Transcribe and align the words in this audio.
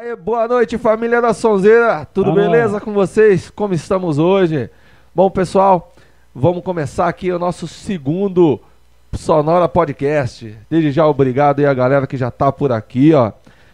Aê, 0.00 0.16
boa 0.16 0.48
noite, 0.48 0.78
família 0.78 1.20
da 1.20 1.34
Sonzeira. 1.34 2.06
Tudo 2.06 2.32
beleza 2.32 2.80
com 2.80 2.90
vocês? 2.90 3.50
Como 3.50 3.74
estamos 3.74 4.18
hoje? 4.18 4.70
Bom, 5.14 5.28
pessoal, 5.28 5.92
vamos 6.34 6.64
começar 6.64 7.06
aqui 7.06 7.30
o 7.30 7.38
nosso 7.38 7.68
segundo 7.68 8.58
Sonora 9.12 9.68
Podcast. 9.68 10.56
Desde 10.70 10.90
já, 10.90 11.06
obrigado 11.06 11.58
aí 11.58 11.66
a 11.66 11.74
galera 11.74 12.06
que 12.06 12.16
já 12.16 12.30
tá 12.30 12.50
por 12.50 12.72
aqui, 12.72 13.12
ó. 13.12 13.30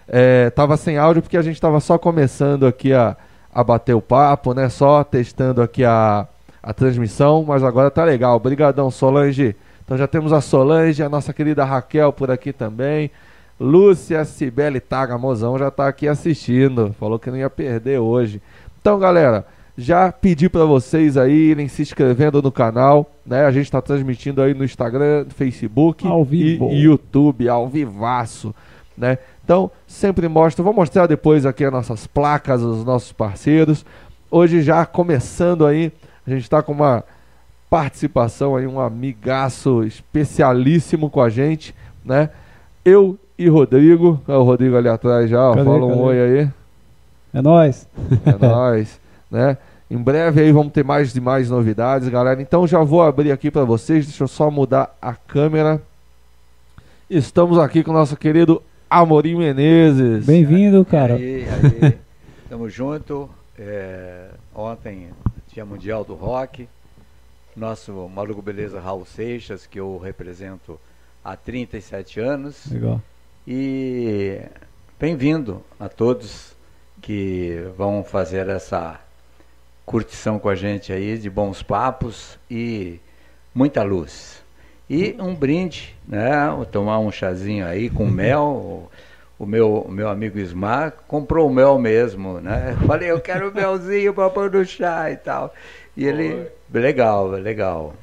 É, 0.08 0.50
tava 0.50 0.76
sem 0.76 0.98
áudio 0.98 1.22
porque 1.22 1.36
a 1.36 1.42
gente 1.42 1.60
tava 1.60 1.78
só 1.78 1.96
começando 1.96 2.67
aqui 2.67 2.93
a, 2.93 3.17
a 3.54 3.63
bater 3.63 3.95
o 3.95 4.03
papo, 4.03 4.53
né? 4.53 4.69
Só 4.69 5.04
testando 5.04 5.63
aqui 5.63 5.85
a, 5.85 6.27
a 6.61 6.74
transmissão, 6.74 7.45
mas 7.47 7.63
agora 7.63 7.88
tá 7.88 8.03
legal. 8.03 8.35
Obrigadão, 8.35 8.90
Solange. 8.90 9.54
Então 9.85 9.97
já 9.97 10.08
temos 10.08 10.33
a 10.33 10.40
Solange, 10.40 11.04
a 11.04 11.08
nossa 11.08 11.33
querida 11.33 11.65
Raquel 11.65 12.13
por 12.13 12.33
aqui 12.33 12.53
também. 12.53 13.13
Lúcia 13.58 14.24
Cibele 14.24 14.80
Taga, 14.80 15.16
mozão, 15.16 15.58
já 15.58 15.70
tá 15.70 15.88
aqui 15.88 16.06
assistindo. 16.06 16.95
Falou 16.98 17.18
que 17.18 17.30
não 17.30 17.38
ia 17.38 17.48
perder 17.48 17.98
hoje. 17.98 18.41
Então, 18.80 18.98
galera, 18.98 19.47
já 19.77 20.10
pedi 20.12 20.48
para 20.48 20.64
vocês 20.64 21.16
aí 21.16 21.33
irem 21.33 21.69
se 21.69 21.83
inscrevendo 21.83 22.41
no 22.41 22.52
canal, 22.52 23.11
né? 23.24 23.45
A 23.45 23.50
gente 23.50 23.70
tá 23.70 23.83
transmitindo 23.83 24.41
aí 24.41 24.55
no 24.55 24.64
Instagram, 24.64 25.27
Facebook 25.28 26.06
Ao 26.06 26.23
e 26.23 26.24
vivo. 26.24 26.70
YouTube, 26.70 27.48
ao 27.48 27.69
vivaço, 27.69 28.55
né? 28.97 29.19
Então, 29.45 29.70
sempre 29.86 30.28
mostro, 30.28 30.64
vou 30.64 30.73
mostrar 30.73 31.06
depois 31.06 31.45
aqui 31.45 31.64
as 31.64 31.73
nossas 31.73 32.06
placas, 32.06 32.62
os 32.62 32.84
nossos 32.84 33.12
parceiros. 33.12 33.84
Hoje 34.30 34.62
já 34.62 34.84
começando 34.84 35.66
aí, 35.66 35.92
a 36.27 36.30
gente 36.30 36.48
tá 36.48 36.62
com 36.62 36.73
uma 36.73 37.05
participação 37.69 38.56
aí, 38.56 38.66
um 38.66 38.80
amigaço 38.80 39.83
especialíssimo 39.84 41.11
com 41.11 41.20
a 41.20 41.28
gente, 41.28 41.75
né? 42.05 42.30
Eu 42.84 43.19
e 43.39 43.49
Rodrigo, 43.49 44.21
Olha 44.27 44.39
o 44.39 44.43
Rodrigo 44.45 44.77
ali 44.77 44.89
atrás 44.89 45.29
já, 45.29 45.51
ó, 45.51 45.55
Cadê, 45.55 45.65
fala 45.65 45.85
um 45.87 45.91
cadê? 45.91 46.01
oi 46.03 46.21
aí. 46.21 46.51
É 47.35 47.43
nóis. 47.43 47.87
É 48.25 48.33
nóis, 48.47 49.01
né? 49.31 49.59
Em 49.91 49.99
breve 49.99 50.41
aí 50.41 50.51
vamos 50.51 50.73
ter 50.73 50.84
mais 50.84 51.15
e 51.15 51.20
mais 51.20 51.48
novidades, 51.51 52.09
galera. 52.09 52.41
Então 52.43 52.67
já 52.67 52.83
vou 52.83 53.03
abrir 53.03 53.31
aqui 53.31 53.51
para 53.51 53.65
vocês, 53.65 54.06
deixa 54.06 54.25
eu 54.25 54.28
só 54.28 54.51
mudar 54.51 54.97
a 55.01 55.15
câmera. 55.15 55.81
Estamos 57.09 57.59
aqui 57.59 57.84
com 57.84 57.93
o 57.93 57.95
nosso 57.95 58.17
querido 58.17 58.61
Amorim 58.91 59.37
Menezes. 59.37 60.27
Bem-vindo, 60.27 60.84
cara. 60.84 61.15
Aí, 61.15 61.47
aí, 61.48 61.98
tamo 62.48 62.69
junto. 62.69 63.31
É, 63.59 64.27
ontem, 64.55 65.09
Dia 65.53 65.65
Mundial 65.65 66.05
do 66.05 66.15
Rock. 66.15 66.69
Nosso 67.56 68.11
Maluco 68.12 68.43
Beleza 68.43 68.81
Raul 68.81 69.06
Seixas, 69.06 69.67
que 69.67 69.81
eu 69.81 69.98
represento 69.98 70.78
há 71.25 71.37
37 71.37 72.21
anos. 72.21 72.67
Legal. 72.71 73.00
E 73.48 74.41
bem-vindo 74.98 75.62
a 75.78 75.89
todos 75.89 76.52
que 77.00 77.62
vão 77.77 78.03
fazer 78.03 78.48
essa 78.48 78.98
curtição 79.84 80.36
com 80.36 80.48
a 80.48 80.56
gente 80.56 80.92
aí, 80.92 81.16
de 81.16 81.30
bons 81.30 81.62
papos 81.62 82.36
e 82.50 82.98
muita 83.55 83.84
luz. 83.84 84.42
E 84.91 85.14
um 85.20 85.33
brinde, 85.33 85.94
né? 86.08 86.50
Vou 86.56 86.66
tomar 86.66 86.98
um 86.98 87.12
chazinho 87.12 87.64
aí 87.64 87.88
com 87.88 88.05
mel. 88.11 88.91
O 89.38 89.47
meu, 89.47 89.75
o 89.83 89.92
meu 89.92 90.08
amigo 90.08 90.41
Ismar 90.41 90.94
comprou 91.06 91.47
o 91.47 91.53
mel 91.53 91.78
mesmo, 91.78 92.41
né? 92.41 92.77
Falei, 92.84 93.12
eu 93.12 93.20
quero 93.20 93.55
melzinho 93.55 94.12
para 94.12 94.28
pôr 94.28 94.50
no 94.50 94.64
chá 94.64 95.08
e 95.12 95.16
tal. 95.16 95.55
E 95.97 96.05
ele, 96.05 96.48
legal, 96.72 97.28
legal. 97.28 97.94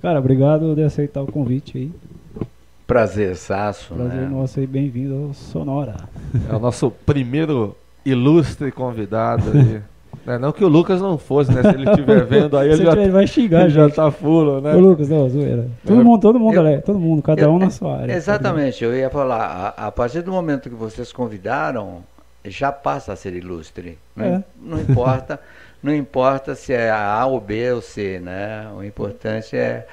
Cara, 0.00 0.20
obrigado 0.20 0.76
de 0.76 0.84
aceitar 0.84 1.22
o 1.22 1.32
convite 1.32 1.76
aí. 1.76 1.90
Prazer, 2.86 3.36
Saço, 3.36 3.94
Prazer 3.94 4.20
né? 4.22 4.28
nosso 4.28 4.60
aí, 4.60 4.66
bem-vindo 4.66 5.28
ao 5.28 5.34
Sonora. 5.34 5.94
É 6.50 6.54
o 6.54 6.58
nosso 6.58 6.90
primeiro 6.90 7.76
ilustre 8.04 8.70
convidado 8.72 9.44
aí. 9.54 9.80
Né, 10.26 10.38
Não 10.38 10.52
que 10.52 10.64
o 10.64 10.68
Lucas 10.68 11.00
não 11.00 11.18
fosse, 11.18 11.50
né? 11.50 11.62
Se 11.62 11.68
ele 11.70 11.88
estiver 11.90 12.24
vendo 12.24 12.56
aí, 12.56 12.68
ele 12.70 12.76
Se 12.76 12.84
já, 12.84 12.90
tiver, 12.90 13.02
ele 13.04 13.10
vai 13.12 13.26
xingar, 13.26 13.62
ele 13.62 13.70
já 13.70 13.88
tá 13.90 14.08
full, 14.08 14.60
né? 14.60 14.72
Ô, 14.72 14.78
Lucas, 14.78 15.08
não, 15.08 15.28
zoeira. 15.28 15.66
Todo 15.84 16.00
É. 16.00 16.04
mundo, 16.04 16.20
todo 16.20 16.38
mundo, 16.38 16.52
Eu- 16.52 16.56
galera. 16.62 16.82
Todo 16.82 16.98
mundo, 16.98 17.22
cada 17.22 17.50
um 17.50 17.58
na 17.58 17.70
sua 17.70 17.96
área. 18.02 18.12
Exatamente, 18.14 18.84
eu 18.84 18.94
ia 18.94 19.10
falar, 19.10 19.74
a, 19.76 19.86
a 19.88 19.90
partir 19.90 20.20
do 20.22 20.30
momento 20.30 20.68
que 20.68 20.76
vocês 20.76 21.12
convidaram, 21.12 22.04
já 22.44 22.70
passa 22.70 23.14
a 23.14 23.16
ser 23.16 23.34
ilustre. 23.34 23.98
Não, 24.14 24.24
É. 24.24 24.44
não 24.62 24.78
importa, 24.80 25.40
não 25.82 25.92
importa 25.92 26.54
se 26.54 26.72
é 26.72 26.88
A 26.90 27.26
ou 27.26 27.40
B 27.40 27.72
ou 27.72 27.80
C, 27.82 28.20
né? 28.20 28.68
O 28.78 28.84
importante 28.84 29.56
é 29.56 29.88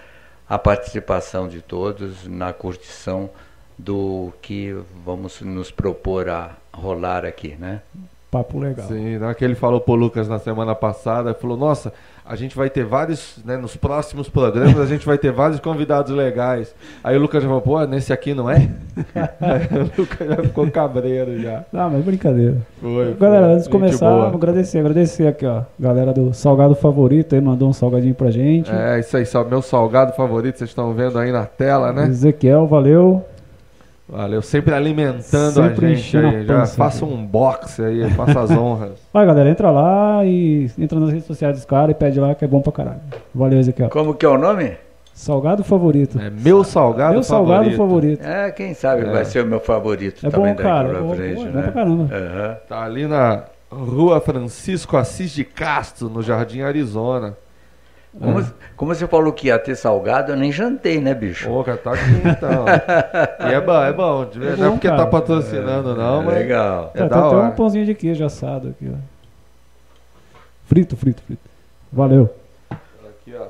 a 0.49 0.57
participação 0.57 1.47
de 1.47 1.61
todos 1.61 2.25
na 2.25 2.51
curtição 2.51 3.29
do 3.77 4.33
que 4.41 4.75
vamos 5.05 5.39
nos 5.41 5.69
propor 5.69 6.27
a 6.27 6.55
rolar 6.73 7.23
aqui, 7.23 7.55
né? 7.55 7.81
Papo 8.31 8.59
legal. 8.59 8.87
Sim, 8.87 9.17
né, 9.17 9.33
que 9.33 9.45
ele 9.45 9.55
falou 9.55 9.79
pro 9.79 9.95
Lucas 9.95 10.27
na 10.27 10.39
semana 10.39 10.75
passada, 10.75 11.33
falou, 11.33 11.55
nossa, 11.55 11.93
a 12.29 12.35
gente 12.35 12.55
vai 12.55 12.69
ter 12.69 12.85
vários, 12.85 13.39
né, 13.43 13.57
nos 13.57 13.75
próximos 13.75 14.29
programas 14.29 14.77
a 14.79 14.85
gente 14.85 15.03
vai 15.03 15.17
ter 15.17 15.31
vários 15.31 15.59
convidados 15.59 16.11
legais. 16.11 16.75
Aí 17.03 17.17
o 17.17 17.19
Lucas 17.19 17.41
já 17.41 17.49
falou, 17.49 17.61
pô, 17.63 17.83
nesse 17.85 18.13
aqui 18.13 18.35
não 18.35 18.47
é? 18.47 18.69
Aí 19.41 19.67
o 19.79 19.99
Lucas 19.99 20.27
já 20.27 20.35
ficou 20.43 20.69
cabreiro 20.69 21.41
já. 21.41 21.65
Não, 21.73 21.89
mas 21.89 22.05
brincadeira. 22.05 22.57
Foi, 22.79 23.15
Galera, 23.15 23.45
foi. 23.45 23.53
antes 23.55 23.63
de 23.65 23.71
começar, 23.71 24.09
boa. 24.09 24.21
vamos 24.25 24.35
agradecer, 24.35 24.77
agradecer 24.77 25.25
aqui, 25.25 25.43
ó. 25.47 25.63
Galera 25.79 26.13
do 26.13 26.31
Salgado 26.31 26.75
Favorito 26.75 27.33
aí 27.33 27.41
mandou 27.41 27.67
um 27.67 27.73
salgadinho 27.73 28.13
pra 28.13 28.29
gente. 28.29 28.69
É, 28.71 28.99
isso 28.99 29.17
aí, 29.17 29.25
meu 29.49 29.63
salgado 29.63 30.13
favorito, 30.13 30.59
vocês 30.59 30.69
estão 30.69 30.93
vendo 30.93 31.17
aí 31.17 31.31
na 31.31 31.47
tela, 31.47 31.91
né? 31.91 32.05
Ezequiel, 32.05 32.67
valeu. 32.67 33.25
Valeu, 34.11 34.41
sempre 34.41 34.73
alimentando 34.73 35.51
Sempre 35.53 35.85
a 35.85 35.89
gente 35.95 36.17
aí. 36.17 36.39
a 36.41 36.43
Já 36.43 36.65
faça 36.65 37.01
cara. 37.05 37.11
um 37.11 37.23
box 37.25 37.79
aí, 37.81 38.09
faça 38.11 38.39
as 38.39 38.51
honras. 38.51 38.93
Vai, 39.13 39.25
galera, 39.25 39.49
entra 39.49 39.69
lá 39.69 40.25
e 40.25 40.69
entra 40.79 40.99
nas 40.99 41.09
redes 41.11 41.25
sociais 41.27 41.55
dos 41.55 41.65
caras 41.65 41.91
e 41.91 41.93
pede 41.93 42.19
lá 42.19 42.33
que 42.33 42.43
é 42.43 42.47
bom 42.47 42.59
pra 42.61 42.71
caralho. 42.71 42.99
Valeu, 43.35 43.59
Ezequiel. 43.59 43.89
Como 43.89 44.15
que 44.15 44.25
é 44.25 44.29
o 44.29 44.37
nome? 44.37 44.71
Salgado 45.13 45.63
favorito. 45.63 46.17
É 46.19 46.29
meu 46.29 46.63
salgado 46.63 47.13
Meu 47.15 47.23
favorito. 47.23 47.27
salgado 47.57 47.77
favorito. 47.77 48.21
É, 48.25 48.51
quem 48.51 48.73
sabe 48.73 49.01
É. 49.01 49.11
vai 49.11 49.25
ser 49.25 49.43
o 49.43 49.45
meu 49.45 49.59
favorito 49.59 50.25
É 50.25 50.29
também 50.29 50.51
bom, 50.53 50.55
daqui 50.55 50.63
cara. 50.63 50.89
pra 50.89 51.01
Bom, 51.01 51.13
frente, 51.13 51.35
bom, 51.35 51.41
é 51.41 51.45
né? 51.45 51.51
bom 51.51 51.61
pra 51.61 51.71
caramba. 51.71 52.03
Aham. 52.15 52.57
Tá 52.69 52.83
ali 52.83 53.05
na 53.05 53.43
rua 53.71 54.19
Francisco 54.21 54.95
Assis 54.97 55.29
de 55.31 55.43
Castro, 55.43 56.09
no 56.09 56.23
Jardim 56.23 56.61
Arizona. 56.61 57.35
Como, 58.19 58.45
como 58.75 58.93
você 58.93 59.07
falou 59.07 59.31
que 59.31 59.47
ia 59.47 59.57
ter 59.57 59.75
salgado, 59.75 60.31
eu 60.33 60.35
nem 60.35 60.51
jantei, 60.51 60.99
né, 60.99 61.13
bicho? 61.13 61.47
Cara, 61.63 61.77
tá 61.77 61.93
aqui 61.93 62.11
então. 62.25 62.65
e 63.49 63.53
é 63.53 63.61
bom, 63.61 63.81
é 63.83 63.93
bom. 63.93 64.25
de 64.25 64.39
verdade, 64.39 64.59
não 64.61 64.67
é 64.67 64.69
bom, 64.71 64.75
porque 64.75 64.87
cara. 64.89 64.99
tá 65.03 65.07
patrocinando, 65.07 65.95
não, 65.95 66.23
mas. 66.23 66.35
Legal. 66.35 66.91
É 66.93 66.99
Tá, 66.99 67.07
da 67.07 67.25
hora. 67.27 67.47
um 67.47 67.51
pãozinho 67.51 67.85
de 67.85 67.95
queijo 67.95 68.25
assado 68.25 68.69
aqui, 68.69 68.91
ó. 68.93 68.97
Frito, 70.65 70.95
frito, 70.97 71.21
frito. 71.23 71.41
Valeu. 71.91 72.29
Aqui, 72.69 73.33
ó. 73.35 73.45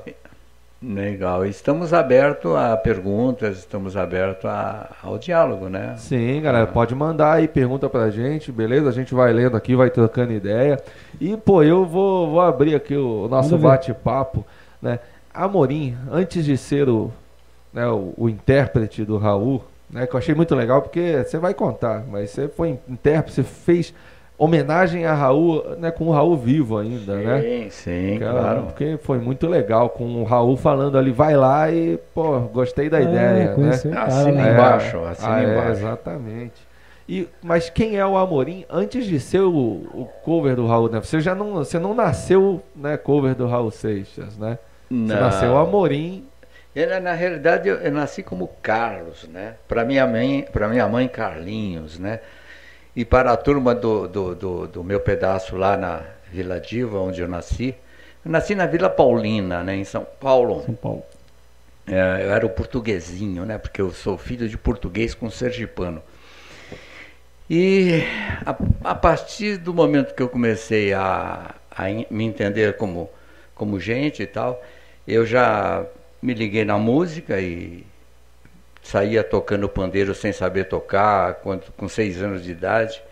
Legal. 0.82 1.44
Estamos 1.44 1.92
abertos 1.92 2.54
a 2.56 2.74
perguntas, 2.74 3.58
estamos 3.58 3.98
abertos 3.98 4.46
a- 4.46 4.88
ao 5.02 5.18
diálogo, 5.18 5.68
né? 5.68 5.94
Sim, 5.98 6.40
galera, 6.40 6.66
pode 6.66 6.94
mandar 6.94 7.34
aí 7.34 7.46
pergunta 7.46 7.86
pra 7.90 8.08
gente, 8.08 8.50
beleza? 8.50 8.88
A 8.88 8.92
gente 8.92 9.14
vai 9.14 9.30
lendo 9.30 9.58
aqui, 9.58 9.76
vai 9.76 9.90
trocando 9.90 10.32
ideia. 10.32 10.80
E, 11.20 11.36
pô, 11.36 11.62
eu 11.62 11.84
vou, 11.84 12.30
vou 12.30 12.40
abrir 12.40 12.74
aqui 12.74 12.96
o, 12.96 13.28
nosso 13.28 13.58
bate-papo, 13.58 14.42
né? 14.80 14.98
Amorim, 15.32 15.96
antes 16.10 16.44
de 16.44 16.56
ser 16.56 16.88
o, 16.88 17.10
né, 17.72 17.86
o, 17.86 18.12
o 18.16 18.28
intérprete 18.28 19.04
do 19.04 19.16
Raul, 19.16 19.62
né? 19.88 20.06
Que 20.06 20.14
eu 20.14 20.18
achei 20.18 20.34
muito 20.34 20.54
legal, 20.54 20.82
porque 20.82 21.22
você 21.24 21.38
vai 21.38 21.54
contar, 21.54 22.04
mas 22.10 22.30
você 22.30 22.48
foi 22.48 22.78
intérprete, 22.88 23.34
você 23.36 23.42
fez 23.42 23.94
homenagem 24.36 25.04
a 25.04 25.12
Raul, 25.14 25.62
né? 25.78 25.90
Com 25.90 26.06
o 26.06 26.10
Raul 26.12 26.36
vivo 26.36 26.78
ainda, 26.78 27.14
né? 27.16 27.42
Sim, 27.42 27.70
sim, 27.70 28.18
claro. 28.18 28.62
Porque 28.62 28.98
foi 29.02 29.18
muito 29.18 29.46
legal, 29.46 29.90
com 29.90 30.04
o 30.20 30.24
Raul 30.24 30.56
falando 30.56 30.96
ali, 30.96 31.12
vai 31.12 31.36
lá 31.36 31.70
e, 31.70 31.98
pô, 32.14 32.40
gostei 32.40 32.88
da 32.88 32.98
É, 33.00 33.02
ideia, 33.02 33.56
né? 33.56 33.76
cara, 33.78 34.04
Assina 34.06 34.32
né? 34.32 34.52
embaixo, 34.52 34.98
assina 35.04 35.34
ah, 35.34 35.42
é, 35.42 35.52
embaixo. 35.52 35.70
exatamente. 35.72 36.70
E, 37.08 37.28
mas 37.42 37.68
quem 37.68 37.96
é 37.96 38.06
o 38.06 38.16
Amorim 38.16 38.64
antes 38.70 39.04
de 39.04 39.18
ser 39.20 39.40
o, 39.40 39.50
o 39.52 40.08
cover 40.24 40.54
do 40.56 40.66
Raul, 40.66 40.88
né? 40.88 41.00
Você 41.00 41.20
já 41.20 41.34
não, 41.34 41.54
você 41.54 41.78
não 41.78 41.92
nasceu, 41.94 42.62
né, 42.74 42.96
cover 42.96 43.34
do 43.34 43.46
Raul 43.46 43.70
Seixas, 43.70 44.38
né? 44.38 44.58
Você 44.90 45.14
nasceu 45.14 45.56
Amorim. 45.56 46.26
Eu, 46.74 47.00
na 47.00 47.12
realidade, 47.12 47.68
eu, 47.68 47.76
eu 47.76 47.92
nasci 47.92 48.24
como 48.24 48.48
Carlos, 48.60 49.28
né? 49.28 49.54
Para 49.68 49.84
minha 49.84 50.04
mãe, 50.06 50.44
para 50.52 50.68
minha 50.68 50.88
mãe 50.88 51.06
Carlinhos, 51.06 51.98
né? 51.98 52.20
E 52.94 53.04
para 53.04 53.32
a 53.32 53.36
turma 53.36 53.72
do, 53.72 54.08
do, 54.08 54.34
do, 54.34 54.66
do 54.66 54.84
meu 54.84 54.98
pedaço 54.98 55.56
lá 55.56 55.76
na 55.76 56.02
Vila 56.30 56.58
Diva, 56.58 56.98
onde 56.98 57.20
eu 57.20 57.28
nasci, 57.28 57.74
eu 58.24 58.30
nasci 58.32 58.56
na 58.56 58.66
Vila 58.66 58.90
Paulina, 58.90 59.62
né? 59.62 59.76
Em 59.76 59.84
São 59.84 60.04
Paulo. 60.18 60.64
São 60.66 60.74
Paulo. 60.74 61.02
É, 61.86 62.24
eu 62.24 62.32
era 62.32 62.44
o 62.44 62.50
portuguesinho, 62.50 63.44
né? 63.44 63.58
Porque 63.58 63.80
eu 63.80 63.92
sou 63.92 64.18
filho 64.18 64.48
de 64.48 64.58
português 64.58 65.14
com 65.14 65.30
sergipano. 65.30 66.02
E 67.48 68.02
a, 68.44 68.90
a 68.90 68.94
partir 68.94 69.56
do 69.56 69.72
momento 69.72 70.14
que 70.14 70.22
eu 70.22 70.28
comecei 70.28 70.92
a, 70.92 71.54
a 71.70 71.84
me 72.10 72.24
entender 72.24 72.76
como, 72.76 73.08
como 73.54 73.80
gente 73.80 74.22
e 74.22 74.26
tal, 74.26 74.62
eu 75.12 75.26
já 75.26 75.84
me 76.22 76.34
liguei 76.34 76.64
na 76.64 76.78
música 76.78 77.40
e 77.40 77.84
saía 78.82 79.22
tocando 79.22 79.68
pandeiro 79.68 80.14
sem 80.14 80.32
saber 80.32 80.64
tocar, 80.64 81.34
quando, 81.36 81.62
com 81.76 81.88
seis 81.88 82.20
anos 82.22 82.42
de 82.42 82.52
idade. 82.52 83.02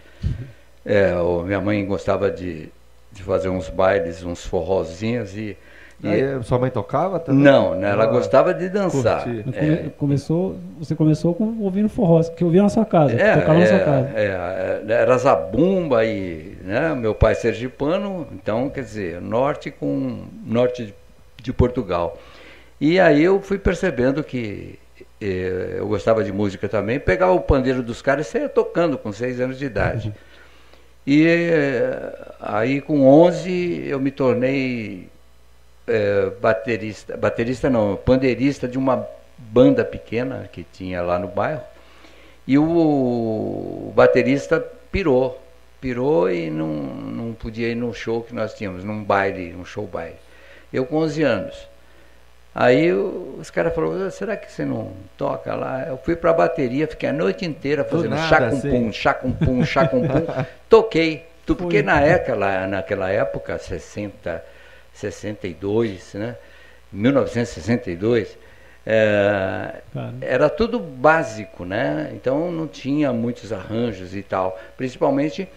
É, 0.85 1.15
o- 1.17 1.43
minha 1.43 1.61
mãe 1.61 1.85
gostava 1.85 2.31
de, 2.31 2.69
de 3.13 3.23
fazer 3.23 3.49
uns 3.49 3.69
bailes, 3.69 4.23
uns 4.25 4.45
forrozinhos 4.47 5.37
e. 5.37 5.57
e- 6.03 6.09
Aí, 6.09 6.43
sua 6.43 6.59
mãe 6.59 6.71
tocava 6.71 7.19
também? 7.21 7.45
não, 7.45 7.75
né, 7.75 7.91
ela 7.91 8.05
Ah, 8.05 8.07
gostava 8.07 8.55
de 8.55 8.69
dançar. 8.69 9.29
É, 9.29 9.77
come- 9.77 9.91
começou, 9.99 10.57
você 10.79 10.95
começou 10.95 11.35
com, 11.35 11.59
ouvindo 11.61 11.89
forró, 11.89 12.23
que 12.23 12.43
eu 12.43 12.49
via 12.51 12.63
na 12.63 12.69
sua 12.69 12.85
casa, 12.85 13.15
É, 13.17 13.35
tocava 13.35 13.59
na 13.61 13.67
sua 13.67 13.77
é, 13.79 13.85
casa. 13.85 14.09
é, 14.15 14.83
é, 14.89 14.93
era 14.93 15.19
zabumba 15.19 16.05
e 16.05 16.57
né, 16.63 16.95
meu 16.95 17.15
pai 17.15 17.35
sergipano, 17.35 18.27
então 18.33 18.71
quer 18.71 18.83
dizer, 18.83 19.21
norte 19.21 19.71
com 19.71 20.25
norte 20.47 20.87
de, 20.87 20.95
de 21.49 21.53
Portugal. 21.53 22.19
E 22.79 23.01
aí 23.01 23.25
eu 23.25 23.41
fui 23.41 23.59
percebendo 23.59 24.23
que 24.23 24.79
eh, 25.21 25.77
eu 25.79 25.89
gostava 25.89 26.23
de 26.23 26.31
música 26.31 26.69
também, 26.69 27.01
pegava 27.01 27.33
o 27.33 27.41
pandeiro 27.41 27.83
dos 27.83 28.03
caras 28.03 28.27
e 28.27 28.31
saía 28.31 28.49
tocando 28.49 28.99
com 28.99 29.11
seis 29.13 29.41
anos 29.41 29.59
de 29.59 29.65
idade. 29.65 30.15
E 31.07 31.27
eh, 31.27 32.13
aí 32.39 32.81
com 32.83 33.09
11 33.09 33.87
eu 33.89 33.99
me 33.99 34.11
tornei 34.11 35.09
eh, 35.87 36.31
baterista, 36.41 37.17
baterista 37.17 37.71
não, 37.71 37.97
pandeirista 37.97 38.69
de 38.69 38.77
uma 38.77 39.09
banda 39.39 39.85
pequena 39.85 40.49
que 40.53 40.63
tinha 40.63 41.01
lá 41.03 41.19
no 41.19 41.29
bairro. 41.29 41.63
E 42.47 42.59
o, 42.59 42.65
o 42.65 43.93
baterista 43.97 44.61
pirou, 44.93 45.41
pirou 45.81 46.31
e 46.31 46.51
não, 46.51 46.69
não 46.69 47.33
podia 47.33 47.69
ir 47.69 47.75
num 47.75 47.95
show 47.95 48.23
que 48.23 48.35
nós 48.35 48.55
tínhamos, 48.55 48.85
num 48.85 49.03
baile, 49.03 49.55
um 49.55 49.65
show 49.65 49.87
baile. 49.87 50.28
Eu 50.73 50.85
com 50.87 50.97
11 50.97 51.23
anos. 51.23 51.69
Aí 52.55 52.93
os 52.93 53.51
caras 53.51 53.75
falaram, 53.75 54.11
será 54.11 54.37
que 54.37 54.51
você 54.51 54.65
não 54.65 54.93
toca 55.17 55.55
lá? 55.55 55.87
Eu 55.87 55.97
fui 55.99 56.17
pra 56.17 56.33
bateria, 56.33 56.89
fiquei 56.89 57.09
a 57.09 57.13
noite 57.13 57.45
inteira 57.45 57.85
fazendo 57.85 58.11
nada, 58.17 58.29
chá 58.29 58.39
com 58.39 58.57
assim? 58.57 58.71
pum, 58.71 58.93
chá 58.93 59.15
com 59.15 59.33
pum, 59.33 59.65
chá 59.65 59.87
com 59.89 60.01
pum. 60.01 60.27
Toquei, 60.69 61.25
porque 61.47 61.83
na 61.83 62.01
época, 62.01 62.67
naquela 62.67 63.11
época, 63.11 63.59
60, 63.59 64.45
62, 64.93 66.15
né? 66.15 66.37
1962, 66.91 68.37
é, 68.85 69.75
Cara. 69.93 70.15
era 70.21 70.49
tudo 70.51 70.81
básico, 70.81 71.65
né? 71.65 72.11
Então 72.15 72.51
não 72.51 72.67
tinha 72.67 73.13
muitos 73.13 73.53
arranjos 73.53 74.17
e 74.17 74.23
tal. 74.23 74.59
Principalmente 74.77 75.49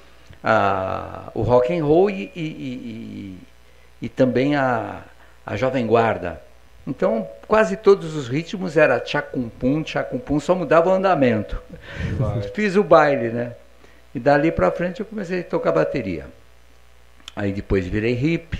a, 0.43 1.31
o 1.33 1.41
rock 1.41 1.73
and 1.73 1.83
roll 1.83 2.09
e, 2.09 2.31
e, 2.35 2.41
e- 2.41 3.37
e 4.01 4.09
também 4.09 4.55
a, 4.55 5.03
a 5.45 5.55
jovem 5.55 5.85
guarda. 5.85 6.41
Então 6.85 7.27
quase 7.47 7.77
todos 7.77 8.15
os 8.15 8.27
ritmos 8.27 8.75
era 8.75 8.99
tchacumpum, 8.99 9.83
tchacumpum, 9.83 10.39
só 10.39 10.55
mudava 10.55 10.89
o 10.89 10.93
andamento. 10.93 11.61
Vai. 12.17 12.41
Fiz 12.53 12.75
o 12.75 12.83
baile, 12.83 13.29
né? 13.29 13.53
E 14.13 14.19
dali 14.19 14.51
pra 14.51 14.71
frente 14.71 14.99
eu 14.99 15.05
comecei 15.05 15.41
a 15.41 15.43
tocar 15.43 15.71
bateria. 15.71 16.25
Aí 17.35 17.51
depois 17.51 17.85
virei 17.85 18.13
hippie, 18.13 18.59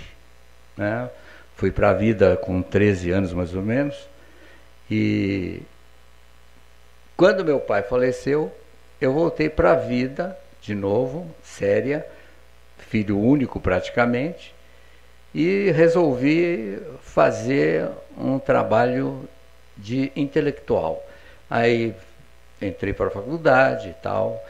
né? 0.76 1.10
Fui 1.56 1.70
pra 1.70 1.92
vida 1.92 2.36
com 2.36 2.62
13 2.62 3.10
anos 3.10 3.32
mais 3.32 3.54
ou 3.54 3.62
menos. 3.62 4.08
E 4.90 5.62
quando 7.16 7.44
meu 7.44 7.60
pai 7.60 7.82
faleceu, 7.82 8.52
eu 9.00 9.12
voltei 9.12 9.48
pra 9.48 9.74
vida 9.74 10.36
de 10.60 10.74
novo, 10.74 11.28
séria, 11.42 12.06
filho 12.78 13.18
único 13.18 13.60
praticamente, 13.60 14.54
e 15.34 15.70
resolvi 15.70 16.78
fazer 17.02 17.88
um 18.16 18.38
trabalho 18.38 19.28
de 19.76 20.12
intelectual. 20.14 21.02
Aí 21.48 21.94
entrei 22.60 22.92
para 22.92 23.06
a 23.06 23.10
faculdade 23.10 23.88
e 23.88 23.94
tal. 23.94 24.42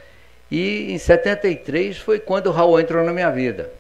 E 0.50 0.93
em 0.93 0.99
73 0.99 1.99
foi 1.99 2.19
quando 2.19 2.49
o 2.49 2.50
Raul 2.50 2.79
entrou 2.81 3.05
na 3.05 3.12
minha 3.12 3.31
vida. 3.31 3.70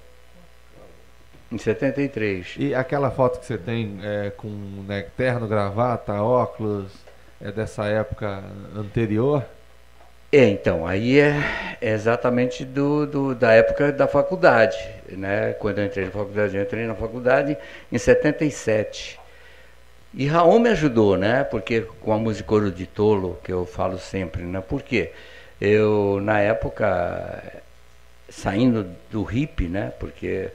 Em 1.50 1.58
73. 1.58 2.54
E 2.58 2.74
aquela 2.74 3.10
foto 3.10 3.40
que 3.40 3.46
você 3.46 3.58
tem 3.58 3.98
é, 4.02 4.30
com 4.30 4.48
né, 4.86 5.04
terno, 5.16 5.46
gravata, 5.46 6.14
óculos, 6.14 6.90
é 7.40 7.52
dessa 7.52 7.84
época 7.84 8.42
anterior? 8.74 9.44
É, 10.34 10.48
então, 10.48 10.86
aí 10.86 11.18
é, 11.20 11.34
é 11.80 11.90
exatamente 11.92 12.64
do, 12.64 13.06
do- 13.06 13.34
da 13.34 13.52
época 13.52 13.92
da 13.92 14.08
faculdade, 14.08 14.78
né? 15.10 15.52
Quando 15.54 15.78
eu 15.78 15.84
entrei 15.86 16.06
na 16.06 16.10
faculdade, 16.10 16.56
eu 16.56 16.62
entrei 16.62 16.86
na 16.86 16.94
faculdade 16.94 17.56
em 17.90 17.98
77. 17.98 19.20
E 20.14 20.26
Raul 20.26 20.60
me 20.60 20.70
ajudou, 20.70 21.16
né? 21.18 21.44
Porque 21.44 21.82
com 22.02 22.12
a 22.12 22.18
música 22.18 22.52
Ouro 22.54 22.70
de 22.72 22.86
Tolo, 22.86 23.38
que 23.44 23.52
eu 23.52 23.66
falo 23.66 23.98
sempre, 23.98 24.42
né? 24.44 24.60
Por 24.62 24.82
quê? 24.82 25.12
Eu, 25.60 26.20
na 26.22 26.40
época, 26.40 27.42
saindo 28.28 28.86
do 29.10 29.22
hippie, 29.24 29.68
né? 29.68 29.92
Porque 30.00 30.50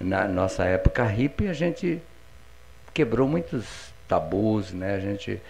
na 0.00 0.28
nossa 0.28 0.64
época 0.64 1.04
hippie 1.06 1.48
a 1.48 1.52
gente 1.54 2.02
quebrou 2.94 3.28
muitos 3.28 3.92
tabus, 4.08 4.72
né? 4.72 4.94
A 4.96 5.00
gente 5.00 5.40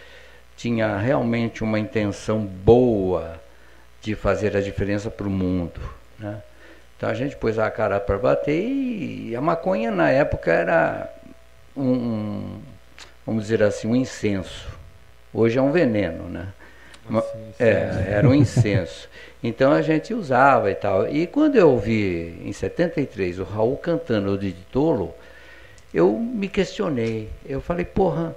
tinha 0.56 0.96
realmente 0.98 1.64
uma 1.64 1.78
intenção 1.80 2.40
boa 2.40 3.41
de 4.02 4.14
fazer 4.14 4.56
a 4.56 4.60
diferença 4.60 5.10
para 5.10 5.26
o 5.26 5.30
mundo, 5.30 5.80
né? 6.18 6.42
Então 6.96 7.08
a 7.08 7.14
gente 7.14 7.36
pôs 7.36 7.58
a 7.58 7.70
cara 7.70 7.98
para 7.98 8.18
bater 8.18 8.60
e 8.62 9.34
a 9.34 9.40
maconha 9.40 9.90
na 9.90 10.10
época 10.10 10.52
era 10.52 11.12
um, 11.76 12.60
vamos 13.26 13.44
dizer 13.44 13.62
assim, 13.62 13.88
um 13.88 13.96
incenso. 13.96 14.68
Hoje 15.32 15.58
é 15.58 15.62
um 15.62 15.72
veneno, 15.72 16.28
né? 16.28 16.48
Assim, 17.08 17.54
É, 17.58 18.06
era 18.08 18.28
um 18.28 18.34
incenso. 18.34 19.08
Então 19.42 19.72
a 19.72 19.82
gente 19.82 20.14
usava 20.14 20.70
e 20.70 20.74
tal. 20.74 21.08
E 21.08 21.26
quando 21.26 21.56
eu 21.56 21.70
ouvi 21.70 22.40
em 22.44 22.52
73 22.52 23.40
o 23.40 23.44
Raul 23.44 23.76
cantando 23.76 24.32
o 24.32 24.38
de 24.38 24.52
Tolo, 24.70 25.12
eu 25.92 26.12
me 26.12 26.48
questionei. 26.48 27.28
Eu 27.44 27.60
falei, 27.60 27.84
porra, 27.84 28.36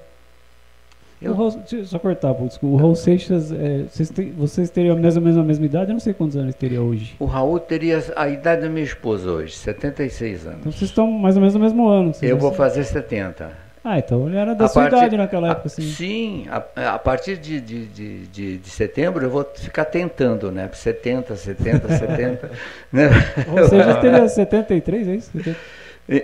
Eu- 1.25 1.31
O 1.31 1.35
Raul, 1.35 1.51
deixa 1.51 1.75
eu 1.77 1.85
só 1.85 1.99
cortar, 1.99 2.33
desculpa. 2.33 2.75
O 2.75 2.77
Raul 2.77 2.95
Seixas, 2.95 3.51
é, 3.51 3.83
vocês, 3.89 4.09
têm- 4.09 4.31
vocês 4.31 4.69
teriam 4.69 4.97
mais 4.97 5.15
ou 5.17 5.21
menos 5.21 5.37
a 5.37 5.43
mesma 5.43 5.65
idade? 5.65 5.89
Eu 5.91 5.93
não 5.93 5.99
sei 5.99 6.13
quantos 6.13 6.35
anos 6.35 6.47
ele 6.49 6.53
teria 6.53 6.81
hoje. 6.81 7.15
o 7.19 7.25
Raul 7.25 7.59
teria 7.59 8.03
a 8.15 8.27
idade 8.29 8.61
da 8.61 8.69
minha 8.69 8.83
esposa 8.85 9.29
hoje, 9.31 9.53
76 9.55 10.41
Então 10.41 10.53
anos. 10.53 10.63
vocês 10.75 10.89
estão 10.89 11.09
mais 11.11 11.35
ou 11.35 11.41
menos 11.41 11.53
no 11.55 11.59
mesmo 11.59 11.87
ano. 11.87 12.13
vocês 12.13 12.29
Eu 12.31 12.37
vou 12.37 12.49
são- 12.49 12.57
fazer 12.57 12.83
70. 12.83 13.51
Ah, 13.87 13.99
então 13.99 14.27
ele 14.27 14.35
era 14.35 14.55
da 14.55 14.65
A 14.65 14.67
sua 14.67 14.81
partir- 14.83 14.97
idade 14.97 15.15
naquela 15.17 15.51
época, 15.51 15.67
assim. 15.67 15.83
Sim, 15.83 16.47
a, 16.49 16.95
a 16.95 16.97
partir 16.97 17.37
de, 17.37 17.61
de, 17.61 17.85
de, 17.85 18.17
de, 18.27 18.57
de 18.57 18.69
setembro 18.71 19.23
eu 19.23 19.29
vou 19.29 19.45
ficar 19.55 19.85
tentando, 19.85 20.51
né? 20.51 20.67
70, 20.73 21.35
70, 21.35 21.87
70. 21.95 22.49
né? 22.91 23.09
O 23.47 23.55
Raul 23.55 23.67
Seixas 23.69 23.97
teria 23.99 24.27
73, 24.27 25.07
é 25.07 25.15
isso? 25.15 25.31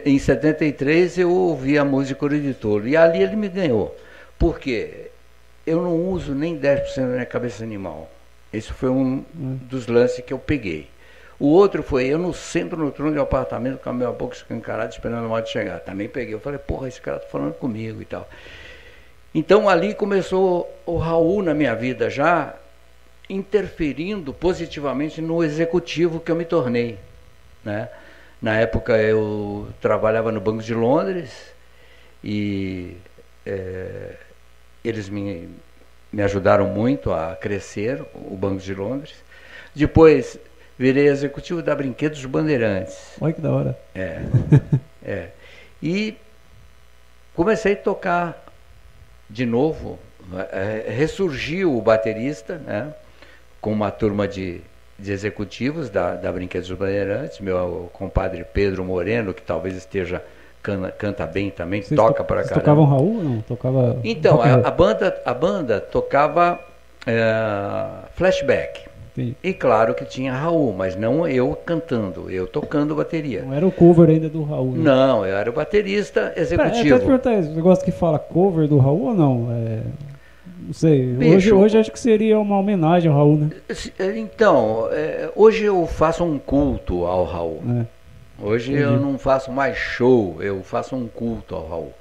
Em 0.06 0.18
73 0.18 1.18
eu 1.20 1.32
ouvi 1.32 1.78
a 1.78 1.86
música 1.86 2.28
de 2.30 2.54
Tolo 2.54 2.88
e 2.88 2.96
ali 2.98 3.22
ele 3.22 3.36
me 3.36 3.48
ganhou. 3.48 3.96
Por 4.42 4.60
quê? 4.60 5.12
Eu 5.68 5.84
não 5.84 5.96
uso 5.96 6.34
nem 6.34 6.58
10% 6.58 6.96
da 6.96 7.14
minha 7.14 7.26
cabeça 7.28 7.64
animal. 7.64 8.10
Esse 8.52 8.74
foi 8.74 8.90
um 8.90 9.24
Hum. 9.36 9.60
dos 9.70 9.86
lances 9.86 10.26
que 10.26 10.34
eu 10.34 10.40
peguei. 10.40 10.90
O 11.40 11.46
outro 11.50 11.84
foi 11.84 12.08
eu 12.08 12.18
no 12.18 12.34
centro 12.34 12.76
no 12.84 12.92
trono 12.92 13.12
de 13.12 13.20
um 13.20 13.22
apartamento 13.22 13.78
com 13.78 13.92
a 13.92 13.94
minha 13.94 14.12
boca 14.12 14.36
escancarada 14.36 14.90
esperando 14.90 15.28
o 15.28 15.30
modo 15.30 15.48
chegar. 15.48 15.80
Também 15.82 16.10
peguei. 16.10 16.34
Eu 16.34 16.40
falei, 16.40 16.58
porra, 16.58 16.88
esse 16.88 17.00
cara 17.00 17.20
tá 17.20 17.28
falando 17.28 17.54
comigo 17.54 18.02
e 18.02 18.06
tal. 18.06 18.28
Então 19.34 19.70
ali 19.70 19.94
começou 19.94 20.68
o 20.88 20.98
Raul 20.98 21.44
na 21.44 21.54
minha 21.54 21.76
vida 21.76 22.10
já 22.10 22.56
interferindo 23.30 24.34
positivamente 24.34 25.22
no 25.22 25.44
executivo 25.44 26.20
que 26.20 26.32
eu 26.32 26.36
me 26.36 26.46
tornei, 26.46 26.98
né? 27.64 27.90
Na 28.42 28.58
época 28.58 28.98
eu 28.98 29.68
trabalhava 29.80 30.32
no 30.32 30.42
Banco 30.42 30.64
de 30.64 30.74
Londres 30.74 31.54
e 32.24 32.98
eh, 33.46 34.16
eles 34.84 35.10
me, 35.10 35.50
me 36.12 36.22
ajudaram 36.22 36.68
muito 36.68 37.12
a 37.14 37.36
crescer, 37.36 38.02
o 38.14 38.36
Banco 38.36 38.62
de 38.62 38.74
Londres. 38.74 39.16
Depois 39.74 40.38
virei 40.78 41.08
executivo 41.08 41.62
da 41.62 41.76
Brinquedos 41.76 42.26
Bandeirantes. 42.26 42.98
Olha 43.22 43.34
que 43.34 43.42
da 43.42 43.52
hora. 43.52 43.80
É, 43.94 44.22
é. 45.04 45.30
E 45.82 46.18
comecei 47.36 47.74
a 47.74 47.78
tocar 47.78 48.46
de 49.30 49.46
novo. 49.46 50.00
é, 50.52 50.92
ressurgiu 50.92 51.78
o 51.78 51.82
baterista, 51.82 52.58
né? 52.58 52.94
Com 53.60 53.72
uma 53.72 53.92
turma 53.92 54.28
de, 54.28 54.62
de 54.98 55.12
executivos 55.12 55.90
da, 55.90 56.16
da 56.16 56.32
Brinquedos 56.32 56.68
dos 56.68 56.78
Bandeirantes, 56.78 57.40
meu 57.40 57.90
compadre 57.94 58.44
Pedro 58.44 58.84
Moreno, 58.84 59.34
que 59.34 59.42
talvez 59.42 59.76
esteja 59.76 60.24
cana, 60.62 60.92
canta 60.92 61.26
bem 61.26 61.50
também, 61.50 61.82
Vocês 61.82 62.00
toca 62.00 62.24
to- 62.24 62.28
para 62.28 62.38
vocês 62.44 62.50
caramba. 62.50 62.64
tocavam 62.66 62.86
Raul 62.86 63.18
ou 63.18 63.24
não? 63.24 63.42
Tocava. 63.42 63.98
Então, 64.04 64.42
a, 64.42 64.54
a 64.68 64.72
banda, 64.72 65.22
a 65.26 65.34
banda 65.34 65.80
tocava 65.80 66.60
é, 67.06 67.88
flashback. 68.16 68.90
Entendi. 69.14 69.36
E 69.44 69.54
claro 69.54 69.94
que 69.94 70.06
tinha 70.06 70.32
Raul, 70.34 70.74
mas 70.74 70.96
não 70.96 71.28
eu 71.28 71.54
cantando, 71.66 72.30
eu 72.32 72.48
tocando 72.48 72.96
bateria. 72.96 73.42
Não 73.44 73.54
era 73.54 73.68
o 73.68 73.72
cover 73.72 74.10
ainda 74.10 74.30
do 74.30 74.42
Raul. 74.44 74.72
né? 74.72 74.84
Não, 74.84 75.26
eu 75.26 75.36
era 75.36 75.50
o 75.50 75.54
baterista 75.54 76.22
Pera, 76.28 76.34
é, 76.38 76.42
executivo. 76.42 76.96
até 76.96 77.00
te 77.00 77.06
perguntar 77.08 77.34
isso, 77.40 77.54
você 77.54 77.62
gosta 77.62 77.84
que 77.84 77.92
fala 77.92 78.18
cover 78.18 78.68
do 78.70 78.78
Raul 78.78 79.08
ou 79.10 79.14
não? 79.14 79.50
É, 79.52 79.80
Não 80.66 80.74
sei. 80.74 81.08
Bicho. 81.08 81.36
Hoje, 81.36 81.52
hoje 81.54 81.78
acho 81.80 81.92
que 81.92 82.00
seria 82.00 82.40
uma 82.40 82.58
homenagem 82.58 83.12
ao 83.12 83.18
Raul, 83.18 83.36
né? 83.36 83.50
Se- 83.72 83.92
Então, 84.16 84.88
é, 84.92 85.30
hoje 85.36 85.66
eu 85.66 85.86
faço 85.88 86.24
um 86.24 86.40
culto 86.40 87.06
ao 87.06 87.26
Raul. 87.26 87.62
É. 87.82 87.86
Hoje 88.42 88.72
Entendi. 88.72 88.84
eu 88.84 89.00
não 89.00 89.18
faço 89.20 89.52
mais 89.52 89.78
show, 89.78 90.42
eu 90.42 90.64
faço 90.64 90.96
um 90.96 91.08
culto 91.08 91.56
ao 91.56 91.68
Raul. 91.68 91.94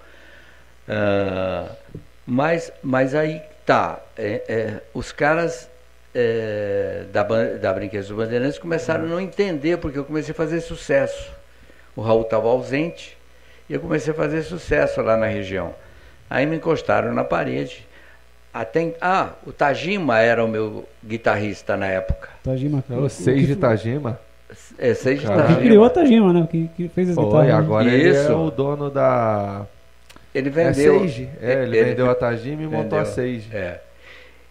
Ah, 0.88 1.70
mas, 2.26 2.72
mas 2.82 3.14
aí 3.14 3.42
tá, 3.64 4.00
é, 4.16 4.42
é, 4.48 4.80
os 4.94 5.12
caras 5.12 5.68
é, 6.14 7.04
da, 7.12 7.22
da 7.22 7.72
Brinquedos 7.72 8.08
do 8.08 8.16
Bandeirantes 8.16 8.58
começaram 8.58 9.04
a 9.04 9.06
não 9.06 9.20
entender, 9.20 9.78
porque 9.78 9.98
eu 9.98 10.04
comecei 10.04 10.32
a 10.32 10.34
fazer 10.34 10.60
sucesso. 10.60 11.30
O 11.94 12.00
Raul 12.00 12.22
estava 12.22 12.48
ausente 12.48 13.16
e 13.68 13.74
eu 13.74 13.80
comecei 13.80 14.12
a 14.12 14.16
fazer 14.16 14.42
sucesso 14.42 15.00
lá 15.02 15.16
na 15.16 15.26
região. 15.26 15.74
Aí 16.28 16.46
me 16.46 16.56
encostaram 16.56 17.12
na 17.12 17.24
parede. 17.24 17.86
Até, 18.52 18.94
ah, 19.00 19.30
o 19.46 19.52
Tajima 19.52 20.18
era 20.18 20.44
o 20.44 20.48
meu 20.48 20.88
guitarrista 21.04 21.76
na 21.76 21.86
época. 21.86 22.28
Tajima. 22.42 22.82
O 22.90 23.08
seis 23.08 23.46
de 23.46 23.54
Tajima. 23.54 24.18
É, 24.78 24.94
seis 24.94 25.22
Caralho. 25.22 25.56
Que 25.56 25.62
criou 25.62 25.84
a 25.84 25.90
Tajima, 25.90 26.32
né? 26.32 26.48
Que, 26.50 26.68
que 26.76 26.88
fez 26.88 27.10
as 27.10 27.14
Foi, 27.14 27.24
guitarras. 27.24 27.46
né? 27.48 27.52
agora 27.54 27.88
ele 27.88 28.08
é 28.08 28.10
Isso. 28.10 28.32
o 28.34 28.50
dono 28.50 28.90
da. 28.90 29.66
Ele 30.34 30.48
É 30.48 30.52
vendeu. 30.52 31.00
Sage. 31.00 31.28
É, 31.40 31.62
ele, 31.62 31.84
vendeu 31.84 32.10
a 32.10 32.14
Tajima 32.14 32.62
e 32.62 32.66
montou 32.66 32.98
a 32.98 33.04
Sage. 33.04 33.48
É. 33.52 33.80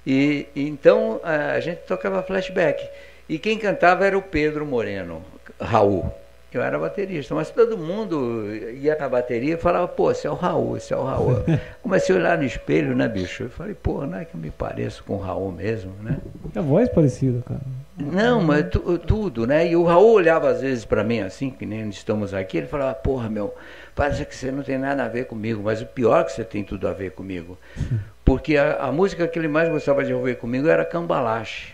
E 0.06 0.48
então 0.56 1.20
a 1.24 1.54
a 1.54 1.60
gente 1.60 1.80
tocava 1.88 2.24
flashback. 2.24 2.88
E 3.28 3.38
quem 3.38 3.58
cantava 3.60 4.06
era 4.08 4.18
o 4.18 4.22
Pedro 4.22 4.66
Moreno, 4.66 5.22
Raul. 5.62 6.12
Eu 6.52 6.64
era 6.64 6.80
baterista, 6.80 7.36
mas 7.36 7.52
todo 7.52 7.78
mundo 7.78 8.46
ia 8.82 8.96
na 8.98 9.08
bateria 9.08 9.54
e 9.54 9.58
falava, 9.58 9.88
pô, 9.88 10.10
esse 10.12 10.26
é 10.26 10.32
o 10.32 10.34
Raul, 10.34 10.78
esse 10.78 10.92
é 10.92 10.98
o 10.98 11.04
Raul. 11.04 11.44
Comecei 11.84 12.16
a 12.16 12.20
olhar 12.20 12.38
no 12.40 12.44
espelho, 12.44 12.96
né, 12.96 13.08
bicho? 13.08 13.44
Eu 13.44 13.50
falei, 13.52 13.76
pô, 13.76 14.06
não 14.06 14.18
é 14.18 14.26
que 14.26 14.34
eu 14.34 14.40
me 14.40 14.50
pareço 14.50 15.04
com 15.04 15.14
o 15.14 15.20
Raul 15.20 15.52
mesmo, 15.52 15.94
né? 16.02 16.18
A 16.56 16.62
voz 16.62 16.90
parecida, 16.90 17.44
cara. 17.48 17.62
Não, 17.96 18.42
mas 18.42 18.68
tu- 18.70 18.98
tudo, 18.98 19.46
né? 19.46 19.68
E 19.68 19.76
o 19.76 19.84
Raul 19.84 20.14
olhava 20.14 20.50
às 20.50 20.62
vezes 20.62 20.86
para 20.86 21.04
mim 21.04 21.20
assim, 21.20 21.50
que 21.52 21.66
nem 21.66 21.88
estamos 21.90 22.34
aqui, 22.34 22.58
ele 22.58 22.68
falava, 22.68 22.96
porra, 22.96 23.30
meu, 23.30 23.54
parece 23.94 24.26
que 24.26 24.36
você 24.36 24.52
não 24.52 24.64
tem 24.64 24.78
nada 24.78 25.04
a 25.04 25.08
ver 25.08 25.26
comigo, 25.26 25.62
mas 25.64 25.82
o 25.82 25.86
pior 25.86 26.22
é 26.22 26.24
que 26.24 26.32
você 26.32 26.44
tem 26.44 26.64
tudo 26.64 26.88
a 26.88 26.94
ver 26.94 27.12
comigo. 27.12 27.58
Porque 28.26 28.58
a, 28.58 28.78
a 28.86 28.92
música 28.92 29.28
que 29.28 29.38
ele 29.38 29.48
mais 29.48 29.70
gostava 29.70 30.04
de 30.04 30.14
ouvir 30.14 30.38
comigo 30.38 30.68
era 30.68 30.86
Cambalache. 30.86 31.74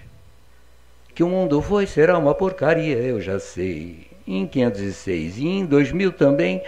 Que 1.14 1.24
o 1.24 1.30
mundo 1.30 1.62
foi, 1.62 1.86
será 1.86 2.18
uma 2.18 2.34
porcaria, 2.36 2.98
eu 2.98 3.22
já 3.22 3.40
sei. 3.40 4.08
Em 4.28 4.48
506 4.48 5.38
e 5.38 5.48
em 5.48 5.66
2000 5.66 6.14
também. 6.14 6.62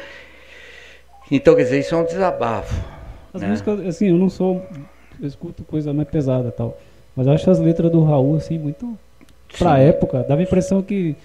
Então, 1.31 1.55
quer 1.55 1.63
dizer, 1.63 1.79
isso 1.79 1.95
é 1.95 1.97
um 1.97 2.05
desabafo. 2.05 2.73
As 3.33 3.41
né? 3.41 3.49
músicas, 3.49 3.85
assim, 3.85 4.07
eu 4.07 4.17
não 4.17 4.29
sou. 4.29 4.65
Eu 5.19 5.27
escuto 5.27 5.63
coisa 5.63 5.93
mais 5.93 6.07
pesada 6.07 6.49
e 6.49 6.51
tal. 6.51 6.77
Mas 7.15 7.27
eu 7.27 7.33
acho 7.33 7.49
as 7.49 7.59
letras 7.59 7.91
do 7.91 8.03
Raul, 8.03 8.35
assim, 8.35 8.57
muito. 8.57 8.97
Pra 9.57 9.77
Sim. 9.77 9.83
época, 9.83 10.23
dava 10.23 10.41
a 10.41 10.43
impressão 10.43 10.81
que. 10.81 11.15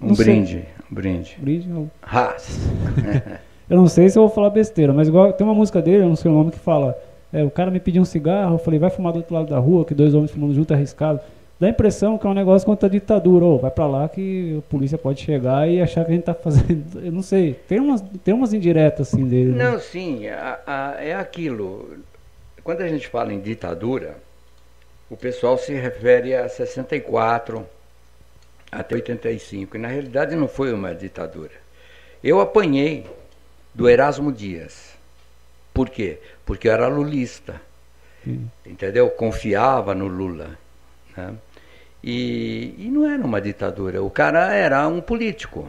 Um 0.00 0.08
não 0.08 0.14
sei. 0.14 0.24
brinde, 0.24 0.64
um 0.90 0.94
brinde. 0.94 1.36
Brinde, 1.40 1.68
Raul. 1.68 1.90
Eu 3.72 3.78
não 3.78 3.86
sei 3.86 4.10
se 4.10 4.18
eu 4.18 4.22
vou 4.26 4.30
falar 4.30 4.50
besteira, 4.50 4.92
mas 4.92 5.08
igual 5.08 5.32
tem 5.32 5.46
uma 5.46 5.54
música 5.54 5.80
dele, 5.80 6.02
eu 6.04 6.08
não 6.08 6.14
sei 6.14 6.30
o 6.30 6.34
nome, 6.34 6.50
que 6.50 6.58
fala. 6.58 6.94
é, 7.32 7.42
o 7.42 7.50
cara 7.50 7.70
me 7.70 7.80
pediu 7.80 8.02
um 8.02 8.04
cigarro, 8.04 8.56
eu 8.56 8.58
falei, 8.58 8.78
vai 8.78 8.90
fumar 8.90 9.14
do 9.14 9.20
outro 9.20 9.34
lado 9.34 9.48
da 9.48 9.58
rua, 9.58 9.82
que 9.82 9.94
dois 9.94 10.12
homens 10.12 10.30
fumando 10.30 10.52
junto 10.52 10.70
é 10.74 10.76
arriscado. 10.76 11.20
Dá 11.62 11.68
a 11.68 11.70
impressão 11.70 12.18
que 12.18 12.26
é 12.26 12.30
um 12.30 12.34
negócio 12.34 12.66
contra 12.66 12.88
a 12.88 12.90
ditadura. 12.90 13.44
Ô, 13.44 13.56
vai 13.56 13.70
pra 13.70 13.86
lá 13.86 14.08
que 14.08 14.56
a 14.58 14.62
polícia 14.68 14.98
pode 14.98 15.20
chegar 15.22 15.68
e 15.70 15.80
achar 15.80 16.04
que 16.04 16.10
a 16.10 16.14
gente 16.16 16.24
tá 16.24 16.34
fazendo. 16.34 16.98
Eu 17.06 17.12
não 17.12 17.22
sei. 17.22 17.54
Tem 17.68 17.78
umas, 17.78 18.02
tem 18.24 18.34
umas 18.34 18.52
indiretas 18.52 19.06
assim 19.14 19.28
dele. 19.28 19.52
né? 19.52 19.70
Não, 19.70 19.78
sim, 19.78 20.26
a- 20.26 20.58
a- 20.66 20.96
é 21.00 21.14
aquilo. 21.14 21.98
Quando 22.64 22.80
a 22.80 22.88
gente 22.88 23.06
fala 23.06 23.32
em 23.32 23.38
ditadura, 23.38 24.16
o 25.08 25.16
pessoal 25.16 25.56
se 25.56 25.72
refere 25.72 26.34
a 26.34 26.48
64 26.48 27.64
até 28.72 28.96
85. 28.96 29.76
E 29.76 29.78
na 29.78 29.86
realidade 29.86 30.34
não 30.34 30.48
foi 30.48 30.72
uma 30.72 30.92
ditadura. 30.92 31.52
Eu 32.24 32.40
apanhei 32.40 33.06
do 33.72 33.88
Erasmo 33.88 34.32
Dias. 34.32 34.94
Por 35.72 35.88
quê? 35.88 36.18
Porque 36.44 36.66
eu 36.66 36.72
era 36.72 36.88
lulista. 36.88 37.54
Sim. 38.24 38.50
Entendeu? 38.66 39.08
Confiava 39.10 39.94
no 39.94 40.08
Lula. 40.08 40.58
né? 41.16 41.32
E, 42.02 42.74
e 42.78 42.90
não 42.90 43.08
era 43.08 43.24
uma 43.24 43.40
ditadura. 43.40 44.02
O 44.02 44.10
cara 44.10 44.52
era 44.54 44.86
um 44.88 45.00
político. 45.00 45.68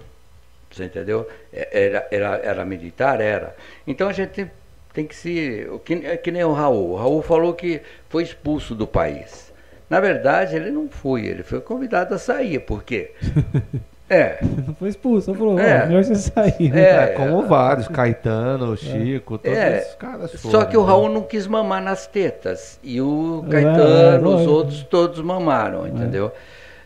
Você 0.72 0.86
entendeu? 0.86 1.28
É- 1.52 1.70
Era, 1.86 2.08
era, 2.12 2.28
era 2.44 2.66
militar? 2.66 3.22
Era. 3.22 3.56
Então 3.86 4.08
a 4.10 4.14
gente 4.14 4.50
tem, 4.94 5.06
que 5.08 5.16
se. 5.16 5.68
Que, 5.86 5.94
é 6.06 6.18
que 6.18 6.32
nem 6.32 6.44
o 6.44 6.52
Raul. 6.54 6.92
O 6.92 6.96
Raul 6.96 7.22
falou 7.22 7.54
que 7.54 7.82
foi 8.10 8.24
expulso 8.24 8.74
do 8.76 8.88
país. 8.88 9.54
Na 9.90 10.00
verdade, 10.00 10.56
ele 10.56 10.72
não 10.72 10.90
foi, 10.90 11.26
ele 11.28 11.44
foi 11.44 11.62
convidado 11.62 12.16
a 12.16 12.18
sair. 12.18 12.60
Por 12.60 12.84
quê? 12.84 13.12
É. 14.14 14.40
Não 14.68 14.76
foi 14.76 14.90
expulso, 14.90 15.32
só 15.32 15.38
falou, 15.38 15.60
É. 15.60 15.86
melhor 15.86 16.04
você 16.04 16.16
sair. 16.16 16.76
É. 16.78 17.04
É, 17.04 17.08
como 17.08 17.44
vários, 17.48 17.88
Caetano, 17.88 18.76
Chico, 18.78 19.38
todos 19.38 19.58
É, 19.58 19.80
esses 19.80 19.96
caras 19.96 20.32
Só 20.32 20.50
foram, 20.52 20.66
que 20.70 20.78
o 20.78 20.82
né? 20.82 20.88
Raul 20.88 21.10
não 21.10 21.22
quis 21.24 21.48
mamar 21.48 21.82
nas 21.82 22.06
tetas. 22.08 22.80
E 22.84 23.00
o 23.02 23.44
É, 23.48 23.52
Caetano, 23.52 24.28
os 24.30 24.34
lógico. 24.34 24.52
outros 24.52 24.84
todos 24.84 25.20
mamaram, 25.22 25.88
entendeu? 25.88 26.32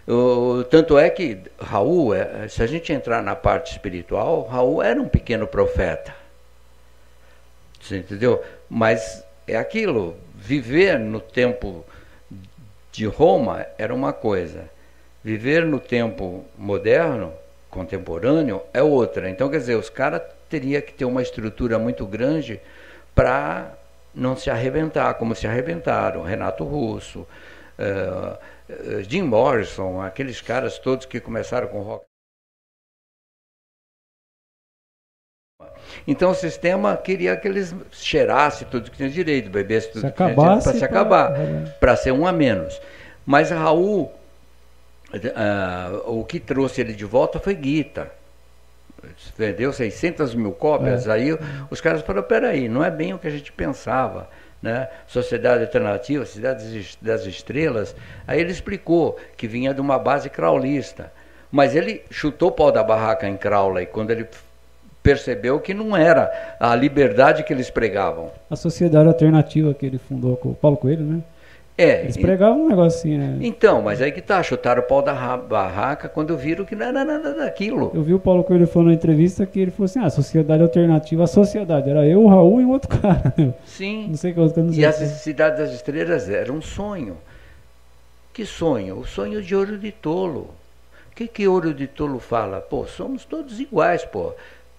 O- 0.08 0.64
tanto 0.70 0.98
é 0.98 1.10
que 1.10 1.38
Raul, 1.60 2.14
é- 2.16 2.48
se 2.48 2.64
a 2.64 2.68
gente 2.68 2.94
entrar 2.94 3.22
na 3.22 3.36
parte 3.36 3.72
espiritual, 3.74 4.48
Raul 4.50 4.82
era 4.82 5.02
um 5.02 5.08
pequeno 5.08 5.46
profeta. 5.46 6.14
Você 7.82 7.98
entendeu? 7.98 8.42
Mas 8.70 9.24
é 9.48 9.56
aquilo, 9.58 10.16
viver 10.36 10.98
no 11.00 11.20
tempo 11.20 11.86
de 12.92 13.06
Roma 13.06 13.66
era 13.78 13.94
uma 13.94 14.12
coisa. 14.14 14.64
Viver 15.28 15.66
no 15.66 15.78
tempo 15.80 16.46
moderno, 16.58 17.34
contemporâneo, 17.70 18.62
é 18.74 18.82
outra. 18.82 19.30
Então, 19.30 19.50
quer 19.50 19.58
dizer, 19.58 19.76
os 19.76 19.90
caras 19.90 20.22
teriam 20.50 20.82
que 20.82 20.94
ter 20.94 21.04
uma 21.04 21.22
estrutura 21.22 21.78
muito 21.78 22.06
grande 22.06 22.62
para 23.14 23.74
não 24.16 24.38
se 24.38 24.50
arrebentar, 24.50 25.14
como 25.16 25.36
se 25.36 25.46
arrebentaram. 25.46 26.22
Renato 26.24 26.64
Russo, 26.64 27.28
eh, 27.78 28.38
eh, 28.70 29.04
Jim 29.10 29.24
Morrison, 29.24 30.02
aqueles 30.02 30.40
caras 30.40 30.80
todos 30.80 31.06
que 31.06 31.20
começaram 31.20 31.68
com 31.68 31.82
rock. 31.82 32.06
Então 36.08 36.32
o 36.32 36.36
sistema 36.36 36.96
queria 36.96 37.36
que 37.36 37.48
eles 37.48 37.76
cheirassem 37.92 38.68
tudo 38.70 38.90
que 38.90 38.98
tinha 38.98 39.10
direito, 39.10 39.50
bebessem 39.50 39.92
tudo 39.92 40.02
Se 40.02 40.12
que 40.12 40.18
tinha 40.18 40.36
direito 40.36 40.64
para 40.64 40.74
se 40.74 40.80
pra- 40.80 40.86
acabar 40.88 41.34
para 41.80 41.96
ser 41.96 42.12
um 42.12 42.26
a 42.26 42.32
menos. 42.32 42.80
Mas 43.26 43.50
Raul, 43.52 44.12
ah, 45.36 46.02
o 46.06 46.24
que 46.24 46.40
trouxe 46.40 46.82
ele 46.82 46.94
de 46.94 47.06
volta 47.06 47.40
foi 47.40 47.56
Guita. 47.56 48.12
Vendeu 49.38 49.72
600 49.72 50.36
mil 50.36 50.52
cópias. 50.52 51.08
É. 51.08 51.12
Aí 51.12 51.38
os 51.70 51.80
caras 51.80 52.02
falaram: 52.02 52.28
peraí, 52.28 52.68
não 52.68 52.84
é 52.84 52.92
bem 52.92 53.14
o 53.14 53.20
que 53.20 53.28
a 53.28 53.32
gente 53.32 53.52
pensava. 53.52 54.30
Né? 54.62 54.88
Sociedade 55.08 55.64
Alternativa, 55.64 56.26
Cidade 56.26 56.64
das 57.02 57.26
Estrelas. 57.26 57.96
Aí 58.28 58.40
ele 58.40 58.52
explicou 58.52 59.18
que 59.38 59.48
vinha 59.48 59.74
de 59.74 59.80
uma 59.80 60.00
base 60.00 60.30
craulista. 60.30 61.12
Mas 61.52 61.76
ele 61.76 62.04
chutou 62.10 62.50
o 62.50 62.52
pau 62.52 62.72
da 62.72 62.84
barraca 62.84 63.28
em 63.28 63.38
Crowley 63.38 63.86
quando 63.86 64.12
ele 64.12 64.28
percebeu 65.02 65.60
que 65.62 65.74
não 65.74 65.96
era 65.96 66.30
a 66.60 66.76
liberdade 66.76 67.44
que 67.44 67.54
eles 67.54 67.70
pregavam. 67.70 68.30
A 68.50 68.58
sociedade 68.58 69.08
alternativa 69.08 69.74
que 69.74 69.86
ele 69.86 69.98
fundou 69.98 70.36
com 70.36 70.50
o 70.50 70.56
Paulo 70.56 70.76
Coelho, 70.76 71.06
né? 71.06 71.22
É, 71.78 72.02
Eles 72.02 72.18
pregavam 72.18 72.64
um 72.66 72.70
negócio 72.70 73.00
assim, 73.00 73.18
né? 73.18 73.38
Então, 73.40 73.84
mas 73.84 74.02
aí 74.02 74.12
que 74.12 74.22
tá, 74.22 74.42
chutaram 74.42 74.82
o 74.82 74.86
pau 74.86 75.02
da 75.02 75.14
ra- 75.14 75.38
barraca 75.38 76.10
quando 76.10 76.36
viram 76.36 76.66
que 76.66 76.76
não 76.76 76.88
era 76.88 77.06
nada 77.06 77.36
daquilo. 77.36 77.92
Eu 77.94 78.02
vi 78.02 78.16
o 78.16 78.20
Paulo 78.20 78.44
Coelho 78.44 78.66
falando 78.66 78.88
na 78.88 78.94
entrevista 78.96 79.46
que 79.46 79.60
ele 79.60 79.70
falou 79.70 79.86
assim: 79.86 80.00
ah, 80.00 80.10
sociedade 80.10 80.64
alternativa, 80.64 81.24
a 81.26 81.28
sociedade. 81.28 81.88
Era 81.90 82.04
eu, 82.08 82.24
o 82.24 82.28
Raul 82.28 82.62
e 82.62 82.66
um 82.66 82.72
outro 82.72 82.90
cara. 83.00 83.32
Sim. 83.66 84.08
Não 84.10 84.18
sei 84.18 84.34
que 84.34 84.40
outro, 84.40 84.64
não 84.64 84.74
sei. 84.74 84.82
E 84.82 84.86
a 84.86 84.92
Cidade 84.92 85.58
das 85.62 85.72
Estrelas 85.72 86.28
era 86.28 86.52
um 86.52 86.62
sonho. 86.62 87.16
Que 88.34 88.46
sonho? 88.46 89.00
O 89.00 89.06
sonho 89.06 89.42
de 89.42 89.56
ouro 89.56 89.78
de 89.78 89.92
tolo. 89.92 90.50
O 91.12 91.16
que, 91.16 91.28
que 91.28 91.48
ouro 91.48 91.74
de 91.74 91.88
tolo 91.88 92.20
fala? 92.20 92.60
Pô, 92.62 92.86
somos 92.86 93.26
todos 93.26 93.60
iguais, 93.60 94.06
pô. 94.06 94.34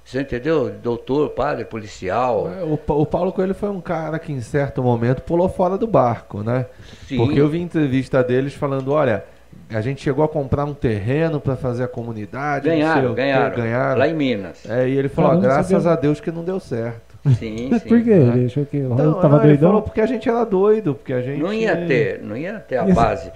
Você 0.09 0.23
entendeu? 0.23 0.71
Doutor, 0.71 1.29
padre, 1.31 1.67
policial. 1.67 2.51
É, 2.51 2.63
O, 2.63 2.79
o 3.03 3.05
Paulo 3.05 3.31
Coelho 3.31 3.55
foi 3.55 3.69
um 3.69 3.79
cara 3.81 4.19
que 4.19 4.33
em 4.33 4.41
certo 4.41 4.83
momento 4.83 5.21
pulou 5.21 5.51
fora 5.51 5.77
do 5.77 5.87
barco, 5.87 6.43
né? 6.43 6.65
Sim. 7.07 7.19
Porque 7.19 7.39
eu 7.39 7.47
vi 7.47 7.61
entrevista 7.61 8.25
deles 8.25 8.55
falando, 8.55 8.91
olha, 8.93 9.23
a 9.69 9.83
gente 9.83 10.01
chegou 10.03 10.25
a 10.25 10.29
comprar 10.29 10.65
um 10.65 10.73
terreno 10.73 11.39
para 11.39 11.57
fazer 11.57 11.85
a 11.85 11.89
comunidade, 11.89 12.67
não 12.67 12.73
sei 12.75 12.81
Ganharam, 12.83 13.13
o 13.13 13.15
quê, 13.15 13.21
ganharam. 13.21 13.57
ganharam. 13.57 13.99
Lá 13.99 14.09
em 14.09 14.15
Minas. 14.15 14.65
É, 14.67 14.89
e 14.89 14.97
ele 14.97 15.11
falou, 15.11 15.33
ó, 15.33 15.37
graças 15.37 15.83
sabia. 15.83 15.91
a 15.99 16.01
Deus 16.01 16.21
que 16.21 16.31
não 16.31 16.43
deu 16.43 16.59
certo. 16.59 17.19
Sim, 17.39 17.69
Mas 17.71 17.83
sim. 17.83 17.89
por 17.91 18.03
quê? 18.03 18.11
Ele 18.11 18.47
achou 18.47 18.65
que 18.65 18.79
o 18.79 18.95
Então, 18.95 19.13
tava 19.21 19.29
não, 19.37 19.39
ele 19.41 19.49
doidão? 19.49 19.69
falou 19.69 19.83
porque 19.83 20.01
a 20.01 20.07
gente 20.07 20.27
era 20.27 20.43
doido, 20.45 20.95
porque 20.95 21.13
a 21.13 21.21
gente... 21.21 21.39
Não 21.43 21.53
ia 21.53 21.77
ter, 21.87 22.23
não 22.23 22.35
ia 22.35 22.59
ter 22.61 22.79
a 22.79 22.87
Ia- 22.89 22.95
base. 22.95 23.31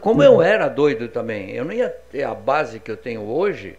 Como 0.00 0.20
eu 0.20 0.42
era 0.42 0.66
doido 0.66 1.06
também, 1.06 1.50
eu 1.50 1.64
não 1.64 1.72
ia 1.72 1.88
ter 2.10 2.24
a 2.24 2.34
base 2.34 2.80
que 2.80 2.90
eu 2.90 2.96
tenho 2.96 3.20
hoje. 3.22 3.76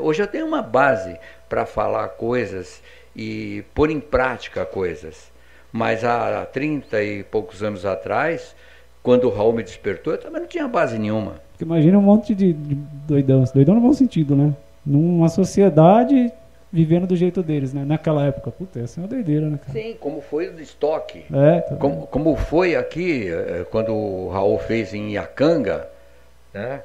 Hoje 0.00 0.22
eu 0.22 0.26
tenho 0.26 0.46
uma 0.46 0.62
base 0.62 1.16
para 1.54 1.64
falar 1.64 2.08
coisas 2.08 2.82
e 3.14 3.62
pôr 3.72 3.88
em 3.88 4.00
prática 4.00 4.66
coisas. 4.66 5.30
Mas 5.72 6.02
há 6.02 6.44
30 6.44 7.00
e 7.00 7.22
poucos 7.22 7.62
anos 7.62 7.86
atrás, 7.86 8.56
quando 9.04 9.28
o 9.28 9.30
Raul 9.30 9.52
me 9.52 9.62
despertou, 9.62 10.14
eu 10.14 10.18
também 10.18 10.40
não 10.40 10.48
tinha 10.48 10.66
base 10.66 10.98
nenhuma. 10.98 11.34
Imagina 11.60 11.96
um 11.96 12.02
monte 12.02 12.34
de, 12.34 12.52
de 12.52 12.74
doidão, 13.06 13.44
doidão 13.54 13.76
no 13.76 13.80
bom 13.80 13.92
sentido, 13.92 14.34
né? 14.34 14.52
Numa 14.84 15.28
sociedade 15.28 16.32
vivendo 16.72 17.06
do 17.06 17.14
jeito 17.14 17.40
deles, 17.40 17.72
né? 17.72 17.84
Naquela 17.84 18.26
época. 18.26 18.50
Puta, 18.50 18.80
essa 18.80 18.98
é 18.98 19.02
uma 19.02 19.08
doideira, 19.08 19.48
né, 19.48 19.60
cara? 19.64 19.78
Sim, 19.78 19.96
como 20.00 20.20
foi 20.20 20.48
o 20.48 20.60
estoque. 20.60 21.24
É, 21.32 21.60
tá 21.60 21.76
Como, 21.76 22.08
como 22.08 22.34
foi 22.34 22.74
aqui, 22.74 23.28
eh, 23.28 23.64
quando 23.70 23.94
o 23.94 24.28
Raul 24.28 24.58
fez 24.58 24.92
em 24.92 25.12
Iacanga, 25.12 25.88
né? 26.52 26.82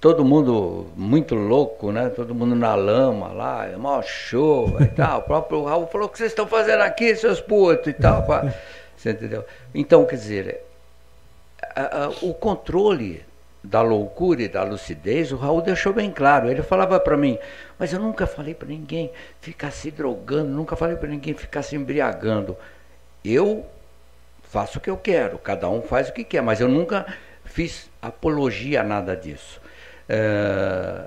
Todo 0.00 0.22
mundo 0.24 0.86
muito 0.94 1.34
louco, 1.34 1.90
né? 1.90 2.10
Todo 2.10 2.34
mundo 2.34 2.54
na 2.54 2.74
lama 2.74 3.28
lá, 3.28 3.66
é 3.66 3.76
maior 3.76 4.02
show 4.04 4.76
e 4.80 4.86
tal. 4.94 5.20
O 5.20 5.22
próprio 5.22 5.64
Raul 5.64 5.86
falou: 5.86 6.06
o 6.06 6.10
que 6.10 6.18
vocês 6.18 6.30
estão 6.30 6.46
fazendo 6.46 6.82
aqui, 6.82 7.14
seus 7.16 7.40
putos 7.40 7.86
e 7.88 7.92
tal. 7.94 8.22
pá. 8.24 8.52
Você 8.96 9.10
entendeu? 9.12 9.44
Então, 9.72 10.04
quer 10.04 10.16
dizer, 10.16 10.60
a- 11.74 12.04
a- 12.06 12.08
o 12.20 12.34
controle 12.34 13.24
da 13.62 13.80
loucura 13.80 14.42
e 14.42 14.48
da 14.48 14.62
lucidez, 14.64 15.30
o 15.32 15.36
Raul 15.36 15.62
deixou 15.62 15.92
bem 15.92 16.10
claro. 16.10 16.50
Ele 16.50 16.62
falava 16.62 16.98
para 16.98 17.16
mim, 17.16 17.38
mas 17.78 17.92
eu 17.92 18.00
nunca 18.00 18.26
falei 18.26 18.54
para 18.54 18.66
ninguém 18.68 19.10
ficar 19.40 19.70
se 19.70 19.90
drogando, 19.90 20.50
nunca 20.50 20.74
falei 20.76 20.96
para 20.96 21.08
ninguém 21.08 21.32
ficar 21.32 21.62
se 21.62 21.76
embriagando. 21.76 22.56
Eu 23.24 23.64
faço 24.42 24.78
o 24.78 24.80
que 24.80 24.90
eu 24.90 24.96
quero, 24.96 25.38
cada 25.38 25.68
um 25.68 25.80
faz 25.80 26.08
o 26.08 26.12
que 26.12 26.24
quer, 26.24 26.42
mas 26.42 26.60
eu 26.60 26.68
nunca 26.68 27.06
fiz 27.44 27.88
apologia 28.02 28.80
a 28.80 28.84
nada 28.84 29.14
disso. 29.16 29.60
É, 30.08 31.00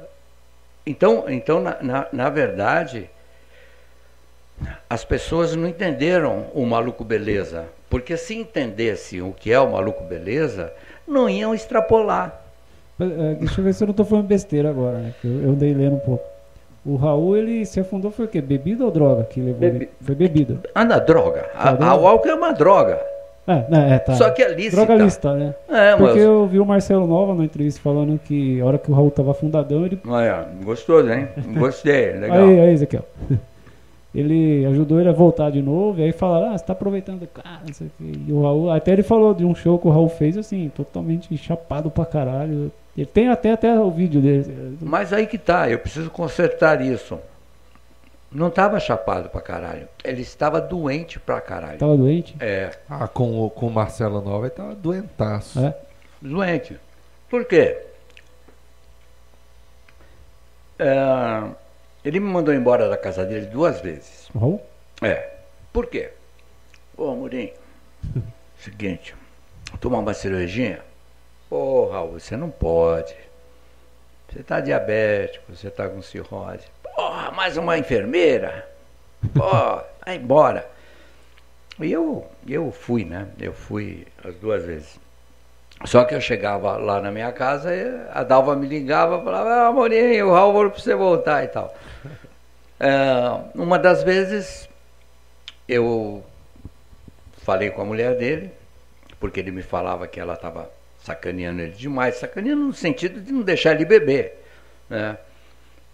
então, 0.85 1.25
então 1.27 1.59
na, 1.61 1.77
na, 1.81 2.07
na 2.11 2.29
verdade, 2.29 3.09
as 4.89 5.03
pessoas 5.03 5.55
não 5.55 5.67
entenderam 5.67 6.45
o 6.53 6.65
maluco 6.65 7.03
beleza, 7.03 7.65
porque 7.89 8.15
se 8.15 8.35
entendessem 8.35 9.21
o 9.21 9.31
que 9.33 9.51
é 9.51 9.59
o 9.59 9.71
maluco 9.71 10.03
beleza, 10.03 10.71
não 11.07 11.29
iam 11.29 11.53
extrapolar. 11.53 12.41
É, 12.99 13.33
deixa 13.35 13.59
eu 13.59 13.65
ver 13.65 13.73
se 13.73 13.83
eu 13.83 13.87
não 13.87 13.93
tô 13.95 14.05
falando 14.05 14.27
besteira 14.27 14.69
agora, 14.69 14.99
né? 14.99 15.13
Eu, 15.23 15.41
eu 15.43 15.49
andei 15.51 15.73
lendo 15.73 15.95
um 15.95 15.99
pouco. 15.99 16.23
O 16.85 16.95
Raul, 16.95 17.37
ele 17.37 17.65
se 17.65 17.79
afundou 17.79 18.09
foi 18.11 18.25
o 18.25 18.27
quê? 18.27 18.41
Bebida 18.41 18.83
ou 18.83 18.91
droga 18.91 19.23
que 19.23 19.39
levou 19.39 19.59
Bebi-? 19.59 19.89
Foi 20.01 20.15
bebida. 20.15 20.55
Droga. 21.05 21.49
A, 21.55 21.69
Ah, 21.69 21.73
droga? 21.73 21.91
a- 21.91 21.95
o 21.95 22.07
álcool 22.07 22.29
é 22.29 22.35
uma 22.35 22.53
droga. 22.53 22.99
É, 23.47 23.65
né, 23.69 23.95
é, 23.95 23.99
tá. 23.99 24.13
Só 24.13 24.29
que 24.29 24.41
é 24.41 24.53
lícita. 24.53 24.85
Droga 24.85 25.03
lista, 25.03 25.33
né? 25.33 25.55
É, 25.67 25.95
Porque 25.95 26.13
mas. 26.13 26.23
eu 26.23 26.47
vi 26.47 26.59
o 26.59 26.65
Marcelo 26.65 27.07
Nova 27.07 27.33
na 27.33 27.43
entrevista 27.43 27.81
falando 27.81 28.19
que 28.19 28.61
a 28.61 28.65
hora 28.65 28.77
que 28.77 28.91
o 28.91 28.93
Raul 28.93 29.09
tava 29.09 29.31
afundadão, 29.31 29.85
ele. 29.85 29.99
Olha, 30.07 30.47
gostoso, 30.63 31.11
hein? 31.11 31.27
Gostei, 31.57 32.13
legal. 32.19 32.47
Aí, 32.47 32.59
aí, 32.59 32.73
Ezequiel. 32.73 33.05
Ele 34.13 34.65
ajudou 34.65 34.99
ele 34.99 35.07
a 35.07 35.13
voltar 35.13 35.49
de 35.51 35.61
novo, 35.61 36.01
e 36.01 36.03
aí 36.03 36.11
falaram, 36.11 36.53
ah, 36.53 36.57
você 36.57 36.65
tá 36.65 36.73
aproveitando 36.73 37.21
do 37.21 37.27
cara, 37.27 37.61
não 37.65 37.73
sei 37.73 37.87
o 37.87 37.91
quê. 37.97 38.19
E 38.27 38.33
o 38.33 38.41
Raul, 38.41 38.69
até 38.69 38.91
ele 38.91 39.03
falou 39.03 39.33
de 39.33 39.45
um 39.45 39.55
show 39.55 39.79
que 39.79 39.87
o 39.87 39.89
Raul 39.89 40.09
fez, 40.09 40.37
assim, 40.37 40.69
totalmente 40.75 41.35
chapado 41.37 41.89
pra 41.89 42.05
caralho. 42.05 42.69
Ele 42.97 43.05
tem 43.05 43.29
até, 43.29 43.53
até 43.53 43.79
o 43.79 43.89
vídeo 43.89 44.19
dele. 44.19 44.77
Mas 44.81 45.13
aí 45.13 45.25
que 45.25 45.37
tá, 45.37 45.69
eu 45.69 45.79
preciso 45.79 46.09
consertar 46.09 46.81
isso. 46.81 47.17
Não 48.31 48.47
estava 48.47 48.79
chapado 48.79 49.29
pra 49.29 49.41
caralho. 49.41 49.89
Ele 50.03 50.21
estava 50.21 50.61
doente 50.61 51.19
pra 51.19 51.41
caralho. 51.41 51.77
Tava 51.77 51.97
doente? 51.97 52.35
É, 52.39 52.71
Ah, 52.89 53.07
com, 53.07 53.45
o- 53.45 53.49
com 53.49 53.67
o 53.67 53.71
Marcelo 53.71 54.21
Nova 54.21 54.45
ele 54.45 54.55
tava 54.55 54.73
doentaço. 54.73 55.59
É. 55.59 55.75
doente. 56.21 56.79
Por 57.29 57.43
quê? 57.45 57.77
É, 60.79 61.49
ele 62.03 62.19
me 62.19 62.27
mandou 62.29 62.53
embora 62.53 62.89
da 62.89 62.97
casa 62.97 63.25
dele 63.25 63.47
duas 63.47 63.81
vezes. 63.81 64.29
Raul? 64.33 64.61
É. 65.01 65.29
Por 65.71 65.87
quê? 65.87 66.11
Ô, 66.97 67.13
Murim, 67.15 67.51
seguinte, 68.59 69.15
tomar 69.79 69.99
uma 69.99 70.13
cervejinha? 70.13 70.79
Ô, 71.49 71.85
Raul, 71.91 72.19
você 72.19 72.35
não 72.35 72.49
pode. 72.49 73.15
Você 74.31 74.41
tá 74.43 74.59
diabético, 74.61 75.53
você 75.53 75.69
tá 75.69 75.87
com 75.89 76.01
cirrose. 76.01 76.65
Porra, 77.01 77.31
mais 77.31 77.57
uma 77.57 77.79
enfermeira? 77.79 78.69
Pô, 79.33 79.41
vai 80.05 80.17
embora. 80.17 80.69
E 81.79 81.91
eu, 81.91 82.27
eu 82.47 82.71
fui, 82.71 83.03
né? 83.03 83.27
Eu 83.39 83.53
fui 83.53 84.05
as 84.23 84.35
duas 84.35 84.63
vezes. 84.63 84.99
Só 85.83 86.03
que 86.03 86.13
eu 86.13 86.21
chegava 86.21 86.77
lá 86.77 87.01
na 87.01 87.09
minha 87.09 87.31
casa, 87.31 87.71
a 88.13 88.23
Dalva 88.23 88.55
me 88.55 88.67
ligava 88.67 89.17
e 89.17 89.23
falava, 89.23 89.67
ah, 89.67 89.71
Morinho, 89.71 90.27
o 90.27 90.31
Raul 90.31 90.53
falou 90.53 90.69
pra 90.69 90.79
você 90.79 90.93
voltar 90.93 91.43
e 91.43 91.47
tal. 91.47 91.75
É, 92.79 93.49
uma 93.59 93.79
das 93.79 94.03
vezes 94.03 94.69
eu 95.67 96.23
falei 97.41 97.71
com 97.71 97.81
a 97.81 97.85
mulher 97.85 98.15
dele, 98.15 98.51
porque 99.19 99.39
ele 99.39 99.49
me 99.49 99.63
falava 99.63 100.07
que 100.07 100.19
ela 100.19 100.35
estava 100.35 100.69
sacaneando 100.99 101.63
ele 101.63 101.71
demais, 101.71 102.17
sacaneando 102.17 102.61
no 102.61 102.73
sentido 102.73 103.19
de 103.19 103.31
não 103.31 103.41
deixar 103.41 103.71
ele 103.71 103.85
beber. 103.85 104.39
Né? 104.87 105.17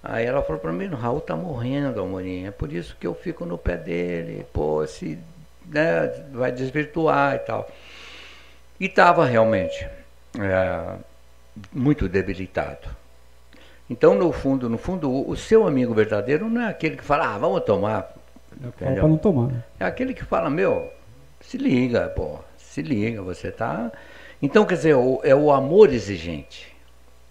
Aí 0.03 0.25
ela 0.25 0.41
falou 0.41 0.61
para 0.61 0.71
mim, 0.71 0.87
o 0.87 0.95
Raul 0.95 1.19
tá 1.21 1.35
morrendo, 1.35 2.01
Amorim, 2.01 2.45
é 2.45 2.51
por 2.51 2.71
isso 2.71 2.95
que 2.99 3.05
eu 3.07 3.13
fico 3.13 3.45
no 3.45 3.57
pé 3.57 3.75
dele, 3.77 4.45
pô, 4.53 4.85
se 4.87 5.17
né, 5.65 6.07
vai 6.31 6.51
desvirtuar 6.51 7.35
e 7.35 7.39
tal. 7.39 7.69
E 8.79 8.85
estava 8.85 9.25
realmente 9.25 9.87
é, 10.39 10.97
muito 11.73 12.07
debilitado. 12.07 12.89
Então, 13.89 14.15
no 14.15 14.31
fundo, 14.31 14.69
no 14.69 14.77
fundo, 14.77 15.09
o, 15.09 15.29
o 15.31 15.35
seu 15.37 15.65
amigo 15.65 15.93
verdadeiro 15.93 16.49
não 16.49 16.61
é 16.61 16.67
aquele 16.69 16.97
que 16.97 17.03
fala, 17.03 17.33
ah, 17.33 17.37
vamos 17.37 17.61
tomar. 17.63 18.13
Pra 18.77 18.91
não 19.07 19.17
tomar. 19.17 19.47
né? 19.47 19.63
É 19.79 19.85
aquele 19.85 20.13
que 20.13 20.23
fala, 20.25 20.49
meu, 20.49 20.91
se 21.39 21.57
liga, 21.57 22.09
pô, 22.09 22.39
se 22.57 22.81
liga, 22.81 23.21
você 23.21 23.51
tá. 23.51 23.91
Então, 24.41 24.65
quer 24.65 24.75
dizer, 24.75 24.95
o- 24.95 25.21
é 25.23 25.33
o 25.33 25.51
amor 25.51 25.91
exigente. 25.93 26.75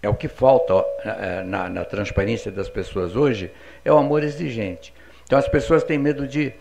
É 0.01 0.09
o 0.09 0.13
que 0.13 0.27
falta 0.27 0.75
ó, 0.75 0.85
é, 1.03 1.43
na, 1.43 1.69
na 1.69 1.85
transparência 1.85 2.51
das 2.51 2.69
pessoas 2.69 3.15
hoje, 3.15 3.51
é 3.83 3.91
o 3.91 3.97
amor 3.97 4.23
exigente. 4.23 4.93
Então 5.23 5.37
as 5.37 5.47
pessoas 5.47 5.83
têm 5.83 5.97
medo 5.97 6.27
de. 6.27 6.53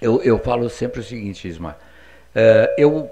Eu, 0.00 0.22
eu 0.22 0.38
falo 0.38 0.68
sempre 0.70 1.00
o 1.00 1.04
seguinte, 1.04 1.46
Isma, 1.46 1.76
é, 2.34 2.74
eu 2.78 3.10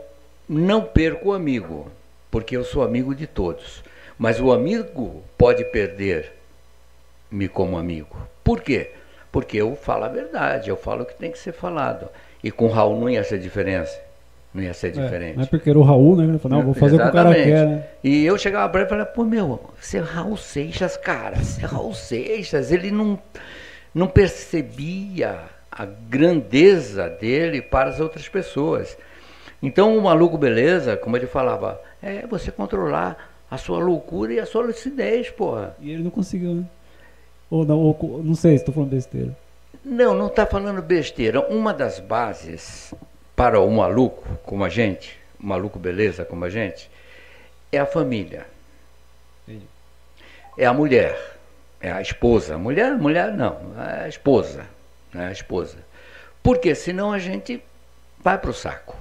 não 0.48 0.82
perco 0.82 1.30
o 1.30 1.32
amigo, 1.32 1.90
porque 2.30 2.56
eu 2.56 2.64
sou 2.64 2.82
amigo 2.82 3.14
de 3.14 3.26
todos. 3.26 3.82
Mas 4.18 4.40
o 4.40 4.50
amigo 4.50 5.22
pode 5.36 5.64
perder-me 5.64 7.48
como 7.48 7.76
amigo. 7.76 8.16
Por 8.42 8.62
quê? 8.62 8.92
Porque 9.30 9.58
eu 9.58 9.76
falo 9.76 10.04
a 10.04 10.08
verdade, 10.08 10.70
eu 10.70 10.76
falo 10.76 11.02
o 11.02 11.06
que 11.06 11.14
tem 11.14 11.30
que 11.30 11.38
ser 11.38 11.52
falado. 11.52 12.08
E 12.42 12.50
com 12.50 12.68
Raul 12.68 12.98
não 12.98 13.10
ia 13.10 13.22
ser 13.22 13.38
diferença. 13.38 14.00
Não 14.56 14.62
ia 14.62 14.72
ser 14.72 14.86
É, 14.88 14.90
diferente. 14.90 15.36
não 15.36 15.42
é 15.42 15.46
porque 15.46 15.68
era 15.68 15.78
o 15.78 15.82
Raul, 15.82 16.16
né? 16.16 16.38
Falou, 16.38 16.58
não, 16.58 16.64
vou 16.64 16.72
fazer 16.74 16.96
o 16.96 16.98
que 16.98 17.08
o 17.08 17.12
cara 17.12 17.34
quer, 17.34 17.66
né? 17.66 17.84
E 18.02 18.24
eu 18.24 18.38
chegava 18.38 18.66
pra 18.70 18.80
ele 18.80 18.88
e 18.88 18.90
falava, 18.90 19.10
pô, 19.10 19.22
meu, 19.22 19.60
você 19.78 19.98
é 19.98 20.00
Raul 20.00 20.36
Seixas, 20.38 20.96
cara, 20.96 21.36
você 21.36 21.62
é 21.62 21.66
Raul 21.66 21.92
Seixas. 21.92 22.72
Ele 22.72 22.90
não, 22.90 23.18
não 23.94 24.06
percebia 24.06 25.40
a 25.70 25.84
grandeza 25.84 27.06
dele 27.10 27.60
para 27.60 27.90
as 27.90 28.00
outras 28.00 28.26
pessoas. 28.28 28.96
Então 29.62 29.96
o 29.98 30.02
maluco 30.02 30.38
beleza, 30.38 30.96
como 30.96 31.16
ele 31.18 31.26
falava, 31.26 31.78
é 32.02 32.26
você 32.26 32.50
controlar 32.50 33.30
a 33.50 33.58
sua 33.58 33.78
loucura 33.78 34.32
e 34.32 34.40
a 34.40 34.46
sua 34.46 34.62
lucidez, 34.64 35.28
porra. 35.28 35.76
E 35.80 35.90
ele 35.92 36.02
não 36.02 36.10
conseguiu, 36.10 36.54
né? 36.54 36.64
Ou 37.50 37.62
não, 37.66 37.78
ou, 37.78 38.22
não 38.24 38.34
sei 38.34 38.56
se 38.56 38.64
tô 38.64 38.72
falando 38.72 38.90
besteira. 38.90 39.36
Não, 39.84 40.14
não 40.14 40.28
está 40.28 40.46
falando 40.46 40.80
besteira. 40.80 41.40
Uma 41.48 41.74
das 41.74 42.00
bases 42.00 42.92
para 43.36 43.60
o 43.60 43.70
maluco 43.70 44.26
como 44.42 44.64
a 44.64 44.68
gente, 44.70 45.20
maluco 45.38 45.78
beleza 45.78 46.24
como 46.24 46.46
a 46.46 46.50
gente, 46.50 46.90
é 47.70 47.78
a 47.78 47.86
família. 47.86 48.46
É 50.56 50.64
a 50.64 50.72
mulher, 50.72 51.36
é 51.80 51.92
a 51.92 52.00
esposa. 52.00 52.56
Mulher, 52.56 52.96
mulher 52.96 53.30
não, 53.32 53.74
é 53.78 54.04
a 54.04 54.08
esposa, 54.08 54.66
né? 55.12 55.26
A 55.28 55.32
esposa. 55.32 55.76
Porque 56.42 56.74
senão 56.74 57.12
a 57.12 57.18
gente 57.18 57.62
vai 58.18 58.38
para 58.38 58.50
o 58.50 58.54
saco. 58.54 58.96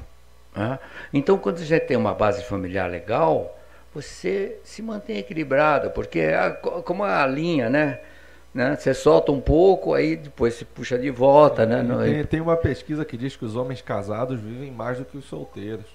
né? 0.53 0.77
Então, 1.13 1.37
quando 1.37 1.57
você 1.59 1.79
tem 1.79 1.95
uma 1.95 2.13
base 2.13 2.43
familiar 2.43 2.89
legal, 2.89 3.57
você 3.93 4.57
se 4.65 4.81
mantém 4.81 5.17
equilibrado, 5.17 5.91
porque 5.91 6.19
é 6.19 6.49
como 6.51 7.05
a 7.05 7.25
linha, 7.25 7.69
né? 7.69 8.01
Né? 8.55 8.75
Você 8.75 8.93
solta 8.93 9.31
um 9.33 9.39
pouco, 9.41 9.93
aí 9.93 10.15
depois 10.15 10.53
se 10.55 10.63
puxa 10.65 10.97
de 10.97 11.11
volta, 11.11 11.65
né? 11.65 11.83
Não- 11.83 11.99
Tem, 12.01 12.23
tem 12.23 12.39
uma 12.41 12.55
pesquisa 12.57 13.03
que 13.05 13.17
diz 13.17 13.35
que 13.35 13.43
os 13.45 13.55
homens 13.57 13.81
casados 13.81 14.39
vivem 14.39 14.71
mais 14.71 14.97
do 14.97 15.03
que 15.05 15.17
os 15.17 15.25
solteiros. 15.25 15.85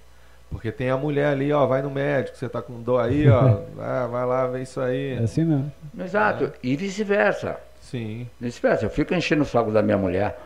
Porque 0.50 0.70
tem 0.70 0.90
a 0.90 0.96
mulher 0.96 1.28
ali, 1.28 1.50
ó, 1.52 1.64
vai 1.66 1.80
no 1.80 1.90
médico, 1.90 2.36
você 2.36 2.48
tá 2.48 2.60
com 2.60 2.82
dor 2.82 3.00
aí, 3.00 3.28
ó, 3.30 3.60
vai, 3.74 4.08
vai 4.08 4.26
lá, 4.26 4.46
vê 4.46 4.62
isso 4.62 4.78
aí. 4.80 5.14
É 5.14 5.22
assim 5.22 5.44
mesmo. 5.44 5.72
Exato. 5.98 6.52
E 6.62 6.76
vice-versa. 6.76 7.56
Sim. 7.80 8.28
Vice-versa. 8.38 8.84
Eu 8.84 8.90
fico 8.90 9.14
enchendo 9.14 9.42
o 9.42 9.46
saco 9.46 9.70
da 9.70 9.80
minha 9.80 9.96
mulher, 9.96 10.38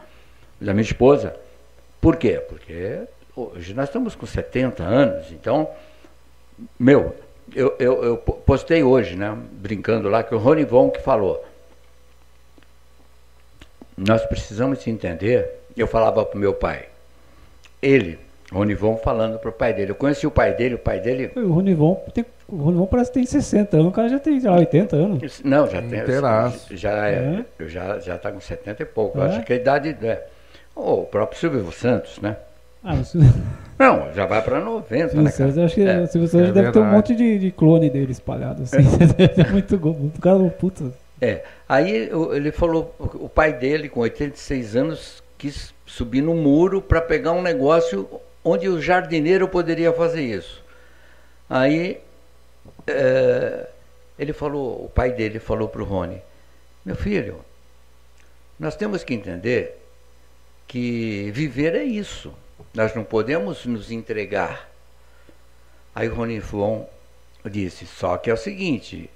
da 0.60 0.72
minha 0.72 0.82
esposa. 0.84 1.34
Por 2.00 2.16
quê? 2.16 2.40
Porque 2.48 3.00
hoje 3.34 3.74
nós 3.74 3.88
estamos 3.88 4.14
com 4.14 4.24
70 4.24 4.84
anos, 4.84 5.32
então, 5.32 5.68
meu, 6.78 7.14
eu, 7.54 7.74
eu, 7.78 8.04
eu 8.04 8.16
po- 8.18 8.34
postei 8.34 8.82
hoje, 8.82 9.16
né, 9.16 9.36
brincando 9.52 10.08
lá, 10.08 10.22
que 10.22 10.34
o 10.34 10.38
Rony 10.38 10.64
Von 10.64 10.90
que 10.90 11.00
falou. 11.00 11.44
Nós 13.96 14.24
precisamos 14.26 14.86
entender, 14.86 15.48
eu 15.76 15.86
falava 15.86 16.24
para 16.24 16.36
o 16.36 16.40
meu 16.40 16.52
pai, 16.54 16.86
ele, 17.80 18.18
Ronivon, 18.52 18.96
falando 18.96 19.38
pro 19.38 19.52
pai 19.52 19.72
dele. 19.72 19.92
Eu 19.92 19.94
conheci 19.94 20.26
o 20.26 20.30
pai 20.30 20.54
dele, 20.54 20.74
o 20.74 20.78
pai 20.78 21.00
dele. 21.00 21.30
O 21.36 21.52
Ronivon, 21.52 22.02
tem, 22.12 22.24
o 22.48 22.56
Ronivon 22.56 22.86
parece 22.86 23.10
que 23.10 23.14
tem 23.14 23.26
60 23.26 23.76
anos, 23.76 23.88
o 23.88 23.92
cara 23.92 24.08
já 24.08 24.18
tem, 24.18 24.40
lá, 24.40 24.56
80 24.56 24.96
anos. 24.96 25.40
Não, 25.44 25.66
já 25.68 25.80
tem. 25.82 26.76
Já, 26.76 27.08
é, 27.08 27.44
É? 27.60 27.68
já, 27.68 27.98
já 27.98 28.18
tá 28.18 28.32
com 28.32 28.40
70 28.40 28.82
e 28.82 28.86
pouco. 28.86 29.20
É? 29.20 29.26
Acho 29.26 29.42
que 29.42 29.52
a 29.52 29.56
idade. 29.56 29.96
É, 30.02 30.26
o 30.74 31.02
próprio 31.04 31.38
Silvio 31.38 31.70
Santos, 31.72 32.20
né? 32.20 32.36
Ah, 32.82 32.94
o 32.94 32.98
Não, 33.78 34.12
já 34.12 34.24
vai 34.26 34.40
para 34.42 34.60
90, 34.60 35.08
Silvio 35.08 35.22
né, 35.22 35.30
Santos, 35.30 35.54
cara? 35.54 35.60
eu 35.60 35.64
acho 35.66 35.74
que 35.74 35.82
É. 35.82 36.00
o 36.00 36.06
Silvio 36.06 36.28
Santos 36.28 36.48
É 36.48 36.52
deve 36.52 36.72
ter 36.72 36.78
um 36.78 36.82
verdade. 36.82 36.96
monte 36.96 37.14
de, 37.16 37.38
de 37.38 37.50
clone 37.50 37.90
dele 37.90 38.12
espalhado, 38.12 38.62
assim. 38.62 38.76
é 39.36 39.50
muito 39.50 39.78
go- 39.78 39.90
o 39.90 40.12
cara, 40.20 40.38
puta. 40.50 40.84
É. 41.24 41.42
Aí 41.66 42.10
ele 42.32 42.52
falou, 42.52 42.94
o 42.98 43.30
pai 43.30 43.54
dele, 43.54 43.88
com 43.88 44.00
86 44.00 44.76
anos, 44.76 45.22
quis 45.38 45.72
subir 45.86 46.20
no 46.20 46.34
muro 46.34 46.82
para 46.82 47.00
pegar 47.00 47.32
um 47.32 47.40
negócio 47.40 48.20
onde 48.44 48.68
o 48.68 48.78
jardineiro 48.78 49.48
poderia 49.48 49.90
fazer 49.90 50.20
isso. 50.20 50.62
Aí 51.48 51.98
é, 52.86 53.66
ele 54.18 54.34
falou, 54.34 54.84
o 54.84 54.90
pai 54.90 55.12
dele 55.12 55.38
falou 55.38 55.66
para 55.66 55.80
o 55.80 55.86
Rony, 55.86 56.20
meu 56.84 56.94
filho, 56.94 57.42
nós 58.60 58.76
temos 58.76 59.02
que 59.02 59.14
entender 59.14 59.80
que 60.68 61.30
viver 61.32 61.74
é 61.74 61.84
isso. 61.84 62.34
Nós 62.74 62.94
não 62.94 63.02
podemos 63.02 63.64
nos 63.64 63.90
entregar. 63.90 64.70
Aí 65.94 66.06
o 66.06 66.14
Rony 66.14 66.42
Fon 66.42 66.86
disse, 67.46 67.86
só 67.86 68.18
que 68.18 68.28
é 68.28 68.34
o 68.34 68.36
seguinte, 68.36 69.08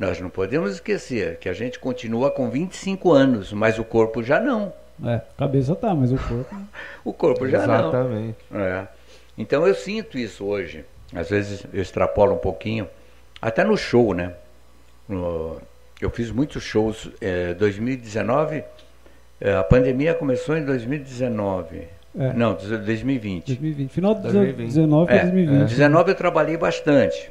nós 0.00 0.18
não 0.18 0.30
podemos 0.30 0.72
esquecer 0.72 1.36
que 1.36 1.46
a 1.46 1.52
gente 1.52 1.78
continua 1.78 2.30
com 2.30 2.48
25 2.48 3.12
anos, 3.12 3.52
mas 3.52 3.78
o 3.78 3.84
corpo 3.84 4.22
já 4.22 4.40
não. 4.40 4.72
É, 5.04 5.20
cabeça 5.36 5.74
tá, 5.76 5.94
mas 5.94 6.10
o 6.10 6.16
corpo. 6.16 6.56
O 7.04 7.12
corpo 7.12 7.46
já 7.48 7.58
Exatamente. 7.64 8.36
não. 8.50 8.60
É. 8.60 8.88
Então 9.36 9.66
eu 9.66 9.74
sinto 9.74 10.16
isso 10.18 10.44
hoje. 10.46 10.84
Às 11.14 11.28
vezes 11.28 11.66
eu 11.72 11.82
extrapolo 11.82 12.34
um 12.34 12.38
pouquinho. 12.38 12.88
Até 13.42 13.62
no 13.62 13.76
show, 13.76 14.14
né? 14.14 14.32
No- 15.08 15.58
eu 16.00 16.08
fiz 16.10 16.30
muitos 16.30 16.62
shows. 16.62 17.10
É, 17.20 17.52
2019, 17.54 18.64
é, 19.40 19.54
a 19.54 19.62
pandemia 19.62 20.14
começou 20.14 20.56
em 20.56 20.64
2019. 20.64 21.82
É. 22.18 22.32
Não, 22.32 22.54
2020. 22.54 23.46
2020. 23.46 23.90
Final 23.90 24.14
de 24.14 24.22
2020. 24.22 24.66
19 24.66 25.06
para 25.06 25.16
É, 25.16 25.22
2020. 25.22 25.68
19 25.68 26.10
eu 26.10 26.14
trabalhei 26.14 26.56
bastante. 26.56 27.30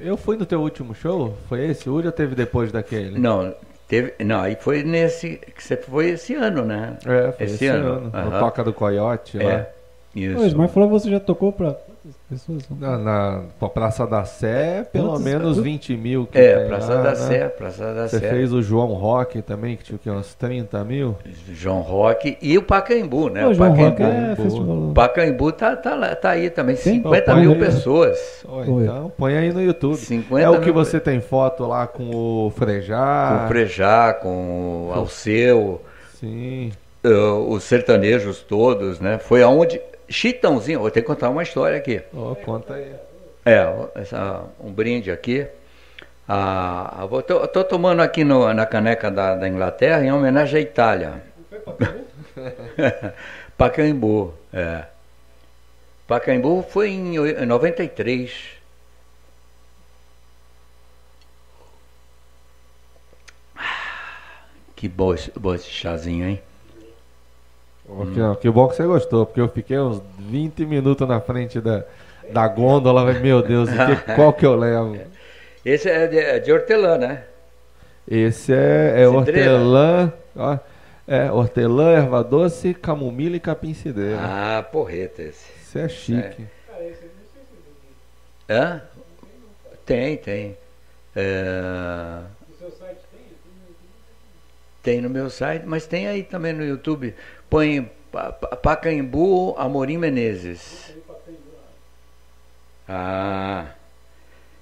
Eu 0.00 0.16
fui 0.16 0.36
no 0.36 0.46
teu 0.46 0.60
último 0.60 0.94
show? 0.94 1.36
Foi 1.48 1.66
esse? 1.66 1.88
O 1.88 1.94
ou 1.94 2.12
teve 2.12 2.34
depois 2.34 2.72
daquele? 2.72 3.18
Não, 3.18 3.54
teve. 3.86 4.14
Não, 4.24 4.40
aí 4.40 4.56
foi 4.56 4.82
nesse. 4.82 5.36
que 5.36 5.62
você 5.62 5.76
foi 5.76 6.10
esse 6.10 6.34
ano, 6.34 6.64
né? 6.64 6.96
É, 7.04 7.32
foi 7.32 7.46
Esse 7.46 7.54
esse, 7.56 7.66
ano, 7.66 7.88
ano. 7.92 8.10
No 8.10 8.16
aham. 8.16 8.40
Toca 8.40 8.64
do 8.64 8.72
Coyote 8.72 9.36
lá. 9.36 9.50
É. 9.52 9.72
Isso. 10.14 10.36
Pois, 10.36 10.54
mas 10.54 10.72
falou 10.72 10.88
que 10.88 10.92
você 10.94 11.10
já 11.10 11.20
tocou 11.20 11.52
pra 11.52 11.76
quantas 12.02 12.20
pessoas? 12.28 12.62
Na, 12.78 12.96
na 12.98 13.42
pra 13.58 13.68
Praça 13.68 14.06
da 14.06 14.24
Sé, 14.24 14.86
pelo 14.92 15.08
Quantos- 15.10 15.22
menos 15.24 15.58
20 15.58 15.96
mil. 15.96 16.26
Que 16.26 16.38
É, 16.38 16.58
tem 16.58 16.68
Praça 16.68 16.94
lá, 16.94 17.02
da 17.02 17.10
né? 17.10 17.14
Sé, 17.16 17.48
Praça 17.48 17.94
da 17.94 18.08
Você 18.08 18.18
Sé. 18.18 18.30
fez 18.30 18.52
o 18.52 18.62
João 18.62 18.88
Rock 18.94 19.42
também, 19.42 19.76
que 19.76 19.84
tinha 19.84 19.96
o 19.96 19.98
quê, 19.98 20.10
uns 20.10 20.34
30 20.34 20.82
mil? 20.84 21.16
João 21.52 21.80
Rock 21.80 22.38
e 22.40 22.56
o 22.56 22.62
Pacaembu, 22.62 23.28
né? 23.28 23.42
Pô, 23.44 23.50
o 23.50 23.54
João 23.54 23.74
Pacaembu, 23.74 24.02
é 24.02 24.36
festival. 24.36 24.76
o 24.78 24.92
Pacaembu 24.94 25.52
tá, 25.52 25.76
tá, 25.76 26.16
tá 26.16 26.30
aí 26.30 26.50
também, 26.50 26.76
Tem? 26.76 26.94
50 26.94 27.32
Pô, 27.34 27.38
mil 27.40 27.52
aí. 27.52 27.58
pessoas. 27.58 28.44
Ó, 28.48 28.64
Foi. 28.64 28.84
então 28.84 29.12
põe 29.16 29.36
aí 29.36 29.52
no 29.52 29.62
YouTube. 29.62 29.96
50 29.96 30.44
é 30.44 30.48
o 30.48 30.58
que 30.60 30.66
mil- 30.66 30.74
você 30.74 30.98
tem 31.00 31.20
foto 31.20 31.66
lá 31.66 31.86
com 31.86 32.10
o 32.14 32.50
Frejá. 32.56 33.36
Com 33.40 33.44
o 33.44 33.48
Frejá, 33.48 34.14
com 34.14 34.88
o 34.88 34.92
Alceu, 34.94 35.80
Sim. 36.18 36.72
eh, 37.04 37.08
os 37.08 37.62
sertanejos 37.64 38.40
todos, 38.40 39.00
né? 39.00 39.18
Foi 39.18 39.42
aonde. 39.42 39.80
Chitãozinho, 40.10 40.80
vou 40.80 40.90
ter 40.90 41.02
que 41.02 41.06
contar 41.06 41.30
uma 41.30 41.42
história 41.42 41.76
aqui. 41.78 42.02
Ó, 42.14 42.34
conta 42.34 42.74
aí. 42.74 42.92
É, 43.44 43.64
essa, 43.94 44.44
um 44.60 44.72
brinde 44.72 45.10
aqui. 45.10 45.46
Ah, 46.28 46.98
eu 47.00 47.08
vou- 47.08 47.22
tô, 47.22 47.46
tô 47.48 47.64
tomando 47.64 48.00
aqui 48.02 48.22
no- 48.24 48.52
na 48.52 48.66
caneca 48.66 49.10
da, 49.10 49.34
da 49.36 49.48
Inglaterra 49.48 50.04
em 50.04 50.12
homenagem 50.12 50.58
à 50.58 50.62
Itália. 50.62 51.22
Pacaembu, 53.56 54.34
é. 54.52 54.84
Pacaembu 56.06 56.64
foi 56.68 56.90
em 56.90 57.18
oi- 57.18 57.42
em 57.42 57.46
93. 57.46 58.32
Ah, 63.56 64.44
Que 64.76 64.88
bom, 64.88 65.14
esse- 65.14 65.32
bom 65.38 65.54
esse 65.54 65.70
chazinho, 65.70 66.26
hein? 66.28 66.42
Que, 68.40 68.50
bom 68.50 68.68
que 68.68 68.76
você 68.76 68.84
gostou, 68.86 69.26
porque 69.26 69.40
eu 69.40 69.48
fiquei 69.48 69.78
uns 69.78 70.00
20 70.18 70.64
minutos 70.64 71.06
na 71.08 71.20
frente 71.20 71.60
da, 71.60 71.84
da 72.32 72.46
gôndola. 72.48 73.04
mas, 73.04 73.20
Meu 73.20 73.42
Deus, 73.42 73.68
que- 73.68 74.14
qual 74.14 74.32
que 74.32 74.46
eu 74.46 74.54
levo? 74.56 74.96
Esse 75.64 75.88
é 75.90 76.06
de, 76.06 76.18
é 76.18 76.38
de 76.38 76.52
hortelã, 76.52 76.96
né? 76.96 77.24
Esse 78.08 78.52
é, 78.52 79.02
é 79.02 79.08
hortelã, 79.08 80.12
ó, 80.34 80.58
é 81.06 81.30
hortelã, 81.30 81.90
erva 81.92 82.24
doce, 82.24 82.72
camomila 82.74 83.36
e 83.36 83.40
capim-cidreira. 83.40 84.18
Ah, 84.20 84.62
porreta 84.62 85.22
esse. 85.22 85.46
Isso 85.60 85.78
é 85.78 85.88
chique. 85.88 86.46
Hã? 88.48 88.82
Tem, 89.86 90.16
tem. 90.16 90.56
É, 91.14 92.20
Tem 94.82 95.00
no 95.00 95.10
meu 95.10 95.28
site, 95.28 95.64
mas 95.66 95.86
tem 95.86 96.06
aí 96.08 96.22
também 96.22 96.52
no 96.52 96.64
YouTube. 96.64 97.14
Põe 97.48 97.90
Pa- 98.10 98.32
Pa- 98.32 98.56
Pacaembu 98.56 99.54
Amorim 99.58 99.98
Menezes. 99.98 100.94
Ah. 102.88 103.66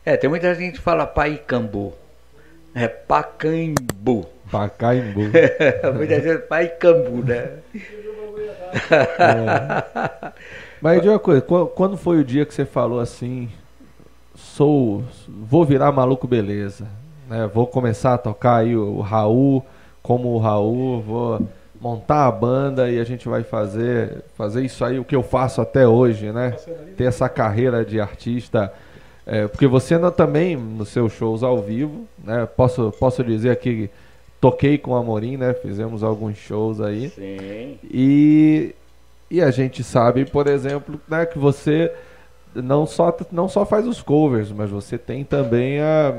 É, 0.04 0.16
tem 0.16 0.28
muita 0.28 0.54
gente 0.54 0.74
que 0.74 0.80
fala 0.80 1.06
Paicambu. 1.06 1.94
É 2.74 2.86
Pacaembu. 2.88 4.26
Pacaembu. 4.50 5.20
muita 5.94 6.20
gente 6.20 6.42
Paicambu, 6.46 7.24
né? 7.24 7.58
Mas 10.80 11.02
de 11.02 11.08
uma 11.08 11.18
coisa, 11.18 11.40
qu- 11.40 11.66
quando 11.68 11.96
foi 11.96 12.18
o 12.20 12.24
dia 12.24 12.44
que 12.46 12.54
você 12.54 12.64
falou 12.64 13.00
assim, 13.00 13.48
sou, 14.34 15.02
vou 15.28 15.64
virar 15.64 15.90
maluco 15.92 16.26
beleza, 16.26 16.86
né? 17.28 17.48
Vou 17.52 17.66
começar 17.66 18.14
a 18.14 18.18
tocar 18.18 18.56
aí 18.58 18.76
o, 18.76 18.96
o 18.96 19.00
Raul, 19.00 19.64
como 20.02 20.28
o 20.28 20.38
Raul, 20.38 21.00
vou 21.00 21.48
montar 21.80 22.26
a 22.26 22.32
banda 22.32 22.90
e 22.90 22.98
a 22.98 23.04
gente 23.04 23.28
vai 23.28 23.42
fazer, 23.42 24.24
fazer 24.34 24.64
isso 24.64 24.84
aí, 24.84 24.98
o 24.98 25.04
que 25.04 25.14
eu 25.14 25.22
faço 25.22 25.60
até 25.60 25.86
hoje, 25.86 26.32
né? 26.32 26.56
Ter 26.96 27.04
essa 27.04 27.28
carreira 27.28 27.84
de 27.84 28.00
artista, 28.00 28.72
é, 29.26 29.46
porque 29.46 29.66
você 29.66 29.98
não, 29.98 30.10
também 30.10 30.56
nos 30.56 30.88
seus 30.88 31.12
shows 31.12 31.42
ao 31.42 31.62
vivo, 31.62 32.06
né? 32.22 32.46
Posso, 32.56 32.92
posso 32.98 33.22
dizer 33.22 33.50
aqui, 33.50 33.90
toquei 34.40 34.78
com 34.78 34.92
o 34.92 34.96
Amorim, 34.96 35.36
né? 35.36 35.54
Fizemos 35.54 36.02
alguns 36.02 36.36
shows 36.36 36.80
aí. 36.80 37.10
Sim. 37.10 37.78
E, 37.84 38.74
e 39.30 39.42
a 39.42 39.50
gente 39.50 39.84
sabe, 39.84 40.24
por 40.24 40.46
exemplo, 40.46 41.00
né, 41.06 41.26
que 41.26 41.38
você 41.38 41.92
não 42.54 42.86
só, 42.86 43.16
não 43.30 43.48
só 43.48 43.64
faz 43.66 43.86
os 43.86 44.02
covers, 44.02 44.50
mas 44.52 44.70
você 44.70 44.98
tem 44.98 45.24
também 45.24 45.80
a. 45.80 46.12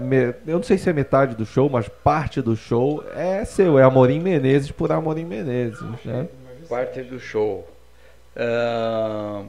Eu 0.47 0.57
não 0.57 0.63
sei 0.63 0.77
se 0.77 0.89
é 0.89 0.93
metade 0.93 1.35
do 1.35 1.45
show, 1.45 1.69
mas 1.69 1.87
parte 1.89 2.41
do 2.41 2.55
show 2.55 3.03
é 3.13 3.43
seu, 3.45 3.77
é 3.79 3.83
Amorim 3.83 4.19
Menezes 4.19 4.71
por 4.71 4.91
Amorim 4.91 5.25
Menezes. 5.25 5.79
Né? 6.05 6.27
Parte 6.67 7.01
do 7.03 7.19
show. 7.19 7.67
Ahn, 8.35 9.45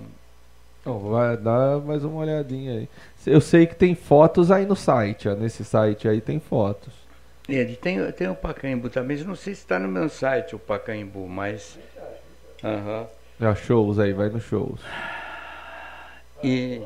Então, 0.81 0.99
vai 1.11 1.37
dar 1.37 1.79
mais 1.81 2.03
uma 2.05 2.21
olhadinha 2.21 2.73
aí. 2.81 2.89
Eu 3.27 3.41
sei 3.41 3.67
que 3.67 3.75
tem 3.75 3.95
fotos 3.95 4.51
aí 4.51 4.65
no 4.67 4.75
site, 4.77 5.29
ó, 5.29 5.35
nesse 5.35 5.65
site 5.65 6.09
aí 6.09 6.21
tem 6.21 6.41
fotos. 6.41 6.93
Ele 7.49 7.77
tem, 7.77 8.11
tem 8.13 8.29
o 8.29 8.35
Pacaembu 8.35 8.89
também, 8.91 9.19
eu 9.19 9.27
não 9.27 9.35
sei 9.35 9.55
se 9.55 9.61
está 9.63 9.79
no 9.79 9.89
meu 9.89 10.09
site 10.09 10.55
o 10.55 10.59
Pacaembu, 10.59 11.29
mas. 11.29 11.79
Aham. 12.65 13.07
Já 13.41 13.55
shows 13.55 13.99
aí, 13.99 14.13
vai 14.13 14.29
nos 14.29 14.45
shows. 14.45 14.81
E. 16.43 16.81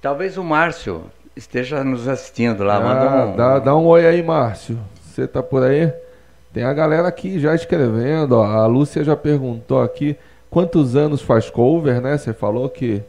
Talvez 0.00 0.36
o 0.36 0.44
Márcio 0.44 1.04
esteja 1.34 1.82
nos 1.82 2.06
assistindo 2.06 2.62
lá. 2.62 2.76
Ah, 2.76 2.80
manda 2.80 3.26
um, 3.26 3.36
dá, 3.36 3.58
dá 3.58 3.76
um 3.76 3.86
oi 3.86 4.06
aí, 4.06 4.22
Márcio. 4.22 4.78
Você 5.02 5.26
tá 5.26 5.42
por 5.42 5.62
aí? 5.62 5.92
Tem 6.52 6.64
a 6.64 6.72
galera 6.72 7.08
aqui 7.08 7.38
já 7.40 7.54
escrevendo. 7.54 8.32
Ó. 8.36 8.44
A 8.44 8.66
Lúcia 8.66 9.02
já 9.04 9.16
perguntou 9.16 9.82
aqui 9.82 10.16
quantos 10.50 10.96
anos 10.96 11.20
faz 11.22 11.50
cover, 11.50 12.00
né? 12.00 12.16
Você 12.16 12.32
falou 12.32 12.68
que. 12.68 13.02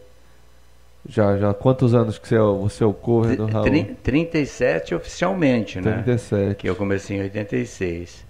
Já, 1.08 1.38
já. 1.38 1.54
Quantos 1.54 1.94
anos 1.94 2.18
que 2.18 2.28
você 2.28 2.36
é 2.36 2.42
o, 2.42 2.58
você 2.64 2.84
é 2.84 2.88
o 2.88 2.94
cover 2.94 3.38
do 3.38 3.46
Raul? 3.46 3.64
Tri- 3.66 3.96
37 4.04 4.96
oficialmente, 4.96 5.80
né? 5.80 6.02
37. 6.04 6.56
Que 6.56 6.70
eu 6.70 6.76
comecei 6.76 7.18
em 7.18 7.22
86. 7.22 8.26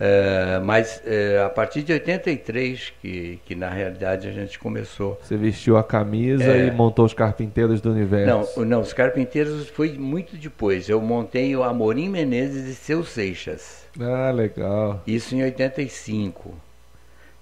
É, 0.00 0.60
mas 0.62 1.02
é, 1.04 1.42
a 1.44 1.48
partir 1.48 1.82
de 1.82 1.92
83 1.92 2.92
que, 3.02 3.40
que 3.44 3.54
na 3.56 3.68
realidade 3.68 4.28
a 4.28 4.32
gente 4.32 4.56
começou. 4.56 5.18
Você 5.22 5.36
vestiu 5.36 5.76
a 5.76 5.82
camisa 5.82 6.44
É. 6.44 6.66
e 6.66 6.70
montou 6.70 7.04
os 7.04 7.12
carpinteiros 7.12 7.80
do 7.80 7.88
Não, 7.88 7.96
universo. 7.96 8.60
o- 8.60 8.64
não, 8.64 8.80
os 8.80 8.92
Carpinteiros 8.92 9.68
foi 9.68 9.98
muito 9.98 10.36
depois. 10.36 10.88
Eu 10.88 11.00
montei 11.00 11.56
o 11.56 11.64
Amorim 11.64 12.08
Menezes 12.08 12.66
e 12.68 12.74
Seu 12.76 13.02
Seixas. 13.04 13.84
Ah, 14.00 14.30
legal. 14.30 15.02
Isso 15.04 15.34
em 15.34 15.42
85. 15.42 16.54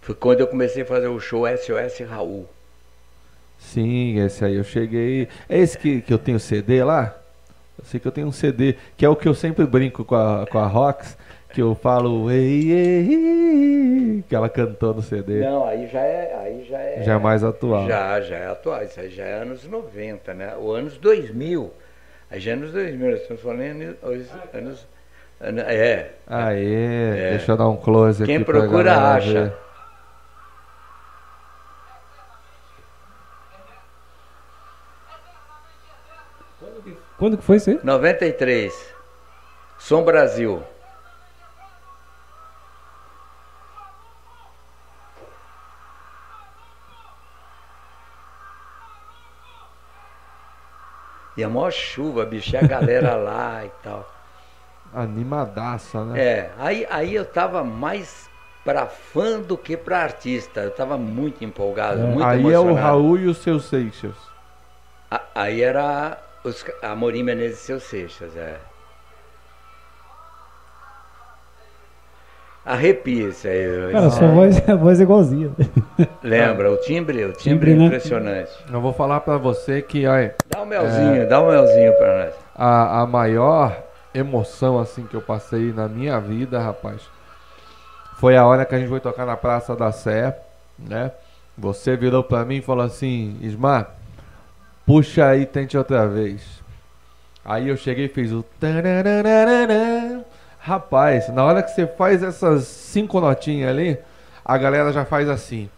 Foi 0.01 0.15
quando 0.15 0.41
eu 0.41 0.47
comecei 0.47 0.83
a 0.83 0.87
fazer 0.87 1.09
o 1.09 1.21
show 1.21 1.45
SOS 1.47 2.01
Raul. 2.09 2.49
Sim, 3.59 4.19
esse 4.21 4.45
aí 4.45 4.55
eu 4.57 4.65
cheguei. 4.65 5.29
É 5.49 5.59
esse 5.59 5.77
que, 5.77 6.01
que 6.01 6.13
eu 6.13 6.19
tenho 6.19 6.39
CD 6.41 6.83
lá? 6.85 7.15
Eu 7.79 7.85
sei 7.85 8.01
que 8.01 8.07
eu 8.09 8.13
tenho 8.13 8.27
um 8.29 8.33
CD, 8.33 8.77
que 8.97 9.05
é 9.05 9.09
o 9.09 9.17
que 9.17 9.29
eu 9.29 9.35
sempre 9.35 9.67
brinco 9.67 10.05
com 10.05 10.15
a, 10.15 10.47
com 10.47 10.59
a 10.59 10.67
Rox, 10.67 11.17
que 11.57 11.63
eu 11.63 11.75
falo 11.75 12.31
ei, 12.31 12.71
ei, 12.71 13.15
ei, 13.15 14.25
que 14.29 14.37
ela 14.37 14.47
cantou 14.47 14.93
no 14.93 15.01
CD. 15.01 15.41
Não, 15.41 15.65
aí 15.67 15.87
já 15.89 16.01
é. 16.01 16.37
Aí 16.39 16.67
já 16.69 16.79
é, 16.79 17.03
Já 17.03 17.15
é 17.15 17.19
mais 17.19 17.43
atual. 17.43 17.89
Já, 17.89 18.21
já 18.21 18.37
é 18.37 18.47
atual. 18.49 18.83
Isso 18.83 19.01
aí 19.01 19.09
já 19.09 19.25
é 19.25 19.41
anos 19.41 19.65
90, 19.67 20.35
né? 20.35 20.55
O 20.59 20.71
anos 20.71 20.99
2000. 20.99 21.73
Aí 22.31 22.39
já 22.39 22.51
é 22.51 22.55
anos 22.55 22.73
2000, 22.73 23.11
nós 23.11 23.23
estamos 23.23 23.43
falando 23.43 23.97
anos. 24.03 24.29
anos- 24.53 24.87
ano- 25.41 25.61
é. 25.61 26.11
Aê, 26.27 27.17
É. 27.17 27.31
deixa 27.31 27.53
eu 27.53 27.57
dar 27.57 27.69
um 27.71 27.77
close 27.79 28.23
Quem 28.27 28.37
aqui 28.37 28.45
pra 28.45 28.61
procura, 28.61 28.95
acha. 29.15 29.45
ver. 29.45 29.53
Quando 37.19 37.37
que 37.39 37.43
foi 37.45 37.57
isso 37.57 37.71
aí? 37.71 37.81
93. 37.83 38.95
Som 39.79 40.03
Brasil. 40.05 40.63
E 51.37 51.45
a 51.45 51.49
maior 51.49 51.71
chuva, 51.73 52.25
bicho, 52.25 52.55
e 52.55 52.57
a 52.59 52.63
galera 52.67 53.15
lá 53.17 53.65
e 53.65 53.71
tal. 53.83 54.11
Animadaça, 54.95 56.05
né? 56.05 56.19
É, 56.21 56.51
aí, 56.59 56.87
aí 56.91 57.15
eu 57.15 57.25
tava 57.25 57.63
mais 57.63 58.31
pra 58.65 58.87
fã 58.87 59.41
do 59.41 59.57
que 59.59 59.77
pra 59.77 59.99
artista. 60.03 60.61
Eu 60.61 60.71
tava 60.71 60.97
muito 60.97 61.45
empolgado, 61.45 62.01
É. 62.01 62.05
muito 62.05 62.25
Aí 62.25 62.39
é 62.39 62.41
emocionado. 62.43 62.71
o 62.71 62.75
Raul 62.75 63.19
e 63.19 63.27
os 63.27 63.39
seus 63.39 63.67
Seixas. 63.67 64.15
A- 65.11 65.21
Aí 65.35 65.63
era 65.63 66.19
os, 66.43 66.65
a 66.83 66.91
Amorim 66.93 67.23
Menezes 67.23 67.59
e 67.61 67.63
seus 67.67 67.83
Seixas, 67.83 68.35
é. 68.37 68.59
Arrepia 72.67 73.29
isso 73.29 73.47
aí. 73.47 73.93
Cara, 73.93 74.11
sua 74.11 74.27
é- 74.27 74.35
voz, 74.35 74.69
a 74.69 74.75
voz 74.75 74.99
é 74.99 75.03
igualzinha. 75.05 75.51
Lembra, 76.23 76.73
o 76.73 76.77
timbre, 76.79 77.25
o 77.25 77.33
timbre, 77.33 77.39
Timbre, 77.43 77.73
é 77.73 77.75
né? 77.77 77.85
impressionante. 77.87 78.51
Eu 78.73 78.81
vou 78.81 78.93
falar 78.93 79.21
pra 79.21 79.37
você 79.39 79.81
que 79.81 80.05
olha, 80.07 80.35
Dá 80.51 80.63
um 80.63 80.67
melzinho, 80.67 81.29
dá 81.29 81.41
um 81.41 81.49
melzinho 81.49 81.93
pra 81.97 82.25
nós. 82.25 82.35
a, 82.57 83.03
a 83.03 83.07
maior 83.07 83.81
emoção 84.13 84.79
assim 84.81 85.05
que 85.05 85.15
eu 85.15 85.21
passei 85.23 85.73
na 85.73 85.87
minha 85.89 86.19
vida, 86.19 86.59
rapaz, 86.59 87.03
foi 88.19 88.37
a 88.37 88.45
hora 88.45 88.65
que 88.65 88.75
a 88.75 88.79
gente 88.79 88.89
foi 88.89 88.99
tocar 88.99 89.25
na 89.27 89.37
Praça 89.37 89.77
da 89.77 89.93
Sé, 89.93 90.37
né? 90.79 91.13
Você 91.57 91.97
virou 91.97 92.25
pra 92.25 92.45
mim 92.45 92.57
e 92.57 92.63
falou 92.63 92.85
assim, 92.85 93.37
Ismar, 93.43 93.95
puxa 94.85 95.27
aí, 95.27 95.47
tente 95.47 95.79
outra 95.79 96.07
vez. 96.09 96.43
Aí 97.45 97.69
eu 97.69 97.77
cheguei 97.77 98.07
e 98.07 98.09
fiz 98.09 98.33
o 98.33 98.43
tararararã. 98.59 100.06
Rapaz, 100.67 101.29
na 101.29 101.45
hora 101.45 101.63
que 101.63 101.71
você 101.71 101.87
faz 101.87 102.25
essas 102.25 102.65
cinco 102.65 103.21
notinhas 103.21 103.71
ali, 103.71 103.97
a 104.45 104.59
galera 104.59 104.93
já 104.93 105.05
faz 105.05 105.29
assim. 105.29 105.71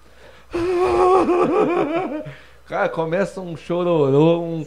Cara, 2.67 2.89
começa 2.89 3.39
um 3.39 3.55
chororô, 3.55 4.41
um, 4.41 4.65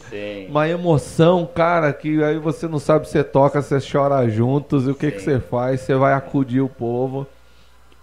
uma 0.48 0.70
emoção, 0.70 1.48
cara, 1.48 1.92
que 1.92 2.24
aí 2.24 2.38
você 2.38 2.68
não 2.68 2.78
sabe 2.78 3.08
se 3.08 3.14
você 3.14 3.24
toca, 3.24 3.64
se 3.64 3.80
você 3.80 3.92
chora 3.92 4.30
juntos, 4.30 4.88
e 4.88 4.92
o 4.92 4.96
que, 4.96 5.12
que 5.12 5.20
você 5.20 5.40
faz? 5.40 5.82
Você 5.82 5.96
vai 5.96 6.14
acudir 6.14 6.62
o 6.62 6.70
povo. 6.70 7.26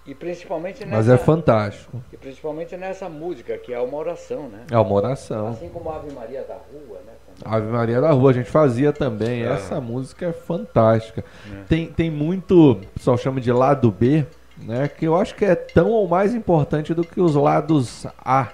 E 0.05 0.13
principalmente 0.13 0.85
nessa, 0.85 0.97
Mas 0.97 1.09
é 1.09 1.19
fantástico. 1.19 2.03
e 2.13 2.17
principalmente 2.17 2.77
nessa 2.77 3.09
música, 3.09 3.57
que 3.59 3.73
é 3.73 3.79
uma 3.79 3.97
oração, 3.97 4.49
né? 4.49 4.65
É 4.71 4.79
uma 4.79 4.93
oração. 4.93 5.49
Assim 5.49 5.69
como 5.69 5.91
a 5.91 5.97
Ave 5.97 6.13
Maria 6.13 6.43
da 6.43 6.55
Rua, 6.55 6.99
né? 7.07 7.13
Ave 7.45 7.67
Maria 7.71 8.01
da 8.01 8.11
Rua, 8.11 8.31
a 8.31 8.35
gente 8.35 8.51
fazia 8.51 8.93
também. 8.93 9.45
Ah. 9.47 9.55
Essa 9.55 9.81
música 9.81 10.27
é 10.27 10.33
fantástica. 10.33 11.25
É. 11.53 11.63
Tem, 11.69 11.87
tem 11.87 12.11
muito, 12.11 12.73
o 12.73 12.77
pessoal 12.77 13.17
chama 13.17 13.41
de 13.41 13.53
lado 13.53 13.91
B, 13.91 14.25
né? 14.57 14.89
Que 14.89 15.07
eu 15.07 15.17
acho 15.17 15.35
que 15.35 15.45
é 15.45 15.55
tão 15.55 15.91
ou 15.91 16.09
mais 16.09 16.35
importante 16.35 16.93
do 16.95 17.05
que 17.05 17.21
os 17.21 17.35
lados 17.35 18.07
A 18.25 18.49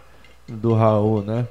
do 0.46 0.74
Raul, 0.74 1.22
né? 1.22 1.46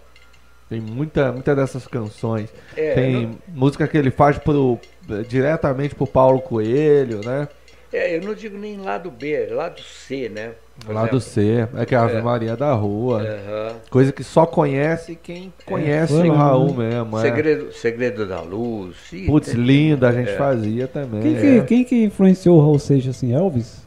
Tem 0.69 0.79
muita, 0.79 1.31
muita 1.31 1.55
dessas 1.55 1.85
canções. 1.87 2.49
É, 2.75 2.93
Tem 2.95 3.27
não- 3.27 3.37
música 3.47 3.87
que 3.87 3.97
ele 3.97 4.09
faz 4.11 4.37
pro, 4.37 4.79
diretamente 5.27 5.93
pro 5.93 6.07
Paulo 6.07 6.41
Coelho, 6.41 7.19
né? 7.23 7.47
é, 7.91 8.17
eu 8.17 8.21
não 8.23 8.33
digo 8.33 8.57
nem 8.57 8.77
lado 8.77 9.11
B, 9.11 9.33
é 9.33 9.53
lado 9.53 9.79
C, 9.81 10.27
né? 10.29 10.53
Por 10.85 10.93
Lado 10.93 11.17
exemplo. 11.17 11.21
C, 11.21 11.67
é 11.77 11.85
que 11.85 11.93
é 11.93 11.97
a 11.97 12.03
Ave 12.03 12.15
É. 12.15 12.21
Maria 12.21 12.57
da 12.57 12.73
Rua. 12.73 13.23
Coisa 13.89 14.11
que 14.11 14.23
só 14.23 14.45
conhece 14.45 15.15
quem 15.21 15.53
conhece 15.65 16.11
foi, 16.13 16.27
o 16.29 16.33
né? 16.33 16.37
Raul 16.37 16.73
mesmo. 16.73 17.17
É. 17.19 17.21
Segredo, 17.21 17.71
Segredo 17.73 18.25
da 18.27 18.41
Luz. 18.41 18.97
Putz, 19.27 19.51
tem- 19.51 19.61
linda, 19.61 20.09
a 20.09 20.11
gente 20.11 20.31
É. 20.31 20.35
fazia 20.35 20.87
também. 20.87 21.21
Quem 21.21 21.35
é. 21.35 21.39
que, 21.61 21.67
quem 21.67 21.83
que 21.83 22.03
influenciou 22.03 22.57
o 22.57 22.61
Raul 22.61 22.79
Seixas 22.79 23.15
assim? 23.15 23.33
Elvis? 23.33 23.83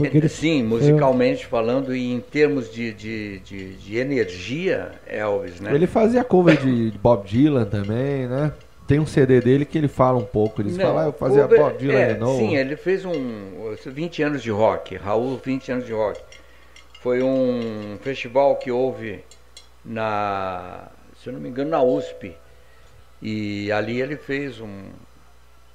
Ele- 0.00 0.28
Sim, 0.28 0.64
musicalmente 0.64 1.46
falando 1.46 1.94
e 1.94 2.12
em 2.12 2.18
termos 2.20 2.70
de, 2.72 2.92
de, 2.92 3.38
de, 3.40 3.74
de 3.74 3.96
energia, 3.96 4.90
Elvis, 5.06 5.60
né? 5.60 5.72
Ele 5.74 5.86
fazia 5.86 6.24
cover 6.24 6.56
de 6.60 6.92
Bob 7.02 7.24
Dylan 7.26 7.64
também, 7.64 8.26
né? 8.26 8.52
Tem 8.90 8.98
um 8.98 9.06
CD 9.06 9.40
dele 9.40 9.64
que 9.64 9.78
ele 9.78 9.86
fala 9.86 10.18
um 10.18 10.24
pouco. 10.24 10.60
Ele 10.60 10.72
fala, 10.72 11.04
ah, 11.04 11.06
eu 11.06 11.12
fazia 11.12 11.42
cover- 11.42 11.60
Bob 11.60 11.78
Dylan 11.78 11.94
é. 11.94 12.14
Sim, 12.36 12.56
ele 12.56 12.74
fez 12.74 13.04
um 13.04 13.72
20 13.86 14.20
anos 14.24 14.42
de 14.42 14.50
rock, 14.50 14.96
Raul 14.96 15.36
20 15.36 15.70
anos 15.70 15.86
de 15.86 15.92
rock. 15.92 16.20
Foi 17.00 17.22
um 17.22 17.96
festival 18.02 18.56
que 18.56 18.68
houve 18.72 19.20
na, 19.84 20.88
se 21.22 21.28
eu 21.28 21.32
não 21.34 21.38
me 21.40 21.48
engano, 21.50 21.70
na 21.70 21.80
USP. 21.80 22.34
E 23.22 23.70
ali 23.70 24.00
ele 24.00 24.16
fez 24.16 24.60
um- 24.60 24.86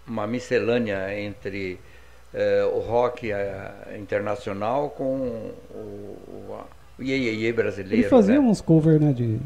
uma 0.05 0.27
miscelânea 0.27 1.17
entre 1.17 1.79
eh, 2.33 2.65
o 2.65 2.79
rock 2.79 3.31
eh, 3.31 3.97
internacional 3.97 4.89
com 4.89 5.05
o, 5.05 5.55
o, 5.73 6.53
a- 6.53 6.65
o 6.99 7.01
Iê, 7.01 7.15
Iê, 7.17 7.33
Iê 7.33 7.53
brasileiro. 7.53 8.01
Ele 8.03 8.09
fazia 8.09 8.33
né? 8.33 8.39
uns 8.41 8.59
covers, 8.59 8.99
né? 8.99 9.13
De... 9.13 9.39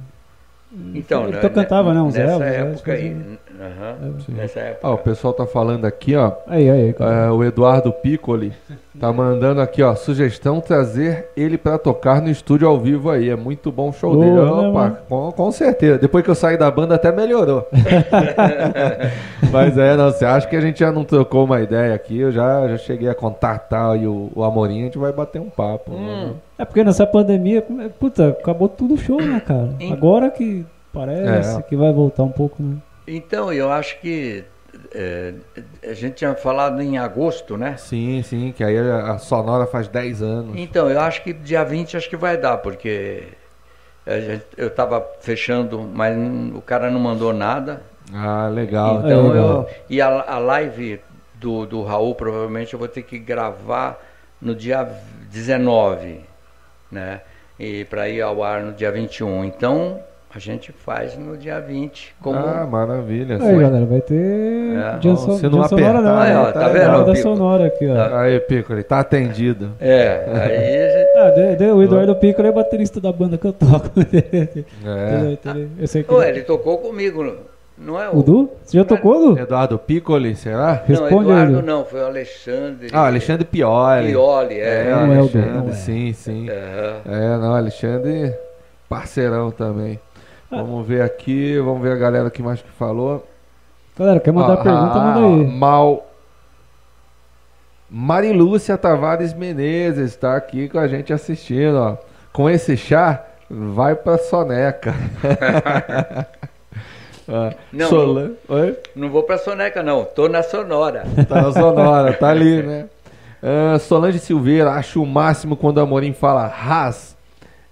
Então, 0.94 1.24
ele 1.24 1.32
né, 1.34 1.40
to- 1.40 1.50
cantava, 1.50 1.94
né? 1.96 2.00
Uns 2.02 2.14
nessa 2.14 2.32
Elvis. 2.32 2.48
né, 2.48 2.56
época 2.74 2.92
aí. 2.94 3.18
aham, 3.60 4.20
Sim. 4.26 4.34
nessa 4.34 4.60
época. 4.60 4.88
Ah, 4.88 4.92
o 4.92 4.98
pessoal 5.00 5.34
tá 5.34 5.48
falando 5.48 5.86
aqui, 5.86 6.16
ó. 6.16 6.32
Aí, 6.46 6.70
aí, 6.70 6.94
cara. 6.94 7.12
é, 7.26 7.32
o 7.32 7.44
Eduardo 7.44 7.92
Piccoli 7.92 8.54
tá 9.00 9.12
mandando 9.12 9.62
aqui, 9.62 9.82
ó. 9.82 9.96
Sugestão 9.96 10.62
trazer 10.62 11.30
ele 11.36 11.58
pra 11.58 11.80
tocar 11.80 12.22
no 12.22 12.30
estúdio 12.30 12.68
ao 12.68 12.78
vivo 12.80 13.10
aí. 13.10 13.30
É 13.32 13.36
muito 13.36 13.72
bom 13.72 13.90
o 13.90 13.94
show 13.94 14.14
Boa, 14.14 14.24
dele. 14.24 14.36
né, 14.36 14.68
Opa, 14.70 14.90
com, 15.10 15.32
com 15.32 15.52
certeza. 15.52 15.98
Depois 15.98 16.24
que 16.24 16.30
eu 16.30 16.36
saí 16.36 16.56
da 16.56 16.70
banda 16.70 16.94
até 16.94 17.12
melhorou. 17.12 17.68
Mas 19.52 19.76
é, 19.78 19.96
não, 19.96 20.12
você 20.12 20.26
acha 20.26 20.48
que 20.48 20.56
a 20.56 20.62
gente 20.62 20.80
já 20.80 20.92
não 20.92 21.04
trocou 21.04 21.46
uma 21.46 21.60
ideia 21.62 21.94
aqui? 21.96 22.20
Eu 22.20 22.32
já, 22.32 22.68
já 22.68 22.78
cheguei 22.78 23.10
a 23.10 23.16
contatar 23.16 23.92
aí 23.94 24.06
o, 24.08 24.32
o 24.36 24.44
Amorim, 24.44 24.82
a 24.82 24.86
gente 24.86 24.98
vai 25.00 25.12
bater 25.12 25.42
um 25.42 25.50
papo. 25.50 25.92
Hum, 25.92 26.28
né? 26.28 26.34
É 26.60 26.66
porque 26.66 26.84
nessa 26.84 27.08
pandemia, 27.08 27.66
é- 27.80 27.88
puta, 27.90 28.30
acabou 28.30 28.68
tudo 28.68 28.96
o 28.96 28.98
show, 28.98 29.20
né, 29.22 29.40
cara? 29.40 29.70
Em- 29.80 29.94
Agora 29.94 30.30
que 30.30 30.66
parece 30.94 31.58
É. 31.58 31.62
que 31.62 31.76
vai 31.76 31.92
voltar 31.94 32.24
um 32.24 32.32
pouco, 32.32 32.62
né? 32.62 32.76
Então, 33.08 33.52
eu 33.52 33.72
acho 33.72 34.00
que 34.02 34.44
eh, 34.94 35.34
a 35.88 35.94
gente 35.94 36.16
tinha 36.16 36.36
falado 36.36 36.82
em 36.82 36.98
agosto, 36.98 37.58
né? 37.58 37.76
Sim, 37.78 38.22
sim, 38.24 38.54
que 38.56 38.64
aí 38.64 38.78
a 38.78 39.18
Sonora 39.18 39.66
faz 39.66 39.88
10 39.88 40.22
anos. 40.22 40.54
Então, 40.58 40.90
eu 40.90 41.00
acho 41.00 41.24
que 41.24 41.34
dia 41.34 41.64
20 41.64 41.98
acho 41.98 42.08
que 42.10 42.16
vai 42.18 42.38
dar, 42.38 42.58
porque 42.60 43.24
a 44.06 44.20
gente- 44.20 44.46
eu 44.58 44.68
estava 44.68 45.06
fechando, 45.22 45.80
mas 45.94 46.16
o 46.56 46.62
cara 46.62 46.92
não 46.92 47.00
mandou 47.00 47.34
nada. 47.34 47.82
Ah, 48.14 48.48
legal. 48.48 49.00
Então, 49.00 49.10
É, 49.10 49.14
eu, 49.14 49.28
legal. 49.34 49.70
e 49.90 50.02
a, 50.02 50.08
a 50.36 50.38
live 50.40 51.00
do, 51.36 51.66
do 51.66 51.84
Raul, 51.84 52.14
provavelmente 52.16 52.74
eu 52.74 52.80
vou 52.80 52.88
ter 52.88 53.02
que 53.04 53.18
gravar 53.18 54.00
no 54.42 54.54
dia 54.54 54.88
19, 55.32 56.22
né? 56.92 57.22
E 57.60 57.84
para 57.86 58.08
ir 58.10 58.22
ao 58.22 58.44
ar 58.44 58.62
no 58.62 58.72
dia 58.74 58.92
21. 58.92 59.44
Então, 59.44 60.00
a 60.34 60.40
gente 60.40 60.72
faz 60.72 61.18
no 61.18 61.36
dia 61.36 61.60
20. 61.60 62.16
Como... 62.22 62.38
Ah, 62.38 62.66
maravilha. 62.66 63.36
Aí, 63.42 63.60
galera, 63.60 63.86
vai 63.86 64.00
ter. 64.00 64.16
É. 64.16 64.98
dia 65.00 65.16
so- 65.16 65.38
se 65.38 65.44
não 65.50 65.60
dia 65.60 65.68
sonora, 65.68 66.02
não. 66.02 66.18
aí, 66.20 66.36
ó, 66.36 66.46
né? 66.46 66.52
tá 66.54 66.60
Tá 66.62 66.68
vendo, 66.70 67.06
da 67.06 67.16
sonora 67.16 67.66
aqui, 67.68 67.88
ó. 67.88 68.18
Aí, 68.20 68.40
Piccoli, 68.40 68.84
tá 68.84 69.00
atendido. 69.00 69.72
É, 69.80 70.24
aí 70.28 70.86
a 70.86 71.00
gente... 71.00 71.10
Ah, 71.18 71.30
de- 71.32 71.56
de- 71.58 71.72
o 71.72 71.84
Eduardo 71.84 72.16
Piccolo 72.16 72.48
é 72.48 72.52
baterista 72.52 73.02
da 73.02 73.12
banda 73.12 73.38
que 73.38 73.46
eu 73.48 73.54
toco. 73.54 73.90
É. 74.86 75.38
Eu 75.80 75.88
sei 75.88 76.04
que 76.04 76.14
ele- 76.14 76.28
ele 76.30 76.42
tocou 76.44 76.78
comigo, 76.78 77.24
não 77.80 78.02
é 78.02 78.10
O 78.10 78.22
Du? 78.22 78.50
Você 78.64 78.78
já 78.78 78.84
tocou, 78.86 79.34
Du? 79.36 79.40
Eduardo 79.40 79.80
Piccoli, 79.80 80.36
será? 80.36 80.74
Não, 80.74 80.86
Responde 80.86 81.30
Eduardo 81.32 81.58
aí. 81.60 81.66
não, 81.66 81.86
foi 81.86 82.02
o 82.02 82.06
Alexandre. 82.06 82.90
Ah, 82.94 83.06
Alexandre 83.08 83.46
Pioli. 83.46 84.08
Pioli, 84.10 84.56
É, 84.60 84.88
é. 84.88 84.92
Não 84.92 85.00
é 85.14 85.18
o 85.18 85.20
Alexandre, 85.22 85.50
não 85.52 85.70
é. 85.70 85.72
sim, 85.74 86.14
sim. 86.14 86.48
Aham. 86.50 87.02
É, 87.06 87.38
não, 87.38 87.56
Alexandre, 87.56 88.34
parceirão 88.90 89.50
também. 89.52 90.00
Vamos 90.52 90.86
ver 90.88 91.02
aqui, 91.04 91.58
vamos 91.60 91.82
ver 91.82 91.92
a 91.94 91.96
galera 91.96 92.30
que 92.30 92.42
mais 92.42 92.62
que 92.62 92.70
falou. 92.72 93.26
Galera, 93.98 94.20
quer 94.20 94.32
mandar 94.32 94.54
Ah, 94.54 94.58
pergunta, 94.58 94.94
ah, 94.94 95.00
manda 95.16 95.28
aí. 95.28 95.48
Mal. 95.48 96.06
Marilúcia 97.90 98.78
Tavares 98.78 99.34
Menezes 99.34 100.12
está 100.12 100.36
aqui 100.36 100.70
com 100.70 100.80
a 100.80 100.88
gente 100.88 101.12
assistindo, 101.12 101.76
ó. 101.76 101.98
Com 102.32 102.50
esse 102.50 102.78
chá, 102.78 103.24
vai 103.50 103.96
pra 103.96 104.18
soneca. 104.18 104.94
Ah, 107.32 107.54
Não, 107.72 107.88
Solan- 107.90 108.32
Oi? 108.48 108.78
Não 108.96 109.10
vou 109.10 109.22
pra 109.24 109.38
Soneca, 109.38 109.84
não. 109.84 110.04
Tô 110.04 110.28
na 110.28 110.42
Sonora. 110.42 111.04
Tá 111.30 111.42
na 111.44 111.52
sonora, 111.52 112.14
tá 112.14 112.30
ali, 112.30 112.62
né? 112.64 112.88
Ah, 113.42 113.78
Solange 113.80 114.18
Silveira, 114.20 114.72
acho 114.72 115.02
o 115.02 115.06
máximo 115.06 115.56
quando 115.56 115.78
o 115.78 115.82
Amorim 115.82 116.12
fala 116.14 116.48
Ras, 116.48 117.16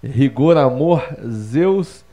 rigor, 0.02 0.56
amor, 0.56 1.02
Zeus 1.28 2.04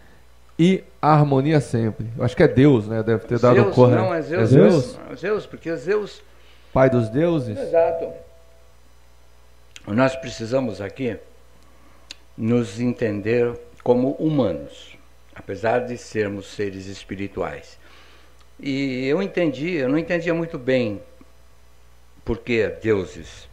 e 0.58 0.84
harmonia 1.02 1.60
sempre. 1.62 2.08
Eu 2.18 2.24
acho 2.26 2.36
que 2.36 2.42
é 2.44 2.48
Deus, 2.48 2.88
né? 2.88 3.04
Deve 3.04 3.26
ter 3.28 3.38
dado 3.40 3.56
Zeus, 3.56 3.76
cor. 3.76 3.90
não, 3.92 4.14
é 4.14 4.22
Zeus. 4.22 4.50
Zeus? 4.50 5.00
É 5.12 5.16
Zeus, 5.16 5.46
porque 5.46 5.76
Zeus... 5.76 6.22
Pai 6.74 6.90
dos 6.90 7.08
deuses? 7.10 7.58
Exato. 7.58 8.08
Nós 9.88 10.16
precisamos 10.16 10.82
aqui 10.82 11.16
nos 12.38 12.80
entender 12.80 13.54
como 13.84 14.12
humanos, 14.14 14.95
apesar 15.36 15.80
de 15.80 15.98
sermos 15.98 16.48
seres 16.48 16.88
espirituais. 16.88 17.78
E 18.60 19.06
eu 19.06 19.21
entendi, 19.21 19.74
eu 19.76 19.89
não 19.89 19.98
entendia 19.98 20.34
muito 20.34 20.58
bem 20.58 21.02
por 22.24 22.38
que 22.39 22.67
deuses. 22.82 23.48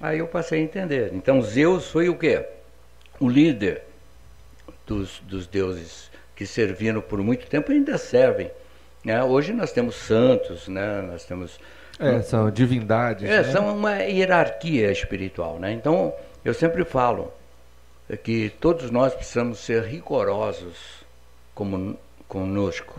Aí 0.00 0.18
eu 0.18 0.26
passei 0.26 0.60
a 0.60 0.62
entender. 0.62 1.10
Então 1.14 1.40
Zeus 1.40 1.90
foi 1.90 2.08
o 2.08 2.16
quê? 2.16 2.44
O 3.20 3.28
líder 3.28 3.82
dos, 4.86 5.20
dos 5.20 5.46
deuses 5.46 6.10
que 6.34 6.46
serviram 6.46 7.00
por 7.00 7.22
muito 7.22 7.46
tempo 7.46 7.70
e 7.70 7.76
ainda 7.76 7.96
servem. 7.98 8.50
né? 9.04 9.22
Hoje 9.22 9.52
nós 9.52 9.72
temos 9.72 9.94
santos, 9.94 10.66
né? 10.68 11.02
nós 11.02 11.24
temos 11.24 11.60
É, 11.98 12.22
são 12.22 12.50
divindades. 12.50 13.28
é, 13.28 13.42
né? 13.42 13.52
são 13.52 13.76
uma 13.76 13.96
hierarquia 13.98 14.90
espiritual, 14.90 15.58
né? 15.58 15.70
Então, 15.72 16.14
eu 16.44 16.54
sempre 16.54 16.82
falo 16.84 17.32
que 18.24 18.48
todos 18.58 18.90
nós 18.90 19.14
precisamos 19.14 19.58
ser 19.58 19.84
rigorosos 19.84 20.99
como, 21.60 21.94
conosco. 22.26 22.98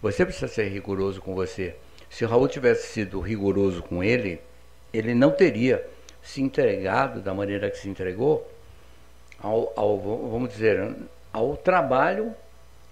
Você 0.00 0.24
precisa 0.24 0.46
ser 0.46 0.68
rigoroso 0.68 1.20
com 1.20 1.34
você. 1.34 1.74
Se 2.08 2.24
o 2.24 2.28
Raul 2.28 2.46
tivesse 2.46 2.86
sido 2.86 3.18
rigoroso 3.18 3.82
com 3.82 4.04
ele, 4.04 4.40
ele 4.92 5.12
não 5.12 5.32
teria 5.32 5.84
se 6.22 6.40
entregado 6.40 7.20
da 7.20 7.34
maneira 7.34 7.68
que 7.68 7.76
se 7.76 7.88
entregou 7.88 8.48
ao, 9.42 9.72
ao 9.74 9.98
vamos 9.98 10.50
dizer, 10.50 10.94
ao 11.32 11.56
trabalho, 11.56 12.32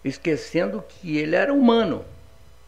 esquecendo 0.05 0.83
que 0.89 1.17
ele 1.17 1.37
era 1.37 1.55
humano. 1.55 2.05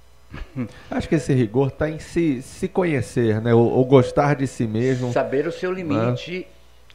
Acho 0.89 1.09
que 1.09 1.17
esse 1.17 1.35
rigor 1.35 1.73
tá 1.73 1.91
em 1.91 1.99
se, 1.99 2.41
se 2.43 2.69
conhecer, 2.69 3.41
né? 3.41 3.53
O, 3.53 3.81
o 3.81 3.85
gostar 3.85 4.37
de 4.37 4.47
si 4.47 4.69
mesmo. 4.69 5.13
Saber 5.13 5.49
o 5.49 5.53
seu 5.53 5.73
limite 5.73 6.47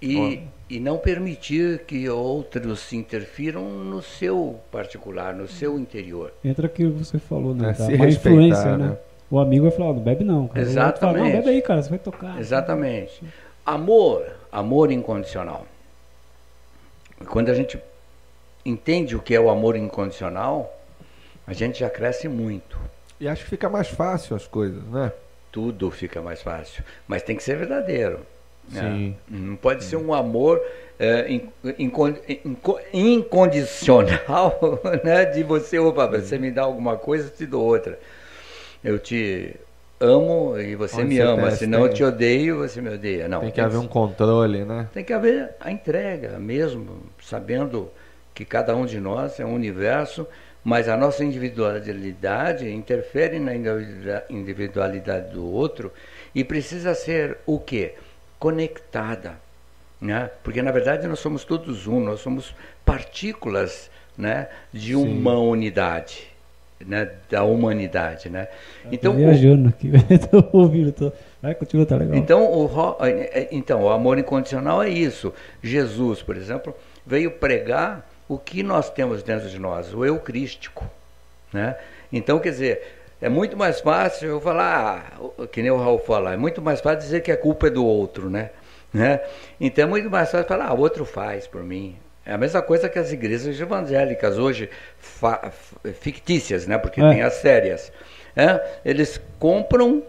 e, 0.02 0.42
e 0.70 0.80
não 0.80 0.98
permitir 0.98 1.80
que 1.80 2.08
outros 2.10 2.80
se 2.82 2.96
interfiram 2.96 3.70
no 3.70 4.02
seu 4.02 4.60
particular, 4.72 5.34
no 5.34 5.48
seu 5.48 5.78
interior. 5.78 6.34
Entra 6.44 6.68
aquilo 6.68 6.94
que 6.94 7.00
você 7.00 7.20
falou, 7.20 7.54
né? 7.54 7.76
É, 7.78 8.10
influência, 8.10 8.78
né? 8.78 8.90
né? 8.90 8.98
O 9.30 9.40
amigo 9.40 9.64
vai 9.64 9.72
falar, 9.72 9.94
não 9.94 10.02
bebe 10.02 10.24
não, 10.24 10.48
cara. 10.48 10.60
Outro 10.60 10.74
fala, 10.74 10.90
Exatamente. 10.90 11.24
não, 11.24 11.32
bebe 11.32 11.50
aí, 11.50 11.62
cara, 11.62 11.84
você 11.84 11.90
vai 11.90 12.00
tocar. 12.00 12.40
Exatamente. 12.40 13.24
Amor, 13.66 14.26
amor 14.52 14.92
incondicional. 14.92 15.66
Quando 17.28 17.50
a 17.50 17.54
gente 17.54 17.80
entende 18.66 19.16
o 19.16 19.22
que 19.22 19.36
é 19.36 19.40
o 19.40 19.50
amor 19.50 19.76
incondicional, 19.76 20.76
a 21.46 21.54
gente 21.54 21.80
já 21.80 21.90
cresce 21.90 22.28
muito. 22.28 22.80
E 23.20 23.28
acho 23.28 23.44
que 23.44 23.50
fica 23.50 23.70
mais 23.70 23.88
fácil 23.90 24.36
as 24.36 24.48
coisas, 24.48 24.84
né? 24.86 25.12
Tudo 25.52 25.92
fica 25.92 26.22
mais 26.22 26.42
fácil. 26.42 26.84
Mas 27.08 27.22
tem 27.22 27.36
que 27.36 27.44
ser 27.44 27.58
verdadeiro. 27.58 28.26
Né? 28.72 28.82
Sim. 28.82 29.16
Não 29.28 29.56
pode 29.56 29.84
ser 29.84 29.96
um 29.98 30.14
amor 30.14 30.62
é, 31.00 31.32
in- 31.32 31.50
incon- 31.78 32.16
inco- 32.46 32.80
incondicional, 32.94 34.80
né? 35.04 35.26
De 35.26 35.44
você, 35.44 35.80
opa, 35.80 36.08
você 36.08 36.38
me 36.38 36.52
dá 36.52 36.64
alguma 36.64 36.98
coisa, 36.98 37.28
eu 37.28 37.32
te 37.32 37.46
dou 37.46 37.64
outra. 37.64 38.00
Eu 38.84 38.98
te 39.00 39.56
amo 40.00 40.58
e 40.58 40.76
você 40.76 40.96
Onde 40.98 41.06
me 41.10 41.16
você 41.18 41.22
ama, 41.22 41.48
tem- 41.50 41.56
senão 41.58 41.80
eu 41.82 41.88
tem- 41.88 41.96
te 41.98 42.04
odeio 42.04 42.58
você 42.58 42.82
me 42.82 42.90
odeia. 42.90 43.28
Não, 43.28 43.42
Tem 43.42 43.52
que 43.52 43.62
haver 43.62 43.78
um 43.78 43.88
controle, 43.88 44.64
né? 44.64 44.88
tem 44.94 45.04
que 45.04 45.12
haver 45.14 45.50
a 45.60 45.72
entrega 45.72 46.40
mesmo, 46.40 47.02
sabendo 47.22 47.90
que 48.34 48.46
cada 48.46 48.76
um 48.76 48.86
de 48.86 49.00
nós 49.00 49.40
é 49.40 49.46
um 49.46 49.54
universo, 49.54 50.26
mas 50.64 50.88
a 50.88 50.96
nossa 50.96 51.24
individualidade 51.24 52.70
interfere 52.70 53.40
na 53.40 53.54
individua- 53.56 54.24
individualidade 54.30 55.34
do 55.34 55.46
outro 55.46 55.92
e 56.34 56.44
precisa 56.44 56.94
ser 56.94 57.38
o 57.46 57.60
quê? 57.60 57.96
Conectada. 58.40 59.34
Né? 60.02 60.30
Porque 60.44 60.62
na 60.62 60.72
verdade 60.72 61.06
nós 61.08 61.20
somos 61.20 61.44
todos 61.44 61.86
um, 61.86 62.00
nós 62.00 62.22
somos 62.22 62.56
partículas 62.86 63.92
né, 64.18 64.48
de 64.72 64.96
uma 64.96 65.38
unidade, 65.38 66.28
né, 66.80 67.10
da 67.30 67.44
humanidade. 67.44 68.30
Né? 68.30 68.48
Então, 68.92 69.12
o- 69.14 69.18
viajando 69.18 69.68
aqui, 69.70 69.92
tô 70.32 70.58
ouvindo, 70.58 70.92
tô... 70.94 71.12
vai, 71.42 71.54
continua, 71.54 71.86
tá 71.86 71.98
legal. 71.98 72.16
então 72.16 72.50
o, 72.50 72.66
ro- 72.66 72.96
é, 73.02 73.10
é, 73.42 73.48
então, 73.52 73.84
o 73.84 73.90
amor 73.90 74.18
incondicional 74.18 74.82
é 74.82 74.90
isso. 74.90 75.34
Jesus, 75.62 76.22
por 76.22 76.38
exemplo, 76.38 76.74
veio 77.06 77.32
pregar 77.32 78.10
o 78.28 78.38
que 78.38 78.64
nós 78.64 78.90
temos 78.90 79.22
dentro 79.22 79.50
de 79.50 79.60
nós, 79.60 79.94
o 79.94 80.06
eu 80.06 80.18
crístico. 80.20 80.90
Né? 81.52 81.76
Então, 82.12 82.40
quer 82.40 82.52
dizer, 82.52 82.99
é 83.22 83.30
muito 83.30 83.56
mais 83.58 83.80
fácil 83.82 84.30
eu 84.30 84.42
falar, 84.42 85.14
ah, 85.20 85.48
que 85.48 85.62
nem 85.62 85.72
o 85.72 85.78
Raul 85.78 86.00
fala, 86.00 86.34
é 86.34 86.38
muito 86.38 86.62
mais 86.62 86.80
fácil 86.82 87.00
dizer 87.00 87.22
que 87.22 87.32
a 87.32 87.38
culpa 87.38 87.68
é 87.68 87.70
do 87.70 87.86
outro, 87.86 88.30
né? 88.30 88.52
né? 88.94 89.22
Então 89.60 89.84
é 89.84 89.88
muito 89.88 90.10
mais 90.10 90.32
fácil 90.32 90.48
falar, 90.48 90.68
ah, 90.68 90.74
o 90.74 90.80
outro 90.80 91.06
faz 91.06 91.48
por 91.48 91.64
mim. 91.64 91.98
É 92.26 92.34
a 92.34 92.38
mesma 92.38 92.62
coisa 92.62 92.88
que 92.88 93.00
as 93.00 93.12
igrejas 93.12 93.60
evangélicas 93.60 94.38
hoje, 94.38 94.70
fictícias, 96.00 96.68
né? 96.68 96.78
Porque 96.78 97.02
É. 97.02 97.10
tem 97.10 97.22
as 97.22 97.34
sérias. 97.36 97.92
né? 98.36 98.62
Eles 98.86 99.20
compram 99.40 100.04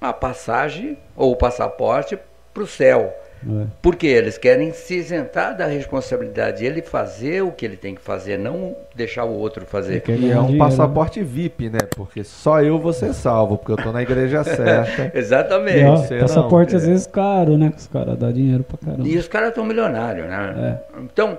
a 0.00 0.12
passagem 0.12 0.96
ou 1.16 1.32
o 1.32 1.36
passaporte 1.36 2.18
para 2.52 2.62
o 2.62 2.66
céu. 2.66 3.12
É. 3.46 3.66
Porque 3.82 4.06
eles 4.06 4.38
querem 4.38 4.72
se 4.72 4.96
isentar 4.96 5.56
da 5.56 5.66
responsabilidade, 5.66 6.64
ele 6.64 6.82
fazer 6.82 7.42
o 7.42 7.52
que 7.52 7.64
ele 7.64 7.76
tem 7.76 7.94
que 7.94 8.00
fazer, 8.00 8.38
não 8.38 8.76
deixar 8.94 9.24
o 9.24 9.32
outro 9.32 9.66
fazer. 9.66 10.02
E 10.06 10.10
é 10.10 10.14
um 10.14 10.16
dinheiro, 10.16 10.42
né? 10.48 10.58
passaporte 10.58 11.22
VIP, 11.22 11.68
né? 11.68 11.80
Porque 11.94 12.24
só 12.24 12.62
eu 12.62 12.78
vou 12.78 12.92
ser 12.92 13.12
salvo, 13.12 13.58
porque 13.58 13.72
eu 13.72 13.76
tô 13.76 13.92
na 13.92 14.02
igreja 14.02 14.42
certa. 14.44 15.16
Exatamente. 15.16 15.78
E, 15.78 15.84
ó, 15.84 15.96
Você 15.96 16.18
passaporte 16.18 16.72
não, 16.72 16.78
às 16.78 16.84
é. 16.84 16.90
vezes 16.90 17.06
caro, 17.06 17.58
né? 17.58 17.70
Que 17.70 17.78
os 17.78 17.86
caras 17.86 18.18
dão 18.18 18.32
dinheiro 18.32 18.64
pra 18.64 18.78
caramba. 18.78 19.06
E 19.06 19.16
os 19.16 19.28
caras 19.28 19.50
estão 19.50 19.64
milionários, 19.64 20.26
né? 20.26 20.80
É. 20.94 21.00
Então, 21.02 21.38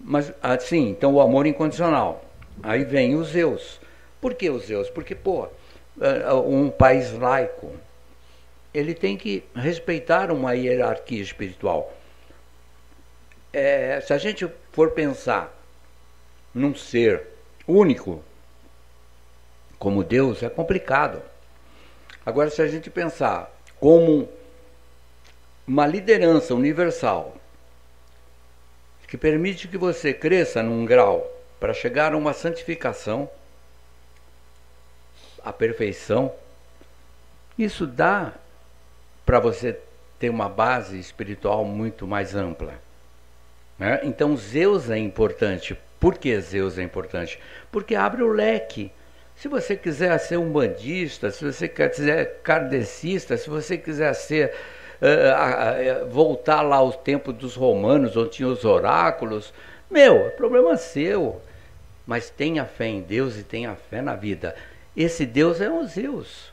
mas 0.00 0.32
assim, 0.42 0.88
então 0.90 1.14
o 1.14 1.20
amor 1.20 1.46
incondicional. 1.46 2.24
Aí 2.62 2.84
vem 2.84 3.14
os 3.14 3.28
Zeus. 3.28 3.80
Por 4.20 4.34
que 4.34 4.50
os 4.50 4.66
Zeus? 4.66 4.88
Porque, 4.88 5.14
pô, 5.14 5.48
eh, 6.00 6.32
um 6.46 6.70
país 6.70 7.12
laico, 7.12 7.70
ele 8.72 8.94
tem 8.94 9.16
que 9.16 9.44
respeitar 9.54 10.30
uma 10.30 10.54
hierarquia 10.54 11.20
espiritual. 11.20 11.92
Eh, 13.52 14.00
se 14.00 14.12
a 14.12 14.18
gente 14.18 14.48
for 14.72 14.92
pensar 14.92 15.52
num 16.54 16.74
ser 16.74 17.26
único, 17.66 18.24
como 19.78 20.02
Deus, 20.02 20.42
é 20.42 20.48
complicado. 20.48 21.22
Agora, 22.24 22.48
se 22.50 22.62
a 22.62 22.68
gente 22.68 22.88
pensar 22.88 23.50
como 23.78 24.28
uma 25.66 25.86
liderança 25.86 26.54
universal 26.54 27.36
que 29.06 29.16
permite 29.18 29.68
que 29.68 29.76
você 29.76 30.14
cresça 30.14 30.62
num 30.62 30.86
grau 30.86 31.28
para 31.60 31.74
chegar 31.74 32.14
a 32.14 32.16
uma 32.16 32.32
santificação, 32.32 33.28
a 35.44 35.52
perfeição, 35.52 36.32
isso 37.58 37.86
dá 37.86 38.32
para 39.24 39.38
você 39.40 39.78
ter 40.18 40.30
uma 40.30 40.48
base 40.48 40.98
espiritual 40.98 41.64
muito 41.64 42.06
mais 42.06 42.34
ampla. 42.34 42.74
né? 43.78 44.00
Então 44.04 44.36
Zeus 44.36 44.90
é 44.90 44.98
importante. 44.98 45.76
Por 45.98 46.18
que 46.18 46.38
Zeus 46.40 46.78
é 46.78 46.82
importante? 46.82 47.38
Porque 47.70 47.94
abre 47.94 48.22
o 48.22 48.32
leque. 48.32 48.92
Se 49.34 49.48
você 49.48 49.76
quiser 49.76 50.16
ser 50.18 50.36
um 50.36 50.52
bandista, 50.52 51.30
se 51.30 51.44
você 51.44 51.66
quiser 51.68 52.40
kardecista, 52.42 53.36
se 53.36 53.48
você 53.50 53.76
quiser 53.78 54.14
ser 54.14 54.52
a- 55.34 55.70
a- 55.70 55.82
eh, 55.82 56.04
voltar 56.04 56.62
lá 56.62 56.76
ao 56.76 56.92
tempo 56.92 57.32
dos 57.32 57.56
romanos, 57.56 58.16
onde 58.16 58.30
tinha 58.30 58.48
os 58.48 58.64
oráculos, 58.64 59.52
meu, 59.90 60.26
é 60.26 60.30
problema 60.30 60.76
seu. 60.76 61.40
Mas 62.06 62.30
tenha 62.30 62.64
fé 62.64 62.86
em 62.86 63.00
Deus 63.00 63.36
e 63.36 63.42
tenha 63.42 63.74
fé 63.74 64.00
na 64.02 64.14
vida. 64.14 64.54
Esse 64.96 65.24
Deus 65.26 65.60
é 65.60 65.68
um 65.70 65.84
Zeus 65.86 66.51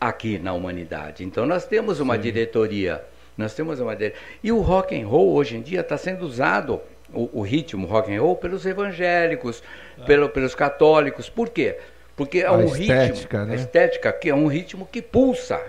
aqui 0.00 0.38
na 0.38 0.52
humanidade. 0.52 1.24
Então 1.24 1.46
nós 1.46 1.64
temos 1.66 2.00
uma 2.00 2.18
diretoria, 2.18 3.02
nós 3.36 3.54
temos 3.54 3.80
uma 3.80 3.96
e 4.42 4.52
o 4.52 4.60
rock 4.60 5.00
and 5.00 5.06
roll 5.06 5.32
hoje 5.32 5.56
em 5.56 5.62
dia 5.62 5.80
está 5.80 5.96
sendo 5.96 6.24
usado 6.24 6.80
o, 7.12 7.40
o 7.40 7.42
ritmo 7.42 7.86
rock 7.86 8.14
and 8.14 8.20
roll 8.20 8.36
pelos 8.36 8.66
evangélicos, 8.66 9.62
pelo- 10.06 10.28
pelos 10.28 10.54
católicos. 10.54 11.28
Por 11.28 11.48
quê? 11.48 11.78
Porque 12.16 12.40
é 12.40 12.46
A 12.46 12.52
um 12.52 12.64
estética, 12.64 13.38
ritmo, 13.38 13.46
né? 13.46 13.52
a 13.52 13.56
estética 13.56 14.12
que 14.12 14.28
é 14.28 14.34
um 14.34 14.46
ritmo 14.46 14.86
que 14.90 15.00
pulsa. 15.00 15.60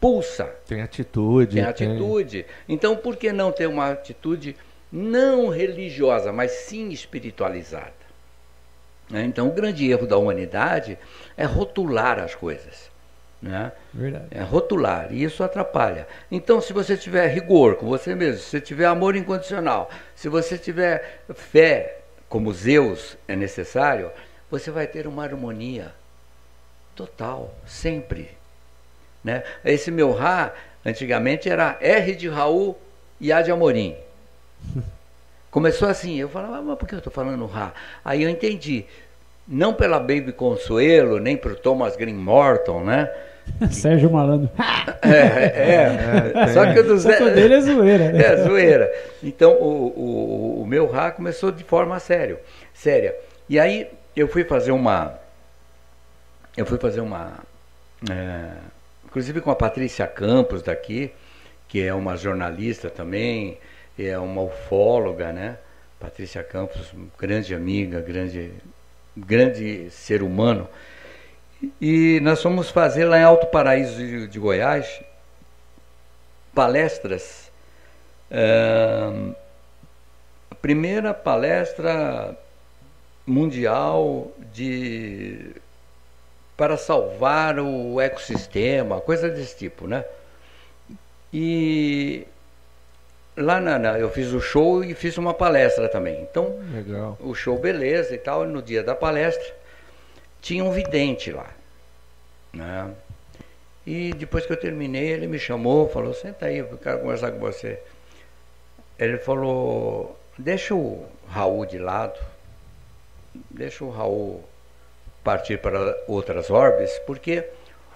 pulsa. 0.00 0.44
Tem 0.66 0.80
atitude. 0.82 1.56
Tem 1.56 1.64
atitude. 1.64 2.46
Então, 2.68 2.96
por 2.96 3.16
que 3.16 3.32
não 3.32 3.50
ter 3.50 3.66
uma 3.66 3.90
atitude 3.90 4.56
não 4.92 5.48
religiosa, 5.48 6.32
mas 6.32 6.52
sim 6.52 6.90
espiritualizada? 6.90 7.92
Né? 9.10 9.24
Então, 9.24 9.48
o 9.48 9.52
grande 9.52 9.90
erro 9.90 10.06
da 10.06 10.16
humanidade 10.16 10.96
é 11.36 11.44
rotular 11.44 12.18
as 12.20 12.34
coisas. 12.34 12.90
Né? 13.44 13.72
Verdade. 13.92 14.28
É 14.30 14.42
rotular, 14.42 15.12
e 15.12 15.22
isso 15.22 15.44
atrapalha. 15.44 16.08
Então, 16.30 16.62
se 16.62 16.72
você 16.72 16.96
tiver 16.96 17.26
rigor 17.26 17.76
com 17.76 17.86
você 17.86 18.14
mesmo, 18.14 18.40
se 18.40 18.48
você 18.48 18.60
tiver 18.60 18.86
amor 18.86 19.14
incondicional, 19.14 19.90
se 20.16 20.30
você 20.30 20.56
tiver 20.56 21.22
fé, 21.34 21.98
como 22.26 22.50
Zeus 22.54 23.18
é 23.28 23.36
necessário, 23.36 24.10
você 24.50 24.70
vai 24.70 24.86
ter 24.86 25.06
uma 25.06 25.24
harmonia 25.24 25.92
total, 26.96 27.54
sempre. 27.66 28.30
Né? 29.22 29.42
Esse 29.62 29.90
meu 29.90 30.12
Rá, 30.12 30.54
antigamente 30.84 31.50
era 31.50 31.76
R 31.82 32.16
de 32.16 32.30
Raul 32.30 32.78
e 33.20 33.30
A 33.30 33.42
de 33.42 33.50
Amorim. 33.50 33.94
Começou 35.50 35.86
assim, 35.86 36.18
eu 36.18 36.30
falava, 36.30 36.62
mas 36.62 36.78
por 36.78 36.88
que 36.88 36.94
eu 36.94 36.98
estou 36.98 37.12
falando 37.12 37.44
Rá? 37.44 37.74
Aí 38.02 38.22
eu 38.22 38.30
entendi. 38.30 38.86
Não 39.46 39.74
pela 39.74 40.00
Baby 40.00 40.32
Consuelo, 40.32 41.20
nem 41.20 41.36
para 41.36 41.52
o 41.52 41.56
Thomas 41.56 41.94
Green 41.94 42.14
Morton, 42.14 42.82
né? 42.84 43.12
Sérgio 43.70 44.10
Malandro. 44.10 44.50
É, 45.04 45.10
é. 45.10 46.32
é 46.34 46.46
Só 46.48 46.72
que 46.72 46.78
o 46.78 46.82
do 46.82 46.96
Zé... 46.96 47.22
O 47.22 47.34
dele 47.34 47.54
é 47.54 47.60
zoeira. 47.60 48.10
Né? 48.10 48.24
É, 48.24 48.36
zoeira. 48.38 48.92
Então, 49.22 49.52
o, 49.52 49.92
o, 49.94 50.62
o 50.62 50.66
meu 50.66 50.86
Rá 50.90 51.10
começou 51.10 51.52
de 51.52 51.62
forma 51.62 52.00
sério, 52.00 52.38
séria. 52.72 53.14
E 53.46 53.60
aí, 53.60 53.86
eu 54.16 54.26
fui 54.28 54.44
fazer 54.44 54.72
uma... 54.72 55.18
Eu 56.56 56.64
fui 56.64 56.78
fazer 56.78 57.02
uma... 57.02 57.34
É, 58.10 58.52
inclusive 59.04 59.42
com 59.42 59.50
a 59.50 59.54
Patrícia 59.54 60.06
Campos 60.06 60.62
daqui, 60.62 61.12
que 61.68 61.82
é 61.82 61.92
uma 61.92 62.16
jornalista 62.16 62.88
também, 62.88 63.58
é 63.98 64.18
uma 64.18 64.40
ufóloga, 64.40 65.32
né? 65.32 65.58
Patrícia 66.00 66.42
Campos, 66.42 66.92
grande 67.18 67.54
amiga, 67.54 68.00
grande, 68.00 68.52
grande 69.16 69.90
ser 69.90 70.22
humano. 70.22 70.68
E 71.80 72.20
nós 72.20 72.42
fomos 72.42 72.70
fazer 72.70 73.04
lá 73.04 73.18
em 73.18 73.22
Alto 73.22 73.46
Paraíso 73.46 73.96
de, 73.96 74.26
de 74.26 74.38
Goiás 74.38 75.02
palestras. 76.54 77.50
A 80.50 80.54
primeira 80.56 81.12
palestra 81.12 82.36
mundial 83.26 84.30
de 84.52 85.52
para 86.56 86.76
salvar 86.76 87.58
o 87.58 88.00
ecossistema, 88.00 89.00
coisa 89.00 89.28
desse 89.28 89.56
tipo, 89.56 89.88
né? 89.88 90.04
E 91.32 92.24
lá 93.36 93.60
na, 93.60 93.76
na, 93.76 93.98
eu 93.98 94.08
fiz 94.08 94.32
o 94.32 94.40
show 94.40 94.84
e 94.84 94.94
fiz 94.94 95.18
uma 95.18 95.34
palestra 95.34 95.88
também. 95.88 96.22
Então, 96.22 96.60
Legal. 96.72 97.18
o 97.20 97.34
show 97.34 97.58
beleza 97.58 98.14
e 98.14 98.18
tal, 98.18 98.44
e 98.44 98.46
no 98.46 98.62
dia 98.62 98.84
da 98.84 98.94
palestra 98.94 99.63
tinha 100.44 100.62
um 100.62 100.70
vidente 100.70 101.32
lá, 101.32 101.50
né? 102.52 102.90
E 103.86 104.12
depois 104.12 104.44
que 104.44 104.52
eu 104.52 104.60
terminei, 104.60 105.08
ele 105.08 105.26
me 105.26 105.38
chamou, 105.38 105.88
falou: 105.88 106.12
"Senta 106.12 106.46
aí, 106.46 106.58
eu 106.58 106.76
quero 106.76 107.00
conversar 107.00 107.32
com 107.32 107.38
você". 107.38 107.80
Ele 108.98 109.16
falou: 109.16 110.18
"Deixa 110.38 110.74
o 110.74 111.06
Raul 111.26 111.64
de 111.64 111.78
lado. 111.78 112.20
Deixa 113.50 113.84
o 113.84 113.90
Raul 113.90 114.44
partir 115.24 115.58
para 115.58 115.96
outras 116.06 116.50
orbes, 116.50 116.98
porque 117.06 117.48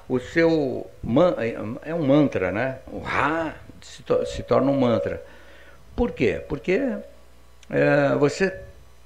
o 0.09 0.19
seu 0.19 0.91
man, 1.03 1.37
é 1.83 1.95
um 1.95 2.03
mantra, 2.03 2.51
né? 2.51 2.79
O 2.87 2.99
Ra 3.01 3.57
se, 3.83 4.03
to, 4.03 4.25
se, 4.25 4.43
torna 4.43 4.71
um 4.71 4.81
mantra. 4.81 5.23
Por 5.95 6.13
quê? 6.13 6.43
Porque 6.49 6.81
é, 7.69 8.15
você 8.19 8.59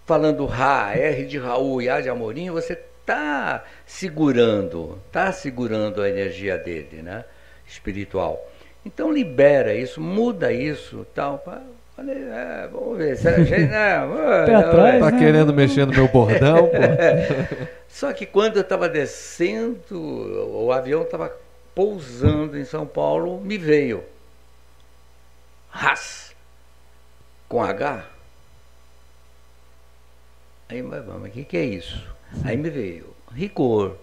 falando 0.06 0.46
Ra, 0.46 0.96
R 0.96 1.26
de 1.26 1.38
Raul 1.38 1.82
e 1.82 1.88
A 1.88 2.00
de 2.00 2.08
Amorim, 2.08 2.48
você 2.50 2.78
está 3.02 3.64
segurando, 3.84 4.98
está 5.06 5.30
segurando 5.32 6.00
a 6.00 6.08
energia 6.08 6.56
dele, 6.56 7.02
né? 7.02 7.24
Espiritual. 7.66 8.48
Então 8.84 9.12
libera 9.12 9.74
isso, 9.74 10.00
muda 10.00 10.52
isso, 10.52 11.06
tal. 11.14 11.42
Falei, 11.94 12.16
é, 12.16 12.68
vamos 12.72 12.98
ver. 12.98 13.16
Se 13.16 13.28
a 13.28 13.44
gente, 13.44 13.66
né, 13.66 13.96
atrás, 14.56 15.00
tá 15.00 15.10
né? 15.10 15.18
querendo 15.18 15.52
mexer 15.52 15.86
no 15.86 15.92
meu 15.92 16.08
bordão, 16.08 16.68
pô. 16.68 16.72
Só 17.88 18.12
que 18.12 18.24
quando 18.24 18.56
eu 18.56 18.62
estava 18.62 18.88
descendo, 18.88 19.76
o 19.92 20.72
avião 20.72 21.02
estava 21.02 21.32
pousando 21.74 22.58
em 22.58 22.64
São 22.64 22.86
Paulo, 22.86 23.40
me 23.40 23.58
veio. 23.58 24.02
Ras. 25.70 26.34
Com 27.48 27.62
H. 27.62 28.06
Aí, 30.68 30.82
mas 30.82 31.06
o 31.06 31.30
que, 31.30 31.44
que 31.44 31.56
é 31.56 31.64
isso? 31.64 32.02
Aí 32.44 32.56
me 32.56 32.70
veio 32.70 33.14
rigor, 33.34 33.98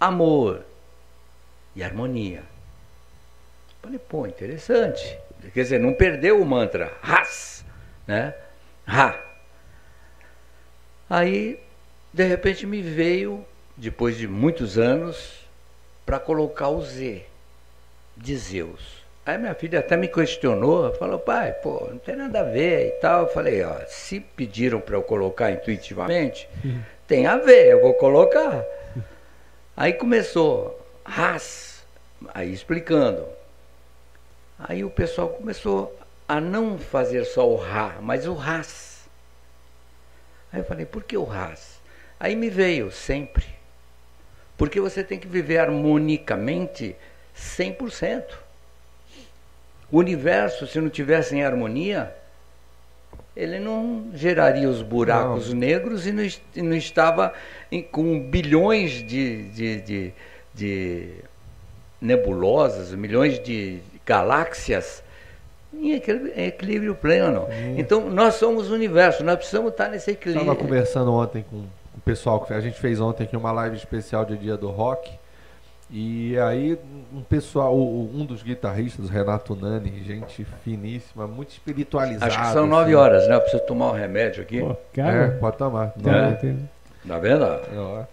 amor 0.00 0.64
e 1.74 1.82
harmonia. 1.82 2.42
Falei, 3.82 3.98
pô, 3.98 4.26
interessante. 4.26 5.18
Quer 5.54 5.62
dizer, 5.62 5.80
não 5.80 5.94
perdeu 5.94 6.40
o 6.40 6.44
mantra. 6.44 6.92
Ras. 7.00 7.64
Né? 8.06 8.34
Ra. 8.86 9.24
Aí 11.08 11.60
de 12.12 12.24
repente 12.24 12.66
me 12.66 12.82
veio, 12.82 13.44
depois 13.76 14.16
de 14.16 14.26
muitos 14.26 14.78
anos, 14.78 15.46
para 16.04 16.18
colocar 16.18 16.68
o 16.68 16.82
Z 16.82 17.24
de 18.16 18.36
Zeus. 18.36 18.97
Aí 19.28 19.36
minha 19.36 19.54
filha 19.54 19.80
até 19.80 19.94
me 19.94 20.08
questionou, 20.08 20.90
falou, 20.94 21.18
pai, 21.18 21.52
pô, 21.52 21.86
não 21.90 21.98
tem 21.98 22.16
nada 22.16 22.40
a 22.40 22.44
ver 22.44 22.86
e 22.86 22.90
tal. 22.92 23.24
Eu 23.24 23.28
falei, 23.28 23.62
ó, 23.62 23.78
se 23.86 24.20
pediram 24.20 24.80
para 24.80 24.96
eu 24.96 25.02
colocar 25.02 25.50
intuitivamente, 25.50 26.48
tem 27.06 27.26
a 27.26 27.36
ver, 27.36 27.72
eu 27.72 27.82
vou 27.82 27.92
colocar. 27.92 28.64
Aí 29.76 29.92
começou, 29.92 30.82
ras, 31.04 31.84
aí 32.32 32.50
explicando. 32.50 33.28
Aí 34.58 34.82
o 34.82 34.88
pessoal 34.88 35.28
começou 35.28 35.94
a 36.26 36.40
não 36.40 36.78
fazer 36.78 37.26
só 37.26 37.46
o 37.46 37.56
ra, 37.56 37.96
mas 38.00 38.26
o 38.26 38.32
ras. 38.32 39.02
Aí 40.50 40.60
eu 40.60 40.64
falei, 40.64 40.86
por 40.86 41.04
que 41.04 41.18
o 41.18 41.24
ras? 41.24 41.78
Aí 42.18 42.34
me 42.34 42.48
veio 42.48 42.90
sempre. 42.90 43.44
Porque 44.56 44.80
você 44.80 45.04
tem 45.04 45.18
que 45.18 45.28
viver 45.28 45.58
harmonicamente 45.58 46.96
100%. 47.36 48.47
O 49.90 49.98
universo, 49.98 50.66
se 50.66 50.80
não 50.80 50.88
tivesse 50.88 51.34
em 51.34 51.42
harmonia, 51.42 52.14
ele 53.34 53.58
não 53.58 54.10
geraria 54.14 54.68
os 54.68 54.82
buracos 54.82 55.50
não. 55.50 55.60
negros 55.60 56.06
e 56.06 56.12
não, 56.12 56.24
e 56.56 56.62
não 56.62 56.76
estava 56.76 57.32
em, 57.70 57.82
com 57.82 58.20
bilhões 58.20 59.02
de, 59.04 59.48
de, 59.50 59.80
de, 59.80 60.12
de 60.54 61.08
nebulosas, 62.00 62.92
milhões 62.92 63.38
de 63.38 63.78
galáxias 64.04 65.02
em 65.72 65.92
equilíbrio 65.92 66.94
pleno. 66.94 67.42
Hum. 67.42 67.74
Então, 67.78 68.10
nós 68.10 68.34
somos 68.34 68.70
o 68.70 68.74
universo, 68.74 69.22
nós 69.22 69.36
precisamos 69.36 69.70
estar 69.70 69.88
nesse 69.88 70.10
equilíbrio. 70.10 70.42
Estava 70.42 70.58
conversando 70.58 71.12
ontem 71.12 71.44
com 71.48 71.56
o 71.58 72.00
pessoal 72.04 72.40
que 72.40 72.52
a 72.52 72.60
gente 72.60 72.78
fez 72.78 73.00
ontem 73.00 73.24
aqui 73.24 73.36
uma 73.36 73.52
live 73.52 73.76
especial 73.76 74.24
de 74.24 74.36
Dia 74.36 74.56
do 74.56 74.68
Rock. 74.70 75.10
E 75.90 76.38
aí 76.38 76.78
um 77.12 77.22
pessoal, 77.22 77.74
um 77.74 78.24
dos 78.26 78.42
guitarristas, 78.42 79.08
Renato 79.08 79.56
Nani, 79.56 80.02
gente 80.04 80.44
finíssima, 80.62 81.26
muito 81.26 81.50
espiritualizada. 81.50 82.26
Acho 82.26 82.38
que 82.38 82.46
são 82.52 82.64
assim. 82.64 82.70
nove 82.70 82.94
horas, 82.94 83.26
né? 83.26 83.36
Eu 83.36 83.40
preciso 83.40 83.62
tomar 83.64 83.92
um 83.92 83.94
remédio 83.94 84.42
aqui. 84.42 84.60
Pô, 84.60 84.76
cara, 84.92 85.24
é, 85.24 85.28
pode 85.30 85.56
tomar. 85.56 85.94
É. 86.04 86.56
Tá 87.06 87.18
vendo? 87.18 87.44
É, 87.44 88.04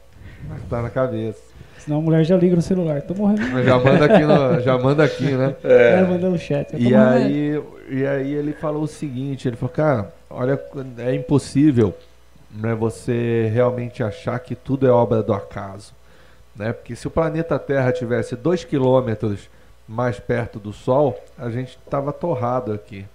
tá 0.69 0.81
na 0.81 0.89
cabeça. 0.89 1.41
Senão 1.79 1.99
a 1.99 2.01
mulher 2.01 2.23
já 2.23 2.37
liga 2.37 2.55
no 2.55 2.61
celular. 2.61 3.01
Tô 3.01 3.13
morrendo. 3.13 3.63
Já 3.63 3.77
manda 3.77 4.05
aqui, 4.05 4.23
no, 4.23 4.59
já 4.61 4.77
manda 4.77 5.03
aqui 5.03 5.31
né? 5.31 5.55
É, 5.63 5.99
é 5.99 6.01
manda 6.03 6.29
no 6.29 6.37
chat. 6.37 6.75
E 6.77 6.95
aí, 6.95 7.61
e 7.89 8.07
aí 8.07 8.33
ele 8.33 8.53
falou 8.53 8.83
o 8.83 8.87
seguinte, 8.87 9.47
ele 9.47 9.57
falou, 9.57 9.73
cara, 9.73 10.13
olha, 10.29 10.59
é 10.97 11.13
impossível 11.13 11.93
né, 12.49 12.73
você 12.73 13.51
realmente 13.53 14.01
achar 14.01 14.39
que 14.39 14.55
tudo 14.55 14.87
é 14.87 14.89
obra 14.89 15.21
do 15.21 15.33
acaso. 15.33 15.93
Né? 16.55 16.73
Porque 16.73 16.95
se 16.95 17.07
o 17.07 17.11
planeta 17.11 17.59
Terra 17.59 17.91
tivesse 17.91 18.35
2 18.35 18.63
quilômetros 18.63 19.49
mais 19.87 20.19
perto 20.19 20.59
do 20.59 20.73
Sol, 20.73 21.19
a 21.37 21.49
gente 21.49 21.77
estava 21.83 22.11
torrado 22.13 22.71
aqui. 22.71 23.05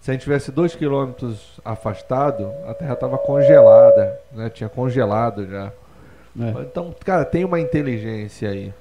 Se 0.00 0.10
a 0.10 0.14
gente 0.14 0.22
tivesse 0.22 0.52
2 0.52 0.74
quilômetros 0.74 1.58
afastado, 1.64 2.52
a 2.68 2.74
Terra 2.74 2.94
estava 2.94 3.18
congelada, 3.18 4.18
né? 4.32 4.50
tinha 4.50 4.68
congelado 4.68 5.46
já. 5.48 5.72
É. 6.38 6.62
Então, 6.62 6.94
cara, 7.04 7.24
tem 7.24 7.44
uma 7.44 7.60
inteligência 7.60 8.50
aí. 8.50 8.72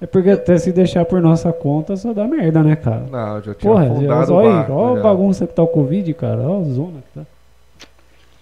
É 0.00 0.06
porque 0.06 0.30
até 0.30 0.58
se 0.58 0.72
deixar 0.72 1.04
por 1.04 1.20
nossa 1.20 1.52
conta 1.52 1.96
só 1.96 2.12
dá 2.12 2.24
merda, 2.24 2.62
né, 2.62 2.76
cara? 2.76 3.06
Não, 3.10 3.42
já 3.42 3.54
tinha 3.54 3.72
Porra, 3.72 3.84
afundado 3.86 4.34
olha, 4.34 4.48
o 4.48 4.52
barco, 4.52 4.72
olha 4.72 5.00
a 5.00 5.02
bagunça 5.02 5.46
que 5.46 5.54
tá 5.54 5.62
o 5.62 5.68
Covid, 5.68 6.12
cara. 6.14 6.40
Olha 6.40 6.60
a 6.60 6.72
zona 6.72 7.00
que 7.00 7.20
tá. 7.20 7.26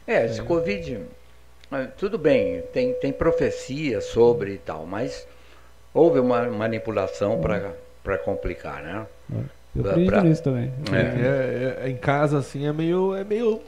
É, 0.07 0.27
esse 0.27 0.41
é. 0.41 0.43
Covid, 0.43 1.01
tudo 1.97 2.18
bem, 2.18 2.62
tem, 2.73 2.93
tem 2.95 3.12
profecia 3.12 4.01
sobre 4.01 4.53
e 4.55 4.59
tal, 4.59 4.87
mas 4.87 5.27
houve 5.95 6.18
uma 6.20 6.43
manipulação 6.49 7.41
para 7.41 7.73
para 8.03 8.18
complicar, 8.18 8.83
né? 8.83 9.07
Eu 9.77 9.83
Pra- 9.83 9.91
acredito 9.93 10.11
pra- 10.12 10.23
nisso 10.25 10.43
também. 10.43 10.73
É. 10.93 10.97
É, 10.97 11.85
é, 11.87 11.89
em 11.89 11.97
casa, 11.97 12.39
assim, 12.39 12.66
é 12.66 12.73
meio, 12.73 13.14
é 13.14 13.23
meio. 13.23 13.61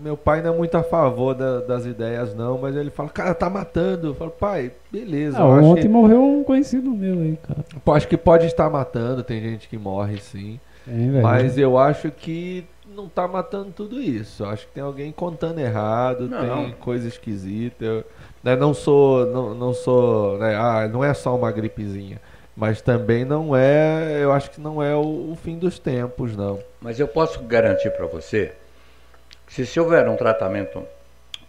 Meu 0.00 0.16
pai 0.16 0.40
não 0.40 0.54
é 0.54 0.56
muito 0.56 0.76
a 0.76 0.84
favor 0.84 1.34
da- 1.34 1.58
das 1.60 1.84
ideias, 1.84 2.32
não, 2.32 2.56
mas 2.58 2.76
ele 2.76 2.90
fala, 2.90 3.08
cara, 3.08 3.34
tá 3.34 3.50
matando. 3.50 4.06
Eu 4.10 4.14
falo, 4.14 4.30
pai, 4.30 4.70
beleza. 4.92 5.36
Ah, 5.38 5.42
eu 5.42 5.52
acho 5.54 5.66
ontem 5.68 5.82
que- 5.82 5.88
morreu 5.88 6.22
um 6.22 6.44
conhecido 6.44 6.92
meu 6.92 7.14
aí, 7.14 7.36
cara. 7.42 7.64
Pô, 7.84 7.92
Acho 7.92 8.06
que 8.06 8.16
pode 8.16 8.46
estar 8.46 8.70
matando, 8.70 9.24
tem 9.24 9.40
gente 9.40 9.68
que 9.68 9.76
morre 9.76 10.18
sim. 10.20 10.60
Velho. 10.86 11.20
Mas 11.22 11.58
eu 11.58 11.76
acho 11.76 12.12
que 12.12 12.64
não 12.92 13.08
tá 13.08 13.26
matando 13.26 13.72
tudo 13.72 14.00
isso. 14.00 14.44
Acho 14.44 14.66
que 14.66 14.72
tem 14.72 14.82
alguém 14.82 15.10
contando 15.12 15.58
errado, 15.58 16.28
Não. 16.28 16.64
tem 16.64 16.72
coisa 16.72 17.08
esquisita. 17.08 17.84
Eu 17.84 18.04
né, 18.42 18.56
não 18.56 18.74
sou. 18.74 19.26
Não, 19.26 19.54
não 19.54 19.74
sou. 19.74 20.38
né, 20.38 20.54
ah, 20.54 20.88
não 20.88 21.02
é 21.04 21.12
só 21.14 21.36
uma 21.36 21.50
gripezinha. 21.50 22.20
Mas 22.56 22.82
também 22.82 23.24
não 23.24 23.56
é. 23.56 24.18
Eu 24.22 24.32
acho 24.32 24.50
que 24.50 24.60
não 24.60 24.82
é 24.82 24.94
o, 24.94 25.32
o 25.32 25.38
fim 25.42 25.58
dos 25.58 25.78
tempos, 25.78 26.36
não. 26.36 26.60
Mas 26.80 27.00
eu 27.00 27.08
posso 27.08 27.42
garantir 27.42 27.90
para 27.90 28.06
você 28.06 28.52
que 29.46 29.64
se 29.64 29.80
houver 29.80 30.08
um 30.08 30.16
tratamento 30.16 30.82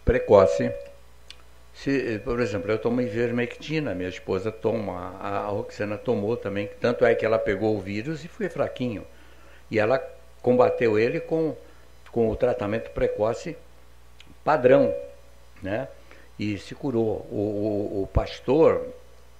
precoce, 0.04 0.72
se, 1.72 2.20
por 2.24 2.40
exemplo, 2.40 2.70
eu 2.70 2.78
tomo 2.78 3.00
ivermectina, 3.00 3.94
minha 3.94 4.08
esposa 4.08 4.52
toma, 4.52 5.16
a, 5.20 5.38
a 5.40 5.46
Roxana 5.48 5.98
tomou 5.98 6.36
também, 6.36 6.70
tanto 6.80 7.04
é 7.04 7.14
que 7.14 7.24
ela 7.24 7.38
pegou 7.38 7.76
o 7.76 7.80
vírus 7.80 8.24
e 8.24 8.28
foi 8.28 8.48
fraquinho. 8.48 9.04
E 9.70 9.78
ela 9.78 9.98
combateu 10.44 10.98
ele 10.98 11.20
com, 11.20 11.56
com 12.12 12.28
o 12.28 12.36
tratamento 12.36 12.90
precoce 12.90 13.56
padrão, 14.44 14.94
né? 15.62 15.88
E 16.38 16.58
se 16.58 16.74
curou. 16.74 17.26
O, 17.30 18.00
o, 18.00 18.02
o 18.02 18.06
pastor, 18.06 18.86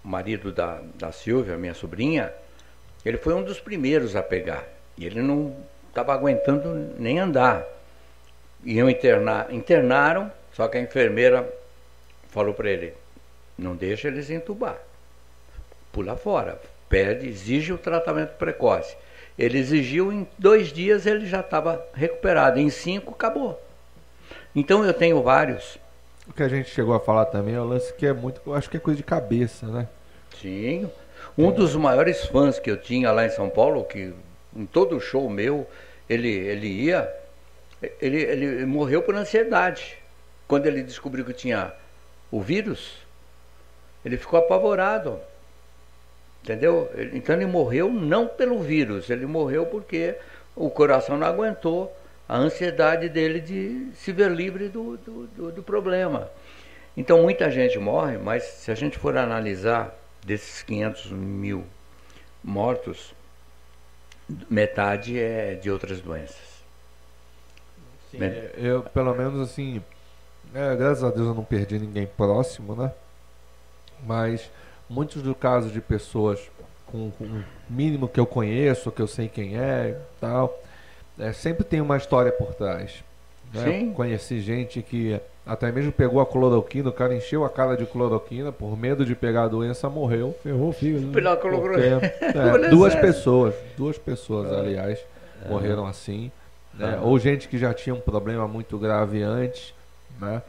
marido 0.02 0.50
da, 0.50 0.80
da 0.94 1.12
Silvia, 1.12 1.58
minha 1.58 1.74
sobrinha, 1.74 2.32
ele 3.04 3.18
foi 3.18 3.34
um 3.34 3.42
dos 3.42 3.60
primeiros 3.60 4.16
a 4.16 4.22
pegar. 4.22 4.64
E 4.96 5.04
ele 5.04 5.20
não 5.20 5.54
estava 5.90 6.14
aguentando 6.14 6.74
nem 6.98 7.18
andar. 7.18 7.66
Iam 8.64 8.88
internar, 8.88 9.52
internaram, 9.52 10.32
só 10.54 10.66
que 10.68 10.78
a 10.78 10.80
enfermeira 10.80 11.46
falou 12.28 12.54
para 12.54 12.70
ele, 12.70 12.94
não 13.58 13.76
deixa 13.76 14.08
eles 14.08 14.30
entubar. 14.30 14.78
Pula 15.92 16.16
fora, 16.16 16.58
pede, 16.88 17.28
exige 17.28 17.74
o 17.74 17.78
tratamento 17.78 18.38
precoce. 18.38 18.96
Ele 19.38 19.58
exigiu, 19.58 20.12
em 20.12 20.26
dois 20.38 20.72
dias 20.72 21.06
ele 21.06 21.26
já 21.26 21.40
estava 21.40 21.84
recuperado, 21.92 22.60
em 22.60 22.70
cinco 22.70 23.12
acabou. 23.12 23.60
Então 24.54 24.84
eu 24.84 24.94
tenho 24.94 25.22
vários. 25.22 25.78
O 26.26 26.32
que 26.32 26.42
a 26.42 26.48
gente 26.48 26.70
chegou 26.70 26.94
a 26.94 27.00
falar 27.00 27.26
também 27.26 27.54
é 27.54 27.60
o 27.60 27.64
lance 27.64 27.92
que 27.94 28.06
é 28.06 28.12
muito. 28.12 28.40
Eu 28.46 28.54
acho 28.54 28.70
que 28.70 28.76
é 28.76 28.80
coisa 28.80 28.96
de 28.96 29.02
cabeça, 29.02 29.66
né? 29.66 29.88
Sim. 30.40 30.88
Um 31.36 31.50
dos 31.50 31.74
maiores 31.74 32.24
fãs 32.26 32.58
que 32.58 32.70
eu 32.70 32.76
tinha 32.76 33.10
lá 33.10 33.26
em 33.26 33.30
São 33.30 33.50
Paulo, 33.50 33.84
que 33.84 34.14
em 34.54 34.66
todo 34.66 35.00
show 35.00 35.28
meu, 35.28 35.66
ele, 36.08 36.30
ele 36.30 36.68
ia, 36.68 37.12
ele, 38.00 38.22
ele 38.22 38.66
morreu 38.66 39.02
por 39.02 39.14
ansiedade. 39.16 39.98
Quando 40.46 40.66
ele 40.66 40.82
descobriu 40.82 41.24
que 41.24 41.32
tinha 41.32 41.72
o 42.30 42.40
vírus, 42.40 42.98
ele 44.04 44.16
ficou 44.16 44.38
apavorado. 44.38 45.18
Entendeu? 46.44 46.90
Então 47.14 47.34
ele 47.34 47.46
morreu 47.46 47.90
não 47.90 48.28
pelo 48.28 48.60
vírus, 48.62 49.08
ele 49.08 49.24
morreu 49.26 49.64
porque 49.66 50.16
o 50.54 50.68
coração 50.70 51.16
não 51.16 51.26
aguentou 51.26 51.94
a 52.28 52.36
ansiedade 52.36 53.08
dele 53.08 53.40
de 53.40 53.88
se 53.94 54.12
ver 54.12 54.30
livre 54.30 54.68
do, 54.68 54.96
do, 54.98 55.26
do, 55.28 55.52
do 55.52 55.62
problema. 55.62 56.30
Então 56.96 57.22
muita 57.22 57.50
gente 57.50 57.78
morre, 57.78 58.18
mas 58.18 58.44
se 58.44 58.70
a 58.70 58.74
gente 58.74 58.98
for 58.98 59.16
analisar 59.16 59.94
desses 60.24 60.62
500 60.62 61.10
mil 61.12 61.64
mortos, 62.42 63.14
metade 64.50 65.18
é 65.18 65.54
de 65.54 65.70
outras 65.70 66.00
doenças. 66.00 66.54
Men- 68.12 68.30
É, 68.30 68.52
Eu, 68.56 68.82
pelo 68.82 69.14
menos 69.14 69.40
assim, 69.40 69.82
é, 70.54 70.76
graças 70.76 71.04
a 71.04 71.10
Deus 71.10 71.28
eu 71.28 71.34
não 71.34 71.44
perdi 71.44 71.78
ninguém 71.78 72.06
próximo, 72.06 72.74
né? 72.76 72.92
Mas 74.06 74.50
muitos 74.88 75.22
dos 75.22 75.36
casos 75.36 75.72
de 75.72 75.80
pessoas 75.80 76.40
com, 76.86 77.10
com 77.12 77.24
o 77.24 77.44
mínimo 77.68 78.08
que 78.08 78.20
eu 78.20 78.26
conheço, 78.26 78.90
que 78.92 79.02
eu 79.02 79.06
sei 79.06 79.28
quem 79.28 79.58
é 79.58 79.96
e 79.98 80.20
tal, 80.20 80.60
é, 81.18 81.32
sempre 81.32 81.64
tem 81.64 81.80
uma 81.80 81.96
história 81.96 82.30
por 82.32 82.54
trás. 82.54 83.02
né? 83.52 83.64
Sim. 83.64 83.92
Conheci 83.92 84.40
gente 84.40 84.82
que 84.82 85.20
até 85.46 85.70
mesmo 85.70 85.92
pegou 85.92 86.20
a 86.20 86.26
cloroquina, 86.26 86.88
o 86.88 86.92
cara 86.92 87.14
encheu 87.14 87.44
a 87.44 87.50
cara 87.50 87.76
de 87.76 87.84
cloroquina, 87.84 88.50
por 88.50 88.76
medo 88.78 89.04
de 89.04 89.14
pegar 89.14 89.44
a 89.44 89.48
doença, 89.48 89.88
morreu. 89.90 90.34
Ferrou 90.42 90.70
o 90.70 90.72
fígado. 90.72 91.06
né? 92.00 92.00
Porque, 92.00 92.38
é, 92.66 92.68
duas 92.70 92.94
pessoas, 92.94 93.54
duas 93.76 93.98
pessoas, 93.98 94.50
aliás, 94.52 94.98
morreram 95.48 95.86
assim. 95.86 96.30
né? 96.72 96.98
Ou 97.02 97.18
gente 97.18 97.46
que 97.48 97.58
já 97.58 97.74
tinha 97.74 97.94
um 97.94 98.00
problema 98.00 98.48
muito 98.48 98.78
grave 98.78 99.22
antes, 99.22 99.74
né? 100.20 100.42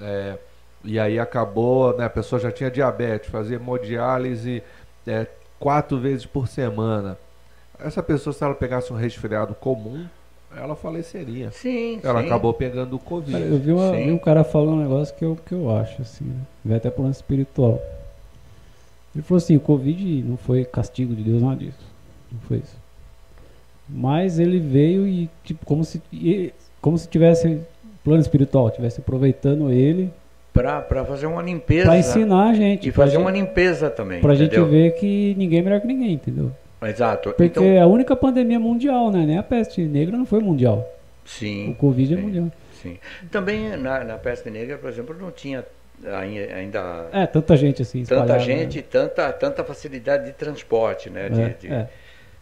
É, 0.00 0.38
e 0.84 0.98
aí 0.98 1.18
acabou, 1.18 1.96
né? 1.96 2.04
A 2.04 2.10
pessoa 2.10 2.40
já 2.40 2.50
tinha 2.52 2.70
diabetes, 2.70 3.30
fazia 3.30 3.56
hemodiálise 3.56 4.62
é, 5.06 5.26
quatro 5.58 5.98
vezes 5.98 6.24
por 6.26 6.48
semana. 6.48 7.18
Essa 7.80 8.02
pessoa, 8.02 8.32
se 8.32 8.42
ela 8.42 8.54
pegasse 8.54 8.92
um 8.92 8.96
resfriado 8.96 9.54
comum, 9.54 10.06
ela 10.56 10.74
faleceria. 10.74 11.50
Sim, 11.50 12.00
Ela 12.02 12.20
sim. 12.20 12.26
acabou 12.26 12.52
pegando 12.54 12.96
o 12.96 12.98
Covid. 12.98 13.32
Cara, 13.32 13.44
eu 13.44 13.58
vi, 13.58 13.72
uma- 13.72 13.92
vi 13.92 14.10
um 14.10 14.18
cara 14.18 14.42
falando 14.42 14.72
um 14.78 14.82
negócio 14.82 15.14
que 15.14 15.24
eu, 15.24 15.36
que 15.46 15.52
eu 15.52 15.70
acho, 15.76 16.00
assim, 16.02 16.24
né? 16.24 16.40
Vai 16.64 16.78
até 16.78 16.90
pro 16.90 17.02
lance 17.02 17.18
espiritual. 17.18 17.80
Ele 19.14 19.22
falou 19.22 19.38
assim, 19.38 19.56
o 19.56 19.60
Covid 19.60 20.22
não 20.22 20.36
foi 20.36 20.64
castigo 20.64 21.14
de 21.14 21.22
Deus, 21.22 21.42
nada 21.42 21.56
disso. 21.56 21.78
Não 22.32 22.40
foi 22.40 22.58
isso. 22.58 22.76
Mas 23.88 24.38
ele 24.38 24.58
veio 24.58 25.06
e, 25.06 25.30
tipo, 25.44 25.64
como 25.64 25.84
se, 25.84 26.02
como 26.80 26.96
se 26.98 27.08
tivesse 27.08 27.60
plano 28.04 28.20
espiritual, 28.20 28.70
tivesse 28.70 29.00
aproveitando 29.00 29.70
ele 29.70 30.10
Pra 30.82 31.04
fazer 31.04 31.26
uma 31.26 31.42
limpeza. 31.42 31.86
pra 31.86 31.98
ensinar 31.98 32.48
a 32.50 32.54
gente. 32.54 32.88
E 32.88 32.92
fazer 32.92 33.12
gente- 33.12 33.20
uma 33.20 33.30
limpeza 33.30 33.88
também. 33.90 34.20
Pra 34.20 34.34
gente 34.34 34.48
entendeu? 34.48 34.66
ver 34.66 34.92
que 34.92 35.34
ninguém 35.38 35.60
é 35.60 35.62
melhor 35.62 35.80
que 35.80 35.86
ninguém, 35.86 36.12
entendeu? 36.14 36.50
Exato. 36.82 37.30
Porque 37.30 37.44
Então, 37.44 37.64
é 37.64 37.80
a 37.80 37.86
única 37.86 38.14
pandemia 38.14 38.58
mundial, 38.60 39.10
né? 39.10 39.24
Nem 39.26 39.38
a 39.38 39.42
peste 39.42 39.82
negra 39.82 40.16
não 40.16 40.26
foi 40.26 40.40
mundial. 40.40 40.88
sim. 41.24 41.70
O 41.70 41.74
Covid 41.74 42.14
é 42.14 42.16
sim. 42.16 42.22
mundial. 42.22 42.52
Sim. 42.82 42.96
Também 43.30 43.76
na, 43.76 44.04
na 44.04 44.14
peste 44.18 44.48
negra, 44.50 44.78
por 44.78 44.88
exemplo, 44.90 45.16
não 45.20 45.30
tinha 45.32 45.64
ai- 46.06 46.52
ainda 46.52 47.06
É, 47.12 47.26
tanta 47.26 47.56
gente 47.56 47.82
assim. 47.82 48.04
tanta 48.04 48.38
gente, 48.38 48.80
tanta, 48.82 49.32
tanta 49.32 49.64
facilidade 49.64 50.26
de 50.26 50.32
transporte, 50.32 51.10
né? 51.10 51.28
Né? 51.28 51.54
de- 51.60 51.66
de- 51.66 51.72
É, 51.74 51.76
é. 51.76 51.88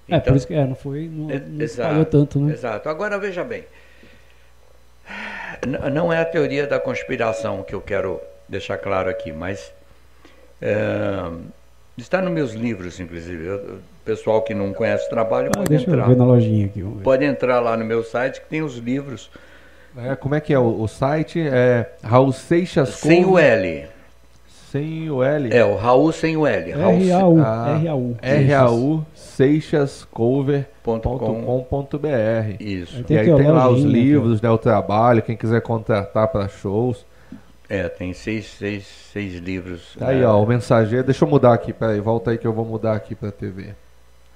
É, 0.09 0.17
Então- 0.17 0.21
por 0.33 0.37
isso 0.37 0.47
que 0.47 0.55
é, 0.55 0.65
não 0.67 0.75
foi. 0.77 1.11
Não, 1.13 1.27
não 1.29 1.65
espalhou 1.65 2.05
tanto, 2.05 2.39
né? 2.39 2.53
Exato. 2.53 2.89
Agora 2.89 3.19
veja 3.19 3.43
bem. 3.43 3.65
Não 5.93 6.13
é 6.13 6.21
a 6.21 6.25
teoria 6.25 6.67
da 6.67 6.79
conspiração 6.79 7.63
que 7.63 7.75
eu 7.75 7.81
quero 7.81 8.21
deixar 8.49 8.79
claro 8.79 9.09
aqui, 9.11 9.33
mas 9.33 9.73
é, 10.61 10.77
está 11.97 12.21
nos 12.21 12.33
meus 12.33 12.53
livros, 12.53 12.99
inclusive. 13.01 13.45
Eu- 13.47 13.79
O 13.97 14.07
pessoal 14.07 14.41
que 14.43 14.55
não 14.55 14.73
conhece 14.73 15.05
o 15.07 15.11
trabalho 15.11 15.49
Ah, 15.49 15.59
pode 15.59 15.69
deixa 15.69 15.91
entrar. 15.91 16.05
eu 16.05 16.09
ver 16.11 16.17
na 16.17 16.25
lojinha 16.25 16.67
aqui. 16.67 16.81
Pode 17.03 17.25
entrar 17.25 17.59
lá 17.59 17.77
no 17.77 17.85
meu 17.85 18.05
site 18.05 18.41
que 18.41 18.47
tem 18.47 18.63
os 18.63 18.77
livros 18.77 19.29
É, 19.99 20.15
como 20.15 20.35
é 20.37 20.41
que 20.41 20.53
é 20.55 20.59
o, 20.61 20.81
o 20.83 20.87
site? 20.87 21.41
É 21.41 21.91
Raul 22.05 22.31
Seixas 22.31 22.91
sem 22.91 23.25
o 23.25 23.37
L. 23.37 23.89
Sem 24.77 25.11
o 25.11 25.23
L. 25.23 25.57
É, 25.57 25.65
o 25.65 25.75
Raul 25.75 26.13
sem 26.13 26.37
o 26.37 26.47
L. 26.47 26.73
RAU. 26.73 27.39
Ah, 27.41 27.79
RAU. 27.83 28.17
RAU 28.49 29.07
seixascover.com.br. 29.15 30.65
ponto 30.83 31.09
com. 31.19 31.65
Isso. 32.61 33.01
E 33.01 33.05
Tem 33.05 33.19
aí 33.19 33.27
tem 33.35 33.51
lá 33.51 33.69
os 33.69 33.83
lojinha, 33.83 33.93
livros, 33.93 34.41
né, 34.43 34.51
o 34.51 34.59
trabalho, 34.59 35.23
quem 35.23 35.37
quiser 35.37 35.61
contratar 35.63 36.29
para 36.29 36.49
shows. 36.49 37.05
É, 37.69 37.89
tem 37.89 38.13
seis, 38.13 38.47
seis, 38.47 38.87
seis 39.13 39.35
livros. 39.41 39.97
Tá 39.99 40.09
aí, 40.09 40.23
É, 40.23 40.27
ó, 40.27 40.41
o 40.43 40.47
mensageiro. 40.47 41.05
Deixa 41.05 41.25
eu 41.25 41.29
mudar 41.29 41.53
aqui, 41.53 41.73
peraí, 41.73 41.99
volta 42.01 42.31
aí 42.31 42.39
que 42.39 42.47
eu 42.47 42.53
vou 42.53 42.65
mudar 42.65 42.95
aqui 42.95 43.15
pra 43.15 43.33
TV. 43.33 43.75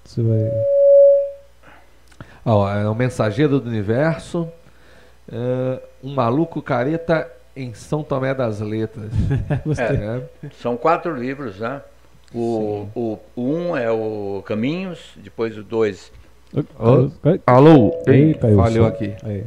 Você 0.05 0.23
vai. 0.23 0.51
Ó, 2.45 2.69
é 2.69 2.89
o 2.89 2.95
mensageiro 2.95 3.61
do 3.61 3.69
universo. 3.69 4.49
é, 5.31 5.81
um 6.03 6.13
maluco 6.15 6.61
careta 6.61 7.31
em 7.57 7.75
São 7.75 8.03
Tomé 8.03 8.35
das 8.35 8.61
Letras. 8.61 9.11
Gostei. 9.65 9.97
né? 9.97 10.23
São 10.61 10.77
quatro 10.77 11.15
livros, 11.15 11.59
né? 11.59 11.81
O, 12.33 12.87
o, 12.95 13.19
o 13.35 13.43
um 13.43 13.77
é 13.77 13.91
o 13.91 14.43
Caminhos, 14.47 15.13
depois 15.17 15.57
o 15.59 15.63
dois. 15.63 16.13
Caiu- 16.53 17.41
Alô? 17.47 18.03
Ei, 18.07 18.35
caiu 18.35 18.57
falhou 18.57 18.87
aqui. 18.87 19.15
Aí. 19.25 19.45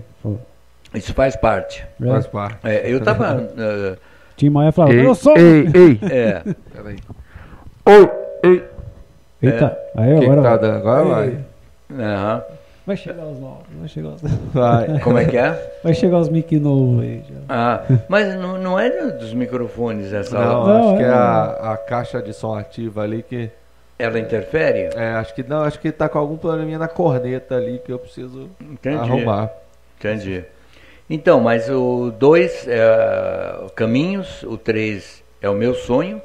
Isso 0.94 1.14
faz 1.14 1.36
parte. 1.36 1.86
É, 2.02 2.08
Faz 2.08 2.28
parte. 2.28 2.58
É, 2.64 2.92
eu 2.92 3.02
tava. 3.04 3.50
eh, 3.58 3.98
Tim 4.38 4.50
Maia 4.50 4.72
falava, 4.72 4.94
Ei, 4.94 5.06
eu 5.06 5.16
sou. 5.16 5.36
ei, 5.38 5.66
ei. 5.74 6.00
é, 6.12 6.44
Peraí. 6.74 6.98
Oi, 7.86 8.10
ei. 8.44 8.64
Eita, 9.42 9.78
aí 9.96 10.14
O 10.16 10.20
que 10.20 10.26
agora 10.26 10.58
que 10.58 10.66
tá? 10.68 10.76
Agora 10.78 11.04
vai. 11.04 11.38
Aham. 11.92 12.44
Vai 12.86 12.98
chegar 12.98 13.24
os 13.26 13.40
novos, 13.40 13.66
vai 13.80 13.88
chegar 13.88 14.10
os, 14.10 14.22
Vai. 14.54 15.00
Como 15.00 15.18
é 15.18 15.26
que 15.26 15.38
é? 15.38 15.78
vai 15.84 15.94
chegar 15.94 16.18
os 16.20 16.28
mic 16.28 16.60
novos 16.60 17.02
aí 17.02 17.24
já. 17.30 17.36
Ah, 17.48 17.82
mas 18.10 18.36
não, 18.36 18.58
não 18.58 18.78
é 18.80 18.90
dos 19.12 19.34
microfones 19.34 20.12
essa 20.12 20.38
Não, 20.38 20.68
Não, 20.68 20.90
acho 20.90 20.98
que 20.98 21.04
é- 21.04 21.08
é 21.08 21.10
a, 21.10 21.74
a 21.74 21.78
caixa 21.78 22.22
de 22.22 22.34
som 22.34 22.56
ativa 22.56 23.02
ali 23.04 23.24
que. 23.24 23.50
Ela 23.98 24.20
interfere? 24.20 24.90
É, 24.96 25.14
acho 25.14 25.34
que 25.34 25.44
não, 25.44 25.62
acho 25.62 25.80
que 25.80 25.92
tá 25.92 26.10
com 26.10 26.18
algum 26.20 26.36
probleminha 26.36 26.78
na 26.78 26.88
corneta 26.90 27.56
ali 27.56 27.80
que 27.86 27.92
eu 27.94 28.00
preciso 28.00 28.50
Entendi. 28.60 28.98
arrumar. 28.98 29.50
Entendi. 29.98 30.44
Então, 31.10 31.40
mas 31.40 31.70
o 31.70 32.12
2 32.12 32.68
é 32.68 33.66
Caminhos, 33.76 34.44
o 34.44 34.58
3 34.58 35.24
é 35.42 35.50
o 35.50 35.54
meu 35.54 35.74
sonho 35.74 36.22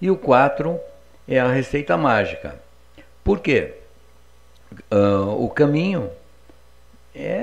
e 0.00 0.10
o 0.10 0.16
4 0.16 0.78
é 1.26 1.40
a 1.40 1.48
receita 1.50 1.96
mágica. 1.96 2.54
Por 3.24 3.40
quê? 3.40 3.74
Ah, 4.90 5.34
o 5.38 5.48
caminho 5.48 6.10
é 7.14 7.42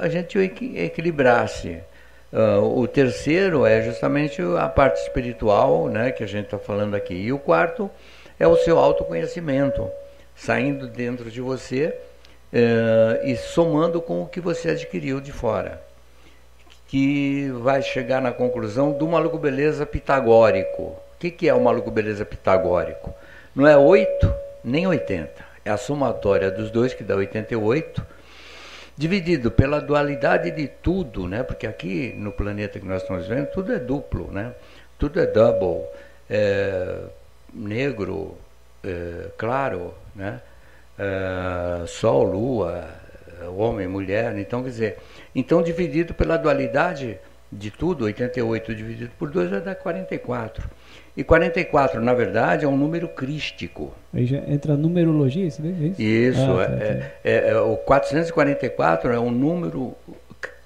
a 0.00 0.08
gente 0.08 0.38
equi- 0.38 0.78
equilibrar-se. 0.78 1.78
Ah, 2.32 2.58
o 2.60 2.86
terceiro 2.86 3.64
é 3.66 3.82
justamente 3.82 4.40
a 4.58 4.68
parte 4.68 5.00
espiritual, 5.02 5.88
né, 5.88 6.10
que 6.12 6.22
a 6.22 6.26
gente 6.26 6.46
está 6.46 6.58
falando 6.58 6.94
aqui. 6.94 7.14
E 7.14 7.32
o 7.32 7.38
quarto 7.38 7.90
é 8.38 8.46
o 8.46 8.56
seu 8.56 8.78
autoconhecimento, 8.78 9.88
saindo 10.36 10.86
dentro 10.86 11.30
de 11.30 11.40
você 11.40 11.94
eh, 12.52 13.20
e 13.24 13.36
somando 13.36 14.00
com 14.00 14.22
o 14.22 14.26
que 14.26 14.40
você 14.40 14.70
adquiriu 14.70 15.20
de 15.20 15.32
fora. 15.32 15.82
Que 16.86 17.50
vai 17.60 17.82
chegar 17.82 18.22
na 18.22 18.30
conclusão 18.32 18.92
do 18.92 19.06
maluco 19.06 19.36
beleza 19.38 19.84
pitagórico. 19.84 20.82
O 20.82 20.96
que, 21.18 21.30
que 21.30 21.48
é 21.48 21.52
o 21.54 21.60
maluco 21.60 21.90
beleza 21.90 22.24
pitagórico? 22.24 23.12
Não 23.54 23.66
é 23.66 23.76
8 23.76 24.32
nem 24.64 24.86
80. 24.86 25.47
É 25.68 25.70
a 25.70 25.76
somatória 25.76 26.50
dos 26.50 26.70
dois 26.70 26.94
que 26.94 27.04
dá 27.04 27.14
88 27.14 28.02
dividido 28.96 29.50
pela 29.50 29.82
dualidade 29.82 30.50
de 30.50 30.66
tudo, 30.66 31.28
né? 31.28 31.42
Porque 31.42 31.66
aqui 31.66 32.14
no 32.16 32.32
planeta 32.32 32.80
que 32.80 32.86
nós 32.86 33.02
estamos 33.02 33.26
vendo, 33.26 33.48
tudo 33.48 33.74
é 33.74 33.78
duplo, 33.78 34.32
né? 34.32 34.54
Tudo 34.98 35.20
é 35.20 35.26
double, 35.26 35.84
é, 36.30 37.00
negro, 37.52 38.38
é, 38.82 39.26
claro, 39.36 39.92
né? 40.16 40.40
É, 40.98 41.86
sol, 41.86 42.24
lua, 42.24 42.88
homem, 43.54 43.86
mulher. 43.86 44.38
Então, 44.38 44.62
quer 44.62 44.70
dizer, 44.70 44.98
então 45.34 45.62
dividido 45.62 46.14
pela 46.14 46.38
dualidade 46.38 47.18
de 47.52 47.70
tudo, 47.70 48.06
88 48.06 48.74
dividido 48.74 49.10
por 49.18 49.30
2 49.30 49.50
vai 49.50 49.60
dar 49.60 49.74
44. 49.74 50.66
E 51.18 51.24
44, 51.24 52.00
na 52.00 52.14
verdade, 52.14 52.64
é 52.64 52.68
um 52.68 52.76
número 52.76 53.08
crístico. 53.08 53.92
Aí 54.14 54.24
já 54.24 54.36
entra 54.46 54.74
a 54.74 54.76
numerologia, 54.76 55.48
isso 55.48 55.60
daí, 55.60 55.72
é 55.72 55.86
isso? 55.88 56.00
Isso, 56.00 56.40
Ah, 56.52 56.66
tá, 56.68 56.72
é, 56.84 56.94
tá. 56.94 57.06
é- 57.24 57.48
é- 57.50 57.58
o 57.60 57.76
444 57.76 59.12
é 59.12 59.18
um 59.18 59.28
número 59.28 59.96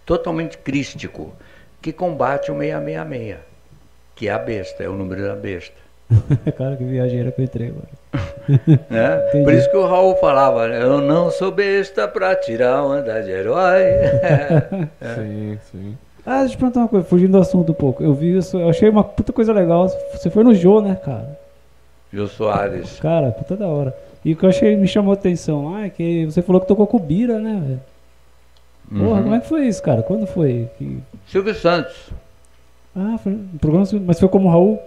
totalmente 0.05 0.59
crístico 0.59 1.33
que 1.81 1.91
combate 1.91 2.53
o 2.53 2.59
666, 2.59 3.39
que 4.15 4.29
é 4.29 4.31
a 4.33 4.39
besta, 4.39 4.85
é 4.85 4.89
o 4.91 4.93
número 4.93 5.23
da 5.23 5.35
besta. 5.35 5.75
Cara, 6.59 6.77
que 6.77 6.85
viajeira 6.85 7.33
que 7.33 7.41
eu 7.41 7.45
entrei 7.47 7.69
agora. 7.69 7.89
Né? 8.91 9.17
Por 9.45 9.55
isso 9.55 9.71
que 9.71 9.77
o 9.79 9.87
Raul 9.87 10.17
falava, 10.17 10.69
né? 10.69 10.83
eu 10.83 11.01
não 11.01 11.31
sou 11.31 11.51
besta 11.51 12.07
pra 12.07 12.37
tirar 12.37 12.85
onda 12.85 13.23
de 13.23 13.31
herói. 13.31 13.85
Sim, 15.17 15.59
sim. 15.71 15.99
Ah, 16.25 16.41
deixa 16.41 16.45
eu 16.45 16.51
te 16.51 16.57
perguntar 16.59 16.81
uma 16.81 16.89
coisa, 16.89 17.07
fugindo 17.07 17.33
do 17.33 17.39
assunto 17.39 17.73
um 17.73 17.75
pouco. 17.75 18.03
Eu 18.03 18.15
vi 18.15 18.37
isso, 18.37 18.57
eu 18.57 18.69
achei 18.69 18.89
uma 18.89 19.03
puta 19.03 19.33
coisa 19.33 19.53
legal. 19.53 19.89
Você 20.13 20.31
foi 20.31 20.45
no 20.45 20.55
Jô, 20.55 20.81
né, 20.81 20.95
cara? 20.95 21.39
Jô 22.13 22.27
Soares. 22.29 23.01
Cara, 23.01 23.31
puta 23.33 23.57
da 23.57 23.67
hora. 23.67 23.97
E 24.25 24.33
o 24.33 24.37
que 24.37 24.45
eu 24.45 24.49
achei, 24.51 24.77
me 24.77 24.87
chamou 24.87 25.11
a 25.13 25.15
atenção 25.15 25.73
lá 25.73 25.85
é 25.87 25.91
que 25.91 26.25
você 26.27 26.41
falou 26.43 26.61
que 26.61 26.69
tocou 26.69 26.87
com 26.87 26.99
Bira, 26.99 27.39
né, 27.41 27.61
velho? 27.67 27.81
Porra, 29.05 29.17
Uhum. 29.19 29.23
como 29.25 29.35
é 29.35 29.41
que 29.41 29.49
foi 29.49 29.67
isso, 29.67 29.83
cara? 29.83 30.03
Quando 30.03 30.27
foi? 30.27 30.69
Que... 30.79 30.99
Silvio 31.27 31.55
Santos. 31.55 32.11
Ah, 32.95 33.17
foi 33.23 33.33
um 33.33 33.59
programa, 33.59 33.87
mas 34.07 34.21
foi 34.21 34.29
como 34.29 34.49
Raul? 34.51 34.79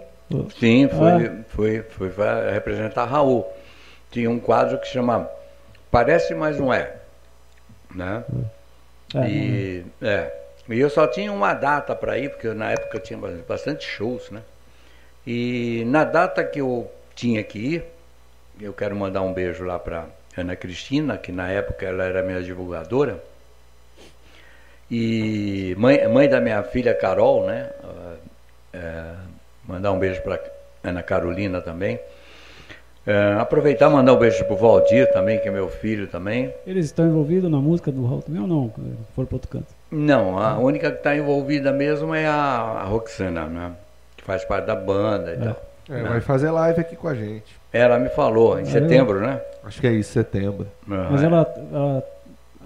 Sim, 0.58 0.88
foi, 0.88 1.26
Ah. 1.26 1.32
foi, 1.48 1.82
foi, 1.82 2.08
vai 2.08 2.52
representar 2.52 3.04
Raul. 3.04 3.44
Tinha 4.10 4.30
um 4.30 4.38
quadro 4.38 4.78
que 4.78 4.86
chama 4.86 5.28
Parece, 5.90 6.34
mas 6.34 6.58
não 6.58 6.72
é. 6.72 6.94
Né? 7.94 8.22
É, 9.14 9.28
E, 9.28 9.84
é, 10.02 10.32
e 10.68 10.78
eu 10.80 10.90
só 10.90 11.06
tinha 11.06 11.32
uma 11.32 11.54
data 11.54 11.94
para 11.94 12.18
ir, 12.18 12.30
porque 12.30 12.48
na 12.48 12.72
época 12.72 12.96
eu 12.96 13.00
tinha 13.00 13.18
ba- 13.18 13.32
bastante 13.48 13.84
shows, 13.86 14.30
né? 14.30 14.42
E 15.26 15.84
na 15.86 16.04
data 16.04 16.42
que 16.44 16.60
eu 16.60 16.90
tinha 17.14 17.42
que 17.42 17.58
ir, 17.58 17.84
eu 18.60 18.72
quero 18.72 18.94
mandar 18.96 19.22
um 19.22 19.32
beijo 19.32 19.64
lá 19.64 19.78
para 19.78 20.06
Ana 20.36 20.56
Cristina, 20.56 21.16
que 21.18 21.32
na 21.32 21.48
época 21.50 21.86
ela 21.86 22.04
era 22.04 22.22
minha 22.22 22.42
divulgadora, 22.42 23.22
e 24.90 25.74
mãe, 25.78 26.06
mãe 26.08 26.28
da 26.28 26.40
minha 26.40 26.62
filha 26.62 26.94
Carol, 26.94 27.44
né? 27.46 27.70
Ah, 27.82 28.14
é, 28.72 29.04
mandar 29.66 29.92
um 29.92 29.98
beijo 29.98 30.22
para 30.22 30.40
Ana 30.84 31.02
Carolina 31.02 31.60
também. 31.60 31.98
É, 33.04 33.34
aproveitar 33.38 33.88
e 33.88 33.92
mandar 33.92 34.14
um 34.14 34.18
beijo 34.18 34.44
pro 34.44 34.56
Valdir 34.56 35.12
também, 35.12 35.38
que 35.38 35.48
é 35.48 35.50
meu 35.50 35.68
filho 35.68 36.06
também. 36.06 36.52
Eles 36.66 36.86
estão 36.86 37.06
envolvidos 37.06 37.50
na 37.50 37.58
música 37.58 37.90
do 37.90 38.04
Raul 38.04 38.22
também 38.22 38.42
ou 38.42 38.48
não? 38.48 38.72
Foram 39.14 39.26
para 39.26 39.36
outro 39.36 39.48
canto. 39.48 39.75
Não, 39.90 40.38
a 40.38 40.58
única 40.58 40.90
que 40.90 40.98
está 40.98 41.16
envolvida 41.16 41.72
mesmo 41.72 42.14
é 42.14 42.26
a, 42.26 42.32
a 42.34 42.84
Roxana, 42.84 43.46
né? 43.46 43.72
Que 44.16 44.24
faz 44.24 44.44
parte 44.44 44.66
da 44.66 44.74
banda 44.74 45.30
e 45.30 45.34
É. 45.34 45.36
tal. 45.52 45.62
É, 45.88 46.02
vai 46.02 46.20
fazer 46.20 46.50
live 46.50 46.80
aqui 46.80 46.96
com 46.96 47.06
a 47.06 47.14
gente. 47.14 47.44
Ela 47.72 47.96
me 47.98 48.08
falou, 48.08 48.58
em 48.58 48.62
Ah, 48.62 48.66
setembro, 48.66 49.20
né? 49.20 49.40
Acho 49.64 49.80
que 49.80 49.86
é 49.86 49.92
isso, 49.92 50.12
setembro. 50.12 50.66
Ah, 50.90 51.08
Mas 51.12 51.22
é. 51.22 51.26
ela, 51.26 51.54
ela. 51.72 52.02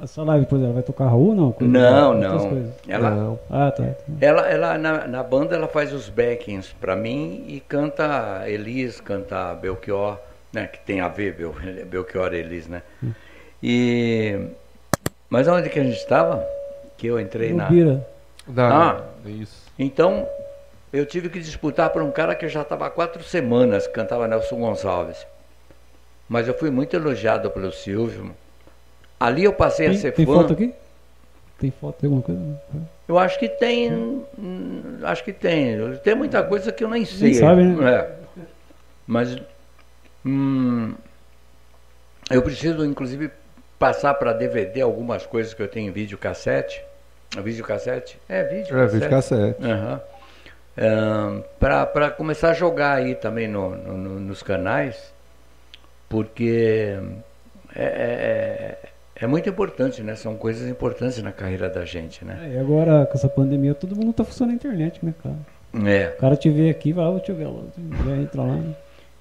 Essa 0.03 0.23
live, 0.23 0.47
por 0.47 0.57
exemplo, 0.57 0.75
vai 0.75 0.83
tocar 0.83 1.05
Raul 1.09 1.29
ou 1.29 1.35
não? 1.35 1.53
Coisa- 1.53 1.71
Não, 1.71 2.15
não. 2.15 2.63
Ela, 2.89 3.11
Não. 3.11 3.39
Ah, 3.51 3.71
tá. 3.71 3.83
tá. 3.83 3.93
ela, 4.23 4.49
ela 4.49 4.79
na, 4.79 5.07
na 5.07 5.23
banda 5.23 5.55
ela 5.55 5.69
faz 5.69 5.93
os 5.93 6.09
backings 6.09 6.75
pra 6.81 6.97
mim 6.97 7.45
e 7.47 7.61
canta 7.61 8.45
Elis, 8.47 8.99
canta 8.99 9.53
Belchior, 9.55 10.17
né? 10.51 10.67
Que 10.69 10.79
tem 10.79 11.03
a 11.03 11.09
ver 11.09 11.35
Bel, 11.35 11.53
Belchior 11.87 12.33
e 12.33 12.39
Elis, 12.39 12.67
né? 12.67 12.81
Hum. 13.05 13.13
E 13.63 14.39
mas 15.29 15.47
onde 15.47 15.69
que 15.69 15.79
a 15.79 15.85
gente 15.85 15.99
estava? 15.99 16.43
Que 17.01 17.07
eu 17.07 17.19
entrei 17.19 17.51
O 17.53 17.57
na. 17.57 17.69
Dá, 18.47 18.69
Ah. 18.69 19.01
Isso. 19.25 19.65
Então, 19.79 20.29
eu 20.93 21.07
tive 21.07 21.31
que 21.31 21.41
disputar 21.41 21.89
por 21.89 22.03
um 22.03 22.11
cara 22.11 22.35
que 22.35 22.47
já 22.47 22.61
estava 22.61 22.87
há 22.87 22.91
quatro 22.91 23.23
semanas, 23.25 23.87
que 23.87 23.95
cantava 23.95 24.29
Nelson 24.29 24.57
Gonçalves. 24.61 25.27
Mas 26.29 26.47
eu 26.47 26.53
fui 26.53 26.71
muito 26.71 26.95
elogiado 26.95 27.51
pelo 27.51 27.73
Silvio. 27.73 28.37
Ali 29.19 29.45
eu 29.45 29.53
passei 29.55 29.87
a 29.87 29.91
Tem, 29.91 29.99
ser 29.99 30.13
tem 30.13 30.27
fã. 30.27 30.35
foto 30.35 30.53
aqui? 30.53 30.75
Tem 31.59 31.71
foto, 31.71 31.97
tem 32.01 32.07
alguma 32.07 32.23
coisa? 32.23 32.61
Eu 33.09 33.19
acho 33.19 33.39
que 33.39 33.49
tem. 33.49 33.91
hum, 33.93 34.99
Acho 35.03 35.25
que 35.25 35.33
tem. 35.33 35.79
Tem 36.05 36.15
muita 36.15 36.43
coisa 36.43 36.71
que 36.71 36.85
eu 36.85 36.89
nem 36.91 37.07
sei. 37.07 37.33
sabe, 37.33 37.63
né? 37.63 37.95
É. 37.95 38.11
Mas. 39.07 39.39
hum, 40.25 40.95
eu 42.31 42.43
preciso, 42.43 42.85
inclusive, 42.85 43.31
passar 43.79 44.13
para 44.15 44.35
DVD 44.35 44.83
algumas 44.83 45.25
coisas 45.25 45.55
que 45.55 45.63
eu 45.63 45.69
tenho 45.69 45.89
em 45.89 45.93
videocassete. 45.93 46.83
Videocassete? 47.43 48.19
É, 48.29 48.43
vídeo 48.45 48.77
É, 48.79 48.87
vídeo 48.87 49.09
cassete. 49.09 49.63
Aham. 49.65 50.01
para 51.59 52.11
começar 52.11 52.51
a 52.51 52.55
jogar 52.55 52.95
aí 52.95 53.15
também 53.15 53.47
no, 53.47 53.71
no- 53.77 53.97
no- 53.99 54.21
nos 54.21 54.43
canais, 54.43 55.13
porque 56.09 56.99
é, 57.75 57.85
é, 57.85 58.79
é 59.17 59.27
muito 59.27 59.49
importante, 59.49 60.03
né? 60.03 60.17
São 60.17 60.37
coisas 60.37 60.69
importantes 60.69 61.23
na 61.23 61.31
carreira 61.33 61.69
da 61.69 61.85
gente, 61.85 62.25
né? 62.25 62.39
É, 62.51 62.55
e 62.57 62.59
agora, 62.59 63.07
com 63.07 63.15
essa 63.15 63.29
pandemia, 63.29 63.75
todo 63.75 63.95
mundo 63.95 64.13
tá 64.13 64.25
funcionando 64.25 64.51
na 64.53 64.57
internet, 64.57 65.05
né, 65.05 65.15
cara? 65.23 65.37
É. 65.89 66.15
O 66.17 66.21
cara 66.21 66.37
te 66.37 66.51
vê 66.51 66.69
aqui, 66.71 66.93
vai, 66.93 67.13
deixa 67.15 67.31
eu 67.31 67.37
ver 67.37 67.47
lá. 67.47 67.63
Já 68.05 68.17
entra 68.17 68.43
lá. 68.43 68.55
né? 68.57 68.75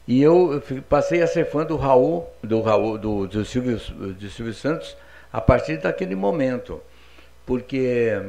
E 0.08 0.20
eu 0.24 0.64
passei 0.90 1.22
a 1.22 1.28
ser 1.28 1.46
fã 1.46 1.64
do 1.64 1.76
Raul, 1.76 2.28
do 2.42 2.60
Raul, 2.62 2.98
do, 2.98 3.28
do 3.28 3.46
Silvio, 3.46 3.78
do 3.78 4.30
Silvio 4.30 4.54
Santos, 4.56 4.98
a 5.32 5.40
partir 5.40 5.78
daquele 5.78 6.16
momento. 6.16 6.82
Porque 7.50 8.22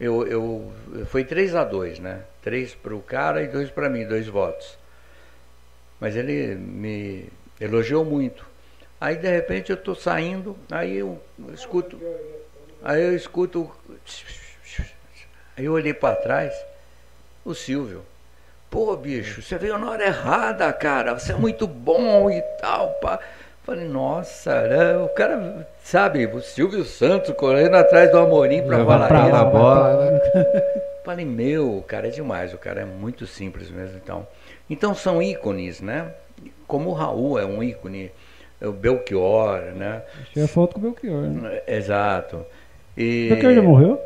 eu, 0.00 0.26
eu 0.26 0.72
foi 1.04 1.22
3 1.22 1.54
a 1.54 1.64
2 1.64 1.98
né? 1.98 2.22
Três 2.40 2.74
para 2.74 2.94
o 2.96 3.02
cara 3.02 3.42
e 3.42 3.46
dois 3.46 3.70
para 3.70 3.90
mim, 3.90 4.06
dois 4.06 4.26
votos. 4.26 4.78
Mas 6.00 6.16
ele 6.16 6.54
me 6.54 7.28
elogiou 7.60 8.02
muito. 8.02 8.46
Aí 8.98 9.16
de 9.16 9.28
repente 9.28 9.68
eu 9.68 9.76
estou 9.76 9.94
saindo, 9.94 10.56
aí 10.70 10.96
eu 10.96 11.20
escuto, 11.52 12.00
aí 12.82 13.02
eu 13.02 13.14
escuto, 13.14 13.70
aí 15.54 15.66
eu 15.66 15.74
olhei 15.74 15.92
para 15.92 16.16
trás, 16.16 16.54
o 17.44 17.54
Silvio. 17.54 18.02
Pô, 18.70 18.96
bicho, 18.96 19.42
você 19.42 19.58
veio 19.58 19.76
na 19.76 19.90
hora 19.90 20.06
errada, 20.06 20.72
cara. 20.72 21.18
Você 21.18 21.32
é 21.32 21.36
muito 21.36 21.66
bom 21.66 22.30
e 22.30 22.40
tal, 22.62 22.94
pá. 22.94 23.20
Falei, 23.62 23.86
nossa, 23.86 24.62
né? 24.68 24.96
o 24.96 25.08
cara, 25.10 25.68
sabe, 25.90 26.26
o 26.26 26.40
Silvio 26.40 26.84
Santos 26.84 27.34
correndo 27.34 27.74
atrás 27.74 28.10
do 28.10 28.18
Amorim 28.18 28.62
pra 28.62 28.78
Levar 28.78 28.92
falar 28.94 29.08
pra 29.08 29.22
isso. 29.22 29.32
lá 29.32 29.44
bola? 29.44 30.22
Falei, 31.04 31.24
meu, 31.24 31.78
o 31.78 31.82
cara 31.82 32.06
é 32.06 32.10
demais, 32.10 32.54
o 32.54 32.58
cara 32.58 32.82
é 32.82 32.84
muito 32.84 33.26
simples 33.26 33.70
mesmo. 33.70 33.96
Então, 34.02 34.26
então 34.68 34.94
são 34.94 35.20
ícones, 35.20 35.80
né? 35.80 36.12
Como 36.66 36.90
o 36.90 36.92
Raul 36.92 37.38
é 37.38 37.44
um 37.44 37.62
ícone, 37.62 38.12
o 38.62 38.70
Belchior, 38.70 39.60
né? 39.74 40.02
Achei 40.22 40.44
a 40.44 40.48
foto 40.48 40.74
com 40.74 40.78
o 40.78 40.82
Belchior. 40.82 41.22
Né? 41.22 41.60
Exato. 41.66 42.46
E... 42.96 43.28
Belchior 43.30 43.54
já 43.54 43.62
morreu? 43.62 44.00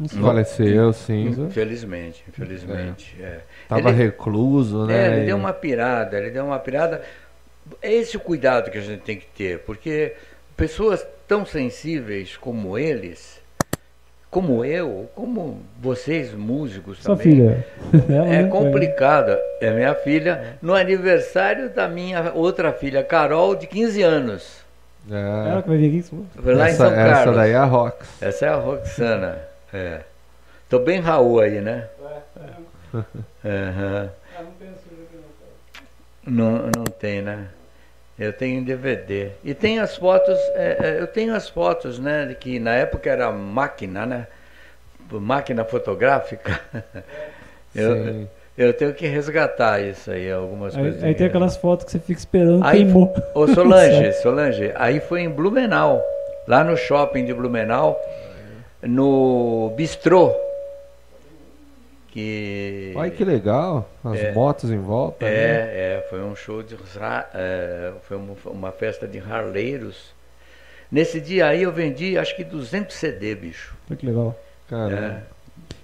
Não 0.00 0.08
sei. 0.08 0.20
Faleceu, 0.20 0.92
sim. 0.92 1.28
Infelizmente, 1.28 2.24
infelizmente. 2.28 3.16
É. 3.20 3.40
Tava 3.68 3.90
Ele- 3.90 3.98
recluso, 3.98 4.86
né? 4.86 4.96
É, 4.96 5.16
ele 5.16 5.26
deu 5.26 5.36
uma 5.36 5.52
pirada, 5.52 6.18
ele 6.18 6.30
deu 6.30 6.44
uma 6.44 6.58
pirada 6.58 7.02
é 7.80 7.92
esse 7.92 8.16
o 8.16 8.20
cuidado 8.20 8.70
que 8.70 8.78
a 8.78 8.80
gente 8.80 9.02
tem 9.02 9.16
que 9.16 9.26
ter, 9.26 9.60
porque 9.60 10.14
pessoas 10.56 11.06
tão 11.26 11.44
sensíveis 11.46 12.36
como 12.36 12.78
eles, 12.78 13.40
como 14.30 14.64
eu, 14.64 15.08
como 15.14 15.60
vocês 15.80 16.32
músicos 16.32 16.98
Sua 17.02 17.16
também, 17.16 17.32
filha. 17.32 17.66
É 18.30 18.42
não 18.42 18.50
complicado. 18.50 19.36
É 19.60 19.70
minha 19.70 19.94
filha, 19.94 20.56
no 20.62 20.74
aniversário 20.74 21.70
da 21.70 21.86
minha 21.88 22.32
outra 22.34 22.72
filha, 22.72 23.02
Carol, 23.04 23.54
de 23.54 23.66
15 23.66 24.02
anos. 24.02 24.62
É. 25.10 25.50
Ela 25.50 25.62
que 25.62 25.68
vai 25.68 25.78
vir 25.78 25.88
aqui. 25.88 25.98
isso. 25.98 26.26
Foi 26.40 26.54
lá 26.54 26.68
em 26.68 26.72
essa, 26.72 26.84
São 26.88 26.92
essa 26.94 27.14
Carlos. 27.14 27.36
daí 27.36 27.50
é 27.50 27.56
a 27.56 27.64
Rox. 27.64 28.22
Essa 28.22 28.46
é 28.46 28.48
a 28.48 28.54
Roxana. 28.56 29.38
É. 29.72 30.00
Tô 30.68 30.78
bem 30.78 31.00
Raul 31.00 31.40
aí, 31.40 31.60
né? 31.60 31.88
Aham. 33.44 34.10
Não, 36.24 36.70
não 36.76 36.84
tem, 36.84 37.20
né? 37.20 37.48
Eu 38.22 38.32
tenho 38.32 38.64
DVD. 38.64 39.30
E 39.42 39.52
tem 39.52 39.80
as 39.80 39.96
fotos, 39.96 40.38
é, 40.54 40.76
é, 40.80 41.00
eu 41.00 41.08
tenho 41.08 41.34
as 41.34 41.48
fotos, 41.48 41.98
né? 41.98 42.26
de 42.26 42.36
Que 42.36 42.60
na 42.60 42.72
época 42.72 43.10
era 43.10 43.32
máquina, 43.32 44.06
né? 44.06 44.26
Máquina 45.10 45.64
fotográfica. 45.64 46.60
Eu, 47.74 48.28
eu 48.58 48.74
tenho 48.74 48.92
que 48.92 49.06
resgatar 49.06 49.80
isso 49.80 50.10
aí, 50.10 50.30
algumas 50.30 50.76
Aí, 50.76 50.82
coisas. 50.82 51.02
aí 51.02 51.14
tem 51.14 51.26
aquelas 51.26 51.56
fotos 51.56 51.86
que 51.86 51.92
você 51.92 51.98
fica 51.98 52.18
esperando 52.20 52.62
Aí, 52.62 52.84
queimou. 52.84 53.10
ô 53.34 53.46
Solange, 53.48 54.12
Solange, 54.20 54.70
aí 54.74 55.00
foi 55.00 55.22
em 55.22 55.30
Blumenau, 55.30 56.04
lá 56.46 56.62
no 56.62 56.76
shopping 56.76 57.24
de 57.24 57.32
Blumenau, 57.32 57.98
no 58.82 59.72
bistrô. 59.74 60.36
Que 62.12 62.92
Olha 62.94 63.10
que 63.10 63.24
legal. 63.24 63.88
As 64.04 64.18
É. 64.18 64.32
motos 64.32 64.70
em 64.70 64.78
volta. 64.78 65.24
né? 65.24 65.32
é, 65.32 65.96
é, 65.98 66.06
foi 66.10 66.22
um 66.22 66.36
show 66.36 66.62
de 66.62 66.76
é, 67.34 67.92
foi 68.02 68.16
uma, 68.18 68.34
uma 68.46 68.70
festa 68.70 69.08
de 69.08 69.18
harleiros. 69.18 70.12
Nesse 70.90 71.18
dia 71.22 71.46
aí 71.46 71.62
eu 71.62 71.72
vendi 71.72 72.18
acho 72.18 72.36
que 72.36 72.44
200 72.44 72.94
CD, 72.94 73.34
bicho. 73.34 73.74
Olha 73.88 73.96
que 73.96 74.04
legal. 74.06 74.36
Caramba. 74.68 75.22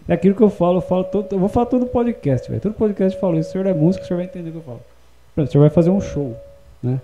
É 0.06 0.12
aquilo 0.12 0.34
que 0.34 0.42
eu 0.42 0.50
falo, 0.50 0.78
eu 0.78 0.82
falo 0.82 1.04
todo, 1.04 1.32
eu 1.32 1.38
vou 1.38 1.48
falar 1.48 1.66
todo 1.66 1.86
podcast, 1.86 2.46
velho. 2.48 2.60
Todo 2.60 2.74
podcast 2.74 3.14
eu 3.16 3.20
falo 3.20 3.38
isso. 3.38 3.48
O 3.48 3.52
senhor 3.52 3.66
é 3.66 3.72
músico, 3.72 4.04
o 4.04 4.06
senhor 4.06 4.18
vai 4.18 4.26
entender 4.26 4.50
o 4.50 4.52
que 4.52 4.58
eu 4.58 4.62
falo. 4.62 4.80
Por 5.34 5.40
exemplo, 5.40 5.48
o 5.48 5.52
senhor 5.52 5.62
vai 5.62 5.70
fazer 5.70 5.90
um 5.90 6.00
show, 6.00 6.36
né? 6.82 7.00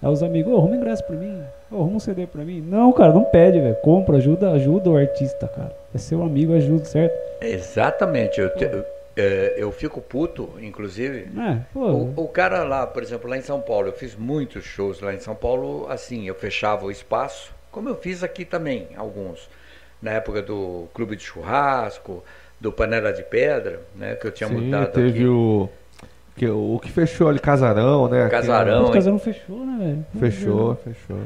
Aí 0.00 0.08
os 0.08 0.22
amigos, 0.22 0.52
ô, 0.52 0.56
arruma 0.58 0.76
ingresso 0.76 1.02
pra 1.04 1.16
mim, 1.16 1.42
ô, 1.70 1.76
arruma 1.76 1.96
um 1.96 2.00
CD 2.00 2.26
pra 2.26 2.44
mim. 2.44 2.60
Não, 2.60 2.92
cara, 2.92 3.12
não 3.12 3.24
pede, 3.24 3.60
velho. 3.60 3.74
Compra, 3.76 4.16
ajuda, 4.16 4.52
ajuda 4.52 4.90
o 4.90 4.96
artista, 4.96 5.48
cara. 5.48 5.72
É 5.94 5.98
seu 5.98 6.22
amigo, 6.22 6.54
ajuda, 6.54 6.84
certo? 6.84 7.14
Exatamente, 7.44 8.40
eu, 8.40 8.50
te- 8.54 8.64
eu, 8.64 8.84
é, 9.16 9.54
eu 9.56 9.72
fico 9.72 10.00
puto, 10.00 10.50
inclusive. 10.60 11.28
É, 11.38 11.58
pô. 11.72 11.80
O, 11.80 12.24
o 12.24 12.28
cara 12.28 12.62
lá, 12.64 12.86
por 12.86 13.02
exemplo, 13.02 13.28
lá 13.28 13.36
em 13.36 13.42
São 13.42 13.60
Paulo, 13.60 13.88
eu 13.88 13.92
fiz 13.92 14.14
muitos 14.14 14.64
shows 14.64 15.00
lá 15.00 15.12
em 15.12 15.20
São 15.20 15.34
Paulo, 15.34 15.86
assim, 15.90 16.26
eu 16.28 16.34
fechava 16.34 16.84
o 16.86 16.90
espaço, 16.90 17.52
como 17.70 17.88
eu 17.88 17.96
fiz 17.96 18.22
aqui 18.22 18.44
também, 18.44 18.88
alguns. 18.96 19.48
Na 20.00 20.12
época 20.12 20.40
do 20.42 20.86
Clube 20.94 21.16
de 21.16 21.22
Churrasco, 21.24 22.22
do 22.58 22.72
Panela 22.72 23.12
de 23.12 23.22
Pedra, 23.22 23.80
né, 23.96 24.14
que 24.14 24.26
eu 24.26 24.32
tinha 24.32 24.48
Sim, 24.48 24.54
mudado 24.54 24.92
teve 24.92 25.08
aqui. 25.10 25.26
o. 25.26 25.68
Que, 26.36 26.48
o 26.48 26.78
que 26.82 26.90
fechou 26.90 27.28
ali, 27.28 27.38
Casarão, 27.38 28.08
né? 28.08 28.22
aqui, 28.22 28.30
Casarão. 28.30 28.84
Os 28.84 28.90
casal 28.90 29.12
não 29.12 29.18
fechou, 29.20 29.66
né, 29.66 29.76
velho? 29.78 30.06
Fechou, 30.18 30.74
fechou. 30.76 31.18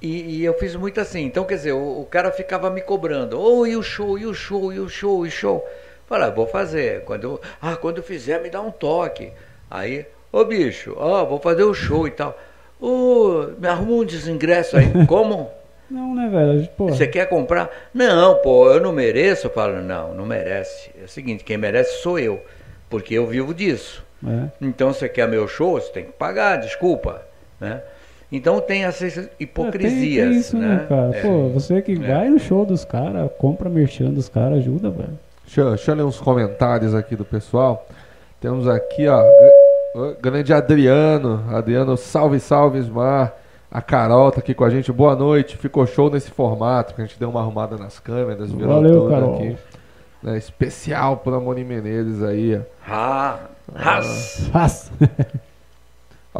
E, 0.00 0.38
e 0.38 0.44
eu 0.44 0.54
fiz 0.54 0.74
muito 0.76 1.00
assim. 1.00 1.24
Então, 1.24 1.44
quer 1.44 1.56
dizer, 1.56 1.72
o, 1.72 2.00
o 2.00 2.06
cara 2.06 2.30
ficava 2.30 2.70
me 2.70 2.80
cobrando. 2.80 3.40
Ô, 3.40 3.66
e 3.66 3.76
o 3.76 3.82
show, 3.82 4.18
e 4.18 4.26
o 4.26 4.34
show, 4.34 4.72
e 4.72 4.78
o 4.80 4.88
show, 4.88 5.24
e 5.24 5.28
o 5.28 5.32
show. 5.32 5.68
Falei, 6.06 6.28
ah, 6.28 6.30
vou 6.30 6.46
fazer. 6.46 7.04
Quando 7.04 7.24
eu, 7.24 7.40
ah, 7.60 7.76
quando 7.76 7.98
eu 7.98 8.02
fizer, 8.02 8.42
me 8.42 8.48
dá 8.48 8.60
um 8.60 8.70
toque. 8.70 9.30
Aí, 9.70 10.06
ô 10.32 10.44
bicho, 10.44 10.94
ó, 10.96 11.24
vou 11.24 11.38
fazer 11.38 11.64
o 11.64 11.74
show 11.74 12.06
e 12.06 12.10
tal. 12.10 12.38
Ô, 12.80 13.48
me 13.58 13.68
arruma 13.68 13.92
um 13.92 14.04
desingresso 14.04 14.76
aí. 14.76 14.90
Como? 15.06 15.50
Não, 15.90 16.14
né, 16.14 16.28
velho? 16.28 16.68
Você 16.78 17.06
quer 17.06 17.28
comprar? 17.28 17.70
Não, 17.94 18.36
pô, 18.36 18.70
eu 18.70 18.80
não 18.80 18.92
mereço. 18.92 19.46
Eu 19.46 19.50
falo, 19.50 19.80
não, 19.80 20.14
não 20.14 20.26
merece. 20.26 20.90
É 21.00 21.04
o 21.04 21.08
seguinte, 21.08 21.44
quem 21.44 21.56
merece 21.56 22.02
sou 22.02 22.18
eu. 22.18 22.42
Porque 22.90 23.14
eu 23.14 23.26
vivo 23.26 23.52
disso. 23.54 24.04
é. 24.26 24.48
Então, 24.60 24.92
você 24.92 25.08
quer 25.08 25.28
meu 25.28 25.46
show, 25.48 25.80
você 25.80 25.90
tem 25.92 26.04
que 26.04 26.12
pagar, 26.12 26.56
desculpa. 26.56 27.22
Né? 27.60 27.82
Então 28.30 28.60
tem 28.60 28.84
essas 28.84 29.16
É, 29.16 29.22
tem- 29.22 29.30
hipocrisias. 29.40 30.28
tem 30.28 30.38
isso, 30.38 30.56
né, 30.58 30.84
cara? 30.88 31.16
É. 31.16 31.22
Pô, 31.22 31.48
você 31.48 31.80
que 31.80 31.94
vai 31.94 32.28
no 32.28 32.38
show 32.38 32.66
dos 32.66 32.84
caras, 32.84 33.30
compra 33.38 33.70
merchan 33.70 34.10
dos 34.10 34.28
caras, 34.28 34.58
ajuda, 34.58 34.90
velho. 34.90 35.18
Deixa, 35.44 35.60
eu- 35.62 35.68
deixa 35.70 35.90
eu 35.90 35.94
ler 35.96 36.02
uns 36.04 36.20
comentários 36.20 36.94
aqui 36.94 37.16
do 37.16 37.24
pessoal. 37.24 37.86
Temos 38.40 38.68
aqui, 38.68 39.08
ó, 39.08 39.22
o 39.94 40.14
grande 40.20 40.52
Adriano. 40.52 41.42
Adriano, 41.50 41.96
salve, 41.96 42.38
salve, 42.38 42.78
Ismar. 42.78 43.34
A 43.70 43.80
Carol 43.82 44.30
tá 44.30 44.40
aqui 44.40 44.54
com 44.54 44.64
a 44.64 44.70
gente. 44.70 44.92
Boa 44.92 45.14
noite. 45.16 45.56
Ficou 45.56 45.86
show 45.86 46.10
nesse 46.10 46.30
formato, 46.30 46.94
que 46.94 47.00
a 47.02 47.04
gente 47.04 47.18
deu 47.18 47.30
uma 47.30 47.40
arrumada 47.40 47.76
nas 47.76 47.98
câmeras, 47.98 48.50
virou 48.52 48.74
Valeu, 48.74 49.00
tudo 49.00 49.10
Carol. 49.10 49.34
aqui. 49.36 49.56
Né, 50.22 50.36
especial 50.36 51.16
pro 51.18 51.34
Amoni 51.34 51.64
Menezes 51.64 52.22
aí, 52.22 52.56
ó. 52.56 52.60
Ah, 52.86 53.38
ras. 53.74 54.48
Faz. 54.52 54.90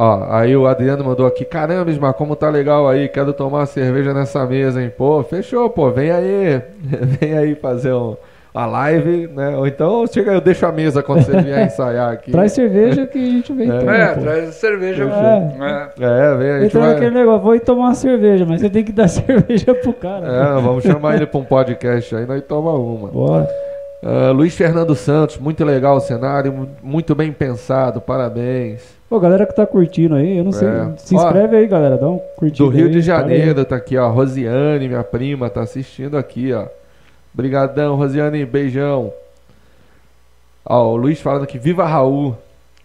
Ó, 0.01 0.25
aí 0.29 0.55
o 0.55 0.65
Adriano 0.65 1.03
mandou 1.03 1.27
aqui, 1.27 1.43
caramba, 1.43 1.91
Ismar, 1.91 2.13
como 2.13 2.33
tá 2.33 2.49
legal 2.49 2.87
aí, 2.87 3.09
quero 3.09 3.33
tomar 3.33 3.57
uma 3.59 3.65
cerveja 3.65 4.13
nessa 4.13 4.45
mesa, 4.45 4.81
hein? 4.81 4.89
Pô, 4.97 5.21
fechou, 5.23 5.69
pô, 5.69 5.91
vem 5.91 6.09
aí, 6.09 6.61
vem 7.19 7.37
aí 7.37 7.53
fazer 7.53 7.91
um, 7.91 8.15
uma 8.55 8.65
live, 8.65 9.27
né? 9.27 9.57
Ou 9.57 9.67
então 9.67 10.07
chega, 10.07 10.31
eu 10.31 10.39
deixo 10.39 10.65
a 10.65 10.71
mesa 10.71 11.03
quando 11.03 11.23
você 11.25 11.41
vier 11.41 11.65
ensaiar 11.65 12.13
aqui. 12.13 12.31
Traz 12.31 12.53
cerveja 12.53 13.05
que 13.07 13.17
a 13.17 13.31
gente 13.31 13.51
vem 13.51 13.67
É. 13.75 13.77
tomar, 13.77 13.95
É, 13.99 14.13
pô. 14.15 14.21
traz 14.21 14.55
cerveja. 14.55 15.03
É. 15.03 16.05
É. 16.05 16.05
É, 16.05 16.35
vem, 16.37 16.49
a 16.51 16.59
gente 16.61 16.67
Então 16.69 16.81
vai... 16.81 16.95
aquele 16.95 17.11
negócio, 17.11 17.41
vou 17.41 17.55
ir 17.55 17.59
tomar 17.59 17.81
uma 17.87 17.93
cerveja, 17.95 18.45
mas 18.47 18.61
você 18.61 18.69
tem 18.69 18.85
que 18.85 18.93
dar 18.93 19.09
cerveja 19.09 19.75
pro 19.75 19.91
cara. 19.91 20.25
É, 20.25 20.61
vamos 20.61 20.81
chamar 20.85 21.17
ele 21.17 21.25
pra 21.25 21.41
um 21.41 21.43
podcast 21.43 22.15
aí, 22.15 22.25
nós 22.25 22.41
toma 22.43 22.71
uma. 22.71 23.09
Bora. 23.09 23.49
Ah, 24.01 24.31
Luiz 24.31 24.55
Fernando 24.55 24.95
Santos, 24.95 25.37
muito 25.37 25.63
legal 25.65 25.97
o 25.97 25.99
cenário, 25.99 26.53
mu- 26.53 26.69
muito 26.81 27.13
bem 27.13 27.31
pensado, 27.33 27.99
parabéns. 27.99 28.81
Pô, 29.09 29.19
galera 29.19 29.45
que 29.45 29.53
tá 29.55 29.65
curtindo 29.65 30.15
aí, 30.15 30.37
eu 30.37 30.43
não 30.43 30.51
sei. 30.51 30.67
É. 30.67 30.93
Se 30.97 31.15
Ó, 31.15 31.17
inscreve 31.25 31.57
aí, 31.57 31.67
galera. 31.67 31.97
Dá 31.97 32.07
um 32.07 32.19
curtido. 32.37 32.65
Do 32.69 32.75
Rio 32.75 32.85
aí, 32.85 32.91
de. 32.91 33.01
Janeiro, 33.01 33.65
tá 33.65 33.75
aqui, 33.75 33.97
ó. 33.97 34.09
Rosiane, 34.09 34.87
minha 34.87 35.03
prima, 35.03 35.49
tá 35.49 35.61
assistindo 35.61 36.17
aqui, 36.17 36.53
ó. 36.53 36.65
Obrigadão, 37.33 37.95
Rosiane, 37.95 38.45
beijão. 38.45 39.11
Ó, 40.65 40.91
o 40.93 40.95
Luiz 40.95 41.19
falando 41.19 41.45
que 41.47 41.57
viva 41.57 41.85
Raul. 41.85 42.35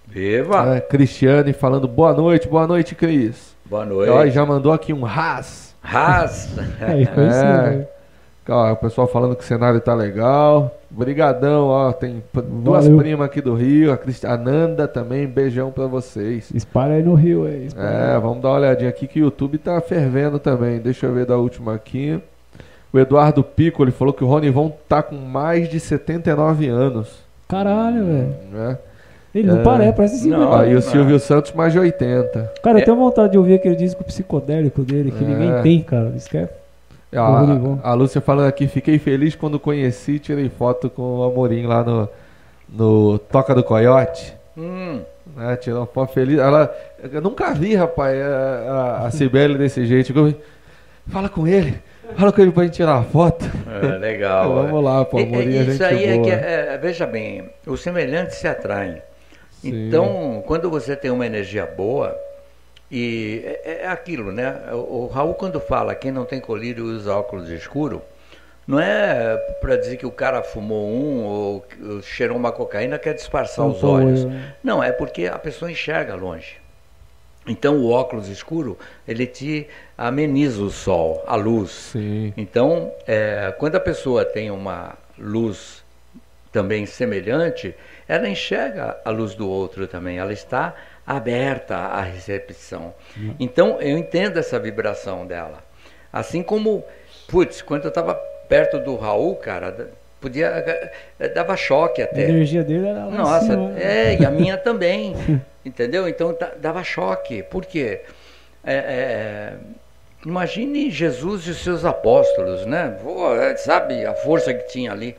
Viva! 0.06 0.62
né? 0.64 0.80
Cristiane 0.80 1.52
falando 1.52 1.86
boa 1.88 2.12
noite, 2.12 2.48
boa 2.48 2.66
noite, 2.66 2.94
Cris. 2.94 3.54
Boa 3.64 3.82
Ó, 3.84 4.02
e 4.04 4.06
noite. 4.06 4.30
já 4.34 4.44
mandou 4.46 4.72
aqui 4.72 4.92
um 4.92 5.02
ras. 5.02 5.74
Ras. 5.82 6.46
Isso, 6.46 6.60
É. 6.82 7.88
Ó, 8.46 8.72
o 8.72 8.76
pessoal 8.76 9.06
falando 9.06 9.34
que 9.34 9.42
o 9.42 9.46
cenário 9.46 9.80
tá 9.80 9.94
legal. 9.94 10.76
Brigadão, 10.90 11.68
ó. 11.68 11.92
Tem 11.92 12.22
duas 12.34 12.84
Valeu. 12.84 12.98
primas 12.98 13.26
aqui 13.26 13.40
do 13.40 13.54
Rio, 13.54 13.90
a 13.92 13.96
Cristi- 13.96 14.26
a 14.26 14.36
Nanda 14.36 14.86
também, 14.86 15.26
beijão 15.26 15.70
pra 15.70 15.86
vocês. 15.86 16.50
Espalha 16.54 16.94
aí 16.94 17.02
no 17.02 17.14
Rio 17.14 17.46
aí. 17.46 17.68
É, 17.76 18.14
aí. 18.14 18.20
vamos 18.20 18.42
dar 18.42 18.50
uma 18.50 18.58
olhadinha 18.58 18.90
aqui 18.90 19.06
que 19.06 19.20
o 19.20 19.24
YouTube 19.24 19.56
tá 19.58 19.80
fervendo 19.80 20.38
também. 20.38 20.78
Deixa 20.78 21.06
eu 21.06 21.14
ver 21.14 21.24
da 21.24 21.36
última 21.38 21.74
aqui. 21.74 22.20
O 22.92 22.98
Eduardo 22.98 23.42
Pico, 23.42 23.82
ele 23.82 23.90
falou 23.90 24.12
que 24.12 24.22
o 24.22 24.26
Ronivon 24.26 24.70
tá 24.88 25.02
com 25.02 25.16
mais 25.16 25.68
de 25.68 25.80
79 25.80 26.68
anos. 26.68 27.24
Caralho, 27.48 28.04
velho. 28.04 28.34
Né? 28.52 28.78
Ele 29.34 29.48
não 29.48 29.58
É. 29.60 29.62
parece, 29.64 29.92
parece 29.96 30.14
esse 30.16 30.28
Não. 30.28 30.48
Ó, 30.50 30.64
e 30.64 30.70
o 30.70 30.74
não. 30.74 30.80
Silvio 30.82 31.18
Santos 31.18 31.50
mais 31.52 31.72
de 31.72 31.78
80. 31.80 32.52
Cara, 32.62 32.78
eu 32.78 32.82
É. 32.82 32.84
tenho 32.84 32.96
vontade 32.96 33.32
de 33.32 33.38
ouvir 33.38 33.54
aquele 33.54 33.74
disco 33.74 34.04
psicodélico 34.04 34.82
dele, 34.82 35.10
que 35.10 35.24
É. 35.24 35.26
ninguém 35.26 35.62
tem, 35.62 35.82
cara. 35.82 36.12
Isso 36.14 36.30
que 36.30 36.36
é 36.36 36.48
A, 37.16 37.90
a 37.90 37.94
Lúcia 37.94 38.20
falando 38.20 38.48
aqui, 38.48 38.66
fiquei 38.66 38.98
feliz 38.98 39.34
quando 39.34 39.58
conheci, 39.60 40.18
tirei 40.18 40.48
foto 40.48 40.88
com 40.90 41.18
o 41.20 41.22
Amorim 41.24 41.66
lá 41.66 41.82
no, 41.84 42.08
no 42.68 43.18
Toca 43.18 43.54
do 43.54 43.62
Coyote. 43.62 44.34
Hum, 44.56 45.00
Né, 45.36 45.56
tirou 45.56 45.80
uma 45.80 45.86
foto 45.86 46.12
feliz. 46.12 46.38
Ela, 46.38 46.72
eu 47.12 47.20
nunca 47.20 47.52
vi, 47.54 47.74
rapaz, 47.74 48.16
a, 48.20 48.26
a, 49.02 49.06
a 49.06 49.10
Cibele 49.10 49.56
desse 49.58 49.84
jeito. 49.86 50.16
Eu, 50.16 50.34
Fala 51.08 51.28
com 51.28 51.46
ele, 51.46 51.78
fala 52.16 52.32
com 52.32 52.40
ele 52.40 52.50
pra 52.50 52.64
gente 52.64 52.76
tirar 52.76 52.94
uma 52.94 53.04
foto. 53.04 53.44
é, 53.82 53.98
legal. 53.98 54.48
Vamos 54.54 54.82
lá, 54.82 55.04
pô, 55.04 55.18
E- 55.18 55.22
Amorim, 55.24 55.50
e- 55.50 55.58
a 55.58 55.62
Isso 55.62 55.72
gente 55.72 55.84
aí 55.84 56.04
é 56.04 56.12
boa. 56.14 56.24
que, 56.24 56.30
é, 56.30 56.78
veja 56.80 57.06
bem, 57.06 57.50
os 57.66 57.82
semelhantes 57.82 58.36
se 58.38 58.48
atraem. 58.48 59.02
Sim. 59.60 59.88
Então, 59.88 60.42
quando 60.46 60.70
você 60.70 60.96
tem 60.96 61.10
uma 61.10 61.26
energia 61.26 61.66
boa, 61.66 62.16
e 62.96 63.42
é, 63.44 63.80
é 63.82 63.88
aquilo, 63.88 64.30
né? 64.30 64.56
O, 64.72 65.04
o 65.04 65.06
Raul, 65.08 65.34
quando 65.34 65.58
fala 65.58 65.96
quem 65.96 66.12
não 66.12 66.24
tem 66.24 66.40
colírio 66.40 66.84
usa 66.84 67.12
óculos 67.12 67.50
escuro, 67.50 68.00
não 68.68 68.78
é 68.78 69.36
para 69.60 69.76
dizer 69.76 69.96
que 69.96 70.06
o 70.06 70.12
cara 70.12 70.44
fumou 70.44 70.88
um 70.88 71.24
ou 71.24 71.66
cheirou 72.02 72.36
uma 72.36 72.52
cocaína 72.52 72.96
quer 72.96 73.14
disfarçar 73.14 73.66
os 73.66 73.74
Tampou 73.74 73.90
o 73.90 73.94
olhos. 73.94 74.20
olho, 74.20 74.30
né? 74.30 74.54
Não, 74.62 74.80
é 74.80 74.92
porque 74.92 75.26
a 75.26 75.36
pessoa 75.40 75.72
enxerga 75.72 76.14
longe. 76.14 76.62
Então, 77.48 77.78
o 77.78 77.90
óculos 77.90 78.28
escuro, 78.28 78.78
ele 79.06 79.26
te 79.26 79.66
ameniza 79.98 80.62
o 80.62 80.70
sol, 80.70 81.22
a 81.26 81.34
luz. 81.34 81.70
Sim. 81.92 82.32
Então, 82.36 82.92
é, 83.08 83.52
quando 83.58 83.74
a 83.74 83.80
pessoa 83.80 84.24
tem 84.24 84.52
uma 84.52 84.96
luz 85.18 85.84
também 86.52 86.86
semelhante, 86.86 87.74
ela 88.06 88.28
enxerga 88.28 88.96
a 89.04 89.10
luz 89.10 89.34
do 89.34 89.48
outro 89.48 89.88
também. 89.88 90.18
Ela 90.18 90.32
está 90.32 90.74
aberta 91.06 91.76
à 91.76 92.00
recepção. 92.02 92.94
Então 93.38 93.80
eu 93.80 93.96
entendo 93.98 94.38
essa 94.38 94.58
vibração 94.58 95.26
dela. 95.26 95.58
Assim 96.12 96.42
como, 96.42 96.84
putz, 97.28 97.60
quando 97.62 97.84
eu 97.84 97.88
estava 97.88 98.14
perto 98.48 98.78
do 98.78 98.96
Raul, 98.96 99.36
cara, 99.36 99.90
podia 100.20 100.46
eh, 101.18 101.28
dava 101.28 101.56
choque 101.56 102.00
A 102.00 102.04
até. 102.04 102.22
energia 102.28 102.62
dele 102.62 102.86
era 102.88 103.04
Nossa, 103.06 103.46
cima, 103.46 103.68
né? 103.70 103.82
é, 103.82 104.16
e 104.20 104.24
a 104.24 104.30
minha 104.30 104.56
também. 104.58 105.14
entendeu? 105.64 106.08
Então 106.08 106.34
da- 106.38 106.52
dava 106.56 106.82
choque. 106.84 107.42
Por 107.42 107.64
quê? 107.66 108.00
É, 108.64 108.74
é, 108.74 109.52
imagine 110.24 110.90
Jesus 110.90 111.46
e 111.46 111.50
os 111.50 111.58
seus 111.62 111.84
apóstolos, 111.84 112.64
né? 112.64 112.96
É, 113.42 113.56
sabe 113.56 114.06
a 114.06 114.14
força 114.14 114.54
que 114.54 114.68
tinha 114.68 114.92
ali. 114.92 115.16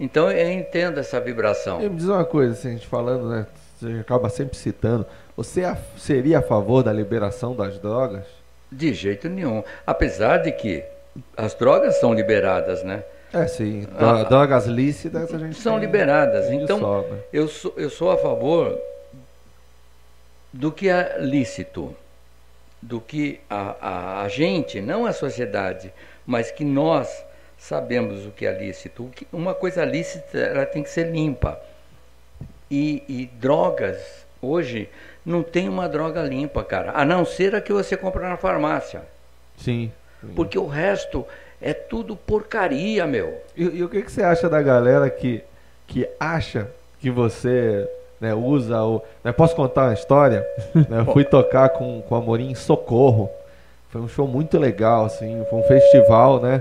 Então 0.00 0.30
eu 0.30 0.50
entendo 0.50 0.98
essa 0.98 1.20
vibração. 1.20 1.80
E 1.82 1.88
me 1.88 1.96
diz 1.96 2.06
uma 2.06 2.24
coisa, 2.24 2.52
assim, 2.52 2.68
a 2.68 2.72
gente 2.72 2.86
falando, 2.86 3.28
né? 3.28 3.46
Você 3.84 4.00
acaba 4.00 4.30
sempre 4.30 4.56
citando. 4.56 5.06
Você 5.36 5.62
a- 5.64 5.76
seria 5.98 6.38
a 6.38 6.42
favor 6.42 6.82
da 6.82 6.92
liberação 6.92 7.54
das 7.54 7.78
drogas? 7.78 8.24
De 8.72 8.94
jeito 8.94 9.28
nenhum. 9.28 9.62
Apesar 9.86 10.38
de 10.38 10.50
que 10.52 10.82
as 11.36 11.54
drogas 11.54 11.96
são 12.00 12.14
liberadas, 12.14 12.82
né? 12.82 13.04
É, 13.32 13.46
sim. 13.46 13.86
Ah. 13.98 14.22
drogas 14.24 14.64
lícitas 14.66 15.32
a 15.34 15.38
gente 15.38 15.60
São 15.60 15.74
tem 15.74 15.82
liberadas. 15.82 16.46
de 16.48 16.54
Então. 16.56 17.04
Eu 17.32 17.46
sou, 17.48 17.74
eu 17.76 17.90
sou 17.90 18.10
a 18.10 18.16
favor 18.16 18.78
do 20.52 20.72
que 20.72 20.88
é 20.88 21.16
lícito, 21.20 21.94
do 22.80 23.00
que 23.00 23.40
a, 23.50 23.76
a, 23.80 24.22
a 24.22 24.28
gente, 24.28 24.80
não 24.80 25.04
a 25.04 25.12
sociedade, 25.12 25.92
mas 26.24 26.50
que 26.50 26.64
nós 26.64 27.24
sabemos 27.58 28.24
o 28.24 28.30
que 28.30 28.46
é 28.46 28.56
lícito. 28.56 29.10
Que- 29.14 29.26
uma 29.32 29.52
coisa 29.54 29.84
lícita 29.84 30.38
ela 30.38 30.64
tem 30.64 30.82
que 30.82 30.90
ser 30.90 31.10
limpa. 31.10 31.60
E, 32.74 33.04
e 33.08 33.26
drogas, 33.38 34.26
hoje, 34.42 34.88
não 35.24 35.44
tem 35.44 35.68
uma 35.68 35.88
droga 35.88 36.20
limpa, 36.22 36.64
cara, 36.64 36.90
a 36.90 37.04
não 37.04 37.24
ser 37.24 37.54
a 37.54 37.60
que 37.60 37.72
você 37.72 37.96
compra 37.96 38.28
na 38.28 38.36
farmácia. 38.36 39.02
Sim. 39.56 39.92
sim. 40.20 40.32
Porque 40.34 40.58
o 40.58 40.66
resto 40.66 41.24
é 41.62 41.72
tudo 41.72 42.16
porcaria, 42.16 43.06
meu. 43.06 43.40
E, 43.56 43.62
e 43.62 43.84
o 43.84 43.88
que, 43.88 44.02
que 44.02 44.10
você 44.10 44.24
acha 44.24 44.48
da 44.48 44.60
galera 44.60 45.08
que, 45.08 45.44
que 45.86 46.08
acha 46.18 46.68
que 46.98 47.12
você 47.12 47.88
né, 48.20 48.34
usa 48.34 48.82
o. 48.82 49.00
né, 49.22 49.30
posso 49.30 49.54
contar 49.54 49.84
uma 49.84 49.94
história? 49.94 50.44
Né, 50.74 50.98
eu 50.98 51.12
fui 51.12 51.24
tocar 51.24 51.68
com, 51.68 52.02
com 52.02 52.16
a 52.16 52.18
Amorim 52.18 52.50
em 52.50 52.56
Socorro. 52.56 53.30
Foi 53.88 54.00
um 54.00 54.08
show 54.08 54.26
muito 54.26 54.58
legal, 54.58 55.04
assim. 55.04 55.46
Foi 55.48 55.60
um 55.60 55.62
festival, 55.62 56.40
né? 56.40 56.60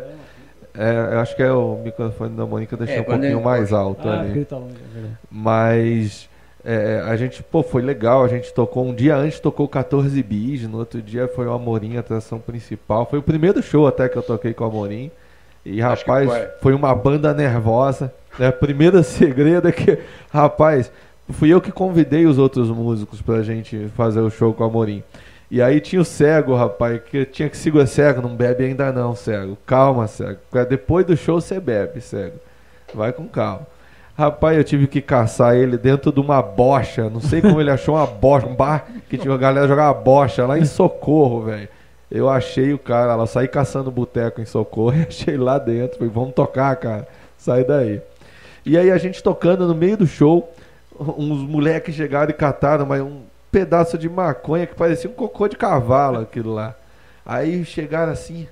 É, 0.76 1.10
eu 1.14 1.20
acho 1.20 1.36
que 1.36 1.44
é 1.44 1.52
o 1.52 1.80
microfone 1.84 2.36
da 2.36 2.46
Mônica 2.46 2.76
deixou 2.76 2.96
É, 2.98 3.02
um 3.02 3.04
pouquinho 3.04 3.26
ele- 3.38 3.40
mais 3.44 3.72
alto 3.72 4.08
Ah, 4.10 4.22
ali. 4.22 4.44
tá 4.46 4.58
longe, 4.58 4.76
é. 4.96 5.08
Mas 5.30 6.28
é, 6.66 7.04
a 7.06 7.16
gente, 7.16 7.44
pô, 7.44 7.62
foi 7.62 7.82
legal. 7.82 8.24
A 8.24 8.28
gente 8.28 8.52
tocou 8.54 8.86
um 8.86 8.94
dia 8.94 9.16
antes, 9.16 9.40
tocou 9.40 9.68
14 9.68 10.22
bis. 10.24 10.64
No 10.68 10.80
outro 10.80 11.02
dia 11.02 11.28
foi 11.28 11.46
o 11.46 11.54
Amorim, 11.54 11.98
a 11.98 12.00
atração 12.00 12.40
principal. 12.40 13.06
Foi 13.06 13.20
o 13.20 13.24
primeiro 13.24 13.62
show 13.62 13.86
até 13.86 14.10
que 14.10 14.18
eu 14.18 14.24
toquei 14.24 14.54
com 14.54 14.64
o 14.64 14.68
Amorim. 14.68 15.12
E 15.66 15.82
Acho 15.82 16.02
rapaz, 16.06 16.30
foi. 16.30 16.48
foi 16.62 16.74
uma 16.74 16.94
banda 16.96 17.34
nervosa. 17.34 18.12
Né? 18.40 18.52
Primeiro 18.52 19.02
segredo 19.04 19.68
é 19.68 19.72
que, 19.72 20.00
rapaz, 20.32 20.92
fui 21.30 21.50
eu 21.54 21.62
que 21.62 21.72
convidei 21.72 22.26
os 22.26 22.38
outros 22.40 22.70
músicos 22.70 23.22
pra 23.22 23.44
gente 23.44 23.90
fazer 23.96 24.22
o 24.22 24.30
show 24.32 24.54
com 24.54 24.64
o 24.64 24.68
Amorim. 24.68 25.04
E 25.54 25.62
aí 25.62 25.80
tinha 25.80 26.02
o 26.02 26.06
cego, 26.06 26.56
rapaz, 26.56 27.00
que 27.04 27.26
tinha 27.26 27.48
que 27.48 27.56
segurar 27.56 27.86
cego, 27.86 28.24
não 28.24 28.36
bebe 28.36 28.66
ainda 28.66 28.92
não, 28.92 29.16
cego. 29.16 29.56
Calma, 29.68 30.08
cego. 30.08 30.40
Depois 30.68 31.06
do 31.06 31.16
show 31.16 31.40
você 31.40 31.60
bebe, 31.60 32.02
cego. 32.02 32.40
Vai 32.92 33.14
com 33.14 33.28
calma. 33.28 33.68
Rapaz, 34.18 34.58
eu 34.58 34.64
tive 34.64 34.88
que 34.88 35.00
caçar 35.00 35.56
ele 35.56 35.78
dentro 35.78 36.12
de 36.12 36.20
uma 36.20 36.42
bocha. 36.42 37.08
Não 37.08 37.22
sei 37.22 37.40
como 37.40 37.62
ele 37.62 37.70
achou 37.70 37.94
uma 37.94 38.08
bocha, 38.08 38.48
um 38.48 38.56
bar 38.56 38.88
que 39.08 39.16
tinha 39.16 39.32
a 39.32 39.38
galera 39.38 39.68
jogava 39.68 39.94
bocha 39.94 40.44
lá 40.48 40.58
em 40.58 40.66
Socorro, 40.66 41.44
velho. 41.44 41.70
Eu 42.10 42.32
achei 42.32 42.74
o 42.74 42.80
cara 42.80 43.16
lá, 43.16 43.28
saí 43.28 43.48
caçando 43.48 43.92
boteco 43.92 44.42
em 44.42 44.46
Socorro 44.46 44.98
e 44.98 45.04
achei 45.04 45.38
lá 45.38 45.60
dentro. 45.60 46.00
Falei, 46.00 46.12
vamos 46.12 46.34
tocar, 46.34 46.76
cara. 46.78 47.08
Sai 47.38 47.64
daí. 47.64 48.02
E 48.66 48.76
aí 48.76 48.90
a 48.90 48.98
gente 48.98 49.22
tocando 49.22 49.68
no 49.68 49.76
meio 49.76 49.98
do 49.98 50.08
show, 50.08 50.52
uns 51.00 51.48
moleques 51.48 51.94
chegaram 51.94 52.32
e 52.32 52.34
cataram 52.34 52.88
mas 52.88 53.02
um 53.02 53.22
pedaço 53.54 54.00
de 54.00 54.10
maconha 54.10 54.66
que 54.66 54.74
parecia 54.74 55.08
um 55.08 55.14
cocô 55.14 55.48
de 55.48 55.56
cavalo 55.56 56.20
aquilo 56.20 56.56
lá. 56.56 56.76
Aí 57.24 57.64
chegaram 57.64 58.12
assim, 58.12 58.48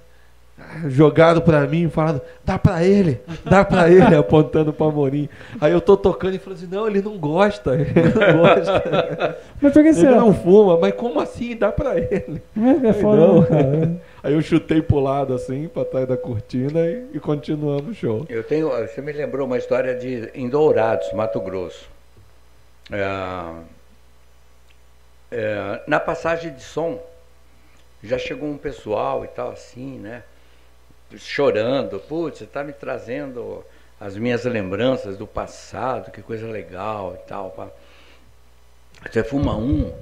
jogaram 0.88 1.42
pra 1.42 1.62
mim 1.62 1.86
e 1.86 1.90
falaram, 1.90 2.22
dá 2.46 2.60
pra 2.60 2.84
ele, 2.84 3.20
dá 3.44 3.66
pra 3.66 3.90
ele, 3.90 4.14
apontando 4.16 4.72
pra 4.72 4.92
Morim. 4.92 5.28
Aí 5.60 5.72
eu 5.74 5.82
tô 5.82 5.98
tocando 5.98 6.36
e 6.36 6.40
falando 6.40 6.60
assim, 6.60 6.68
não, 6.72 6.88
ele 6.88 7.02
não 7.02 7.18
gosta, 7.18 7.74
ele 7.76 7.92
não 7.94 8.42
gosta. 8.42 9.38
Mas 9.60 9.74
por 9.74 9.82
que 9.82 9.90
ele 9.90 10.16
não 10.16 10.34
fuma, 10.34 10.78
mas 10.80 10.94
como 10.94 11.20
assim? 11.20 11.56
Dá 11.56 11.72
pra 11.72 11.98
ele. 11.98 12.42
É, 12.58 12.88
é 12.90 12.94
foda, 12.94 13.22
Não. 13.22 13.42
né, 13.42 13.48
cara. 13.48 14.02
Aí 14.24 14.34
eu 14.34 14.42
chutei 14.42 14.82
pro 14.82 15.00
lado 15.00 15.34
assim, 15.34 15.68
pra 15.68 15.84
trás 15.84 16.08
da 16.08 16.18
cortina 16.18 16.80
e, 16.82 17.08
e 17.14 17.20
continuamos 17.20 17.90
o 17.90 17.94
show. 17.94 18.26
Eu 18.30 18.44
tenho, 18.44 18.70
você 18.70 19.02
me 19.02 19.12
lembrou 19.12 19.46
uma 19.48 19.58
história 19.58 19.96
de 19.96 20.30
em 20.34 20.48
Dourados, 20.48 21.12
Mato 21.14 21.40
Grosso. 21.40 21.90
É, 22.92 23.06
é, 25.32 25.82
na 25.88 26.00
passagem 26.00 26.54
de 26.54 26.62
som, 26.62 27.02
já 28.04 28.18
chegou 28.18 28.50
um 28.50 28.58
pessoal 28.58 29.24
e 29.24 29.28
tal 29.30 29.52
assim, 29.52 29.98
né? 29.98 30.24
Chorando, 31.18 32.00
putz, 32.00 32.40
você 32.40 32.46
tá 32.46 32.64
me 32.64 32.74
trazendo 32.74 33.64
as 34.00 34.18
minhas 34.18 34.44
lembranças 34.46 35.18
do 35.18 35.28
passado, 35.28 36.12
que 36.12 36.22
coisa 36.22 36.48
legal 36.48 37.16
e 37.16 37.28
tal. 37.28 37.52
pá. 37.52 37.68
Você 39.10 39.24
fuma 39.24 39.56
um? 39.56 39.94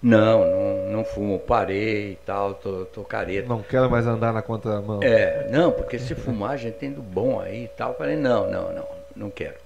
Não, 0.00 0.46
não, 0.46 0.92
não 0.92 1.04
fumo, 1.04 1.40
parei 1.40 2.12
e 2.12 2.16
tal, 2.24 2.54
tô, 2.54 2.84
tô 2.84 3.02
careta. 3.02 3.48
Não 3.48 3.62
quero 3.62 3.90
mais 3.90 4.06
andar 4.06 4.32
na 4.32 4.40
contramão. 4.40 5.00
É, 5.02 5.48
não, 5.50 5.72
porque 5.72 5.98
se 5.98 6.14
fumar, 6.14 6.52
a 6.52 6.56
gente 6.56 6.74
tem 6.74 6.92
do 6.92 7.02
bom 7.02 7.40
aí 7.40 7.64
e 7.64 7.68
tal. 7.68 7.94
Falei, 7.94 8.16
não, 8.16 8.48
não, 8.48 8.72
não, 8.72 8.88
não 9.16 9.30
quero. 9.30 9.56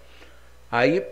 Aí 0.70 1.06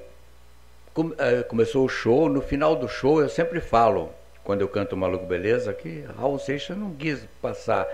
começou 1.48 1.84
o 1.84 1.88
show, 1.88 2.28
no 2.28 2.40
final 2.40 2.74
do 2.76 2.88
show 2.88 3.20
eu 3.20 3.28
sempre 3.28 3.60
falo, 3.60 4.10
quando 4.44 4.60
eu 4.62 4.68
canto 4.68 4.96
Maluco 4.96 5.26
Beleza, 5.26 5.72
que 5.72 6.04
Raul 6.18 6.38
Seixas 6.38 6.76
não 6.76 6.90
quis 6.92 7.26
passar 7.40 7.86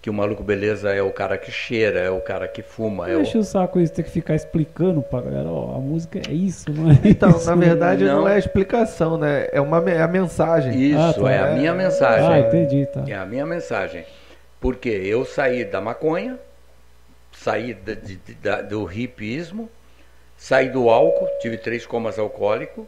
que 0.00 0.10
o 0.10 0.12
Maluco 0.12 0.42
Beleza 0.42 0.92
é 0.92 1.00
o 1.00 1.12
cara 1.12 1.38
que 1.38 1.52
cheira, 1.52 2.00
é 2.00 2.10
o 2.10 2.20
cara 2.20 2.48
que 2.48 2.60
fuma, 2.60 3.08
é 3.08 3.12
Não 3.14 3.22
o... 3.22 3.38
o 3.38 3.44
saco 3.44 3.78
isso, 3.78 3.92
ter 3.92 4.02
que 4.02 4.10
ficar 4.10 4.34
explicando 4.34 5.00
pra 5.00 5.20
galera, 5.20 5.48
ó, 5.48 5.76
a 5.76 5.78
música 5.78 6.20
é 6.28 6.32
isso, 6.32 6.72
não 6.72 6.90
é 6.90 6.98
Então, 7.04 7.30
isso. 7.30 7.46
na 7.48 7.54
verdade, 7.54 8.04
não, 8.04 8.22
Não. 8.22 8.28
é 8.28 8.36
explicação, 8.36 9.16
né? 9.16 9.46
É, 9.52 9.60
uma, 9.60 9.78
é 9.88 10.02
a 10.02 10.08
mensagem. 10.08 10.74
Isso, 10.74 10.98
Ah, 10.98 11.12
tá. 11.14 11.30
é 11.30 11.38
a 11.38 11.54
minha 11.54 11.72
mensagem. 11.72 12.26
Ah, 12.28 12.38
entendi, 12.40 12.84
tá. 12.86 13.04
É 13.06 13.14
a 13.14 13.24
minha 13.24 13.46
mensagem. 13.46 14.04
Porque 14.60 14.88
eu 14.88 15.24
saí 15.24 15.64
da 15.64 15.80
maconha, 15.80 16.36
saí 17.32 17.72
da- 17.72 17.94
de- 17.94 18.16
de- 18.16 18.34
da- 18.34 18.60
do 18.60 18.90
hipismo, 18.90 19.68
saí 20.42 20.70
do 20.70 20.90
álcool, 20.90 21.28
tive 21.38 21.56
três 21.56 21.86
comas 21.86 22.18
alcoólicos. 22.18 22.84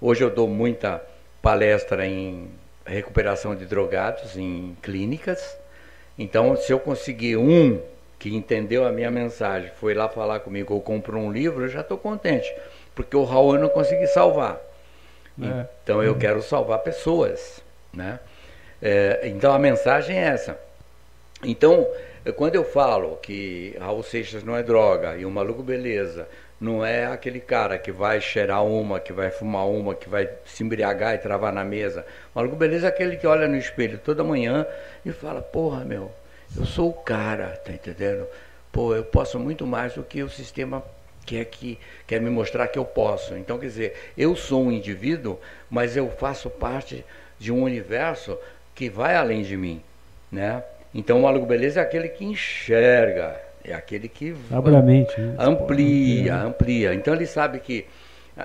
Hoje 0.00 0.22
eu 0.22 0.30
dou 0.30 0.46
muita 0.46 1.02
palestra 1.42 2.06
em 2.06 2.48
recuperação 2.86 3.56
de 3.56 3.66
drogados, 3.66 4.36
em 4.36 4.76
clínicas. 4.80 5.58
Então, 6.16 6.56
se 6.56 6.72
eu 6.72 6.78
conseguir 6.78 7.36
um 7.36 7.82
que 8.16 8.32
entendeu 8.32 8.86
a 8.86 8.92
minha 8.92 9.10
mensagem, 9.10 9.72
foi 9.74 9.92
lá 9.92 10.08
falar 10.08 10.38
comigo 10.38 10.72
ou 10.72 10.80
comprou 10.80 11.20
um 11.20 11.32
livro, 11.32 11.64
eu 11.64 11.68
já 11.68 11.80
estou 11.80 11.98
contente. 11.98 12.54
Porque 12.94 13.16
o 13.16 13.24
Raul 13.24 13.56
eu 13.56 13.60
não 13.62 13.68
consegui 13.70 14.06
salvar. 14.06 14.60
É. 15.42 15.66
Então 15.82 16.00
eu 16.00 16.16
quero 16.16 16.40
salvar 16.42 16.78
pessoas, 16.78 17.60
né? 17.92 18.20
É, 18.80 19.22
então 19.24 19.52
a 19.52 19.58
mensagem 19.58 20.16
é 20.16 20.28
essa. 20.28 20.56
Então, 21.42 21.88
quando 22.36 22.54
eu 22.54 22.64
falo 22.64 23.16
que 23.16 23.76
Raul 23.80 24.04
Seixas 24.04 24.44
não 24.44 24.56
é 24.56 24.62
droga 24.62 25.16
e 25.16 25.26
o 25.26 25.30
Maluco 25.30 25.62
Beleza 25.62 26.28
não 26.64 26.84
é 26.84 27.04
aquele 27.04 27.40
cara 27.40 27.78
que 27.78 27.92
vai 27.92 28.20
cheirar 28.20 28.64
uma, 28.64 28.98
que 28.98 29.12
vai 29.12 29.30
fumar 29.30 29.68
uma, 29.68 29.94
que 29.94 30.08
vai 30.08 30.30
se 30.46 30.64
embriagar 30.64 31.14
e 31.14 31.18
travar 31.18 31.52
na 31.52 31.62
mesa. 31.62 32.06
O 32.34 32.38
Maluco 32.38 32.56
Beleza 32.56 32.86
é 32.86 32.88
aquele 32.88 33.18
que 33.18 33.26
olha 33.26 33.46
no 33.46 33.56
espelho 33.56 33.98
toda 33.98 34.24
manhã 34.24 34.66
e 35.04 35.12
fala: 35.12 35.42
Porra, 35.42 35.84
meu, 35.84 36.10
eu 36.56 36.64
sou 36.64 36.88
o 36.88 36.92
cara, 36.94 37.48
tá 37.48 37.70
entendendo? 37.70 38.26
Pô, 38.72 38.96
eu 38.96 39.04
posso 39.04 39.38
muito 39.38 39.66
mais 39.66 39.92
do 39.92 40.02
que 40.02 40.22
o 40.22 40.28
sistema 40.30 40.82
quer, 41.26 41.44
que, 41.44 41.78
quer 42.06 42.20
me 42.20 42.30
mostrar 42.30 42.66
que 42.68 42.78
eu 42.78 42.84
posso. 42.84 43.36
Então, 43.36 43.58
quer 43.58 43.66
dizer, 43.66 44.12
eu 44.16 44.34
sou 44.34 44.64
um 44.64 44.72
indivíduo, 44.72 45.38
mas 45.68 45.96
eu 45.96 46.10
faço 46.10 46.48
parte 46.48 47.04
de 47.38 47.52
um 47.52 47.62
universo 47.62 48.38
que 48.74 48.88
vai 48.88 49.14
além 49.14 49.42
de 49.42 49.56
mim, 49.56 49.82
né? 50.32 50.64
Então, 50.94 51.18
o 51.18 51.22
Maluco 51.22 51.46
Beleza 51.46 51.80
é 51.80 51.82
aquele 51.82 52.08
que 52.08 52.24
enxerga, 52.24 53.40
é 53.64 53.72
aquele 53.72 54.08
que 54.08 54.36
Abre 54.50 54.76
a 54.76 54.82
mente. 54.82 55.18
né? 55.18 55.36
amplia, 55.38 56.36
amplia. 56.36 56.94
Então 56.94 57.14
ele 57.14 57.26
sabe 57.26 57.58
que 57.58 57.86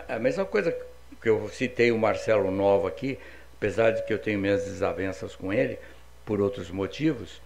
a, 0.08 0.18
mesma 0.18 0.46
coisa 0.46 0.76
que 1.22 1.30
eu 1.30 1.50
citei 1.50 1.92
o 1.92 1.98
Marcelo 1.98 2.50
Nova 2.50 2.88
aqui, 2.88 3.20
apesar 3.58 3.92
de 3.92 4.04
que 4.04 4.14
eu 4.14 4.18
tenho 4.18 4.40
minhas 4.40 4.64
desavenças 4.64 5.36
com 5.36 5.52
ele 5.52 5.78
por 6.26 6.40
outros 6.40 6.72
motivos, 6.72 7.42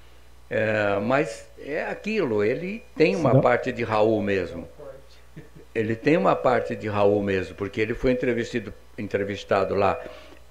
é, 0.50 1.00
mas 1.00 1.48
é 1.60 1.84
aquilo, 1.84 2.44
ele 2.44 2.84
tem 2.96 3.16
uma 3.16 3.42
parte 3.42 3.72
de 3.72 3.84
Raul 3.84 4.22
mesmo. 4.22 4.68
ele 5.74 5.96
tem 5.96 6.16
uma 6.16 6.36
parte 6.36 6.76
de 6.76 6.88
Raul 6.88 7.24
mesmo, 7.24 7.56
porque 7.56 7.82
ele 7.82 7.96
foi 7.96 8.12
entrevistado, 8.12 8.74
entrevistado 8.98 9.74
lá 9.74 10.00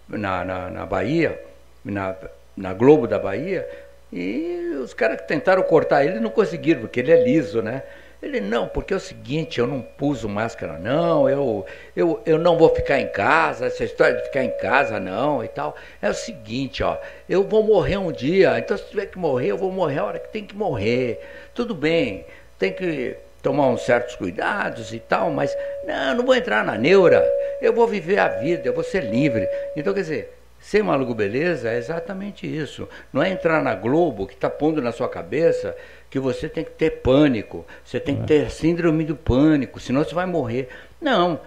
na, 0.09 0.45
na, 0.45 0.71
na 0.71 0.87
Bahia, 0.87 1.41
na, 1.85 2.17
na 2.57 2.73
Globo 2.73 3.07
da 3.07 3.19
Bahia, 3.19 3.69
e 4.13 4.77
os 4.83 4.93
caras 4.93 5.21
que 5.21 5.27
tentaram 5.27 5.63
cortar 5.63 6.05
ele 6.05 6.21
não 6.21 6.31
conseguiram, 6.31 6.83
porque 6.83 7.01
ele 7.01 7.13
é 7.13 7.25
liso, 7.25 7.63
né? 7.63 7.83
Ele, 8.23 8.41
não, 8.41 8.69
porque 8.69 8.95
é 8.95 8.97
o 8.97 9.01
seguinte, 9.01 9.59
eu 9.59 9.67
não 9.67 9.85
uso 10.01 10.29
máscara, 10.29 10.79
não, 10.79 11.29
eu, 11.29 11.67
eu, 11.97 12.23
eu 12.25 12.39
não 12.39 12.57
vou 12.57 12.73
ficar 12.73 13.01
em 13.01 13.09
casa, 13.09 13.67
essa 13.67 13.83
história 13.83 14.17
de 14.17 14.23
ficar 14.23 14.45
em 14.45 14.57
casa, 14.59 15.01
não, 15.01 15.43
e 15.43 15.49
tal. 15.49 15.75
É 16.01 16.09
o 16.09 16.15
seguinte, 16.15 16.85
ó, 16.85 16.97
eu 17.29 17.43
vou 17.43 17.65
morrer 17.65 17.97
um 17.97 18.13
dia, 18.13 18.57
então 18.61 18.79
se 18.79 18.89
tiver 18.89 19.07
que 19.07 19.19
morrer, 19.19 19.49
eu 19.49 19.59
vou 19.59 19.73
morrer 19.73 19.99
a 19.99 20.05
hora 20.05 20.19
que 20.21 20.29
tem 20.29 20.45
que 20.45 20.55
morrer. 20.55 21.21
Tudo 21.53 21.75
bem, 21.75 22.25
tem 22.61 22.73
que 22.73 23.17
tomar 23.43 23.67
uns 23.67 23.83
certos 23.83 24.15
cuidados 24.15 24.95
e 24.95 25.01
tal, 25.01 25.29
mas 25.31 25.57
não, 25.85 26.19
não 26.19 26.25
vou 26.25 26.37
entrar 26.37 26.65
na 26.65 26.79
neura, 26.79 27.29
eu 27.61 27.73
vou 27.73 27.89
viver 27.89 28.21
a 28.21 28.29
vida, 28.29 28.69
eu 28.69 28.73
vou 28.73 28.85
ser 28.85 29.03
livre. 29.03 29.49
Então, 29.75 29.93
quer 29.93 30.03
dizer, 30.03 30.42
Ser 30.63 30.83
maluco 30.85 31.13
beleza 31.13 31.71
é 31.71 31.77
exatamente 31.77 32.47
isso. 32.47 32.89
Não 33.13 33.21
é 33.21 33.31
entrar 33.31 33.61
na 33.65 33.75
Globo 33.75 34.29
que 34.29 34.35
está 34.35 34.49
pondo 34.49 34.81
na 34.81 34.93
sua 34.93 35.09
cabeça 35.09 35.77
que 36.09 36.21
você 36.21 36.49
tem 36.49 36.63
que 36.63 36.71
ter 36.71 37.03
pânico, 37.03 37.67
você 37.85 37.99
tem 37.99 38.15
que 38.15 38.23
é. 38.23 38.27
ter 38.27 38.51
síndrome 38.51 39.05
do 39.05 39.17
pânico, 39.17 39.81
senão 39.81 40.05
você 40.05 40.15
vai 40.15 40.25
morrer. 40.25 40.69
Não. 41.01 41.41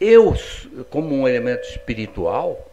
Eu, 0.00 0.32
como 0.90 1.12
um 1.12 1.26
elemento 1.26 1.68
espiritual, 1.68 2.70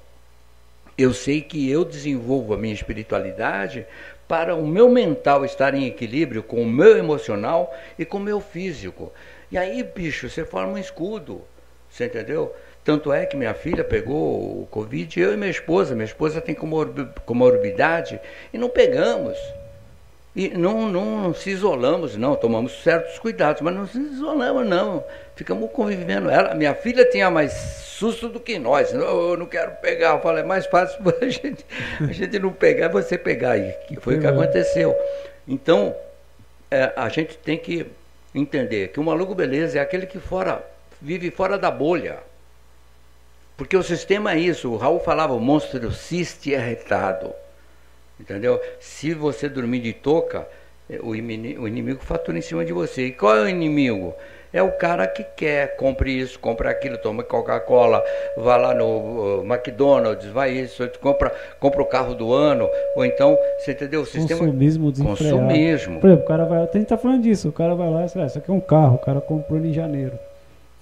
eu 0.96 1.12
sei 1.12 1.42
que 1.42 1.68
eu 1.72 1.84
desenvolvo 1.84 2.54
a 2.54 2.58
minha 2.58 2.74
espiritualidade 2.74 3.88
para 4.28 4.56
o 4.56 4.68
meu 4.68 4.90
mental 4.90 5.44
estar 5.44 5.74
em 5.74 5.88
equilíbrio 5.88 6.44
com 6.44 6.62
o 6.62 6.70
meu 6.70 6.98
emocional 6.98 7.74
e 7.98 8.06
com 8.06 8.18
o 8.18 8.22
meu 8.22 8.40
físico. 8.40 9.12
E 9.52 9.58
aí, 9.58 9.82
bicho, 9.82 10.30
você 10.30 10.46
forma 10.46 10.74
um 10.74 10.78
escudo. 10.78 11.42
Você 11.90 12.06
entendeu? 12.06 12.54
Tanto 12.84 13.14
é 13.14 13.26
que 13.26 13.38
minha 13.38 13.54
filha 13.54 13.84
pegou 13.84 14.62
o 14.64 14.68
Covid, 14.70 15.20
eu 15.20 15.34
e 15.34 15.38
minha 15.38 15.50
esposa. 15.50 15.96
Minha 15.96 16.06
esposa 16.06 16.42
tem 16.42 16.56
comorbidade 17.26 18.20
e 18.54 18.58
não 18.58 18.70
pegamos. 18.70 19.38
E 20.36 20.50
não, 20.50 20.90
não 20.90 21.34
se 21.34 21.52
isolamos, 21.52 22.18
não. 22.18 22.36
Tomamos 22.36 22.84
certos 22.84 23.18
cuidados, 23.20 23.62
mas 23.62 23.74
não 23.74 23.88
se 23.88 23.98
isolamos, 24.00 24.68
não. 24.68 25.04
Ficamos 25.36 25.72
convivendo. 25.72 26.30
Ela, 26.30 26.54
minha 26.56 26.74
filha 26.76 27.06
tinha 27.06 27.30
mais 27.30 27.54
susto 27.54 28.28
do 28.28 28.40
que 28.40 28.60
nós. 28.60 28.92
Eu, 28.92 29.30
eu 29.30 29.38
não 29.38 29.46
quero 29.46 29.72
pegar. 29.76 30.16
Eu 30.16 30.22
falei, 30.22 30.44
é 30.44 30.46
mais 30.46 30.66
fácil 30.66 31.00
a 31.22 31.30
gente, 31.30 31.66
a 32.02 32.12
gente 32.12 32.38
não 32.40 32.52
pegar 32.52 32.90
você 32.90 33.18
pegar. 33.18 33.58
E 33.58 33.76
foi 34.02 34.18
o 34.18 34.20
que 34.20 34.28
aconteceu. 34.28 34.94
Então, 35.48 35.96
é, 36.70 36.92
a 36.96 37.08
gente 37.08 37.38
tem 37.38 37.58
que 37.58 37.86
entender 38.36 38.90
que 38.90 39.00
o 39.00 39.04
maluco 39.04 39.36
beleza 39.36 39.78
é 39.78 39.82
aquele 39.82 40.08
que 40.08 40.20
fora, 40.20 40.66
vive 41.00 41.30
fora 41.30 41.58
da 41.58 41.70
bolha. 41.70 42.18
Porque 43.56 43.78
o 43.78 43.84
sistema 43.84 44.34
é 44.34 44.40
isso. 44.40 44.72
O 44.72 44.78
Raul 44.78 45.00
falava, 45.00 45.34
o 45.34 45.40
monstro 45.40 45.92
ciste 45.92 46.54
é 46.54 46.60
retado. 46.60 47.34
Entendeu? 48.20 48.60
Se 48.80 49.14
você 49.14 49.50
dormir 49.50 49.80
de 49.80 49.94
touca, 49.94 50.48
eh, 50.90 51.00
o 51.02 51.16
inimigo, 51.16 52.00
fatura 52.04 52.38
em 52.38 52.42
cima 52.42 52.64
de 52.64 52.74
você. 52.74 53.08
E 53.08 53.12
qual 53.12 53.36
é 53.36 53.42
o 53.44 53.50
inimigo? 53.50 54.14
É 54.54 54.62
o 54.62 54.72
cara 54.72 55.08
que 55.08 55.24
quer, 55.24 55.76
compre 55.78 56.12
isso, 56.12 56.40
compre 56.40 56.68
aquilo, 56.68 56.96
toma 57.00 57.24
Coca-Cola, 57.24 58.04
vá 58.38 58.56
lá 58.56 58.72
no 58.76 58.86
uh, 58.86 59.44
McDonald's, 59.44 60.28
vai 60.28 60.52
isso, 60.52 60.88
compra, 61.02 61.34
compra 61.60 61.82
o 61.82 61.86
carro 61.86 62.14
do 62.14 62.32
ano, 62.32 62.70
ou 62.96 63.04
então, 63.04 63.36
você 63.58 63.72
entendeu? 63.72 64.02
O 64.02 64.06
sistema. 64.06 64.40
Consumismo 64.40 64.92
desenfreado. 64.92 65.38
Consumismo. 65.40 66.00
Por 66.00 66.08
exemplo, 66.08 66.24
o 66.24 66.28
cara 66.28 66.46
vai. 66.46 66.62
A 66.62 66.70
gente 66.72 66.86
tá 66.86 66.98
falando 66.98 67.24
disso, 67.24 67.50
o 67.50 67.52
cara 67.52 67.74
vai 67.74 67.90
lá 67.90 68.02
e 68.02 68.20
ah, 68.20 68.26
isso 68.28 68.38
aqui 68.38 68.52
é 68.52 68.54
um 68.54 68.60
carro, 68.60 68.96
o 68.96 69.00
cara 69.00 69.20
comprou 69.20 69.60
em 69.60 69.74
janeiro. 69.74 70.20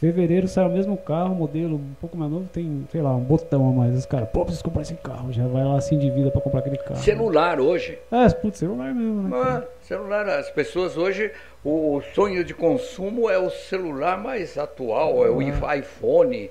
Fevereiro 0.02 0.48
sai 0.48 0.66
o 0.66 0.70
mesmo 0.70 0.98
carro, 0.98 1.36
modelo 1.36 1.76
um 1.76 1.94
pouco 2.02 2.18
mais 2.18 2.32
novo, 2.32 2.50
tem, 2.52 2.88
sei 2.92 3.04
lá, 3.04 3.16
um 3.16 3.20
botão 3.20 3.70
a 3.70 3.72
mais. 3.72 3.96
Os 3.96 4.08
caras, 4.08 4.28
pô, 4.30 4.44
preciso 4.44 4.64
comprar 4.64 4.82
esse 4.82 4.96
carro. 4.96 5.32
Já 5.32 5.46
vai 5.46 5.64
lá 5.64 5.78
assim 5.78 5.96
de 5.96 6.10
vida 6.10 6.32
pra 6.32 6.42
comprar 6.42 6.62
aquele 6.62 6.80
carro. 6.80 7.00
Celular 7.00 7.60
hoje. 7.60 8.00
É, 8.12 8.28
putz, 8.30 8.58
celular 8.58 8.96
mesmo, 8.96 9.30
né? 9.30 9.38
Ah, 9.38 9.64
celular, 9.82 10.28
as 10.28 10.50
pessoas 10.50 10.98
hoje, 10.98 11.32
o 11.64 12.02
sonho 12.16 12.44
de 12.44 12.52
consumo 12.52 13.30
é 13.30 13.38
o 13.38 13.52
celular 13.52 14.18
mais 14.18 14.58
atual, 14.58 15.24
é 15.24 15.30
o 15.30 15.40
ah. 15.64 15.78
iPhone. 15.78 16.50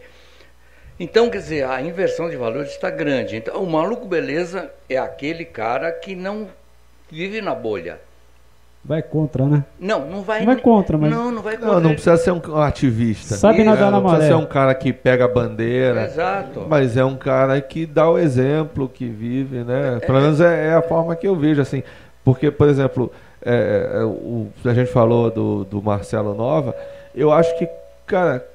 Então, 1.00 1.28
quer 1.28 1.38
dizer, 1.38 1.64
a 1.64 1.82
inversão 1.82 2.30
de 2.30 2.36
valores 2.36 2.70
está 2.70 2.88
grande. 2.88 3.34
Então, 3.34 3.60
o 3.60 3.66
maluco 3.68 4.06
beleza 4.06 4.70
é 4.88 4.96
aquele 4.96 5.44
cara 5.44 5.90
que 5.90 6.14
não 6.14 6.46
vive 7.10 7.42
na 7.42 7.56
bolha. 7.56 7.98
Vai 8.82 9.02
contra, 9.02 9.44
né? 9.44 9.64
Não, 9.78 10.06
não 10.06 10.22
vai. 10.22 10.40
Não 10.40 10.46
vai 10.46 10.56
contra, 10.56 10.96
mas. 10.96 11.10
Não, 11.10 11.30
não 11.30 11.42
vai 11.42 11.56
contra. 11.56 11.74
Não, 11.74 11.80
não 11.80 11.90
precisa 11.90 12.16
ser 12.16 12.32
um 12.32 12.56
ativista. 12.56 13.36
Sabe 13.36 13.62
nadar 13.62 13.88
é, 13.88 13.90
na 13.90 14.00
maré. 14.00 14.02
Não 14.02 14.10
precisa 14.10 14.28
ser 14.28 14.42
um 14.42 14.46
cara 14.46 14.74
que 14.74 14.92
pega 14.92 15.26
a 15.26 15.28
bandeira. 15.28 16.04
Exato. 16.06 16.66
Mas 16.66 16.96
é 16.96 17.04
um 17.04 17.14
cara 17.14 17.60
que 17.60 17.84
dá 17.84 18.08
o 18.08 18.18
exemplo, 18.18 18.88
que 18.88 19.06
vive, 19.06 19.64
né? 19.64 19.98
É, 19.98 20.06
Pelo 20.06 20.20
menos 20.20 20.40
é, 20.40 20.68
é, 20.68 20.74
a 20.74 20.82
forma 20.82 21.14
que 21.14 21.28
eu 21.28 21.36
vejo, 21.36 21.60
assim. 21.60 21.82
Porque, 22.24 22.50
por 22.50 22.68
exemplo, 22.68 23.12
é, 23.44 23.90
é, 23.96 24.04
o, 24.04 24.48
a 24.64 24.72
gente 24.72 24.90
falou 24.90 25.30
do, 25.30 25.64
do 25.64 25.82
Marcelo 25.82 26.34
Nova, 26.34 26.74
eu 27.14 27.30
acho 27.30 27.56
que, 27.58 27.68
cara, 28.06 28.46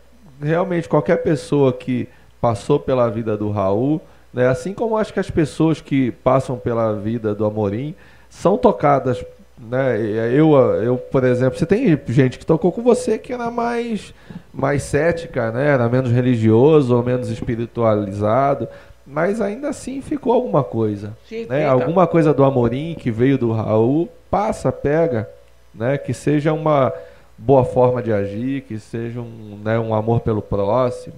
realmente 0.41 0.89
qualquer 0.89 1.17
pessoa 1.17 1.71
que 1.71 2.09
passou 2.41 2.79
pela 2.79 3.09
vida 3.09 3.37
do 3.37 3.51
Raul, 3.51 4.01
né? 4.33 4.47
Assim 4.47 4.73
como 4.73 4.97
acho 4.97 5.13
que 5.13 5.19
as 5.19 5.29
pessoas 5.29 5.81
que 5.81 6.11
passam 6.11 6.57
pela 6.57 6.93
vida 6.93 7.33
do 7.33 7.45
Amorim 7.45 7.95
são 8.29 8.57
tocadas 8.57 9.23
né? 9.57 9.97
Eu, 10.33 10.53
eu, 10.83 10.97
por 10.97 11.23
exemplo, 11.23 11.57
você 11.57 11.65
tem 11.65 11.99
gente 12.07 12.37
que 12.37 12.45
tocou 12.45 12.71
com 12.71 12.81
você 12.83 13.17
que 13.17 13.31
era 13.31 13.49
mais, 13.49 14.13
mais 14.53 14.83
cética, 14.83 15.51
né? 15.51 15.67
Era 15.69 15.87
menos 15.87 16.11
religioso 16.11 16.95
ou 16.95 17.03
menos 17.03 17.29
espiritualizado, 17.29 18.67
mas 19.05 19.39
ainda 19.39 19.69
assim 19.69 20.01
ficou 20.01 20.33
alguma 20.33 20.63
coisa, 20.63 21.15
Sim, 21.27 21.45
né? 21.45 21.65
Alguma 21.65 22.05
coisa 22.05 22.33
do 22.33 22.43
Amorim 22.43 22.95
que 22.95 23.09
veio 23.09 23.37
do 23.37 23.51
Raul 23.51 24.09
passa, 24.29 24.71
pega, 24.71 25.29
né? 25.73 25.97
Que 25.97 26.13
seja 26.13 26.51
uma 26.51 26.91
boa 27.37 27.63
forma 27.63 28.01
de 28.01 28.11
agir, 28.11 28.61
que 28.61 28.77
seja 28.77 29.21
um, 29.21 29.59
né, 29.63 29.79
um 29.79 29.93
amor 29.93 30.19
pelo 30.21 30.41
próximo. 30.41 31.15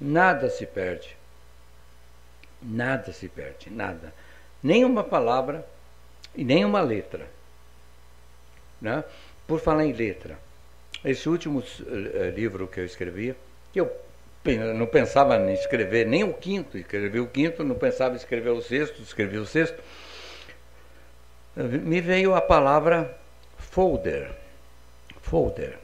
Nada 0.00 0.48
se 0.50 0.66
perde. 0.66 1.16
Nada 2.62 3.12
se 3.12 3.28
perde, 3.28 3.70
nada. 3.70 4.12
Nem 4.62 4.84
uma 4.84 5.04
palavra 5.04 5.64
e 6.34 6.44
nem 6.44 6.64
uma 6.64 6.80
letra 6.80 7.37
né? 8.80 9.04
Por 9.46 9.60
falar 9.60 9.84
em 9.84 9.92
letra, 9.92 10.38
esse 11.04 11.28
último 11.28 11.60
uh, 11.60 12.30
livro 12.34 12.66
que 12.66 12.80
eu 12.80 12.84
escrevi, 12.84 13.34
que 13.72 13.80
eu 13.80 13.90
não 14.74 14.86
pensava 14.86 15.36
em 15.36 15.52
escrever 15.52 16.06
nem 16.06 16.24
o 16.24 16.32
quinto, 16.32 16.78
escrevi 16.78 17.20
o 17.20 17.26
quinto, 17.26 17.64
não 17.64 17.74
pensava 17.74 18.14
em 18.14 18.16
escrever 18.16 18.50
o 18.50 18.62
sexto, 18.62 19.02
escrevi 19.02 19.36
o 19.36 19.44
sexto, 19.44 19.82
me 21.56 22.00
veio 22.00 22.34
a 22.34 22.40
palavra 22.40 23.18
folder. 23.56 24.30
Folder. 25.20 25.78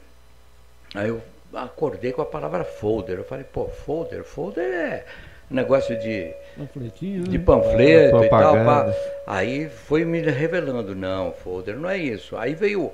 Aí 0.95 1.09
eu 1.09 1.21
acordei 1.53 2.11
com 2.11 2.21
a 2.21 2.25
palavra 2.25 2.63
folder. 2.63 3.17
Eu 3.17 3.25
falei, 3.25 3.43
pô, 3.43 3.67
folder, 3.67 4.23
folder 4.23 4.73
é 4.73 5.05
negócio 5.49 5.97
de 5.99 6.33
Panfletinho, 6.57 7.23
de 7.23 7.37
né? 7.37 7.43
panfleto 7.43 8.23
é, 8.23 8.25
e 8.25 8.29
tal. 8.29 8.53
Pá. 8.65 8.93
Aí 9.27 9.69
foi 9.69 10.05
me 10.05 10.21
revelando, 10.21 10.95
não, 10.95 11.33
folder 11.33 11.75
não 11.75 11.89
é 11.89 11.97
isso. 11.97 12.37
Aí 12.37 12.55
veio 12.55 12.91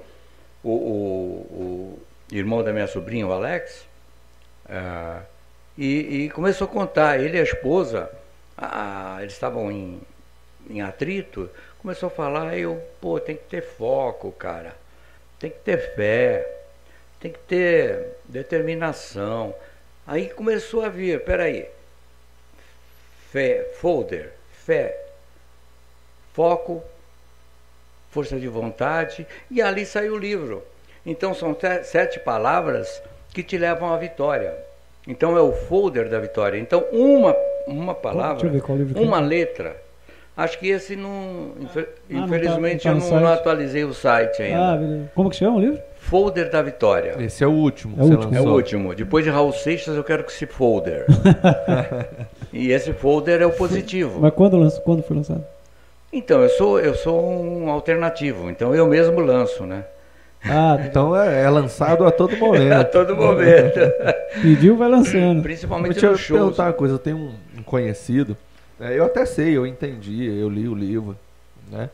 o, 0.64 0.70
o, 0.70 1.48
o 1.52 2.00
irmão 2.32 2.64
da 2.64 2.74
minha 2.74 2.88
sobrinha, 2.88 3.28
o 3.28 3.32
Alex, 3.32 3.86
uh, 4.66 5.22
e, 5.78 6.26
e, 6.26 6.30
começou 6.32 6.66
a 6.66 6.70
contar. 6.70 7.20
Ele 7.20 7.38
e 7.38 7.40
a 7.40 7.44
esposa, 7.44 8.10
eles 9.20 9.34
estavam 9.34 9.72
em, 9.72 10.02
em 10.70 10.82
atrito, 10.82 11.50
começou 11.80 12.08
a 12.08 12.12
falar, 12.12 12.58
eu, 12.58 12.82
pô, 13.00 13.20
tem 13.20 13.36
que 13.36 13.44
ter 13.44 13.62
foco, 13.62 14.32
cara. 14.32 14.74
Tem 15.40 15.50
que 15.50 15.60
ter 15.60 15.96
fé, 15.96 16.48
tem 17.20 17.32
que 17.32 17.40
ter 17.40 18.18
determinação. 18.26 19.54
Aí 20.06 20.30
começou 20.30 20.84
a 20.84 20.90
vir, 20.90 21.24
peraí, 21.24 21.68
fé, 23.32 23.66
folder, 23.76 24.34
fé, 24.52 24.96
foco, 26.34 26.84
força 28.10 28.38
de 28.38 28.48
vontade, 28.48 29.26
e 29.50 29.62
ali 29.62 29.86
saiu 29.86 30.16
o 30.16 30.18
livro. 30.18 30.62
Então 31.06 31.34
são 31.34 31.56
sete 31.84 32.20
palavras 32.20 33.02
que 33.34 33.42
te 33.42 33.58
levam 33.58 33.94
à 33.94 33.98
vitória. 33.98 34.54
Então 35.08 35.36
é 35.38 35.42
o 35.42 35.54
folder 35.54 36.10
da 36.10 36.20
vitória. 36.20 36.60
Então 36.60 36.86
uma 36.92 37.36
uma 37.66 37.96
palavra, 37.96 38.52
uma 38.96 39.20
letra. 39.20 39.78
Acho 40.36 40.60
que 40.60 40.70
esse 40.70 40.96
não, 40.96 41.54
ah, 41.76 41.84
infelizmente 42.10 42.88
não 42.88 42.96
tá, 42.96 43.00
não 43.00 43.10
tá 43.10 43.16
eu 43.16 43.20
não, 43.20 43.28
não, 43.28 43.34
atualizei 43.34 43.84
o 43.84 43.94
site 43.94 44.42
ainda. 44.42 45.06
Ah. 45.06 45.12
Como 45.14 45.30
que 45.30 45.36
chama 45.36 45.58
o 45.58 45.60
livro? 45.60 45.82
Folder 46.02 46.50
da 46.50 46.62
Vitória. 46.62 47.16
Esse 47.20 47.44
é 47.44 47.48
o 47.48 47.52
último. 47.52 47.96
É 47.98 48.04
o 48.04 48.06
último. 48.08 48.36
É 48.36 48.42
o 48.42 48.50
último. 48.50 48.96
Depois 48.96 49.24
de 49.24 49.30
Raul 49.30 49.54
Seixas, 49.54 49.96
eu 49.96 50.04
quero 50.04 50.24
que 50.26 50.34
se 50.34 50.46
folder. 50.46 51.06
e 52.52 52.72
esse 52.72 52.92
folder 52.92 53.42
é 53.42 53.46
o 53.46 53.52
positivo. 53.52 54.20
Mas 54.20 54.34
quando, 54.34 54.58
lançou, 54.58 54.82
quando 54.82 55.04
foi 55.04 55.16
lançado? 55.16 55.46
Então, 56.12 56.42
eu 56.42 56.50
sou, 56.50 56.80
eu 56.80 56.96
sou 56.96 57.24
um 57.24 57.70
alternativo. 57.70 58.50
Então, 58.50 58.76
eu 58.76 58.88
mesmo 58.88 59.22
lanço, 59.22 59.66
né? 59.66 59.86
Ah, 60.44 60.78
Então 60.86 61.16
é, 61.16 61.44
é 61.44 61.50
lançado 61.50 62.04
a 62.06 62.12
todo 62.12 62.34
a 62.36 62.40
momento. 62.40 62.92
todo 62.92 63.16
momento. 63.16 63.80
pediu, 64.42 64.76
vai 64.76 64.90
lançando. 64.90 65.42
Principalmente 65.44 65.94
Deixa 65.94 66.08
eu 66.08 66.12
nos 66.12 66.20
shows. 66.20 66.40
perguntar 66.42 66.64
uma 66.66 66.74
coisa, 66.74 66.96
eu 66.96 67.00
tenho 67.00 67.18
um, 67.18 67.34
um 67.60 67.64
conhecido, 67.64 68.36
né, 68.80 68.98
eu 68.98 69.06
até 69.06 69.26
sei, 69.26 69.56
eu 69.56 69.66
entendi, 69.66 70.26
eu 70.26 70.50
li 70.50 70.68
o 70.68 70.74
livro, 70.76 71.16
né? 71.72 71.90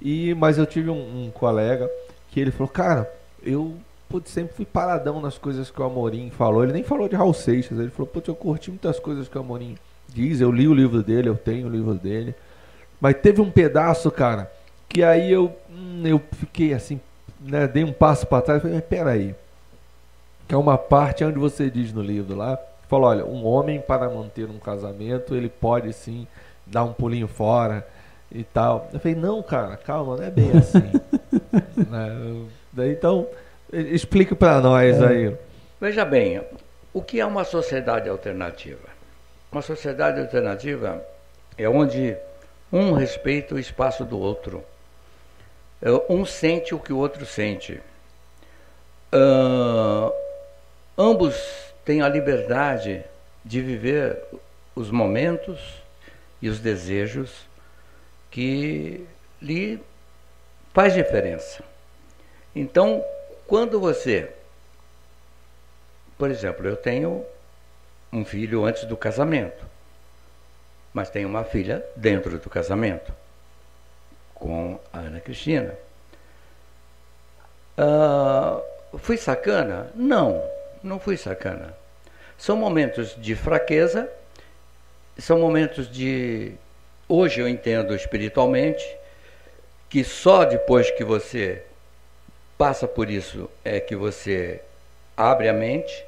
E, 0.00 0.34
mas 0.34 0.58
eu 0.58 0.66
tive 0.66 0.90
um, 0.90 1.26
um 1.26 1.30
colega 1.30 1.88
que 2.30 2.40
ele 2.40 2.50
falou, 2.50 2.68
cara, 2.68 3.08
eu 3.44 3.76
putz, 4.12 4.30
sempre 4.30 4.54
fui 4.54 4.66
paradão 4.66 5.22
nas 5.22 5.38
coisas 5.38 5.70
que 5.70 5.80
o 5.80 5.84
Amorim 5.84 6.28
falou. 6.30 6.62
Ele 6.62 6.74
nem 6.74 6.82
falou 6.82 7.08
de 7.08 7.16
Raul 7.16 7.32
Seixas, 7.32 7.78
ele 7.78 7.88
falou, 7.88 8.06
putz, 8.06 8.28
eu 8.28 8.34
curti 8.34 8.70
muitas 8.70 9.00
coisas 9.00 9.26
que 9.26 9.38
o 9.38 9.40
Amorim 9.40 9.76
diz, 10.08 10.40
eu 10.42 10.52
li 10.52 10.68
o 10.68 10.74
livro 10.74 11.02
dele, 11.02 11.30
eu 11.30 11.34
tenho 11.34 11.66
o 11.66 11.70
livro 11.70 11.94
dele. 11.94 12.34
Mas 13.00 13.16
teve 13.16 13.40
um 13.40 13.50
pedaço, 13.50 14.10
cara, 14.10 14.52
que 14.86 15.02
aí 15.02 15.32
eu, 15.32 15.56
hum, 15.70 16.02
eu 16.04 16.20
fiquei 16.32 16.74
assim, 16.74 17.00
né, 17.40 17.66
dei 17.66 17.82
um 17.82 17.92
passo 17.92 18.26
para 18.26 18.42
trás 18.42 18.58
e 18.58 18.62
falei, 18.62 18.76
mas 18.76 18.84
peraí. 18.84 19.34
Que 20.46 20.54
é 20.54 20.58
uma 20.58 20.76
parte 20.76 21.24
onde 21.24 21.38
você 21.38 21.70
diz 21.70 21.92
no 21.92 22.02
livro 22.02 22.36
lá, 22.36 22.58
falou, 22.88 23.08
olha, 23.08 23.24
um 23.24 23.46
homem 23.46 23.80
para 23.80 24.10
manter 24.10 24.44
um 24.44 24.58
casamento, 24.58 25.34
ele 25.34 25.48
pode 25.48 25.90
sim 25.94 26.26
dar 26.66 26.84
um 26.84 26.92
pulinho 26.92 27.26
fora 27.26 27.86
e 28.30 28.44
tal. 28.44 28.90
Eu 28.92 29.00
falei, 29.00 29.16
não, 29.16 29.42
cara, 29.42 29.76
calma, 29.78 30.16
não 30.16 30.24
é 30.24 30.30
bem 30.30 30.50
assim. 30.52 30.92
Né, 31.90 32.46
então, 32.78 33.28
e- 33.72 33.94
explique 33.94 34.34
para 34.34 34.60
nós 34.60 35.00
É. 35.00 35.06
aí. 35.06 35.36
Veja 35.80 36.04
bem, 36.04 36.40
o 36.92 37.02
que 37.02 37.20
é 37.20 37.26
uma 37.26 37.44
sociedade 37.44 38.08
alternativa? 38.08 38.88
Uma 39.50 39.62
sociedade 39.62 40.20
alternativa 40.20 41.04
é 41.58 41.68
onde 41.68 42.16
um 42.72 42.92
respeita 42.94 43.54
o 43.54 43.58
espaço 43.58 44.04
do 44.04 44.18
outro. 44.18 44.64
É, 45.82 45.88
Um 46.08 46.24
sente 46.24 46.74
o 46.74 46.78
que 46.78 46.92
o 46.92 46.98
outro 46.98 47.26
sente. 47.26 47.80
Ah, 49.10 50.10
ambos 50.96 51.34
têm 51.84 52.00
a 52.02 52.08
liberdade 52.08 53.04
de 53.44 53.60
viver 53.60 54.18
os 54.74 54.90
momentos 54.90 55.82
e 56.40 56.48
os 56.48 56.58
desejos 56.60 57.46
que 58.30 59.04
lhe 59.40 59.78
faz 60.72 60.94
diferença. 60.94 61.62
Então, 62.54 63.04
quando 63.46 63.80
você 63.80 64.30
por 66.22 66.30
exemplo, 66.30 66.64
eu 66.68 66.76
tenho 66.76 67.26
um 68.12 68.24
filho 68.24 68.64
antes 68.64 68.84
do 68.84 68.96
casamento, 68.96 69.66
mas 70.94 71.10
tenho 71.10 71.28
uma 71.28 71.42
filha 71.42 71.84
dentro 71.96 72.38
do 72.38 72.48
casamento, 72.48 73.12
com 74.32 74.78
a 74.92 75.00
Ana 75.00 75.18
Cristina. 75.18 75.74
Ah, 77.76 78.60
fui 78.98 79.16
sacana? 79.16 79.90
Não, 79.96 80.48
não 80.80 81.00
fui 81.00 81.16
sacana. 81.16 81.74
São 82.38 82.56
momentos 82.56 83.16
de 83.20 83.34
fraqueza, 83.34 84.08
são 85.18 85.40
momentos 85.40 85.90
de. 85.90 86.52
Hoje 87.08 87.40
eu 87.40 87.48
entendo 87.48 87.96
espiritualmente 87.96 88.96
que 89.90 90.04
só 90.04 90.44
depois 90.44 90.88
que 90.92 91.02
você 91.02 91.64
passa 92.62 92.86
por 92.86 93.10
isso 93.10 93.50
é 93.64 93.80
que 93.80 93.96
você 93.96 94.60
abre 95.16 95.48
a 95.48 95.52
mente. 95.52 96.04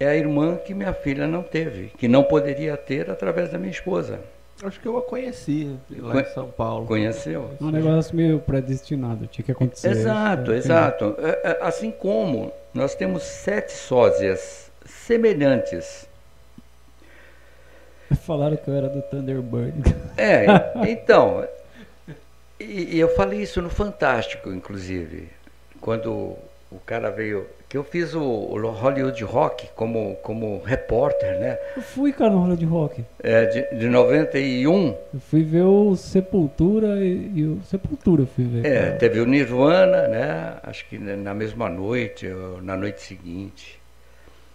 É 0.00 0.08
a 0.08 0.16
irmã 0.16 0.56
que 0.56 0.74
minha 0.74 0.92
filha 0.92 1.28
não 1.28 1.44
teve, 1.44 1.92
que 1.96 2.08
não 2.08 2.24
poderia 2.24 2.76
ter 2.76 3.08
através 3.08 3.50
da 3.52 3.56
minha 3.58 3.70
esposa. 3.70 4.18
Acho 4.64 4.80
que 4.80 4.88
eu 4.88 4.98
a 4.98 5.02
conheci 5.02 5.76
lá 5.96 6.10
Conhe- 6.10 6.26
em 6.28 6.34
São 6.34 6.50
Paulo. 6.50 6.86
Conheceu? 6.86 7.50
É 7.60 7.62
um 7.64 7.70
negócio 7.70 8.16
meio 8.16 8.40
predestinado, 8.40 9.28
tinha 9.28 9.44
que 9.44 9.52
acontecer. 9.52 9.90
Exato, 9.90 10.50
É, 10.50 10.56
exato. 10.56 11.14
É, 11.18 11.50
é, 11.52 11.58
Assim 11.60 11.92
como 11.92 12.50
nós 12.74 12.96
temos 12.96 13.22
sete 13.22 13.70
sósias 13.72 14.72
semelhantes. 14.84 16.08
Falaram 18.26 18.56
que 18.56 18.68
eu 18.68 18.74
era 18.74 18.88
do 18.88 19.00
Thunderbird. 19.02 19.82
É, 20.16 20.46
então. 20.90 21.46
E, 22.60 22.96
e 22.96 23.00
eu 23.00 23.08
falei 23.14 23.40
isso 23.40 23.62
no 23.62 23.70
Fantástico, 23.70 24.52
inclusive, 24.52 25.28
quando 25.80 26.36
o 26.70 26.78
cara 26.84 27.10
veio. 27.10 27.46
Que 27.68 27.76
eu 27.76 27.84
fiz 27.84 28.14
o, 28.14 28.20
o 28.20 28.70
Hollywood 28.70 29.22
Rock 29.22 29.68
como, 29.76 30.16
como 30.16 30.60
repórter, 30.64 31.38
né? 31.38 31.56
Eu 31.76 31.82
fui, 31.82 32.12
cara, 32.12 32.30
no 32.30 32.38
Hollywood 32.40 32.64
Rock. 32.64 33.04
É, 33.22 33.46
de, 33.46 33.78
de 33.78 33.88
91. 33.88 34.88
Eu 35.14 35.20
fui 35.20 35.44
ver 35.44 35.62
o 35.62 35.94
Sepultura 35.94 36.98
e, 36.98 37.30
e 37.32 37.44
o 37.44 37.60
Sepultura 37.62 38.22
eu 38.22 38.26
fui 38.26 38.44
ver. 38.44 38.66
É, 38.66 38.86
cara. 38.86 38.96
teve 38.96 39.20
o 39.20 39.24
Nirvana, 39.24 40.08
né? 40.08 40.56
Acho 40.64 40.84
que 40.88 40.98
na 40.98 41.32
mesma 41.32 41.68
noite, 41.68 42.26
ou 42.26 42.60
na 42.60 42.76
noite 42.76 43.02
seguinte. 43.02 43.80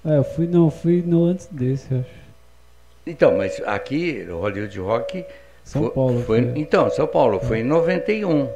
É, 0.06 0.18
eu 0.18 0.24
fui, 0.26 0.46
não, 0.46 0.66
eu 0.66 0.72
fui 0.72 1.02
no 1.02 1.24
antes 1.24 1.48
desse, 1.48 1.90
eu 1.92 2.00
acho. 2.02 2.26
Então, 3.08 3.38
mas 3.38 3.62
aqui, 3.66 4.26
no 4.28 4.40
Hollywood 4.40 4.78
Rock. 4.80 5.26
São 5.66 5.82
foi- 5.82 5.92
Paulo. 5.92 6.24
Foi, 6.24 6.42
foi. 6.44 6.52
então, 6.62 6.90
São 6.90 7.06
Paulo, 7.08 7.40
foi 7.42 7.60
em 7.60 7.64
91 7.64 8.48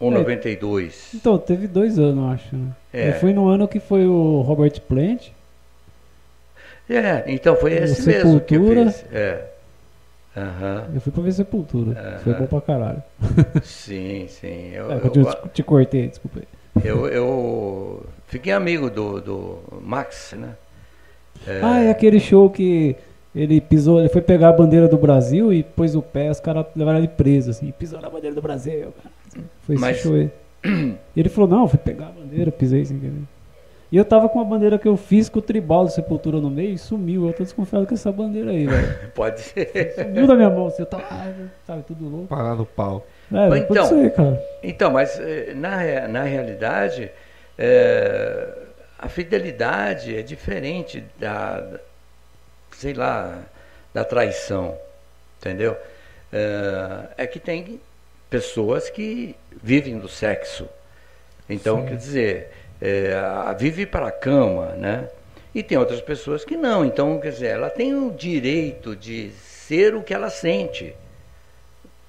ou 0.00 0.10
É. 0.10 0.14
92. 0.14 1.10
Então, 1.14 1.36
teve 1.36 1.66
dois 1.66 1.98
anos, 1.98 2.32
acho, 2.34 2.56
né? 2.56 2.70
É. 2.92 3.08
Eu 3.10 3.14
fui 3.14 3.32
no 3.34 3.46
ano 3.48 3.68
que 3.68 3.78
foi 3.80 4.06
o 4.06 4.40
Robert 4.40 4.80
Plant. 4.88 5.28
É, 6.88 7.24
então 7.26 7.56
foi 7.56 7.72
esse 7.74 8.06
mesmo 8.06 8.40
que 8.40 8.54
eu 8.56 8.60
Sepultura. 8.62 8.90
fiz. 8.92 9.04
É. 9.12 9.44
Aham. 10.36 10.84
Eu 10.94 11.00
fui 11.00 11.12
pra 11.12 11.22
ver 11.22 11.32
Sepultura. 11.32 11.98
Aham. 11.98 12.18
Foi 12.18 12.34
bom 12.34 12.46
pra 12.46 12.60
caralho. 12.60 13.02
Sim, 13.62 14.26
sim. 14.28 14.70
Eu, 14.74 14.90
É, 14.90 14.94
eu, 14.96 15.00
eu, 15.04 15.10
te, 15.10 15.48
te 15.54 15.62
cortei, 15.62 16.08
desculpa 16.08 16.40
aí. 16.40 16.82
eu, 16.84 17.06
eu 17.08 18.04
fiquei 18.26 18.52
amigo 18.52 18.90
do, 18.90 19.20
do 19.20 19.58
Max, 19.80 20.34
né? 20.36 20.50
É, 21.46 21.60
Ah, 21.62 21.80
é 21.84 21.90
aquele 21.90 22.18
show 22.20 22.50
que 22.50 22.96
ele 23.34 23.60
pisou, 23.60 23.98
ele 24.00 24.08
foi 24.08 24.22
pegar 24.22 24.50
a 24.50 24.52
bandeira 24.52 24.86
do 24.88 24.96
Brasil 24.96 25.52
e 25.52 25.62
pôs 25.62 25.94
o 25.96 26.02
pé, 26.02 26.30
os 26.30 26.40
caras 26.40 26.66
levaram 26.76 26.98
ele 26.98 27.08
preso, 27.08 27.50
assim, 27.50 27.70
pisou 27.72 28.00
na 28.00 28.08
bandeira 28.08 28.34
do 28.34 28.42
Brasil, 28.42 28.92
cara. 29.02 29.44
Foi 29.62 29.74
esse 29.74 29.80
Mas- 29.84 29.96
show 29.98 30.14
aí. 30.14 30.30
E 30.64 31.20
ele 31.20 31.28
falou, 31.28 31.48
não, 31.50 31.62
eu 31.62 31.68
fui 31.68 31.78
pegar 31.78 32.06
a 32.06 32.10
bandeira, 32.12 32.50
pisei 32.50 32.84
sem 32.84 32.98
querer. 32.98 33.12
E 33.92 33.96
eu 33.96 34.04
tava 34.04 34.28
com 34.28 34.40
a 34.40 34.44
bandeira 34.44 34.78
que 34.78 34.88
eu 34.88 34.96
fiz 34.96 35.28
com 35.28 35.38
o 35.38 35.42
tribal 35.42 35.84
do 35.84 35.90
Sepultura 35.90 36.40
no 36.40 36.50
meio 36.50 36.70
e 36.72 36.78
sumiu. 36.78 37.26
Eu 37.26 37.32
tô 37.32 37.44
desconfiado 37.44 37.86
com 37.86 37.94
essa 37.94 38.10
bandeira 38.10 38.50
aí, 38.50 38.66
velho. 38.66 38.96
Pode 39.14 39.40
ser. 39.40 39.92
Sumiu 39.94 40.26
da 40.26 40.34
minha 40.34 40.50
mão, 40.50 40.66
assim, 40.66 40.82
eu 40.82 40.86
tava, 40.86 41.04
sabe, 41.64 41.82
tudo 41.86 42.08
louco. 42.08 42.26
Parar 42.26 42.56
no 42.56 42.64
pau. 42.66 43.06
É, 43.32 43.48
Mas 43.48 43.64
pode 43.64 43.78
então- 43.80 43.86
ser, 43.86 44.10
cara. 44.12 44.42
Então, 44.62 44.90
mas 44.90 45.18
eh, 45.20 45.52
na, 45.54 46.08
na 46.08 46.22
realidade, 46.24 47.10
eh, 47.58 48.48
a 48.98 49.08
fidelidade 49.08 50.16
é 50.16 50.22
diferente 50.22 51.04
da- 51.18 51.62
sei 52.78 52.94
lá, 52.94 53.40
da 53.92 54.04
traição, 54.04 54.76
entendeu? 55.40 55.76
Eh, 56.32 57.04
é 57.18 57.26
que 57.26 57.38
tem 57.38 57.80
pessoas 58.28 58.90
que 58.90 59.36
vivem 59.62 59.98
do 59.98 60.08
sexo. 60.08 60.68
Então, 61.48 61.80
Sim. 61.82 61.86
quer 61.88 61.96
dizer, 61.96 62.48
a- 63.46 63.52
vive 63.52 63.86
para 63.86 64.08
a 64.08 64.12
cama, 64.12 64.66
né? 64.76 65.08
E 65.54 65.62
tem 65.62 65.78
outras 65.78 66.00
pessoas 66.00 66.44
que 66.44 66.56
não. 66.56 66.84
Então, 66.84 67.20
quer 67.20 67.30
dizer, 67.30 67.46
ela 67.48 67.70
tem 67.70 67.94
o 67.94 68.10
direito 68.10 68.96
de 68.96 69.30
ser 69.30 69.94
o 69.94 70.02
que 70.02 70.12
ela 70.12 70.28
sente. 70.28 70.94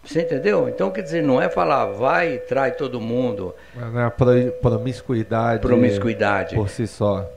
Você 0.03 0.22
entendeu? 0.22 0.68
Então, 0.69 0.89
quer 0.91 1.02
dizer, 1.02 1.22
não 1.23 1.41
é 1.41 1.49
falar 1.49 1.85
vai 1.85 2.35
e 2.35 2.38
trai 2.39 2.72
todo 2.72 2.99
mundo, 3.02 3.56
é 3.76 4.03
a 4.03 4.11
pro- 4.11 4.52
promiscuidade 4.61 5.61
promiscuidade. 5.61 6.56
por 6.56 6.69
si 6.69 6.85
só. 6.88 7.27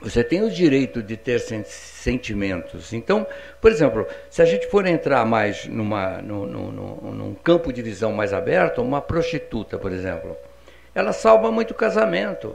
Você 0.00 0.22
tem 0.22 0.42
o 0.42 0.50
direito 0.50 1.02
de 1.02 1.16
ter 1.16 1.40
sen- 1.40 1.64
sentimentos. 1.64 2.92
Então, 2.92 3.26
por 3.60 3.70
exemplo, 3.70 4.06
se 4.30 4.40
a 4.40 4.44
gente 4.44 4.68
for 4.68 4.86
entrar 4.86 5.24
mais 5.26 5.66
numa, 5.66 6.18
num, 6.22 6.46
num- 6.46 7.12
num- 7.12 7.34
campo 7.34 7.72
de 7.72 7.82
visão 7.82 8.12
mais 8.12 8.32
aberto, 8.32 8.80
uma 8.80 9.00
prostituta, 9.00 9.76
por 9.76 9.90
exemplo, 9.92 10.36
ela 10.94 11.12
salva 11.12 11.50
muito 11.50 11.74
casamento. 11.74 12.54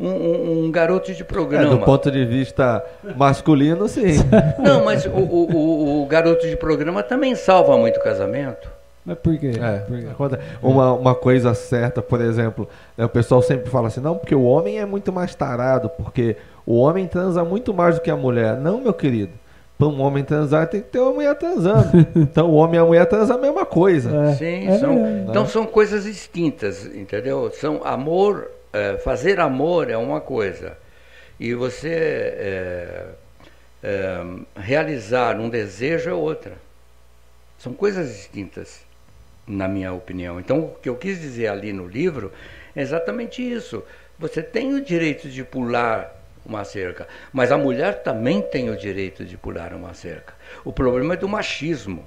Um, 0.00 0.08
um- 0.08 0.64
um 0.64 0.70
garoto 0.70 1.12
de 1.12 1.20
É, 1.20 1.24
programa. 1.24 1.76
do 1.76 1.84
ponto 1.84 2.10
de 2.10 2.24
vista 2.24 2.82
masculino, 3.14 3.86
sim. 3.86 4.16
Não, 4.58 4.82
mas 4.84 5.04
o, 5.04 5.10
o- 5.10 5.52
o- 5.54 6.02
o 6.02 6.06
garoto 6.06 6.48
de 6.48 6.56
programa 6.56 7.02
também 7.02 7.34
salva 7.34 7.76
muito 7.76 8.00
casamento. 8.00 8.68
Mas 9.04 9.18
por 9.18 9.36
quê? 9.36 9.50
É, 9.60 9.78
Por 9.78 9.98
quê? 9.98 10.06
quando- 10.16 10.38
uma, 10.62 10.92
uma 10.92 11.14
coisa 11.14 11.54
certa, 11.54 12.00
por 12.00 12.20
exemplo, 12.20 12.68
né, 12.96 13.04
o 13.04 13.08
pessoal 13.08 13.42
sempre 13.42 13.68
fala 13.68 13.88
assim, 13.88 14.00
não, 14.00 14.16
porque 14.16 14.34
o 14.34 14.44
homem 14.44 14.78
é 14.78 14.86
muito 14.86 15.12
mais 15.12 15.34
tarado, 15.34 15.88
porque 15.88 16.36
o 16.64 16.76
homem 16.78 17.06
transa 17.08 17.44
muito 17.44 17.74
mais 17.74 17.96
do 17.96 18.00
que 18.00 18.10
a 18.10 18.16
mulher. 18.16 18.56
Não, 18.56 18.80
meu 18.80 18.94
querido. 18.94 19.32
Para 19.76 19.88
um 19.88 20.00
homem 20.00 20.22
transar, 20.22 20.68
tem 20.68 20.80
que 20.80 20.88
ter 20.88 21.00
uma 21.00 21.12
mulher 21.12 21.34
transando. 21.36 21.90
Então 22.14 22.48
o 22.50 22.54
homem 22.54 22.76
e 22.76 22.78
a 22.78 22.84
mulher 22.84 23.06
transam 23.06 23.36
a 23.36 23.40
mesma 23.40 23.66
coisa. 23.66 24.16
É, 24.28 24.34
Sim, 24.34 24.68
é 24.68 24.78
são, 24.78 25.26
então 25.28 25.46
são 25.46 25.66
coisas 25.66 26.04
distintas, 26.04 26.86
entendeu? 26.86 27.50
São 27.58 27.80
amor, 27.84 28.48
é, 28.72 28.96
fazer 28.98 29.40
amor 29.40 29.90
é 29.90 29.96
uma 29.96 30.20
coisa 30.20 30.76
e 31.40 31.54
você 31.54 31.88
é, 31.88 33.04
é, 33.82 34.24
realizar 34.54 35.40
um 35.40 35.48
desejo 35.48 36.10
é 36.10 36.14
outra. 36.14 36.52
São 37.58 37.72
coisas 37.72 38.08
distintas. 38.08 38.80
Na 39.46 39.66
minha 39.68 39.92
opinião. 39.92 40.38
Então, 40.38 40.60
o 40.60 40.68
que 40.80 40.88
eu 40.88 40.96
quis 40.96 41.20
dizer 41.20 41.48
ali 41.48 41.72
no 41.72 41.86
livro 41.86 42.32
é 42.74 42.80
exatamente 42.82 43.42
isso. 43.42 43.82
Você 44.18 44.42
tem 44.42 44.74
o 44.74 44.84
direito 44.84 45.28
de 45.28 45.42
pular 45.44 46.14
uma 46.44 46.64
cerca, 46.64 47.06
mas 47.32 47.52
a 47.52 47.58
mulher 47.58 48.02
também 48.02 48.40
tem 48.42 48.68
o 48.70 48.76
direito 48.76 49.24
de 49.24 49.36
pular 49.36 49.72
uma 49.74 49.94
cerca. 49.94 50.34
O 50.64 50.72
problema 50.72 51.14
é 51.14 51.16
do 51.16 51.28
machismo. 51.28 52.04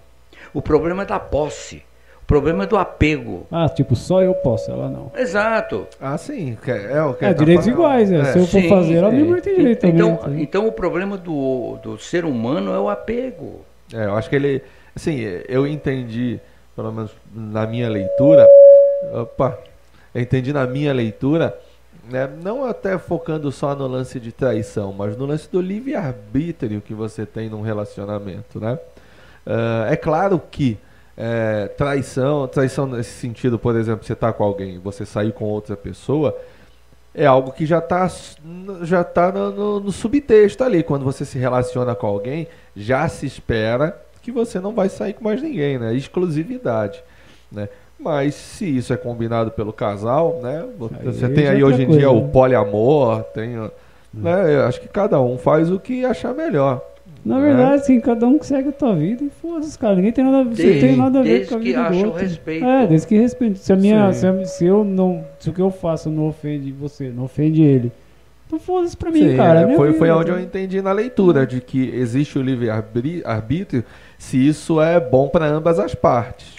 O 0.54 0.62
problema 0.62 1.04
é 1.04 1.06
da 1.06 1.20
posse. 1.20 1.84
O 2.22 2.26
problema 2.26 2.64
é 2.64 2.68
do 2.68 2.76
apego. 2.76 3.46
Ah, 3.52 3.70
tipo, 3.70 3.96
só 3.96 4.22
eu 4.24 4.34
posso, 4.34 4.72
ela 4.72 4.90
não. 4.90 5.12
Exato. 5.16 5.88
Ah, 6.02 6.18
sim. 6.18 6.58
que 6.64 6.72
É, 6.72 7.02
o 7.04 7.14
que 7.14 7.24
É, 7.24 7.34
tá 7.34 7.34
direitos 7.34 7.66
falando. 7.66 7.80
iguais, 7.80 8.12
é. 8.12 8.18
É. 8.18 8.24
Se 8.26 8.40
eu 8.40 8.48
for 8.48 8.62
sim, 8.62 8.70
fazer, 8.70 8.96
ela 8.96 9.12
mulher 9.12 9.42
tem 9.42 9.56
direito 9.56 9.82
também. 9.82 9.96
Então, 9.96 10.20
então 10.40 10.68
o 10.68 10.72
problema 10.72 11.18
do, 11.18 11.78
do 11.84 11.98
ser 12.00 12.26
humano 12.26 12.74
é 12.74 12.80
o 12.80 12.90
apego. 12.90 13.62
É, 13.94 14.06
eu 14.06 14.16
acho 14.16 14.30
que 14.30 14.36
ele. 14.36 14.64
Assim, 14.96 15.20
eu 15.48 15.68
entendi, 15.68 16.40
pelo 16.76 16.92
menos 16.92 17.12
na 17.34 17.66
minha 17.66 17.90
leitura. 17.90 18.48
Opa! 19.14 19.58
Eu 20.14 20.22
entendi 20.22 20.54
na 20.54 20.66
minha 20.66 20.94
leitura, 20.94 21.58
né, 22.10 22.30
não 22.42 22.66
até 22.66 22.98
focando 22.98 23.52
só 23.52 23.76
no 23.76 23.86
lance 23.88 24.20
de 24.20 24.32
traição, 24.32 24.94
mas 24.94 25.18
no 25.18 25.26
lance 25.26 25.50
do 25.52 25.60
livre-arbítrio 25.60 26.82
que 26.82 26.94
você 26.94 27.26
tem 27.26 27.50
num 27.50 27.62
relacionamento, 27.62 28.60
né? 28.60 28.80
Ah, 29.46 29.88
é 29.90 29.96
claro 29.96 30.42
que 30.52 30.78
é, 31.18 31.68
traição, 31.78 32.48
traição 32.48 32.86
nesse 32.88 33.12
sentido, 33.12 33.58
por 33.60 33.76
exemplo, 33.76 34.06
você 34.06 34.16
tá 34.16 34.32
com 34.34 34.44
alguém, 34.44 34.80
você 34.80 35.06
sair 35.06 35.32
com 35.34 35.46
outra 35.46 35.76
pessoa, 35.78 36.38
é 37.14 37.26
algo 37.26 37.52
que 37.52 37.66
já 37.66 37.78
está 37.80 38.10
já 38.82 39.04
tá 39.04 39.32
no, 39.32 39.52
no- 39.52 39.80
no 39.80 39.92
subtexto 39.92 40.64
ali. 40.64 40.84
Quando 40.84 41.06
você 41.06 41.24
se 41.24 41.38
relaciona 41.38 41.96
com 41.96 42.08
alguém, 42.08 42.48
já 42.76 43.08
se 43.08 43.26
espera 43.26 43.98
que 44.26 44.32
você 44.32 44.60
não 44.60 44.74
vai 44.74 44.90
sair 44.90 45.14
com 45.14 45.24
mais 45.24 45.42
ninguém, 45.42 45.78
né? 45.78 45.94
Exclusividade, 45.96 47.02
né? 47.52 47.70
Mas 48.00 48.34
se 48.36 48.66
isso 48.78 48.92
é 48.92 48.98
combinado 48.98 49.52
pelo 49.52 49.72
casal, 49.72 50.40
né? 50.44 50.66
Você 51.06 51.26
Aí 51.26 51.34
tem 51.34 51.46
já 51.46 51.52
aí 51.52 51.62
é 51.62 51.64
hoje 51.64 51.84
em 51.84 51.86
outra 51.86 51.98
dia 52.00 52.08
coisa, 52.08 52.10
o 52.24 52.26
né? 52.26 52.30
poliamor, 52.34 53.24
tem, 53.34 53.58
ó, 53.60 53.70
né? 54.14 54.56
Eu 54.56 54.64
acho 54.66 54.82
que 54.82 54.88
cada 54.88 55.22
um 55.22 55.38
faz 55.38 55.72
o 55.72 55.80
que 55.80 56.04
achar 56.04 56.34
melhor. 56.34 56.82
Na 57.24 57.38
né? 57.40 57.48
verdade, 57.48 57.82
assim, 57.82 58.00
cada 58.00 58.28
um 58.28 58.38
que 58.38 58.46
segue 58.46 58.70
a 58.70 58.72
tua 58.72 58.94
vida 58.96 59.24
e 59.24 59.30
foda-se, 59.30 59.78
cara. 59.80 59.96
Ninguém 59.96 60.12
tem 60.12 60.24
nada, 60.26 60.40
a 60.40 60.44
ver- 60.44 60.56
você 60.56 60.80
tem 60.80 60.96
nada 60.96 61.20
a 61.20 61.24
ver 61.24 61.30
desde 61.30 61.48
com 61.50 61.56
a 61.56 61.60
que 61.60 61.66
vida 61.66 61.82
do 61.82 61.88
acha 61.88 61.98
o 62.00 62.06
outro. 62.08 62.22
respeito. 62.22 62.66
É, 62.66 62.88
desde 62.88 63.08
que 63.08 63.18
respeito. 63.18 63.58
Se, 63.60 63.74
a 63.74 63.76
minha, 63.76 64.14
se, 64.14 64.28
a- 64.28 64.46
se 64.46 64.66
eu 64.66 64.84
não. 64.84 65.24
Se 65.40 65.50
o 65.50 65.54
que 65.54 65.62
eu 65.62 65.72
faço 65.72 66.10
não 66.10 66.28
ofende 66.28 66.72
você, 66.72 67.10
não 67.10 67.24
ofende 67.24 67.62
ele. 67.64 67.92
Então 68.46 68.60
foda-se 68.60 68.96
pra 68.96 69.10
mim, 69.10 69.30
Sim, 69.32 69.38
cara. 69.38 69.62
é, 69.62 69.74
é 69.74 69.76
foi, 69.76 69.88
vida, 69.88 69.98
foi 70.00 70.12
onde 70.12 70.30
eu 70.30 70.40
entendi 70.40 70.80
na 70.82 70.92
leitura 70.92 71.48
de 71.48 71.60
que 71.62 71.90
existe 71.96 72.38
o 72.38 72.42
livre-arbítrio 72.44 73.84
se 74.18 74.48
isso 74.48 74.82
é 74.82 75.00
bom 75.00 75.30
para 75.30 75.46
ambas 75.46 75.80
as 75.80 75.96
partes. 75.96 76.56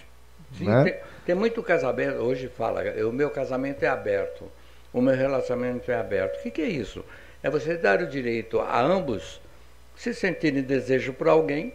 Sim, 0.57 0.67
né? 0.67 0.85
tem, 0.85 0.95
tem 1.27 1.35
muito 1.35 1.63
casamento, 1.63 2.17
hoje 2.19 2.49
fala, 2.49 2.83
o 3.07 3.13
meu 3.13 3.31
casamento 3.31 3.83
é 3.83 3.89
aberto, 3.89 4.45
o 4.93 5.01
meu 5.01 5.15
relacionamento 5.15 5.91
é 5.91 5.95
aberto. 5.95 6.39
O 6.39 6.43
que, 6.43 6.51
que 6.51 6.63
é 6.63 6.69
isso? 6.69 7.05
É 7.43 7.51
você 7.51 7.77
dar 7.77 8.01
o 8.01 8.07
direito 8.07 8.61
a 8.61 8.81
ambos 8.81 9.41
se 9.95 10.13
sentirem 10.15 10.63
desejo 10.63 11.13
por 11.13 11.29
alguém. 11.29 11.73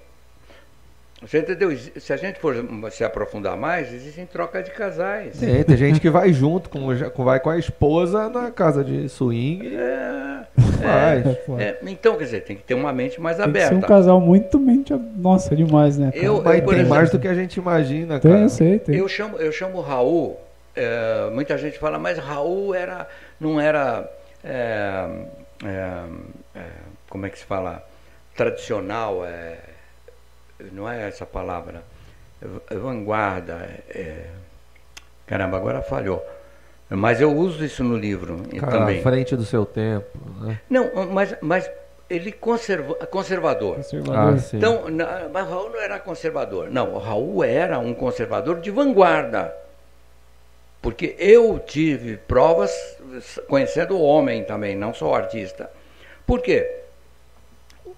Você 1.21 1.37
entendeu? 1.39 1.69
Se 1.77 2.11
a 2.11 2.17
gente 2.17 2.39
for 2.39 2.55
se 2.89 3.03
aprofundar 3.03 3.55
mais, 3.55 3.93
existem 3.93 4.25
trocas 4.25 4.65
de 4.65 4.71
casais. 4.71 5.37
Tem, 5.37 5.63
tem 5.63 5.77
gente 5.77 5.99
que 5.99 6.09
vai 6.09 6.33
junto, 6.33 6.67
com, 6.67 6.87
vai 7.23 7.39
com 7.39 7.49
a 7.51 7.59
esposa 7.59 8.27
na 8.27 8.49
casa 8.49 8.83
de 8.83 9.07
swing 9.07 9.75
É, 9.75 10.43
faz. 10.81 11.25
É, 11.59 11.63
é, 11.63 11.79
então, 11.85 12.17
quer 12.17 12.23
dizer, 12.23 12.41
tem 12.43 12.55
que 12.55 12.63
ter 12.63 12.73
uma 12.73 12.91
mente 12.91 13.21
mais 13.21 13.37
Tem 13.37 13.51
que 13.51 13.59
ser 13.59 13.65
um 13.65 13.67
aberta. 13.77 13.87
casal 13.87 14.19
muito 14.19 14.57
mente. 14.59 14.93
Nossa, 15.15 15.55
demais, 15.55 15.95
né? 15.95 16.11
cara? 16.11 16.25
Eu- 16.25 16.41
Mas 16.41 16.59
tem 16.61 16.73
exemplo, 16.73 16.89
mais 16.89 17.11
do 17.11 17.19
que 17.19 17.27
a 17.27 17.35
gente 17.35 17.57
imagina, 17.57 18.19
Tem, 18.19 18.31
cara. 18.31 18.43
eu 18.43 18.49
sei, 18.49 18.79
tem. 18.79 18.95
Eu 18.95 19.07
chamo, 19.07 19.37
eu 19.37 19.51
chamo 19.51 19.77
o 19.77 19.81
Raul, 19.81 20.39
é, 20.75 21.29
muita 21.31 21.55
gente 21.55 21.77
fala, 21.77 21.99
mas 21.99 22.17
Raul 22.17 22.73
era, 22.73 23.07
não 23.39 23.61
era, 23.61 24.09
é, 24.43 25.05
é, 25.65 26.03
é, 26.55 26.61
como 27.07 27.27
é 27.27 27.29
que 27.29 27.37
se 27.37 27.45
fala, 27.45 27.85
tradicional, 28.35 29.23
é, 29.23 29.57
não 30.71 30.89
é 30.89 31.07
essa 31.07 31.25
palavra, 31.25 31.83
vanguarda, 32.71 33.53
é, 33.89 33.99
é, 33.99 34.25
caramba, 35.25 35.57
agora 35.57 35.81
falhou. 35.81 36.25
Mas 36.89 37.21
eu 37.21 37.31
uso 37.33 37.63
isso 37.63 37.83
no 37.83 37.95
livro 37.97 38.43
Cara, 38.59 38.71
também. 38.79 38.99
à 38.99 39.03
frente 39.03 39.35
do 39.35 39.45
seu 39.45 39.65
tempo, 39.65 40.09
né? 40.41 40.59
Não, 40.69 40.91
mas, 41.07 41.33
mas 41.39 41.71
ele 42.09 42.33
conserva, 42.33 42.93
conservador. 43.07 43.77
Conservador. 43.77 44.33
Ah, 44.33 44.37
sim. 44.37 44.57
Então, 44.57 44.89
na- 44.89 45.29
mas 45.31 45.47
Raul 45.47 45.69
não 45.69 45.79
era 45.79 45.97
conservador. 45.99 46.69
Não, 46.69 46.93
o 46.93 46.97
Raul 46.97 47.43
era 47.45 47.79
um 47.79 47.93
conservador 47.93 48.59
de 48.59 48.69
vanguarda. 48.69 49.55
Porque 50.81 51.15
eu 51.17 51.59
tive 51.59 52.17
provas 52.17 52.71
conhecendo 53.47 53.95
o 53.95 54.01
homem 54.01 54.43
também, 54.43 54.75
não 54.75 54.93
só 54.93 55.11
o 55.11 55.15
artista. 55.15 55.69
Por 56.27 56.41
quê? 56.41 56.79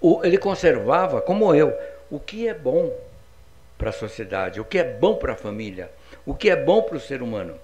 O- 0.00 0.20
ele 0.22 0.38
conservava, 0.38 1.20
como 1.20 1.52
eu, 1.52 1.76
o 2.14 2.20
que 2.20 2.46
é 2.46 2.54
bom 2.54 2.92
para 3.76 3.90
a 3.90 3.92
sociedade, 3.92 4.60
o 4.60 4.64
que 4.64 4.78
é 4.78 4.84
bom 4.84 5.16
para 5.16 5.32
a 5.32 5.36
família, 5.36 5.90
o 6.24 6.32
que 6.32 6.48
é 6.48 6.54
bom 6.54 6.80
para 6.82 6.96
o 6.96 7.00
ser 7.00 7.22
humano. 7.22 7.54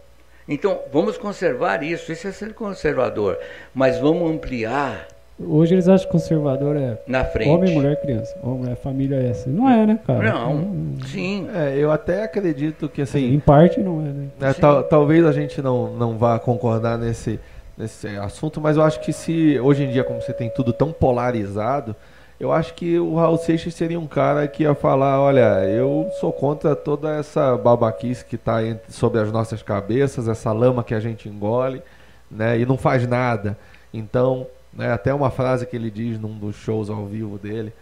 Então, 0.49 0.81
vamos 0.93 1.17
conservar 1.17 1.85
isso, 1.85 2.11
isso 2.11 2.27
é 2.27 2.33
ser 2.33 2.53
conservador, 2.53 3.39
mas 3.73 3.99
vamos 3.99 4.29
ampliar 4.29 5.07
Hoje 5.43 5.73
eles 5.75 5.89
acham 5.89 6.07
que 6.07 6.13
conservador 6.13 6.77
é 6.77 6.99
na 7.07 7.25
frente. 7.25 7.49
homem, 7.49 7.73
mulher, 7.73 7.99
criança. 7.99 8.37
Homem, 8.43 8.59
mulher, 8.59 8.77
família 8.77 9.17
é 9.17 9.31
essa. 9.31 9.49
Não 9.49 9.67
é, 9.71 9.87
né, 9.87 9.99
cara? 10.07 10.23
Não, 10.23 10.97
sim. 11.07 11.49
É, 11.55 11.79
eu 11.79 11.91
até 11.91 12.25
acredito 12.25 12.91
que 12.91 13.01
Assim, 13.01 13.25
assim, 13.27 13.35
em 13.37 13.41
parte 13.41 13.81
não 13.81 14.01
é, 14.03 14.11
né? 14.11 14.53
Sim. 14.53 14.61
tal- 14.61 14.83
talvez 14.85 15.25
a 15.25 15.33
gente 15.33 15.63
não, 15.63 15.95
não 15.95 16.19
vá 16.19 16.39
concordar 16.39 16.99
nesse, 16.99 17.41
nesse 17.79 18.07
assunto, 18.19 18.61
mas 18.61 18.77
eu 18.77 18.83
acho 18.83 19.01
que 19.01 19.15
se 19.15 19.59
hoje 19.59 19.85
em 19.85 19.89
dia, 19.91 20.05
como 20.05 20.21
você 20.21 20.35
tem 20.35 20.51
tudo 20.51 20.75
tão 20.75 20.93
polarizado, 20.93 21.97
eu 22.41 22.51
acho 22.53 22.73
que 22.75 22.99
o 22.99 23.15
Raul 23.17 23.37
Seixas 23.37 23.75
seria 23.75 24.01
um 24.01 24.07
cara 24.07 24.49
que 24.49 24.63
ia 24.63 24.75
falar, 24.75 25.21
olha, 25.21 25.63
eu 25.67 26.09
sou 26.19 26.33
contra 26.33 26.75
toda 26.75 27.15
essa 27.17 27.55
babaquice 27.57 28.25
que 28.25 28.35
está 28.37 28.57
sobre 28.89 29.21
as 29.21 29.31
nossas 29.31 29.63
cabeças, 29.63 30.27
essa 30.27 30.51
lama 30.51 30.83
que 30.83 30.95
a 30.95 31.01
gente 31.01 31.29
engole, 31.29 31.83
né, 32.31 32.59
e 32.59 32.65
não 32.65 32.79
faz 32.79 33.07
nada. 33.07 33.59
Então, 33.93 34.47
né, 34.73 34.91
até 34.93 35.13
uma 35.13 35.31
frase 35.31 35.67
que 35.67 35.77
ele 35.77 35.91
diz 35.91 36.19
num 36.19 36.39
dos 36.39 36.57
shows 36.57 36.89
ao 36.89 37.05
vivo 37.05 37.37
dele, 37.39 37.73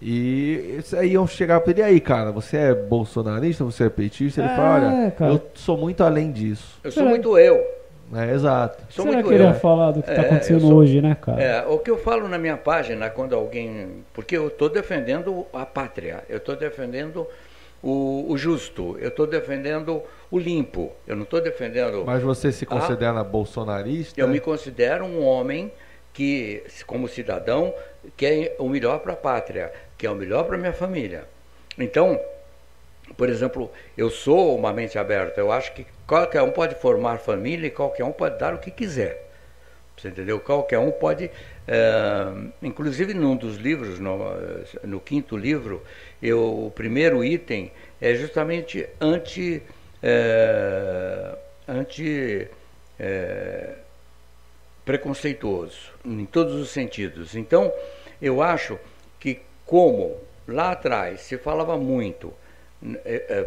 e 0.00 0.76
isso 0.78 0.96
aí 0.96 1.12
iam 1.12 1.26
chegar 1.26 1.60
pra 1.60 1.72
ele, 1.72 1.80
e 1.80 1.84
aí, 1.84 2.00
cara, 2.00 2.30
você 2.32 2.56
é 2.56 2.74
bolsonarista, 2.74 3.64
você 3.64 3.84
é 3.84 3.88
petista? 3.90 4.40
Ele 4.40 4.48
É, 4.48 4.56
fala, 4.56 4.86
olha, 4.86 5.10
cara. 5.10 5.32
eu 5.32 5.42
sou 5.54 5.76
muito 5.76 6.02
além 6.02 6.30
disso. 6.32 6.78
Eu 6.82 6.92
sou 6.92 7.04
muito 7.04 7.36
eu. 7.36 7.60
É, 8.14 8.32
exato. 8.32 8.82
Sou 8.90 9.04
Será 9.04 9.16
muito 9.16 9.28
que 9.28 9.34
ele 9.34 9.42
eu. 9.44 9.48
ia 9.48 9.54
falar 9.54 9.90
do 9.92 10.02
que 10.02 10.08
está 10.10 10.22
É, 10.22 10.26
acontecendo 10.26 10.60
sou- 10.60 10.74
hoje, 10.76 11.00
né, 11.02 11.16
cara? 11.20 11.42
É, 11.42 11.66
o 11.66 11.78
que 11.78 11.90
eu 11.90 11.98
falo 11.98 12.26
na 12.28 12.38
minha 12.38 12.56
página, 12.56 13.10
quando 13.10 13.34
alguém. 13.34 14.02
Porque 14.14 14.36
eu 14.36 14.48
estou 14.48 14.68
defendendo 14.68 15.46
a 15.52 15.66
pátria, 15.66 16.24
eu 16.28 16.38
estou 16.38 16.56
defendendo 16.56 17.26
o, 17.82 18.24
o 18.28 18.38
justo, 18.38 18.96
eu 18.98 19.08
estou 19.08 19.26
defendendo 19.26 20.02
o 20.30 20.38
limpo, 20.38 20.90
eu 21.06 21.14
não 21.16 21.24
estou 21.24 21.40
defendendo. 21.40 22.04
Mas 22.06 22.22
você 22.22 22.50
se 22.50 22.64
considera 22.64 23.22
bolsonarista? 23.22 24.18
Eu 24.18 24.26
me 24.28 24.40
considero 24.40 25.04
um 25.04 25.22
homem 25.24 25.70
que, 26.14 26.62
como 26.86 27.06
cidadão, 27.08 27.74
quer 28.16 28.56
o 28.58 28.68
melhor 28.68 29.00
para 29.00 29.12
a 29.12 29.16
pátria, 29.16 29.70
quer 29.98 30.10
o 30.10 30.14
melhor 30.14 30.44
para 30.44 30.56
a 30.56 30.58
minha 30.58 30.72
família. 30.72 31.24
Então, 31.78 32.18
por 33.16 33.28
exemplo, 33.28 33.70
eu 33.96 34.10
sou 34.10 34.56
uma 34.56 34.72
mente 34.72 34.98
aberta. 34.98 35.40
Eu 35.40 35.52
acho 35.52 35.72
que 35.74 35.86
qualquer 36.08 36.42
um 36.42 36.50
pode 36.50 36.74
formar 36.76 37.18
família 37.18 37.68
e 37.68 37.70
qualquer 37.70 38.04
um 38.04 38.12
pode 38.12 38.38
dar 38.38 38.54
o 38.54 38.58
que 38.58 38.70
quiser. 38.72 39.28
Você 39.96 40.08
entendeu? 40.08 40.40
Qualquer 40.40 40.78
um 40.78 40.90
pode. 40.90 41.30
eh, 41.66 42.50
inclusive, 42.62 43.14
num 43.14 43.36
dos 43.36 43.56
livros, 43.56 43.98
no, 44.00 44.18
no 44.84 45.00
quinto 45.00 45.36
livro, 45.36 45.82
eu, 46.22 46.66
o 46.66 46.70
primeiro 46.70 47.24
item 47.24 47.70
é 48.00 48.14
justamente 48.14 48.88
anti. 49.00 49.62
eh, 50.02 51.36
anti 51.68 52.48
eh, 52.98 53.74
preconceituoso, 54.84 55.92
em 56.04 56.24
todos 56.24 56.54
os 56.54 56.70
sentidos. 56.70 57.34
Então, 57.34 57.70
eu 58.22 58.40
acho 58.42 58.78
que, 59.20 59.40
como 59.66 60.16
lá 60.46 60.72
atrás 60.72 61.20
se 61.20 61.36
falava 61.36 61.76
muito, 61.76 62.28
eh, 62.28 62.32
eh, 62.32 62.47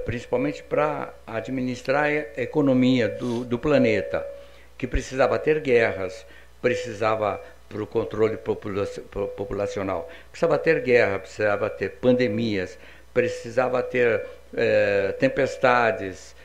principalmente 0.06 0.62
para 0.62 1.14
administrar 1.26 2.06
a 2.06 2.42
economia 2.42 3.08
do, 3.08 3.46
do 3.46 3.58
planeta, 3.58 4.26
que 4.78 4.86
precisava 4.86 5.40
ter 5.40 5.60
guerras, 5.62 6.26
precisava 6.62 7.42
para 7.70 7.82
o 7.82 7.88
controle 7.88 8.36
popula- 8.36 8.86
po- 9.10 9.28
populacional, 9.30 10.10
precisava 10.30 10.58
ter 10.58 10.82
guerra, 10.82 11.20
precisava 11.20 11.70
ter 11.70 11.92
pandemias, 11.92 12.78
precisava 13.14 13.82
ter 13.82 14.26
eh, 14.54 15.16
tempestades, 15.20 16.36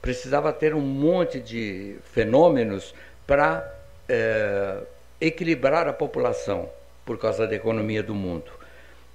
precisava 0.00 0.52
ter 0.52 0.74
um 0.74 0.80
monte 0.80 1.40
de 1.40 1.96
fenômenos 2.12 2.94
para 3.26 3.74
equilibrar 5.20 5.88
a 5.88 5.92
população 5.92 6.68
por 7.04 7.18
causa 7.18 7.46
da 7.46 7.54
economia 7.54 8.02
do 8.02 8.14
mundo. 8.14 8.50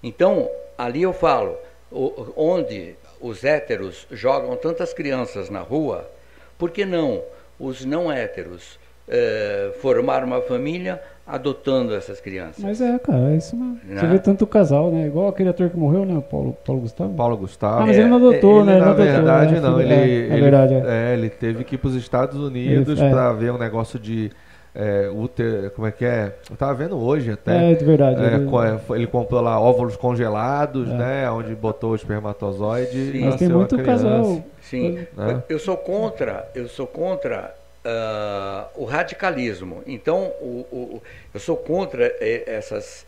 Então, 0.01 0.49
ali 0.77 1.01
eu 1.01 1.13
falo, 1.13 1.57
onde 1.91 2.95
os 3.21 3.43
héteros 3.43 4.07
jogam 4.11 4.55
tantas 4.55 4.93
crianças 4.93 5.49
na 5.49 5.59
rua, 5.59 6.09
por 6.57 6.69
que 6.71 6.85
não 6.85 7.21
os 7.59 7.83
não 7.85 8.11
héteros 8.11 8.79
eh, 9.07 9.71
formar 9.81 10.23
uma 10.23 10.41
família 10.41 11.01
adotando 11.27 11.93
essas 11.93 12.19
crianças? 12.21 12.63
Mas 12.63 12.79
é, 12.81 12.97
cara, 12.99 13.31
é 13.31 13.37
isso 13.37 13.55
mesmo. 13.55 13.79
Né? 13.83 13.99
Você 13.99 14.07
vê 14.07 14.19
tanto 14.19 14.47
casal, 14.47 14.91
né? 14.91 15.07
Igual 15.07 15.27
aquele 15.27 15.49
ator 15.49 15.69
que 15.69 15.77
morreu, 15.77 16.05
né? 16.05 16.17
O 16.17 16.21
Paulo, 16.21 16.57
Paulo 16.65 16.81
Gustavo. 16.81 17.13
Paulo 17.13 17.37
Gustavo. 17.37 17.83
Ah, 17.83 17.85
mas 17.85 17.97
É, 17.97 18.01
ele 18.01 18.09
não 18.09 18.17
adotou, 18.17 18.57
ele, 18.61 18.65
né? 18.65 18.71
Ele 18.73 18.79
na 18.79 18.85
não 18.85 18.91
adotou, 18.93 19.11
verdade, 19.13 19.53
né? 19.53 19.59
não. 19.59 19.81
Ele, 19.81 19.93
é, 19.93 20.07
ele, 20.07 20.33
é 20.33 20.41
verdade, 20.41 20.73
é. 20.75 20.83
é, 20.87 21.13
ele 21.13 21.29
teve 21.29 21.63
que 21.63 21.75
ir 21.75 21.77
para 21.77 21.87
os 21.89 21.95
Estados 21.95 22.37
Unidos 22.39 22.97
Ele- 22.99 23.07
é. 23.07 23.11
para 23.11 23.33
ver 23.33 23.51
um 23.51 23.57
negócio 23.57 23.99
de 23.99 24.31
é, 24.75 25.09
útero, 25.09 25.71
como 25.71 25.87
é 25.87 25.91
que 25.91 26.05
é? 26.05 26.35
Eu 26.49 26.55
tava 26.55 26.73
vendo 26.75 26.97
hoje 26.97 27.31
até. 27.31 27.71
É, 27.71 27.75
de 27.75 27.83
verdade. 27.83 28.21
É, 28.23 28.35
ele- 28.35 28.45
co- 28.45 28.63
é, 28.63 28.79
ele 28.91 29.07
comprou 29.07 29.41
lá 29.41 29.59
óvulos 29.59 29.95
congelados, 29.97 30.87
É. 30.89 30.93
né? 30.93 31.31
Onde 31.31 31.55
botou 31.55 31.91
o 31.91 31.95
espermatozoide. 31.95 32.91
Sim. 33.11 33.17
e 33.17 33.21
Mas 33.25 33.35
tem 33.35 33.47
nasceu 33.47 33.55
a 33.55 33.57
muito 33.59 33.77
criança. 33.77 34.03
casal. 34.03 34.43
Sim, 34.61 35.07
Né? 35.17 35.43
eu 35.49 35.59
sou 35.59 35.75
contra, 35.77 36.49
eu 36.53 36.67
sou 36.67 36.85
contra 36.87 37.55
ah, 37.83 38.67
o 38.75 38.85
radicalismo. 38.85 39.81
Então, 39.87 40.31
o, 40.41 40.65
o- 40.71 41.01
eu 41.33 41.39
sou 41.39 41.55
contra 41.57 42.05
eh, 42.19 42.43
essas, 42.45 43.05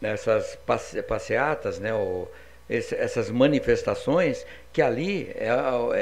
essas 0.00 0.56
passe- 0.66 1.02
passeatas, 1.02 1.78
né, 1.80 1.92
o- 1.94 2.28
esse- 2.70 2.94
essas 2.94 3.30
manifestações 3.30 4.46
que 4.72 4.80
ali 4.80 5.30
é, 5.34 5.48
é, 5.94 5.98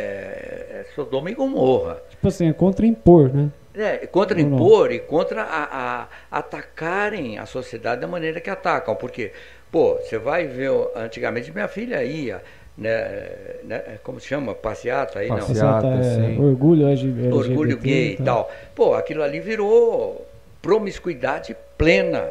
é 0.80 0.86
Sodoma 0.94 1.30
e 1.30 1.34
Gomorra. 1.34 1.98
Tipo 2.10 2.28
assim, 2.28 2.48
é 2.48 2.52
contra 2.52 2.84
impor, 2.86 3.32
né? 3.32 3.50
É, 3.74 3.98
contra 4.06 4.36
Não, 4.36 4.48
não. 4.48 4.56
impor 4.56 4.90
e 4.90 4.98
contra 4.98 5.42
a, 5.42 6.02
a- 6.02 6.08
atacarem 6.30 7.38
a 7.38 7.46
sociedade 7.46 8.00
da 8.00 8.06
maneira 8.06 8.40
que 8.40 8.50
atacam. 8.50 8.94
Porque, 8.96 9.32
pô, 9.70 9.94
você 9.96 10.18
vai 10.18 10.46
ver, 10.46 10.70
antigamente 10.96 11.52
minha 11.52 11.68
filha 11.68 12.02
ia, 12.02 12.42
né, 12.76 13.20
né, 13.64 13.98
como 14.02 14.18
se 14.18 14.26
chama? 14.26 14.54
Passeata 14.54 15.20
aí, 15.20 15.28
não? 15.28 15.36
Passeata. 15.38 15.88
Passeata, 15.88 16.06
é, 16.06 16.26
sim. 16.34 16.40
orgulho 16.42 16.88
LGBT, 16.88 17.32
orgulho 17.32 17.78
gay 17.78 18.12
e 18.14 18.16
tá. 18.16 18.24
tal. 18.24 18.50
Pô, 18.74 18.94
aquilo 18.94 19.22
ali 19.22 19.38
virou 19.38 20.26
promiscuidade 20.60 21.56
plena. 21.78 22.28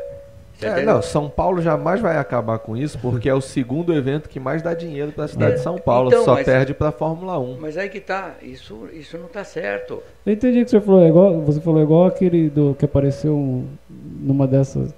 É, 0.62 0.84
não, 0.84 1.02
São 1.02 1.30
Paulo 1.30 1.62
jamais 1.62 2.02
vai 2.02 2.18
acabar 2.18 2.60
com 2.60 2.76
isso, 2.76 2.98
porque 3.00 3.30
é 3.30 3.34
o 3.34 3.40
segundo 3.42 3.94
evento 3.94 4.28
que 4.28 4.40
mais 4.40 4.62
dá 4.62 4.74
dinheiro 4.74 5.12
para 5.12 5.26
a 5.26 5.28
cidade 5.28 5.54
É, 5.54 5.56
de 5.56 5.62
São 5.62 5.78
Paulo. 5.78 6.10
então, 6.10 6.24
só 6.26 6.34
mas- 6.34 6.46
perde 6.46 6.74
para 6.74 6.90
a 6.90 6.92
Fórmula 6.92 7.40
1. 7.40 7.58
Mas 7.60 7.78
aí 7.78 7.88
que 7.90 8.00
tá, 8.00 8.36
isso, 8.42 8.88
isso 8.94 9.18
não 9.18 9.28
tá 9.28 9.44
certo. 9.44 10.02
Eu 10.26 10.34
entendi 10.34 10.64
que 10.66 10.70
você 10.72 10.82
falou, 10.82 11.04
é 11.04 11.08
igual, 11.08 11.42
você 11.42 11.62
falou 11.62 11.80
é 11.80 11.84
igual 11.84 12.06
aquele 12.06 12.50
do, 12.50 12.76
que 12.78 12.86
apareceu 12.86 13.34
um- 13.36 13.68
numa 13.90 14.46
dessas, 14.48 14.94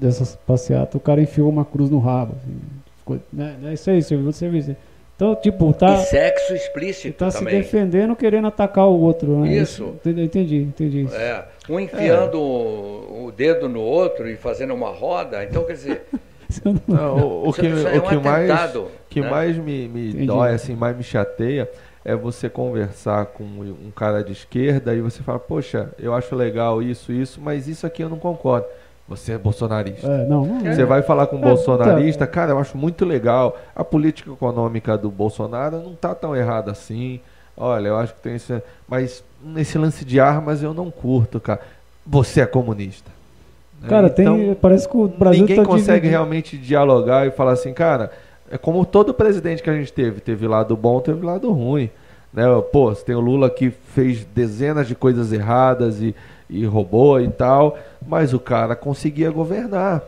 dessas 0.00 0.36
passeatas, 0.46 0.94
o 0.94 1.00
cara 1.00 1.20
enfiou 1.20 1.48
uma 1.48 1.64
cruz 1.64 1.90
no 1.90 1.98
rabo. 1.98 2.34
Assim, 2.36 2.56
ficou, 2.98 3.18
né, 3.32 3.56
né, 3.60 3.74
isso 3.74 3.90
aí, 3.90 4.02
serviu 4.02 4.30
de 4.30 4.36
serviço. 4.36 4.76
Então, 5.16 5.34
tipo, 5.34 5.70
tá, 5.74 5.96
E 5.96 6.04
sexo 6.06 6.54
explícito 6.54 7.18
tá 7.18 7.30
se 7.30 7.38
também. 7.40 7.58
defendendo 7.58 8.16
querendo 8.16 8.46
atacar 8.46 8.86
o 8.86 8.98
outro. 8.98 9.40
Né? 9.40 9.52
Isso. 9.52 9.84
Entendi, 9.96 10.22
entendi, 10.22 10.56
entendi 10.62 11.02
isso. 11.02 11.14
É, 11.14 11.44
um 11.70 11.80
enfiando 11.80 12.38
o, 12.40 13.26
o 13.26 13.32
dedo 13.32 13.68
no 13.68 13.80
outro 13.80 14.28
e 14.28 14.36
fazendo 14.36 14.74
uma 14.74 14.90
roda. 14.90 15.44
Então, 15.44 15.64
quer 15.64 15.74
dizer, 15.74 16.02
Não, 16.88 17.44
o, 17.44 17.52
que, 17.52 17.66
é 17.66 17.70
o 17.70 18.04
um 18.04 18.08
que 18.08 18.16
mais, 18.16 18.72
que 19.08 19.20
né? 19.20 19.30
mais 19.30 19.56
me, 19.56 19.88
me 19.88 20.26
dói, 20.26 20.52
assim, 20.52 20.74
mais 20.74 20.96
me 20.96 21.02
chateia, 21.02 21.70
é 22.04 22.16
você 22.16 22.48
conversar 22.48 23.26
com 23.26 23.44
um 23.44 23.90
cara 23.94 24.24
de 24.24 24.32
esquerda 24.32 24.94
e 24.94 25.00
você 25.00 25.22
fala, 25.22 25.38
poxa, 25.38 25.90
eu 25.98 26.12
acho 26.14 26.34
legal 26.34 26.82
isso, 26.82 27.12
isso, 27.12 27.40
mas 27.40 27.68
isso 27.68 27.86
aqui 27.86 28.02
eu 28.02 28.08
não 28.08 28.18
concordo. 28.18 28.66
Você 29.06 29.32
é 29.32 29.38
bolsonarista. 29.38 30.06
É, 30.06 30.24
não, 30.24 30.46
não, 30.46 30.72
Você 30.72 30.84
vai 30.84 31.02
falar 31.02 31.26
com 31.26 31.36
um 31.36 31.40
É, 31.40 31.42
bolsonarista, 31.42 32.24
então. 32.24 32.32
cara, 32.34 32.52
eu 32.52 32.58
acho 32.58 32.78
muito 32.78 33.04
legal. 33.04 33.58
A 33.74 33.82
política 33.82 34.30
econômica 34.30 34.96
do 34.96 35.10
Bolsonaro 35.10 35.78
não 35.78 35.96
tá 35.96 36.14
tão 36.14 36.34
errada 36.36 36.70
assim. 36.70 37.20
Olha, 37.60 37.88
eu 37.88 37.96
acho 37.98 38.14
que 38.14 38.20
tem 38.22 38.34
isso. 38.36 38.60
Mas 38.88 39.22
nesse 39.44 39.76
lance 39.76 40.04
de 40.04 40.18
armas 40.18 40.62
eu 40.62 40.72
não 40.72 40.90
curto, 40.90 41.38
cara. 41.38 41.60
Você 42.06 42.40
é 42.40 42.46
comunista. 42.46 43.10
né? 43.82 43.88
Cara, 43.88 44.08
tem, 44.08 44.24
Então, 44.26 44.56
parece 44.60 44.88
que 44.88 44.96
o 44.96 45.06
Brasil 45.06 45.42
ninguém 45.42 45.56
tá 45.56 45.64
consegue 45.64 45.84
dividido. 46.00 46.10
realmente 46.10 46.56
dialogar 46.56 47.26
e 47.26 47.30
falar 47.30 47.52
assim, 47.52 47.72
cara, 47.74 48.10
é 48.50 48.56
como 48.56 48.84
todo 48.86 49.12
presidente 49.12 49.62
que 49.62 49.68
a 49.70 49.74
gente 49.74 49.92
teve, 49.92 50.20
teve 50.20 50.48
lado 50.48 50.74
bom, 50.76 51.00
teve 51.00 51.24
lado 51.24 51.52
ruim, 51.52 51.90
né? 52.32 52.44
Pô, 52.72 52.88
você 52.94 53.04
tem 53.04 53.14
o 53.14 53.20
Lula 53.20 53.50
que 53.50 53.70
fez 53.70 54.24
dezenas 54.24 54.88
de 54.88 54.94
coisas 54.94 55.30
erradas 55.32 56.00
e, 56.00 56.14
e 56.48 56.64
roubou 56.64 57.20
e 57.20 57.28
tal, 57.28 57.78
mas 58.06 58.32
o 58.32 58.40
cara 58.40 58.74
conseguia 58.74 59.30
governar. 59.30 60.02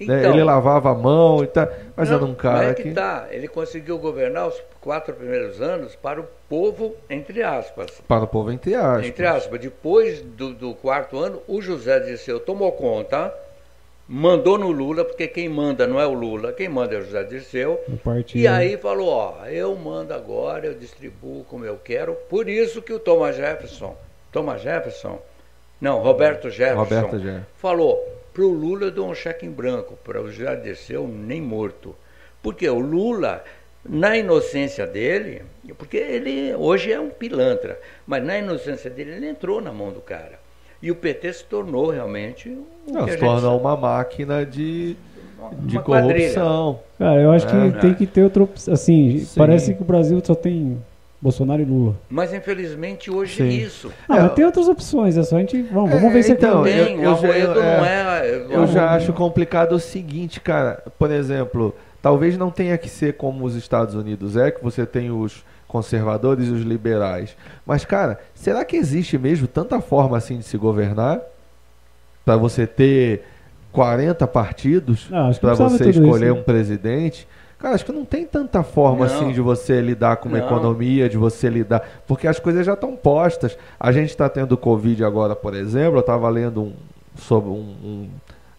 Né? 0.00 0.18
Então. 0.18 0.32
Ele 0.32 0.44
lavava 0.44 0.90
a 0.90 0.94
mão 0.94 1.42
e 1.42 1.46
tal, 1.46 1.68
mas 1.96 2.10
não, 2.10 2.16
era 2.16 2.24
um 2.24 2.34
cara 2.34 2.58
mas 2.58 2.70
é 2.70 2.74
que, 2.74 2.82
que 2.82 2.92
tá. 2.92 3.26
Ele 3.30 3.48
conseguiu 3.48 3.98
governar 3.98 4.48
os 4.48 4.62
quatro 4.80 5.14
primeiros 5.14 5.60
anos 5.60 5.96
para 5.96 6.20
o 6.20 6.28
povo, 6.48 6.94
entre 7.08 7.42
aspas. 7.42 7.90
para 8.06 8.24
o 8.24 8.26
povo 8.26 8.50
entre 8.50 8.74
aspas. 8.74 9.06
Entre 9.06 9.26
aspas, 9.26 9.60
depois 9.60 10.20
do, 10.20 10.52
do 10.52 10.74
quarto 10.74 11.18
ano, 11.18 11.40
o 11.48 11.62
José 11.62 11.98
Dirceu 12.00 12.38
tomou 12.38 12.72
conta, 12.72 13.32
mandou 14.08 14.58
no 14.58 14.70
Lula, 14.70 15.04
porque 15.04 15.26
quem 15.26 15.48
manda 15.48 15.86
não 15.86 16.00
é 16.00 16.06
o 16.06 16.12
Lula, 16.12 16.52
quem 16.52 16.68
manda 16.68 16.94
é 16.94 16.98
o 16.98 17.02
José 17.02 17.24
Dirceu. 17.24 17.80
E 18.34 18.46
aí 18.46 18.76
falou, 18.76 19.08
ó, 19.08 19.46
eu 19.46 19.74
mando 19.74 20.12
agora, 20.12 20.66
eu 20.66 20.74
distribuo 20.74 21.44
como 21.44 21.64
eu 21.64 21.78
quero. 21.82 22.14
Por 22.28 22.48
isso 22.48 22.82
que 22.82 22.92
o 22.92 22.98
Thomas 22.98 23.36
Jefferson, 23.36 23.96
Thomas 24.30 24.60
Jefferson, 24.60 25.18
não, 25.80 26.00
Roberto 26.00 26.48
Jefferson, 26.48 26.82
Roberto 26.82 27.18
Jefferson. 27.18 27.46
falou, 27.56 28.02
pro 28.36 28.50
Lula 28.50 28.82
eu 28.84 28.90
dou 28.90 29.08
um 29.08 29.14
cheque 29.14 29.46
em 29.46 29.50
branco, 29.50 29.98
para 30.04 30.20
o 30.20 30.30
José 30.30 30.54
Dirceu 30.56 31.08
nem 31.08 31.40
morto. 31.40 31.96
Porque 32.42 32.68
o 32.68 32.78
Lula, 32.78 33.42
na 33.82 34.14
inocência 34.14 34.86
dele, 34.86 35.40
porque 35.78 35.96
ele 35.96 36.54
hoje 36.54 36.92
é 36.92 37.00
um 37.00 37.08
pilantra, 37.08 37.80
mas 38.06 38.22
na 38.22 38.36
inocência 38.38 38.90
dele 38.90 39.12
ele 39.12 39.26
entrou 39.30 39.62
na 39.62 39.72
mão 39.72 39.90
do 39.90 40.00
cara. 40.02 40.38
E 40.82 40.90
o 40.90 40.94
PT 40.94 41.32
se 41.32 41.44
tornou 41.44 41.88
realmente 41.88 42.50
o 42.50 42.66
Não, 42.92 43.04
a 43.04 43.08
se 43.08 43.18
sabe, 43.18 43.46
uma 43.46 43.74
máquina 43.74 44.44
de, 44.44 44.94
de 45.60 45.76
uma 45.78 45.82
quadrilha. 45.82 46.18
corrupção. 46.34 46.80
Cara, 46.98 47.18
eu 47.22 47.32
acho 47.32 47.46
que 47.46 47.56
É, 47.56 47.70
tem 47.80 47.90
né? 47.90 47.96
que 47.96 48.06
ter 48.06 48.22
outra 48.22 48.42
opção. 48.42 48.74
Assim, 48.74 49.18
Sim. 49.20 49.38
parece 49.38 49.72
que 49.74 49.80
o 49.82 49.86
Brasil 49.86 50.20
só 50.22 50.34
tem 50.34 50.76
Bolsonaro 51.20 51.62
e 51.62 51.64
Lula. 51.64 51.96
Mas 52.10 52.32
infelizmente 52.32 53.10
hoje 53.10 53.36
Sim. 53.36 53.44
é 53.48 53.52
isso. 53.52 53.92
Ah, 54.08 54.18
É, 54.18 54.22
mas 54.22 54.32
tem 54.34 54.44
outras 54.44 54.68
opções, 54.68 55.16
é 55.16 55.22
só 55.22 55.36
a 55.36 55.40
gente. 55.40 55.60
Vamos, 55.62 55.90
vamos 55.90 56.10
É, 56.10 56.12
ver 56.12 56.22
se 56.22 56.32
então, 56.32 56.60
aqui. 56.62 56.70
eu- 56.70 56.84
Tem, 56.86 57.02
eu 57.02 57.12
o 57.12 57.16
já- 57.16 57.28
eu- 57.28 57.54
não 57.54 57.62
é. 57.84 58.46
Eu 58.50 58.66
já 58.66 58.90
acho 58.90 59.12
complicado 59.12 59.72
o 59.72 59.78
seguinte, 59.80 60.40
cara. 60.40 60.82
Por 60.98 61.10
exemplo, 61.10 61.74
talvez 62.02 62.36
não 62.36 62.50
tenha 62.50 62.76
que 62.76 62.88
ser 62.88 63.14
como 63.14 63.44
os 63.44 63.54
Estados 63.56 63.94
Unidos 63.94 64.36
é, 64.36 64.50
que 64.50 64.62
você 64.62 64.84
tem 64.84 65.10
os 65.10 65.42
conservadores 65.66 66.46
e 66.48 66.50
os 66.52 66.62
liberais. 66.62 67.36
Mas, 67.64 67.84
cara, 67.84 68.18
será 68.34 68.64
que 68.64 68.76
existe 68.76 69.18
mesmo 69.18 69.46
tanta 69.48 69.80
forma 69.80 70.16
assim 70.16 70.38
de 70.38 70.44
se 70.44 70.56
governar? 70.56 71.20
Para 72.24 72.36
você 72.36 72.66
ter 72.66 73.22
40 73.72 74.26
partidos? 74.26 75.08
Acho 75.12 75.40
que 75.40 75.46
Para 75.46 75.54
você 75.54 75.90
escolher 75.90 76.26
isso, 76.30 76.34
um 76.40 76.42
presidente? 76.42 77.26
Cara, 77.58 77.74
acho 77.74 77.84
que 77.84 77.92
não 77.92 78.04
tem 78.04 78.26
tanta 78.26 78.62
forma 78.62 79.06
Não. 79.06 79.14
assim 79.14 79.32
de 79.32 79.40
você 79.40 79.80
lidar 79.80 80.18
com 80.18 80.28
uma 80.28 80.38
Não. 80.38 80.46
economia, 80.46 81.08
de 81.08 81.16
você 81.16 81.48
lidar. 81.48 81.82
Porque 82.06 82.26
as 82.26 82.38
coisas 82.38 82.66
já 82.66 82.74
estão 82.74 82.94
postas. 82.94 83.56
A 83.80 83.90
gente 83.92 84.10
está 84.10 84.28
tendo 84.28 84.56
Covid 84.56 85.02
agora, 85.04 85.34
por 85.34 85.54
exemplo. 85.54 85.96
Eu 85.96 86.00
estava 86.00 86.28
lendo 86.28 86.62
um, 86.62 86.72
sobre 87.16 87.50
um, 87.50 87.74
um, 87.82 88.08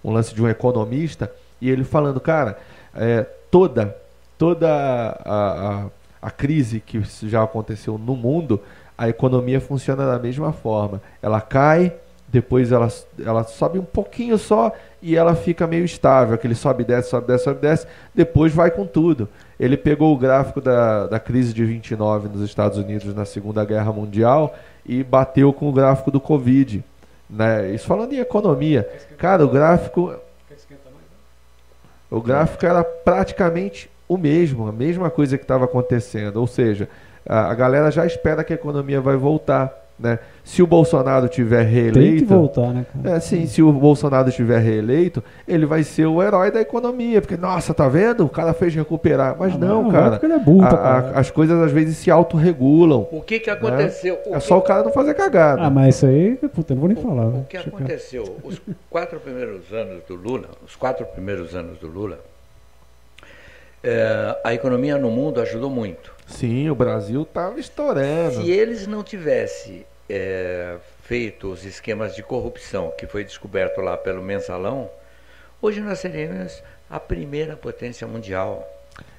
um 0.03 0.11
lance 0.11 0.34
de 0.34 0.41
um 0.41 0.49
economista 0.49 1.32
e 1.61 1.69
ele 1.69 1.84
falando, 1.84 2.19
cara, 2.19 2.57
é, 2.95 3.26
toda, 3.52 3.95
toda 4.38 4.68
a, 4.68 5.84
a, 5.84 5.86
a 6.22 6.32
crise 6.32 6.80
que 6.80 7.02
já 7.24 7.44
aconteceu 7.44 7.98
no 7.98 8.15
mundo, 8.15 8.60
a 8.98 9.07
economia 9.07 9.61
funciona 9.61 10.06
da 10.07 10.18
mesma 10.18 10.52
forma. 10.52 11.02
Ela 11.22 11.40
cai, 11.40 11.94
depois 12.28 12.72
ela, 12.72 12.88
ela 13.24 13.44
sobe 13.44 13.78
um 13.78 13.84
pouquinho 13.84 14.38
só 14.38 14.72
e 15.02 15.15
ela 15.15 15.36
fica 15.36 15.68
meio 15.68 15.86
estável. 15.86 16.36
Aquele 16.36 16.56
sobe, 16.56 16.84
desce, 16.84 17.10
sobe, 17.10 17.28
desce, 17.28 17.44
sobe, 17.44 17.61
desce, 17.61 17.88
depois 18.14 18.53
vai 18.53 18.72
com 18.72 18.86
tudo. 18.86 19.28
Ele 19.60 19.78
pegou 19.78 20.14
o 20.14 20.18
gráfico 20.18 20.61
da, 20.61 21.07
da 21.07 21.19
crise 21.19 21.53
de 21.53 21.64
29 21.65 22.30
nos 22.30 22.41
Estados 22.41 22.78
Unidos 22.78 23.14
na 23.14 23.26
Segunda 23.26 23.64
Guerra 23.65 23.91
Mundial 23.91 24.56
e 24.86 25.03
bateu 25.03 25.52
com 25.52 25.69
o 25.69 25.74
gráfico 25.74 26.11
do 26.11 26.19
Covid. 26.19 26.84
Né? 27.30 27.72
Isso 27.74 27.88
falando 27.88 28.14
em 28.14 28.19
economia. 28.19 28.88
Cara, 29.18 29.44
o 29.45 29.49
gráfico. 29.49 30.14
O 32.10 32.22
gráfico 32.22 32.65
era 32.65 32.84
praticamente 32.84 33.90
o 34.07 34.18
mesmo, 34.18 34.68
a 34.68 34.72
mesma 34.72 35.10
coisa 35.10 35.38
que 35.38 35.44
estava 35.44 35.65
acontecendo. 35.65 36.38
Ou 36.38 36.48
seja, 36.48 36.88
a, 37.28 37.52
a 37.52 37.53
galera 37.53 37.91
já 37.91 38.06
espera 38.06 38.44
que 38.44 38.53
a 38.53 38.56
economia 38.56 39.02
vai 39.02 39.18
voltar. 39.18 39.87
Né? 39.99 40.19
Se 40.44 40.61
o 40.61 40.68
Bolsonaro 40.68 41.28
tiver 41.28 41.64
reeleito. 41.64 41.99
Tem 41.99 42.18
que 42.19 42.26
voltar, 42.26 42.68
né, 42.72 42.86
cara? 42.94 43.15
É, 43.18 43.19
sim, 43.19 43.48
se 43.48 43.64
o 43.64 43.72
Bolsonaro 43.74 44.30
estiver 44.30 44.60
reeleito, 44.60 45.24
ele 45.48 45.65
vai 45.65 45.82
ser 45.82 46.06
o 46.06 46.22
herói 46.22 46.52
da 46.52 46.61
economia. 46.61 47.19
Porque, 47.19 47.36
nossa, 47.36 47.74
tá 47.74 47.88
vendo? 47.90 48.24
O 48.24 48.30
cara 48.30 48.53
fez 48.53 48.76
recuperar. 48.76 49.36
Mas 49.40 49.56
Ah, 49.56 49.57
não, 49.57 49.84
mas 49.84 49.91
cara. 49.94 50.10
porque 50.11 50.26
ele 50.28 50.34
é 50.34 50.40
burro, 50.40 50.64
A- 50.65 50.68
pra 50.68 50.78
a- 50.78 51.02
caralho. 51.02 51.18
as 51.18 51.32
coisas 51.32 51.60
às 51.60 51.72
vezes 51.72 51.98
se 51.98 52.11
autorregulam. 52.11 53.07
O 53.11 53.22
que, 53.22 53.40
que 53.40 53.49
aconteceu? 53.49 54.19
O 54.28 54.36
É 54.36 54.40
que- 54.40 54.40
só 54.41 54.60
o 54.60 54.61
cara 54.61 54.84
não 54.84 54.91
fazer 54.91 55.15
cagada. 55.15 55.64
Ah, 55.64 55.69
mas 55.72 55.95
isso 55.95 56.06
aí, 56.06 56.36
puta, 56.36 56.74
eu 56.74 56.76
não 56.76 56.82
vou 56.82 56.90
nem 56.94 57.03
falar. 57.03 57.26
O 57.26 57.32
velho. 57.32 57.45
que 57.49 57.57
aconteceu? 57.57 58.38
Os 58.44 58.61
quatro 58.91 59.19
primeiros 59.19 59.74
anos 59.74 60.03
do 60.07 60.14
Lula, 60.15 60.49
os 60.64 60.76
quatro 60.76 61.07
primeiros 61.07 61.56
anos 61.56 61.80
do 61.80 61.88
Lula, 61.88 62.19
é, 63.84 64.38
a 64.44 64.54
economia 64.54 64.98
no 64.98 65.10
mundo 65.10 65.41
ajudou 65.41 65.70
muito. 65.70 66.14
Sim, 66.26 66.70
o 66.70 66.76
Brasil 66.76 67.22
estava 67.22 67.60
estourando. 67.60 68.41
Se 68.41 68.52
eles 68.52 68.86
não 68.86 69.04
tivessem 69.04 69.86
é, 70.10 70.76
feito 71.04 71.48
os 71.52 71.64
esquemas 71.64 72.16
de 72.16 72.24
corrupção 72.24 72.91
que 72.98 73.08
foi 73.08 73.24
descoberto 73.24 73.80
lá 73.80 73.98
pelo 73.98 74.22
mensalão, 74.22 74.90
hoje 75.62 75.80
nós 75.80 75.99
seríamos 75.99 76.62
a 76.90 76.99
primeira 76.99 77.56
potência 77.56 78.06
mundial. 78.06 78.68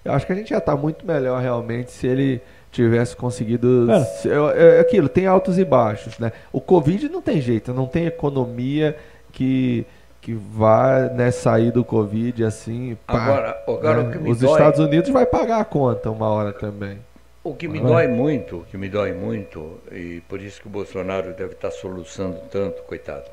Eu 0.05 0.13
acho 0.13 0.27
que 0.27 0.33
a 0.33 0.37
gente 0.37 0.51
já 0.51 0.59
está 0.59 0.77
muito 0.77 1.07
melhor 1.07 1.41
realmente 1.41 1.91
se 1.91 2.07
ele 2.07 2.43
tivesse 2.71 3.17
conseguido. 3.17 3.89
É. 3.91 4.77
É, 4.77 4.81
aquilo, 4.81 5.09
tem 5.09 5.27
altos 5.27 5.59
e 5.59 5.65
baixos. 5.65 6.19
Né? 6.19 6.33
O 6.53 6.61
Covid 6.61 7.09
não 7.09 7.23
tem 7.23 7.41
jeito, 7.41 7.73
não 7.73 7.87
tem 7.87 8.07
economia 8.07 8.97
que, 9.33 9.87
que 10.21 10.35
vá 10.35 11.09
né, 11.09 11.31
sair 11.31 11.71
do 11.71 11.85
Covid 11.85 12.45
assim. 12.45 12.97
Pá, 13.07 13.23
agora, 13.23 13.65
agora 13.67 14.03
né? 14.03 14.09
o 14.09 14.13
que 14.13 14.19
me 14.19 14.31
Os 14.31 14.41
dói... 14.41 14.53
Estados 14.53 14.81
Unidos 14.81 15.11
vai 15.11 15.27
pagar 15.27 15.61
a 15.61 15.65
conta 15.65 16.11
uma 16.11 16.29
hora 16.29 16.53
também. 16.53 16.99
O 17.43 17.55
que 17.55 17.67
me 17.67 17.81
dói 17.81 18.09
muito, 18.09 18.59
o 18.59 18.65
que 18.65 18.77
me 18.77 18.89
dói 18.89 19.13
muito, 19.13 19.81
e 19.91 20.21
por 20.29 20.41
isso 20.41 20.61
que 20.61 20.67
o 20.67 20.71
Bolsonaro 20.71 21.33
deve 21.33 21.55
estar 21.55 21.71
soluçando 21.71 22.39
tanto, 22.51 22.83
coitado, 22.83 23.31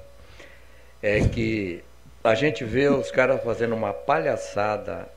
é 1.02 1.20
que 1.28 1.84
a 2.24 2.34
gente 2.34 2.64
vê 2.64 2.88
os 2.88 3.12
caras 3.12 3.44
fazendo 3.44 3.76
uma 3.76 3.92
palhaçada 3.92 5.10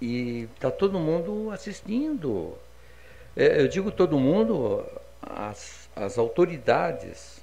e 0.00 0.46
tá 0.60 0.70
todo 0.70 1.00
mundo 1.00 1.50
assistindo. 1.50 2.54
É, 3.36 3.60
eu 3.60 3.66
digo 3.66 3.90
todo 3.90 4.18
mundo, 4.18 4.84
as, 5.20 5.88
as 5.96 6.16
autoridades 6.16 7.37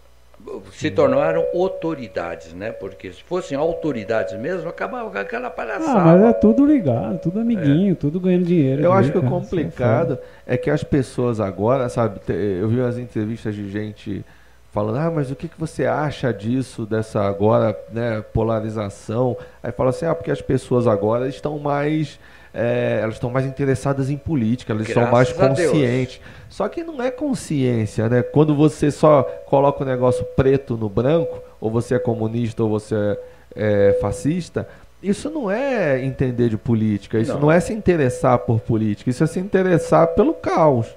se 0.73 0.91
tornaram 0.91 1.45
autoridades, 1.53 2.53
né? 2.53 2.71
Porque 2.71 3.11
se 3.11 3.23
fossem 3.23 3.57
autoridades 3.57 4.37
mesmo, 4.39 4.69
acabava 4.69 5.09
com 5.09 5.17
aquela 5.17 5.49
palhaçada. 5.49 5.99
Ah, 5.99 6.03
mas 6.05 6.21
é 6.23 6.33
tudo 6.33 6.65
ligado, 6.65 7.19
tudo 7.19 7.39
amiguinho, 7.39 7.93
é. 7.93 7.95
tudo 7.95 8.19
ganhando 8.19 8.45
dinheiro. 8.45 8.81
Eu 8.81 8.93
acho 8.93 9.11
que 9.11 9.17
o 9.17 9.23
complicado 9.23 10.17
é 10.45 10.57
que 10.57 10.69
as 10.69 10.83
pessoas 10.83 11.39
agora, 11.39 11.89
sabe, 11.89 12.19
eu 12.27 12.67
vi 12.67 12.81
as 12.81 12.97
entrevistas 12.97 13.55
de 13.55 13.69
gente 13.69 14.25
falando, 14.71 14.97
ah, 14.97 15.09
mas 15.09 15.31
o 15.31 15.35
que, 15.35 15.47
que 15.47 15.57
você 15.57 15.85
acha 15.85 16.33
disso, 16.33 16.85
dessa 16.85 17.21
agora, 17.23 17.77
né, 17.93 18.21
polarização? 18.33 19.37
Aí 19.63 19.71
fala 19.71 19.91
assim, 19.91 20.05
ah, 20.05 20.13
porque 20.13 20.31
as 20.31 20.41
pessoas 20.41 20.85
agora 20.85 21.29
estão 21.29 21.57
mais 21.57 22.19
é, 22.55 22.99
elas 23.01 23.15
estão 23.15 23.29
mais 23.29 23.45
interessadas 23.45 24.09
em 24.09 24.15
política, 24.15 24.71
elas 24.71 24.87
Graças 24.87 25.03
são 25.03 25.11
mais 25.11 25.31
conscientes. 25.33 26.21
Só 26.49 26.69
que 26.69 26.83
não 26.83 27.01
é 27.01 27.11
consciência, 27.11 28.07
né? 28.07 28.23
Quando 28.23 28.55
você 28.55 28.89
só 28.89 29.23
coloca 29.45 29.83
o 29.83 29.85
negócio 29.85 30.23
preto 30.37 30.77
no 30.77 30.87
branco, 30.87 31.41
ou 31.59 31.69
você 31.69 31.95
é 31.95 31.99
comunista 31.99 32.63
ou 32.63 32.69
você 32.69 32.95
é, 32.95 33.89
é 33.89 33.97
fascista, 33.99 34.67
isso 35.03 35.29
não 35.29 35.51
é 35.51 36.03
entender 36.03 36.49
de 36.49 36.57
política, 36.57 37.19
isso 37.19 37.33
não. 37.33 37.41
não 37.41 37.51
é 37.51 37.59
se 37.59 37.73
interessar 37.73 38.39
por 38.39 38.61
política, 38.61 39.09
isso 39.09 39.23
é 39.23 39.27
se 39.27 39.39
interessar 39.39 40.07
pelo 40.07 40.33
caos. 40.33 40.87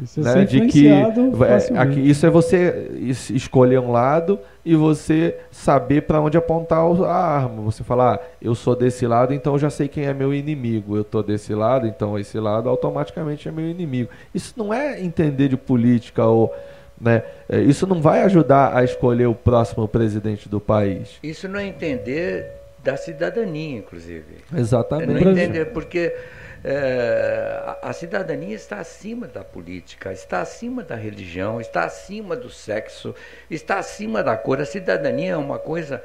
Isso 0.00 0.20
é 0.20 0.34
né? 0.36 0.44
de 0.44 0.66
que 0.68 0.86
é, 0.86 1.78
aqui, 1.78 2.00
isso 2.00 2.24
é 2.24 2.30
você 2.30 2.88
escolher 3.30 3.80
um 3.80 3.90
lado 3.90 4.38
e 4.68 4.76
você 4.76 5.34
saber 5.50 6.02
para 6.02 6.20
onde 6.20 6.36
apontar 6.36 6.80
a 6.80 7.10
arma. 7.10 7.62
Você 7.62 7.82
falar, 7.82 8.16
ah, 8.16 8.20
eu 8.40 8.54
sou 8.54 8.76
desse 8.76 9.06
lado, 9.06 9.32
então 9.32 9.54
eu 9.54 9.58
já 9.58 9.70
sei 9.70 9.88
quem 9.88 10.04
é 10.04 10.12
meu 10.12 10.34
inimigo. 10.34 10.94
Eu 10.94 11.04
tô 11.04 11.22
desse 11.22 11.54
lado, 11.54 11.86
então 11.86 12.18
esse 12.18 12.38
lado 12.38 12.68
automaticamente 12.68 13.48
é 13.48 13.50
meu 13.50 13.64
inimigo. 13.64 14.10
Isso 14.34 14.52
não 14.58 14.72
é 14.72 15.00
entender 15.00 15.48
de 15.48 15.56
política 15.56 16.26
ou 16.26 16.54
né? 17.00 17.22
É, 17.48 17.60
isso 17.60 17.86
não 17.86 18.02
vai 18.02 18.20
ajudar 18.24 18.76
a 18.76 18.84
escolher 18.84 19.26
o 19.26 19.34
próximo 19.34 19.88
presidente 19.88 20.50
do 20.50 20.60
país. 20.60 21.16
Isso 21.22 21.48
não 21.48 21.58
é 21.58 21.64
entender 21.64 22.46
da 22.84 22.94
cidadania, 22.94 23.78
inclusive. 23.78 24.36
Exatamente. 24.54 25.10
É 25.10 25.24
não 25.24 25.32
entender 25.32 25.64
porque 25.66 26.14
é, 26.64 27.76
a 27.82 27.92
cidadania 27.92 28.54
está 28.54 28.80
acima 28.80 29.26
da 29.26 29.44
política, 29.44 30.12
está 30.12 30.40
acima 30.40 30.82
da 30.82 30.96
religião, 30.96 31.60
está 31.60 31.84
acima 31.84 32.34
do 32.34 32.50
sexo, 32.50 33.14
está 33.50 33.78
acima 33.78 34.22
da 34.22 34.36
cor. 34.36 34.60
A 34.60 34.64
cidadania 34.64 35.32
é 35.32 35.36
uma 35.36 35.58
coisa, 35.58 36.02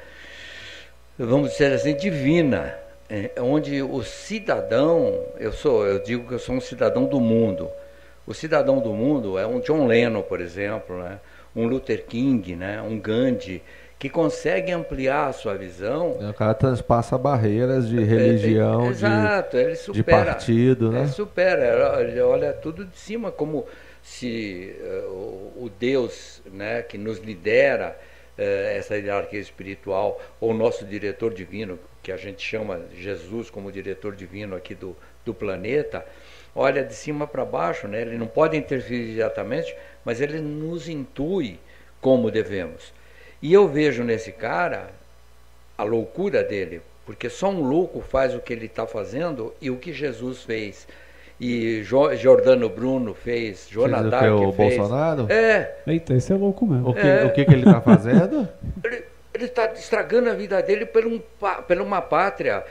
vamos 1.18 1.52
dizer 1.52 1.74
assim, 1.74 1.96
divina, 1.96 2.76
é, 3.10 3.32
onde 3.40 3.82
o 3.82 4.04
cidadão, 4.04 5.26
eu 5.38 5.52
sou, 5.52 5.86
eu 5.86 6.00
digo 6.00 6.28
que 6.28 6.34
eu 6.34 6.40
sou 6.40 6.56
um 6.56 6.62
cidadão 6.62 7.06
do 7.06 7.20
mundo. 7.20 7.70
O 8.26 8.34
cidadão 8.34 8.80
do 8.80 8.94
mundo 8.94 9.38
é 9.38 9.46
um 9.46 9.60
John 9.60 9.86
Lennon, 9.86 10.22
por 10.22 10.40
exemplo, 10.40 10.98
né? 11.04 11.20
um 11.56 11.66
Luther 11.66 12.06
King, 12.06 12.56
né? 12.56 12.82
um 12.82 13.00
Gandhi 13.00 13.62
que 14.04 14.10
consegue 14.10 14.70
ampliar 14.70 15.30
a 15.30 15.32
sua 15.32 15.56
visão. 15.56 16.12
O 16.12 16.34
cara 16.34 16.54
transpassa 16.54 17.18
barreiras 17.18 17.88
de 17.88 18.04
religião, 18.04 18.84
é, 18.84 18.88
é, 18.88 18.90
exato, 18.90 19.56
de, 19.56 19.64
ele 19.64 19.76
supera, 19.78 19.96
de 19.96 20.04
partido, 20.04 20.92
né? 20.92 21.00
Ele 21.00 21.08
supera, 21.08 22.02
ele 22.02 22.20
olha 22.20 22.52
tudo 22.52 22.84
de 22.84 22.98
cima 22.98 23.32
como 23.32 23.66
se 24.02 24.76
uh, 24.82 25.08
o, 25.08 25.54
o 25.64 25.70
Deus 25.80 26.42
né, 26.52 26.82
que 26.82 26.98
nos 26.98 27.20
lidera 27.20 27.98
uh, 28.38 28.42
essa 28.78 28.98
hierarquia 28.98 29.40
espiritual, 29.40 30.22
ou 30.38 30.52
o 30.52 30.54
nosso 30.54 30.84
diretor 30.84 31.34
divino, 31.34 31.80
que 32.02 32.12
a 32.12 32.18
gente 32.18 32.46
chama 32.46 32.82
Jesus 33.00 33.50
como 33.50 33.72
diretor 33.72 34.14
divino 34.14 34.54
aqui 34.54 34.76
do, 34.76 34.98
do 35.24 35.34
planeta, 35.34 36.06
olha 36.54 36.84
de 36.84 36.94
cima 36.94 37.26
para 37.26 37.46
baixo, 37.46 37.88
né? 37.88 38.02
ele 38.02 38.18
não 38.18 38.28
pode 38.28 38.58
interferir 38.58 39.14
diretamente, 39.14 39.74
mas 40.04 40.20
ele 40.20 40.42
nos 40.42 40.90
intui 40.90 41.58
como 42.02 42.30
devemos. 42.30 42.92
E 43.44 43.52
eu 43.52 43.68
vejo 43.68 44.06
nesse 44.06 44.32
cara 44.32 44.86
a 45.78 45.84
loucura 45.84 46.42
dele, 46.42 46.82
porque 47.06 47.30
só 47.30 47.50
um 47.50 47.62
louco 47.62 48.00
faz 48.00 48.34
o 48.34 48.40
que 48.40 48.54
ele 48.54 48.68
está 48.68 48.88
fazendo 48.88 49.54
e 49.62 49.70
o 49.70 49.76
que 49.76 49.92
Jesus 49.92 50.44
fez. 50.44 50.88
E 51.38 51.84
jo 51.84 52.16
Jordano 52.16 52.70
Bruno 52.70 53.14
fez, 53.14 53.68
Jonathan 53.70 54.38
que 54.38 54.46
o 54.46 54.54
fez. 54.54 54.78
Bolsonaro? 54.78 55.28
É. 55.30 55.76
Eita, 55.86 56.14
esse 56.14 56.32
é 56.32 56.38
louco 56.38 56.66
mesmo. 56.66 56.92
O 56.92 56.94
que, 56.94 57.02
é. 57.02 57.26
o 57.26 57.34
que, 57.34 57.44
que 57.44 57.52
ele 57.52 57.66
está 57.66 57.82
fazendo? 57.82 58.48
ele 59.36 59.46
está 59.46 59.66
estragando 59.74 60.30
a 60.30 60.34
vida 60.34 60.62
dele 60.62 60.86
por, 60.86 61.06
um, 61.06 61.20
por 61.68 61.82
uma 61.82 62.02
pátria, 62.02 62.64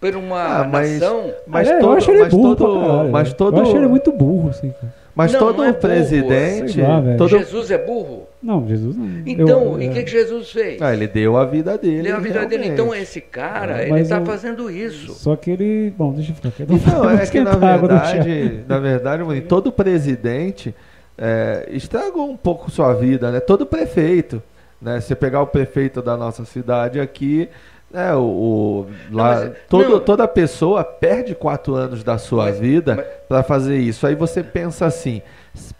por 0.00 0.16
uma 0.16 0.62
ah, 0.62 0.64
mas, 0.64 0.98
nação. 0.98 1.32
Mas, 1.46 1.68
é, 1.68 1.78
todo, 1.78 1.92
eu 1.92 1.96
acho 1.98 2.10
ele 2.10 2.20
mas 2.22 2.34
burro 2.34 2.56
todo, 2.56 3.08
mas 3.08 3.32
todo, 3.34 3.56
eu 3.56 3.62
acho 3.62 3.76
ele 3.76 3.86
muito 3.86 4.10
burro, 4.10 4.48
assim. 4.48 4.74
Mas 5.14 5.32
não, 5.32 5.38
todo 5.38 5.58
não 5.58 5.64
é 5.66 5.72
presidente. 5.72 6.80
Lá, 6.80 7.00
todo... 7.16 7.28
Jesus 7.28 7.70
é 7.70 7.78
burro? 7.78 8.31
Não, 8.42 8.66
Jesus 8.66 8.96
não. 8.96 9.22
Então, 9.24 9.74
eu, 9.74 9.82
e 9.82 9.88
o 9.88 9.92
que, 9.92 10.02
que, 10.02 10.10
Jesus 10.10 10.50
fez? 10.50 10.82
Ah, 10.82 10.92
ele 10.92 11.06
deu 11.06 11.36
a 11.36 11.44
vida 11.44 11.78
dele. 11.78 12.02
Deu 12.02 12.16
a 12.16 12.18
vida 12.18 12.40
realmente. 12.40 12.58
dele. 12.58 12.72
Então, 12.72 12.94
esse 12.94 13.20
cara, 13.20 13.86
ele 13.86 14.00
está 14.00 14.20
fazendo 14.24 14.68
isso. 14.68 15.12
Só 15.14 15.36
que 15.36 15.50
ele. 15.50 15.94
Bom, 15.96 16.12
deixa 16.12 16.32
eu 16.32 16.34
ficar 16.36 16.50
quieto. 16.50 16.70
Não, 16.70 17.08
é 17.08 17.24
que 17.24 17.40
na 17.40 17.54
verdade, 17.54 18.64
na 18.66 18.78
verdade, 18.78 19.40
todo 19.42 19.70
presidente 19.70 20.74
é, 21.16 21.68
estragou 21.70 22.28
um 22.28 22.36
pouco 22.36 22.70
sua 22.70 22.92
vida, 22.94 23.30
né? 23.30 23.38
Todo 23.38 23.64
prefeito. 23.64 24.42
Né? 24.80 25.00
Você 25.00 25.14
pegar 25.14 25.40
o 25.40 25.46
prefeito 25.46 26.02
da 26.02 26.16
nossa 26.16 26.44
cidade 26.44 26.98
aqui, 26.98 27.48
é, 27.94 28.12
o, 28.14 28.22
o 28.22 28.86
lá, 29.12 29.44
mas, 29.44 29.52
todo, 29.68 30.00
toda 30.00 30.26
pessoa 30.26 30.82
perde 30.82 31.34
quatro 31.34 31.74
anos 31.76 32.02
da 32.02 32.18
sua 32.18 32.46
mas, 32.46 32.58
vida 32.58 32.96
para 33.28 33.44
fazer 33.44 33.78
isso. 33.78 34.04
Aí 34.04 34.16
você 34.16 34.42
pensa 34.42 34.86
assim, 34.86 35.22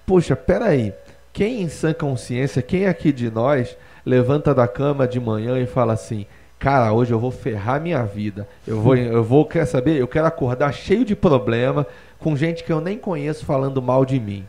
puxa, 0.06 0.36
peraí, 0.36 0.92
quem 1.32 1.62
em 1.62 1.68
sã 1.68 1.92
consciência, 1.92 2.60
quem 2.60 2.86
aqui 2.86 3.12
de 3.12 3.30
nós 3.30 3.76
levanta 4.04 4.54
da 4.54 4.68
cama 4.68 5.06
de 5.06 5.18
manhã 5.18 5.58
e 5.58 5.66
fala 5.66 5.94
assim, 5.94 6.26
cara, 6.58 6.92
hoje 6.92 7.12
eu 7.12 7.18
vou 7.18 7.30
ferrar 7.30 7.80
minha 7.80 8.04
vida. 8.04 8.46
Eu 8.66 8.80
vou, 8.80 8.96
eu 8.96 9.24
vou, 9.24 9.44
quer 9.44 9.66
saber? 9.66 9.96
Eu 9.96 10.08
quero 10.08 10.26
acordar 10.26 10.72
cheio 10.72 11.04
de 11.04 11.16
problema, 11.16 11.86
com 12.18 12.36
gente 12.36 12.62
que 12.62 12.72
eu 12.72 12.80
nem 12.80 12.98
conheço 12.98 13.44
falando 13.44 13.80
mal 13.80 14.04
de 14.04 14.20
mim, 14.20 14.44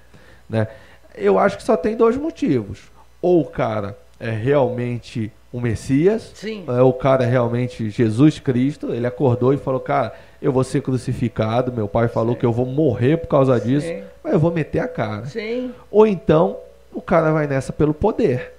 né? 0.49 0.67
Eu 1.15 1.39
acho 1.39 1.57
que 1.57 1.63
só 1.63 1.77
tem 1.77 1.95
dois 1.95 2.17
motivos. 2.17 2.91
Ou 3.21 3.41
o 3.41 3.45
cara 3.45 3.97
é 4.19 4.29
realmente 4.29 5.31
o 5.51 5.61
Messias, 5.61 6.31
Sim. 6.33 6.65
é 6.67 6.81
o 6.81 6.91
cara 6.91 7.25
realmente 7.25 7.89
Jesus 7.89 8.39
Cristo, 8.39 8.91
ele 8.91 9.05
acordou 9.05 9.53
e 9.53 9.57
falou, 9.57 9.79
cara, 9.79 10.13
eu 10.41 10.51
vou 10.51 10.63
ser 10.63 10.81
crucificado, 10.81 11.71
meu 11.71 11.87
pai 11.87 12.07
falou 12.07 12.33
Sim. 12.33 12.39
que 12.39 12.45
eu 12.45 12.51
vou 12.51 12.65
morrer 12.65 13.17
por 13.17 13.27
causa 13.27 13.59
Sim. 13.59 13.67
disso, 13.67 13.93
mas 14.23 14.33
eu 14.33 14.39
vou 14.39 14.51
meter 14.51 14.79
a 14.79 14.87
cara. 14.87 15.25
Sim. 15.25 15.71
Ou 15.91 16.07
então, 16.07 16.57
o 16.93 17.01
cara 17.01 17.31
vai 17.31 17.47
nessa 17.47 17.73
pelo 17.73 17.93
poder. 17.93 18.53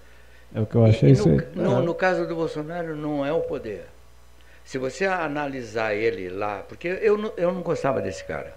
É 0.54 0.60
o 0.60 0.66
que 0.66 0.74
eu 0.76 0.84
achei 0.84 1.10
isso 1.10 1.28
no, 1.28 1.62
no, 1.62 1.82
no 1.82 1.94
caso 1.94 2.26
do 2.26 2.34
Bolsonaro, 2.34 2.94
não 2.94 3.26
é 3.26 3.32
o 3.32 3.40
poder. 3.40 3.86
Se 4.64 4.78
você 4.78 5.04
analisar 5.04 5.94
ele 5.94 6.28
lá, 6.28 6.64
porque 6.68 6.88
eu, 6.88 7.32
eu 7.36 7.52
não 7.52 7.60
gostava 7.60 8.00
desse 8.00 8.24
cara. 8.24 8.56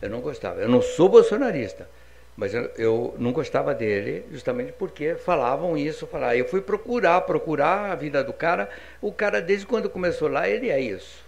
Eu 0.00 0.10
não 0.10 0.20
gostava. 0.20 0.60
Eu 0.60 0.68
não 0.68 0.82
sou 0.82 1.08
bolsonarista. 1.08 1.88
Mas 2.36 2.54
eu, 2.54 2.70
eu, 2.76 3.14
não 3.18 3.32
gostava 3.32 3.74
dele 3.74 4.24
justamente 4.30 4.72
porque 4.72 5.14
falavam 5.14 5.76
isso. 5.76 6.06
Falar. 6.06 6.36
Eu 6.36 6.46
fui 6.46 6.60
procurar, 6.60 7.20
procurar 7.22 7.90
a 7.90 7.94
vida 7.94 8.22
do 8.22 8.32
cara. 8.32 8.68
O 9.00 9.10
cara, 9.10 9.40
desde 9.40 9.66
quando 9.66 9.90
começou 9.90 10.28
lá, 10.28 10.48
ele 10.48 10.70
é 10.70 10.80
isso. 10.80 11.24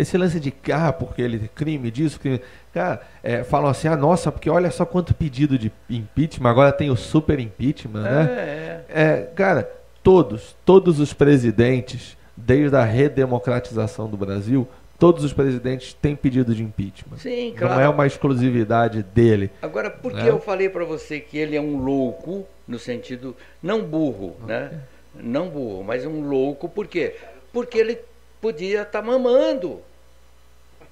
Esse 0.00 0.16
lance 0.16 0.40
de 0.40 0.50
ah, 0.72 0.90
porque 0.94 1.20
ele 1.20 1.50
crime 1.54 1.90
disso, 1.90 2.18
crime. 2.18 2.40
Cara, 2.72 3.02
é, 3.22 3.44
falam 3.44 3.68
assim, 3.68 3.86
ah, 3.86 3.96
nossa, 3.96 4.32
porque 4.32 4.48
olha 4.48 4.70
só 4.70 4.86
quanto 4.86 5.12
pedido 5.12 5.58
de 5.58 5.70
impeachment, 5.90 6.48
agora 6.48 6.72
tem 6.72 6.88
o 6.88 6.96
super 6.96 7.38
impeachment, 7.38 8.00
né? 8.00 8.28
É, 8.30 8.84
é. 8.88 9.02
é 9.02 9.22
cara, 9.34 9.70
todos, 10.02 10.56
todos 10.64 11.00
os 11.00 11.12
presidentes, 11.12 12.16
desde 12.34 12.74
a 12.74 12.82
redemocratização 12.82 14.08
do 14.08 14.16
Brasil, 14.16 14.66
todos 14.98 15.22
os 15.22 15.34
presidentes 15.34 15.92
têm 15.92 16.16
pedido 16.16 16.54
de 16.54 16.62
impeachment. 16.62 17.18
Sim, 17.18 17.52
claro. 17.54 17.74
Não 17.74 17.80
é 17.82 17.88
uma 17.90 18.06
exclusividade 18.06 19.02
dele. 19.02 19.50
Agora, 19.60 19.90
por 19.90 20.12
que 20.12 20.22
né? 20.22 20.30
eu 20.30 20.40
falei 20.40 20.70
para 20.70 20.86
você 20.86 21.20
que 21.20 21.36
ele 21.36 21.56
é 21.56 21.60
um 21.60 21.76
louco, 21.76 22.46
no 22.66 22.78
sentido, 22.78 23.36
não 23.62 23.82
burro, 23.82 24.34
né? 24.46 24.80
Não 25.14 25.50
burro, 25.50 25.84
mas 25.84 26.06
um 26.06 26.26
louco, 26.26 26.70
por 26.70 26.86
quê? 26.86 27.16
Porque 27.52 27.76
ele 27.76 27.98
podia 28.40 28.80
estar 28.80 29.02
mamando 29.02 29.82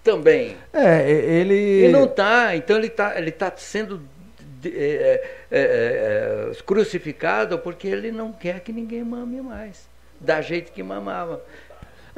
também. 0.03 0.57
É, 0.73 1.11
e- 1.11 1.41
ele. 1.41 1.85
E 1.87 1.89
não 1.89 2.05
está, 2.05 2.57
então 2.57 2.77
ele 2.77 2.87
está 2.87 3.19
ele 3.19 3.31
tá 3.31 3.53
sendo 3.57 4.03
é, 4.65 4.69
é, 4.71 5.23
é, 5.51 6.51
é, 6.53 6.63
crucificado 6.65 7.59
porque 7.59 7.87
ele 7.87 8.11
não 8.11 8.33
quer 8.33 8.61
que 8.61 8.73
ninguém 8.73 9.05
mame 9.05 9.41
mais, 9.41 9.89
da 10.21 10.41
jeito 10.41 10.73
que 10.73 10.83
mamava. 10.83 11.43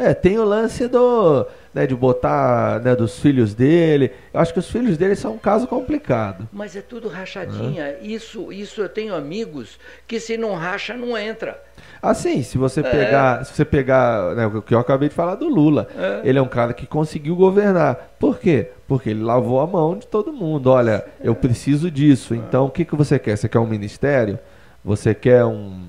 É, 0.01 0.14
tem 0.14 0.39
o 0.39 0.44
lance 0.44 0.86
do. 0.89 1.47
Né, 1.72 1.86
de 1.86 1.94
botar 1.94 2.81
né, 2.81 2.97
dos 2.97 3.20
filhos 3.20 3.55
dele. 3.55 4.10
Eu 4.35 4.40
acho 4.40 4.52
que 4.52 4.59
os 4.59 4.68
filhos 4.68 4.98
dele 4.98 5.14
são 5.14 5.35
um 5.35 5.39
caso 5.39 5.68
complicado. 5.68 6.48
Mas 6.52 6.74
é 6.74 6.81
tudo 6.81 7.06
rachadinha. 7.06 7.94
Isso, 8.02 8.52
isso 8.52 8.81
eu 8.81 8.89
tenho 8.89 9.14
amigos 9.14 9.78
que 10.09 10.18
se 10.18 10.36
não 10.36 10.55
racha, 10.55 10.97
não 10.97 11.16
entra. 11.16 11.62
Assim, 12.02 12.43
se 12.43 12.59
você 12.59 12.81
É. 12.81 12.82
pegar, 12.82 13.44
se 13.44 13.55
você 13.55 13.64
pegar, 13.64 14.35
né, 14.35 14.47
o 14.47 14.60
que 14.60 14.74
eu 14.74 14.81
acabei 14.81 15.09
de 15.10 15.14
falar 15.14 15.36
do 15.36 15.48
Lula, 15.48 15.86
É. 15.97 16.22
ele 16.24 16.40
é 16.40 16.43
um 16.43 16.48
cara 16.48 16.72
que 16.72 16.89
conseguiu 16.89 17.36
governar. 17.36 18.14
Por 18.18 18.40
quê? 18.40 18.70
Porque 18.89 19.10
ele 19.10 19.22
lavou 19.22 19.60
a 19.60 19.66
mão 19.66 19.97
de 19.97 20.09
todo 20.09 20.32
mundo. 20.32 20.72
Olha, 20.72 21.05
eu 21.22 21.36
preciso 21.36 21.89
disso. 21.89 22.35
Então, 22.35 22.64
o 22.66 22.70
que, 22.70 22.85
que 22.85 22.97
você 22.97 23.16
quer? 23.16 23.36
Você 23.36 23.48
quer 23.48 23.60
um 23.60 23.66
ministério? 23.66 24.40
Você 24.85 25.14
quer 25.14 25.44
um 25.44 25.85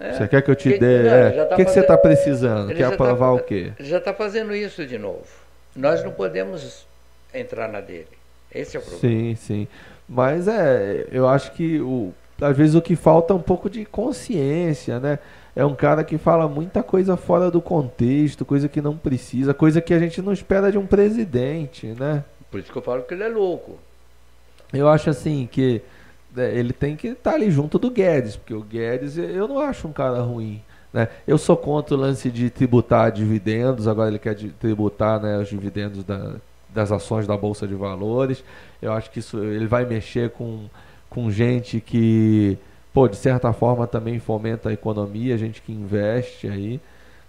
É. 0.00 0.12
Você 0.12 0.28
quer 0.28 0.42
que 0.42 0.50
eu 0.50 0.54
te 0.56 0.70
Que- 0.72 0.78
dê? 0.78 1.02
não, 1.02 1.10
é. 1.12 1.32
já 1.34 1.42
O 1.44 1.46
tá 1.48 1.56
que, 1.56 1.64
que 1.64 1.70
você 1.70 1.74
fazendo- 1.80 1.82
está 1.82 1.98
precisando? 1.98 2.70
Ele 2.70 2.78
Quer 2.78 2.88
tá- 2.88 2.94
aprovar 2.94 3.32
o 3.34 3.40
quê? 3.40 3.72
Já 3.80 3.98
está 3.98 4.14
fazendo 4.14 4.54
isso 4.54 4.86
de 4.86 4.96
novo. 4.98 5.24
Nós 5.74 6.02
não 6.04 6.12
podemos 6.12 6.86
entrar 7.34 7.68
na 7.68 7.80
dele. 7.80 8.06
Esse 8.54 8.76
é 8.76 8.80
o 8.80 8.82
problema. 8.82 9.00
Sim, 9.00 9.34
sim. 9.34 9.68
Mas 10.08 10.46
é, 10.48 11.06
eu 11.10 11.28
acho 11.28 11.52
que 11.52 11.80
o, 11.80 12.12
às 12.40 12.56
vezes 12.56 12.74
o 12.74 12.80
que 12.80 12.94
falta 12.96 13.32
é 13.32 13.36
um 13.36 13.42
pouco 13.42 13.68
de 13.68 13.84
consciência, 13.84 14.98
né? 15.00 15.18
É 15.54 15.64
um 15.64 15.74
cara 15.74 16.04
que 16.04 16.16
fala 16.16 16.48
muita 16.48 16.82
coisa 16.82 17.16
fora 17.16 17.50
do 17.50 17.60
contexto, 17.60 18.44
coisa 18.44 18.68
que 18.68 18.80
não 18.80 18.96
precisa, 18.96 19.52
coisa 19.52 19.80
que 19.80 19.92
a 19.92 19.98
gente 19.98 20.22
não 20.22 20.32
espera 20.32 20.70
de 20.70 20.78
um 20.78 20.86
presidente, 20.86 21.88
né? 21.98 22.22
Por 22.50 22.60
isso 22.60 22.70
que 22.70 22.78
eu 22.78 22.82
falo 22.82 23.02
que 23.02 23.12
ele 23.14 23.24
é 23.24 23.28
louco. 23.28 23.76
Eu 24.72 24.88
acho 24.88 25.10
assim 25.10 25.48
que 25.50 25.82
ele 26.38 26.72
tem 26.72 26.96
que 26.96 27.08
estar 27.08 27.34
ali 27.34 27.50
junto 27.50 27.78
do 27.78 27.90
Guedes, 27.90 28.36
porque 28.36 28.54
o 28.54 28.62
Guedes 28.62 29.16
eu 29.18 29.46
não 29.48 29.58
acho 29.58 29.88
um 29.88 29.92
cara 29.92 30.20
ruim. 30.20 30.62
Né? 30.92 31.08
Eu 31.26 31.36
sou 31.38 31.56
contra 31.56 31.94
o 31.94 31.98
lance 31.98 32.30
de 32.30 32.48
tributar 32.50 33.12
dividendos, 33.12 33.86
agora 33.86 34.08
ele 34.08 34.18
quer 34.18 34.34
tributar 34.58 35.20
né, 35.20 35.38
os 35.38 35.48
dividendos 35.48 36.02
da- 36.02 36.36
das 36.70 36.90
ações 36.92 37.26
da 37.26 37.36
Bolsa 37.36 37.66
de 37.66 37.74
Valores. 37.74 38.42
Eu 38.80 38.92
acho 38.92 39.10
que 39.10 39.18
isso 39.18 39.38
ele 39.42 39.66
vai 39.66 39.84
mexer 39.84 40.30
com, 40.30 40.66
com 41.10 41.30
gente 41.30 41.80
que, 41.80 42.56
pô, 42.92 43.06
de 43.08 43.16
certa 43.16 43.52
forma 43.52 43.86
também 43.86 44.18
fomenta 44.18 44.68
a 44.70 44.72
economia, 44.72 45.36
gente 45.36 45.60
que 45.60 45.72
investe 45.72 46.46
aí. 46.48 46.80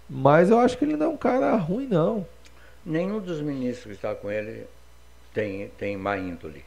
Mas 0.08 0.50
eu 0.50 0.58
acho 0.58 0.76
que 0.78 0.84
ele 0.84 0.96
não 0.96 1.06
é 1.06 1.08
um 1.10 1.16
cara 1.16 1.54
ruim, 1.56 1.86
não. 1.86 2.26
Nenhum 2.84 3.20
dos 3.20 3.40
ministros 3.42 3.84
que 3.86 3.92
está 4.06 4.14
com 4.14 4.30
ele 4.30 4.64
tem, 5.34 5.68
tem 5.78 5.96
má 5.96 6.16
índole. 6.16 6.64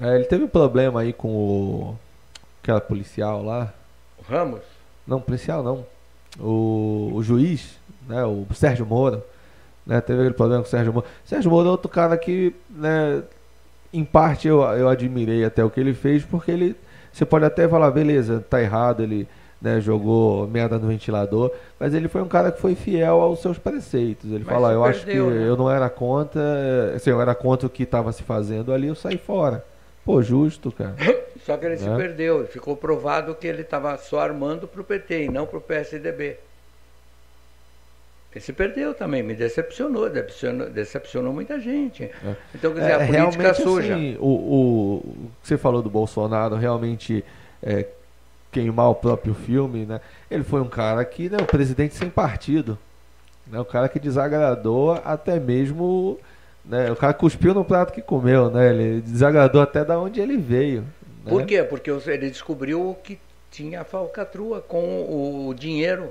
É, 0.00 0.14
ele 0.14 0.24
teve 0.24 0.46
problema 0.46 1.00
aí 1.00 1.12
com 1.12 1.28
o. 1.28 1.98
aquela 2.62 2.80
policial 2.80 3.42
lá. 3.42 3.72
O 4.18 4.22
Ramos, 4.22 4.60
Não, 5.06 5.20
policial 5.20 5.62
não. 5.62 5.84
O, 6.40 7.10
o 7.14 7.22
juiz, 7.22 7.78
né, 8.08 8.24
o 8.24 8.46
Sérgio 8.54 8.86
Moro, 8.86 9.22
né, 9.86 10.00
teve 10.00 10.20
aquele 10.20 10.34
problema 10.34 10.62
com 10.62 10.68
o 10.68 10.70
Sérgio 10.70 10.92
Moro. 10.92 11.06
Sérgio 11.24 11.50
Moro 11.50 11.68
é 11.68 11.70
outro 11.70 11.90
cara 11.90 12.16
que, 12.16 12.54
né, 12.70 13.22
em 13.92 14.04
parte 14.04 14.48
eu, 14.48 14.62
eu 14.62 14.88
admirei 14.88 15.44
até 15.44 15.62
o 15.62 15.68
que 15.68 15.78
ele 15.78 15.92
fez, 15.92 16.24
porque 16.24 16.50
ele, 16.50 16.76
você 17.12 17.26
pode 17.26 17.44
até 17.44 17.68
falar, 17.68 17.90
beleza, 17.90 18.42
tá 18.48 18.62
errado, 18.62 19.02
ele 19.02 19.28
né, 19.60 19.80
jogou 19.80 20.46
merda 20.48 20.78
no 20.78 20.88
ventilador, 20.88 21.52
mas 21.78 21.92
ele 21.94 22.08
foi 22.08 22.22
um 22.22 22.28
cara 22.28 22.50
que 22.50 22.60
foi 22.60 22.74
fiel 22.74 23.20
aos 23.20 23.40
seus 23.40 23.58
preceitos. 23.58 24.30
Ele 24.30 24.44
Mas 24.44 24.54
fala, 24.54 24.72
eu 24.72 24.84
acho 24.84 25.00
que 25.00 25.06
perdeu, 25.06 25.30
né? 25.30 25.48
eu 25.48 25.56
não 25.56 25.70
era 25.70 25.88
contra, 25.90 26.94
assim, 26.96 27.10
eu 27.10 27.20
era 27.20 27.34
contra 27.34 27.66
o 27.66 27.70
que 27.70 27.84
estava 27.84 28.10
se 28.10 28.22
fazendo 28.22 28.72
ali, 28.72 28.88
eu 28.88 28.94
saí 28.94 29.18
fora. 29.18 29.64
Pô, 30.04 30.20
justo, 30.22 30.72
cara. 30.72 30.94
só 31.46 31.56
que 31.56 31.64
ele 31.66 31.76
se 31.76 31.88
Né? 31.88 31.96
perdeu. 31.96 32.46
Ficou 32.46 32.76
provado 32.76 33.34
que 33.34 33.46
ele 33.46 33.62
estava 33.62 33.96
só 33.98 34.20
armando 34.20 34.66
para 34.66 34.80
o 34.80 34.84
PT 34.84 35.24
e 35.24 35.28
não 35.28 35.46
para 35.46 35.58
o 35.58 35.60
PSDB. 35.60 36.36
Ele 38.34 38.40
se 38.40 38.52
perdeu 38.52 38.94
também, 38.94 39.22
me 39.22 39.34
decepcionou, 39.34 40.08
decepcionou, 40.08 40.70
decepcionou 40.70 41.32
muita 41.34 41.60
gente. 41.60 42.10
Então, 42.54 42.72
quer 42.72 42.80
dizer, 42.80 42.92
a 42.92 42.98
política 43.06 43.42
É, 43.42 43.52
realmente, 43.52 43.62
suja. 43.62 43.94
assim, 43.94 44.16
o, 44.18 44.26
o, 44.26 44.94
o 44.96 45.30
que 45.42 45.48
você 45.48 45.58
falou 45.58 45.82
do 45.82 45.90
Bolsonaro 45.90 46.56
realmente 46.56 47.22
é, 47.62 47.84
queimar 48.50 48.88
o 48.88 48.94
próprio 48.94 49.34
filme, 49.34 49.84
né? 49.84 50.00
Ele 50.30 50.42
foi 50.44 50.62
um 50.62 50.68
cara 50.68 51.04
que, 51.04 51.28
né, 51.28 51.36
o 51.42 51.44
presidente 51.46 51.94
sem 51.94 52.08
partido, 52.08 52.78
né? 53.46 53.60
O 53.60 53.66
cara 53.66 53.86
que 53.86 54.00
desagradou 54.00 54.92
até 55.04 55.38
mesmo, 55.38 56.18
né? 56.64 56.90
O 56.90 56.96
cara 56.96 57.12
cuspiu 57.14 57.52
no 57.54 57.64
prato 57.64 57.92
que 57.92 58.02
comeu, 58.02 58.50
né? 58.50 58.70
Ele 58.70 59.00
desagradou 59.00 59.60
até 59.60 59.84
da 59.84 59.98
onde 59.98 60.20
ele 60.20 60.36
veio. 60.36 60.82
né? 61.24 61.30
Por 61.30 61.44
quê? 61.46 61.62
Porque 61.62 61.90
ele 61.90 62.30
descobriu 62.30 62.96
que 63.02 63.18
tinha 63.50 63.84
falcatrua 63.84 64.60
com 64.60 65.46
o 65.48 65.54
dinheiro. 65.54 66.10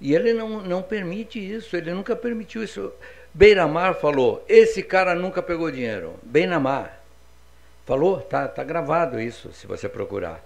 E 0.00 0.14
ele 0.14 0.32
não, 0.32 0.60
não 0.62 0.82
permite 0.82 1.38
isso, 1.38 1.76
ele 1.76 1.92
nunca 1.92 2.16
permitiu 2.16 2.62
isso. 2.64 2.92
Beiramar 3.32 3.94
falou, 3.94 4.44
esse 4.48 4.82
cara 4.82 5.14
nunca 5.14 5.40
pegou 5.42 5.70
dinheiro. 5.70 6.14
Beiramar. 6.22 6.98
Falou, 7.86 8.20
tá, 8.20 8.46
tá 8.48 8.62
gravado 8.62 9.20
isso, 9.20 9.52
se 9.52 9.66
você 9.66 9.88
procurar. 9.88 10.40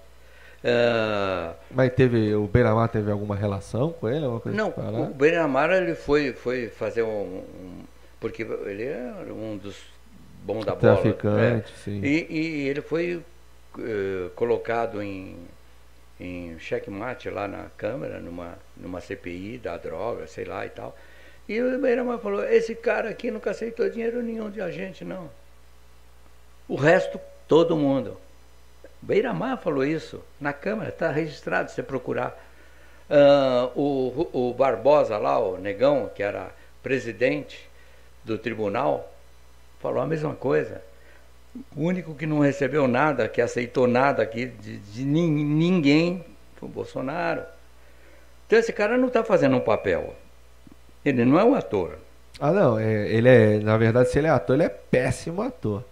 Ah, 0.63 1.53
Mas 1.69 1.93
teve, 1.93 2.33
o 2.35 2.47
Beiramar 2.47 2.89
teve 2.89 3.11
alguma 3.11 3.35
relação 3.35 3.91
com 3.91 4.09
ele? 4.09 4.25
Não, 4.45 4.73
o 5.09 5.13
Beiramar 5.13 5.71
ele 5.71 5.95
foi, 5.95 6.33
foi 6.33 6.67
fazer 6.67 7.03
um, 7.03 7.07
um- 7.09 7.83
Porque 8.19 8.43
ele 8.43 8.83
é 8.83 9.13
um 9.31 9.57
dos 9.57 9.75
bons 10.43 10.65
da 10.65 10.73
bola. 10.75 10.93
né? 10.95 11.01
Traficante, 11.01 11.71
sim. 11.83 12.01
E, 12.03 12.27
e 12.29 12.67
ele 12.67 12.81
foi 12.81 13.23
eh, 13.79 14.29
colocado 14.35 15.01
em, 15.01 15.37
em 16.19 16.57
checkmate 16.59 17.29
lá 17.29 17.47
na 17.47 17.65
Câmara, 17.77 18.19
numa, 18.19 18.57
numa 18.75 18.99
CPI 19.01 19.59
da 19.59 19.77
droga, 19.77 20.25
sei 20.27 20.45
lá 20.45 20.65
e 20.65 20.69
tal. 20.69 20.97
E 21.47 21.61
o 21.61 21.79
Beiramar 21.79 22.19
falou, 22.19 22.43
esse 22.43 22.75
cara 22.75 23.09
aqui 23.09 23.31
nunca 23.31 23.51
aceitou 23.51 23.89
dinheiro 23.89 24.21
nenhum 24.21 24.49
de 24.49 24.61
a 24.61 24.69
gente, 24.69 25.05
não. 25.05 25.29
O 26.67 26.75
resto, 26.75 27.19
todo 27.47 27.77
mundo. 27.77 28.17
Beiramar 29.01 29.57
falou 29.57 29.85
isso 29.85 30.21
na 30.41 30.51
Câmara, 30.51 30.89
está 30.89 31.09
registrado 31.09 31.69
se 31.69 31.75
você 31.75 31.83
procurar. 31.83 32.37
Ah, 33.09 33.69
o, 33.75 34.27
o 34.33 34.53
Barbosa 34.53 35.17
lá, 35.17 35.39
o 35.39 35.57
Negão, 35.57 36.09
que 36.13 36.21
era 36.21 36.51
presidente 36.83 37.66
do 38.27 38.37
tribunal, 38.37 39.11
falou 39.79 40.01
a 40.01 40.05
mesma 40.05 40.33
coisa. 40.35 40.81
O 41.75 41.83
único 41.85 42.13
que 42.13 42.27
não 42.27 42.39
recebeu 42.39 42.87
nada, 42.87 43.27
que 43.27 43.41
aceitou 43.41 43.87
nada 43.87 44.21
aqui 44.21 44.45
de, 44.45 44.77
de 44.77 45.03
nin- 45.03 45.43
ninguém, 45.45 46.23
foi 46.57 46.69
o 46.69 46.71
Bolsonaro. 46.71 47.41
Então 48.45 48.59
esse 48.59 48.71
cara 48.71 48.97
não 48.97 49.07
está 49.07 49.23
fazendo 49.23 49.55
um 49.57 49.61
papel. 49.61 50.13
Ele 51.03 51.25
não 51.25 51.39
é 51.39 51.43
um 51.43 51.55
ator. 51.55 51.97
Ah, 52.39 52.51
não, 52.51 52.77
é, 52.77 53.07
ele 53.09 53.27
é, 53.29 53.59
na 53.59 53.75
verdade, 53.77 54.09
se 54.09 54.19
ele 54.19 54.27
é 54.27 54.29
ator, 54.29 54.55
ele 54.55 54.63
é 54.65 54.69
péssimo 54.69 55.41
ator. 55.41 55.83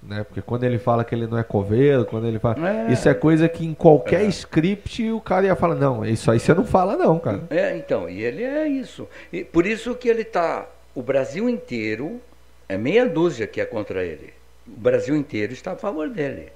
Né? 0.00 0.22
Porque 0.22 0.40
quando 0.40 0.62
ele 0.62 0.78
fala 0.78 1.02
que 1.04 1.12
ele 1.12 1.26
não 1.26 1.36
é 1.36 1.42
coveiro, 1.42 2.04
quando 2.04 2.28
ele 2.28 2.38
fala. 2.38 2.56
É. 2.88 2.92
Isso 2.92 3.08
é 3.08 3.14
coisa 3.14 3.48
que 3.48 3.66
em 3.66 3.74
qualquer 3.74 4.20
É. 4.22 4.26
script 4.28 5.10
o 5.10 5.20
cara 5.20 5.46
ia 5.46 5.56
falar, 5.56 5.74
não, 5.74 6.04
isso 6.06 6.30
aí 6.30 6.38
você 6.38 6.54
não 6.54 6.64
fala, 6.64 6.96
não, 6.96 7.18
cara. 7.18 7.42
É, 7.50 7.76
então, 7.76 8.08
e 8.08 8.22
ele 8.22 8.44
é 8.44 8.68
isso. 8.68 9.08
E 9.32 9.42
por 9.42 9.66
isso 9.66 9.96
que 9.96 10.08
ele 10.08 10.22
está. 10.22 10.66
O 10.98 11.02
Brasil 11.02 11.48
inteiro, 11.48 12.20
é 12.68 12.76
meia 12.76 13.08
dúzia 13.08 13.46
que 13.46 13.60
é 13.60 13.64
contra 13.64 14.04
ele. 14.04 14.34
O 14.66 14.80
Brasil 14.80 15.14
inteiro 15.14 15.52
está 15.52 15.70
a 15.70 15.76
favor 15.76 16.08
dele. 16.08 16.48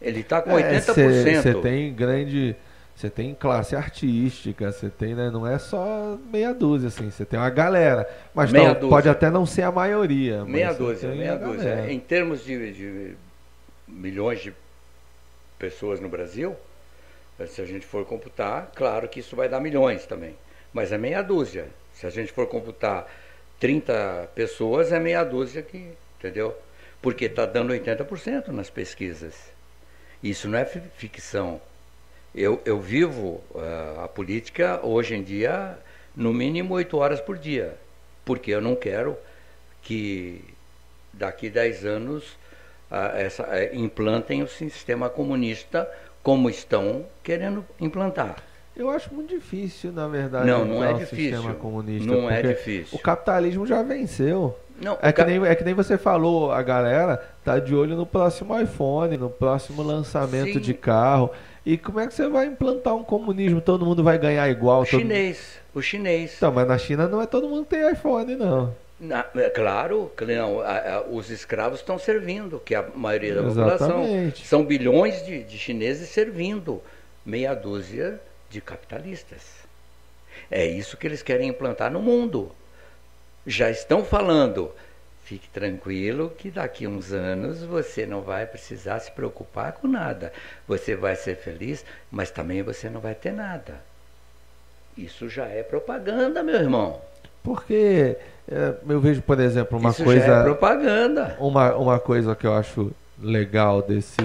Ele 0.00 0.20
está 0.20 0.40
com 0.40 0.50
80%. 0.52 1.42
Você 1.42 1.48
É, 1.48 1.54
tem 1.54 1.92
grande. 1.92 2.54
Você 2.94 3.10
tem 3.10 3.34
classe 3.34 3.74
artística, 3.74 4.70
você 4.70 4.88
tem, 4.88 5.16
né? 5.16 5.28
Não 5.28 5.44
é 5.44 5.58
só 5.58 6.16
meia 6.30 6.54
dúzia, 6.54 6.86
assim, 6.86 7.10
você 7.10 7.24
tem 7.24 7.36
uma 7.36 7.50
galera. 7.50 8.08
Mas 8.32 8.52
não, 8.52 8.76
pode 8.88 9.08
até 9.08 9.28
não 9.28 9.44
ser 9.44 9.62
a 9.62 9.72
maioria. 9.72 10.44
Meia 10.44 10.72
dúzia, 10.72 11.08
meia 11.08 11.36
dúzia. 11.36 11.90
Em 11.90 11.98
termos 11.98 12.44
de, 12.44 12.72
de 12.72 13.14
milhões 13.88 14.40
de 14.40 14.54
pessoas 15.58 15.98
no 15.98 16.08
Brasil, 16.08 16.54
se 17.48 17.60
a 17.60 17.66
gente 17.66 17.84
for 17.84 18.04
computar, 18.06 18.70
claro 18.72 19.08
que 19.08 19.18
isso 19.18 19.34
vai 19.34 19.48
dar 19.48 19.58
milhões 19.58 20.06
também. 20.06 20.36
Mas 20.72 20.92
é 20.92 20.96
meia 20.96 21.22
dúzia. 21.22 21.66
Se 21.96 22.06
a 22.06 22.10
gente 22.10 22.30
for 22.32 22.46
computar 22.46 23.06
30 23.58 24.28
pessoas, 24.34 24.92
é 24.92 25.00
meia 25.00 25.24
dúzia 25.24 25.62
que, 25.62 25.92
entendeu? 26.18 26.54
Porque 27.00 27.24
está 27.24 27.46
dando 27.46 27.72
80% 27.72 28.48
nas 28.48 28.68
pesquisas. 28.70 29.34
Isso 30.22 30.46
não 30.48 30.58
é 30.58 30.64
fi- 30.66 30.82
ficção. 30.96 31.60
Eu, 32.34 32.60
eu 32.66 32.78
vivo 32.78 33.42
ah, 33.54 34.04
a 34.04 34.08
política 34.08 34.80
hoje 34.84 35.14
em 35.14 35.22
dia 35.22 35.78
no 36.14 36.32
mínimo 36.34 36.74
oito 36.74 36.98
horas 36.98 37.20
por 37.20 37.38
dia, 37.38 37.76
porque 38.24 38.50
eu 38.50 38.60
não 38.60 38.76
quero 38.76 39.16
que 39.82 40.44
daqui 41.14 41.48
10 41.48 41.84
anos 41.86 42.36
ah, 42.90 43.12
essa, 43.16 43.44
eh, 43.52 43.70
implantem 43.74 44.42
o 44.42 44.48
sistema 44.48 45.08
comunista 45.08 45.90
como 46.22 46.50
estão 46.50 47.06
querendo 47.22 47.64
implantar. 47.80 48.36
Eu 48.76 48.90
acho 48.90 49.12
muito 49.14 49.34
difícil, 49.34 49.90
na 49.90 50.06
verdade, 50.06 50.46
Não, 50.46 50.64
não 50.64 50.84
é 50.84 50.92
o 50.92 50.98
difícil. 50.98 51.32
sistema 51.36 51.54
comunista. 51.54 52.06
Não 52.12 52.30
é 52.30 52.42
difícil. 52.42 52.96
O 52.98 53.00
capitalismo 53.00 53.66
já 53.66 53.82
venceu. 53.82 54.56
Não, 54.82 54.98
É 55.00 55.10
que, 55.10 55.12
ca- 55.14 55.24
nem, 55.24 55.42
é 55.46 55.54
que 55.54 55.64
nem 55.64 55.72
você 55.72 55.96
falou, 55.96 56.52
a 56.52 56.62
galera 56.62 57.16
tá 57.42 57.58
de 57.58 57.74
olho 57.74 57.96
no 57.96 58.04
próximo 58.04 58.58
iPhone, 58.60 59.16
no 59.16 59.30
próximo 59.30 59.82
lançamento 59.82 60.52
Sim. 60.54 60.60
de 60.60 60.74
carro. 60.74 61.30
E 61.64 61.78
como 61.78 61.98
é 61.98 62.06
que 62.06 62.12
você 62.12 62.28
vai 62.28 62.44
implantar 62.46 62.94
um 62.94 63.02
comunismo? 63.02 63.62
Todo 63.62 63.86
mundo 63.86 64.04
vai 64.04 64.18
ganhar 64.18 64.46
igual? 64.50 64.82
o 64.82 64.84
chinês, 64.84 65.58
o 65.74 65.80
chinês. 65.80 66.34
Então, 66.36 66.52
mas 66.52 66.68
na 66.68 66.76
China 66.76 67.08
não 67.08 67.22
é 67.22 67.26
todo 67.26 67.48
mundo 67.48 67.64
que 67.64 67.70
tem 67.76 67.90
iPhone, 67.90 68.36
não. 68.36 68.74
Na- 69.00 69.24
é 69.36 69.48
claro 69.50 70.10
não, 70.26 70.60
a- 70.60 70.66
a- 70.78 71.02
os 71.10 71.30
escravos 71.30 71.80
estão 71.80 71.98
servindo, 71.98 72.60
que 72.62 72.74
é 72.74 72.78
a 72.78 72.84
maioria 72.94 73.34
da 73.36 73.42
população. 73.42 74.02
Exatamente. 74.02 74.46
São 74.46 74.62
bilhões 74.64 75.24
de, 75.24 75.42
de 75.42 75.58
chineses 75.58 76.10
servindo, 76.10 76.82
meia 77.24 77.54
dúzia 77.54 78.20
de 78.50 78.60
capitalistas. 78.60 79.42
É 80.50 80.64
isso 80.66 80.96
que 80.96 81.06
eles 81.06 81.22
querem 81.22 81.48
implantar 81.48 81.90
no 81.90 82.00
mundo. 82.00 82.52
Já 83.46 83.70
estão 83.70 84.04
falando. 84.04 84.70
Fique 85.24 85.48
tranquilo 85.48 86.30
que 86.30 86.50
daqui 86.50 86.84
a 86.84 86.88
uns 86.88 87.12
anos 87.12 87.62
você 87.64 88.06
não 88.06 88.22
vai 88.22 88.46
precisar 88.46 89.00
se 89.00 89.10
preocupar 89.10 89.72
com 89.72 89.88
nada. 89.88 90.32
Você 90.68 90.94
vai 90.94 91.16
ser 91.16 91.36
feliz, 91.36 91.84
mas 92.10 92.30
também 92.30 92.62
você 92.62 92.88
não 92.88 93.00
vai 93.00 93.14
ter 93.14 93.32
nada. 93.32 93.80
Isso 94.96 95.28
já 95.28 95.46
é 95.46 95.64
propaganda, 95.64 96.42
meu 96.44 96.54
irmão. 96.54 97.00
Porque 97.42 98.16
é, 98.48 98.74
eu 98.88 99.00
vejo, 99.00 99.20
por 99.22 99.40
exemplo, 99.40 99.78
uma 99.78 99.90
Isso 99.90 100.04
coisa. 100.04 100.24
já 100.24 100.40
é 100.40 100.42
propaganda. 100.44 101.36
uma, 101.40 101.74
uma 101.74 101.98
coisa 101.98 102.34
que 102.36 102.46
eu 102.46 102.54
acho 102.54 102.92
legal 103.20 103.82
desse. 103.82 104.16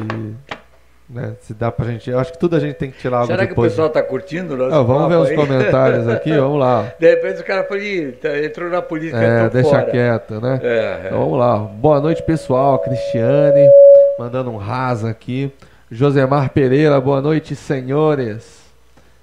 Né, 1.14 1.34
se 1.42 1.54
dá 1.54 1.70
pra 1.70 1.88
gente. 1.88 2.10
Eu 2.10 2.18
acho 2.20 2.32
que 2.32 2.38
tudo 2.38 2.56
a 2.56 2.60
gente 2.60 2.76
tem 2.76 2.90
que 2.90 2.98
tirar 2.98 3.18
algo 3.18 3.28
Será 3.28 3.40
que 3.40 3.48
o 3.48 3.50
depois. 3.50 3.74
pessoal 3.74 3.90
está 3.90 4.02
curtindo 4.02 4.54
o 4.54 4.58
nosso 4.58 4.74
Ah, 4.74 4.82
vamos 4.82 5.10
ver 5.10 5.16
os 5.18 5.30
aí? 5.30 5.36
comentários 5.36 6.08
aqui, 6.08 6.32
vamos 6.38 6.58
lá. 6.58 6.94
De 6.98 7.10
repente 7.10 7.42
o 7.42 7.44
cara 7.44 7.66
foi, 7.66 7.84
"Ih, 7.86 8.12
tá- 8.14 8.38
entrou 8.40 8.70
na 8.70 8.82
política, 8.82 9.18
É, 9.22 9.50
deixa 9.50 9.70
fora. 9.70 9.92
quieto, 9.92 10.40
né? 10.40 10.60
É, 10.64 10.68
é. 10.68 11.04
Então 11.08 11.20
vamos 11.20 11.38
lá. 11.38 11.58
Boa 11.58 12.00
noite, 12.00 12.24
pessoal. 12.24 12.80
Cristiane, 12.80 13.70
mandando 14.18 14.52
um 14.52 14.56
rasa 14.58 15.10
aqui. 15.10 15.52
Josemar 15.92 16.52
Pereira, 16.52 17.02
boa 17.02 17.20
noite, 17.20 17.56
senhores. 17.58 18.62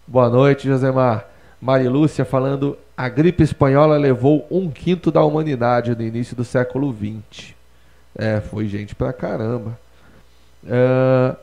Boa 0.07 0.29
noite, 0.29 0.69
Josemar. 0.69 1.25
Marilúcia 1.59 2.23
falando: 2.27 2.77
a 2.95 3.09
gripe 3.09 3.43
espanhola 3.43 3.97
levou 3.97 4.47
um 4.51 4.69
quinto 4.69 5.11
da 5.11 5.25
humanidade 5.25 5.95
no 5.97 6.03
início 6.03 6.37
do 6.37 6.45
século 6.45 6.95
XX. 6.95 7.55
É, 8.15 8.41
foi 8.43 8.67
gente 8.67 8.95
pra 8.95 9.11
caramba. 9.15 9.79
Ah, 10.69 11.35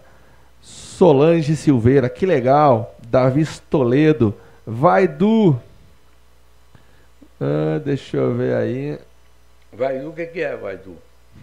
Solange 0.97 1.57
Silveira, 1.57 2.07
que 2.07 2.25
legal. 2.25 2.95
Davi 3.09 3.45
Toledo, 3.69 4.33
vai 4.65 5.05
do. 5.07 5.57
Ah, 7.39 7.81
deixa 7.83 8.15
eu 8.15 8.33
ver 8.33 8.55
aí. 8.55 8.97
Vai, 9.73 10.05
o 10.05 10.13
que, 10.13 10.25
que 10.25 10.41
é, 10.41 10.55
vai, 10.55 10.77
Du? 10.77 10.95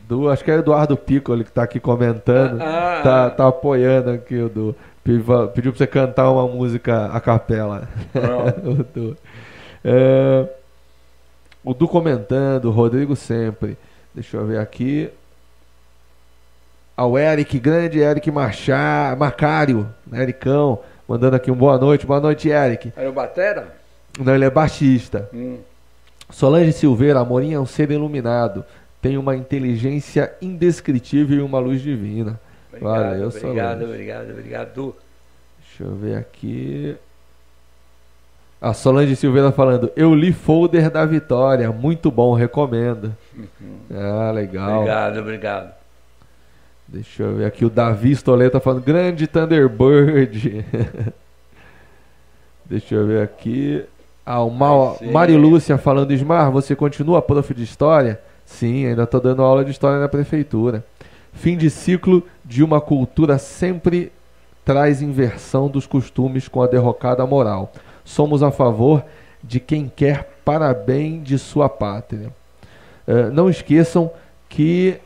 Do, 0.08 0.30
acho 0.30 0.42
que 0.42 0.50
é 0.50 0.56
o 0.56 0.58
Eduardo 0.60 0.96
Piccoli 0.96 1.44
que 1.44 1.52
tá 1.52 1.64
aqui 1.64 1.78
comentando. 1.78 2.62
Ah, 2.62 2.98
ah, 2.98 3.02
tá, 3.02 3.26
ah. 3.26 3.30
tá 3.30 3.48
apoiando 3.48 4.10
aqui 4.10 4.36
o 4.36 4.48
Du. 4.48 4.74
Pediu 5.04 5.22
pra 5.70 5.78
você 5.78 5.86
cantar 5.86 6.30
uma 6.30 6.48
música 6.48 7.06
a 7.06 7.20
capela. 7.20 7.86
O 8.64 8.82
Du. 8.82 9.16
É, 9.84 10.48
o 11.62 11.74
Du 11.74 11.86
comentando, 11.86 12.70
Rodrigo 12.70 13.14
sempre. 13.14 13.76
Deixa 14.14 14.38
eu 14.38 14.46
ver 14.46 14.58
aqui. 14.58 15.10
Ao 16.96 17.18
Eric, 17.18 17.58
grande 17.58 17.98
Eric 18.00 18.30
Machá, 18.30 19.16
Macário, 19.18 19.88
né, 20.06 20.22
Ericão, 20.22 20.80
mandando 21.08 21.36
aqui 21.36 21.50
um 21.50 21.54
boa 21.54 21.78
noite. 21.78 22.06
Boa 22.06 22.20
noite, 22.20 22.48
Eric. 22.48 22.92
Era 22.96 23.08
o 23.08 23.12
Batera? 23.12 23.74
Não, 24.18 24.34
ele 24.34 24.44
é 24.44 24.50
baixista. 24.50 25.28
Hum. 25.32 25.58
Solange 26.30 26.72
Silveira, 26.72 27.20
Amorim 27.20 27.54
é 27.54 27.60
um 27.60 27.66
ser 27.66 27.90
iluminado. 27.90 28.64
Tem 29.00 29.16
uma 29.16 29.34
inteligência 29.34 30.32
indescritível 30.40 31.38
e 31.38 31.42
uma 31.42 31.58
luz 31.58 31.80
divina. 31.80 32.38
Obrigado, 32.68 32.92
Valeu, 32.94 33.28
obrigado, 33.28 33.40
Solange. 33.40 33.84
obrigado, 33.84 34.30
obrigado. 34.30 34.96
Deixa 35.58 35.84
eu 35.84 35.94
ver 35.96 36.16
aqui. 36.16 36.96
A 38.60 38.72
Solange 38.72 39.16
Silveira 39.16 39.50
falando, 39.50 39.90
eu 39.96 40.14
li 40.14 40.32
folder 40.32 40.88
da 40.88 41.04
Vitória, 41.04 41.72
muito 41.72 42.10
bom, 42.10 42.32
recomendo. 42.32 43.14
Ah, 43.90 44.30
legal. 44.30 44.76
Obrigado, 44.82 45.18
obrigado. 45.18 45.81
Deixa 46.92 47.22
eu 47.22 47.36
ver 47.36 47.46
aqui, 47.46 47.64
o 47.64 47.70
Davi 47.70 48.12
Stoleta 48.12 48.60
falando, 48.60 48.82
grande 48.82 49.26
Thunderbird. 49.26 50.62
Deixa 52.66 52.96
eu 52.96 53.06
ver 53.06 53.22
aqui. 53.22 53.82
Ah, 54.26 54.42
o 54.42 54.50
Mal. 54.50 54.98
Mari 55.10 55.34
Lúcia 55.34 55.78
falando, 55.78 56.12
Ismar, 56.12 56.50
você 56.50 56.76
continua 56.76 57.22
prof 57.22 57.54
de 57.54 57.62
história? 57.62 58.20
Sim, 58.44 58.84
ainda 58.84 59.04
estou 59.04 59.22
dando 59.22 59.40
aula 59.40 59.64
de 59.64 59.70
história 59.70 59.98
na 59.98 60.06
prefeitura. 60.06 60.84
Fim 61.32 61.56
de 61.56 61.70
ciclo 61.70 62.22
de 62.44 62.62
uma 62.62 62.78
cultura 62.78 63.38
sempre 63.38 64.12
traz 64.62 65.00
inversão 65.00 65.70
dos 65.70 65.86
costumes 65.86 66.46
com 66.46 66.60
a 66.60 66.66
derrocada 66.66 67.26
moral. 67.26 67.72
Somos 68.04 68.42
a 68.42 68.50
favor 68.50 69.02
de 69.42 69.58
quem 69.58 69.90
quer 69.96 70.28
para 70.44 70.74
bem 70.74 71.22
de 71.22 71.38
sua 71.38 71.70
pátria. 71.70 72.30
Eh, 73.06 73.30
não 73.30 73.48
esqueçam 73.48 74.10
que 74.46 75.00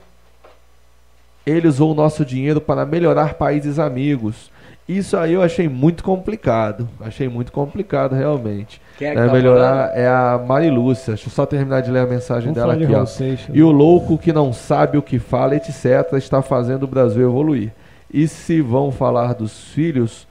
ele 1.47 1.68
usou 1.68 1.93
o 1.93 1.94
nosso 1.94 2.24
dinheiro 2.24 2.60
para 2.60 2.85
melhorar 2.85 3.35
países 3.35 3.78
amigos. 3.78 4.51
Isso 4.89 5.16
aí 5.16 5.32
eu 5.32 5.43
achei 5.43 5.68
muito 5.68 6.05
complicado. 6.05 6.89
Achei 7.01 7.28
muito 7.28 7.51
complicado, 7.52 8.14
realmente. 8.14 8.81
Quem 8.98 9.09
é 9.09 9.12
que 9.12 9.18
É, 9.18 9.27
tá 9.27 9.32
melhorar 9.32 9.97
é 9.97 10.06
a 10.06 10.40
Mari 10.44 10.70
Lúcia. 10.70 11.14
Deixa 11.14 11.28
eu 11.28 11.32
só 11.32 11.47
terminar 11.47 11.82
de 11.82 11.90
ler 11.90 12.01
a 12.01 12.06
mensagem 12.06 12.52
Vamos 12.52 12.56
dela 12.56 12.73
falar 12.73 12.78
de 12.78 12.85
aqui, 12.85 12.94
ó. 12.94 13.06
Seixas. 13.06 13.55
E 13.55 13.62
o 13.62 13.70
louco 13.70 14.18
que 14.18 14.32
não 14.32 14.52
sabe 14.52 14.98
o 14.98 15.02
que 15.02 15.18
fala, 15.18 15.56
etc., 15.56 16.12
está 16.14 16.43
fazendo 16.43 16.85
o 16.85 16.89
Brasil 16.89 17.28
evoluir. 17.28 17.73
E 18.12 18.28
se 18.28 18.60
vão 18.60 18.93
falar 18.93 19.35
dos 19.35 19.64
filhos, 19.73 20.27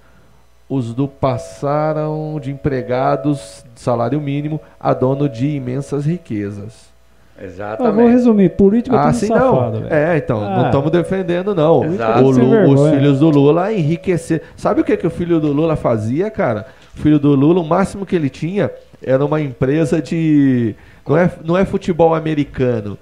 os 0.69 0.93
do 0.93 1.07
passaram 1.07 2.39
de 2.41 2.51
empregados 2.51 3.63
de 3.73 3.81
salário 3.81 4.19
mínimo 4.21 4.59
a 4.79 4.93
dono 4.93 5.27
de 5.27 5.47
imensas 5.47 6.05
riquezas. 6.05 6.94
Ah, 7.37 7.41
vou 7.41 7.45
Exatamente. 7.47 8.11
resumir, 8.11 8.49
político 8.51 8.95
é 8.95 8.99
Ah, 8.99 9.03
tudo 9.07 9.15
sim, 9.15 9.27
safado, 9.27 9.79
não. 9.81 9.87
É, 9.89 10.17
então, 10.17 10.39
não 10.39 10.63
Ah. 10.63 10.65
estamos 10.67 10.89
defendendo, 10.91 11.53
não. 11.53 11.79
O 11.81 12.31
Lu- 12.31 12.73
os 12.73 12.89
filhos 12.91 13.19
do 13.19 13.29
Lula 13.29 13.73
enriquecer. 13.73 14.41
Sabe 14.55 14.81
o 14.81 14.83
que, 14.83 14.95
que 14.95 15.05
o 15.05 15.09
filho 15.09 15.39
do 15.39 15.51
Lula 15.51 15.75
fazia, 15.75 16.31
cara? 16.31 16.65
O 16.97 17.01
filho 17.01 17.19
do 17.19 17.35
Lula, 17.35 17.59
o 17.59 17.65
máximo 17.67 18.05
que 18.05 18.15
ele 18.15 18.29
tinha 18.29 18.71
era 19.03 19.23
uma 19.25 19.41
empresa 19.41 20.01
de. 20.01 20.75
Não 21.07 21.17
é, 21.17 21.29
não 21.43 21.57
é 21.57 21.65
futebol 21.65 22.15
americano. 22.15 22.97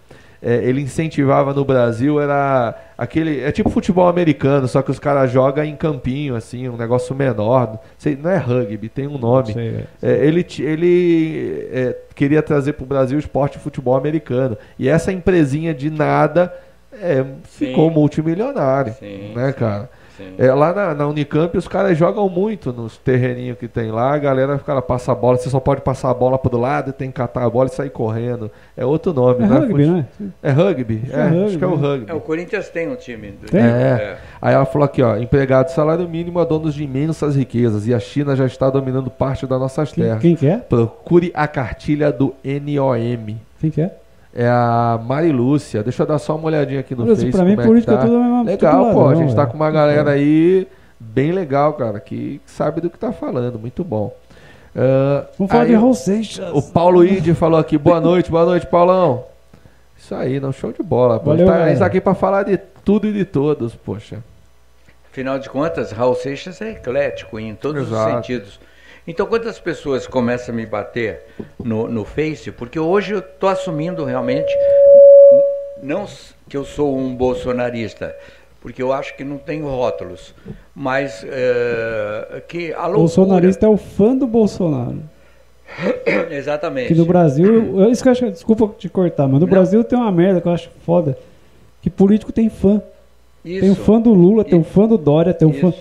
É, 0.46 0.56
ele 0.56 0.82
incentivava 0.82 1.54
no 1.54 1.64
Brasil, 1.64 2.20
era 2.20 2.76
aquele. 2.98 3.40
É 3.40 3.50
tipo 3.52 3.70
futebol 3.70 4.10
americano, 4.10 4.68
só 4.68 4.82
que 4.82 4.92
os 4.92 5.00
caras 5.00 5.32
jogam 5.32 5.64
em 5.64 5.76
campinho, 5.76 6.36
assim, 6.36 6.68
um 6.68 6.76
negócio 6.76 7.16
menor. 7.16 7.80
Sei, 7.98 8.18
não 8.22 8.30
é 8.30 8.36
rugby, 8.38 8.90
tem 8.90 9.08
um 9.08 9.18
nome. 9.18 9.54
Sei, 9.54 9.70
velho. 9.72 9.88
É, 10.02 10.26
ele 10.26 10.44
ti- 10.44 10.64
ele 10.64 11.70
é, 11.72 11.96
queria 12.14 12.42
trazer 12.42 12.74
para 12.74 12.84
o 12.84 12.88
Brasil 12.88 13.16
o 13.16 13.20
esporte 13.20 13.58
de 13.58 13.64
futebol 13.64 13.96
americano. 13.96 14.58
E 14.78 14.90
essa 14.90 15.14
empresinha 15.14 15.74
de 15.74 15.90
nada 15.90 16.54
é, 17.02 17.24
ficou 17.46 17.90
multimilionário. 17.90 18.94
Sim, 19.00 19.32
né, 19.34 19.48
sim, 19.52 19.58
cara? 19.58 19.90
É, 20.38 20.54
lá 20.54 20.74
na, 20.74 20.94
na 20.94 21.08
Unicamp 21.08 21.58
os 21.58 21.68
caras 21.68 21.98
jogam 21.98 22.28
muito 22.30 22.72
nos 22.72 22.98
terreninhos 22.98 23.58
que 23.58 23.68
tem 23.68 23.92
lá, 23.92 24.14
a 24.14 24.18
galera 24.18 24.58
fica 24.58 24.74
lá, 24.74 24.82
passa 24.82 25.12
a 25.12 25.16
bola, 25.16 25.38
você 25.38 25.50
só 25.50 25.60
pode 25.60 25.82
passar 25.82 26.10
a 26.10 26.14
bola 26.14 26.38
pro 26.38 26.58
lado, 26.58 26.94
tem 26.94 27.10
que 27.10 27.16
catar 27.16 27.44
a 27.44 27.50
bola 27.50 27.68
e 27.68 27.74
sair 27.76 27.90
correndo. 27.90 28.50
É 28.78 28.86
outro 28.86 29.14
nome, 29.14 29.44
É 29.44 29.48
né? 29.48 29.58
rugby, 29.58 29.86
Fute- 29.86 29.90
né? 29.90 30.06
É 30.44 30.52
rugby? 30.52 31.02
Acho 31.04 31.12
que 31.12 31.16
É, 31.16 31.20
é 31.20 31.24
acho 31.24 31.34
rugby, 31.40 31.58
que 31.58 31.64
é 31.64 31.68
o 31.68 31.78
né? 31.78 31.88
rugby. 31.88 32.12
É, 32.12 32.14
o 32.14 32.22
Corinthians 32.22 32.70
tem 32.70 32.88
um 32.90 32.96
time. 32.96 33.32
Do... 33.32 33.48
Tem? 33.50 33.62
É. 33.62 34.18
Aí 34.42 34.54
ela 34.54 34.66
falou 34.66 34.86
aqui, 34.86 35.02
ó, 35.02 35.18
empregado 35.18 35.68
de 35.68 35.74
salário 35.74 36.08
mínimo 36.08 36.40
a 36.40 36.46
donos 36.46 36.74
de 36.76 36.84
imensas 36.84 37.36
riquezas 37.36 37.88
e 37.88 37.94
a 37.94 38.00
China 38.00 38.36
já 38.36 38.46
está 38.46 38.70
dominando 38.70 39.10
parte 39.10 39.48
das 39.48 39.60
nossas 39.60 39.92
Quem, 39.92 40.04
terras. 40.04 40.22
quem 40.22 40.36
que 40.36 40.48
é? 40.48 40.58
Procure 40.58 41.32
a 41.34 41.48
cartilha 41.48 42.12
do 42.12 42.34
NOM. 42.44 43.36
Quem 43.60 43.72
que 43.72 43.82
é? 43.82 43.96
É 44.36 44.48
a 44.48 45.00
Mari 45.06 45.32
Lúcia. 45.32 45.84
Deixa 45.84 46.04
eu 46.04 46.08
dar 46.08 46.18
só 46.20 46.36
uma 46.36 46.46
olhadinha 46.46 46.80
aqui 46.80 46.96
no 46.96 47.04
Olha, 47.04 47.16
Face. 47.16 47.30
pra 47.32 47.44
mim, 47.44 47.52
como 47.56 47.62
é 47.62 47.64
que 47.64 47.68
política 47.70 47.94
tá. 47.98 48.00
é 48.02 48.06
tudo 48.06 48.16
a 48.16 48.20
mesma 48.20 48.44
Legal, 48.44 48.84
tudo 48.86 48.94
pô. 48.94 49.08
A 49.10 49.16
gente 49.16 49.36
tá 49.36 49.46
com 49.46 49.56
uma 49.56 49.70
galera 49.72 50.12
aí 50.12 50.68
bem 51.00 51.32
legal, 51.32 51.74
cara, 51.74 52.00
que 52.00 52.42
sabe 52.46 52.82
do 52.82 52.90
que 52.90 52.98
tá 52.98 53.12
falando. 53.12 53.60
Muito 53.60 53.84
bom. 53.84 54.16
Ah, 54.76 55.26
Vamos 55.38 55.52
falar 55.52 55.64
aí 55.64 55.70
de 55.70 55.76
o- 55.76 55.80
Raul 55.80 55.94
Seixas. 55.94 56.50
O 56.52 56.62
Paulo 56.72 57.06
Ide 57.06 57.34
falou 57.36 57.60
aqui, 57.60 57.78
boa 57.78 58.02
noite, 58.02 58.32
boa 58.32 58.46
noite, 58.46 58.66
Paulão. 58.66 59.24
Isso 59.98 60.16
aí, 60.16 60.40
não 60.40 60.52
show 60.52 60.72
de 60.72 60.82
bola. 60.82 61.20
pô. 61.20 61.30
Valeu, 61.30 61.48
a, 61.48 61.52
gente 61.54 61.60
tá, 61.62 61.70
gente 61.70 61.80
tá 61.80 61.86
aqui 61.86 62.02
pra 62.02 62.16
falar 62.16 62.44
de 62.44 62.58
tudo 62.58 63.08
e 63.08 63.14
de 63.14 63.26
todos, 63.26 63.76
poxa. 63.76 64.18
Afinal 65.12 65.38
de 65.38 65.48
contas, 65.48 65.92
Raul 65.92 66.16
Seixas 66.16 66.60
é 66.60 66.72
eclético 66.72 67.40
em 67.40 67.54
todos 67.54 67.84
Exato. 67.88 68.10
os 68.10 68.16
sentidos. 68.16 68.60
Então, 69.08 69.26
quantas 69.26 69.60
pessoas 69.60 70.08
começam 70.08 70.54
a 70.54 70.58
me 70.58 70.66
bater 70.66 71.22
no, 71.62 71.88
no 71.90 72.06
Face? 72.06 72.52
Porque 72.52 72.80
hoje 72.80 73.14
eu 73.14 73.20
estou 73.20 73.50
assumindo 73.50 74.06
realmente 74.06 74.54
não 75.82 76.06
que 76.48 76.56
eu 76.56 76.64
sou 76.64 76.98
um 76.98 77.14
bolsonarista, 77.14 78.16
porque 78.62 78.82
eu 78.82 78.94
acho 78.94 79.16
que 79.18 79.24
não 79.26 79.38
tenho 79.38 79.68
rótulos, 79.68 80.34
mas 80.74 81.26
é, 81.28 82.42
que 82.48 82.72
a 82.72 82.78
loucura... 82.88 82.98
Bolsonarista 83.00 83.66
é 83.66 83.70
o 83.70 83.76
fã 83.76 84.16
do 84.16 84.26
Bolsonaro. 84.26 85.00
Exatamente. 86.32 86.88
Que 86.90 86.96
no 86.96 87.06
Brasil, 87.06 87.78
eu- 87.78 87.92
isso 87.92 88.02
que 88.02 88.08
eu 88.08 88.12
acho, 88.14 88.32
desculpa 88.32 88.70
te 88.78 88.88
cortar, 88.88 89.24
mas 89.28 89.42
no 89.42 89.46
Não. 89.46 89.48
Brasil 89.48 89.84
tem 89.84 90.00
uma 90.00 90.12
merda 90.12 90.40
que 90.40 90.48
eu 90.48 90.52
acho 90.54 90.70
foda. 90.86 91.18
Que 91.82 91.90
político 91.90 92.32
tem 92.32 92.50
fã. 92.50 92.82
Isso, 93.44 93.60
Tem 93.60 93.70
um 93.72 93.76
fã 93.76 94.00
do 94.00 94.14
Lula, 94.14 94.46
tem 94.46 94.58
um 94.58 94.64
fã 94.64 94.88
do 94.88 94.98
Dória, 94.98 95.34
tem 95.34 95.46
um 95.46 95.54
fã. 95.54 95.74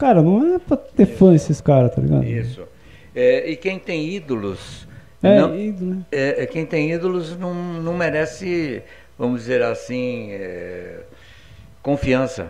Isso. 0.00 0.06
Cara, 0.06 0.22
não 0.22 0.54
é 0.54 0.58
pra 0.58 0.76
ter 0.76 1.06
fã 1.06 1.34
esses 1.34 1.60
caras, 1.60 1.94
tá 1.94 2.00
ligado? 2.00 2.24
Isso. 2.24 2.62
É, 3.14 3.50
e 3.50 3.56
quem 3.56 3.78
tem 3.78 4.08
ídolos... 4.08 4.88
É, 5.22 5.38
não- 5.38 5.54
ídolo, 5.54 5.90
né? 5.96 6.02
é, 6.10 6.42
é, 6.42 6.46
quem 6.46 6.64
tem 6.64 6.90
ídolos 6.92 7.36
não, 7.36 7.52
não 7.54 7.92
merece, 7.94 8.82
vamos 9.18 9.40
dizer 9.42 9.62
assim, 9.62 10.30
é, 10.32 11.00
confiança. 11.82 12.46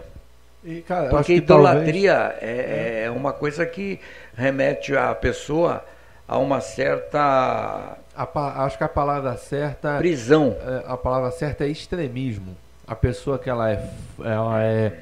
E, 0.65 0.81
cara, 0.83 1.09
Porque 1.09 1.35
que 1.35 1.41
talvez- 1.41 1.71
idolatria 1.73 2.37
é, 2.41 3.05
é 3.07 3.11
uma 3.11 3.33
coisa 3.33 3.67
que 3.67 3.99
remete 4.37 4.95
a 4.95 5.13
pessoa 5.15 5.85
a 6.29 6.39
uma 6.39 6.61
certa 6.61 7.97
a 8.15 8.65
acho 8.65 8.77
que 8.79 8.85
a 8.85 8.89
palavra 8.89 9.37
certa 9.37 9.97
prisão. 9.99 10.55
é, 10.61 10.85
a 10.93 10.97
palavra 10.97 11.31
certa 11.33 11.65
é 11.65 11.69
extremismo. 11.69 12.55
A 12.87 12.95
pessoa 12.95 13.39
que 13.39 13.49
ela 13.51 13.71
é, 13.71 13.83
ela 14.23 14.63
é 14.63 14.93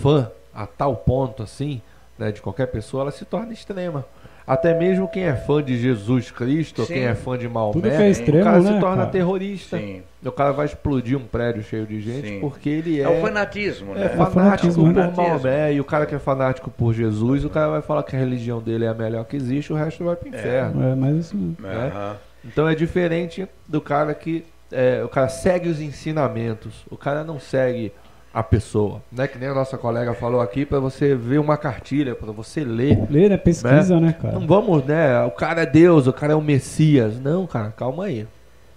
fã 0.00 0.30
a 0.54 0.66
tal 0.66 0.94
ponto 0.96 1.42
assim, 1.42 1.82
né, 2.20 2.30
de 2.30 2.40
qualquer 2.42 2.66
pessoa, 2.66 3.02
ela 3.02 3.10
se 3.10 3.24
torna 3.24 3.52
extrema. 3.52 4.04
Até 4.46 4.76
mesmo 4.76 5.06
quem 5.08 5.24
é 5.24 5.34
fã 5.34 5.62
de 5.62 5.78
Jesus 5.78 6.30
Cristo, 6.30 6.80
ou 6.80 6.86
Sim. 6.86 6.94
quem 6.94 7.04
é 7.04 7.14
fã 7.14 7.38
de 7.38 7.48
Maomé, 7.48 7.88
é 8.06 8.10
extremo, 8.10 8.40
o 8.40 8.44
cara 8.44 8.60
né, 8.60 8.74
se 8.74 8.80
torna 8.80 8.96
cara? 8.96 9.10
terrorista. 9.10 9.78
Sim. 9.78 10.02
O 10.24 10.32
cara 10.32 10.52
vai 10.52 10.66
explodir 10.66 11.16
um 11.16 11.24
prédio 11.24 11.62
cheio 11.62 11.86
de 11.86 12.00
gente 12.00 12.28
Sim. 12.28 12.40
porque 12.40 12.68
ele 12.68 13.00
é, 13.00 13.04
É, 13.04 13.08
o 13.08 13.20
fanatismo, 13.22 13.92
é 13.94 14.00
né? 14.00 14.08
fanático 14.08 14.34
fanatismo, 14.34 14.84
por 14.86 14.94
fanatismo. 14.94 15.28
Maomé. 15.28 15.72
E 15.74 15.80
o 15.80 15.84
cara 15.84 16.04
que 16.04 16.14
é 16.14 16.18
fanático 16.18 16.68
por 16.70 16.92
Jesus, 16.92 17.44
o 17.44 17.50
cara 17.50 17.68
vai 17.68 17.80
falar 17.82 18.02
que 18.02 18.16
a 18.16 18.18
religião 18.18 18.60
dele 18.60 18.84
é 18.84 18.88
a 18.88 18.94
melhor 18.94 19.24
que 19.24 19.36
existe, 19.36 19.72
o 19.72 19.76
resto 19.76 20.04
vai 20.04 20.16
pro 20.16 20.28
inferno. 20.28 20.82
É, 20.82 20.94
mas 20.96 21.16
isso 21.16 21.36
mesmo. 21.36 21.56
Aham. 21.66 22.16
Então 22.44 22.68
é 22.68 22.74
diferente 22.74 23.46
do 23.68 23.80
cara 23.80 24.12
que 24.14 24.44
é, 24.72 25.02
o 25.04 25.08
cara 25.08 25.28
segue 25.28 25.68
os 25.68 25.80
ensinamentos, 25.80 26.84
o 26.90 26.96
cara 26.96 27.22
não 27.22 27.38
segue 27.38 27.92
a 28.32 28.42
pessoa, 28.42 29.02
né? 29.10 29.26
Que 29.26 29.38
nem 29.38 29.48
a 29.48 29.54
nossa 29.54 29.76
colega 29.76 30.14
falou 30.14 30.40
aqui 30.40 30.64
para 30.64 30.78
você 30.78 31.14
ver 31.16 31.38
uma 31.38 31.56
cartilha, 31.56 32.14
para 32.14 32.30
você 32.30 32.62
ler. 32.62 32.98
Lê, 33.10 33.28
né? 33.28 33.36
Pesquisa, 33.36 33.98
né, 33.98 34.12
cara? 34.20 34.38
Não 34.38 34.46
vamos, 34.46 34.84
né? 34.84 35.20
O 35.24 35.30
cara 35.32 35.62
é 35.62 35.66
Deus, 35.66 36.06
o 36.06 36.12
cara 36.12 36.32
é 36.32 36.36
o 36.36 36.40
Messias. 36.40 37.18
Não, 37.20 37.46
cara, 37.46 37.72
calma 37.76 38.04
aí. 38.04 38.26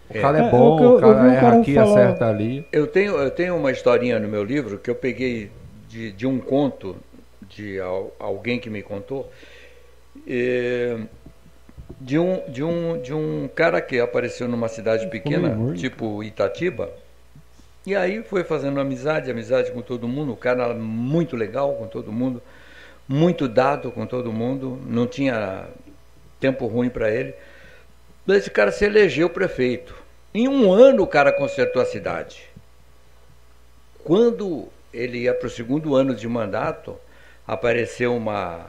O 0.09 0.17
É. 0.17 0.21
cara 0.21 0.39
é, 0.43 0.47
É, 0.47 0.49
bom, 0.51 0.83
eu- 0.83 0.97
o 0.97 0.99
cara 0.99 1.31
erra 1.31 1.41
cara 1.41 1.59
aqui, 1.61 1.73
falar- 1.75 1.91
acerta 1.91 2.27
ali. 2.27 2.65
Eu 2.71 2.87
tenho, 2.87 3.15
eu 3.15 3.29
tenho 3.29 3.55
uma 3.55 3.71
historinha 3.71 4.19
no 4.19 4.27
meu 4.27 4.43
livro 4.43 4.79
que 4.79 4.89
eu 4.89 4.95
peguei 4.95 5.51
de, 5.87 6.11
de 6.11 6.25
um 6.25 6.39
conto 6.39 6.95
de 7.47 7.79
al- 7.79 8.11
alguém 8.19 8.59
que 8.59 8.69
me 8.69 8.81
contou. 8.81 9.29
eh, 10.27 10.97
de, 11.99 12.17
um, 12.19 12.41
de, 12.49 12.63
um, 12.63 13.01
de 13.01 13.13
um 13.13 13.49
cara 13.53 13.81
que 13.81 13.99
apareceu 13.99 14.47
numa 14.47 14.67
cidade 14.67 15.07
pequena, 15.07 15.49
morto. 15.49 15.77
tipo 15.79 16.23
Itatiba. 16.23 16.89
E 17.85 17.95
aí 17.95 18.23
foi 18.23 18.43
fazendo 18.43 18.79
amizade, 18.79 19.29
amizade 19.29 19.71
com 19.71 19.81
todo 19.81 20.07
mundo. 20.07 20.31
O 20.31 20.37
cara 20.37 20.73
muito 20.73 21.35
legal 21.35 21.73
com 21.75 21.87
todo 21.87 22.11
mundo, 22.11 22.41
muito 23.07 23.47
dado 23.47 23.91
com 23.91 24.05
todo 24.05 24.31
mundo. 24.31 24.79
Não 24.85 25.05
tinha 25.05 25.67
tempo 26.39 26.65
ruim 26.67 26.89
para 26.89 27.11
ele. 27.11 27.33
Esse 28.27 28.49
cara 28.49 28.71
se 28.71 28.85
elegeu 28.85 29.29
prefeito. 29.29 29.93
Em 30.33 30.47
um 30.47 30.71
ano 30.71 31.03
o 31.03 31.07
cara 31.07 31.31
consertou 31.31 31.81
a 31.81 31.85
cidade. 31.85 32.49
Quando 34.03 34.67
ele 34.93 35.19
ia 35.19 35.33
para 35.33 35.47
o 35.47 35.49
segundo 35.49 35.95
ano 35.95 36.15
de 36.15 36.27
mandato, 36.27 36.97
apareceu 37.45 38.15
uma, 38.15 38.67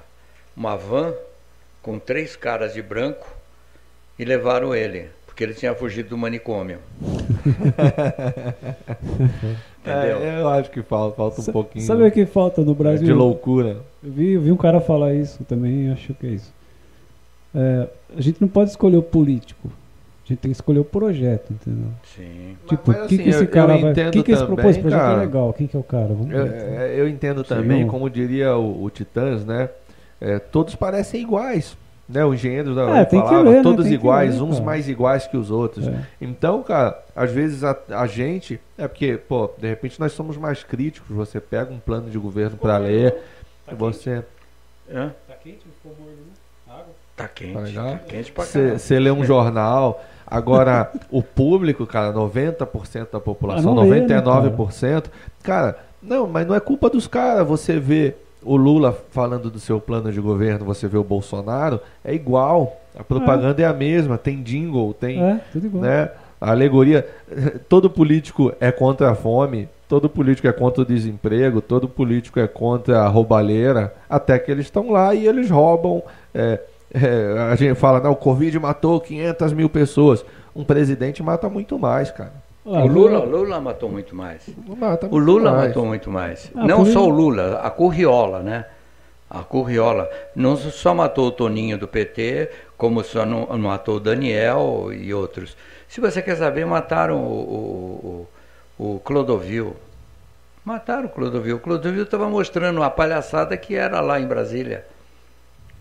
uma 0.57 0.77
van 0.77 1.15
com 1.82 1.99
três 1.99 2.35
caras 2.35 2.74
de 2.74 2.82
branco 2.82 3.28
e 4.19 4.24
levaram 4.24 4.74
ele, 4.74 5.11
porque 5.35 5.43
ele 5.43 5.55
tinha 5.55 5.74
fugido 5.74 6.11
do 6.11 6.16
manicômio. 6.16 6.78
Entendeu? 9.82 10.19
É, 10.19 10.40
eu 10.40 10.48
acho 10.48 10.70
que 10.70 10.81
falta, 10.81 11.16
falta 11.16 11.40
um 11.40 11.44
Sa- 11.44 11.52
pouquinho 11.52 11.85
Sabe 11.85 12.06
o 12.06 12.11
que 12.12 12.24
falta 12.24 12.62
no 12.62 12.73
Brasil? 12.73 13.05
de 13.05 13.12
loucura. 13.12 13.78
Eu 14.02 14.12
vi, 14.12 14.32
eu 14.35 14.40
vi 14.40 14.52
um 14.52 14.56
cara 14.56 14.81
falar 14.81 15.12
isso 15.12 15.43
também 15.44 15.89
e 15.89 15.90
acho 15.90 16.15
que 16.15 16.27
é 16.27 16.31
isso. 16.31 16.55
É, 17.52 17.89
a 18.16 18.20
gente 18.20 18.40
não 18.40 18.47
pode 18.47 18.70
escolher 18.70 18.97
o 18.97 19.02
político. 19.02 19.69
A 20.24 20.28
gente 20.28 20.39
tem 20.39 20.51
que 20.52 20.56
escolher 20.56 20.78
o 20.78 20.85
projeto, 20.85 21.52
entendeu? 21.52 21.89
Sim. 22.16 22.56
Tipo, 22.69 22.93
o 22.93 22.94
que, 22.94 23.01
assim, 23.01 23.16
que 23.19 23.28
esse 23.28 23.47
cara 23.48 23.77
vai. 23.77 23.90
O 23.93 24.11
que, 24.12 24.23
que 24.23 24.32
esse 24.32 24.47
propôs? 24.47 24.78
Projeto 24.78 25.01
cara. 25.01 25.16
é 25.23 25.27
legal. 25.27 25.52
Quem 25.52 25.66
que 25.66 25.77
é 25.77 25.81
o 25.81 25.82
cara? 25.82 26.06
Vamos 26.15 26.31
Eu, 26.32 26.44
ver. 26.44 26.55
é, 26.62 26.94
eu 26.97 27.09
entendo 27.09 27.43
Sim. 27.43 27.48
também, 27.48 27.86
como 27.89 28.09
diria 28.09 28.56
o, 28.56 28.85
o 28.85 28.89
Titãs, 28.90 29.44
né? 29.44 29.69
é, 30.20 30.39
todos 30.39 30.74
parecem 30.77 31.20
iguais. 31.23 31.77
Né, 32.06 32.22
o 32.24 32.35
engenheiro 32.35 32.74
da 32.74 32.98
É, 32.98 33.06
falava, 33.06 33.40
ler, 33.40 33.51
né? 33.56 33.62
todos 33.62 33.86
que 33.86 33.94
iguais, 33.94 34.35
ler, 34.35 34.43
uns 34.43 34.55
cara. 34.56 34.64
mais 34.66 34.89
iguais 34.89 35.26
que 35.26 35.36
os 35.39 35.51
outros. 35.51 35.89
É. 35.89 35.94
Então, 36.20 36.62
cara, 36.62 37.02
às 37.16 37.31
vezes 37.31 37.64
a, 37.64 37.74
a 37.90 38.06
gente. 38.06 38.60
É 38.76 38.86
porque, 38.86 39.16
pô, 39.16 39.51
de 39.56 39.66
repente 39.68 39.98
nós 39.98 40.12
somos 40.12 40.36
mais 40.36 40.62
críticos. 40.62 41.16
Você 41.16 41.40
pega 41.40 41.72
um 41.72 41.78
plano 41.78 42.10
de 42.10 42.18
governo 42.18 42.59
para 42.59 42.76
ler, 42.76 43.16
e 43.70 43.74
você, 43.74 44.22
Hã? 44.93 45.12
Tá 45.26 45.35
quente? 45.43 45.60
Ficou 45.82 45.97
morno, 45.98 46.12
né? 46.12 46.32
Água? 46.68 46.85
Tá 47.16 47.26
quente, 47.28 47.74
Tá 47.74 47.82
tá 47.93 47.98
quente 48.06 48.32
pra 48.32 48.44
caramba. 48.44 48.78
você 48.78 48.98
lê 48.98 49.10
um 49.10 49.24
jornal. 49.24 50.05
Agora, 50.26 50.90
o 51.10 51.22
público, 51.22 51.86
cara, 51.86 52.12
90% 52.12 53.09
da 53.12 53.20
população, 53.20 53.72
Ah, 53.72 53.76
não 53.76 53.89
lê, 53.89 54.01
né, 54.01 54.20
99%. 54.20 55.05
cara, 55.43 55.78
não, 56.02 56.26
mas 56.26 56.47
não 56.47 56.55
é 56.55 56.60
culpa 56.60 56.90
dos 56.90 57.06
caras. 57.06 57.47
Você 57.47 57.78
vê 57.78 58.14
o 58.45 58.57
Lula 58.57 58.97
falando 59.11 59.51
do 59.51 59.59
seu 59.59 59.81
plano 59.81 60.12
de 60.12 60.21
governo, 60.21 60.65
você 60.65 60.87
vê 60.87 60.97
o 60.99 61.05
Bolsonaro, 61.05 61.81
é 62.05 62.15
igual. 62.15 62.81
A 62.99 63.03
propaganda 63.03 63.61
é, 63.62 63.66
a 63.66 63.73
mesma, 63.73 64.16
tem 64.16 64.43
jingle, 64.43 64.95
tem 64.95 65.23
É, 65.23 65.41
tudo 65.53 65.66
igual. 65.66 65.83
né? 65.83 66.11
A 66.41 66.51
alegoria. 66.51 67.07
Todo 67.69 67.89
político 67.91 68.53
é 68.61 68.71
contra 68.71 69.11
a 69.11 69.15
fome, 69.15 69.69
todo 69.89 70.09
político 70.09 70.47
é 70.47 70.53
contra 70.53 70.83
o 70.83 70.85
desemprego, 70.85 71.61
todo 71.61 71.89
político 71.89 72.39
é 72.41 72.47
contra 72.47 73.01
a 73.01 73.09
roubalheira, 73.09 73.95
até 74.09 74.39
que 74.39 74.51
eles 74.51 74.66
estão 74.66 74.91
lá 74.91 75.15
e 75.15 75.27
eles 75.27 75.51
roubam. 75.51 76.03
é, 76.35 76.61
é, 76.93 77.49
a 77.51 77.57
gente 77.57 77.75
fala, 77.75 78.01
não, 78.01 78.12
o 78.12 78.16
Covid 78.16 78.57
matou 78.61 79.01
500 79.01 79.53
mil 79.53 79.69
pessoas. 79.69 80.25
Um 80.55 80.62
presidente 80.62 81.23
mata 81.23 81.49
muito 81.49 81.77
mais, 81.79 82.11
cara. 82.12 82.33
Ah, 82.66 82.82
O 82.82 82.86
Lula, 82.86 83.20
o 83.20 83.27
Lula 83.28 83.61
matou 83.61 83.91
muito 83.91 84.15
mais. 84.16 84.43
Mata 84.78 85.07
O 85.11 85.19
Lula 85.19 85.53
mais. 85.53 85.69
matou 85.69 85.85
muito 85.85 86.11
mais. 86.11 86.51
Ah, 86.55 86.66
não 86.66 86.85
só 86.86 87.05
o 87.05 87.11
Lula, 87.11 87.61
a 87.62 87.70
Curriola, 87.70 88.41
né? 88.43 88.65
A 89.28 89.41
Curriola. 89.43 90.09
Não 90.35 90.57
só 90.57 90.95
matou 90.95 91.27
o 91.27 91.31
Toninho 91.32 91.77
do 91.77 91.86
PT, 91.86 92.51
como 92.78 93.03
só 93.05 93.27
não, 93.27 93.47
não 93.47 93.59
matou 93.59 93.97
o 93.97 94.01
Daniel 94.01 94.89
e 94.93 95.12
outros. 95.12 95.57
Se 95.89 96.01
você 96.01 96.23
quer 96.23 96.36
saber, 96.36 96.65
mataram 96.65 97.19
o, 97.23 98.28
o, 98.78 98.82
o, 98.82 98.95
o 98.97 99.01
Clodovil. 99.01 99.77
Mataram 100.65 101.07
o 101.07 101.09
Clodovil. 101.11 101.57
O 101.57 101.61
Clodovil 101.61 102.05
estava 102.05 102.28
mostrando 102.31 102.82
a 102.82 102.89
palhaçada 102.89 103.57
que 103.59 103.74
era 103.74 104.01
lá 104.01 104.19
em 104.19 104.27
Brasília. 104.27 104.86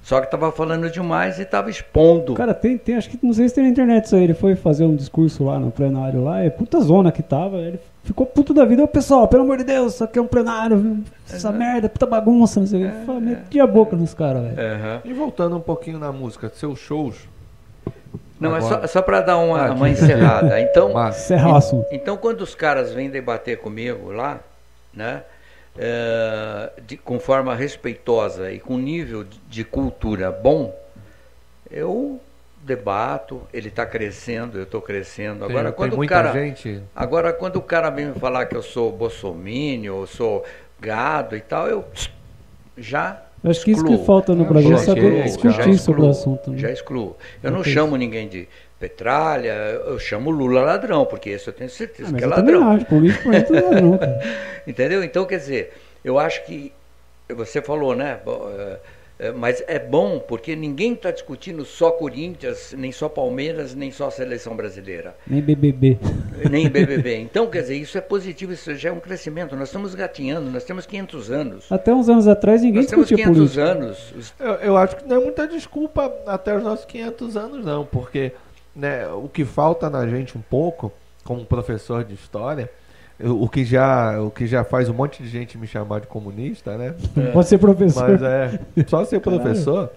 Só 0.04 0.20
que 0.20 0.26
estava 0.26 0.52
falando 0.52 0.90
demais 0.90 1.40
e 1.40 1.44
estava 1.44 1.70
expondo. 1.70 2.34
Cara, 2.34 2.54
tem, 2.54 2.78
tem, 2.78 2.96
acho 2.96 3.10
que 3.10 3.18
não 3.24 3.32
sei 3.34 3.48
se 3.48 3.56
tem 3.56 3.64
na 3.64 3.70
internet 3.70 4.04
isso 4.04 4.16
aí. 4.18 4.24
Ele 4.26 4.34
foi 4.34 4.54
fazer 4.54 4.84
um 4.86 4.96
discurso 4.96 5.46
lá 5.46 5.58
no 5.58 5.72
plenário 5.72 6.22
lá, 6.22 6.42
é 6.44 6.50
puta 6.50 6.82
zona 6.82 7.10
que 7.10 7.24
tava. 7.24 7.56
Ele 7.58 7.80
ficou 8.04 8.26
puto 8.26 8.54
da 8.54 8.66
vida. 8.66 8.84
Ô 8.84 8.88
pessoal, 8.88 9.30
pelo 9.30 9.44
amor 9.44 9.58
de 9.60 9.64
Deus, 9.64 9.94
isso 9.96 10.04
aqui 10.04 10.20
é 10.20 10.22
um 10.22 10.28
plenário, 10.28 10.98
essa 11.32 11.50
Uhum. 11.50 11.58
merda, 11.58 11.88
puta 11.88 12.06
bagunça, 12.06 12.60
não 12.60 12.68
sei 12.68 12.86
o 12.86 12.92
que. 12.92 13.06
Fala, 13.06 13.20
metia 13.22 13.64
a 13.64 13.68
boca 13.68 13.96
nos 13.96 14.14
caras, 14.14 14.44
velho. 14.44 14.60
Aham. 14.76 15.02
E 15.06 15.14
voltando 15.14 15.56
um 15.56 15.62
pouquinho 15.62 15.98
na 15.98 16.12
música, 16.12 16.50
seus 16.54 16.80
shows. 16.80 17.16
Não, 18.40 18.54
Agora. 18.56 18.82
só, 18.82 18.88
só 18.88 19.02
para 19.02 19.22
dar 19.22 19.38
uma, 19.38 19.68
Ah, 19.68 19.72
uma 19.72 19.90
encerrada. 19.90 20.60
Então, 20.60 20.92
Mas, 20.92 21.16
Encerrar 21.24 21.54
o 21.54 21.56
assunto. 21.56 21.88
Então, 21.94 22.18
quando 22.18 22.42
os 22.42 22.54
caras 22.54 22.92
vêm 22.92 23.10
debater 23.10 23.58
comigo 23.60 24.12
lá, 24.12 24.40
né, 24.94 25.22
é, 25.78 26.72
de- 26.86 26.98
com 26.98 27.20
forma 27.20 27.56
respeitosa 27.56 28.52
e 28.52 28.60
com 28.60 28.78
nível 28.78 29.24
de- 29.24 29.40
de 29.50 29.64
cultura 29.64 30.32
bom, 30.32 30.74
eu 31.70 32.20
debato, 32.62 33.42
ele 33.54 33.68
está 33.68 33.86
crescendo, 33.86 34.58
eu 34.58 34.64
estou 34.64 34.82
crescendo. 34.82 35.44
Agora, 35.44 35.66
tem 35.66 35.74
quando 35.74 35.94
o 35.94 35.98
muita 35.98 36.14
cara, 36.16 36.32
gente. 36.32 36.82
agora, 36.96 37.34
quando 37.34 37.58
o 37.58 37.62
cara 37.62 37.90
vem 37.90 38.08
me 38.08 38.14
falar 38.20 38.46
que 38.46 38.56
eu 38.56 38.62
sou 38.64 38.92
bolsomínio, 38.92 40.02
eu 40.02 40.08
sou 40.08 40.46
gado 40.80 41.36
e 41.36 41.42
tal, 41.42 41.68
eu 41.68 41.84
já 42.78 43.22
Eu 43.44 43.52
acho 43.52 43.66
que 43.66 43.72
isso 43.72 43.84
que 43.84 43.92
excluo. 43.92 44.06
falta 44.06 44.34
no 44.34 44.46
Brasil 44.46 44.70
é 44.74 44.78
já 44.78 44.86
saber 44.86 45.26
excluo, 45.26 45.52
discutir 45.52 45.78
sobre 45.78 46.02
o 46.02 46.10
excluo, 46.10 46.10
assunto. 46.36 46.52
né? 46.52 46.58
Já 46.58 46.72
excluo. 46.72 47.18
Eu 47.42 47.52
não 47.52 47.60
Ok. 47.60 47.74
chamo 47.74 47.98
ninguém 47.98 48.28
de 48.30 48.48
petralha, 48.88 49.54
eu 49.86 49.98
chamo 49.98 50.30
Lula 50.30 50.62
ladrão, 50.62 51.06
porque 51.06 51.30
esse 51.30 51.48
eu 51.48 51.54
tenho 51.54 51.70
certeza 51.70 52.10
Ah, 52.10 52.12
mas 52.12 52.20
que 52.20 52.26
é 52.26 52.28
ladrão. 52.28 52.70
acho, 52.72 52.86
político 52.86 53.32
é 53.32 53.40
ladrão. 53.62 54.00
Entendeu? 54.68 55.04
Então, 55.04 55.26
quer 55.26 55.38
dizer, 55.38 55.74
eu 56.04 56.20
acho 56.20 56.44
que 56.46 56.72
você 57.30 57.62
falou, 57.62 57.96
né? 57.96 58.20
eh, 58.28 58.78
É, 59.20 59.32
mas 59.32 59.64
é 59.68 59.78
bom 59.78 60.18
porque 60.20 60.56
ninguém 60.56 60.94
está 60.94 61.12
discutindo 61.12 61.64
só 61.64 61.92
Corinthians, 61.92 62.74
nem 62.76 62.92
só 62.92 63.08
Palmeiras, 63.08 63.76
nem 63.76 63.92
só 63.92 64.08
a 64.08 64.12
seleção 64.12 64.56
brasileira. 64.56 65.16
Nem 65.28 65.40
BBB. 65.40 66.00
Nem 66.50 66.68
BBB. 66.68 67.18
Então, 67.18 67.46
quer 67.48 67.62
dizer, 67.62 67.76
isso 67.78 67.96
é 67.96 68.02
positivo, 68.02 68.52
isso 68.54 68.74
já 68.76 68.90
é 68.90 68.92
um 68.92 69.00
crescimento. 69.00 69.56
Nós 69.56 69.70
estamos 69.70 69.94
gatinhando, 69.94 70.50
nós 70.50 70.64
temos 70.64 70.86
500 70.88 71.32
anos. 71.32 71.72
Até 71.72 71.94
uns 71.94 72.10
anos 72.10 72.28
atrás 72.28 72.64
ninguém 72.64 72.82
nós 72.82 72.90
temos 72.90 73.08
discutia 73.08 73.32
500 73.32 73.54
política. 73.54 73.64
anos. 73.86 74.14
Os- 74.18 74.34
Eu, 74.40 74.54
eu 74.56 74.78
acho 74.78 74.96
que 74.98 75.08
não 75.08 75.18
é 75.18 75.20
muita 75.24 75.48
desculpa 75.48 76.12
até 76.26 76.58
os 76.58 76.64
nossos 76.64 76.84
500 76.86 77.38
anos, 77.38 77.64
não, 77.64 77.86
porque 77.86 78.32
né, 78.76 79.08
o 79.08 79.28
que 79.28 79.46
falta 79.46 79.90
na 79.90 80.08
gente 80.08 80.38
um 80.38 80.42
pouco, 80.42 80.92
como 81.24 81.46
professor 81.46 82.04
de 82.04 82.14
história, 82.14 82.70
o 83.20 83.48
que 83.48 83.64
já, 83.64 84.20
o 84.20 84.32
que 84.32 84.48
já 84.48 84.64
faz 84.64 84.90
um 84.90 84.94
monte 84.94 85.22
de 85.22 85.30
gente 85.30 85.58
me 85.58 85.68
chamar 85.68 86.02
de 86.02 86.08
comunista, 86.08 86.78
né? 86.78 86.96
Pode 87.32 87.48
ser 87.48 87.58
professor. 87.58 88.10
Mas 88.10 88.22
é 88.22 88.60
só 88.88 89.06
ser 89.06 89.20
professor. 89.20 89.92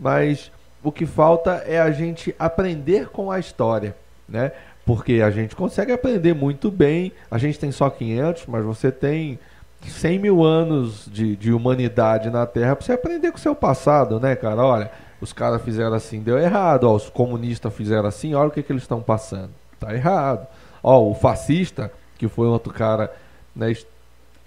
Mas 0.00 0.50
o 0.82 0.90
que 0.90 1.06
falta 1.06 1.62
é 1.66 1.78
a 1.80 1.90
gente 1.90 2.34
aprender 2.38 3.08
com 3.08 3.30
a 3.30 3.38
história, 3.38 3.94
né? 4.28 4.52
Porque 4.84 5.22
a 5.22 5.30
gente 5.30 5.54
consegue 5.54 5.92
aprender 5.92 6.34
muito 6.34 6.70
bem. 6.70 7.12
A 7.30 7.38
gente 7.38 7.58
tem 7.58 7.70
só 7.70 7.88
500, 7.88 8.46
mas 8.46 8.64
você 8.64 8.90
tem 8.90 9.38
100 9.86 10.18
mil 10.18 10.42
anos 10.42 11.08
de, 11.10 11.36
de 11.36 11.52
humanidade 11.52 12.30
na 12.30 12.46
Terra 12.46 12.74
para 12.74 12.84
você 12.84 12.92
aprender 12.92 13.30
com 13.30 13.38
o 13.38 13.40
seu 13.40 13.54
passado, 13.54 14.18
né, 14.18 14.34
cara? 14.34 14.64
Olha, 14.64 14.90
os 15.22 15.32
caras 15.32 15.62
fizeram 15.62 15.94
assim, 15.94 16.20
deu 16.20 16.38
errado. 16.38 16.84
Ó, 16.84 16.94
os 16.96 17.08
comunistas 17.08 17.72
fizeram 17.72 18.08
assim, 18.08 18.34
olha 18.34 18.48
o 18.48 18.50
que, 18.50 18.62
que 18.62 18.70
eles 18.72 18.82
estão 18.82 19.00
passando. 19.00 19.50
Tá 19.80 19.94
errado. 19.94 20.46
Ó, 20.82 21.00
o 21.08 21.14
fascista, 21.14 21.90
que 22.18 22.28
foi 22.28 22.46
outro 22.48 22.72
cara 22.72 23.10
né, 23.56 23.68
ex- 23.68 23.86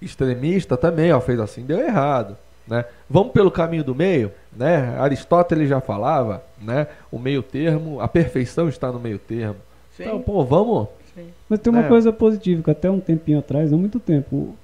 extremista 0.01 0.77
também, 0.77 1.11
ó, 1.11 1.19
fez 1.19 1.39
assim, 1.39 1.63
deu 1.65 1.79
errado. 1.79 2.37
Né? 2.67 2.83
Vamos 3.09 3.31
pelo 3.31 3.51
caminho 3.51 3.83
do 3.83 3.93
meio, 3.93 4.31
né? 4.55 4.97
Aristóteles 4.99 5.69
já 5.69 5.79
falava, 5.79 6.43
né? 6.59 6.87
O 7.11 7.19
meio 7.19 7.43
termo, 7.43 8.01
a 8.01 8.07
perfeição 8.07 8.67
está 8.67 8.91
no 8.91 8.99
meio 8.99 9.19
termo. 9.19 9.57
Sim, 9.95 10.03
Então, 10.05 10.21
pô, 10.21 10.43
vamos. 10.43 10.87
sim. 11.13 11.27
Mas 11.47 11.59
tem 11.59 11.71
uma 11.71 11.85
É. 11.85 11.87
coisa 11.87 12.11
positiva, 12.11 12.63
que 12.63 12.71
até 12.71 12.89
um 12.89 12.99
tempinho 12.99 13.37
atrás, 13.39 13.71
não 13.71 13.77
muito 13.77 13.99
tempo, 13.99 14.55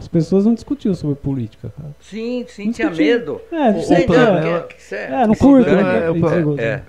as 0.00 0.08
pessoas 0.08 0.44
não 0.46 0.54
discutiam 0.54 0.94
sobre 0.94 1.14
política, 1.16 1.72
cara. 1.76 1.90
Sim, 2.00 2.44
sim, 2.48 2.66
Não 2.66 2.72
tinha 2.72 2.88
discutia. 2.88 3.18
medo. 3.18 3.40
É, 3.52 3.70
O- 3.70 3.82
sei, 3.82 4.02
o 4.04 4.06
problema- 4.06 4.38
é, 4.40 4.60
que- 4.62 4.74
que- 4.88 4.94
é, 4.94 5.26
não 5.26 5.34
curto, 5.34 5.70
né? 5.70 5.82
né? 5.82 6.06
É, 6.06 6.10
o 6.10 6.14
problema- 6.18 6.60
É, 6.60 6.82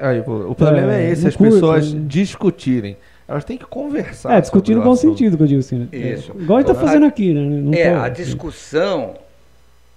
aí, 0.00 0.20
o 0.20 0.54
problema 0.54 0.94
é, 0.94 1.04
É, 1.06 1.10
esse, 1.10 1.22
não 1.22 1.28
as 1.28 1.36
curto, 1.36 1.52
pessoas 1.54 1.94
né? 1.94 2.02
discutirem. 2.06 2.96
Elas 3.28 3.44
têm 3.44 3.56
que 3.56 3.64
conversar. 3.64 4.34
É, 4.36 4.40
discutir 4.40 4.74
no 4.74 4.82
bom 4.82 4.92
assunto. 4.92 5.16
sentido, 5.16 5.36
que 5.36 5.42
eu 5.44 5.46
digo 5.46 5.60
assim. 5.60 5.78
né? 5.78 5.88
Isso. 5.96 6.32
Igual 6.36 6.58
a 6.58 6.60
gente 6.62 6.72
tá 6.74 6.78
A- 6.80 6.84
fazendo 6.86 7.06
aqui, 7.06 7.32
né? 7.32 7.40
Não 7.40 7.72
É, 7.72 7.90
tá- 7.94 8.04
a 8.04 8.08
discussão 8.08 9.14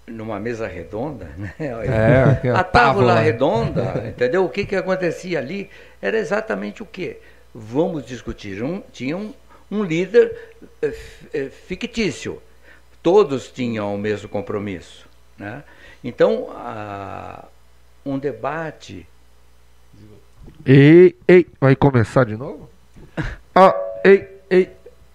numa 0.05 0.39
mesa 0.39 0.67
redonda, 0.67 1.29
né? 1.37 1.53
É, 1.59 2.49
a 2.51 2.63
tábua 2.63 3.05
tábua. 3.07 3.19
redonda, 3.19 4.03
entendeu? 4.07 4.45
O 4.45 4.49
que, 4.49 4.65
que 4.65 4.75
acontecia 4.75 5.39
ali 5.39 5.67
era 6.01 6.17
exatamente 6.17 6.83
o 6.83 6.85
quê? 6.85 7.17
Vamos 7.55 8.05
discutir. 8.05 8.61
Um, 8.63 8.81
tinha 8.91 9.17
um, 9.17 9.31
um 9.73 9.83
líder 9.83 10.35
eh, 10.81 10.93
eh, 11.33 11.49
fictício. 11.49 12.41
Todos 13.01 13.49
tinham 13.51 13.93
o 13.93 13.97
mesmo 13.97 14.29
compromisso. 14.29 15.07
Né? 15.37 15.63
Então, 16.03 16.49
a- 16.51 17.45
um 18.05 18.19
debate. 18.19 19.05
Ei, 20.65 21.15
ei, 21.27 21.47
vai 21.59 21.75
começar 21.75 22.25
de 22.25 22.37
novo? 22.37 22.69
Ah, 23.55 23.75
ei, 24.03 24.27
ei. 24.49 24.71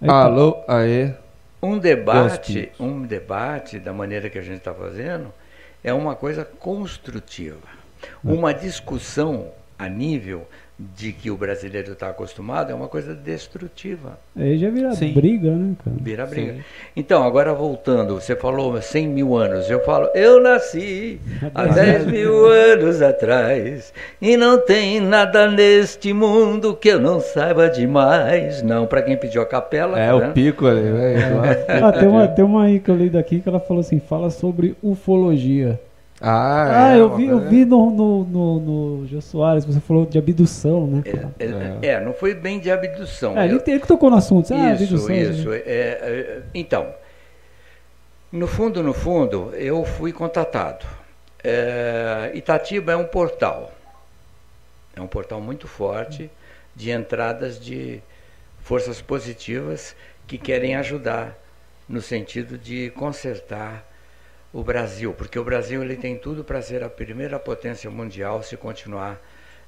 Alô, 0.06 0.62
aê. 0.68 1.12
Um 1.60 1.76
debate, 1.76 2.70
um 2.78 3.02
debate 3.02 3.80
da 3.80 3.93
maneira 3.93 4.30
que 4.30 4.39
a 4.39 4.43
gente 4.43 4.59
está 4.59 4.72
fazendo 4.72 5.35
é 5.82 5.93
uma 5.93 6.14
coisa 6.14 6.44
construtiva. 6.44 7.66
Uma 8.22 8.55
discussão 8.55 9.51
a 9.76 9.89
nível 9.89 10.47
de 10.78 11.12
que 11.12 11.28
o 11.28 11.36
brasileiro 11.36 11.92
está 11.92 12.09
acostumado 12.09 12.70
é 12.70 12.74
uma 12.74 12.86
coisa 12.86 13.12
destrutiva. 13.12 14.16
Aí 14.36 14.56
já 14.59 14.70
vira 14.70 14.92
Sim. 14.92 15.12
briga, 15.12 15.50
né, 15.50 15.74
cara? 15.84 15.96
Vira 16.00 16.24
briga. 16.24 16.52
Sim. 16.52 16.60
Então, 16.94 17.24
agora 17.24 17.52
voltando, 17.52 18.14
você 18.14 18.36
falou 18.36 18.80
100 18.80 19.09
mil 19.09 19.36
anos. 19.36 19.68
Eu 19.68 19.84
falo, 19.84 20.09
eu 20.14 20.40
nasci 20.40 21.18
há 21.52 21.66
10 21.66 22.06
mil 22.06 22.46
anos 22.46 23.02
atrás 23.02 23.92
e 24.22 24.36
não 24.36 24.64
tem 24.64 25.00
nada 25.00 25.50
neste 25.50 26.12
mundo 26.12 26.76
que 26.76 26.90
eu 26.90 27.00
não 27.00 27.18
saiba 27.18 27.68
demais. 27.68 28.62
Não, 28.62 28.86
para 28.86 29.02
quem 29.02 29.16
pediu 29.16 29.42
a 29.42 29.46
capela. 29.46 29.98
É, 29.98 30.09
tá 30.09 30.16
o 30.16 30.32
pico 30.32 30.64
ali, 30.66 30.82
velho. 30.82 31.18
Ah, 31.82 31.92
tem 31.92 32.09
uma, 32.09 32.28
tem 32.28 32.44
uma 32.44 32.64
aí 32.64 32.78
que 32.78 32.90
eu 32.90 32.96
li 32.96 33.10
daqui 33.10 33.40
que 33.40 33.48
ela 33.48 33.59
falou 33.59 33.80
assim, 33.80 33.98
fala 33.98 34.30
sobre 34.30 34.76
ufologia. 34.80 35.80
Ah, 36.20 36.88
Ah, 36.90 36.96
é, 36.96 37.00
eu 37.00 37.14
vi, 37.16 37.26
eu 37.26 37.36
coisa- 37.36 37.48
vi 37.50 37.64
no, 37.64 37.90
no, 37.90 38.24
no, 38.24 38.60
no 39.00 39.06
Jô 39.06 39.20
Soares, 39.20 39.64
você 39.64 39.78
falou 39.78 40.04
de 40.04 40.18
abdução, 40.18 40.86
né? 40.86 41.02
cara? 41.02 41.32
É, 41.38 41.44
é, 41.86 41.90
é, 41.92 42.00
não 42.04 42.12
foi 42.12 42.34
bem 42.34 42.58
de 42.58 42.70
abdução. 42.70 43.38
É, 43.38 43.44
ele, 43.44 43.54
Eu- 43.54 43.62
ele 43.66 43.78
que 43.80 43.86
tocou 43.86 44.10
no 44.10 44.16
assunto. 44.16 44.52
Ah, 44.52 44.74
isso, 44.74 44.84
abdução. 44.84 45.14
isso. 45.14 45.52
é, 45.52 45.58
é, 45.64 46.42
então, 46.52 46.92
no 48.32 48.46
fundo, 48.48 48.82
no 48.82 48.92
fundo, 48.92 49.52
eu 49.54 49.84
fui 49.84 50.12
contatado. 50.12 50.84
É, 51.42 52.32
Itatiba 52.34 52.92
é 52.92 52.96
um 52.96 53.04
portal. 53.04 53.72
É 54.96 55.00
um 55.00 55.06
portal 55.06 55.40
muito 55.40 55.68
forte 55.68 56.28
de 56.74 56.90
entradas 56.90 57.60
de 57.60 58.02
forças 58.60 59.00
positivas 59.00 59.94
que 60.26 60.36
querem 60.36 60.74
ajudar 60.74 61.38
no 61.88 62.02
sentido 62.02 62.58
de 62.58 62.90
consertar 62.90 63.88
o 64.52 64.62
Brasil, 64.62 65.12
porque 65.12 65.38
o 65.38 65.44
Brasil 65.44 65.82
ele 65.82 65.96
tem 65.96 66.16
tudo 66.16 66.42
para 66.42 66.62
ser 66.62 66.82
a 66.82 66.88
primeira 66.88 67.38
potência 67.38 67.90
mundial 67.90 68.42
se 68.42 68.56
continuar 68.56 69.20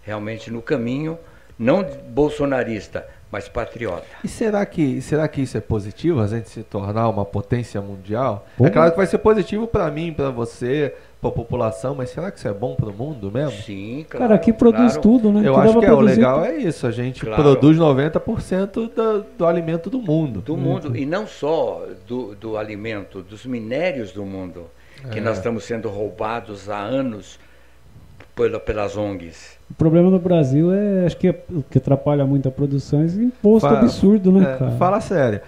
realmente 0.03 0.51
no 0.51 0.63
caminho 0.63 1.19
não 1.61 1.85
bolsonarista, 2.09 3.07
mas 3.31 3.47
patriota. 3.47 4.07
E 4.25 4.29
será 4.29 4.65
que, 4.65 5.03
será 5.03 5.29
que 5.29 5.43
isso 5.43 5.59
é 5.59 5.61
positivo, 5.61 6.23
a 6.23 6.27
gente 6.27 6.49
se 6.49 6.63
tornar 6.63 7.07
uma 7.11 7.25
potência 7.25 7.83
mundial? 7.83 8.47
Pô. 8.57 8.67
É 8.67 8.71
claro 8.71 8.91
que 8.91 8.97
vai 8.97 9.07
ser 9.07 9.19
positivo 9.19 9.67
pra 9.67 9.91
mim, 9.91 10.11
pra 10.11 10.31
você, 10.31 10.95
pra 11.21 11.31
população, 11.31 11.95
mas 11.95 12.11
será 12.11 12.31
que 12.31 12.39
isso 12.39 12.49
é 12.49 12.53
bom 12.53 12.75
pro 12.75 12.93
mundo 12.93 13.31
mesmo? 13.31 13.53
Sim, 13.63 14.07
claro. 14.09 14.25
Cara, 14.25 14.35
aqui 14.37 14.53
produz 14.53 14.93
claro. 14.95 15.03
tudo, 15.03 15.33
né? 15.33 15.47
Eu 15.47 15.55
acho 15.57 15.79
que 15.79 15.85
é, 15.85 15.93
o 15.93 16.01
legal 16.01 16.41
tudo. 16.43 16.51
é 16.51 16.57
isso, 16.59 16.87
a 16.87 16.91
gente 16.91 17.21
Claro. 17.25 17.43
produz 17.43 17.77
90% 17.79 18.73
do, 18.95 19.25
do 19.37 19.47
alimento 19.47 19.91
do 19.91 20.01
mundo. 20.01 20.41
do 20.41 20.57
mundo 20.57 20.97
e 20.97 21.05
não 21.05 21.27
só 21.27 21.85
do, 22.09 22.35
do 22.35 22.57
alimento, 22.57 23.23
dos 23.23 23.45
minérios 23.45 24.13
do 24.13 24.25
mundo, 24.25 24.65
que 25.13 25.19
É. 25.19 25.21
nós 25.21 25.37
estamos 25.37 25.65
sendo 25.65 25.89
roubados 25.91 26.71
há 26.71 26.79
anos 26.79 27.39
pela, 28.35 28.59
pelas 28.59 28.97
ONGs. 28.97 29.59
O 29.71 29.75
problema 29.75 30.11
no 30.11 30.19
Brasil 30.19 30.73
é, 30.73 31.05
acho 31.07 31.17
que 31.17 31.29
é, 31.29 31.43
o 31.51 31.63
que 31.63 31.79
atrapalha 31.79 32.25
muito 32.25 32.49
a 32.49 32.51
produção 32.51 33.03
é 33.03 33.05
esse 33.07 33.23
imposto 33.23 33.69
Fala- 33.69 33.81
absurdo, 33.81 34.33
né, 34.33 34.55
É, 34.55 34.57
cara? 34.57 34.71
fala 34.73 35.01
sério, 35.01 35.41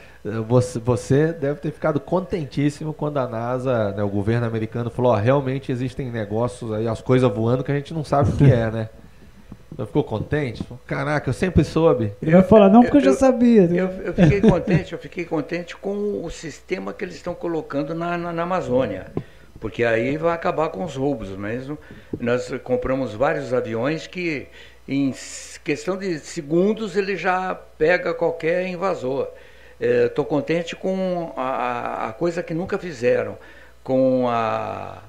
você, 0.47 0.79
você 0.79 1.33
deve 1.33 1.61
ter 1.61 1.73
ficado 1.73 1.99
contentíssimo 1.99 2.95
quando 2.95 3.19
a 3.19 3.27
NASA, 3.29 3.93
né, 3.93 4.03
o 4.05 4.09
governo 4.09 4.47
americano, 4.47 4.91
falou: 4.91 5.13
ó, 5.13 5.17
realmente 5.17 5.73
existem 5.73 6.11
negócios 6.11 6.73
aí, 6.73 6.87
as 6.87 7.01
coisas 7.01 7.31
voando 7.33 7.65
que 7.65 7.73
a 7.73 7.75
gente 7.75 7.93
não 7.93 8.05
sabe 8.05 8.31
o 8.31 8.37
que 8.37 8.45
é, 8.45 8.71
né? 8.71 8.89
Você 9.77 9.87
ficou 9.87 10.05
contente? 10.05 10.63
Caraca, 10.87 11.31
eu 11.31 11.33
sempre 11.35 11.65
soube. 11.65 12.13
Ele 12.21 12.33
vai 12.33 12.43
falar, 12.43 12.69
não, 12.69 12.83
porque 12.83 12.99
eu, 12.99 13.01
já 13.01 13.11
eu- 13.11 13.15
sabia. 13.15 13.63
Eu, 13.63 13.89
eu 14.05 14.15
fiquei 14.15 14.41
contente, 14.43 14.93
eu 14.93 14.99
fiquei 14.99 15.25
contente 15.25 15.77
com 15.77 16.23
o 16.23 16.31
sistema 16.31 16.93
que 16.93 17.05
eles 17.05 17.17
estão 17.17 17.35
colocando 17.35 17.95
na, 17.95 18.19
na, 18.19 18.33
na 18.33 18.43
Amazônia. 18.43 19.07
Porque 19.59 19.83
aí 19.85 20.17
vai 20.19 20.35
acabar 20.35 20.69
com 20.71 20.85
os 20.85 20.95
roubos 20.97 21.31
mesmo. 21.31 21.79
Nós 22.21 22.53
compramos 22.63 23.15
vários 23.15 23.55
aviões 23.55 24.07
que 24.07 24.47
em 24.87 25.15
questão 25.65 25.97
de 25.97 26.19
segundos 26.19 26.97
ele 26.97 27.17
já 27.17 27.55
pega 27.55 28.13
qualquer 28.13 28.67
invasor. 28.67 29.29
Estou 29.85 30.25
contente 30.25 30.77
com 30.77 31.33
a, 31.37 32.09
a- 32.09 32.13
coisa 32.13 32.43
que 32.43 32.55
nunca 32.55 32.79
fizeram, 32.79 33.37
com 33.83 34.29
a, 34.29 35.03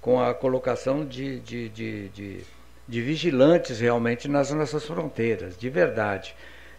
com 0.00 0.20
a 0.22 0.32
colocação 0.32 1.04
de, 1.04 1.40
de, 1.40 1.68
de, 1.68 2.08
de, 2.10 2.40
de 2.86 3.00
vigilantes 3.02 3.80
realmente 3.80 4.28
nas 4.28 4.50
nossas 4.52 4.84
fronteiras, 4.84 5.58
de 5.58 5.68
verdade. 5.68 6.36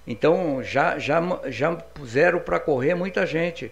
Então 0.07 0.63
já, 0.63 0.97
já, 0.97 1.21
já 1.47 1.73
puseram 1.75 2.39
para 2.39 2.59
correr 2.59 2.95
muita 2.95 3.25
gente 3.25 3.69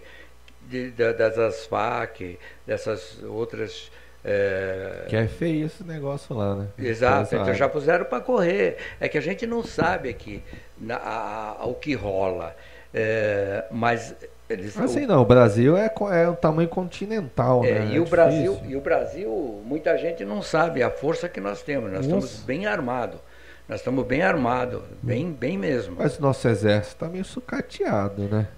de, 0.68 0.90
da- 0.90 1.12
das 1.12 1.64
FAC, 1.66 2.38
dessas 2.66 3.18
outras. 3.24 3.90
eh, 4.24 5.06
Que 5.08 5.16
é 5.16 5.26
feio 5.26 5.66
esse 5.66 5.82
negócio 5.82 6.36
lá, 6.36 6.54
né? 6.54 6.66
Exato, 6.78 7.28
então 7.28 7.40
área. 7.42 7.54
já 7.54 7.68
puseram 7.68 8.04
para 8.04 8.20
correr. 8.20 8.76
É 9.00 9.08
que 9.08 9.16
a 9.16 9.22
gente 9.22 9.46
não 9.46 9.64
sabe 9.64 10.10
aqui 10.10 10.42
na- 10.78 10.96
a- 10.96 11.56
a- 11.60 11.64
o 11.66 11.74
que 11.74 11.94
rola. 11.94 12.54
É, 12.92 13.64
mas 13.70 14.14
eles. 14.48 14.76
Assim 14.78 15.06
não, 15.06 15.22
o 15.22 15.24
Brasil 15.24 15.76
é, 15.76 15.92
é 16.12 16.28
um 16.28 16.34
tamanho 16.34 16.68
continental, 16.68 17.64
É, 17.64 17.78
né? 17.80 17.88
e, 17.92 17.96
É 17.96 18.00
o 18.00 18.04
Brasil, 18.04 18.52
difícil. 18.54 18.70
e 18.72 18.76
o 18.76 18.80
Brasil, 18.80 19.62
muita 19.64 19.96
gente 19.96 20.24
não 20.24 20.42
sabe 20.42 20.82
a 20.82 20.90
força 20.90 21.28
que 21.28 21.40
nós 21.40 21.62
temos. 21.62 21.90
Nós 21.92 22.06
Nossa. 22.06 22.26
estamos 22.26 22.44
bem 22.46 22.66
armados. 22.66 23.20
Nós 23.68 23.78
estamos 23.78 24.04
bem 24.04 24.20
armados, 24.22 24.82
bem, 25.00 25.30
bem 25.30 25.56
mesmo. 25.56 25.94
Mas 25.96 26.18
o 26.18 26.22
nosso 26.22 26.48
exército 26.48 26.96
tá 26.96 27.08
meio 27.08 27.24
sucateado, 27.24 28.22
né? 28.24 28.48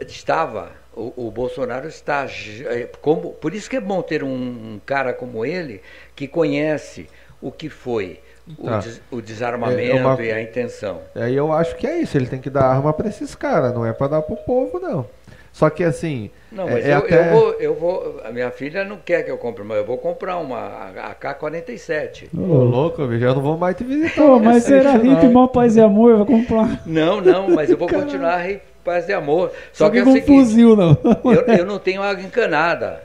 Estava. 0.00 0.72
o, 0.92 1.28
o 1.28 1.30
Bolsonaro 1.30 1.86
está. 1.86 2.26
eh, 2.26 2.88
Como, 3.00 3.30
por 3.34 3.54
isso 3.54 3.70
que 3.70 3.76
é 3.76 3.80
bom 3.80 4.02
ter 4.02 4.24
um, 4.24 4.28
um 4.74 4.80
cara 4.84 5.12
como 5.12 5.44
ele 5.46 5.80
que 6.16 6.26
conhece 6.26 7.08
o 7.40 7.52
que 7.52 7.68
foi 7.68 8.18
o, 8.58 8.64
Tá. 8.64 8.78
des- 8.78 9.00
o 9.10 9.20
desarmamento 9.20 9.80
É, 9.80 9.96
é 9.98 10.06
uma- 10.06 10.22
e 10.22 10.32
a 10.32 10.40
intenção. 10.42 11.00
Aí 11.14 11.34
eu 11.36 11.52
acho 11.52 11.76
que 11.76 11.86
é 11.86 11.98
isso, 12.00 12.16
ele 12.16 12.26
tem 12.26 12.40
que 12.40 12.50
dar 12.50 12.64
arma 12.64 12.92
pra 12.92 13.08
esses 13.08 13.34
caras, 13.34 13.72
não 13.74 13.84
é 13.86 13.92
pra 13.92 14.08
dar 14.08 14.22
pro 14.22 14.36
povo, 14.36 14.78
não. 14.80 15.06
Só 15.52 15.68
que 15.68 15.82
assim. 15.82 16.30
Não, 16.52 16.68
é- 16.68 16.72
mas 16.74 16.86
é 16.86 16.92
eu, 16.94 16.98
até- 16.98 17.28
eu, 17.28 17.32
vou, 17.32 17.52
eu 17.54 17.74
vou. 17.74 18.20
A 18.24 18.30
minha 18.30 18.50
filha 18.52 18.84
não 18.84 18.96
quer 18.98 19.24
que 19.24 19.30
eu 19.30 19.36
compre, 19.36 19.64
mas 19.64 19.78
eu 19.78 19.84
vou 19.84 19.98
comprar 19.98 20.36
uma 20.38 20.90
AK-47. 21.10 22.28
Ô, 22.36 22.38
louco, 22.64 23.04
bicho, 23.06 23.24
eu 23.24 23.34
não 23.34 23.42
vou 23.42 23.58
mais 23.58 23.76
te 23.76 23.84
visitar. 23.84 24.14
Pô, 24.22 24.38
mas 24.38 24.62
será 24.64 24.94
não. 24.96 25.32
mal 25.32 25.48
paz 25.48 25.76
e 25.76 25.80
amor, 25.80 26.16
vai 26.18 26.26
comprar. 26.26 26.82
Não, 26.86 27.20
não, 27.20 27.50
mas 27.50 27.68
eu 27.70 27.76
vou 27.76 27.88
continuar 27.88 28.48
em 28.48 28.60
paz 28.84 29.06
de 29.06 29.12
amor. 29.12 29.50
Só, 29.72 29.86
Só 29.86 29.90
que, 29.90 30.00
que 30.02 30.08
é 30.08 30.10
o 30.10 30.12
seguinte, 30.12 30.26
fuzil, 30.26 30.76
não. 30.76 30.96
eu, 31.24 31.42
eu 31.58 31.66
não 31.66 31.78
tenho 31.78 32.02
água 32.02 32.22
encanada. 32.22 33.02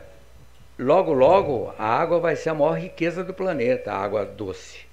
Logo, 0.78 1.14
logo, 1.14 1.74
a 1.80 1.86
água 1.88 2.20
vai 2.20 2.36
ser 2.36 2.50
a 2.50 2.54
maior 2.54 2.78
riqueza 2.78 3.24
do 3.24 3.34
planeta, 3.34 3.92
a 3.92 3.98
água 3.98 4.26
doce. 4.26 4.85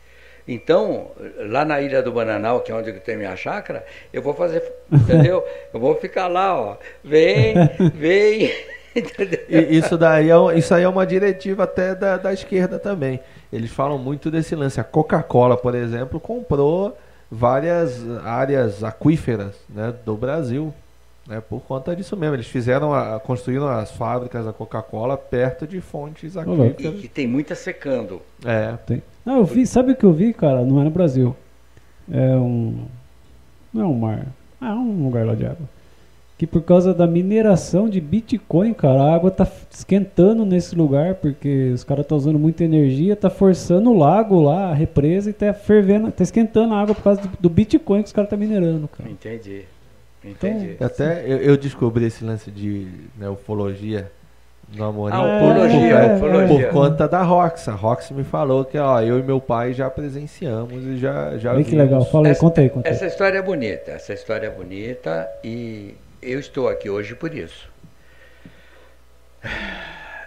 Então, 0.47 1.09
lá 1.49 1.65
na 1.65 1.81
Ilha 1.81 2.03
do 2.03 2.11
Bananal, 2.13 2.61
que 2.61 2.73
é 2.73 2.75
onde 2.75 2.93
tem 2.95 3.17
minha 3.17 3.37
chácara, 3.37 3.85
eu 4.13 4.21
vou 4.23 4.35
fazer, 4.35 4.63
entendeu? 4.91 5.45
Eu 5.73 5.79
vou 5.81 5.95
ficar 5.97 6.27
lá, 6.29 6.59
ó. 6.61 6.77
Vem, 7.05 7.55
vem. 7.95 8.53
entendeu? 8.95 9.39
E 9.49 9.79
isso 9.79 9.97
daí 9.97 10.29
é, 10.31 10.37
um- 10.37 10.51
isso 10.51 10.75
aí 10.75 10.83
é 10.83 10.89
uma 10.89 11.07
diretiva 11.07 11.65
até 11.65 11.95
da, 11.95 12.17
da 12.17 12.33
esquerda 12.33 12.79
também. 12.79 13.21
Eles 13.53 13.71
falam 13.71 13.99
muito 13.99 14.31
desse 14.31 14.55
lance. 14.57 14.81
A 14.81 14.85
Coca-Cola, 14.85 15.57
por 15.57 15.75
exemplo, 15.75 16.19
comprou 16.19 16.97
várias 17.31 18.03
áreas 18.25 18.83
aquíferas 18.85 19.55
né, 19.69 19.95
do 20.05 20.17
Brasil. 20.17 20.75
Né, 21.27 21.41
por 21.49 21.61
conta 21.61 21.95
disso 21.95 22.17
mesmo. 22.17 22.35
Eles 22.35 22.49
fizeram 22.49 22.93
a, 22.93 23.21
construíram 23.21 23.69
as 23.69 23.93
fábricas 23.93 24.45
da 24.45 24.53
Coca-Cola 24.53 25.17
perto 25.17 25.67
de 25.69 25.81
fontes 25.81 26.37
aquíferas. 26.37 26.95
E, 27.01 27.05
e 27.05 27.09
tem 27.09 27.29
muita 27.29 27.55
secando. 27.55 28.21
É. 28.45 28.75
Tem. 28.85 29.01
Não, 29.25 29.39
eu 29.39 29.45
vi, 29.45 29.67
sabe 29.67 29.93
o 29.93 29.97
que 29.97 30.05
eu 30.05 30.13
vi, 30.13 30.33
cara? 30.33 30.65
Não 30.65 30.81
é 30.81 30.85
no 30.85 30.91
Brasil. 30.91 31.35
É 32.11 32.37
um. 32.37 32.85
Não 33.73 33.83
é 33.83 33.87
um 33.87 33.95
mar. 33.95 34.27
Ah, 34.61 34.71
é 34.71 34.75
um 34.75 35.05
lugar 35.05 35.25
lá 35.27 35.35
de 35.35 35.47
água. 35.47 35.69
Que 36.37 36.47
por 36.47 36.63
causa 36.63 36.93
da 36.93 37.07
mineração 37.07 37.89
de 37.89 38.01
Bitcoin, 38.01 38.75
cara, 38.75 39.03
a 39.03 39.15
água 39.15 39.31
tá 39.31 39.47
esquentando 39.71 40.45
nesse 40.45 40.75
lugar, 40.75 41.15
porque 41.17 41.71
os 41.73 41.85
caras 41.85 42.05
estão 42.05 42.19
usando 42.19 42.39
muita 42.39 42.65
energia, 42.65 43.15
tá 43.15 43.31
forçando 43.31 43.91
o 43.91 43.97
lago 43.97 44.41
lá, 44.41 44.71
a 44.71 44.75
represa, 44.75 45.31
e 45.31 45.33
tá 45.33 45.55
fervendo, 45.55 46.11
tá 46.11 46.25
esquentando 46.25 46.75
a 46.75 46.81
água 46.81 46.95
por 46.95 47.03
causa 47.03 47.21
do, 47.21 47.31
do 47.39 47.49
Bitcoin 47.49 48.03
que 48.03 48.09
os 48.09 48.13
caras 48.13 48.27
estão 48.27 48.39
minerando, 48.39 48.89
cara. 48.89 49.09
Entendi. 49.09 49.63
Entendi. 50.25 50.77
Até 50.81 51.25
eu, 51.25 51.39
eu 51.39 51.57
descobri 51.57 52.07
esse 52.07 52.25
lance 52.25 52.51
de 52.51 52.89
né, 53.17 53.29
ufologia 53.29 54.11
no 54.75 54.85
Amorim. 54.85 55.15
Ah, 55.15 55.39
por- 55.41 55.51
ufologia, 55.51 56.17
por-. 56.19 56.49
Por 56.49 56.69
conta 56.73 57.09
da 57.09 57.23
Rox. 57.23 57.69
A 57.69 57.73
Rox 57.73 58.11
me 58.11 58.25
falou 58.25 58.65
que 58.65 58.79
ó, 58.79 59.01
eu 59.01 59.19
e 59.19 59.23
meu 59.23 59.41
pai 59.41 59.73
já 59.73 59.89
presenciamos 59.91 60.85
e 60.85 60.97
já, 60.99 61.37
já 61.39 61.53
Olha 61.53 61.63
que 61.65 61.71
vimos. 61.71 61.85
legal, 61.85 62.05
fala 62.07 62.29
aí, 62.29 62.35
conta 62.37 62.61
aí, 62.61 62.71
conta 62.71 62.89
aí. 62.89 62.95
Essa 62.95 63.07
história 63.07 63.39
é 63.39 63.43
bonita, 63.43 63.91
essa 63.91 64.13
história 64.13 64.47
é 64.47 64.51
bonita 64.51 65.29
e 65.45 65.95
eu 66.23 66.39
estou 66.41 66.69
aqui 66.69 66.89
hoje 66.89 67.15
por 67.15 67.35
isso. 67.35 67.69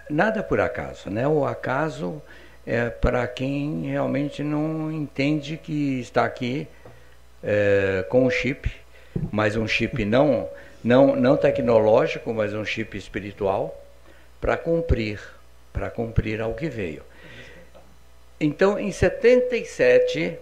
Nada 0.09 0.43
por 0.43 0.59
acaso, 0.59 1.09
né? 1.09 1.27
O 1.27 1.45
acaso 1.45 2.21
é 2.65 2.89
para 2.89 3.25
quem 3.27 3.83
realmente 3.89 4.43
não 4.43 4.91
entende 4.91 5.57
que 5.57 5.99
está 5.99 6.25
aqui 6.25 6.67
é, 7.43 8.05
com 8.09 8.25
um 8.25 8.29
chip, 8.29 8.71
mas 9.31 9.55
um 9.55 9.67
chip 9.67 10.03
não, 10.05 10.47
não, 10.83 11.15
não 11.15 11.37
tecnológico, 11.37 12.33
mas 12.33 12.53
um 12.53 12.63
chip 12.65 12.95
espiritual, 12.97 13.81
para 14.45 14.57
cumprir, 14.57 15.19
para 15.73 15.89
cumprir 15.89 16.39
ao 16.39 16.53
que 16.53 16.69
veio. 16.69 17.01
Então, 18.39 18.77
em 18.77 18.91
77, 18.91 20.37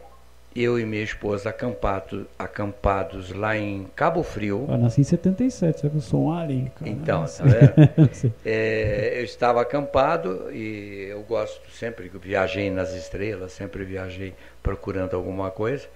eu 0.53 0.77
e 0.77 0.85
minha 0.85 1.05
esposa 1.05 1.51
acampado, 1.51 2.27
acampados 2.37 3.31
lá 3.31 3.55
em 3.55 3.87
Cabo 3.95 4.21
Frio. 4.21 4.67
Eu 4.69 4.77
nasci 4.77 4.99
em 4.99 5.05
77, 5.05 5.79
sabe 5.79 5.91
que 5.91 5.97
eu 5.99 6.01
sou 6.01 6.25
um 6.25 6.33
alien, 6.33 6.69
cara. 6.77 6.91
Então, 6.91 7.23
tá 7.23 7.45
vendo? 7.45 8.33
É, 8.43 9.19
eu 9.19 9.23
estava 9.23 9.61
acampado 9.61 10.51
e 10.51 11.07
eu 11.09 11.21
gosto 11.21 11.61
sempre, 11.71 12.11
viajei 12.21 12.69
nas 12.69 12.93
estrelas, 12.93 13.53
sempre 13.53 13.85
viajei 13.85 14.33
procurando 14.61 15.15
alguma 15.15 15.49
coisa. 15.49 15.87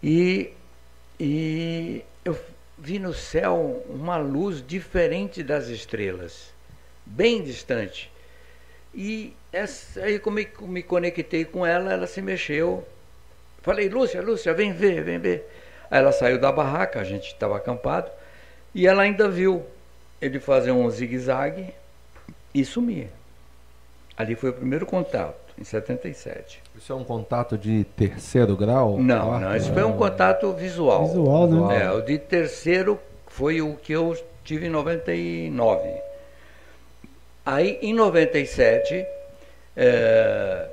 E, 0.00 0.52
e 1.18 2.04
eu 2.24 2.38
vi 2.78 3.00
no 3.00 3.12
céu 3.12 3.82
uma 3.90 4.18
luz 4.18 4.64
diferente 4.64 5.42
das 5.42 5.66
estrelas, 5.66 6.53
bem 7.04 7.42
distante. 7.42 8.10
E 8.94 9.34
essa, 9.52 10.00
aí 10.00 10.18
como 10.18 10.36
me, 10.36 10.48
me 10.62 10.82
conectei 10.82 11.44
com 11.44 11.66
ela, 11.66 11.92
ela 11.92 12.06
se 12.06 12.22
mexeu. 12.22 12.86
Falei, 13.62 13.88
Lúcia, 13.88 14.22
Lúcia, 14.22 14.54
vem 14.54 14.72
ver, 14.72 15.02
vem 15.02 15.18
ver. 15.18 15.50
Aí 15.90 15.98
ela 15.98 16.12
saiu 16.12 16.38
da 16.40 16.52
barraca, 16.52 17.00
a 17.00 17.04
gente 17.04 17.28
estava 17.28 17.56
acampado, 17.56 18.10
e 18.74 18.86
ela 18.86 19.02
ainda 19.02 19.28
viu 19.28 19.64
ele 20.20 20.40
fazer 20.40 20.70
um 20.72 20.88
zigue-zague 20.90 21.72
e 22.54 22.64
sumir. 22.64 23.08
Ali 24.16 24.34
foi 24.36 24.50
o 24.50 24.52
primeiro 24.52 24.86
contato, 24.86 25.34
em 25.58 25.64
77. 25.64 26.62
Isso 26.76 26.92
é 26.92 26.96
um 26.96 27.04
contato 27.04 27.58
de 27.58 27.84
terceiro 27.96 28.56
grau? 28.56 28.98
Não, 28.98 29.28
Quarto? 29.28 29.44
não, 29.44 29.56
isso 29.56 29.72
foi 29.72 29.82
um 29.82 29.96
contato 29.96 30.52
visual. 30.52 31.06
Visual, 31.06 31.46
né? 31.48 31.84
É, 31.84 31.90
o 31.90 32.00
de 32.00 32.18
terceiro 32.18 32.98
foi 33.26 33.60
o 33.60 33.74
que 33.74 33.92
eu 33.92 34.16
tive 34.44 34.66
em 34.66 34.70
99. 34.70 35.88
Aí, 37.46 37.78
em 37.82 37.92
97, 37.92 39.06
é, 39.76 40.68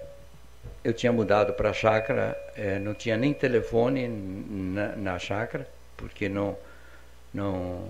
eu 0.83 0.93
tinha 0.93 1.11
mudado 1.11 1.53
para 1.53 1.71
a 1.71 1.73
chácara, 1.73 2.37
é, 2.55 2.79
não 2.79 2.93
tinha 2.93 3.17
nem 3.17 3.33
telefone 3.33 4.07
na, 4.07 4.95
na 4.95 5.19
chácara, 5.19 5.67
porque 5.97 6.29
não, 6.29 6.57
não, 7.33 7.89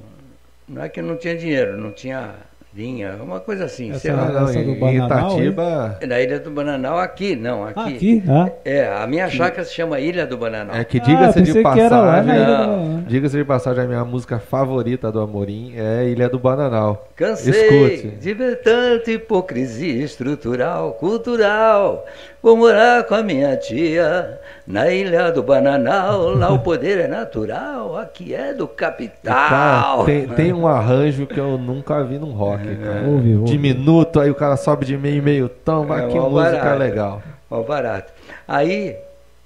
não 0.67 0.83
é 0.83 0.89
que 0.89 0.99
eu 0.99 1.03
não 1.03 1.15
tinha 1.15 1.37
dinheiro, 1.37 1.77
não 1.77 1.91
tinha 1.91 2.35
linha, 2.73 3.18
uma 3.22 3.39
coisa 3.39 3.65
assim, 3.65 3.89
Essa- 3.91 3.99
sei 3.99 4.11
Ah, 4.11 4.15
lá. 4.15 4.27
não, 4.31 4.43
Essa 4.45 4.64
do 4.64 4.72
em 4.72 4.80
Bananal, 4.80 5.31
Itatiba 5.31 5.99
Na 6.07 6.22
Ilha 6.22 6.39
do 6.39 6.52
Bananal, 6.52 6.98
aqui, 6.99 7.35
não, 7.35 7.65
aqui. 7.65 7.80
Ah, 7.80 7.88
aqui? 7.88 8.23
Ah, 8.30 8.49
É, 8.64 8.88
a 8.88 9.06
minha 9.07 9.27
chácara 9.30 9.65
se 9.65 9.73
chama 9.73 9.99
Ilha 9.99 10.26
do 10.26 10.38
Bananal. 10.38 10.76
é 10.76 10.84
que 10.85 10.98
Ah, 10.99 11.02
diga-se 11.03 11.41
de 11.41 11.52
lá 11.61 11.73
na 11.73 11.76
passagem. 11.76 12.34
Do. 12.45 13.02
Diga-se 13.10 13.38
de 13.38 13.43
passagem, 13.43 13.84
a 13.84 13.88
minha 13.88 14.06
música 14.06 14.39
favorita 14.39 15.11
do 15.11 15.19
Amorim 15.19 15.73
é 15.76 16.07
Ilha 16.07 16.30
do 16.30 16.39
Bananal. 16.39 17.07
Cansei 17.15 17.52
Escute. 17.91 18.15
de 18.15 18.34
ver 18.34 18.61
tanta 18.61 19.11
hipocrisia 19.11 20.03
estrutural, 20.03 20.93
cultural. 20.93 22.06
Vou 22.41 22.57
morar 22.57 23.03
com 23.03 23.13
a 23.13 23.22
minha 23.22 23.55
tia 23.55 24.39
na 24.65 24.89
ilha 24.89 25.31
do 25.31 25.43
Bananal. 25.43 26.30
Lá 26.34 26.51
o 26.51 26.57
poder 26.59 26.97
é 26.99 27.07
natural, 27.07 27.95
aqui 27.97 28.34
é 28.34 28.51
do 28.53 28.68
Cara, 28.68 28.91
capital. 28.93 30.05
tem, 30.05 30.27
tem 30.27 30.53
um 30.53 30.68
arranjo 30.68 31.27
que 31.27 31.39
eu 31.39 31.57
nunca 31.57 32.03
vi 32.03 32.18
num 32.18 32.31
rock, 32.31 32.63
cara. 32.77 33.03
Ouve, 33.07 33.35
ouve. 33.35 33.51
Diminuto, 33.51 34.19
aí 34.19 34.31
o 34.31 34.35
cara 34.35 34.57
sobe 34.57 34.85
de 34.85 34.97
meio 34.97 35.18
e 35.18 35.22
meio 35.22 35.49
tom, 35.49 35.85
mas 35.85 36.03
É 36.05 36.07
que 36.07 36.19
música 36.19 36.51
barato. 36.57 36.80
legal. 36.80 37.22
Ó, 37.49 37.61
barato. 37.61 38.11
Aí, 38.47 38.95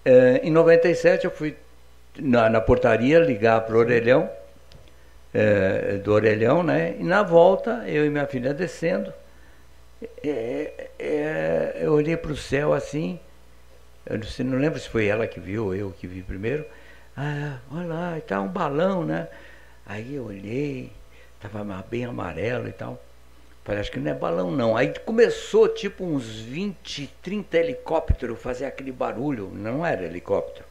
eh, 0.06 0.40
em 0.44 0.52
97, 0.52 1.26
eu 1.26 1.32
fui 1.32 1.54
na, 2.18 2.50
na 2.50 2.62
portaria 2.62 3.20
ligar 3.20 3.60
para 3.62 3.76
o 3.76 3.80
orelhão, 3.80 4.30
eh, 5.34 6.00
do 6.04 6.14
orelhão, 6.14 6.64
né? 6.64 6.94
E 6.98 7.04
na 7.04 7.24
volta, 7.24 7.84
eu 7.88 8.06
e 8.06 8.10
minha 8.10 8.26
filha 8.26 8.54
descendo, 8.54 9.12
eh, 10.24 10.90
eh, 11.00 11.78
eu 11.82 11.94
olhei 11.94 12.18
para 12.18 12.32
o 12.32 12.38
céu 12.38 12.74
assim, 12.74 13.20
eu 14.06 14.18
não, 14.18 14.52
não 14.52 14.58
lembro 14.60 14.80
se 14.80 14.90
foi 14.90 15.08
ela 15.08 15.28
que 15.28 15.40
viu 15.40 15.66
ou 15.66 15.76
eu 15.76 15.92
que 15.92 16.08
vi 16.08 16.22
primeiro. 16.22 16.66
Ah, 17.18 17.60
olha 17.72 17.88
lá, 17.88 18.18
está 18.18 18.42
um 18.42 18.48
balão, 18.48 19.06
né? 19.06 19.28
Aí 19.86 20.16
eu 20.16 20.26
olhei, 20.26 20.92
estava 21.36 21.64
bem 21.90 22.06
amarelo 22.06 22.68
e 22.68 22.72
tal. 22.72 23.02
Falei, 23.64 23.82
acho 23.82 23.92
que 23.92 24.00
não 24.00 24.12
é 24.12 24.14
balão 24.14 24.52
não. 24.52 24.78
Aí 24.78 24.94
começou 25.06 25.68
tipo 25.70 26.04
uns 26.06 26.28
20, 26.40 27.08
30 27.24 27.58
helicópteros 27.58 28.40
fazer 28.40 28.66
aquele 28.66 28.92
barulho. 28.92 29.50
Não 29.54 29.86
era 29.86 30.04
helicóptero. 30.04 30.66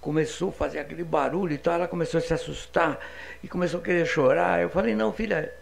Começou 0.00 0.48
a 0.48 0.52
fazer 0.52 0.80
aquele 0.80 1.04
barulho 1.04 1.52
e 1.54 1.58
tal. 1.58 1.74
Ela 1.74 1.86
começou 1.86 2.18
a 2.18 2.20
se 2.20 2.34
assustar 2.34 2.98
e 3.44 3.48
começou 3.48 3.80
a 3.80 3.82
querer 3.82 4.06
chorar. 4.06 4.60
Eu 4.60 4.70
falei, 4.70 4.94
não, 4.94 5.12
filha, 5.12 5.54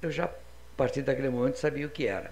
eu 0.00 0.10
já, 0.10 0.30
a 0.74 0.76
partir 0.76 1.02
daquele 1.02 1.28
momento, 1.28 1.56
sabia 1.56 1.86
o 1.86 1.90
que 1.90 2.06
era. 2.06 2.30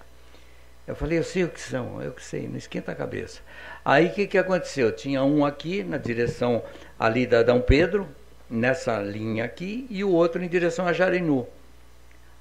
Eu 0.87 0.95
falei, 0.95 1.19
eu 1.19 1.23
sei 1.23 1.43
o 1.43 1.49
que 1.49 1.61
são, 1.61 2.01
eu 2.01 2.11
que 2.11 2.23
sei, 2.23 2.47
não 2.47 2.57
esquenta 2.57 2.91
a 2.91 2.95
cabeça. 2.95 3.39
Aí 3.85 4.07
o 4.07 4.13
que, 4.13 4.27
que 4.27 4.37
aconteceu? 4.37 4.91
Tinha 4.91 5.23
um 5.23 5.45
aqui 5.45 5.83
na 5.83 5.97
direção 5.97 6.63
ali 6.99 7.27
da 7.27 7.43
Dom 7.43 7.61
Pedro, 7.61 8.07
nessa 8.49 8.99
linha 8.99 9.45
aqui, 9.45 9.87
e 9.89 10.03
o 10.03 10.11
outro 10.11 10.43
em 10.43 10.47
direção 10.47 10.87
a 10.87 10.93
Jarinu. 10.93 11.47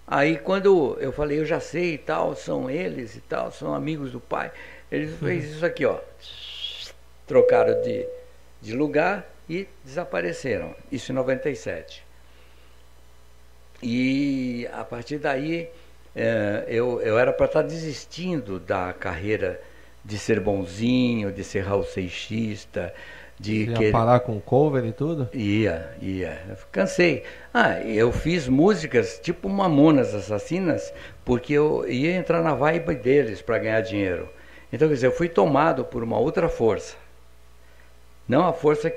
Aí 0.06 0.38
quando 0.38 0.96
eu 1.00 1.12
falei, 1.12 1.38
eu 1.38 1.44
já 1.44 1.60
sei 1.60 1.94
e 1.94 1.98
tal, 1.98 2.34
são 2.34 2.68
eles 2.68 3.14
e 3.14 3.20
tal, 3.20 3.52
são 3.52 3.74
amigos 3.74 4.10
do 4.10 4.18
pai. 4.18 4.50
Eles 4.90 5.16
fez 5.20 5.44
isso 5.44 5.64
aqui, 5.64 5.84
ó. 5.84 6.00
Trocaram 7.26 7.80
de, 7.82 8.04
de 8.60 8.74
lugar 8.74 9.24
e 9.48 9.68
desapareceram. 9.84 10.74
Isso 10.90 11.12
em 11.12 11.14
97. 11.14 12.04
E 13.82 14.68
a 14.72 14.84
partir 14.84 15.18
daí 15.18 15.68
é, 16.14 16.64
eu, 16.68 17.00
eu 17.00 17.18
era 17.18 17.32
para 17.32 17.46
estar 17.46 17.62
tá 17.62 17.68
desistindo 17.68 18.58
da 18.58 18.92
carreira 18.92 19.60
de 20.04 20.18
ser 20.18 20.40
bonzinho, 20.40 21.30
de 21.30 21.44
ser 21.44 21.60
Raul 21.60 21.84
Seixista, 21.84 22.92
de 23.38 23.64
Ia 23.64 23.76
que... 23.76 23.90
parar 23.90 24.20
com 24.20 24.38
cover 24.38 24.84
e 24.84 24.92
tudo? 24.92 25.28
Ia, 25.32 25.90
ia. 26.00 26.42
Eu 26.48 26.56
cansei. 26.70 27.24
Ah, 27.54 27.80
eu 27.80 28.12
fiz 28.12 28.46
músicas 28.46 29.18
tipo 29.22 29.48
Mamonas 29.48 30.14
Assassinas, 30.14 30.92
porque 31.24 31.54
eu 31.54 31.88
ia 31.88 32.14
entrar 32.14 32.42
na 32.42 32.54
vibe 32.54 32.94
deles 32.96 33.40
para 33.40 33.58
ganhar 33.58 33.80
dinheiro. 33.80 34.28
Então, 34.72 34.86
quer 34.88 34.94
dizer, 34.94 35.06
eu 35.06 35.12
fui 35.12 35.28
tomado 35.28 35.84
por 35.84 36.02
uma 36.02 36.18
outra 36.18 36.48
força. 36.48 36.96
Não 38.28 38.46
a 38.46 38.52
força 38.52 38.92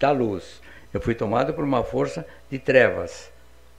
da 0.00 0.10
luz. 0.10 0.60
Eu 0.92 1.00
fui 1.00 1.14
tomado 1.14 1.52
por 1.52 1.62
uma 1.62 1.84
força 1.84 2.26
de 2.50 2.58
trevas. 2.58 3.30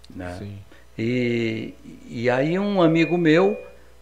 Né? 0.09 0.35
Sim. 0.37 0.59
E, 0.97 1.73
e 2.07 2.29
aí 2.29 2.57
um 2.57 2.81
amigo 2.81 3.17
meu 3.17 3.57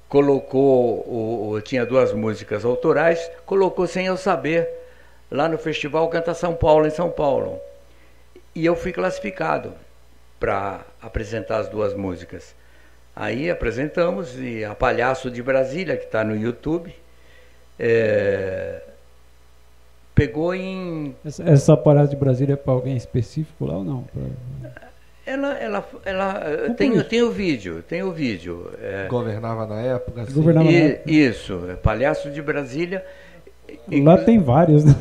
colocou, 0.07 0.99
o, 1.07 1.49
o, 1.49 1.61
tinha 1.61 1.85
duas 1.85 2.13
músicas 2.13 2.63
autorais, 2.63 3.31
colocou 3.45 3.87
sem 3.87 4.05
eu 4.05 4.15
saber, 4.15 4.69
lá 5.31 5.49
no 5.49 5.57
Festival 5.57 6.07
Canta 6.09 6.35
São 6.35 6.53
Paulo, 6.53 6.85
em 6.85 6.91
São 6.91 7.09
Paulo. 7.09 7.59
E 8.53 8.63
eu 8.63 8.75
fui 8.75 8.93
classificado 8.93 9.73
para 10.39 10.81
apresentar 11.01 11.57
as 11.57 11.67
duas 11.67 11.95
músicas. 11.95 12.53
Aí 13.15 13.49
apresentamos, 13.49 14.35
e 14.39 14.63
a 14.63 14.75
Palhaço 14.75 15.31
de 15.31 15.41
Brasília, 15.41 15.97
que 15.97 16.05
está 16.05 16.23
no 16.23 16.35
YouTube, 16.35 16.93
é, 17.79 18.81
pegou 20.13 20.53
em. 20.53 21.15
Essa, 21.25 21.43
essa 21.43 21.77
Palhaço 21.77 22.11
de 22.11 22.15
Brasília 22.15 22.53
é 22.53 22.57
para 22.57 22.73
alguém 22.73 22.95
específico 22.95 23.65
lá 23.65 23.77
ou 23.77 23.83
não? 23.83 24.03
Pra... 24.03 24.82
Ela, 25.25 25.53
ela, 25.53 25.89
ela 26.03 26.69
tem, 26.75 27.01
tem 27.03 27.23
o 27.23 27.31
vídeo, 27.31 27.81
tem 27.81 28.03
o 28.03 28.11
vídeo. 28.11 28.69
É, 28.81 29.07
Governava 29.07 29.65
na 29.65 29.79
época? 29.79 30.23
Assim. 30.23 30.33
Governava 30.33 30.69
e, 30.69 30.73
na 30.73 30.85
época. 30.89 31.11
Isso, 31.11 31.59
Palhaço 31.81 32.29
de 32.29 32.41
Brasília. 32.41 33.05
Lá 33.89 34.17
tem 34.17 34.39
vários, 34.39 34.83
né? 34.83 34.93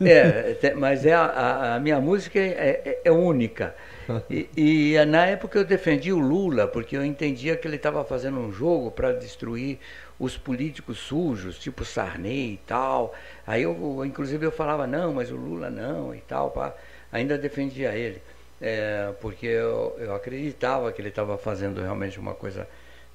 É, 0.00 0.74
mas 0.74 1.04
é 1.04 1.12
a, 1.12 1.74
a 1.74 1.80
minha 1.80 2.00
música 2.00 2.38
é, 2.38 2.80
é, 2.84 3.00
é 3.04 3.12
única. 3.12 3.74
E, 4.30 4.48
e, 4.94 5.04
na 5.04 5.26
época 5.26 5.58
eu 5.58 5.66
defendi 5.66 6.10
o 6.10 6.18
Lula, 6.18 6.66
porque 6.66 6.96
eu 6.96 7.04
entendia 7.04 7.54
que 7.58 7.68
ele 7.68 7.76
estava 7.76 8.02
fazendo 8.06 8.38
um 8.38 8.50
jogo 8.50 8.90
para 8.90 9.12
destruir 9.12 9.78
os 10.18 10.34
políticos 10.34 10.96
sujos, 10.96 11.58
tipo 11.58 11.84
Sarney 11.84 12.54
e 12.54 12.60
tal. 12.66 13.14
Aí 13.46 13.64
eu, 13.64 14.02
inclusive, 14.06 14.46
eu 14.46 14.50
falava, 14.50 14.86
não, 14.86 15.12
mas 15.12 15.30
o 15.30 15.36
Lula 15.36 15.68
não 15.68 16.14
e 16.14 16.20
tal. 16.20 16.50
Pá. 16.52 16.74
Ainda 17.12 17.36
defendia 17.36 17.94
ele 17.94 18.22
é, 18.60 19.12
porque 19.20 19.46
eu, 19.46 19.96
eu 19.98 20.14
acreditava 20.14 20.92
que 20.92 21.00
ele 21.00 21.08
estava 21.08 21.38
fazendo 21.38 21.80
realmente 21.80 22.18
uma 22.18 22.34
coisa 22.34 22.68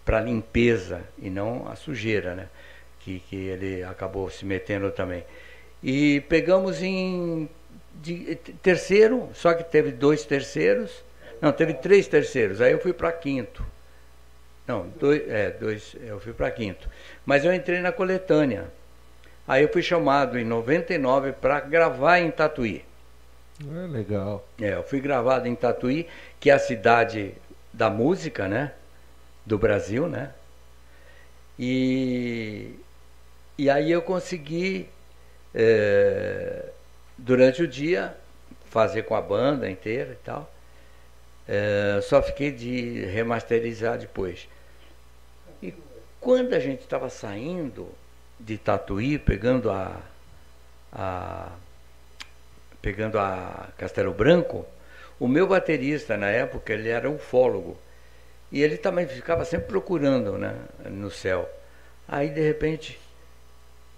para 0.06 0.22
limpeza 0.22 1.02
e 1.18 1.30
não 1.30 1.68
a 1.68 1.76
sujeira, 1.76 2.36
né? 2.36 2.48
Que, 3.00 3.20
que 3.20 3.36
ele 3.36 3.84
acabou 3.84 4.30
se 4.30 4.46
metendo 4.46 4.92
também. 4.92 5.26
E 5.82 6.22
pegamos 6.22 6.82
em 6.82 7.50
de, 7.96 8.36
terceiro, 8.62 9.30
só 9.34 9.54
que 9.54 9.64
teve 9.64 9.92
dois 9.92 10.26
terceiros, 10.26 11.04
não, 11.42 11.52
teve 11.52 11.74
três 11.74 12.08
terceiros, 12.08 12.62
aí 12.62 12.72
eu 12.72 12.80
fui 12.80 12.94
para 12.94 13.12
quinto. 13.12 13.66
Não, 14.66 14.88
dois, 14.98 15.30
é, 15.30 15.52
dois, 15.52 15.96
eu 16.02 16.20
fui 16.22 16.32
para 16.32 16.50
quinto. 16.52 16.90
Mas 17.26 17.44
eu 17.44 17.54
entrei 17.54 17.82
na 17.82 17.92
coletânea. 17.92 18.72
Aí 19.46 19.62
eu 19.62 19.68
fui 19.68 19.82
chamado 19.82 20.40
em 20.40 20.46
99 20.46 21.34
para 21.34 21.60
gravar 21.60 22.20
em 22.20 22.32
Tatuí. 22.32 22.86
É 23.62 23.88
legal. 23.88 24.48
É, 24.60 24.74
eu 24.74 24.84
fui 24.84 25.00
gravado 25.00 25.48
em 25.48 25.56
Tatuí, 25.56 26.08
que 26.40 26.50
é 26.50 26.54
a 26.54 26.60
cidade 26.60 27.34
da 27.72 27.90
música, 27.90 28.48
né? 28.48 28.74
Do 29.46 29.58
Brasil, 29.58 30.08
né? 30.08 30.34
E, 31.58 32.76
e 33.58 33.70
aí 33.70 33.92
eu 33.92 34.02
consegui, 34.02 34.90
é, 35.54 36.70
durante 37.18 37.62
o 37.62 37.68
dia, 37.68 38.18
fazer 38.66 39.04
com 39.04 39.16
a 39.16 39.22
banda 39.22 39.70
inteira 39.70 40.14
e 40.14 40.26
tal. 40.26 40.52
É, 41.48 42.00
só 42.02 42.22
fiquei 42.22 42.52
de 42.52 43.06
remasterizar 43.06 43.98
depois. 43.98 44.48
E 45.62 45.74
quando 46.20 46.54
a 46.54 46.60
gente 46.60 46.82
estava 46.82 47.10
saindo 47.10 47.88
de 48.40 48.58
Tatuí, 48.58 49.20
pegando 49.20 49.70
a, 49.70 50.02
a 50.92 51.52
pegando 52.84 53.18
a 53.18 53.70
Castelo 53.78 54.14
Branco, 54.14 54.66
o 55.18 55.26
meu 55.26 55.48
baterista 55.48 56.18
na 56.18 56.28
época, 56.28 56.74
ele 56.74 56.90
era 56.90 57.10
ufólogo. 57.10 57.78
E 58.52 58.62
ele 58.62 58.76
também 58.76 59.08
ficava 59.08 59.46
sempre 59.46 59.68
procurando 59.68 60.38
né, 60.38 60.54
no 60.92 61.10
céu. 61.10 61.50
Aí, 62.06 62.30
de 62.30 62.42
repente, 62.42 63.00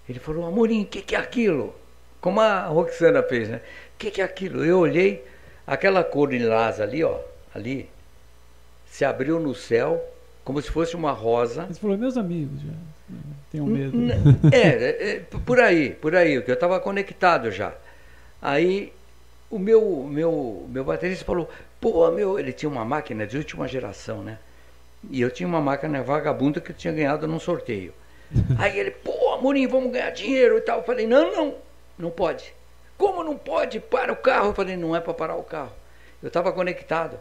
ele 0.08 0.20
falou, 0.20 0.46
Amorim, 0.46 0.84
o 0.84 0.86
que, 0.86 1.02
que 1.02 1.16
é 1.16 1.18
aquilo? 1.18 1.74
Como 2.20 2.40
a 2.40 2.66
Roxana 2.66 3.24
fez, 3.24 3.48
né? 3.48 3.56
O 3.56 3.98
que, 3.98 4.10
que 4.12 4.22
é 4.22 4.24
aquilo? 4.24 4.64
Eu 4.64 4.78
olhei, 4.78 5.26
aquela 5.66 6.04
cor 6.04 6.32
lilás 6.32 6.80
ali, 6.80 7.02
ó, 7.02 7.18
ali, 7.52 7.90
se 8.86 9.04
abriu 9.04 9.40
no 9.40 9.52
céu, 9.52 10.02
como 10.44 10.62
se 10.62 10.70
fosse 10.70 10.94
uma 10.94 11.10
rosa. 11.10 11.66
Você 11.66 11.80
falou, 11.80 11.98
meus 11.98 12.16
amigos, 12.16 12.62
já 12.62 12.72
tenho 13.50 13.66
medo. 13.66 13.98
É, 14.52 14.58
é, 14.58 15.10
é, 15.10 15.20
por 15.44 15.58
aí, 15.58 15.90
por 15.90 16.14
aí, 16.14 16.40
que 16.40 16.50
eu 16.52 16.54
estava 16.54 16.78
conectado 16.78 17.50
já. 17.50 17.74
Aí 18.40 18.92
o 19.50 19.58
meu, 19.58 20.04
meu, 20.04 20.66
meu 20.68 20.84
baterista 20.84 21.24
falou, 21.24 21.48
pô, 21.80 22.10
meu, 22.10 22.38
ele 22.38 22.52
tinha 22.52 22.68
uma 22.68 22.84
máquina 22.84 23.26
de 23.26 23.36
última 23.36 23.68
geração, 23.68 24.22
né? 24.22 24.38
E 25.10 25.20
eu 25.20 25.30
tinha 25.30 25.46
uma 25.48 25.60
máquina 25.60 26.02
vagabunda 26.02 26.60
que 26.60 26.72
eu 26.72 26.76
tinha 26.76 26.92
ganhado 26.92 27.28
num 27.28 27.38
sorteio. 27.38 27.92
Aí 28.58 28.78
ele, 28.78 28.90
pô, 28.90 29.34
Amorim, 29.34 29.66
vamos 29.66 29.92
ganhar 29.92 30.10
dinheiro 30.10 30.58
e 30.58 30.60
tal. 30.60 30.78
Eu 30.78 30.84
falei, 30.84 31.06
não, 31.06 31.32
não, 31.34 31.54
não 31.98 32.10
pode. 32.10 32.52
Como 32.98 33.22
não 33.22 33.36
pode? 33.36 33.78
Para 33.78 34.12
o 34.12 34.16
carro. 34.16 34.48
Eu 34.48 34.54
falei, 34.54 34.76
não 34.76 34.96
é 34.96 35.00
para 35.00 35.14
parar 35.14 35.36
o 35.36 35.42
carro. 35.42 35.72
Eu 36.22 36.28
estava 36.28 36.52
conectado. 36.52 37.18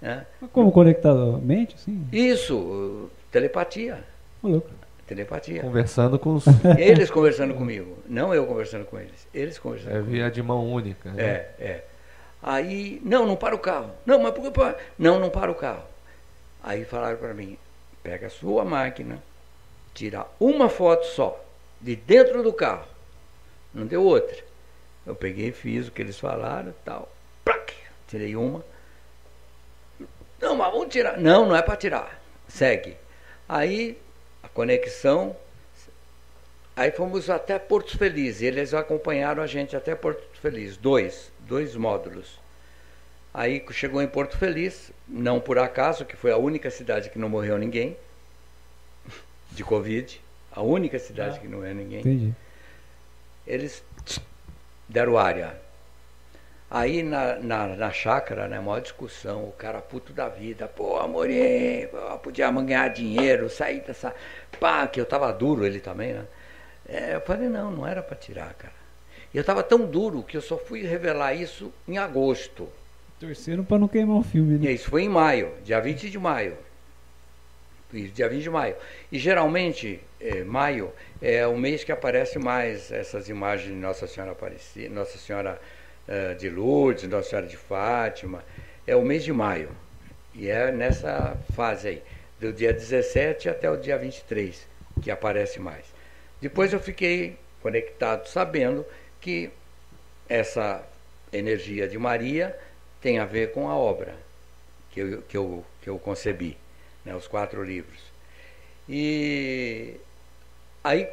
Né? 0.00 0.26
Como 0.52 0.70
conectado? 0.70 1.40
Mente, 1.42 1.80
sim? 1.80 2.06
Isso, 2.12 3.10
telepatia. 3.30 4.04
louco. 4.42 4.68
Telepatia. 5.06 5.60
Conversando 5.60 6.18
com 6.18 6.34
os. 6.34 6.44
Eles 6.78 7.10
conversando 7.10 7.54
comigo, 7.54 7.98
não 8.08 8.34
eu 8.34 8.46
conversando 8.46 8.86
com 8.86 8.98
eles. 8.98 9.28
Eles 9.34 9.58
conversando. 9.58 9.96
É 9.96 10.00
via 10.00 10.30
de 10.30 10.42
mão 10.42 10.66
única. 10.72 11.10
Né? 11.10 11.22
É, 11.22 11.54
é. 11.58 11.84
Aí, 12.42 13.00
não, 13.04 13.26
não 13.26 13.36
para 13.36 13.54
o 13.54 13.58
carro. 13.58 13.90
Não, 14.06 14.18
mas 14.18 14.32
por 14.32 14.50
que? 14.50 14.76
Não, 14.98 15.18
não 15.18 15.30
para 15.30 15.50
o 15.50 15.54
carro. 15.54 15.84
Aí 16.62 16.84
falaram 16.84 17.18
para 17.18 17.34
mim: 17.34 17.58
pega 18.02 18.28
a 18.28 18.30
sua 18.30 18.64
máquina, 18.64 19.22
tira 19.92 20.26
uma 20.40 20.70
foto 20.70 21.04
só, 21.06 21.42
de 21.80 21.96
dentro 21.96 22.42
do 22.42 22.52
carro. 22.52 22.86
Não 23.72 23.86
deu 23.86 24.02
outra. 24.02 24.42
Eu 25.06 25.14
peguei, 25.14 25.52
fiz 25.52 25.88
o 25.88 25.92
que 25.92 26.00
eles 26.00 26.18
falaram 26.18 26.74
tal. 26.82 27.12
Plac, 27.44 27.74
tirei 28.08 28.34
uma. 28.36 28.64
Não, 30.40 30.56
mas 30.56 30.72
vamos 30.72 30.88
tirar. 30.88 31.18
Não, 31.18 31.46
não 31.46 31.56
é 31.56 31.60
para 31.60 31.76
tirar. 31.76 32.22
Segue. 32.48 32.96
Aí 33.46 33.98
conexão. 34.54 35.36
Aí 36.76 36.90
fomos 36.90 37.28
até 37.28 37.58
Porto 37.58 37.98
Feliz, 37.98 38.40
e 38.40 38.46
eles 38.46 38.72
acompanharam 38.72 39.42
a 39.42 39.46
gente 39.46 39.76
até 39.76 39.94
Porto 39.94 40.22
Feliz, 40.40 40.76
dois, 40.76 41.30
dois 41.40 41.76
módulos. 41.76 42.40
Aí 43.32 43.64
chegou 43.72 44.00
em 44.00 44.08
Porto 44.08 44.38
Feliz, 44.38 44.92
não 45.08 45.40
por 45.40 45.58
acaso, 45.58 46.04
que 46.04 46.16
foi 46.16 46.30
a 46.30 46.36
única 46.36 46.70
cidade 46.70 47.10
que 47.10 47.18
não 47.18 47.28
morreu 47.28 47.58
ninguém 47.58 47.96
de 49.50 49.62
Covid, 49.62 50.20
a 50.50 50.62
única 50.62 50.98
cidade 50.98 51.36
ah, 51.36 51.40
que 51.40 51.48
não 51.48 51.58
morreu 51.58 51.74
ninguém. 51.74 52.00
Entendi. 52.00 52.34
Eles 53.46 53.84
deram 54.88 55.18
área. 55.18 55.63
Aí 56.74 57.04
na, 57.04 57.36
na, 57.36 57.68
na 57.68 57.92
chácara, 57.92 58.48
né, 58.48 58.58
maior 58.58 58.80
discussão, 58.80 59.44
o 59.44 59.52
cara 59.52 59.80
puto 59.80 60.12
da 60.12 60.28
vida, 60.28 60.66
pô, 60.66 60.98
Amorim, 60.98 61.86
podia 62.20 62.50
ganhar 62.50 62.88
dinheiro, 62.88 63.48
sair 63.48 63.80
dessa. 63.82 64.12
Pá, 64.58 64.84
que 64.88 65.00
eu 65.00 65.06
tava 65.06 65.32
duro 65.32 65.64
ele 65.64 65.78
também, 65.78 66.14
né? 66.14 66.24
É, 66.88 67.14
eu 67.14 67.20
falei, 67.20 67.48
não, 67.48 67.70
não 67.70 67.86
era 67.86 68.02
para 68.02 68.16
tirar, 68.16 68.52
cara. 68.54 68.74
E 69.32 69.38
eu 69.38 69.44
tava 69.44 69.62
tão 69.62 69.86
duro 69.86 70.24
que 70.24 70.36
eu 70.36 70.42
só 70.42 70.58
fui 70.58 70.82
revelar 70.82 71.32
isso 71.32 71.72
em 71.86 71.96
agosto. 71.96 72.68
Torcendo 73.20 73.62
para 73.62 73.78
não 73.78 73.86
queimar 73.86 74.16
o 74.16 74.24
filme, 74.24 74.58
né? 74.58 74.72
E 74.72 74.74
isso 74.74 74.90
foi 74.90 75.04
em 75.04 75.08
maio, 75.08 75.52
dia 75.62 75.80
20 75.80 76.10
de 76.10 76.18
maio. 76.18 76.58
Dia 77.92 78.28
20 78.28 78.42
de 78.42 78.50
maio. 78.50 78.74
E 79.12 79.18
geralmente, 79.20 80.00
é, 80.20 80.42
maio 80.42 80.92
é 81.22 81.46
o 81.46 81.56
mês 81.56 81.84
que 81.84 81.92
aparece 81.92 82.36
mais 82.36 82.90
essas 82.90 83.28
imagens 83.28 83.72
de 83.72 83.80
Nossa 83.80 84.08
Senhora 84.08 84.32
Aparecida, 84.32 84.92
Nossa 84.92 85.16
Senhora 85.18 85.60
uh, 86.08 86.34
de 86.34 86.48
Lourdes, 86.48 87.08
Nossa 87.08 87.30
Senhora 87.30 87.46
de 87.46 87.56
Fátima. 87.56 88.44
É 88.86 88.94
o 88.94 89.02
mês 89.02 89.24
de 89.24 89.32
maio. 89.32 89.70
E 90.34 90.48
é 90.48 90.72
nessa 90.72 91.36
fase 91.54 91.88
aí, 91.88 92.02
do 92.40 92.52
dia 92.52 92.72
17 92.72 93.48
até 93.48 93.70
o 93.70 93.76
dia 93.76 93.96
23, 93.96 94.66
que 95.00 95.10
aparece 95.10 95.60
mais. 95.60 95.84
Depois 96.40 96.72
eu 96.72 96.80
fiquei 96.80 97.38
conectado 97.62 98.26
sabendo 98.26 98.84
que 99.20 99.50
essa 100.28 100.84
energia 101.32 101.88
de 101.88 101.98
Maria 101.98 102.56
tem 103.00 103.18
a 103.18 103.24
ver 103.24 103.52
com 103.52 103.68
a 103.68 103.76
obra, 103.76 104.16
que 104.90 105.00
eu, 105.00 105.22
que 105.22 105.36
eu, 105.36 105.64
que 105.82 105.88
eu 105.88 105.98
concebi, 105.98 106.56
né, 107.04 107.14
os 107.14 107.26
quatro 107.26 107.62
livros. 107.62 108.00
E 108.88 109.96
aí, 110.82 111.08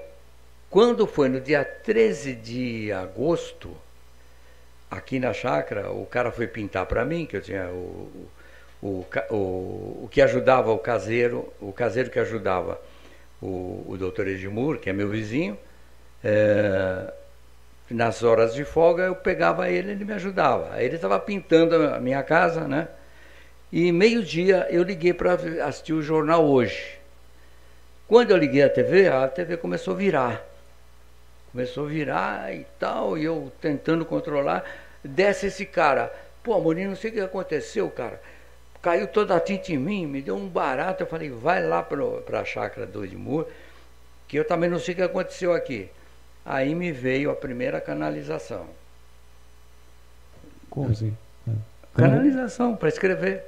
quando 0.69 1.07
foi 1.07 1.29
no 1.29 1.39
dia 1.39 1.63
13 1.63 2.33
de 2.33 2.91
agosto, 2.91 3.75
aqui 4.91 5.19
na 5.19 5.31
chácara, 5.31 5.89
o 5.89 6.05
cara 6.05 6.31
foi 6.31 6.45
pintar 6.45 6.85
para 6.85 7.05
mim, 7.05 7.25
que 7.25 7.37
eu 7.37 7.41
tinha 7.41 7.69
o, 7.69 8.27
o, 8.81 9.05
o, 9.29 9.35
o, 10.03 10.09
que 10.11 10.21
ajudava 10.21 10.69
o 10.71 10.77
caseiro, 10.77 11.51
o 11.61 11.71
caseiro 11.71 12.09
que 12.09 12.19
ajudava 12.19 12.79
o, 13.41 13.85
o 13.87 13.95
doutor 13.97 14.27
Edmur, 14.27 14.79
que 14.79 14.89
é 14.89 14.93
meu 14.93 15.07
vizinho, 15.07 15.57
é, 16.21 17.11
nas 17.89 18.21
horas 18.21 18.53
de 18.53 18.65
folga 18.65 19.03
eu 19.03 19.15
pegava 19.15 19.69
ele, 19.69 19.91
ele 19.91 20.03
me 20.03 20.13
ajudava. 20.13 20.73
Aí 20.73 20.85
ele 20.85 20.95
estava 20.95 21.17
pintando 21.19 21.75
a 21.87 21.99
minha 21.99 22.21
casa, 22.21 22.67
né? 22.67 22.89
E 23.71 23.91
meio-dia 23.93 24.67
eu 24.69 24.83
liguei 24.83 25.13
para 25.13 25.33
assistir 25.65 25.93
o 25.93 26.01
jornal 26.01 26.45
hoje. 26.45 26.99
Quando 28.07 28.31
eu 28.31 28.37
liguei 28.37 28.61
a 28.61 28.69
TV, 28.69 29.07
a 29.07 29.25
TV 29.29 29.55
começou 29.55 29.93
a 29.93 29.97
virar. 29.97 30.50
Começou 31.51 31.85
a 31.85 31.89
virar 31.89 32.55
e 32.55 32.65
tal, 32.79 33.17
e 33.17 33.25
eu 33.25 33.51
tentando 33.59 34.05
controlar. 34.05 34.63
Desce 35.03 35.47
esse 35.47 35.65
cara. 35.65 36.13
Pô, 36.43 36.53
Amorim, 36.53 36.87
não 36.87 36.95
sei 36.95 37.11
o 37.11 37.13
que 37.13 37.19
aconteceu, 37.19 37.89
cara. 37.89 38.21
Caiu 38.81 39.07
toda 39.07 39.35
a 39.35 39.39
tinta 39.39 39.71
em 39.71 39.77
mim, 39.77 40.07
me 40.07 40.21
deu 40.21 40.35
um 40.35 40.47
barato. 40.47 41.03
Eu 41.03 41.07
falei, 41.07 41.29
vai 41.29 41.65
lá 41.65 41.83
para 41.83 42.39
a 42.39 42.45
chácara 42.45 42.87
do 42.87 43.03
Edmur, 43.03 43.45
que 44.27 44.37
eu 44.37 44.45
também 44.45 44.69
não 44.69 44.79
sei 44.79 44.93
o 44.93 44.97
que 44.97 45.03
aconteceu 45.03 45.53
aqui. 45.53 45.89
Aí 46.45 46.73
me 46.73 46.91
veio 46.91 47.29
a 47.29 47.35
primeira 47.35 47.79
canalização. 47.79 48.65
Como 50.69 50.89
assim? 50.89 51.15
Canalização, 51.93 52.75
para 52.75 52.87
escrever. 52.87 53.43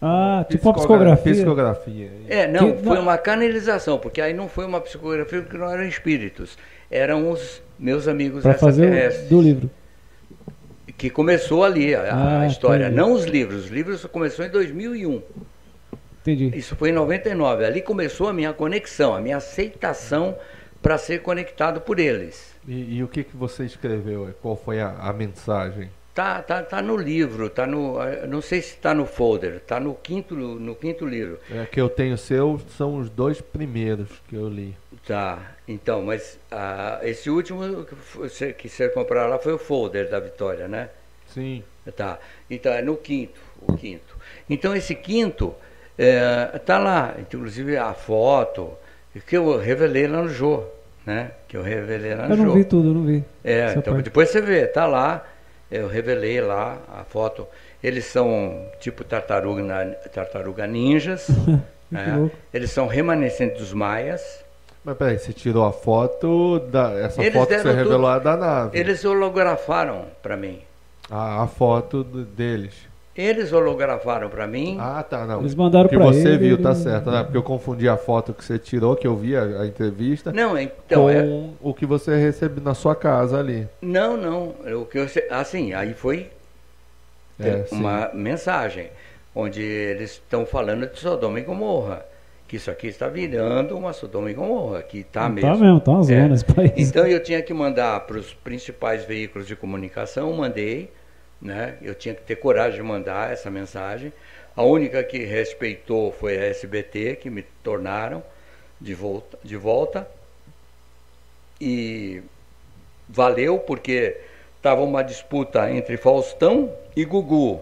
Ah, 0.00 0.46
tipo 0.48 0.68
uma 0.68 0.74
psicografia. 0.74 1.32
Psicografia. 1.32 2.10
É, 2.28 2.46
não, 2.46 2.72
que, 2.72 2.82
foi 2.82 2.94
não... 2.96 3.02
uma 3.02 3.18
canalização, 3.18 3.98
porque 3.98 4.20
aí 4.20 4.32
não 4.32 4.48
foi 4.48 4.66
uma 4.66 4.80
psicografia 4.80 5.42
porque 5.42 5.58
não 5.58 5.70
eram 5.70 5.84
espíritos. 5.84 6.56
Eram 6.90 7.30
os 7.30 7.62
meus 7.78 8.08
amigos 8.08 8.42
Para 8.42 8.54
fazer 8.54 9.26
do 9.28 9.40
livro. 9.40 9.70
Que 10.98 11.08
começou 11.08 11.64
ali 11.64 11.94
a, 11.94 12.14
ah, 12.14 12.40
a 12.40 12.46
história. 12.46 12.84
Entendi. 12.84 12.96
Não 12.96 13.12
os 13.12 13.24
livros. 13.24 13.64
Os 13.64 13.70
livros 13.70 14.04
começou 14.06 14.44
em 14.44 14.50
2001. 14.50 15.22
Entendi. 16.20 16.58
Isso 16.58 16.76
foi 16.76 16.90
em 16.90 16.92
99. 16.92 17.64
Ali 17.64 17.80
começou 17.80 18.28
a 18.28 18.32
minha 18.32 18.52
conexão, 18.52 19.14
a 19.14 19.20
minha 19.20 19.38
aceitação 19.38 20.36
para 20.82 20.98
ser 20.98 21.22
conectado 21.22 21.80
por 21.80 21.98
eles. 21.98 22.54
E, 22.66 22.96
e, 22.96 23.02
o 23.02 23.08
que, 23.08 23.24
que 23.24 23.36
você 23.36 23.64
escreveu? 23.64 24.34
Qual 24.42 24.56
foi 24.56 24.80
a, 24.80 24.90
a 24.98 25.12
mensagem? 25.12 25.90
Tá, 26.14 26.42
tá, 26.42 26.62
tá 26.62 26.82
no 26.82 26.96
livro, 26.96 27.48
tá 27.48 27.66
no, 27.66 27.96
não 28.26 28.42
sei 28.42 28.60
se 28.60 28.74
está 28.74 28.92
no 28.92 29.06
folder, 29.06 29.60
tá 29.60 29.78
no 29.78 29.94
quinto, 29.94 30.34
no 30.34 30.74
quinto 30.74 31.06
livro. 31.06 31.38
É 31.50 31.64
que 31.64 31.80
eu 31.80 31.88
tenho 31.88 32.18
seu 32.18 32.60
são 32.76 32.96
os 32.96 33.08
dois 33.08 33.40
primeiros 33.40 34.10
que 34.28 34.34
eu 34.34 34.48
li. 34.48 34.76
Tá, 35.06 35.54
então, 35.72 36.02
mas 36.02 36.36
ah, 36.50 36.98
esse 37.02 37.30
último 37.30 37.84
que 37.84 38.68
você, 38.68 38.88
comprar 38.88 39.26
lá 39.26 39.38
foi 39.38 39.52
o 39.52 39.58
folder 39.58 40.10
da 40.10 40.18
Vitória, 40.18 40.66
né? 40.66 40.88
Sim. 41.28 41.62
Tá, 41.96 42.18
então 42.50 42.72
é 42.72 42.82
no 42.82 42.96
quinto, 42.96 43.40
o 43.62 43.76
quinto. 43.76 44.16
Então 44.48 44.74
esse 44.74 44.96
quinto 44.96 45.54
é, 45.96 46.58
tá 46.58 46.78
lá, 46.78 47.14
inclusive 47.20 47.76
a 47.76 47.94
foto, 47.94 48.72
que 49.26 49.36
eu 49.36 49.58
revelei 49.58 50.08
lá 50.08 50.22
no 50.22 50.28
Jô, 50.28 50.64
né? 51.06 51.30
Que 51.46 51.56
eu 51.56 51.62
revelei 51.62 52.16
lá 52.16 52.28
no 52.28 52.36
Jô. 52.36 52.42
Eu 52.42 52.46
não 52.48 52.54
vi 52.54 52.64
tudo, 52.64 52.92
não 52.92 53.04
vi. 53.04 53.24
É, 53.44 53.70
então 53.76 53.94
parte. 53.94 54.04
depois 54.04 54.28
você 54.28 54.40
vê, 54.40 54.66
tá 54.66 54.86
lá, 54.86 55.24
eu 55.70 55.86
revelei 55.86 56.40
lá 56.40 56.78
a 56.92 57.04
foto. 57.04 57.46
Eles 57.82 58.06
são 58.06 58.66
tipo 58.80 59.04
tartaruga, 59.04 59.62
tartaruga 60.12 60.66
ninjas, 60.66 61.28
né? 61.88 62.28
Eles 62.52 62.72
são 62.72 62.88
remanescentes 62.88 63.58
dos 63.58 63.72
maias. 63.72 64.44
Mas 64.84 64.96
peraí, 64.96 65.18
você 65.18 65.32
tirou 65.32 65.64
a 65.64 65.72
foto 65.72 66.58
da 66.70 66.92
essa 66.92 67.22
eles 67.22 67.34
foto 67.34 67.48
que 67.48 67.58
você 67.58 67.72
revelou 67.72 68.12
tudo, 68.12 68.24
da 68.24 68.36
nave? 68.36 68.78
Eles 68.78 69.04
holografaram 69.04 70.06
para 70.22 70.36
mim. 70.36 70.60
Ah, 71.10 71.42
a 71.42 71.46
foto 71.46 72.02
deles. 72.02 72.88
Eles 73.14 73.52
holografaram 73.52 74.30
para 74.30 74.46
mim. 74.46 74.78
Ah, 74.80 75.02
tá, 75.02 75.26
não. 75.26 75.40
Eles 75.40 75.54
mandaram 75.54 75.88
para 75.88 75.98
ele. 75.98 76.06
Que 76.06 76.22
você 76.22 76.38
viu, 76.38 76.54
ele... 76.54 76.62
tá 76.62 76.74
certo, 76.74 77.10
né? 77.10 77.22
Porque 77.22 77.36
eu 77.36 77.42
confundi 77.42 77.88
a 77.88 77.96
foto 77.96 78.32
que 78.32 78.42
você 78.42 78.58
tirou, 78.58 78.96
que 78.96 79.06
eu 79.06 79.16
vi 79.16 79.36
a, 79.36 79.42
a 79.42 79.66
entrevista. 79.66 80.32
Não, 80.32 80.56
então 80.56 81.02
com 81.02 81.10
é... 81.10 81.50
o 81.60 81.74
que 81.74 81.84
você 81.84 82.16
recebeu 82.16 82.62
na 82.62 82.72
sua 82.72 82.94
casa 82.94 83.38
ali. 83.38 83.68
Não, 83.82 84.16
não. 84.16 84.54
O 84.80 84.86
que 84.86 84.98
eu 84.98 85.06
assim, 85.30 85.74
aí 85.74 85.92
foi 85.92 86.30
é, 87.38 87.66
uma 87.72 88.08
sim. 88.08 88.16
mensagem 88.16 88.90
onde 89.34 89.60
eles 89.60 90.12
estão 90.12 90.46
falando 90.46 90.86
de 90.86 90.98
Sodoma 90.98 91.38
e 91.38 91.42
Gomorra. 91.42 92.04
Que 92.50 92.56
isso 92.56 92.70
aqui 92.70 92.88
está 92.88 93.06
virando 93.06 93.78
uma 93.78 93.92
Sodoma 93.92 94.28
e 94.28 94.34
Gomorra, 94.34 94.82
que 94.82 94.98
está 94.98 95.28
mesmo. 95.28 95.52
Tá 95.52 95.56
mesmo, 95.56 95.80
tá 95.80 95.90
uma 95.92 96.02
zona 96.02 96.28
é. 96.28 96.34
esse 96.34 96.44
país. 96.44 96.72
Então 96.76 97.06
eu 97.06 97.22
tinha 97.22 97.40
que 97.40 97.54
mandar 97.54 98.00
para 98.00 98.18
os 98.18 98.34
principais 98.34 99.04
veículos 99.04 99.46
de 99.46 99.54
comunicação, 99.54 100.32
mandei 100.32 100.90
né? 101.40 101.76
Eu 101.80 101.94
tinha 101.94 102.14
que 102.14 102.22
ter 102.22 102.36
coragem 102.36 102.80
de 102.80 102.86
mandar 102.86 103.32
essa 103.32 103.50
mensagem. 103.50 104.12
A 104.54 104.62
única 104.62 105.02
que 105.02 105.18
respeitou 105.24 106.12
foi 106.12 106.36
a 106.36 106.46
SBT, 106.46 107.16
que 107.16 107.30
me 107.30 107.42
tornaram 107.62 108.22
de 108.80 108.94
volta. 108.94 109.38
De 109.42 109.56
volta. 109.56 110.06
E 111.60 112.22
valeu, 113.08 113.58
porque 113.58 114.18
estava 114.56 114.82
uma 114.82 115.02
disputa 115.02 115.70
entre 115.70 115.96
Faustão 115.96 116.72
e 116.94 117.04
Gugu. 117.04 117.60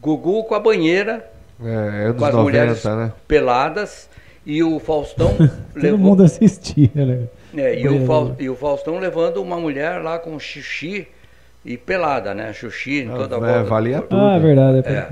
Gugu 0.00 0.44
com 0.44 0.54
a 0.54 0.60
banheira, 0.60 1.28
é, 1.60 2.10
é 2.10 2.12
com 2.12 2.24
as 2.24 2.34
90, 2.34 2.42
mulheres 2.42 2.84
né? 2.84 3.12
peladas, 3.26 4.08
e 4.46 4.62
o 4.62 4.78
Faustão 4.78 5.34
Todo 5.74 5.82
levou... 5.82 5.98
mundo 5.98 6.22
assistia, 6.22 6.90
né? 6.94 7.28
É, 7.54 7.78
e, 7.78 7.88
o 7.88 8.36
e 8.38 8.48
o 8.48 8.54
Faustão 8.54 8.98
levando 8.98 9.42
uma 9.42 9.58
mulher 9.58 10.00
lá 10.00 10.18
com 10.18 10.38
xixi 10.38 11.08
e 11.64 11.76
pelada, 11.76 12.32
né? 12.32 12.52
Xuxi 12.52 13.00
em 13.00 13.08
toda 13.08 13.34
a 13.34 13.38
é, 13.38 13.40
volta. 13.40 13.64
Valia 13.64 14.02
tudo. 14.02 14.20
Ah, 14.20 14.36
é 14.36 14.38
verdade. 14.38 14.82
É. 14.86 14.92
é. 14.92 15.08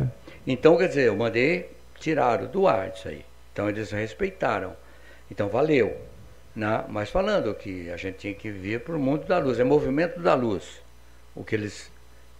Então, 0.46 0.76
quer 0.76 0.88
dizer, 0.88 1.08
eu 1.08 1.16
mandei, 1.16 1.70
tiraram 1.98 2.46
do 2.46 2.68
ar 2.68 2.92
isso 2.94 3.08
aí. 3.08 3.24
Então 3.52 3.68
eles 3.68 3.90
respeitaram. 3.90 4.72
Então 5.30 5.48
valeu. 5.48 5.96
Né? 6.54 6.84
Mas 6.88 7.10
falando 7.10 7.52
que 7.54 7.90
a 7.90 7.96
gente 7.96 8.18
tinha 8.18 8.34
que 8.34 8.50
vir 8.50 8.80
para 8.80 8.94
o 8.94 9.00
mundo 9.00 9.24
da 9.26 9.38
luz. 9.38 9.58
É 9.58 9.64
movimento 9.64 10.20
da 10.20 10.34
luz. 10.34 10.82
O 11.34 11.42
que 11.42 11.54
eles 11.54 11.90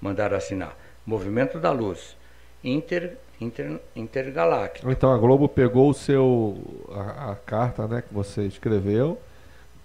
mandaram 0.01 0.37
assinar. 0.37 0.77
Movimento 1.05 1.59
da 1.59 1.73
luz. 1.73 2.16
Inter, 2.62 3.16
inter, 3.40 3.81
intergaláctico. 3.94 4.90
Então 4.90 5.12
a 5.12 5.19
Globo 5.19 5.48
pegou 5.48 5.90
o 5.90 5.94
seu 5.94 6.56
a, 6.90 7.32
a 7.32 7.36
carta 7.36 7.86
né, 7.86 8.02
que 8.06 8.12
você 8.12 8.43
escreveu 8.43 9.19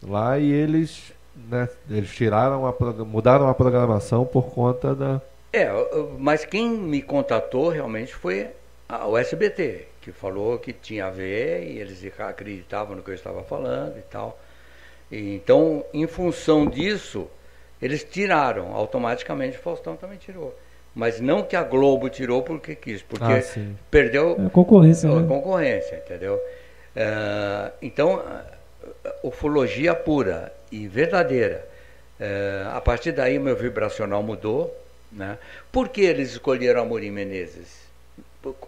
lá 0.02 0.38
e 0.38 0.52
eles 0.52 1.14
né, 1.48 1.70
eles 1.90 2.10
tiraram 2.10 2.66
a, 2.66 2.74
mudaram 3.06 3.48
a 3.48 3.54
programação 3.54 4.26
por 4.26 4.52
conta 4.52 4.94
da. 4.96 5.22
É, 5.52 5.68
mas 6.18 6.46
quem 6.46 6.70
me 6.70 7.02
contatou 7.02 7.70
realmente 7.70 8.14
foi 8.14 8.50
o 9.08 9.18
SBT, 9.18 9.88
que 10.02 10.12
falou 10.12 10.58
que 10.60 10.74
tinha 10.74 11.08
a 11.08 11.10
ver 11.10 11.64
e 11.64 11.80
eles 11.80 12.04
acreditavam 12.20 12.96
no 12.96 13.04
que 13.04 13.12
eu 13.12 13.16
estava 13.16 13.44
falando 13.44 13.98
e 13.98 14.02
tal. 14.02 14.40
E, 15.12 15.36
então, 15.36 15.84
em 15.94 16.06
função 16.06 16.68
disso, 16.68 17.28
eles 17.82 18.04
tiraram, 18.04 18.76
automaticamente 18.76 19.58
o 19.58 19.62
Faustão 19.62 19.96
também 19.96 20.18
tirou. 20.18 20.56
Mas 20.94 21.20
não 21.20 21.44
que 21.44 21.56
a 21.56 21.64
Globo 21.64 22.10
tirou 22.10 22.42
porque 22.42 22.76
quis, 22.76 23.02
porque 23.02 23.24
ah, 23.24 23.62
perdeu 23.90 24.36
é 24.46 24.50
concorrência, 24.50 25.10
a 25.10 25.22
né? 25.22 25.28
concorrência, 25.28 25.96
entendeu? 25.98 26.36
Uh, 26.36 27.72
então, 27.82 28.22
ufologia 29.24 29.94
pura 29.94 30.52
e 30.72 30.88
verdadeira. 30.88 31.68
A 32.74 32.82
partir 32.82 33.14
daí, 33.14 33.40
meu 33.40 33.56
vibracional 33.56 34.22
mudou. 34.22 34.76
Né? 35.12 35.38
Por 35.72 35.90
que 35.90 36.02
eles 36.02 36.32
escolheram 36.32 36.82
Amorim 36.82 37.12
Menezes? 37.12 37.88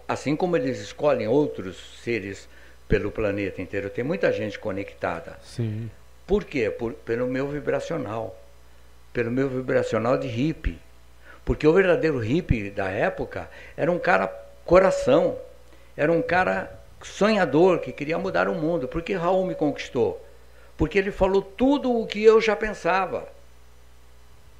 Assim 0.08 0.34
como 0.34 0.56
eles 0.56 0.80
escolhem 0.80 1.28
outros 1.28 2.00
seres 2.02 2.48
pelo 2.88 3.10
planeta 3.10 3.62
inteiro, 3.62 3.88
tem 3.88 4.04
muita 4.04 4.32
gente 4.32 4.58
conectada. 4.58 5.38
Sim. 5.42 5.90
Por 6.26 6.44
quê? 6.44 6.70
Por, 6.70 6.92
pelo 6.92 7.26
meu 7.26 7.48
vibracional. 7.48 8.38
Pelo 9.12 9.30
meu 9.30 9.48
vibracional 9.48 10.16
de 10.18 10.28
hippie. 10.28 10.78
Porque 11.44 11.66
o 11.66 11.72
verdadeiro 11.72 12.18
hippie 12.18 12.70
da 12.70 12.88
época 12.88 13.50
era 13.76 13.90
um 13.90 13.98
cara 13.98 14.28
coração. 14.64 15.36
Era 15.96 16.12
um 16.12 16.22
cara 16.22 16.72
sonhador 17.02 17.80
que 17.80 17.92
queria 17.92 18.18
mudar 18.18 18.48
o 18.48 18.54
mundo. 18.54 18.86
Por 18.86 19.02
que 19.02 19.14
Raul 19.14 19.46
me 19.46 19.54
conquistou? 19.54 20.22
porque 20.82 20.98
ele 20.98 21.12
falou 21.12 21.42
tudo 21.42 21.96
o 21.96 22.04
que 22.06 22.22
eu 22.24 22.40
já 22.40 22.56
pensava. 22.56 23.28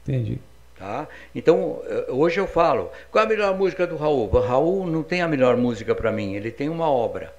Entendi. 0.03 0.39
Tá? 0.79 1.09
Então, 1.35 1.83
eh, 1.85 2.07
hoje 2.11 2.39
eu 2.39 2.47
falo, 2.47 2.93
qual 3.11 3.25
é 3.25 3.27
a 3.27 3.29
melhor 3.29 3.57
música 3.57 3.87
do 3.89 3.97
Raul? 3.97 4.29
O 4.33 4.39
Raul 4.39 4.87
não 4.87 5.03
tem 5.03 5.21
a 5.21 5.27
melhor 5.27 5.57
música 5.57 5.97
para 5.97 6.13
mim, 6.13 6.35
ele 6.35 6.53
tem 6.53 6.69
uma 6.69 6.89
obra, 6.89 7.35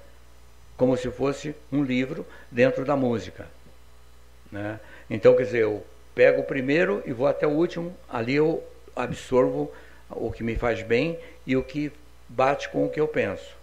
como 0.76 0.96
se 0.98 1.10
fosse 1.10 1.54
um 1.72 1.82
livro 1.82 2.26
dentro 2.50 2.84
da 2.84 2.94
música. 2.94 3.46
Né? 4.52 4.78
Então, 5.08 5.34
quer 5.34 5.44
dizer, 5.44 5.62
eu 5.62 5.82
pego 6.14 6.42
o 6.42 6.44
primeiro 6.44 7.02
e 7.06 7.12
vou 7.12 7.26
até 7.26 7.46
o 7.46 7.50
último, 7.50 7.94
ali 8.06 8.34
eu 8.34 8.62
absorvo 8.96 9.70
o 10.10 10.30
que 10.30 10.42
me 10.42 10.54
faz 10.56 10.82
bem 10.82 11.18
e 11.46 11.56
o 11.56 11.62
que 11.62 11.90
bate 12.28 12.68
com 12.68 12.84
o 12.84 12.88
que 12.88 13.00
eu 13.00 13.08
penso. 13.08 13.54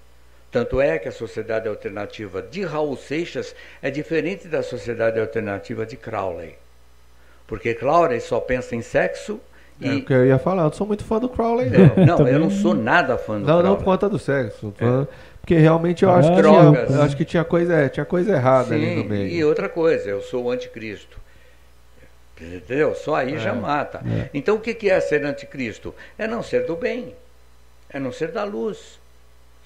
Tanto 0.52 0.82
é 0.82 0.99
que 0.99 1.08
a 1.08 1.12
sociedade 1.12 1.68
alternativa 1.70 2.41
de 2.41 2.64
Raul 2.66 2.98
Seixas 2.98 3.56
é 3.82 3.90
diferente 3.90 4.48
da 4.48 4.62
sociedade 4.62 5.20
alternativa 5.20 5.86
de 5.86 5.95
Crowley. 5.95 6.56
Porque 7.48 7.74
Crowley 7.74 8.20
só 8.20 8.40
pensa 8.40 8.76
em 8.76 8.82
sexo 8.82 9.40
É 9.82 9.88
e. 9.88 9.98
o 9.98 10.06
que 10.06 10.14
eu 10.14 10.26
ia 10.26 10.38
falar, 10.40 10.62
eu 10.64 10.66
não 10.66 10.74
sou 10.74 10.86
muito 10.88 11.03
fã 11.06 11.20
do 11.20 11.30
Crowley, 11.30 11.70
não. 11.70 12.06
Não, 12.06 12.18
Também 12.18 12.34
eu 12.34 12.40
não 12.40 12.49
sou 12.49 12.74
nada 12.74 13.18
fã 13.18 13.40
do 13.40 13.45
Não, 13.45 13.56
não 13.56 13.62
Crowley. 13.62 13.78
por 13.78 13.84
conta 13.86 14.10
do 14.10 14.20
sexo. 14.20 14.74
fã- 14.78 15.08
Porque 15.40 15.56
realmente 15.56 16.03
eu 16.03 16.12
acho, 16.12 16.30
que 16.34 16.40
eu 16.94 17.02
acho 17.02 17.18
que 17.18 17.26
tinha 17.26 17.44
coisa, 17.44 17.74
é, 17.74 17.90
tinha 17.90 18.06
coisa 18.06 18.34
errada 18.34 18.76
ali 18.76 18.95
no 18.95 19.02
Sim, 19.03 19.08
meio. 19.10 19.28
e 19.28 19.44
outra 19.44 19.68
coisa, 19.70 20.10
eu 20.10 20.22
sou 20.22 20.45
o 20.45 20.52
anticristo. 20.52 21.18
Entendeu? 22.42 22.96
Só 22.96 23.16
aí 23.16 23.38
já 23.38 23.54
mata. 23.54 24.02
Então 24.34 24.56
o 24.56 24.60
que 24.60 24.90
é 24.90 25.00
ser 25.00 25.24
anticristo? 25.24 25.94
É 26.18 26.28
não 26.28 26.42
ser 26.42 26.66
do 26.66 26.76
bem. 26.76 27.16
É 27.90 28.00
não 28.00 28.12
ser 28.12 28.32
da 28.32 28.44
luz. 28.44 29.00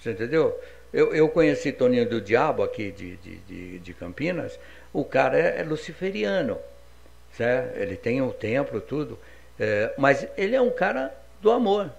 Você 0.01 0.11
entendeu? 0.11 0.59
Eu, 0.91 1.13
eu 1.13 1.29
conheci 1.29 1.71
Toninho 1.71 2.07
do 2.07 2.19
Diabo 2.19 2.63
aqui 2.63 2.91
de, 2.91 3.15
de, 3.17 3.37
de, 3.37 3.79
de 3.79 3.93
Campinas. 3.93 4.59
O 4.93 5.05
cara 5.05 5.37
é, 5.39 5.61
é 5.61 5.63
luciferiano. 5.63 6.57
Certo? 7.35 7.77
Ele 7.77 7.95
tem 7.95 8.21
o 8.21 8.31
templo, 8.31 8.81
tudo. 8.81 9.17
É, 9.59 9.93
mas 9.97 10.27
ele 10.37 10.55
é 10.55 10.61
um 10.61 10.71
cara 10.71 11.13
do 11.41 11.51
amor. 11.51 11.89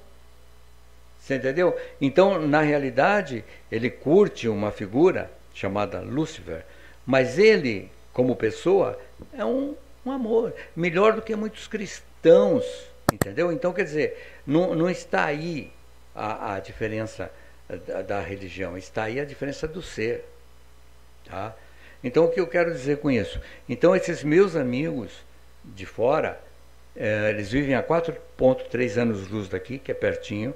Você 1.18 1.36
entendeu? 1.36 1.76
Então, 2.00 2.46
na 2.46 2.60
realidade, 2.60 3.44
ele 3.70 3.90
curte 3.90 4.48
uma 4.48 4.70
figura 4.70 5.30
chamada 5.52 6.00
Lúcifer, 6.00 6.64
mas 7.04 7.38
ele, 7.38 7.90
como 8.12 8.36
pessoa, 8.36 8.98
é 9.36 9.44
um, 9.44 9.74
um 10.06 10.12
amor. 10.12 10.54
Melhor 10.74 11.14
do 11.14 11.22
que 11.22 11.34
muitos 11.34 11.66
cristãos, 11.66 12.64
entendeu? 13.12 13.52
Então, 13.52 13.72
quer 13.72 13.84
dizer, 13.84 14.40
não, 14.46 14.74
não 14.74 14.88
está 14.88 15.24
aí 15.24 15.72
a, 16.14 16.54
a 16.54 16.60
diferença 16.60 17.30
da, 17.86 18.02
da 18.02 18.20
religião, 18.20 18.76
está 18.78 19.04
aí 19.04 19.20
a 19.20 19.24
diferença 19.24 19.66
do 19.66 19.82
ser. 19.82 20.24
Tá? 21.24 21.54
Então, 22.02 22.24
o 22.24 22.30
que 22.30 22.40
eu 22.40 22.46
quero 22.46 22.72
dizer 22.72 22.98
com 22.98 23.10
isso? 23.10 23.40
Então, 23.68 23.94
esses 23.94 24.22
meus 24.22 24.54
amigos 24.54 25.24
de 25.64 25.84
fora, 25.84 26.40
eh, 26.94 27.30
eles 27.30 27.50
vivem 27.50 27.74
a 27.74 27.82
4,3 27.82 28.96
anos 28.96 29.28
luz 29.28 29.48
daqui, 29.48 29.78
que 29.78 29.90
é 29.90 29.94
pertinho, 29.94 30.54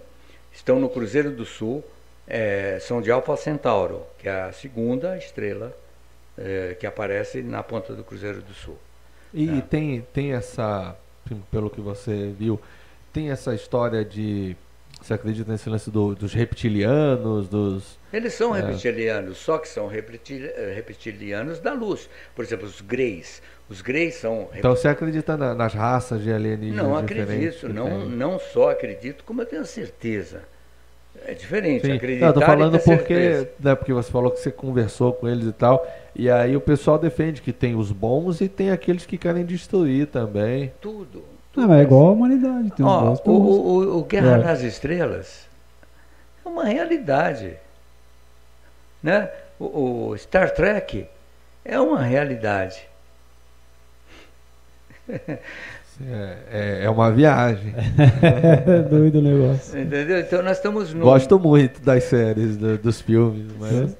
estão 0.52 0.78
no 0.78 0.88
Cruzeiro 0.88 1.30
do 1.32 1.44
Sul, 1.44 1.82
eh, 2.28 2.78
são 2.80 3.02
de 3.02 3.10
Alfa 3.10 3.36
Centauro, 3.36 4.06
que 4.18 4.28
é 4.28 4.42
a 4.42 4.52
segunda 4.52 5.16
estrela 5.18 5.76
eh, 6.38 6.76
que 6.78 6.86
aparece 6.86 7.42
na 7.42 7.62
ponta 7.62 7.94
do 7.94 8.04
Cruzeiro 8.04 8.40
do 8.40 8.54
Sul. 8.54 8.78
E 9.32 9.58
É. 9.58 9.60
tem, 9.60 10.00
tem 10.12 10.32
essa, 10.32 10.96
pelo 11.50 11.70
que 11.70 11.80
você 11.80 12.32
viu, 12.38 12.60
tem 13.12 13.30
essa 13.30 13.54
história 13.54 14.04
de. 14.04 14.56
Você 15.00 15.14
acredita 15.14 15.50
nesse 15.50 15.70
lance 15.70 15.90
do- 15.90 16.14
dos 16.14 16.34
reptilianos, 16.34 17.48
dos. 17.48 17.98
Eles 18.12 18.34
são 18.34 18.54
É. 18.54 18.60
reptilianos, 18.60 19.38
só 19.38 19.56
que 19.56 19.68
são 19.68 19.90
eh, 19.90 20.72
reptilianos 20.74 21.58
da 21.58 21.72
luz. 21.72 22.08
Por 22.34 22.44
exemplo, 22.44 22.66
os 22.66 22.80
Greys. 22.80 23.40
Os 23.68 23.80
Greys 23.80 24.16
são 24.16 24.48
Então 24.54 24.74
você 24.74 24.88
acredita 24.88 25.36
na- 25.36 25.54
nas 25.54 25.72
raças 25.72 26.22
de 26.22 26.32
alienígenas 26.32 26.84
Não 26.84 26.96
acredito, 26.96 27.68
não, 27.68 28.06
não 28.08 28.38
só 28.38 28.70
acredito, 28.70 29.22
como 29.24 29.40
eu 29.42 29.46
tenho 29.46 29.64
certeza. 29.64 30.42
É 31.26 31.34
diferente, 31.34 31.86
Sim. 31.86 31.92
acreditar 31.92 32.26
Não, 32.26 32.28
eu 32.28 32.34
tô 32.34 32.40
falando 32.40 32.76
e 32.76 32.78
ter 32.78 32.84
porque, 32.96 33.14
certeza. 33.14 33.50
né, 33.60 33.74
porque 33.74 33.92
você 33.92 34.10
falou 34.10 34.30
que 34.30 34.40
você 34.40 34.50
conversou 34.50 35.12
com 35.12 35.28
eles 35.28 35.46
e 35.46 35.52
tal, 35.52 35.86
e 36.16 36.30
aí 36.30 36.56
o 36.56 36.60
pessoal 36.60 36.98
defende 36.98 37.40
que 37.42 37.52
tem 37.52 37.76
os 37.76 37.92
bons 37.92 38.40
e 38.40 38.48
tem 38.48 38.70
aqueles 38.70 39.06
que 39.06 39.16
querem 39.18 39.44
destruir 39.44 40.06
também. 40.08 40.72
Tudo. 40.80 41.22
Não, 41.54 41.68
mas 41.68 41.80
é 41.80 41.82
igual 41.82 42.06
a 42.08 42.12
humanidade. 42.12 42.70
Tem 42.72 42.84
Ó, 42.86 43.00
bons 43.00 43.20
o, 43.24 43.30
o- 43.30 43.98
o 43.98 44.04
Guerra 44.04 44.36
É. 44.36 44.38
nas 44.38 44.62
Estrelas 44.62 45.46
é 46.44 46.48
uma 46.48 46.64
realidade. 46.64 47.56
Né? 49.02 49.28
O, 49.58 50.08
o 50.10 50.18
Star 50.18 50.52
Trek 50.54 51.06
é 51.64 51.78
uma 51.78 52.02
realidade. 52.02 52.88
É, 56.08 56.36
é, 56.50 56.84
é 56.84 56.90
uma 56.90 57.10
viagem. 57.12 57.74
É 58.22 58.78
doido 58.88 59.18
o 59.18 59.22
negócio. 59.22 59.78
Entendeu? 59.78 60.18
Então 60.20 60.42
nós 60.42 60.56
estamos 60.56 60.94
no. 60.94 61.04
Gosto 61.04 61.38
muito 61.38 61.80
das 61.82 62.04
séries, 62.04 62.56
do- 62.56 62.78
dos 62.78 63.00
filmes, 63.00 63.52
mas. 63.58 63.96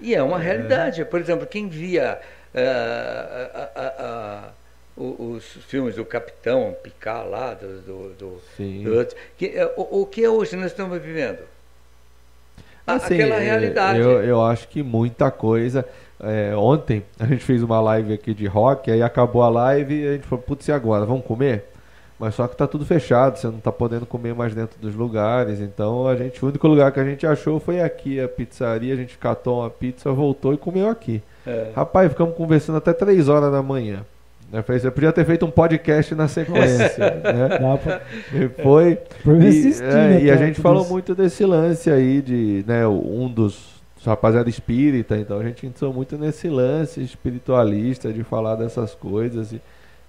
E 0.00 0.14
é 0.14 0.22
uma 0.22 0.38
realidade. 0.38 1.04
Por 1.04 1.20
exemplo, 1.20 1.46
quem 1.46 1.68
via 1.68 2.18
ah, 2.54 3.70
ah, 3.76 4.48
o- 4.96 5.32
os 5.36 5.44
filmes 5.44 5.96
do 5.96 6.04
Capitão 6.04 6.74
Picard 6.82 7.28
lá, 7.28 7.54
do, 7.54 7.80
do, 7.82 8.08
do- 8.14 8.40
Sim. 8.56 8.82
do 8.84 8.94
outro, 8.96 9.16
que, 9.36 9.46
eh, 9.46 9.72
o, 9.76 10.02
o 10.02 10.06
que 10.06 10.26
hoje 10.26 10.56
nós 10.56 10.66
estamos 10.66 11.00
vivendo? 11.00 11.38
A- 12.86 12.94
Assim, 12.94 13.14
Aquela 13.14 13.36
é, 13.36 13.44
realidade. 13.44 13.98
Eu, 13.98 14.22
eu 14.22 14.42
acho 14.44 14.68
que 14.68 14.82
muita 14.82 15.30
coisa. 15.30 15.84
É, 16.24 16.56
ontem 16.56 17.02
a 17.18 17.26
gente 17.26 17.44
fez 17.44 17.62
uma 17.62 17.80
live 17.80 18.12
aqui 18.12 18.34
de 18.34 18.46
rock, 18.46 18.90
aí 18.90 19.02
acabou 19.02 19.42
a 19.42 19.48
live 19.48 19.94
e 19.94 20.08
a 20.08 20.12
gente 20.12 20.26
falou, 20.26 20.42
putz, 20.42 20.66
e 20.68 20.72
agora? 20.72 21.04
Vamos 21.04 21.24
comer? 21.24 21.64
Mas 22.18 22.36
só 22.36 22.46
que 22.46 22.56
tá 22.56 22.66
tudo 22.66 22.86
fechado, 22.86 23.36
você 23.36 23.46
não 23.48 23.58
tá 23.58 23.72
podendo 23.72 24.06
comer 24.06 24.34
mais 24.34 24.54
dentro 24.54 24.78
dos 24.80 24.94
lugares. 24.94 25.60
Então 25.60 26.06
a 26.06 26.14
gente, 26.16 26.42
o 26.44 26.48
único 26.48 26.66
lugar 26.66 26.92
que 26.92 27.00
a 27.00 27.04
gente 27.04 27.26
achou 27.26 27.58
foi 27.58 27.80
aqui, 27.80 28.20
a 28.20 28.28
pizzaria. 28.28 28.94
A 28.94 28.96
gente 28.96 29.18
catou 29.18 29.60
uma 29.60 29.70
pizza, 29.70 30.12
voltou 30.12 30.54
e 30.54 30.56
comeu 30.56 30.88
aqui. 30.88 31.20
É. 31.46 31.72
Rapaz, 31.74 32.10
ficamos 32.10 32.36
conversando 32.36 32.76
até 32.76 32.92
3 32.92 33.28
horas 33.28 33.50
da 33.50 33.62
manhã. 33.62 34.04
Eu 34.52 34.62
falei, 34.62 34.80
Você 34.80 34.90
podia 34.90 35.12
ter 35.12 35.24
feito 35.24 35.44
um 35.44 35.50
podcast 35.50 36.14
na 36.14 36.28
sequência. 36.28 37.10
né? 37.20 37.58
Dá 37.60 37.76
pra... 37.76 38.00
E 38.32 38.48
foi. 38.62 38.96
Por 39.24 39.42
E, 39.42 39.72
é, 39.72 39.82
né, 39.82 40.22
e 40.22 40.30
a 40.30 40.36
gente 40.36 40.60
falou 40.60 40.82
isso. 40.82 40.92
muito 40.92 41.14
desse 41.14 41.44
lance 41.44 41.90
aí 41.90 42.22
de, 42.22 42.64
né, 42.66 42.86
um 42.86 43.28
dos 43.28 43.73
rapaziada 44.10 44.48
espírita, 44.48 45.16
então 45.16 45.38
a 45.38 45.44
gente 45.44 45.66
entrou 45.66 45.92
muito 45.92 46.16
nesse 46.18 46.48
lance 46.48 47.00
espiritualista 47.02 48.12
de 48.12 48.22
falar 48.24 48.54
dessas 48.56 48.94
coisas 48.94 49.52
e, 49.52 49.60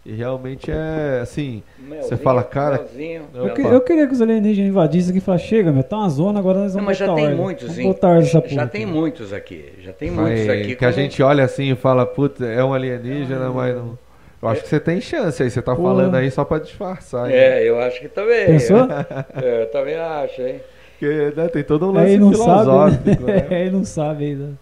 e 0.06 0.14
realmente 0.14 0.70
é 0.72 1.20
assim, 1.22 1.64
Melzinho, 1.80 2.18
fala, 2.18 2.44
cara, 2.44 2.86
eu 3.34 3.54
que- 3.54 3.62
eu 3.62 3.82
queria 3.82 4.06
que 4.08 4.14
os 4.14 4.22
alienígenas 4.22 4.70
invadissem 4.70 5.10
aqui 5.10 5.18
e 5.18 5.22
falassem, 5.22 5.48
chega, 5.48 5.72
meu, 5.72 5.84
tá 5.84 5.98
uma 5.98 6.10
zona, 6.10 6.40
agora 6.40 6.60
nós 6.60 6.76
Não, 6.76 6.82
vamos 6.84 6.86
mas 6.88 6.98
já 6.98 7.06
botar 7.08 7.16
tem 7.16 7.26
ordem. 7.26 7.42
muitos, 7.42 7.78
hein? 7.78 7.86
Já 8.22 8.42
porra 8.42 8.68
tem 8.68 8.86
muitos 8.86 9.34
aqui. 9.34 9.74
Já 9.82 9.92
tem 9.94 10.12
mas 10.12 10.26
muitos 10.30 10.50
aqui. 10.50 10.76
que 10.76 10.86
a 10.86 10.90
como- 10.92 11.02
gente 11.02 11.24
olha 11.24 11.44
assim 11.44 11.72
e 11.72 11.76
fala, 11.76 12.06
puta, 12.06 12.46
é 12.46 12.64
um 12.64 12.74
alienígena, 12.74 13.50
mas 13.50 13.76
não. 13.76 13.98
Eu 14.42 14.50
acho 14.50 14.62
que 14.62 14.68
você 14.70 14.80
tem 14.80 15.02
chance 15.02 15.42
aí, 15.42 15.50
você 15.50 15.60
tá 15.60 15.76
Porra. 15.76 15.88
falando 15.88 16.14
aí 16.16 16.30
só 16.30 16.46
pra 16.46 16.60
disfarçar. 16.60 17.28
hein? 17.32 17.36
É, 17.36 17.68
eu 17.68 17.80
acho 17.80 18.00
que 18.00 18.08
também. 18.08 18.46
Pensou? 18.46 18.78
É, 19.42 19.64
eu 19.64 19.72
também 19.72 19.96
acho, 19.96 20.40
hein? 20.42 20.60
Porque 20.98 21.34
né, 21.36 21.48
tem 21.50 21.64
todo 21.64 21.88
um 21.88 21.92
lance 21.92 22.12
Aí 22.12 22.18
não 22.18 22.34
sabe, 22.34 22.60
filosófico, 22.62 23.24
né? 23.24 23.34
né? 23.34 23.48
Aí 23.56 23.70
não 23.70 23.84
sabe 23.84 24.26
ainda. 24.26 24.60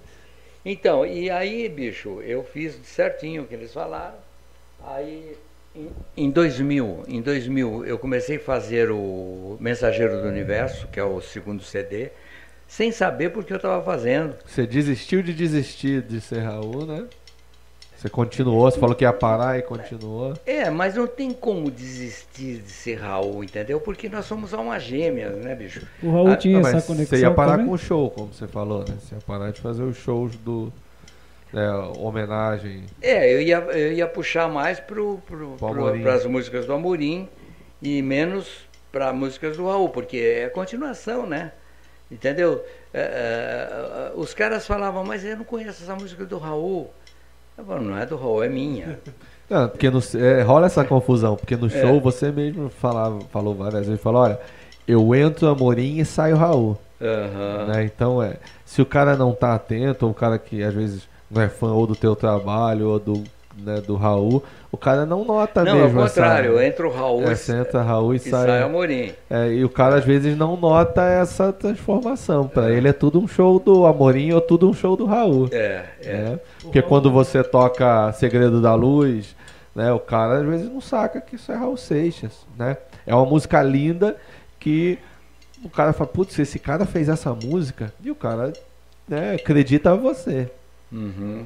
Então, 0.66 1.06
e 1.06 1.30
aí, 1.30 1.68
bicho, 1.68 2.22
eu 2.22 2.42
fiz 2.44 2.80
certinho 2.86 3.44
o 3.44 3.46
que 3.46 3.54
eles 3.54 3.74
falaram. 3.74 4.16
Aí, 4.86 5.36
em, 5.76 5.90
em 6.16 6.30
2000, 6.30 7.04
em 7.08 7.22
2000, 7.22 7.86
eu 7.86 8.00
comecei 8.00 8.38
a 8.38 8.40
fazer 8.40 8.90
o 8.90 9.58
Mensageiro 9.60 10.22
do 10.22 10.28
Universo, 10.28 10.88
que 10.88 11.00
é 11.00 11.04
o 11.04 11.20
segundo 11.20 11.62
CD, 11.62 12.12
sem 12.66 12.92
saber 12.92 13.30
por 13.30 13.44
que 13.44 13.52
eu 13.52 13.58
estava 13.58 13.84
fazendo. 13.84 14.36
Você 14.46 14.66
desistiu 14.66 15.22
de 15.22 15.34
desistir 15.34 16.02
de 16.02 16.22
ser 16.22 16.40
Raul, 16.40 16.86
né? 16.86 17.08
Você 18.04 18.10
continuou, 18.10 18.70
você 18.70 18.78
falou 18.78 18.94
que 18.94 19.06
ia 19.06 19.14
parar 19.14 19.58
e 19.58 19.62
continuou. 19.62 20.34
É, 20.46 20.70
mas 20.70 20.96
não 20.96 21.08
tem 21.08 21.32
como 21.32 21.72
desistir 21.72 22.58
de 22.58 22.70
ser 22.70 22.96
Raul, 22.96 23.46
entendeu? 23.46 23.80
Porque 23.80 24.10
nós 24.10 24.26
somos 24.26 24.54
almas 24.54 24.84
gêmeas, 24.84 25.38
né, 25.38 25.56
bicho? 25.56 25.88
O 26.02 26.12
Raul 26.12 26.28
Ah, 26.28 26.36
tinha 26.36 26.56
Não, 26.56 26.64
mas 26.64 26.76
essa 26.76 26.86
conexão 26.88 27.18
Você 27.18 27.24
ia 27.24 27.32
parar 27.32 27.52
também? 27.54 27.68
com 27.68 27.72
o 27.72 27.78
show, 27.78 28.10
como 28.12 28.34
você 28.34 28.46
falou, 28.46 28.80
né? 28.80 28.94
Você 29.00 29.16
ia 29.16 29.22
parar 29.22 29.52
de 29.52 29.62
fazer 29.62 29.84
os 29.84 29.96
shows 29.96 30.36
do. 30.36 30.70
né, 31.54 31.66
homenagem. 31.98 32.84
É, 33.02 33.34
eu 33.34 33.42
ia, 33.42 33.60
eu 33.60 33.94
ia 33.94 34.08
puxar 34.08 34.50
mais 34.50 34.82
pro, 34.82 35.20
pro, 35.26 35.56
Pro 35.58 36.02
para 36.02 36.14
as 36.14 36.26
músicas 36.26 36.66
do 36.66 36.74
Amorim 36.74 37.30
e 37.82 38.02
menos 38.02 38.68
para 38.92 39.14
músicas 39.14 39.56
do 39.56 39.66
Raul, 39.66 39.88
porque 39.88 40.18
é 40.18 40.50
continuação, 40.50 41.26
né? 41.26 41.54
Entendeu? 42.12 42.66
É, 42.94 44.12
é, 44.12 44.20
os 44.20 44.34
caras 44.34 44.68
falavam, 44.68 45.06
mas 45.06 45.24
eu 45.24 45.38
não 45.38 45.46
conheço 45.46 45.84
essa 45.84 45.96
música 45.96 46.26
do 46.26 46.38
Raul. 46.38 46.92
Eu 47.58 47.66
falo, 47.66 47.82
não 47.82 47.98
é 47.98 48.06
do 48.06 48.16
Raul, 48.18 48.44
é 48.44 48.50
minha. 48.50 49.00
Não, 49.50 49.68
porque 49.68 49.90
no, 49.90 50.00
é, 50.16 50.42
rola 50.42 50.66
essa 50.66 50.84
confusão, 50.86 51.36
porque 51.36 51.54
É. 51.54 51.58
no 51.58 51.70
show 51.70 52.00
você 52.00 52.32
mesmo 52.32 52.70
falava, 52.70 53.20
falou 53.32 53.54
várias 53.54 53.86
vezes, 53.86 54.02
falou, 54.02 54.22
olha, 54.24 54.40
eu 54.88 55.14
entro 55.14 55.48
Amorim 55.48 56.00
e 56.00 56.06
saio 56.06 56.38
Raul. 56.38 56.78
Aham. 57.00 57.66
né? 57.68 57.84
Então 57.84 58.24
é, 58.24 58.38
se 58.66 58.82
o 58.82 58.86
cara 58.86 59.16
não 59.18 59.34
tá 59.34 59.54
atento, 59.54 60.06
ou 60.06 60.12
o 60.12 60.16
cara 60.16 60.40
que 60.40 60.64
às 60.64 60.74
vezes 60.74 61.08
não 61.30 61.42
é 61.42 61.50
fã 61.50 61.72
ou 61.74 61.86
do 61.86 61.96
teu 61.96 62.16
trabalho 62.16 62.88
ou 62.90 63.00
do, 63.00 63.24
né, 63.58 63.82
do 63.82 63.96
Raul, 63.96 64.44
o 64.72 64.78
cara 64.78 65.06
não 65.06 65.24
nota 65.24 65.64
Não, 65.64 65.74
ao 65.74 65.80
mesmo 65.80 66.02
contrário, 66.02 66.58
essa. 66.58 66.66
entra 66.66 66.88
o 66.88 66.92
Raul 66.92 67.24
É, 67.24 67.32
e, 67.32 67.36
você 67.36 67.56
entra 67.56 67.82
Raul 67.82 68.14
e, 68.14 68.18
e 68.18 68.20
sai. 68.20 68.48
sai 68.48 68.62
Amorim. 68.64 69.12
É, 69.30 69.48
e 69.50 69.64
o 69.64 69.70
cara 69.70 69.98
às 69.98 70.06
vezes 70.06 70.38
não 70.38 70.58
nota 70.58 71.04
essa 71.04 71.54
transformação. 71.54 72.48
Pra 72.48 72.72
ele 72.72 72.88
é 72.88 72.94
tudo 72.94 73.20
um 73.20 73.28
show 73.28 73.60
do 73.60 73.86
Amorim 73.86 74.32
ou 74.32 74.42
tudo 74.42 74.70
um 74.70 74.74
show 74.74 74.96
do 74.96 75.06
Raul. 75.06 75.50
É, 75.52 75.86
é. 76.02 76.14
né? 76.14 76.40
Porque 76.62 76.82
quando 76.82 77.12
você 77.12 77.44
toca 77.44 78.12
Segredo 78.14 78.62
da 78.62 78.74
Luz, 78.74 79.36
né, 79.76 79.92
o 79.92 80.00
cara 80.00 80.40
às 80.40 80.46
vezes 80.46 80.70
não 80.70 80.82
saca 80.82 81.22
que 81.22 81.36
isso 81.36 81.52
é 81.52 81.56
Raul 81.56 81.78
Seixas, 81.78 82.46
né? 82.58 82.78
É 83.06 83.14
uma 83.14 83.26
música 83.26 83.62
linda 83.62 84.16
que 84.60 84.98
o 85.64 85.70
cara 85.70 85.94
fala, 85.94 86.08
putz, 86.08 86.38
esse 86.40 86.60
cara 86.60 86.86
fez 86.86 87.08
essa 87.10 87.34
música, 87.34 87.94
e 88.04 88.12
o 88.12 88.16
cara 88.16 88.52
né, 89.08 89.36
acredita 89.36 89.96
você. 89.96 90.50
Uhum. 90.92 91.46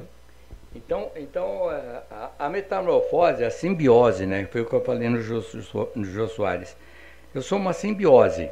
Então, 0.78 1.10
então 1.16 1.72
é, 1.72 2.02
a, 2.08 2.30
a, 2.38 2.48
metamorfose, 2.48 3.44
a 3.44 3.50
simbiose, 3.50 4.26
né? 4.26 4.46
Foi 4.46 4.60
o 4.60 4.64
que 4.64 4.72
eu 4.72 4.80
falei 4.80 5.08
no 5.08 5.20
Jô, 5.20 5.42
Jô 5.96 6.28
Soares. 6.28 6.76
Eu 7.34 7.42
sou 7.42 7.58
uma 7.58 7.72
simbiose. 7.72 8.48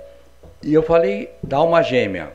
E 0.61 0.74
eu 0.74 0.82
falei 0.82 1.31
da 1.40 1.59
alma 1.59 1.82
gêmea. 1.82 2.32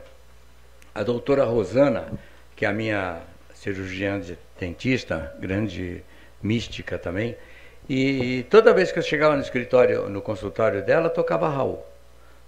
A 0.94 1.02
doutora 1.02 1.44
Rosana, 1.44 2.10
que 2.56 2.64
é 2.64 2.68
a 2.68 2.72
minha 2.72 3.20
cirurgiã 3.54 4.18
de 4.18 4.38
dentista, 4.58 5.34
grande 5.38 6.02
mística 6.42 6.98
também, 6.98 7.36
e 7.88 8.46
toda 8.48 8.72
vez 8.72 8.90
que 8.90 8.98
eu 8.98 9.02
chegava 9.02 9.36
no 9.36 9.42
escritório, 9.42 10.08
no 10.08 10.22
consultório 10.22 10.82
dela, 10.82 11.10
tocava 11.10 11.48
Raul. 11.48 11.84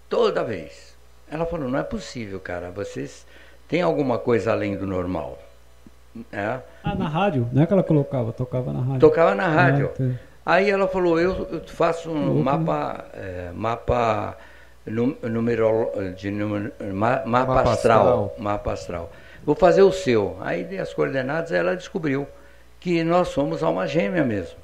Toda 0.08 0.42
vez. 0.42 0.96
Ela 1.30 1.44
falou, 1.44 1.68
não 1.68 1.78
é 1.78 1.82
possível, 1.82 2.40
cara, 2.40 2.70
vocês 2.70 3.26
têm 3.68 3.82
alguma 3.82 4.18
coisa 4.18 4.52
além 4.52 4.76
do 4.76 4.86
normal. 4.86 5.38
É. 6.32 6.60
Ah, 6.82 6.94
na 6.94 7.08
rádio? 7.08 7.48
Não 7.52 7.62
é 7.62 7.66
que 7.66 7.72
ela 7.72 7.82
colocava, 7.82 8.32
tocava 8.32 8.72
na 8.72 8.80
rádio. 8.80 9.00
Tocava 9.00 9.34
na 9.34 9.48
rádio. 9.48 9.90
Ah, 9.94 9.98
tá. 9.98 10.04
Aí 10.46 10.70
ela 10.70 10.86
falou, 10.86 11.18
eu, 11.18 11.48
eu 11.50 11.60
faço 11.66 12.10
um 12.10 12.42
mapa, 12.42 13.06
é, 13.14 13.50
mapa 13.54 14.36
numero, 14.86 15.90
de 16.16 16.30
número, 16.30 16.72
mapa, 16.92 17.26
mapa 17.26 17.60
astral, 17.62 17.72
astral, 17.72 18.34
mapa 18.38 18.72
astral. 18.72 19.12
Vou 19.44 19.54
fazer 19.54 19.82
o 19.82 19.92
seu. 19.92 20.36
Aí 20.40 20.64
dei 20.64 20.78
as 20.78 20.92
coordenadas, 20.92 21.50
ela 21.50 21.74
descobriu 21.74 22.26
que 22.78 23.02
nós 23.02 23.28
somos 23.28 23.62
alma 23.62 23.86
gêmea 23.86 24.22
mesmo. 24.22 24.56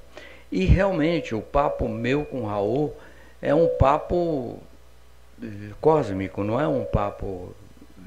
E 0.53 0.65
realmente 0.65 1.35
o 1.35 1.41
papo 1.41 1.89
meu 1.89 2.25
com 2.25 2.43
o 2.43 2.47
Raul 2.47 2.95
é 3.41 3.55
um 3.55 3.69
papo 3.79 4.59
eh, 5.43 5.47
cósmico, 5.81 6.45
não 6.45 6.61
é 6.61 6.69
um 6.69 6.85
papo 6.85 7.55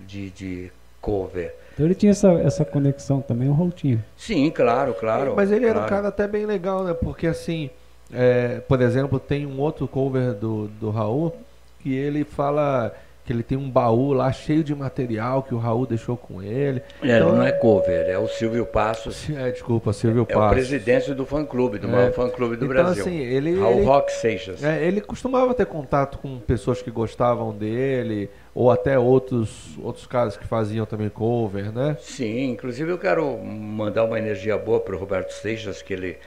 de, 0.05 0.29
de 0.29 0.71
cover. 1.03 1.53
Então 1.73 1.85
ele 1.85 1.93
tinha 1.93 2.11
essa, 2.11 2.31
essa 2.31 2.63
conexão 2.63 3.21
também, 3.21 3.49
o 3.49 3.53
Raul 3.53 3.71
tinha. 3.71 4.03
Sim, 4.15 4.49
claro, 4.49 4.93
claro. 4.93 5.33
Mas 5.35 5.51
ele 5.51 5.65
claro. 5.65 5.77
era 5.77 5.85
um 5.85 5.89
cara 5.89 6.07
até 6.07 6.27
bem 6.27 6.45
legal, 6.45 6.83
né? 6.83 6.93
Porque 6.93 7.27
assim, 7.27 7.69
é, 8.11 8.61
por 8.61 8.81
exemplo, 8.81 9.19
tem 9.19 9.45
um 9.45 9.59
outro 9.59 9.87
cover 9.87 10.33
do, 10.33 10.67
do 10.79 10.89
Raul 10.89 11.35
que 11.81 11.93
ele 11.93 12.23
fala 12.23 12.93
que 13.25 13.31
ele 13.31 13.43
tem 13.43 13.57
um 13.57 13.69
baú 13.69 14.11
lá 14.11 14.31
cheio 14.31 14.63
de 14.63 14.75
material 14.75 15.43
que 15.43 15.55
o 15.55 15.57
Raul 15.57 15.85
deixou 15.85 16.17
com 16.17 16.41
ele. 16.41 16.81
É, 17.01 17.17
então, 17.17 17.35
não 17.35 17.43
é 17.43 17.53
cover, 17.53 18.09
é 18.09 18.17
o 18.17 18.27
Silvio 18.27 18.65
Passos. 18.65 19.29
É, 19.29 19.49
desculpa, 19.49 19.93
Silvio 19.93 20.23
é, 20.27 20.33
Passos. 20.33 20.43
É 20.43 20.47
o 20.47 20.49
presidente 20.49 21.13
do 21.13 21.25
fã-clube, 21.25 21.79
do 21.79 21.87
é. 21.87 21.91
maior 21.91 22.11
fã-clube 22.11 22.57
do 22.57 22.65
então, 22.65 22.75
Brasil. 22.75 23.03
Assim, 23.03 23.17
ele, 23.17 23.57
Raul 23.57 23.77
ele, 23.77 23.85
Rock 23.85 24.11
Seixas. 24.11 24.61
É, 24.61 24.85
ele 24.85 24.99
costumava 24.99 25.53
ter 25.53 25.65
contato 25.65 26.17
com 26.17 26.37
pessoas 26.39 26.81
que 26.81 26.91
gostavam 26.91 27.53
dele, 27.53 28.29
ou 28.53 28.69
até 28.69 28.99
outros, 28.99 29.77
outros 29.81 30.05
caras 30.05 30.35
que 30.35 30.45
faziam 30.45 30.85
também 30.85 31.09
cover, 31.09 31.71
né? 31.71 31.95
Sim, 32.01 32.51
inclusive 32.51 32.91
eu 32.91 32.97
quero 32.97 33.37
mandar 33.37 34.03
uma 34.03 34.19
energia 34.19 34.57
boa 34.57 34.81
para 34.81 34.95
o 34.95 34.99
Roberto 34.99 35.31
Seixas, 35.31 35.81
que 35.81 35.93
ele 35.93 36.17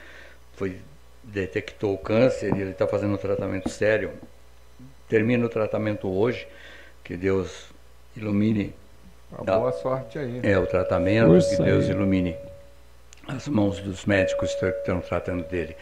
foi 0.53 0.77
detectou 1.23 1.93
o 1.93 1.97
câncer 1.97 2.55
e 2.55 2.61
ele 2.61 2.71
está 2.71 2.87
fazendo 2.87 3.13
um 3.13 3.17
tratamento 3.17 3.69
sério. 3.69 4.11
Termina 5.07 5.45
o 5.45 5.49
tratamento 5.49 6.07
hoje 6.07 6.47
que 7.07 7.15
Deus 7.15 7.67
ilumine. 8.17 8.75
Uma 9.31 9.59
boa 9.59 9.71
sorte 9.71 10.19
aí. 10.19 10.41
É, 10.43 10.59
o 10.59 10.67
tratamento, 10.67 11.39
que 11.49 11.63
Deus 11.63 11.85
aí. 11.85 11.91
ilumine 11.91 12.35
as 13.25 13.47
mãos 13.47 13.79
dos 13.79 14.05
médicos 14.05 14.53
que 14.53 14.65
estão 14.65 14.99
tratando 14.99 15.43
dele. 15.45 15.75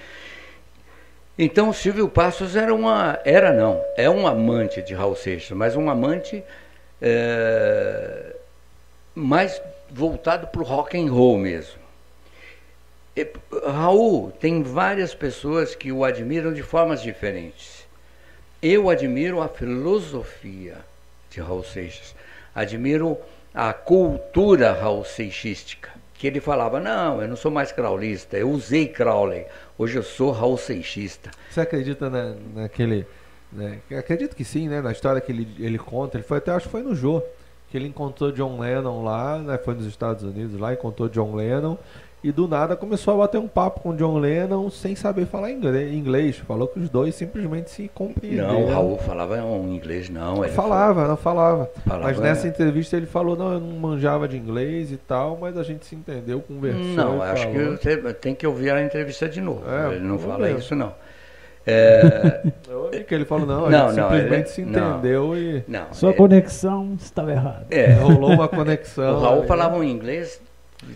Então, 1.37 1.73
Silvio 1.73 2.07
Passos 2.07 2.55
era 2.55 2.73
uma. 2.73 3.19
Era 3.25 3.51
não, 3.51 3.83
é 3.97 4.07
um 4.07 4.27
amante 4.27 4.83
de 4.83 4.93
Raul 4.93 5.15
Seixas, 5.15 5.57
mas 5.57 5.75
um 5.75 5.89
amante 5.89 6.43
é, 7.01 8.35
mais 9.15 9.59
voltado 9.89 10.47
para 10.47 10.61
o 10.61 10.63
rock 10.63 10.95
and 10.95 11.11
roll 11.11 11.39
mesmo. 11.39 11.81
E, 13.15 13.27
Raul 13.65 14.31
tem 14.31 14.61
várias 14.61 15.15
pessoas 15.15 15.73
que 15.73 15.91
o 15.91 16.03
admiram 16.03 16.53
de 16.53 16.61
formas 16.61 17.01
diferentes. 17.01 17.83
Eu 18.61 18.89
admiro 18.89 19.41
a 19.41 19.47
filosofia 19.47 20.77
de 21.35 21.41
Raul 21.41 21.63
Seixas. 21.63 22.15
Admiro 22.53 23.17
a 23.53 23.73
cultura 23.73 24.71
Raul 24.73 25.03
Seixística, 25.03 25.89
que 26.13 26.25
ele 26.27 26.39
falava, 26.39 26.79
não, 26.79 27.21
eu 27.21 27.27
não 27.27 27.35
sou 27.35 27.51
mais 27.51 27.71
craulista, 27.71 28.37
eu 28.37 28.49
usei 28.49 28.87
Crowley, 28.87 29.45
hoje 29.77 29.97
eu 29.97 30.03
sou 30.03 30.31
Raul 30.31 30.57
Seixista. 30.57 31.29
Você 31.49 31.61
acredita 31.61 32.09
na, 32.09 32.35
naquele... 32.53 33.05
Né, 33.51 33.79
acredito 33.97 34.35
que 34.35 34.43
sim, 34.43 34.67
né? 34.67 34.81
Na 34.81 34.91
história 34.91 35.21
que 35.21 35.31
ele, 35.31 35.47
ele 35.59 35.77
conta, 35.77 36.17
ele 36.17 36.23
foi 36.23 36.39
até, 36.39 36.51
acho 36.51 36.65
que 36.65 36.71
foi 36.71 36.81
no 36.81 36.95
Jô, 36.95 37.21
que 37.69 37.77
ele 37.77 37.87
encontrou 37.87 38.31
John 38.31 38.59
Lennon 38.59 39.03
lá, 39.03 39.37
né, 39.37 39.57
foi 39.57 39.75
nos 39.75 39.85
Estados 39.85 40.23
Unidos 40.23 40.59
lá, 40.59 40.73
encontrou 40.73 41.07
John 41.07 41.35
Lennon 41.35 41.77
e 42.25 42.31
do 42.31 42.47
nada 42.47 42.75
começou 42.75 43.13
a 43.13 43.17
bater 43.17 43.37
um 43.37 43.47
papo 43.47 43.81
com 43.81 43.95
John 43.95 44.17
Lennon 44.17 44.71
sem 44.71 44.95
saber 44.95 45.27
falar 45.27 45.51
inglês. 45.51 46.37
Falou 46.37 46.67
que 46.67 46.79
os 46.79 46.89
dois 46.89 47.13
simplesmente 47.13 47.69
se 47.69 47.87
compreenderam. 47.93 48.47
Não, 48.47 48.63
o 48.63 48.67
Raul 48.67 48.97
falava 48.97 49.35
um 49.43 49.71
inglês, 49.71 50.09
não. 50.09 50.43
Ele 50.43 50.51
falava, 50.51 51.07
não 51.07 51.15
falava. 51.15 51.69
falava. 51.85 52.03
Mas 52.03 52.19
nessa 52.19 52.47
é... 52.47 52.49
entrevista 52.49 52.97
ele 52.97 53.05
falou, 53.05 53.37
não, 53.37 53.53
eu 53.53 53.59
não 53.59 53.77
manjava 53.77 54.27
de 54.27 54.37
inglês 54.37 54.91
e 54.91 54.97
tal, 54.97 55.37
mas 55.39 55.55
a 55.55 55.61
gente 55.61 55.85
se 55.85 55.93
entendeu, 55.93 56.41
conversou. 56.41 56.83
Não, 56.83 57.21
acho 57.21 57.43
falou. 57.43 57.77
que 57.77 57.95
você 57.95 58.13
tem 58.15 58.33
que 58.33 58.47
ouvir 58.47 58.71
a 58.71 58.83
entrevista 58.83 59.29
de 59.29 59.39
novo. 59.39 59.61
É, 59.69 59.93
ele 59.93 60.03
não 60.03 60.17
fala 60.17 60.47
mesmo. 60.47 60.57
isso, 60.57 60.75
não. 60.75 60.93
É... 61.63 62.41
Eu 62.67 62.85
ouvi 62.85 63.03
que 63.03 63.13
ele 63.13 63.25
falou, 63.25 63.45
não, 63.45 63.67
a 63.67 63.69
não, 63.69 63.87
gente 63.89 63.97
não, 63.97 64.09
simplesmente 64.09 64.39
ele... 64.39 64.47
se 64.47 64.61
entendeu 64.61 65.27
não, 65.27 65.37
e. 65.37 65.63
Não, 65.67 65.93
Sua 65.93 66.11
conexão 66.11 66.95
estava 66.99 67.31
errada. 67.31 67.67
É. 67.69 67.93
Rolou 67.93 68.31
uma 68.31 68.47
conexão. 68.47 69.17
O 69.17 69.19
Raul 69.21 69.41
aí. 69.43 69.47
falava 69.47 69.77
um 69.77 69.83
inglês 69.83 70.41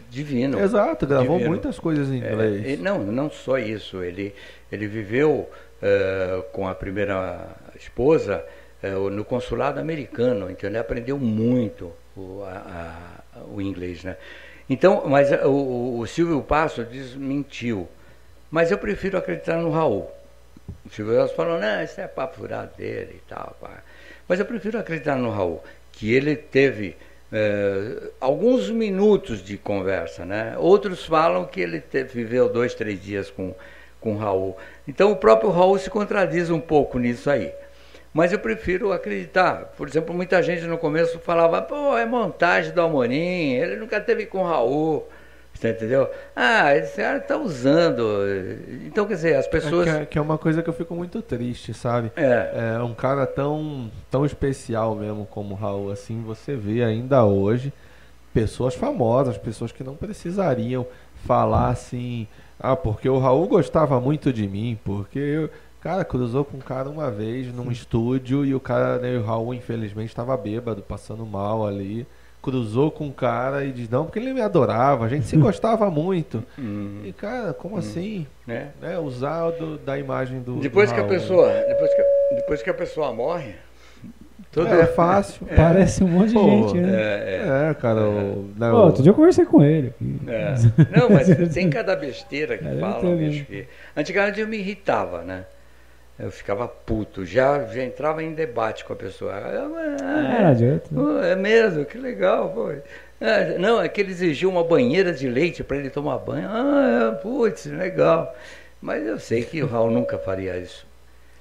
divino. 0.09 0.59
Exato, 0.59 1.05
gravou 1.05 1.37
divino. 1.37 1.49
muitas 1.49 1.79
coisas 1.79 2.09
em 2.09 2.17
inglês. 2.17 2.79
É, 2.79 2.81
não, 2.81 2.99
não 2.99 3.29
só 3.29 3.57
isso. 3.57 4.03
Ele, 4.03 4.33
ele 4.71 4.87
viveu 4.87 5.49
uh, 5.81 6.41
com 6.51 6.67
a 6.67 6.75
primeira 6.75 7.47
esposa 7.75 8.43
uh, 8.83 9.09
no 9.09 9.23
consulado 9.25 9.79
americano, 9.79 10.49
então 10.49 10.69
ele 10.69 10.77
aprendeu 10.77 11.17
muito 11.17 11.91
o, 12.15 12.43
a, 12.43 13.23
a, 13.35 13.39
o 13.51 13.61
inglês, 13.61 14.03
né? 14.03 14.17
Então, 14.69 15.03
mas 15.07 15.31
o, 15.43 15.99
o 15.99 16.07
Silvio 16.07 16.41
Passo 16.41 16.83
desmentiu. 16.83 17.87
Mas 18.51 18.71
eu 18.71 18.77
prefiro 18.77 19.17
acreditar 19.17 19.57
no 19.57 19.71
Raul. 19.71 20.09
O 20.85 20.89
Silvio 20.89 21.15
Passo 21.15 21.35
falou, 21.35 21.59
não, 21.59 21.83
isso 21.83 21.99
é 21.99 22.07
papo 22.07 22.37
furado 22.37 22.71
dele 22.77 23.15
e 23.15 23.29
tal. 23.29 23.55
Pá. 23.59 23.83
Mas 24.27 24.39
eu 24.39 24.45
prefiro 24.45 24.77
acreditar 24.77 25.15
no 25.15 25.31
Raul, 25.31 25.63
que 25.91 26.13
ele 26.13 26.35
teve 26.35 26.95
é, 27.31 28.09
alguns 28.19 28.69
minutos 28.69 29.43
de 29.43 29.57
conversa, 29.57 30.25
né? 30.25 30.55
Outros 30.57 31.05
falam 31.05 31.45
que 31.45 31.61
ele 31.61 31.83
viveu 32.11 32.49
dois, 32.49 32.73
três 32.73 33.01
dias 33.01 33.29
com, 33.29 33.53
com 33.99 34.17
Raul. 34.17 34.57
Então 34.87 35.11
o 35.11 35.15
próprio 35.15 35.51
Raul 35.51 35.77
se 35.77 35.89
contradiz 35.89 36.49
um 36.49 36.59
pouco 36.59 36.97
nisso 36.97 37.29
aí. 37.29 37.51
Mas 38.11 38.33
eu 38.33 38.39
prefiro 38.39 38.91
acreditar. 38.91 39.73
Por 39.77 39.87
exemplo, 39.87 40.15
muita 40.15 40.41
gente 40.41 40.63
no 40.63 40.77
começo 40.77 41.19
falava, 41.19 41.61
pô, 41.61 41.95
é 41.95 42.05
montagem 42.05 42.73
do 42.73 42.81
Amorim, 42.81 43.53
ele 43.53 43.75
nunca 43.75 44.01
teve 44.01 44.25
com 44.25 44.43
Raul. 44.43 45.07
Você 45.59 45.71
entendeu? 45.71 46.09
Ah, 46.33 46.73
esse 46.73 46.95
cara 46.95 47.17
está 47.17 47.37
usando. 47.37 48.01
Então, 48.85 49.05
quer 49.05 49.15
dizer, 49.15 49.35
as 49.35 49.45
é 49.45 49.49
pessoas. 49.49 49.87
É 49.87 49.91
que, 49.91 49.97
é, 49.97 50.05
que, 50.05 50.17
é, 50.17 50.21
uma 50.21 50.37
coisa 50.37 50.63
que 50.63 50.69
eu 50.69 50.73
fico 50.73 50.95
muito 50.95 51.21
triste, 51.21 51.73
sabe? 51.73 52.13
É. 52.15 52.77
É 52.77 52.81
um 52.81 52.93
cara 52.93 53.27
tão, 53.27 53.91
tão 54.09 54.25
especial 54.25 54.95
mesmo 54.95 55.25
como 55.25 55.55
o 55.55 55.57
Raul, 55.57 55.91
assim, 55.91 56.21
você 56.21 56.55
vê 56.55 56.81
ainda 56.81 57.25
hoje 57.25 57.73
pessoas 58.33 58.73
famosas, 58.73 59.37
pessoas 59.37 59.73
que 59.73 59.83
não 59.83 59.95
precisariam 59.95 60.87
falar 61.25 61.71
assim. 61.71 62.25
Ah, 62.57 62.77
porque 62.77 63.09
o 63.09 63.19
Raul 63.19 63.45
gostava 63.45 63.99
muito 63.99 64.31
de 64.31 64.47
mim, 64.47 64.79
porque 64.85 65.19
eu. 65.19 65.49
Cara, 65.81 66.05
cruzou 66.05 66.45
com 66.45 66.57
um 66.57 66.61
cara 66.61 66.89
uma 66.89 67.11
vez 67.11 67.53
num 67.53 67.69
estúdio 67.69 68.45
e 68.45 68.55
o 68.55 68.59
cara, 68.61 68.97
né, 68.97 69.17
o 69.17 69.23
Raul, 69.23 69.53
infelizmente, 69.53 70.09
estava 70.09 70.35
bêbado, 70.37 70.81
passando 70.81 71.25
mal 71.25 71.67
ali 71.67 72.05
cruzou 72.41 72.89
com 72.89 73.05
um 73.05 73.11
cara 73.11 73.65
e 73.65 73.71
diz, 73.71 73.89
não, 73.89 74.05
porque 74.05 74.19
ele 74.19 74.33
me 74.33 74.41
adorava, 74.41 75.05
a 75.05 75.09
gente 75.09 75.25
se 75.25 75.35
gostava 75.37 75.89
muito. 75.89 76.43
Hum. 76.57 77.01
E, 77.03 77.13
cara, 77.13 77.53
como 77.53 77.75
hum. 77.75 77.79
assim? 77.79 78.25
É. 78.47 78.67
Né? 78.81 78.97
Usar 78.99 79.51
do, 79.51 79.77
da 79.77 79.97
imagem 79.97 80.41
do. 80.41 80.55
Depois 80.59 80.89
do 80.89 80.95
que 80.95 81.01
a 81.01 81.05
pessoa. 81.05 81.51
Depois 81.67 81.93
que, 81.93 82.35
depois 82.35 82.61
que 82.61 82.69
a 82.69 82.73
pessoa 82.73 83.13
morre. 83.13 83.55
Tudo 84.51 84.73
é, 84.73 84.81
é 84.81 84.85
fácil. 84.87 85.45
É. 85.49 85.55
Parece 85.55 86.03
um 86.03 86.07
monte 86.07 86.29
de 86.29 86.33
Pô, 86.33 86.43
gente, 86.43 86.77
né? 86.77 86.91
É, 86.91 87.67
é. 87.67 87.69
é 87.69 87.73
cara. 87.73 88.01
O, 88.01 88.49
né, 88.57 88.69
Pô, 88.69 88.77
outro 88.77 89.03
dia 89.03 89.11
eu 89.11 89.15
conversei 89.15 89.45
com 89.45 89.63
ele. 89.63 89.93
Não, 89.99 91.09
mas 91.11 91.53
tem 91.53 91.69
cada 91.69 91.95
besteira 91.95 92.57
que 92.57 92.79
fala, 92.79 93.15
bicho. 93.15 93.45
Que... 93.45 93.67
Antigamente 93.95 94.39
eu 94.39 94.47
me 94.47 94.57
irritava, 94.57 95.23
né? 95.23 95.45
Eu 96.19 96.31
ficava 96.31 96.67
puto, 96.67 97.25
já, 97.25 97.63
já 97.67 97.81
entrava 97.81 98.21
em 98.21 98.33
debate 98.33 98.83
com 98.83 98.91
a 98.91 98.95
pessoa. 98.95 99.33
Ah, 99.33 100.53
é, 101.23 101.31
é 101.31 101.35
mesmo, 101.35 101.85
que 101.85 101.97
legal, 101.97 102.49
pô. 102.49 102.73
É, 103.21 103.57
não, 103.57 103.81
é 103.81 103.87
que 103.87 104.01
ele 104.01 104.11
exigiu 104.11 104.49
uma 104.49 104.63
banheira 104.63 105.13
de 105.13 105.29
leite 105.29 105.63
para 105.63 105.77
ele 105.77 105.89
tomar 105.89 106.17
banho. 106.17 106.49
Ah, 106.49 107.13
é, 107.13 107.21
putz, 107.21 107.65
legal. 107.67 108.35
Mas 108.81 109.05
eu 109.05 109.17
sei 109.17 109.43
que 109.43 109.63
o 109.63 109.67
Raul 109.67 109.91
nunca 109.91 110.17
faria 110.17 110.57
isso. 110.57 110.85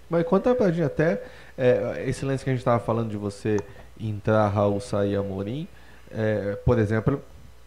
Mas 0.08 0.24
conta 0.24 0.54
pra 0.54 0.70
gente 0.70 0.84
até 0.84 1.20
é, 1.56 2.04
esse 2.06 2.24
lance 2.24 2.44
que 2.44 2.50
a 2.50 2.52
gente 2.52 2.60
estava 2.60 2.78
falando 2.78 3.10
de 3.10 3.16
você 3.16 3.56
entrar 4.00 4.46
Raul, 4.46 4.80
sair 4.80 5.16
Amorim. 5.16 5.66
É, 6.10 6.56
por 6.64 6.78
exemplo, 6.78 7.20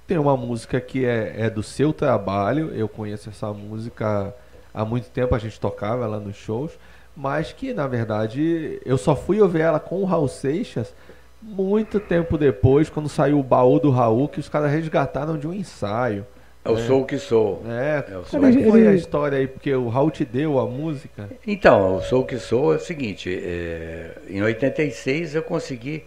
tem 0.08 0.18
uma 0.18 0.36
música 0.38 0.80
que 0.80 1.06
é, 1.06 1.42
é 1.42 1.50
do 1.50 1.62
seu 1.62 1.92
trabalho. 1.92 2.74
Eu 2.74 2.88
conheço 2.88 3.30
essa 3.30 3.52
música 3.52 4.34
há 4.74 4.86
muito 4.86 5.10
tempo, 5.10 5.36
a 5.36 5.40
gente 5.40 5.60
tocava 5.60 6.06
ela 6.06 6.20
nos 6.20 6.38
shows. 6.38 6.72
Mas 7.16 7.52
que, 7.52 7.74
na 7.74 7.88
verdade, 7.88 8.82
eu 8.86 8.98
só 8.98 9.16
fui 9.16 9.42
ouvir 9.42 9.62
ela 9.62 9.80
com 9.80 10.02
o 10.02 10.06
Raul 10.06 10.28
Seixas 10.28 10.94
muito 11.42 12.00
tempo 12.00 12.38
depois, 12.38 12.90
quando 12.90 13.10
saiu 13.10 13.40
o 13.40 13.44
baú 13.44 13.80
do 13.80 13.90
Raul, 13.90 14.28
que 14.28 14.40
os 14.40 14.48
caras 14.48 14.72
resgataram 14.72 15.38
de 15.38 15.48
um 15.48 15.54
ensaio. 15.54 16.26
Eu 16.64 16.78
é. 16.78 16.82
sou 16.82 17.02
o 17.02 17.06
que 17.06 17.18
sou. 17.18 17.64
É, 17.68 17.98
é 17.98 18.22
como 18.30 18.46
é 18.46 18.52
que 18.52 18.64
foi 18.70 18.88
a 18.88 18.94
história 18.94 19.40
aí? 19.40 19.48
Porque 19.48 19.74
o 19.74 19.90
Raul 19.90 20.12
te 20.12 20.24
deu 20.24 20.60
a 20.60 20.68
música? 20.68 21.30
Então, 21.46 21.96
eu 21.96 22.02
sou 22.02 22.22
o 22.22 22.26
que 22.26 22.38
sou 22.38 22.74
é 22.74 22.76
o 22.76 22.80
seguinte, 22.80 23.34
é, 23.34 24.12
em 24.30 24.44
86 24.44 25.34
eu 25.34 25.42
consegui, 25.42 26.04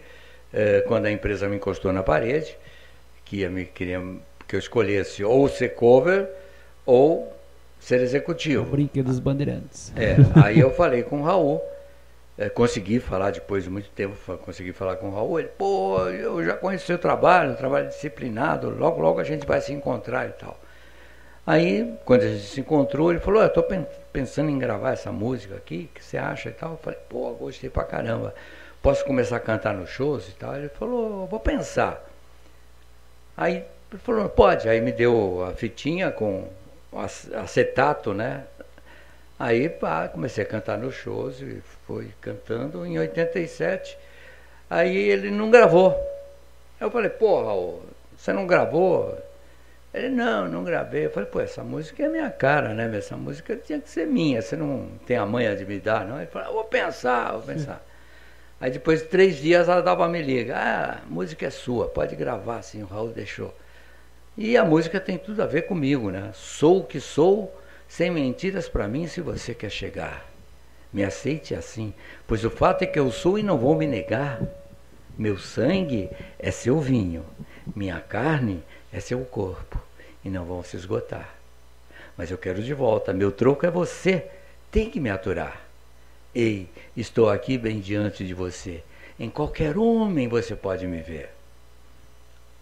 é, 0.53 0.81
quando 0.87 1.07
a 1.07 1.11
empresa 1.11 1.49
me 1.49 1.57
encostou 1.57 1.91
na 1.91 2.01
parede, 2.01 2.57
que 3.25 3.37
ia 3.37 3.49
me 3.49 3.65
queria 3.65 4.01
que 4.47 4.55
eu 4.55 4.59
escolhesse 4.59 5.23
ou 5.23 5.49
ser 5.49 5.69
cover 5.69 6.29
ou 6.85 7.34
ser 7.85 8.01
executivo. 8.01 8.63
O 8.63 8.71
brinquedo 8.71 9.05
dos 9.05 9.19
bandeirantes. 9.19 9.93
É, 9.95 10.15
aí 10.43 10.59
eu 10.59 10.71
falei 10.71 11.03
com 11.03 11.21
o 11.21 11.23
Raul, 11.23 11.61
é, 12.35 12.49
consegui 12.49 12.99
falar 12.99 13.29
depois 13.29 13.63
de 13.63 13.69
muito 13.69 13.89
tempo, 13.89 14.15
consegui 14.39 14.73
falar 14.73 14.95
com 14.95 15.09
o 15.09 15.13
Raul, 15.13 15.39
ele, 15.39 15.49
pô, 15.49 15.99
eu 16.09 16.43
já 16.43 16.55
conheci 16.55 16.87
seu 16.87 16.97
trabalho, 16.97 17.51
um 17.51 17.55
trabalho 17.55 17.87
disciplinado, 17.87 18.71
logo, 18.71 18.99
logo 18.99 19.19
a 19.19 19.23
gente 19.23 19.45
vai 19.45 19.61
se 19.61 19.71
encontrar 19.71 20.27
e 20.27 20.31
tal. 20.31 20.59
Aí, 21.45 21.93
quando 22.05 22.23
a 22.23 22.27
gente 22.27 22.45
se 22.45 22.59
encontrou, 22.59 23.11
ele 23.11 23.19
falou, 23.19 23.39
eu 23.39 23.49
estou 23.49 23.63
pensando 24.11 24.49
em 24.49 24.57
gravar 24.57 24.93
essa 24.93 25.11
música 25.11 25.55
aqui, 25.55 25.87
o 25.91 25.93
que 25.93 26.03
você 26.03 26.17
acha 26.17 26.49
e 26.49 26.53
tal? 26.53 26.71
Eu 26.71 26.77
falei, 26.77 26.97
pô, 27.07 27.35
gostei 27.35 27.69
pra 27.69 27.83
caramba. 27.83 28.33
Posso 28.81 29.05
começar 29.05 29.35
a 29.35 29.39
cantar 29.39 29.75
nos 29.75 29.91
shows 29.91 30.27
e 30.27 30.31
tal? 30.31 30.55
Ele 30.55 30.69
falou, 30.69 31.27
vou 31.27 31.39
pensar. 31.39 32.03
Aí 33.37 33.63
ele 33.91 34.01
falou, 34.01 34.27
pode. 34.27 34.67
Aí 34.67 34.81
me 34.81 34.91
deu 34.91 35.45
a 35.45 35.51
fitinha 35.51 36.09
com 36.09 36.47
acetato, 36.99 38.13
né? 38.13 38.43
Aí 39.37 39.67
pá, 39.67 40.07
comecei 40.07 40.43
a 40.43 40.47
cantar 40.47 40.77
nos 40.77 40.95
shows 40.95 41.41
e 41.41 41.61
foi 41.85 42.13
cantando 42.21 42.85
em 42.85 42.97
87. 42.97 43.97
Aí 44.69 44.97
ele 44.97 45.29
não 45.29 45.51
gravou. 45.51 45.95
Eu 46.79 46.89
falei, 46.89 47.09
pô, 47.09 47.43
Raul, 47.43 47.83
você 48.17 48.33
não 48.33 48.47
gravou? 48.47 49.17
Ele, 49.93 50.09
não, 50.09 50.47
não 50.47 50.63
gravei. 50.63 51.05
Eu 51.05 51.11
falei, 51.11 51.29
pô, 51.29 51.39
essa 51.39 51.63
música 51.63 52.03
é 52.03 52.09
minha 52.09 52.29
cara, 52.29 52.73
né? 52.73 52.97
Essa 52.97 53.15
música 53.15 53.55
tinha 53.55 53.79
que 53.79 53.89
ser 53.89 54.05
minha, 54.05 54.41
você 54.41 54.55
não 54.55 54.89
tem 55.05 55.17
a 55.17 55.25
manha 55.25 55.55
de 55.55 55.65
me 55.65 55.79
dar, 55.79 56.05
não? 56.05 56.17
Ele 56.17 56.27
falou, 56.27 56.53
vou 56.53 56.63
pensar, 56.65 57.31
vou 57.33 57.41
pensar. 57.41 57.81
Aí 58.59 58.71
depois 58.71 59.01
de 59.01 59.07
três 59.07 59.37
dias 59.37 59.69
ela 59.69 59.81
dava 59.81 60.07
me 60.07 60.21
liga, 60.21 60.55
ah, 60.57 61.01
a 61.03 61.09
música 61.09 61.45
é 61.45 61.49
sua, 61.49 61.87
pode 61.87 62.15
gravar, 62.15 62.61
sim, 62.61 62.83
o 62.83 62.85
Raul 62.85 63.09
deixou. 63.09 63.53
E 64.37 64.57
a 64.57 64.65
música 64.65 64.99
tem 64.99 65.17
tudo 65.17 65.41
a 65.41 65.45
ver 65.45 65.63
comigo, 65.63 66.11
né? 66.11 66.31
Sou 66.33 66.79
o 66.79 66.83
que 66.83 66.99
sou, 66.99 67.55
sem 67.87 68.11
mentiras 68.11 68.67
para 68.67 68.87
mim 68.87 69.07
se 69.07 69.21
você 69.21 69.53
quer 69.53 69.69
chegar. 69.69 70.25
Me 70.91 71.03
aceite 71.03 71.55
assim, 71.55 71.93
pois 72.27 72.43
o 72.43 72.49
fato 72.49 72.83
é 72.83 72.85
que 72.85 72.99
eu 72.99 73.11
sou 73.11 73.39
e 73.39 73.43
não 73.43 73.57
vou 73.57 73.75
me 73.75 73.87
negar. 73.87 74.41
Meu 75.17 75.37
sangue 75.37 76.09
é 76.37 76.51
seu 76.51 76.79
vinho, 76.79 77.25
minha 77.73 78.01
carne 78.01 78.61
é 78.91 78.99
seu 78.99 79.19
corpo, 79.21 79.81
e 80.23 80.29
não 80.29 80.43
vão 80.43 80.63
se 80.63 80.75
esgotar. 80.75 81.35
Mas 82.17 82.31
eu 82.31 82.37
quero 82.37 82.61
de 82.61 82.73
volta, 82.73 83.13
meu 83.13 83.31
troco 83.31 83.65
é 83.65 83.71
você, 83.71 84.25
tem 84.69 84.89
que 84.89 84.99
me 84.99 85.09
aturar. 85.09 85.61
Ei, 86.33 86.69
estou 86.97 87.29
aqui 87.29 87.57
bem 87.57 87.79
diante 87.79 88.25
de 88.25 88.33
você. 88.33 88.83
Em 89.17 89.29
qualquer 89.29 89.77
homem 89.77 90.27
você 90.27 90.53
pode 90.53 90.85
me 90.85 91.01
ver. 91.01 91.29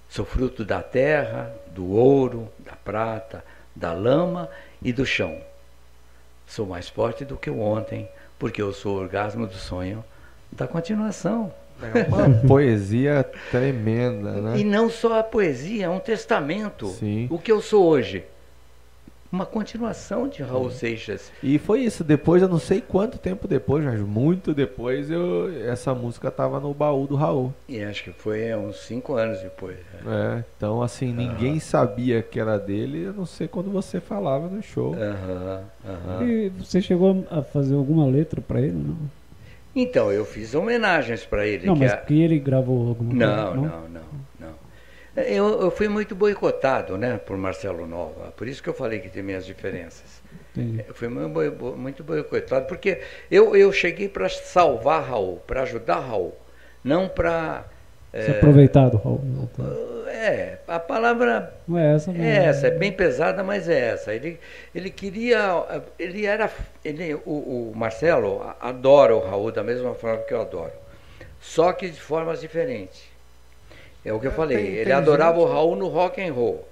Sou 0.08 0.24
fruto 0.24 0.64
da 0.64 0.84
terra, 0.84 1.56
do 1.74 1.90
ouro, 1.92 2.50
da 2.60 2.74
prata, 2.74 3.44
da 3.76 3.94
lama 3.94 4.50
e 4.82 4.94
do 4.94 5.06
chão. 5.06 5.38
Sou 6.46 6.66
mais 6.66 6.88
forte 6.88 7.26
do 7.26 7.36
que 7.36 7.50
ontem, 7.50 8.08
porque 8.38 8.62
eu 8.62 8.72
sou 8.74 8.96
o 8.96 9.00
orgasmo 9.00 9.48
do 9.48 9.56
sonho 9.56 10.04
da 10.52 10.68
continuação. 10.68 11.52
É 11.82 12.04
uma 12.08 12.30
poesia 12.48 13.30
tremenda, 13.50 14.34
né? 14.34 14.58
E 14.58 14.64
não 14.64 14.90
só 14.90 15.20
a 15.20 15.24
poesia, 15.24 15.86
é 15.86 15.90
um 15.90 16.00
testamento. 16.00 16.88
Sim. 16.90 17.28
O 17.30 17.40
que 17.40 17.52
eu 17.52 17.62
sou 17.62 17.86
hoje 17.86 18.24
uma 19.34 19.48
continuação 19.48 20.28
de 20.28 20.44
Raul 20.44 20.70
Seixas. 20.70 21.32
E 21.42 21.58
foi 21.58 21.82
isso, 21.82 22.04
depois, 22.04 22.44
eu 22.44 22.48
não 22.48 22.60
sei 22.60 22.80
quanto 22.80 23.18
tempo 23.18 23.48
depois, 23.48 23.84
mas 23.84 24.00
muito 24.00 24.54
depois, 24.54 25.10
eu, 25.10 25.52
essa 25.68 25.92
música 25.96 26.28
estava 26.28 26.60
no 26.60 26.72
baú 26.72 27.08
do 27.08 27.16
Raul. 27.16 27.52
E 27.68 27.82
acho 27.84 28.04
que 28.04 28.12
foi 28.12 28.54
uns 28.56 28.86
cinco 28.86 29.16
anos 29.16 29.42
depois. 29.42 29.78
Né? 30.06 30.38
É, 30.38 30.44
então 30.56 30.84
assim, 30.84 31.12
ninguém 31.12 31.60
sabia 31.60 32.22
que 32.22 32.40
era 32.40 32.60
dele, 32.60 33.06
eu 33.06 33.14
não 33.14 33.26
sei 33.26 33.48
quando 33.48 33.72
você 33.72 34.00
falava 34.00 34.48
no 34.48 34.62
show. 34.62 34.96
E 36.22 36.50
você 36.50 36.80
chegou 36.80 37.26
a 37.32 37.42
fazer 37.42 37.74
alguma 37.74 38.06
letra 38.06 38.40
para 38.40 38.62
ele, 38.62 38.74
não? 38.74 38.96
Então, 39.76 40.12
eu 40.12 40.24
fiz 40.24 40.54
homenagens 40.54 41.26
para 41.26 41.48
ele. 41.48 41.66
Não, 41.66 41.74
que 41.74 41.80
mas 41.80 41.94
a... 41.94 41.98
que 41.98 42.22
ele 42.22 42.38
gravou 42.38 42.90
alguma 42.90 43.12
não, 43.12 43.46
coisa? 43.48 43.56
Não, 43.56 43.64
não, 43.64 43.90
não. 43.90 44.02
Eu, 45.16 45.62
eu, 45.62 45.72
fui 45.72 45.88
muito 45.88 46.16
boicotado 46.16 46.98
né, 46.98 47.20
por 47.20 47.38
Marcelo 47.38 47.86
Nova, 47.86 48.32
por 48.36 48.48
isso 48.48 48.64
que 48.64 48.70
eu 48.70 48.74
falei 48.74 49.00
que 49.00 49.10
tem 49.10 49.22
minhas 49.22 49.46
diferenças. 49.46 50.24
Entendi. 50.56 50.84
Eu 50.88 50.94
fui 50.96 51.08
muito 51.08 52.04
boicotado, 52.04 52.66
porque 52.66 53.00
eu, 53.30 53.56
eu 53.56 53.72
cheguei 53.72 54.10
para 54.10 54.28
salvar 54.28 55.04
Raul, 55.04 55.38
para 55.46 55.62
ajudar 55.62 56.00
Raul, 56.00 56.36
não 56.84 57.08
para. 57.08 57.66
Se 58.12 58.32
é, 58.32 58.38
aproveitar 58.38 58.90
do 58.90 58.98
Raul. 58.98 59.22
É, 60.08 60.58
a 60.68 60.80
palavra 60.80 61.54
não 61.68 61.78
é 61.78 61.96
essa, 61.96 62.12
é 62.12 62.46
essa, 62.46 62.68
é 62.68 62.72
bem 62.72 62.92
pesada, 62.92 63.44
mas 63.44 63.70
é 63.70 63.90
essa. 63.90 64.14
Ele, 64.16 64.40
ele 64.74 64.90
queria, 64.90 65.64
ele 66.00 66.26
era, 66.26 66.50
ele, 66.84 67.14
o, 67.26 67.70
o 67.70 67.74
Marcelo 67.76 68.42
adora 68.60 69.16
o 69.16 69.20
Raul 69.20 69.52
da 69.52 69.64
mesma 69.64 69.94
forma 69.94 70.24
que 70.24 70.34
eu 70.34 70.42
adoro, 70.42 70.74
só 71.40 71.72
que 71.72 71.88
de 71.88 72.00
formas 72.00 72.42
diferentes. 72.42 73.13
É 74.06 74.12
o 74.12 74.20
que 74.20 74.28
eu 74.28 74.32
falei. 74.32 74.58
Tem, 74.58 74.68
ele 74.68 74.86
tem 74.86 74.94
adorava 74.94 75.40
gente... 75.40 75.50
o 75.50 75.52
Raul 75.52 75.76
no 75.76 75.88
rock 75.88 76.22
and 76.22 76.34
roll. 76.34 76.68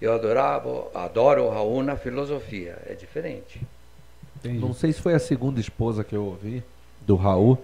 Eu 0.00 0.12
adorava, 0.12 0.88
adoro 0.94 1.44
o 1.44 1.50
Raul 1.50 1.82
na 1.82 1.96
filosofia. 1.96 2.76
É 2.86 2.94
diferente. 2.94 3.60
Entendi. 4.36 4.58
Não 4.58 4.74
sei 4.74 4.92
se 4.92 5.00
foi 5.00 5.14
a 5.14 5.18
segunda 5.18 5.60
esposa 5.60 6.04
que 6.04 6.14
eu 6.14 6.24
ouvi 6.24 6.62
do 7.00 7.16
Raul 7.16 7.58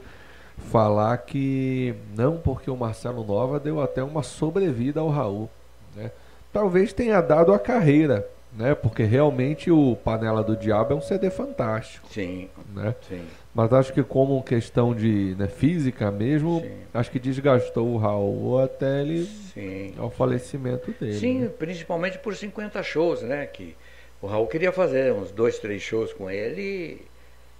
falar 0.71 1.17
que 1.19 1.95
não 2.15 2.37
porque 2.37 2.71
o 2.71 2.77
Marcelo 2.77 3.25
Nova 3.25 3.59
deu 3.59 3.81
até 3.81 4.03
uma 4.03 4.23
sobrevida 4.23 5.01
ao 5.01 5.09
Raul, 5.09 5.49
né? 5.95 6.11
Talvez 6.53 6.93
tenha 6.93 7.21
dado 7.21 7.53
a 7.53 7.59
carreira, 7.59 8.27
né? 8.53 8.75
Porque 8.75 9.05
realmente 9.05 9.71
o 9.71 9.97
Panela 9.97 10.43
do 10.43 10.57
Diabo 10.57 10.93
é 10.93 10.97
um 10.97 11.01
CD 11.01 11.31
fantástico. 11.31 12.07
Sim. 12.11 12.49
Né? 12.75 12.95
Sim. 13.09 13.23
Mas 13.53 13.73
acho 13.73 13.93
que 13.93 14.03
como 14.03 14.43
questão 14.43 14.95
de 14.95 15.35
né, 15.37 15.49
física 15.49 16.11
mesmo, 16.11 16.61
Sim. 16.61 16.73
acho 16.95 17.11
que 17.11 17.19
desgastou 17.19 17.89
o 17.89 17.97
Raul 17.97 18.61
até 18.61 19.01
ele 19.01 19.25
Sim. 19.25 19.93
ao 19.99 20.09
falecimento 20.09 20.93
dele. 20.93 21.19
Sim, 21.19 21.41
né? 21.41 21.51
principalmente 21.59 22.19
por 22.19 22.37
50 22.37 22.81
shows, 22.85 23.23
né? 23.23 23.47
Que 23.47 23.77
o 24.23 24.29
Raul 24.29 24.47
queria 24.47 24.71
fazer 24.71 25.13
uns 25.13 25.33
dois, 25.33 25.59
três 25.59 25.83
shows 25.83 26.13
com 26.13 26.31
ele 26.31 27.05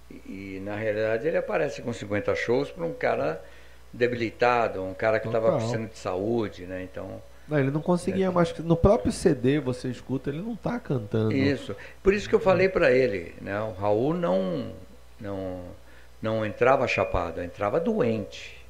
e, 0.09 0.55
e 0.55 0.61
na 0.63 0.75
realidade 0.75 1.27
ele 1.27 1.37
aparece 1.37 1.81
com 1.81 1.91
50 1.91 2.35
shows 2.35 2.71
para 2.71 2.85
um 2.85 2.93
cara 2.93 3.43
debilitado, 3.91 4.81
um 4.81 4.93
cara 4.93 5.19
que 5.19 5.27
estava 5.27 5.51
precisando 5.57 5.89
de 5.89 5.97
saúde, 5.97 6.65
né? 6.65 6.83
Então 6.89 7.21
não, 7.49 7.59
ele 7.59 7.69
não 7.69 7.81
conseguia 7.81 8.27
é. 8.27 8.29
mais. 8.29 8.57
No 8.59 8.77
próprio 8.77 9.11
CD 9.11 9.59
você 9.59 9.89
escuta, 9.89 10.29
ele 10.29 10.41
não 10.41 10.53
está 10.53 10.79
cantando. 10.79 11.33
Isso. 11.33 11.75
Por 12.01 12.13
isso 12.13 12.29
que 12.29 12.35
eu 12.35 12.39
falei 12.39 12.69
para 12.69 12.93
ele, 12.93 13.33
né? 13.41 13.59
O 13.59 13.73
Raul 13.73 14.13
não, 14.13 14.71
não 15.19 15.61
não 16.21 16.45
entrava 16.45 16.87
chapado, 16.87 17.41
entrava 17.41 17.79
doente. 17.79 18.61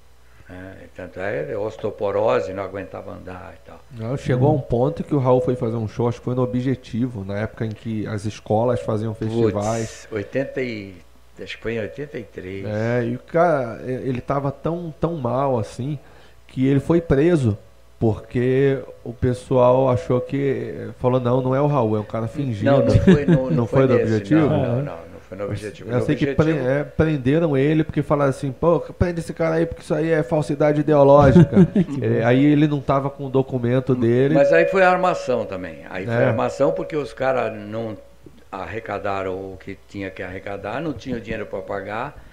Né? 0.48 0.76
Tanto 0.96 1.20
é 1.20 1.58
osteoporose, 1.58 2.54
não 2.54 2.64
aguentava 2.64 3.12
andar 3.12 3.54
e 3.56 3.68
tal. 3.70 3.80
Não, 3.92 4.18
chegou 4.18 4.50
a 4.50 4.54
um 4.54 4.60
ponto 4.60 5.04
que 5.04 5.16
o 5.16 5.20
Raul 5.20 5.42
foi 5.42 5.56
fazer 5.56 5.76
um 5.76 5.88
show, 5.88 6.08
acho 6.08 6.20
que 6.20 6.26
foi 6.26 6.36
no 6.36 6.44
Objetivo, 6.44 7.24
na 7.24 7.40
época 7.40 7.66
em 7.66 7.72
que 7.72 8.06
as 8.08 8.26
escolas 8.26 8.82
faziam 8.82 9.14
festivais. 9.14 10.08
Puts, 10.10 10.18
80 10.18 10.62
e, 10.62 10.96
acho 11.42 11.58
que 11.58 11.64
foi 11.64 11.76
em 11.76 11.80
83. 11.80 12.66
É, 12.66 13.04
e 13.06 13.16
o 13.16 13.20
cara, 13.20 13.82
ele 13.86 14.20
estava 14.20 14.52
tão, 14.52 14.94
tão 15.00 15.16
mal 15.16 15.58
assim, 15.58 15.98
que 16.48 16.68
ele 16.68 16.80
foi 16.80 17.02
preso 17.02 17.58
porque 18.02 18.80
o 19.04 19.14
pessoal 19.14 19.88
achou 19.88 20.20
que 20.20 20.90
falou 20.98 21.20
não, 21.20 21.40
não 21.40 21.56
é 21.56 21.62
o 21.62 21.68
Raul, 21.68 21.98
é 21.98 22.00
um 22.00 22.04
cara 22.04 22.28
fingindo. 22.28 22.72
Não, 22.72 22.84
não 22.84 23.00
foi, 23.00 23.26
no, 23.26 23.36
não, 23.46 23.52
não 23.52 23.68
foi, 23.68 23.88
foi 23.88 23.88
do 23.88 24.04
objetivo. 24.04 24.42
Não, 24.42 24.50
não, 24.50 24.82
não, 24.82 24.98
foi 25.32 25.38
no 25.38 25.46
objetivo. 25.46 25.90
Eu 25.90 26.02
sei 26.02 26.16
objetivo... 26.16 26.32
que 26.32 26.44
pre 26.44 26.58
é, 26.58 26.84
prenderam 26.84 27.56
ele 27.56 27.86
porque 27.86 28.04
falaram 28.04 28.32
assim, 28.32 28.52
pô, 28.52 28.82
prende 28.82 29.22
esse 29.22 29.34
cara 29.34 29.56
aí 29.56 29.66
porque 29.66 29.82
isso 29.82 29.94
aí 29.94 30.12
é 30.12 30.22
falsidade 30.24 30.82
ideológica. 30.82 31.56
é, 32.04 32.22
aí 32.26 32.44
ele 32.44 32.68
não 32.68 32.80
estava 32.80 33.10
com 33.10 33.28
o 33.28 33.30
documento 33.30 33.96
dele. 33.96 34.36
Mas 34.36 34.52
aí 34.52 34.66
foi 34.66 34.84
armação 34.84 35.46
também. 35.46 35.86
Aí 35.90 36.06
foi 36.06 36.16
é. 36.16 36.26
armação 36.26 36.74
porque 36.74 36.98
os 36.98 37.14
caras 37.14 37.58
não 37.58 37.98
arrecadaram 38.52 39.54
o 39.54 39.58
que 39.58 39.78
tinha 39.88 40.12
que 40.12 40.22
arrecadar, 40.22 40.82
não 40.82 40.92
tinham 40.92 41.18
dinheiro 41.18 41.46
para 41.46 41.62
pagar. 41.62 42.26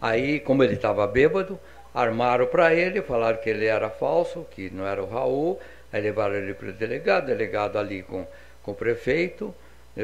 Aí, 0.00 0.40
como 0.40 0.64
ele 0.64 0.74
estava 0.74 1.06
bêbado, 1.06 1.60
armaram 1.94 2.46
para 2.46 2.72
ele, 2.72 3.02
falaram 3.02 3.36
que 3.36 3.50
ele 3.50 3.66
era 3.66 3.90
falso, 3.90 4.46
que 4.50 4.70
não 4.70 4.86
era 4.86 5.02
o 5.02 5.06
Raul. 5.06 5.60
Aí 5.92 6.00
levaram 6.00 6.34
ele 6.34 6.54
para 6.54 6.70
o 6.70 6.72
delegado, 6.72 7.26
delegado 7.26 7.78
ali 7.78 8.02
com, 8.02 8.26
com 8.62 8.70
o 8.72 8.74
prefeito, 8.74 9.54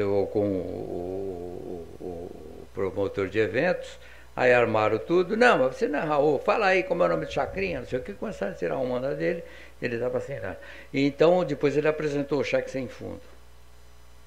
ou 0.01 0.27
com 0.27 0.39
o, 0.39 1.85
o, 1.99 2.05
o 2.05 2.67
promotor 2.73 3.27
de 3.27 3.39
eventos. 3.39 3.99
Aí 4.35 4.51
armaram 4.51 4.97
tudo. 4.97 5.37
Não, 5.37 5.59
mas 5.59 5.75
você 5.75 5.87
não 5.87 5.99
é 5.99 6.01
Raul, 6.01 6.39
fala 6.39 6.67
aí 6.67 6.83
como 6.83 7.03
é 7.03 7.05
o 7.05 7.09
nome 7.09 7.27
de 7.27 7.33
Chacrinha, 7.33 7.81
não 7.81 7.87
sei 7.87 7.99
o 7.99 8.01
que. 8.01 8.13
Começaram 8.13 8.53
a 8.53 8.55
tirar 8.55 8.77
uma 8.77 8.95
onda 8.95 9.13
dele, 9.13 9.43
ele 9.81 9.95
estava 9.95 10.19
sem 10.19 10.39
nada. 10.39 10.59
Então, 10.93 11.43
depois 11.45 11.77
ele 11.77 11.87
apresentou 11.87 12.39
o 12.39 12.43
cheque 12.43 12.71
sem 12.71 12.87
fundo. 12.87 13.21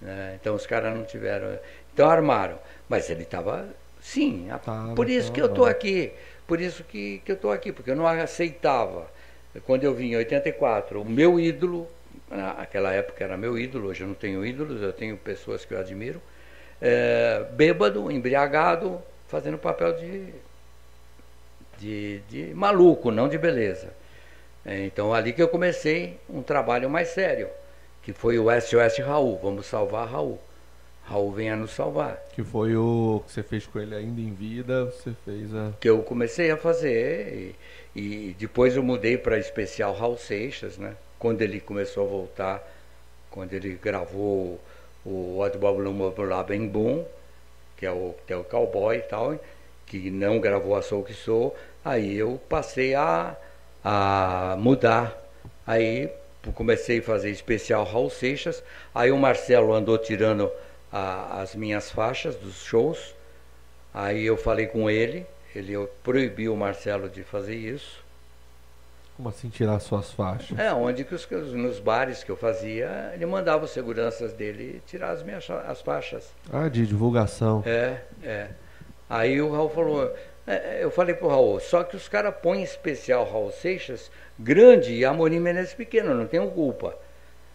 Né? 0.00 0.38
Então, 0.40 0.54
os 0.54 0.66
caras 0.66 0.94
não 0.94 1.04
tiveram. 1.04 1.58
Então, 1.92 2.08
armaram. 2.08 2.58
Mas 2.88 3.10
ele 3.10 3.22
estava, 3.22 3.66
sim. 4.00 4.46
Tava, 4.64 4.94
por 4.94 5.10
isso 5.10 5.32
que 5.32 5.40
eu 5.40 5.46
estou 5.46 5.66
aqui. 5.66 6.12
Por 6.46 6.60
isso 6.60 6.84
que, 6.84 7.20
que 7.24 7.32
eu 7.32 7.36
estou 7.36 7.50
aqui, 7.50 7.72
porque 7.72 7.90
eu 7.90 7.96
não 7.96 8.06
aceitava. 8.06 9.10
Quando 9.64 9.82
eu 9.84 9.94
vim 9.94 10.12
em 10.12 10.16
84, 10.16 11.00
o 11.00 11.04
meu 11.04 11.40
ídolo, 11.40 11.90
naquela 12.30 12.92
época 12.92 13.22
era 13.22 13.36
meu 13.36 13.58
ídolo, 13.58 13.88
hoje 13.88 14.02
eu 14.02 14.08
não 14.08 14.14
tenho 14.14 14.44
ídolos, 14.44 14.82
eu 14.82 14.92
tenho 14.92 15.16
pessoas 15.16 15.64
que 15.64 15.74
eu 15.74 15.78
admiro, 15.78 16.20
é, 16.80 17.44
bêbado, 17.52 18.10
embriagado, 18.10 19.00
fazendo 19.28 19.58
papel 19.58 19.92
de, 19.94 20.34
de, 21.78 22.18
de 22.28 22.54
maluco, 22.54 23.10
não 23.10 23.28
de 23.28 23.38
beleza. 23.38 23.92
É, 24.64 24.84
então 24.84 25.14
ali 25.14 25.32
que 25.32 25.42
eu 25.42 25.48
comecei 25.48 26.18
um 26.28 26.42
trabalho 26.42 26.90
mais 26.90 27.08
sério, 27.08 27.48
que 28.02 28.12
foi 28.12 28.38
o 28.38 28.46
SOS 28.60 28.98
Raul, 28.98 29.38
vamos 29.42 29.66
salvar 29.66 30.08
Raul. 30.08 30.40
Raul 31.04 31.30
venha 31.30 31.54
nos 31.54 31.70
salvar. 31.70 32.20
Que 32.32 32.42
foi 32.42 32.74
o 32.74 33.22
que 33.24 33.32
você 33.32 33.42
fez 33.44 33.64
com 33.64 33.78
ele 33.78 33.94
ainda 33.94 34.20
em 34.20 34.34
vida, 34.34 34.86
você 34.86 35.12
fez 35.24 35.54
a. 35.54 35.72
que 35.80 35.88
eu 35.88 36.02
comecei 36.02 36.50
a 36.50 36.56
fazer 36.56 37.54
e, 37.94 38.30
e 38.30 38.36
depois 38.36 38.74
eu 38.74 38.82
mudei 38.82 39.16
para 39.16 39.38
especial 39.38 39.94
Raul 39.94 40.18
Seixas, 40.18 40.76
né? 40.76 40.96
Quando 41.18 41.42
ele 41.42 41.60
começou 41.60 42.04
a 42.04 42.08
voltar, 42.08 42.72
quando 43.30 43.52
ele 43.54 43.74
gravou 43.74 44.60
o 45.04 45.38
What 45.38 45.58
Bob 45.58 45.80
Lumba 45.82 46.44
Bem 46.44 46.66
Boom, 46.68 47.04
que 47.76 47.86
é 47.86 47.90
o 47.90 48.14
que 48.26 48.32
é 48.32 48.36
o 48.36 48.44
cowboy 48.44 48.96
e 48.98 49.02
tal, 49.02 49.38
que 49.86 50.10
não 50.10 50.40
gravou 50.40 50.74
a 50.76 50.82
Soul 50.82 51.04
que 51.04 51.14
Sou, 51.14 51.56
aí 51.84 52.16
eu 52.16 52.40
passei 52.48 52.94
a, 52.94 53.36
a 53.84 54.56
mudar. 54.58 55.16
Aí 55.66 56.10
comecei 56.54 57.00
a 57.00 57.02
fazer 57.02 57.30
especial 57.30 57.84
Raul 57.84 58.10
Seixas, 58.10 58.62
aí 58.94 59.10
o 59.10 59.18
Marcelo 59.18 59.72
andou 59.74 59.98
tirando 59.98 60.50
a- 60.92 61.40
as 61.42 61.54
minhas 61.54 61.90
faixas 61.90 62.36
dos 62.36 62.62
shows, 62.64 63.14
Aí 63.94 64.24
eu 64.26 64.36
falei 64.36 64.66
com 64.66 64.90
ele, 64.90 65.26
ele 65.54 65.74
proibiu 66.04 66.54
o 66.54 66.56
Marcelo 66.56 67.08
de 67.08 67.22
fazer 67.24 67.56
isso. 67.56 68.04
Como 69.16 69.30
assim 69.30 69.48
tirar 69.48 69.80
suas 69.80 70.12
faixas? 70.12 70.58
É, 70.58 70.70
onde 70.74 71.02
que 71.02 71.14
os, 71.14 71.26
nos 71.52 71.80
bares 71.80 72.22
que 72.22 72.30
eu 72.30 72.36
fazia, 72.36 73.12
ele 73.14 73.24
mandava 73.24 73.64
os 73.64 73.70
seguranças 73.70 74.34
dele 74.34 74.82
tirar 74.86 75.10
as 75.10 75.22
minhas 75.22 75.48
as 75.48 75.80
faixas. 75.80 76.34
Ah, 76.52 76.68
de 76.68 76.86
divulgação. 76.86 77.62
É, 77.64 78.02
é. 78.22 78.48
Aí 79.08 79.40
o 79.40 79.50
Raul 79.50 79.70
falou, 79.70 80.14
é, 80.46 80.84
eu 80.84 80.90
falei 80.90 81.14
pro 81.14 81.28
Raul, 81.28 81.58
só 81.60 81.82
que 81.82 81.96
os 81.96 82.08
caras 82.08 82.34
põem 82.42 82.62
especial 82.62 83.24
Raul 83.24 83.50
Seixas 83.50 84.10
grande 84.38 84.92
e 84.92 85.02
Amorim 85.02 85.40
Menezes 85.40 85.72
pequeno, 85.72 86.14
não 86.14 86.26
tenho 86.26 86.50
culpa. 86.50 86.94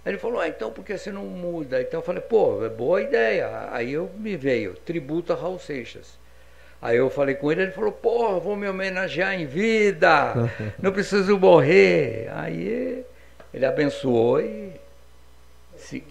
Aí 0.03 0.13
ele 0.13 0.17
falou, 0.17 0.39
ah, 0.39 0.47
então 0.47 0.71
por 0.71 0.83
que 0.83 0.97
você 0.97 1.11
não 1.11 1.25
muda? 1.25 1.79
Então 1.79 1.99
eu 1.99 2.03
falei, 2.03 2.21
pô, 2.21 2.65
é 2.65 2.69
boa 2.69 3.03
ideia. 3.03 3.69
Aí 3.71 3.93
eu 3.93 4.09
me 4.17 4.35
veio, 4.35 4.73
tributo 4.73 5.31
a 5.31 5.35
Raul 5.35 5.59
Seixas. 5.59 6.19
Aí 6.81 6.97
eu 6.97 7.09
falei 7.09 7.35
com 7.35 7.51
ele, 7.51 7.63
ele 7.63 7.71
falou, 7.71 7.91
pô, 7.91 8.39
vou 8.39 8.55
me 8.55 8.67
homenagear 8.67 9.33
em 9.39 9.45
vida, 9.45 10.39
não 10.81 10.91
preciso 10.91 11.37
morrer. 11.37 12.29
Aí 12.33 13.05
ele 13.53 13.65
abençoou 13.65 14.39
e 14.41 14.73
se- 15.75 16.03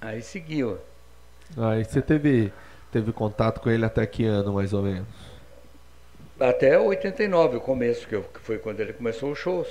aí 0.00 0.22
seguiu. 0.22 0.78
Aí 1.56 1.84
você 1.84 2.02
teve, 2.02 2.52
teve 2.92 3.12
contato 3.12 3.60
com 3.60 3.70
ele 3.70 3.84
até 3.84 4.06
que 4.06 4.24
ano, 4.24 4.54
mais 4.54 4.72
ou 4.72 4.82
menos? 4.82 5.08
Até 6.40 6.78
89, 6.78 7.58
o 7.58 7.60
começo, 7.60 8.08
que, 8.08 8.14
eu- 8.16 8.24
que 8.24 8.40
foi 8.40 8.58
quando 8.58 8.80
ele 8.80 8.92
começou 8.92 9.30
os 9.30 9.38
shows. 9.38 9.68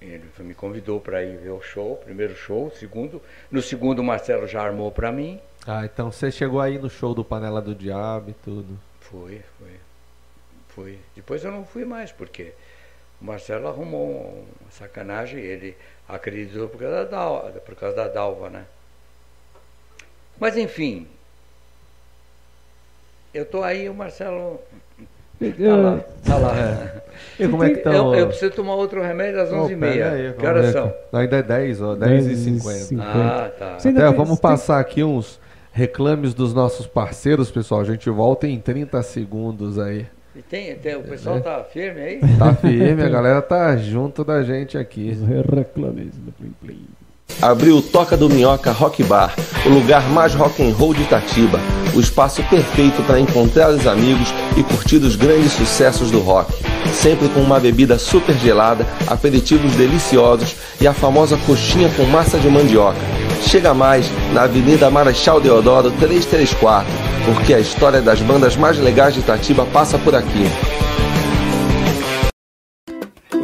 Ele 0.00 0.24
me 0.40 0.54
convidou 0.54 0.98
para 1.00 1.22
ir 1.22 1.36
ver 1.36 1.50
o 1.50 1.60
show, 1.60 1.96
primeiro 1.96 2.34
show, 2.34 2.70
segundo. 2.70 3.22
No 3.50 3.60
segundo, 3.60 3.98
o 4.00 4.04
Marcelo 4.04 4.46
já 4.46 4.62
armou 4.62 4.90
para 4.90 5.12
mim. 5.12 5.38
Ah, 5.66 5.84
então 5.84 6.10
você 6.10 6.30
chegou 6.30 6.60
aí 6.60 6.78
no 6.78 6.88
show 6.88 7.14
do 7.14 7.24
Panela 7.24 7.60
do 7.60 7.74
Diabo 7.74 8.30
e 8.30 8.32
tudo. 8.32 8.78
Fui, 9.00 9.40
fui. 9.58 9.80
Fui. 10.68 10.98
Depois 11.14 11.44
eu 11.44 11.50
não 11.50 11.64
fui 11.64 11.84
mais, 11.84 12.12
porque 12.12 12.52
o 13.20 13.24
Marcelo 13.24 13.68
arrumou 13.68 14.44
uma 14.60 14.70
sacanagem, 14.70 15.40
ele 15.40 15.76
acreditou 16.08 16.68
por 16.68 16.80
causa 16.80 17.04
da 17.04 17.04
Dalva, 17.04 17.50
por 17.60 17.74
causa 17.74 17.96
da 17.96 18.08
Dalva 18.08 18.48
né? 18.48 18.64
Mas 20.38 20.56
enfim. 20.56 21.06
Eu 23.32 23.44
tô 23.44 23.62
aí, 23.62 23.88
o 23.88 23.94
Marcelo. 23.94 24.60
Tá 25.38 25.76
lá, 25.76 26.00
tá 26.24 26.36
lá. 26.36 27.02
E 27.38 27.48
como 27.48 27.64
é 27.64 27.70
que 27.70 27.76
tá? 27.76 27.94
Eu, 27.94 28.14
eu 28.14 28.26
preciso 28.26 28.52
tomar 28.52 28.74
outro 28.74 29.02
remédio 29.02 29.40
às 29.40 29.50
Ô, 29.50 29.68
11h30. 29.68 29.80
pera 29.80 30.12
aí, 30.12 30.32
que 30.34 30.46
horas 30.46 30.72
são? 30.72 30.94
Ainda 31.12 31.36
é 31.38 31.42
10, 31.42 31.82
ó, 31.82 31.94
10 31.94 32.24
e 32.24 32.28
10 32.28 32.40
e 32.40 32.44
50. 32.58 32.78
50. 32.78 33.08
Ah, 33.08 33.50
tá. 33.58 33.76
Até, 33.76 34.12
vamos 34.12 34.38
passar 34.38 34.80
aqui 34.80 35.02
uns 35.02 35.40
reclames 35.72 36.34
dos 36.34 36.52
nossos 36.54 36.86
parceiros, 36.86 37.50
pessoal. 37.50 37.80
A 37.80 37.84
gente 37.84 38.08
volta 38.10 38.46
em 38.46 38.58
30 38.60 39.02
segundos 39.02 39.78
aí. 39.78 40.06
E 40.34 40.42
tem, 40.42 40.74
tem- 40.76 40.96
o 40.96 41.02
pessoal 41.02 41.38
É. 41.38 41.40
tá 41.40 41.64
firme 41.64 42.00
aí? 42.00 42.20
Tá 42.38 42.54
firme, 42.54 43.02
a 43.02 43.08
galera 43.08 43.42
tá 43.42 43.76
junto 43.76 44.24
da 44.24 44.42
gente 44.42 44.78
aqui. 44.78 45.10
Os 45.10 45.22
reclames 45.22 46.14
do 46.16 46.32
Plim 46.32 46.52
Plim. 46.60 46.86
Abriu 47.40 47.76
o 47.76 47.82
Toca 47.82 48.16
do 48.16 48.28
Minhoca 48.28 48.72
Rock 48.72 49.02
Bar, 49.02 49.34
o 49.66 49.68
lugar 49.68 50.08
mais 50.10 50.34
rock 50.34 50.62
and 50.62 50.74
roll 50.74 50.94
de 50.94 51.02
Itatiba, 51.02 51.60
o 51.94 52.00
espaço 52.00 52.42
perfeito 52.44 53.02
para 53.02 53.20
encontrar 53.20 53.70
os 53.70 53.86
amigos 53.86 54.32
e 54.56 54.62
curtir 54.62 54.96
os 54.96 55.16
grandes 55.16 55.52
sucessos 55.52 56.10
do 56.10 56.20
rock. 56.20 56.52
Sempre 56.92 57.28
com 57.28 57.40
uma 57.40 57.60
bebida 57.60 57.98
super 57.98 58.36
gelada, 58.36 58.86
aperitivos 59.06 59.74
deliciosos 59.74 60.56
e 60.80 60.86
a 60.86 60.92
famosa 60.92 61.36
coxinha 61.46 61.88
com 61.96 62.04
massa 62.04 62.38
de 62.38 62.48
mandioca. 62.48 62.98
Chega 63.42 63.72
mais 63.72 64.10
na 64.32 64.42
Avenida 64.42 64.90
Marechal 64.90 65.40
Deodoro 65.40 65.90
334, 65.92 66.86
porque 67.24 67.54
a 67.54 67.58
história 67.60 68.02
das 68.02 68.20
bandas 68.20 68.56
mais 68.56 68.78
legais 68.78 69.14
de 69.14 69.20
Itatiba 69.20 69.64
passa 69.66 69.98
por 69.98 70.14
aqui. 70.14 70.46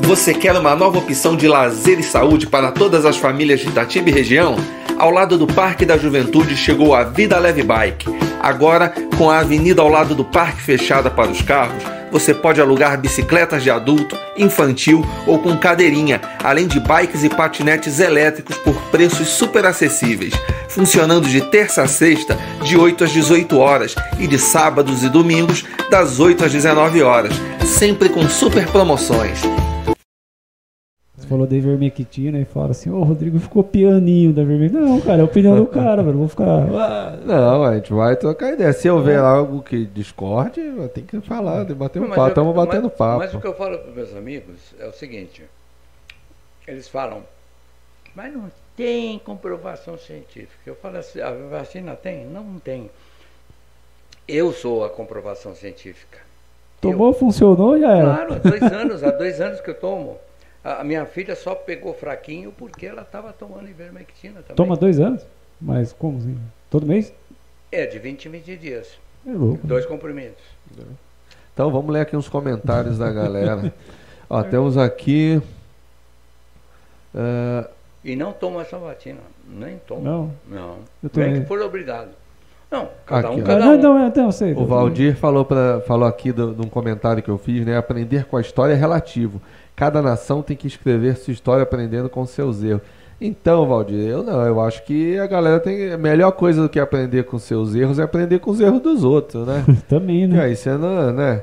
Você 0.06 0.32
quer 0.32 0.56
uma 0.56 0.76
nova 0.76 0.98
opção 0.98 1.34
de 1.34 1.48
lazer 1.48 1.98
e 1.98 2.02
saúde 2.04 2.46
para 2.46 2.70
todas 2.70 3.04
as 3.04 3.16
famílias 3.16 3.58
de 3.58 3.66
Itatiba 3.66 4.08
e 4.08 4.12
região? 4.12 4.54
Ao 4.96 5.10
lado 5.10 5.36
do 5.36 5.48
Parque 5.48 5.84
da 5.84 5.98
Juventude 5.98 6.56
chegou 6.56 6.94
a 6.94 7.02
Vida 7.02 7.36
Leve 7.40 7.64
Bike. 7.64 8.06
Agora, 8.40 8.94
com 9.18 9.28
a 9.28 9.40
avenida 9.40 9.82
ao 9.82 9.88
lado 9.88 10.14
do 10.14 10.24
parque 10.24 10.62
fechada 10.62 11.10
para 11.10 11.28
os 11.28 11.42
carros, 11.42 11.82
você 12.12 12.32
pode 12.32 12.60
alugar 12.60 12.96
bicicletas 13.00 13.64
de 13.64 13.70
adulto, 13.70 14.16
infantil 14.38 15.04
ou 15.26 15.40
com 15.40 15.56
cadeirinha, 15.56 16.20
além 16.44 16.68
de 16.68 16.78
bikes 16.78 17.24
e 17.24 17.28
patinetes 17.28 17.98
elétricos 17.98 18.56
por 18.58 18.80
preços 18.92 19.26
super 19.26 19.66
acessíveis. 19.66 20.34
Funcionando 20.68 21.28
de 21.28 21.40
terça 21.40 21.82
a 21.82 21.88
sexta, 21.88 22.38
de 22.62 22.76
8 22.76 23.02
às 23.02 23.10
18 23.10 23.58
horas, 23.58 23.96
e 24.20 24.28
de 24.28 24.38
sábados 24.38 25.02
e 25.02 25.08
domingos, 25.08 25.64
das 25.90 26.20
8 26.20 26.44
às 26.44 26.52
19 26.52 27.02
horas, 27.02 27.32
sempre 27.64 28.08
com 28.08 28.28
super 28.28 28.68
promoções. 28.68 29.40
Você 31.26 31.30
falou 31.30 31.44
da 31.44 31.56
Ivermectina 31.56 32.38
e 32.38 32.44
fala 32.44 32.70
assim, 32.70 32.88
ô 32.88 33.02
Rodrigo 33.02 33.40
ficou 33.40 33.64
pianinho 33.64 34.32
da 34.32 34.42
Ivermectina. 34.42 34.80
Não, 34.80 35.00
cara, 35.00 35.18
é 35.18 35.20
a 35.22 35.24
opinião 35.24 35.56
do 35.56 35.66
cara, 35.66 36.00
velho. 36.00 36.18
Vou 36.18 36.28
ficar. 36.28 36.44
"Ah, 36.72 37.16
Não, 37.24 37.64
a 37.64 37.74
gente 37.74 37.92
vai 37.92 38.14
trocar 38.14 38.52
ideia. 38.52 38.72
Se 38.72 38.88
houver 38.88 39.18
algo 39.18 39.60
que 39.60 39.84
discorde, 39.86 40.60
tem 40.94 41.02
que 41.05 41.20
falar, 41.20 41.64
bater 41.74 42.00
um 42.00 42.08
papo. 42.10 42.20
eu- 42.20 42.28
Estamos 42.28 42.55
batendo 42.55 42.84
mas- 42.84 42.92
papo. 42.96 43.18
Mas 43.18 43.34
o 43.34 43.40
que 43.40 43.46
eu 43.48 43.55
falo 43.56 43.76
para 43.76 43.90
meus 43.90 44.14
amigos 44.14 44.72
é 44.78 44.86
o 44.86 44.92
seguinte: 44.92 45.42
eles 46.66 46.86
falam, 46.86 47.24
mas 48.14 48.32
não 48.32 48.44
tem 48.76 49.18
comprovação 49.18 49.98
científica. 49.98 50.60
Eu 50.64 50.76
falo 50.76 50.98
assim: 50.98 51.20
a 51.20 51.32
vacina 51.50 51.96
tem? 51.96 52.24
Não 52.24 52.44
tem. 52.62 52.88
Eu 54.28 54.52
sou 54.52 54.84
a 54.84 54.88
comprovação 54.90 55.56
científica. 55.56 56.18
Tomou, 56.80 57.12
funcionou, 57.12 57.76
já 57.80 57.90
era. 57.96 58.05
Claro, 58.14 58.34
há 58.34 58.38
dois 58.38 58.62
anos, 58.62 59.02
há 59.02 59.10
dois 59.10 59.40
anos 59.40 59.60
que 59.60 59.70
eu 59.70 59.74
tomo. 59.74 60.18
A 60.66 60.82
minha 60.82 61.06
filha 61.06 61.36
só 61.36 61.54
pegou 61.54 61.94
fraquinho 61.94 62.50
porque 62.50 62.86
ela 62.86 63.02
estava 63.02 63.32
tomando 63.32 63.68
ivermectina 63.68 64.40
também. 64.42 64.56
Toma 64.56 64.76
dois 64.76 64.98
anos? 64.98 65.24
Mas 65.60 65.92
como 65.92 66.18
assim? 66.18 66.36
Todo 66.68 66.84
mês? 66.84 67.14
É, 67.70 67.86
de 67.86 67.98
20 68.00 68.26
em 68.26 68.30
20 68.32 68.56
dias. 68.56 68.98
É 69.24 69.30
louco. 69.30 69.64
Dois 69.64 69.86
comprimidos. 69.86 70.42
Então 71.54 71.70
vamos 71.70 71.92
ler 71.92 72.00
aqui 72.00 72.16
uns 72.16 72.28
comentários 72.28 72.98
da 72.98 73.12
galera. 73.12 73.72
Ó, 74.28 74.42
temos 74.42 74.76
aqui. 74.76 75.40
é, 77.14 77.68
E 78.04 78.16
não 78.16 78.32
toma 78.32 78.62
essa 78.62 78.76
vacina. 78.76 79.20
Nem 79.48 79.78
toma. 79.86 80.00
Não. 80.02 80.32
Não. 80.48 80.76
Eu 81.02 81.08
tô 81.08 81.20
Nem 81.20 81.42
que 81.42 81.46
for 81.46 81.60
obrigado. 81.62 82.10
Não, 82.68 82.88
cada 83.06 83.28
Aqui, 83.28 83.40
um, 83.40 83.44
cada 83.44 83.60
não, 83.64 83.72
um. 83.72 83.78
então, 83.78 84.06
então, 84.08 84.24
eu 84.26 84.32
sei. 84.32 84.52
O 84.52 84.66
Valdir 84.66 85.14
falou, 85.16 85.44
pra, 85.44 85.80
falou 85.82 86.08
aqui 86.08 86.32
de 86.32 86.42
um 86.42 86.68
comentário 86.68 87.22
que 87.22 87.30
eu 87.30 87.38
fiz, 87.38 87.64
né? 87.64 87.76
Aprender 87.76 88.24
com 88.24 88.36
a 88.36 88.40
história 88.40 88.72
é 88.72 88.76
relativo. 88.76 89.40
Cada 89.76 90.00
nação 90.00 90.40
tem 90.42 90.56
que 90.56 90.66
escrever 90.66 91.16
sua 91.16 91.32
história 91.32 91.62
aprendendo 91.62 92.08
com 92.08 92.24
seus 92.26 92.62
erros. 92.64 92.80
Então, 93.20 93.66
Valdir, 93.66 94.08
eu 94.08 94.22
não, 94.22 94.42
eu 94.44 94.60
acho 94.60 94.84
que 94.84 95.18
a 95.18 95.26
galera 95.26 95.60
tem. 95.60 95.92
A 95.92 95.98
melhor 95.98 96.32
coisa 96.32 96.62
do 96.62 96.68
que 96.68 96.80
aprender 96.80 97.24
com 97.24 97.38
seus 97.38 97.74
erros 97.74 97.98
é 97.98 98.02
aprender 98.02 98.38
com 98.40 98.50
os 98.50 98.60
erros 98.60 98.80
dos 98.80 99.05
outros, 99.05 99.46
né? 99.46 99.64
Também, 99.88 100.24
E 100.24 100.26
né? 100.26 100.42
aí 100.44 100.56
você 100.56 100.70
não, 100.76 101.12
né? 101.12 101.42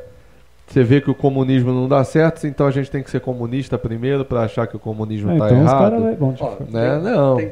Você 0.67 0.83
vê 0.83 1.01
que 1.01 1.11
o 1.11 1.15
comunismo 1.15 1.71
não 1.71 1.87
dá 1.87 2.03
certo, 2.03 2.47
então 2.47 2.65
a 2.65 2.71
gente 2.71 2.89
tem 2.89 3.03
que 3.03 3.09
ser 3.11 3.19
comunista 3.19 3.77
primeiro 3.77 4.23
pra 4.25 4.41
achar 4.43 4.65
que 4.65 4.75
o 4.75 4.79
comunismo 4.79 5.29
Ah, 5.31 5.37
tá 5.37 5.45
então 5.47 5.57
os 5.59 5.63
errado. 5.65 5.79
caras. 5.79 6.01
vai- 6.01 6.15
Bom, 6.15 6.35
Ó, 6.39 6.49
Né? 6.71 6.89
tem- 7.01 7.11
Não. 7.11 7.35
tem- 7.37 7.51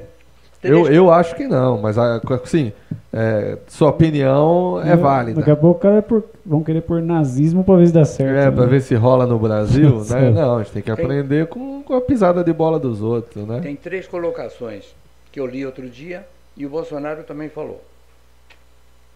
Eu, 0.64 0.88
eu 0.88 1.12
acho 1.12 1.36
que 1.36 1.48
não, 1.48 1.82
mas 1.82 1.98
assim, 1.98 2.72
é, 3.12 3.58
sua 3.68 3.90
opinião 3.90 4.80
é 4.84 4.96
válida. 4.96 5.40
Daqui 5.40 5.50
a 5.52 5.56
pouco 5.56 5.80
o 5.80 5.82
cara 5.82 5.98
é 5.98 6.02
por- 6.02 6.24
vão 6.46 6.64
querer 6.64 6.82
pôr 6.82 7.02
nazismo 7.02 7.64
pra 7.64 7.76
ver 7.78 7.88
se 7.88 7.94
dá 7.94 8.06
certo. 8.06 8.38
É, 8.38 8.52
pra 8.52 8.64
né? 8.66 8.70
ver 8.70 8.82
se 8.82 8.94
rola 8.94 9.26
no 9.26 9.40
Brasil, 9.40 10.04
né? 10.10 10.30
Não, 10.30 10.58
a 10.58 10.64
gente 10.64 10.74
tem 10.74 10.82
que 10.84 10.94
Tem- 10.96 11.04
aprender 11.06 11.48
com, 11.48 11.82
com 11.82 11.96
a 11.96 12.02
pisada 12.02 12.44
de 12.44 12.54
bola 12.54 12.80
dos 12.80 13.02
outros, 13.02 13.46
né? 13.48 13.60
Tem 13.62 13.76
três 13.76 14.08
colocações 14.08 14.96
que 15.32 15.40
eu 15.40 15.48
li 15.48 15.66
outro 15.66 15.90
dia 15.90 16.28
e 16.56 16.66
o 16.66 16.70
Bolsonaro 16.70 17.24
também 17.24 17.50
falou. 17.50 17.84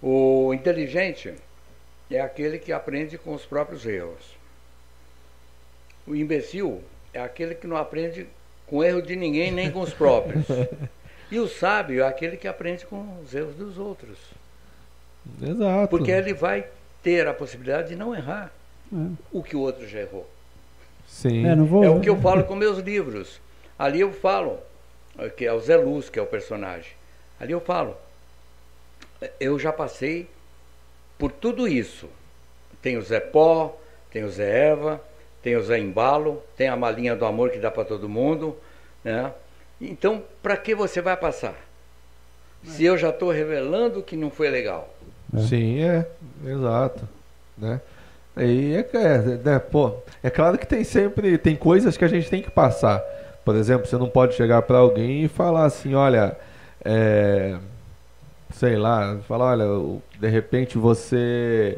O 0.01 0.51
inteligente 0.53 1.33
é 2.09 2.21
aquele 2.21 2.57
que 2.57 2.71
aprende 2.71 3.17
com 3.17 3.33
os 3.33 3.45
próprios 3.45 3.85
erros. 3.85 4.35
O 6.07 6.15
imbecil 6.15 6.81
é 7.13 7.19
aquele 7.21 7.55
que 7.55 7.65
não 7.67 7.77
aprende 7.77 8.27
com 8.67 8.83
erro 8.83 9.01
de 9.01 9.15
ninguém 9.15 9.51
nem 9.51 9.71
com 9.71 9.81
os 9.81 9.93
próprios. 9.93 10.45
E 11.31 11.39
o 11.39 11.47
sábio 11.47 12.03
é 12.03 12.07
aquele 12.07 12.37
que 12.37 12.47
aprende 12.47 12.85
com 12.85 13.19
os 13.23 13.33
erros 13.33 13.55
dos 13.55 13.77
outros. 13.77 14.17
Exato. 15.41 15.87
Porque 15.89 16.11
ele 16.11 16.33
vai 16.33 16.65
ter 17.01 17.27
a 17.27 17.33
possibilidade 17.33 17.89
de 17.89 17.95
não 17.95 18.15
errar 18.15 18.51
É. 18.93 19.07
o 19.31 19.41
que 19.41 19.55
o 19.55 19.59
outro 19.61 19.87
já 19.87 19.99
errou. 20.01 20.29
Sim. 21.07 21.45
É, 21.47 21.55
não 21.55 21.65
vou. 21.65 21.83
É 21.83 21.89
o 21.89 21.99
que 21.99 22.09
eu 22.09 22.19
falo 22.21 22.43
com 22.43 22.55
meus 22.55 22.77
livros. 22.79 23.39
Ali 23.77 23.99
eu 24.01 24.11
falo, 24.13 24.59
eh, 25.17 25.29
que 25.29 25.45
é 25.45 25.51
o 25.53 25.59
Zé 25.59 25.75
Luz, 25.77 26.09
que 26.09 26.17
é 26.19 26.21
o 26.21 26.25
personagem. 26.27 26.91
Ali 27.39 27.51
eu 27.51 27.59
falo, 27.59 27.95
eh, 29.21 29.31
eu 29.39 29.57
já 29.59 29.71
passei 29.73 30.27
por 31.17 31.31
tudo 31.31 31.67
isso. 31.67 32.07
Tem 32.81 32.97
o 32.97 33.01
Zé 33.01 33.19
Pó, 33.19 33.79
tem 34.11 34.23
o 34.23 34.29
Zé 34.29 34.69
Eva, 34.69 35.01
tem 35.41 35.55
o 35.55 35.63
Zé 35.63 35.77
Embalo, 35.79 36.41
tem 36.55 36.67
a 36.67 36.75
malinha 36.75 37.15
do 37.15 37.25
amor 37.25 37.49
que 37.49 37.57
dá 37.59 37.69
para 37.71 37.83
todo 37.85 38.07
mundo. 38.07 38.55
Né? 39.03 39.31
Então, 39.79 40.23
para 40.41 40.55
que 40.57 40.73
você 40.73 41.01
vai 41.01 41.17
passar? 41.17 41.55
Se 42.63 42.83
eu 42.83 42.97
já 42.97 43.09
estou 43.09 43.31
revelando 43.31 44.01
que 44.01 44.15
não 44.15 44.31
foi 44.31 44.49
legal. 44.49 44.93
Sim, 45.37 45.83
é, 45.83 46.07
exato, 46.45 47.07
né? 47.57 47.81
E 48.37 48.75
é, 48.75 48.97
é, 48.97 49.17
né, 49.19 49.59
pô, 49.59 49.93
é 50.21 50.29
claro 50.29 50.57
que 50.57 50.67
tem 50.67 50.83
sempre, 50.83 51.37
tem 51.37 51.55
coisas 51.55 51.95
que 51.95 52.03
a 52.03 52.07
gente 52.07 52.29
tem 52.29 52.41
que 52.41 52.51
passar. 52.51 53.01
Por 53.45 53.55
exemplo, 53.55 53.87
você 53.87 53.97
não 53.97 54.09
pode 54.09 54.33
chegar 54.33 54.61
pra 54.63 54.79
alguém 54.79 55.23
e 55.23 55.27
falar 55.27 55.65
assim, 55.65 55.93
olha, 55.93 56.35
é, 56.83 57.55
sei 58.51 58.75
lá, 58.75 59.17
falar, 59.27 59.51
olha, 59.51 59.99
de 60.19 60.27
repente 60.27 60.77
você 60.77 61.77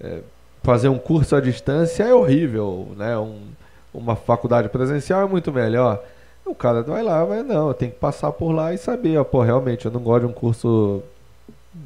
é, 0.00 0.20
fazer 0.62 0.88
um 0.88 0.98
curso 0.98 1.36
à 1.36 1.40
distância 1.40 2.04
é 2.04 2.14
horrível, 2.14 2.92
né? 2.96 3.18
Um, 3.18 3.48
uma 3.92 4.16
faculdade 4.16 4.68
presencial 4.68 5.22
é 5.22 5.26
muito 5.26 5.52
melhor. 5.52 6.02
O 6.46 6.54
cara 6.54 6.82
vai 6.82 7.02
lá, 7.02 7.24
vai 7.24 7.42
não, 7.42 7.72
tem 7.72 7.90
que 7.90 7.96
passar 7.96 8.30
por 8.32 8.52
lá 8.52 8.72
e 8.74 8.78
saber, 8.78 9.16
ó, 9.18 9.24
pô, 9.24 9.42
realmente 9.42 9.86
eu 9.86 9.90
não 9.90 10.00
gosto 10.00 10.26
de 10.26 10.26
um 10.26 10.32
curso 10.32 11.02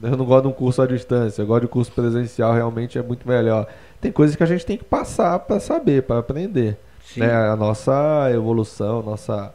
eu 0.03 0.17
não 0.17 0.25
gosto 0.25 0.43
de 0.43 0.49
um 0.49 0.53
curso 0.53 0.83
à 0.83 0.87
distância, 0.87 1.43
eu 1.43 1.47
gosto 1.47 1.63
de 1.63 1.69
curso 1.69 1.91
presencial, 1.91 2.53
realmente 2.53 2.99
é 2.99 3.03
muito 3.03 3.27
melhor. 3.27 3.67
Tem 4.01 4.13
coisas 4.13 4.37
que 4.37 4.43
a 4.43 4.47
gente 4.47 4.65
tem 4.65 4.77
que 4.77 4.85
passar 4.85 5.39
para 5.41 5.59
saber, 5.59 6.03
para 6.03 6.19
aprender. 6.19 6.77
Sim. 7.05 7.21
Né? 7.21 7.35
A 7.35 7.57
nossa 7.57 8.31
evolução, 8.33 9.03
nossa. 9.03 9.53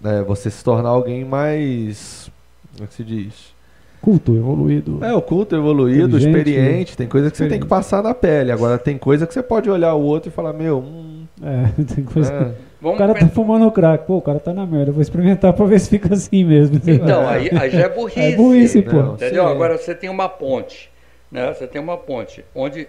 né, 0.00 0.22
você 0.22 0.50
se 0.50 0.62
tornar 0.62 0.90
alguém 0.90 1.24
mais. 1.24 2.30
Como 2.72 2.84
é 2.84 2.86
que 2.86 2.94
se 2.94 3.02
diz? 3.04 3.54
Culto, 4.02 4.36
evoluído. 4.36 5.02
É, 5.02 5.14
o 5.14 5.22
culto 5.22 5.56
evoluído, 5.56 6.18
experiente, 6.18 6.94
tem 6.94 7.08
coisa 7.08 7.30
que 7.30 7.38
você 7.38 7.48
tem 7.48 7.58
que 7.58 7.66
passar 7.66 8.02
na 8.02 8.12
pele. 8.12 8.52
Agora 8.52 8.76
tem 8.76 8.98
coisa 8.98 9.26
que 9.26 9.32
você 9.32 9.42
pode 9.42 9.70
olhar 9.70 9.94
o 9.94 10.02
outro 10.02 10.28
e 10.28 10.32
falar, 10.32 10.52
meu, 10.52 10.80
hum, 10.80 11.24
É, 11.42 11.82
tem 11.94 12.04
coisa. 12.04 12.30
é, 12.30 12.54
O 12.84 12.88
Vamos 12.88 12.98
cara 12.98 13.14
tá 13.14 13.26
fumando 13.28 13.72
crack. 13.72 14.06
Pô, 14.06 14.18
o 14.18 14.22
cara 14.22 14.38
tá 14.38 14.52
na 14.52 14.66
merda. 14.66 14.90
Eu 14.90 14.92
vou 14.92 15.00
experimentar 15.00 15.54
pra 15.54 15.64
ver 15.64 15.80
se 15.80 15.88
fica 15.88 16.12
assim 16.12 16.44
mesmo. 16.44 16.78
Então, 16.86 17.24
aí, 17.26 17.48
aí 17.58 17.70
já 17.70 17.86
é 17.86 17.88
burrice. 17.88 18.20
É 18.20 18.36
burrice, 18.36 18.82
pô. 18.82 18.92
Não, 18.92 19.14
Entendeu? 19.14 19.44
Sim. 19.44 19.50
Agora 19.50 19.78
você 19.78 19.94
tem 19.94 20.10
uma 20.10 20.28
ponte, 20.28 20.90
né? 21.32 21.54
Você 21.54 21.66
tem 21.66 21.80
uma 21.80 21.96
ponte 21.96 22.44
onde 22.54 22.86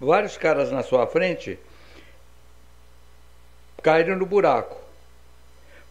vários 0.00 0.36
caras 0.36 0.72
na 0.72 0.82
sua 0.82 1.06
frente 1.06 1.56
caíram 3.80 4.16
no 4.16 4.26
buraco. 4.26 4.76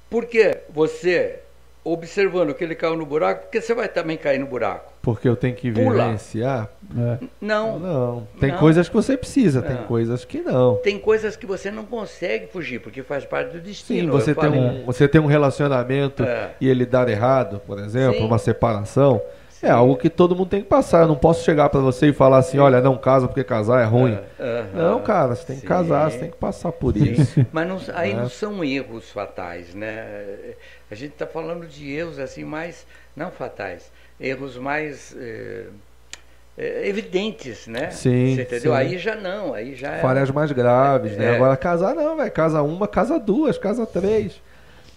Por 0.10 0.26
que 0.26 0.58
você, 0.70 1.40
observando 1.82 2.54
que 2.54 2.62
ele 2.62 2.76
caiu 2.76 2.98
no 2.98 3.06
buraco, 3.06 3.44
porque 3.44 3.62
você 3.62 3.74
vai 3.74 3.88
também 3.88 4.18
cair 4.18 4.40
no 4.40 4.48
buraco? 4.48 4.93
Porque 5.04 5.28
eu 5.28 5.36
tenho 5.36 5.54
que 5.54 5.70
Pula. 5.70 6.06
vivenciar. 6.06 6.70
É. 6.98 7.18
Não. 7.42 7.78
Não, 7.78 8.28
tem 8.40 8.52
Não. 8.54 8.58
coisas 8.58 8.88
que 8.88 8.96
você 8.96 9.18
precisa, 9.18 9.62
tem 9.62 9.76
Não. 9.76 9.84
coisas 9.84 10.24
que 10.24 10.40
não. 10.42 10.78
Tem 10.78 10.98
coisas 10.98 11.36
que 11.36 11.46
você 11.46 11.70
não 11.70 11.84
consegue 11.86 12.48
fugir, 12.48 12.80
porque 12.80 13.04
faz 13.04 13.26
parte 13.26 13.52
do 13.52 13.60
destino. 13.60 14.00
Sim, 14.00 14.08
Eu 14.08 14.14
você 14.14 14.34
tem, 14.34 14.44
falei. 14.46 14.60
um, 14.62 14.86
você 14.86 15.06
tem 15.08 15.20
um 15.20 15.26
relacionamento 15.26 16.24
É. 16.24 16.52
e 16.62 16.70
ele 16.70 16.86
dar 16.86 17.10
errado, 17.10 17.62
por 17.68 17.80
exemplo, 17.80 18.20
Sim. 18.20 18.26
uma 18.26 18.38
separação, 18.38 19.22
Sim. 19.50 19.66
é 19.68 19.72
algo 19.72 19.98
que 19.98 20.10
todo 20.10 20.38
mundo 20.38 20.48
tem 20.50 20.62
que 20.62 20.70
passar. 20.70 21.02
Eu 21.02 21.08
não 21.10 21.16
posso 21.18 21.44
chegar 21.44 21.68
pra 21.68 21.82
você 21.82 22.08
e 22.08 22.14
falar 22.14 22.38
assim, 22.38 22.58
olha, 22.60 22.80
não 22.80 22.96
casa 22.98 23.28
porque 23.28 23.44
casar 23.44 23.82
é 23.82 23.86
ruim. 23.86 24.18
É, 24.40 24.44
aham. 24.74 24.90
Não, 24.92 25.02
cara, 25.02 25.36
você 25.36 25.46
tem 25.48 25.60
que 25.60 25.66
casar, 25.66 26.10
você 26.12 26.18
tem 26.20 26.32
que 26.32 26.38
passar 26.38 26.72
por 26.72 26.94
Sim. 26.94 27.12
isso. 27.12 27.46
Mas 27.52 27.68
não- 27.68 27.80
aí 27.94 28.12
É. 28.12 28.16
não 28.16 28.30
são 28.30 28.64
erros 28.64 29.12
fatais, 29.12 29.76
né? 29.76 30.54
A 30.90 30.96
gente 30.96 31.12
está 31.12 31.28
falando 31.28 31.68
de 31.68 31.92
erros 31.92 32.20
assim 32.20 32.46
mais, 32.46 32.86
não 33.18 33.32
fatais, 33.32 33.92
erros 34.24 34.58
mais 34.58 35.16
eh, 35.20 35.66
eh, 36.58 36.88
evidentes, 36.88 37.68
né? 37.68 37.92
Sim, 37.92 38.36
Você 38.36 38.42
entendeu? 38.44 38.72
sim. 38.72 38.78
Aí 38.78 38.98
já 38.98 39.16
não, 39.16 39.54
aí 39.54 39.76
já 39.76 39.92
é. 39.96 40.00
Falhas 40.02 40.32
mais 40.32 40.52
graves, 40.52 41.18
né? 41.18 41.26
É. 41.26 41.36
Agora 41.36 41.58
casar 41.58 41.94
não, 41.94 42.16
vai 42.16 42.30
casa 42.30 42.62
uma, 42.62 42.88
casa 42.88 43.20
duas, 43.20 43.58
casa 43.58 43.86
três. 43.86 44.42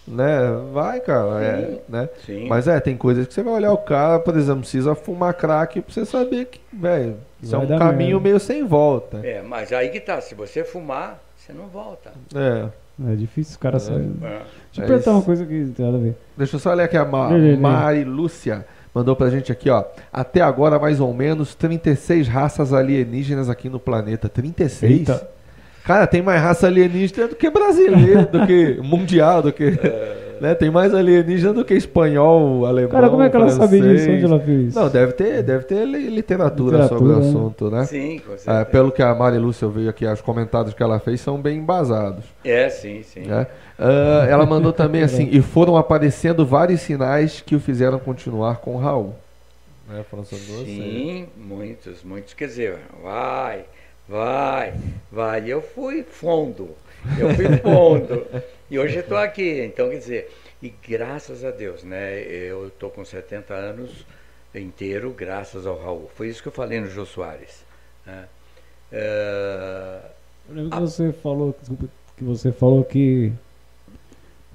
Né? 0.09 0.39
Vai, 0.73 1.01
cara, 1.01 1.43
é, 1.43 1.67
Sim. 1.67 1.81
né? 1.89 2.09
Sim. 2.25 2.47
Mas 2.49 2.69
é, 2.69 2.79
tem 2.79 2.97
coisas 2.97 3.27
que 3.27 3.35
você 3.35 3.43
vai 3.43 3.55
olhar 3.55 3.73
o 3.73 3.79
cara, 3.79 4.21
por 4.21 4.37
exemplo, 4.37 4.61
precisa 4.61 4.95
fumar 4.95 5.35
crack 5.35 5.81
pra 5.81 5.93
você 5.93 6.05
saber 6.07 6.45
que, 6.45 6.61
velho, 6.73 7.17
isso 7.43 7.53
é 7.57 7.59
um 7.59 7.67
caminho 7.77 8.11
merda. 8.13 8.21
meio 8.21 8.39
sem 8.39 8.65
volta. 8.65 9.19
É, 9.27 9.43
mas 9.43 9.73
aí 9.73 9.89
que 9.89 9.99
tá, 9.99 10.21
se 10.21 10.33
você 10.37 10.63
fumar, 10.63 11.21
você 11.37 11.53
não 11.53 11.67
volta. 11.67 12.13
É. 12.37 12.69
É 13.11 13.15
difícil 13.17 13.51
os 13.51 13.57
caras 13.57 13.83
É. 13.83 13.87
saírem. 13.93 14.15
É. 14.23 14.29
Deixa 14.29 14.43
eu 14.79 14.85
É 14.85 14.87
perguntar 14.87 15.01
isso. 15.01 15.11
uma 15.11 15.23
coisa 15.23 15.45
que 15.45 15.65
tem 15.77 15.85
nada 15.85 15.99
a 15.99 16.01
ver. 16.01 16.15
Deixa 16.37 16.55
eu 16.57 16.61
só 16.61 16.71
olhar 16.71 16.85
aqui 16.85 16.97
a 16.97 17.05
Ma. 17.05 17.29
Mari 17.61 18.05
Lúcia. 18.05 18.65
Mandou 18.97 19.15
pra 19.15 19.29
gente 19.29 19.53
aqui, 19.53 19.69
ó. 19.69 19.85
Até 20.11 20.41
agora, 20.41 20.79
mais 20.79 21.01
ou 21.01 21.13
menos, 21.13 21.55
36 21.55 22.29
raças 22.29 22.73
alienígenas 22.73 23.51
aqui 23.51 23.69
no 23.69 23.79
planeta. 23.79 24.27
36? 24.27 24.91
Eita. 24.91 25.29
Cara, 25.85 26.07
tem 26.07 26.23
mais 26.23 26.41
raça 26.41 26.67
alienígena 26.67 27.29
do 27.29 27.37
que 27.37 27.51
brasileiro, 27.51 28.25
do 28.25 28.47
que 28.47 28.81
mundial, 28.83 29.43
do 29.43 29.53
que. 29.53 29.79
Né? 30.41 30.55
Tem 30.55 30.71
mais 30.71 30.95
alienígena 30.95 31.53
do 31.53 31.65
que 31.65 31.75
espanhol, 31.75 32.67
alemão. 32.67 32.91
Cara, 32.91 33.09
como 33.11 33.23
é 33.23 33.31
que 33.31 33.37
ela 33.37 33.49
sabe 33.51 33.79
francês. 33.79 34.01
disso? 34.01 34.11
Onde 34.13 34.25
ela 34.25 34.39
viu 34.39 34.61
isso? 34.69 34.79
Não, 34.79 34.89
deve 34.89 35.13
ter, 35.13 35.43
deve 35.43 35.65
ter 35.65 35.85
li- 35.85 36.09
literatura, 36.11 36.79
Literatura, 36.79 36.99
sobre 36.99 37.13
o 37.13 37.21
né? 37.21 37.29
assunto, 37.29 37.71
né? 37.71 37.85
Sim, 37.85 38.19
com 38.19 38.33
É, 38.35 38.37
certeza. 38.39 38.65
pelo 38.67 38.93
que 38.93 39.03
a 39.03 39.15
Mari 39.15 39.39
Lúcia 39.39 39.69
veio 39.69 39.89
aqui, 39.91 40.07
os 40.07 40.21
comentários 40.21 40.75
que 40.75 40.83
ela 40.83 40.99
fez 40.99 41.21
são 41.21 41.41
bem 41.41 41.59
embasados. 41.59 42.25
É, 42.45 42.69
sim, 42.69 43.03
sim. 43.03 43.21
né? 43.21 43.47
Ah, 43.79 44.27
ela 44.29 44.47
mandou 44.47 44.73
também 44.73 45.03
assim, 45.05 45.29
e 45.31 45.41
foram 45.43 45.77
aparecendo 45.77 46.45
vários 46.47 46.81
sinais 46.81 47.41
que 47.41 47.55
o 47.55 47.61
fizeram 47.61 47.99
continuar 47.99 48.57
com 48.59 48.75
o 48.77 48.79
Raul. 48.79 49.15
Né? 49.89 50.05
Falando 50.11 50.27
sobre 50.27 50.45
você. 50.45 50.65
Sim, 50.65 51.27
muitos, 51.37 52.03
muitos. 52.03 52.35
Quer 52.35 52.47
dizer, 52.49 52.79
vai, 53.03 53.61
vai, 54.09 54.73
vai. 55.13 55.45
Eu 55.47 55.61
fui 55.63 56.03
fundo, 56.03 56.71
eu 57.19 57.33
fui 57.35 57.47
fundo. 57.59 58.23
e 58.71 58.79
hoje 58.79 58.97
eu 58.97 59.01
estou 59.01 59.19
aqui. 59.19 59.61
Então, 59.63 59.89
quer 59.91 59.99
dizer, 59.99 60.31
e 60.63 60.73
graças 60.89 61.45
a 61.45 61.51
Deus, 61.51 61.83
né? 61.85 62.21
Eu 62.23 62.69
estou 62.69 62.91
com 62.91 63.05
70 63.05 63.55
anos 63.55 64.07
inteiro, 64.55 65.11
graças 65.17 65.67
ao 65.67 65.77
Raul. 65.79 66.11
Foi 66.15 66.29
isso 66.29 66.43
que 66.43 66.49
eu 66.49 66.53
falei 66.53 66.81
no 66.81 66.89
Jô 66.89 67.05
Soares. 67.05 67.65
Né? 68.07 68.25
É, 68.93 69.99
Eu 70.49 70.55
lembro 70.55 70.71
que 70.71 70.81
você 70.81 71.13
falou, 71.13 71.55
que 72.17 72.25
você 72.25 72.53
falou 72.53 72.85
que 72.85 73.33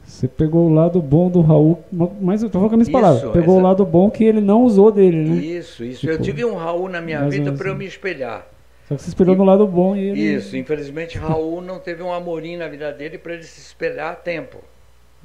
você 0.04 0.28
pegou 0.28 0.68
o 0.70 0.74
lado 0.74 1.02
bom 1.02 1.30
do 1.30 1.42
Raul, 1.42 1.84
mas 2.20 2.42
eu 2.44 2.50
tô 2.50 2.60
falando 2.60 2.70
com 2.76 2.82
as 2.82 2.88
minhas 2.88 2.88
Isso, 2.90 2.92
palavras. 3.22 3.32
Pegou 3.32 3.56
o 3.56 3.60
exa- 3.60 3.68
lado 3.68 3.86
bom 3.86 4.10
que 4.10 4.24
ele 4.24 4.42
não 4.42 4.64
usou 4.64 4.92
dele, 4.92 5.18
né? 5.30 5.36
Isso, 5.38 5.84
isso. 5.86 6.06
eu 6.08 6.14
Tipo, 6.14 6.24
tive 6.24 6.44
um 6.46 6.56
Raul 6.56 6.90
na 6.90 7.00
minha 7.00 7.30
vida 7.30 7.52
para 7.54 7.70
eu 7.70 7.76
me 7.76 7.86
espelhar. 7.86 8.46
Só 8.92 8.98
que 8.98 9.04
você 9.04 9.10
esperou 9.10 9.38
no 9.38 9.46
lado 9.46 9.66
bom 9.66 9.96
e 9.96 10.10
ele. 10.10 10.20
Isso, 10.20 10.58
infelizmente 10.58 11.18
Raul 11.18 11.62
não 11.62 11.80
teve 11.80 12.04
um 12.04 12.12
amorim 12.12 12.58
na 12.58 12.68
vida 12.68 12.92
dele 12.92 13.18
para 13.18 13.36
ele 13.36 13.44
se 13.44 13.62
espelhar 13.62 14.12
a 14.12 14.16
tempo. 14.16 14.62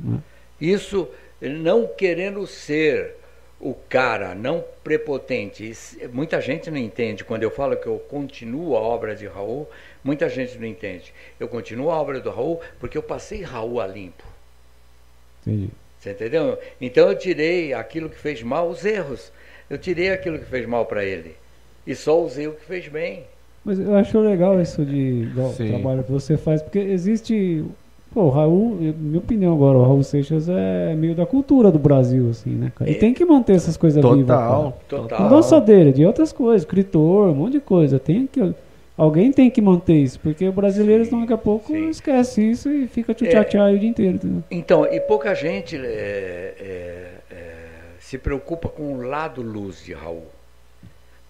Hum. 0.00 0.20
Isso, 0.60 1.08
ele 1.42 1.58
não 1.58 1.84
querendo 1.84 2.46
ser 2.46 3.16
o 3.58 3.74
cara 3.88 4.36
não 4.36 4.62
prepotente, 4.84 5.68
isso- 5.68 5.96
muita 6.12 6.40
gente 6.40 6.70
não 6.70 6.78
entende. 6.78 7.24
Quando 7.24 7.42
eu 7.42 7.50
falo 7.50 7.76
que 7.76 7.88
eu 7.88 7.98
continuo 7.98 8.76
a 8.76 8.80
obra 8.80 9.16
de 9.16 9.26
Raul, 9.26 9.68
muita 10.04 10.28
gente 10.28 10.56
não 10.58 10.66
entende. 10.68 11.12
Eu 11.40 11.48
continuo 11.48 11.90
a 11.90 12.00
obra 12.00 12.20
do 12.20 12.30
Raul 12.30 12.60
porque 12.78 12.96
eu 12.96 13.02
passei 13.02 13.42
Raul 13.42 13.80
a 13.80 13.86
limpo. 13.88 14.22
Entendi. 15.44 15.70
Você 15.98 16.12
entendeu? 16.12 16.56
Então 16.80 17.08
eu 17.08 17.18
tirei 17.18 17.74
aquilo 17.74 18.08
que 18.08 18.16
fez 18.18 18.40
mal, 18.44 18.68
os 18.68 18.84
erros. 18.84 19.32
Eu 19.68 19.76
tirei 19.76 20.10
aquilo 20.10 20.38
que 20.38 20.44
fez 20.44 20.64
mal 20.66 20.86
para 20.86 21.04
ele. 21.04 21.34
E 21.84 21.96
só 21.96 22.20
usei 22.20 22.46
o 22.46 22.52
que 22.52 22.64
fez 22.64 22.86
bem. 22.86 23.24
Mas 23.66 23.80
eu 23.80 23.96
acho 23.96 24.20
legal 24.20 24.60
isso 24.62 24.84
de 24.84 25.24
igual, 25.28 25.50
Sim. 25.50 25.66
trabalho 25.70 26.04
que 26.04 26.12
você 26.12 26.36
faz, 26.36 26.62
porque 26.62 26.78
existe. 26.78 27.64
Pô, 28.14 28.22
o 28.22 28.30
Raul, 28.30 28.76
minha 28.96 29.18
opinião 29.18 29.52
agora, 29.52 29.76
o 29.76 29.82
Raul 29.82 30.02
Seixas 30.04 30.48
é 30.48 30.94
meio 30.94 31.16
da 31.16 31.26
cultura 31.26 31.70
do 31.72 31.78
Brasil, 31.78 32.28
assim, 32.30 32.50
né, 32.50 32.70
cara? 32.74 32.88
E 32.88 32.94
É. 32.94 32.98
tem 32.98 33.12
que 33.12 33.24
manter 33.24 33.56
essas 33.56 33.76
coisas 33.76 34.00
vivas. 34.02 34.20
Total. 34.20 34.62
cara. 34.88 35.02
Total. 35.02 35.28
Não 35.30 35.42
só 35.42 35.58
dele, 35.58 35.92
de 35.92 36.06
outras 36.06 36.32
coisas, 36.32 36.62
escritor, 36.62 37.28
um 37.30 37.34
monte 37.34 37.54
de 37.54 37.60
coisa. 37.60 37.98
Tem 37.98 38.26
que. 38.26 38.54
Alguém 38.96 39.30
tem 39.32 39.50
que 39.50 39.60
manter 39.60 39.96
isso, 39.96 40.18
porque 40.20 40.48
o 40.48 40.52
brasileiro, 40.52 41.04
Sim, 41.04 41.20
daqui 41.20 41.32
a 41.32 41.36
pouco 41.36 41.70
sim. 41.72 41.90
esquece 41.90 42.48
isso 42.50 42.70
e 42.70 42.86
fica 42.86 43.12
tchutchá 43.12 43.42
o 43.70 43.78
dia 43.78 43.88
inteiro, 43.90 44.14
entendeu? 44.14 44.42
Então, 44.50 44.86
e 44.86 44.98
pouca 45.00 45.34
gente 45.34 45.76
é, 45.76 46.54
é, 46.58 47.08
é, 47.30 47.36
se 47.98 48.16
preocupa 48.16 48.68
com 48.70 48.94
o 48.94 49.02
lado 49.02 49.42
luz 49.42 49.84
de 49.84 49.92
Raul. 49.92 50.22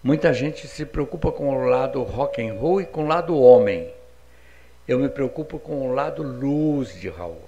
Muita 0.07 0.33
gente 0.33 0.69
se 0.69 0.85
preocupa 0.85 1.33
com 1.33 1.49
o 1.49 1.65
lado 1.65 2.01
rock 2.01 2.41
and 2.41 2.53
roll 2.53 2.79
e 2.79 2.85
com 2.85 3.03
o 3.03 3.07
lado 3.09 3.37
homem. 3.37 3.89
Eu 4.87 4.97
me 4.99 5.09
preocupo 5.09 5.59
com 5.59 5.85
o 5.85 5.93
lado 5.93 6.23
luz 6.23 6.97
de 6.97 7.09
Raul. 7.09 7.41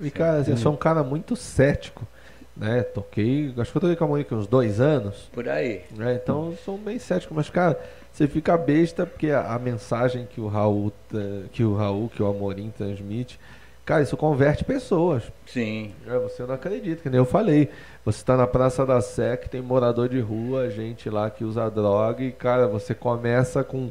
E 0.00 0.10
cara, 0.10 0.42
eu 0.48 0.56
sou 0.56 0.72
um 0.72 0.76
cara 0.78 1.02
muito 1.02 1.36
cético, 1.36 2.08
né? 2.56 2.82
Toquei, 2.84 3.52
acho 3.58 3.70
que 3.70 3.76
eu 3.76 3.80
toquei 3.82 3.96
com 3.96 4.04
a 4.04 4.08
Mônica 4.08 4.34
uns 4.34 4.46
dois 4.46 4.80
anos, 4.80 5.28
Por 5.30 5.46
aí. 5.46 5.82
né? 5.90 6.14
Então 6.14 6.52
eu 6.52 6.56
sou 6.64 6.78
bem 6.78 6.98
cético, 6.98 7.34
mas 7.34 7.50
cara, 7.50 7.78
você 8.10 8.26
fica 8.26 8.56
besta 8.56 9.04
porque 9.04 9.28
a, 9.28 9.52
a 9.52 9.58
mensagem 9.58 10.24
que 10.24 10.40
o 10.40 10.48
Raul, 10.48 10.90
eh, 11.14 11.42
que 11.52 11.62
o 11.62 11.76
Raul, 11.76 12.08
que 12.08 12.22
o 12.22 12.26
Amorim 12.26 12.72
transmite, 12.74 13.38
cara, 13.84 14.02
isso 14.02 14.16
converte 14.16 14.64
pessoas. 14.64 15.24
Sim. 15.44 15.92
É, 16.08 16.18
você 16.18 16.44
não 16.44 16.54
acredita, 16.54 17.02
que 17.02 17.10
nem 17.10 17.18
eu 17.18 17.26
falei. 17.26 17.68
Você 18.04 18.18
está 18.18 18.36
na 18.36 18.46
Praça 18.46 18.84
da 18.84 19.00
Sé, 19.00 19.36
que 19.36 19.48
tem 19.48 19.62
morador 19.62 20.10
de 20.10 20.20
rua, 20.20 20.68
gente 20.68 21.08
lá 21.08 21.30
que 21.30 21.42
usa 21.42 21.70
droga, 21.70 22.22
e 22.22 22.30
cara, 22.30 22.66
você 22.66 22.94
começa 22.94 23.64
com 23.64 23.90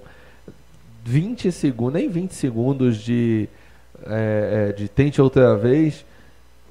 20 1.03 1.51
segundos, 1.51 1.93
nem 1.95 2.07
20 2.07 2.31
segundos 2.31 2.97
de, 2.97 3.49
é, 4.05 4.69
é, 4.69 4.71
de 4.71 4.87
tente 4.87 5.19
outra 5.19 5.57
vez, 5.57 6.05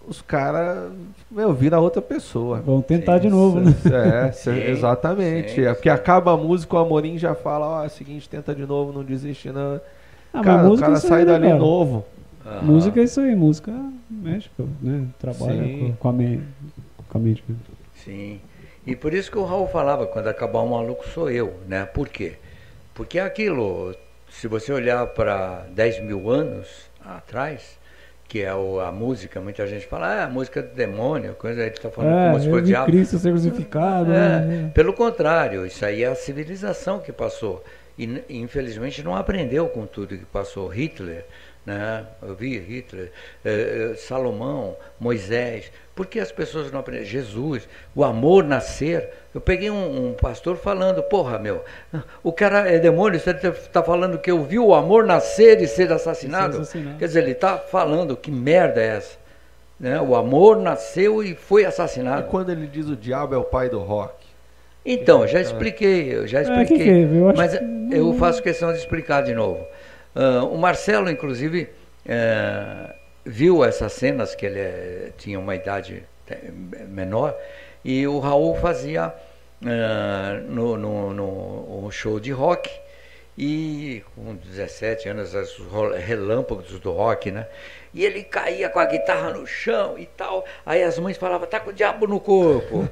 os 0.06 0.22
caras, 0.22 0.92
meu, 1.28 1.52
vira 1.52 1.80
outra 1.80 2.00
pessoa. 2.00 2.60
Vão 2.60 2.80
tentar 2.80 3.16
Sim, 3.16 3.22
de 3.22 3.30
novo, 3.30 3.58
né? 3.60 3.74
É, 4.28 4.30
Sim, 4.32 4.62
exatamente. 4.68 5.56
sim, 5.56 5.62
é 5.62 5.74
porque 5.74 5.90
acaba 5.90 6.34
a 6.34 6.36
música, 6.36 6.76
o 6.76 6.78
Amorim 6.78 7.18
já 7.18 7.34
fala, 7.34 7.66
ó, 7.66 7.82
é 7.82 7.88
o 7.88 7.90
seguinte, 7.90 8.28
tenta 8.28 8.54
de 8.54 8.64
novo, 8.64 8.92
não 8.92 9.02
desiste 9.02 9.50
não. 9.50 9.80
Ah, 10.32 10.42
cara, 10.42 10.62
o 10.62 10.68
música 10.68 10.86
cara 10.86 11.00
sai 11.00 11.20
aí, 11.20 11.24
né, 11.24 11.32
dali 11.32 11.46
cara? 11.48 11.58
novo. 11.58 12.04
Aham. 12.46 12.62
Música 12.62 13.00
é 13.00 13.04
isso 13.04 13.20
aí, 13.20 13.34
música 13.34 13.72
mexe, 14.22 14.50
né? 14.80 15.06
Trabalha 15.18 15.68
com, 15.78 15.92
com 15.94 16.08
a 16.08 16.12
mente. 17.18 17.42
Com 17.42 17.52
a 17.52 17.54
mente. 17.54 17.68
né? 17.70 17.76
Sim. 17.94 18.40
E 18.86 18.96
por 18.96 19.14
isso 19.14 19.30
que 19.30 19.38
o 19.38 19.44
Raul 19.44 19.68
falava, 19.68 20.06
quando 20.06 20.28
acabar 20.28 20.60
o 20.60 20.68
maluco 20.68 21.06
sou 21.08 21.30
eu, 21.30 21.54
né? 21.68 21.84
Por 21.86 22.08
quê? 22.08 22.34
Porque 22.94 23.18
é 23.18 23.22
aquilo, 23.22 23.94
se 24.30 24.48
você 24.48 24.72
olhar 24.72 25.06
para 25.08 25.66
10 25.70 26.00
mil 26.02 26.28
anos 26.30 26.66
atrás, 27.04 27.78
que 28.28 28.40
é 28.42 28.52
o- 28.54 28.80
a 28.80 28.90
música, 28.90 29.40
muita 29.40 29.66
gente 29.66 29.86
fala, 29.86 30.06
ah, 30.06 30.24
a 30.24 30.28
música 30.28 30.62
do 30.62 30.74
demônio, 30.74 31.34
coisa, 31.34 31.60
ele 31.60 31.70
está 31.70 31.90
falando 31.90 32.12
como 32.32 32.40
se 32.40 32.48
É, 32.48 32.50
fosse 32.50 32.64
diabo. 32.64 32.86
Cristo 32.86 33.18
ser 33.18 33.30
crucificado, 33.30 34.10
É, 34.12 34.40
né? 34.40 34.70
pelo 34.74 34.92
contrário, 34.94 35.64
isso 35.66 35.84
aí 35.84 36.02
é 36.02 36.08
a 36.08 36.14
civilização 36.14 36.98
que 36.98 37.12
passou. 37.12 37.62
E 37.98 38.24
infelizmente 38.30 39.02
não 39.02 39.14
aprendeu 39.14 39.68
com 39.68 39.84
tudo 39.86 40.16
que 40.16 40.24
passou. 40.24 40.66
Hitler, 40.68 41.24
né? 41.64 42.04
eu 42.22 42.34
vi 42.34 42.58
Hitler, 42.58 43.10
eh, 43.44 43.90
eh, 43.92 43.94
Salomão, 43.96 44.76
Moisés. 44.98 45.70
Por 45.94 46.06
que 46.06 46.18
as 46.18 46.32
pessoas 46.32 46.72
não 46.72 46.80
aprenderam? 46.80 47.06
Jesus, 47.06 47.68
o 47.94 48.02
amor 48.02 48.44
nascer. 48.44 49.10
Eu 49.34 49.40
peguei 49.40 49.70
um, 49.70 50.08
um 50.08 50.12
pastor 50.14 50.56
falando, 50.56 51.02
porra, 51.02 51.38
meu, 51.38 51.62
o 52.22 52.32
cara 52.32 52.68
é 52.70 52.78
demônio, 52.78 53.20
você 53.20 53.30
está 53.30 53.82
falando 53.82 54.18
que 54.18 54.30
eu 54.30 54.42
vi 54.42 54.58
o 54.58 54.74
amor 54.74 55.04
nascer 55.04 55.60
e 55.60 55.66
ser 55.66 55.92
assassinado? 55.92 56.56
assassinado. 56.56 56.98
Quer 56.98 57.06
dizer, 57.06 57.22
ele 57.22 57.32
está 57.32 57.58
falando, 57.58 58.16
que 58.16 58.30
merda 58.30 58.80
é 58.80 58.96
essa? 58.96 59.16
Né? 59.78 60.00
O 60.00 60.14
amor 60.14 60.56
nasceu 60.58 61.22
e 61.22 61.34
foi 61.34 61.62
E 61.62 61.66
assassinado. 61.66 62.28
quando 62.28 62.50
ele 62.50 62.66
diz 62.66 62.86
o 62.88 62.96
diabo 62.96 63.34
é 63.34 63.38
o 63.38 63.44
pai 63.44 63.68
do 63.68 63.80
rock? 63.80 64.14
Então, 64.84 65.26
já 65.26 65.40
expliquei, 65.40 66.14
eu 66.14 66.26
já 66.26 66.40
É, 66.40 66.44
que 66.44 66.50
expliquei. 66.50 66.78
que 66.78 66.90
é? 66.90 67.02
Eu 67.04 67.34
mas 67.36 67.56
que 67.56 67.64
eu 67.90 68.14
faço 68.14 68.42
questão 68.42 68.72
de 68.72 68.78
explicar 68.78 69.22
de 69.22 69.34
novo. 69.34 69.64
Ah, 70.14 70.44
o 70.44 70.56
Marcelo, 70.58 71.10
inclusive, 71.10 71.68
eh, 72.06 72.94
viu 73.24 73.64
essas 73.64 73.92
cenas 73.92 74.34
que 74.34 74.46
ele 74.46 74.58
eh, 74.60 75.12
tinha 75.16 75.38
uma 75.38 75.54
idade 75.54 76.04
eh, 76.28 76.50
menor 76.88 77.34
e 77.84 78.06
o 78.06 78.18
Raul 78.18 78.56
fazia 78.56 79.14
ah, 79.64 80.40
no, 80.48 80.76
no, 80.76 81.14
no 81.14 81.86
um 81.86 81.90
show 81.90 82.20
de 82.20 82.32
rock 82.32 82.70
e 83.38 84.02
com 84.14 84.34
17 84.36 85.08
anos, 85.08 85.34
os 85.34 85.56
relâmpagos 86.04 86.78
do 86.80 86.92
rock, 86.92 87.30
né? 87.30 87.46
E 87.94 88.04
ele 88.06 88.22
caía 88.22 88.70
com 88.70 88.78
a 88.78 88.86
guitarra 88.86 89.30
no 89.32 89.46
chão 89.46 89.98
e 89.98 90.06
tal. 90.06 90.44
Aí 90.64 90.82
as 90.82 90.98
mães 90.98 91.18
falavam, 91.18 91.46
tá 91.46 91.60
com 91.60 91.68
o 91.68 91.72
diabo 91.74 92.06
no 92.06 92.18
corpo, 92.18 92.88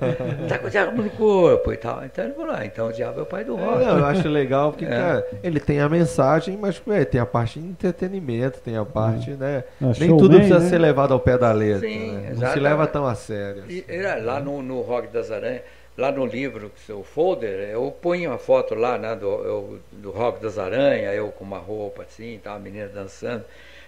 tá 0.46 0.58
com 0.58 0.66
o 0.66 0.70
diabo 0.70 1.00
no 1.02 1.08
corpo 1.08 1.72
e 1.72 1.76
tal. 1.78 2.04
Então 2.04 2.22
ele 2.24 2.34
falou, 2.34 2.54
ah, 2.54 2.66
então 2.66 2.88
o 2.88 2.92
diabo 2.92 3.20
é 3.20 3.22
o 3.22 3.26
pai 3.26 3.42
do 3.42 3.56
É, 3.58 3.64
rock. 3.64 3.84
não, 3.84 3.98
eu 3.98 4.04
acho 4.04 4.28
legal 4.28 4.72
porque, 4.72 4.84
É. 4.84 4.88
cara, 4.88 5.26
ele 5.42 5.58
tem 5.58 5.80
a 5.80 5.88
mensagem, 5.88 6.54
mas 6.56 6.82
é, 6.88 7.04
tem 7.06 7.18
a 7.18 7.24
parte 7.24 7.58
de 7.58 7.66
entretenimento, 7.66 8.60
tem 8.60 8.76
a 8.76 8.84
parte, 8.84 9.30
né? 9.30 9.64
Ah, 9.80 9.92
Nem 9.98 10.16
tudo 10.16 10.36
precisa 10.36 10.58
né? 10.60 10.68
ser 10.68 10.78
levado 10.78 11.14
ao 11.14 11.20
pé 11.20 11.38
da 11.38 11.50
letra. 11.50 11.88
Sim, 11.88 12.12
né? 12.18 12.32
Não 12.36 12.52
se 12.52 12.60
leva 12.60 12.86
tão 12.86 13.06
a 13.06 13.14
sério. 13.14 13.64
E 13.70 13.84
era 13.88 14.16
lá 14.22 14.38
no, 14.38 14.60
no 14.60 14.82
Rock 14.82 15.08
das 15.08 15.30
Aranhas, 15.30 15.62
lá 15.96 16.12
no 16.12 16.26
livro, 16.26 16.70
o 16.90 17.02
folder, 17.02 17.70
eu 17.70 17.90
ponho 18.02 18.32
a 18.34 18.38
foto 18.38 18.74
lá 18.74 18.98
né, 18.98 19.16
do, 19.16 19.26
eu- 19.26 19.78
do 19.92 20.10
Rock 20.10 20.42
das 20.42 20.58
Aranhas, 20.58 21.14
eu 21.14 21.28
com 21.28 21.44
uma 21.44 21.58
roupa 21.58 22.02
assim, 22.02 22.38
tá, 22.42 22.52
a 22.54 22.58
menina 22.58 22.86
dançando. 22.88 23.44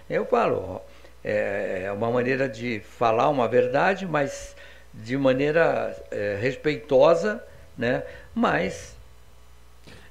Eu 0.09 0.25
falo, 0.25 0.65
ó, 0.81 0.92
é, 1.23 1.83
é 1.85 1.91
uma 1.91 2.09
maneira 2.11 2.47
de 2.49 2.79
falar 2.81 3.29
uma 3.29 3.47
verdade, 3.47 4.05
mas 4.05 4.55
de 4.93 5.17
maneira 5.17 5.95
é, 6.11 6.37
respeitosa, 6.39 7.43
né? 7.77 8.03
Mas 8.35 8.95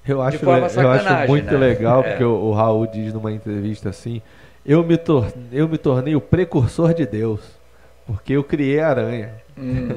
Eu 0.06 0.20
acho, 0.20 0.44
eu 0.44 0.90
acho 0.90 1.28
muito 1.28 1.52
né? 1.52 1.58
legal, 1.58 2.00
É. 2.02 2.10
porque 2.10 2.24
o, 2.24 2.34
o 2.34 2.52
Raul 2.52 2.86
diz 2.86 3.12
numa 3.12 3.30
entrevista 3.30 3.90
assim: 3.90 4.20
eu 4.66 4.82
me, 4.82 4.98
eu 5.52 5.68
me 5.68 5.78
tornei 5.78 6.16
o 6.16 6.20
precursor 6.20 6.92
de 6.92 7.06
Deus, 7.06 7.40
porque 8.12 8.32
eu 8.34 8.44
criei 8.44 8.80
a 8.80 8.88
aranha. 8.88 9.30
hum, 9.58 9.88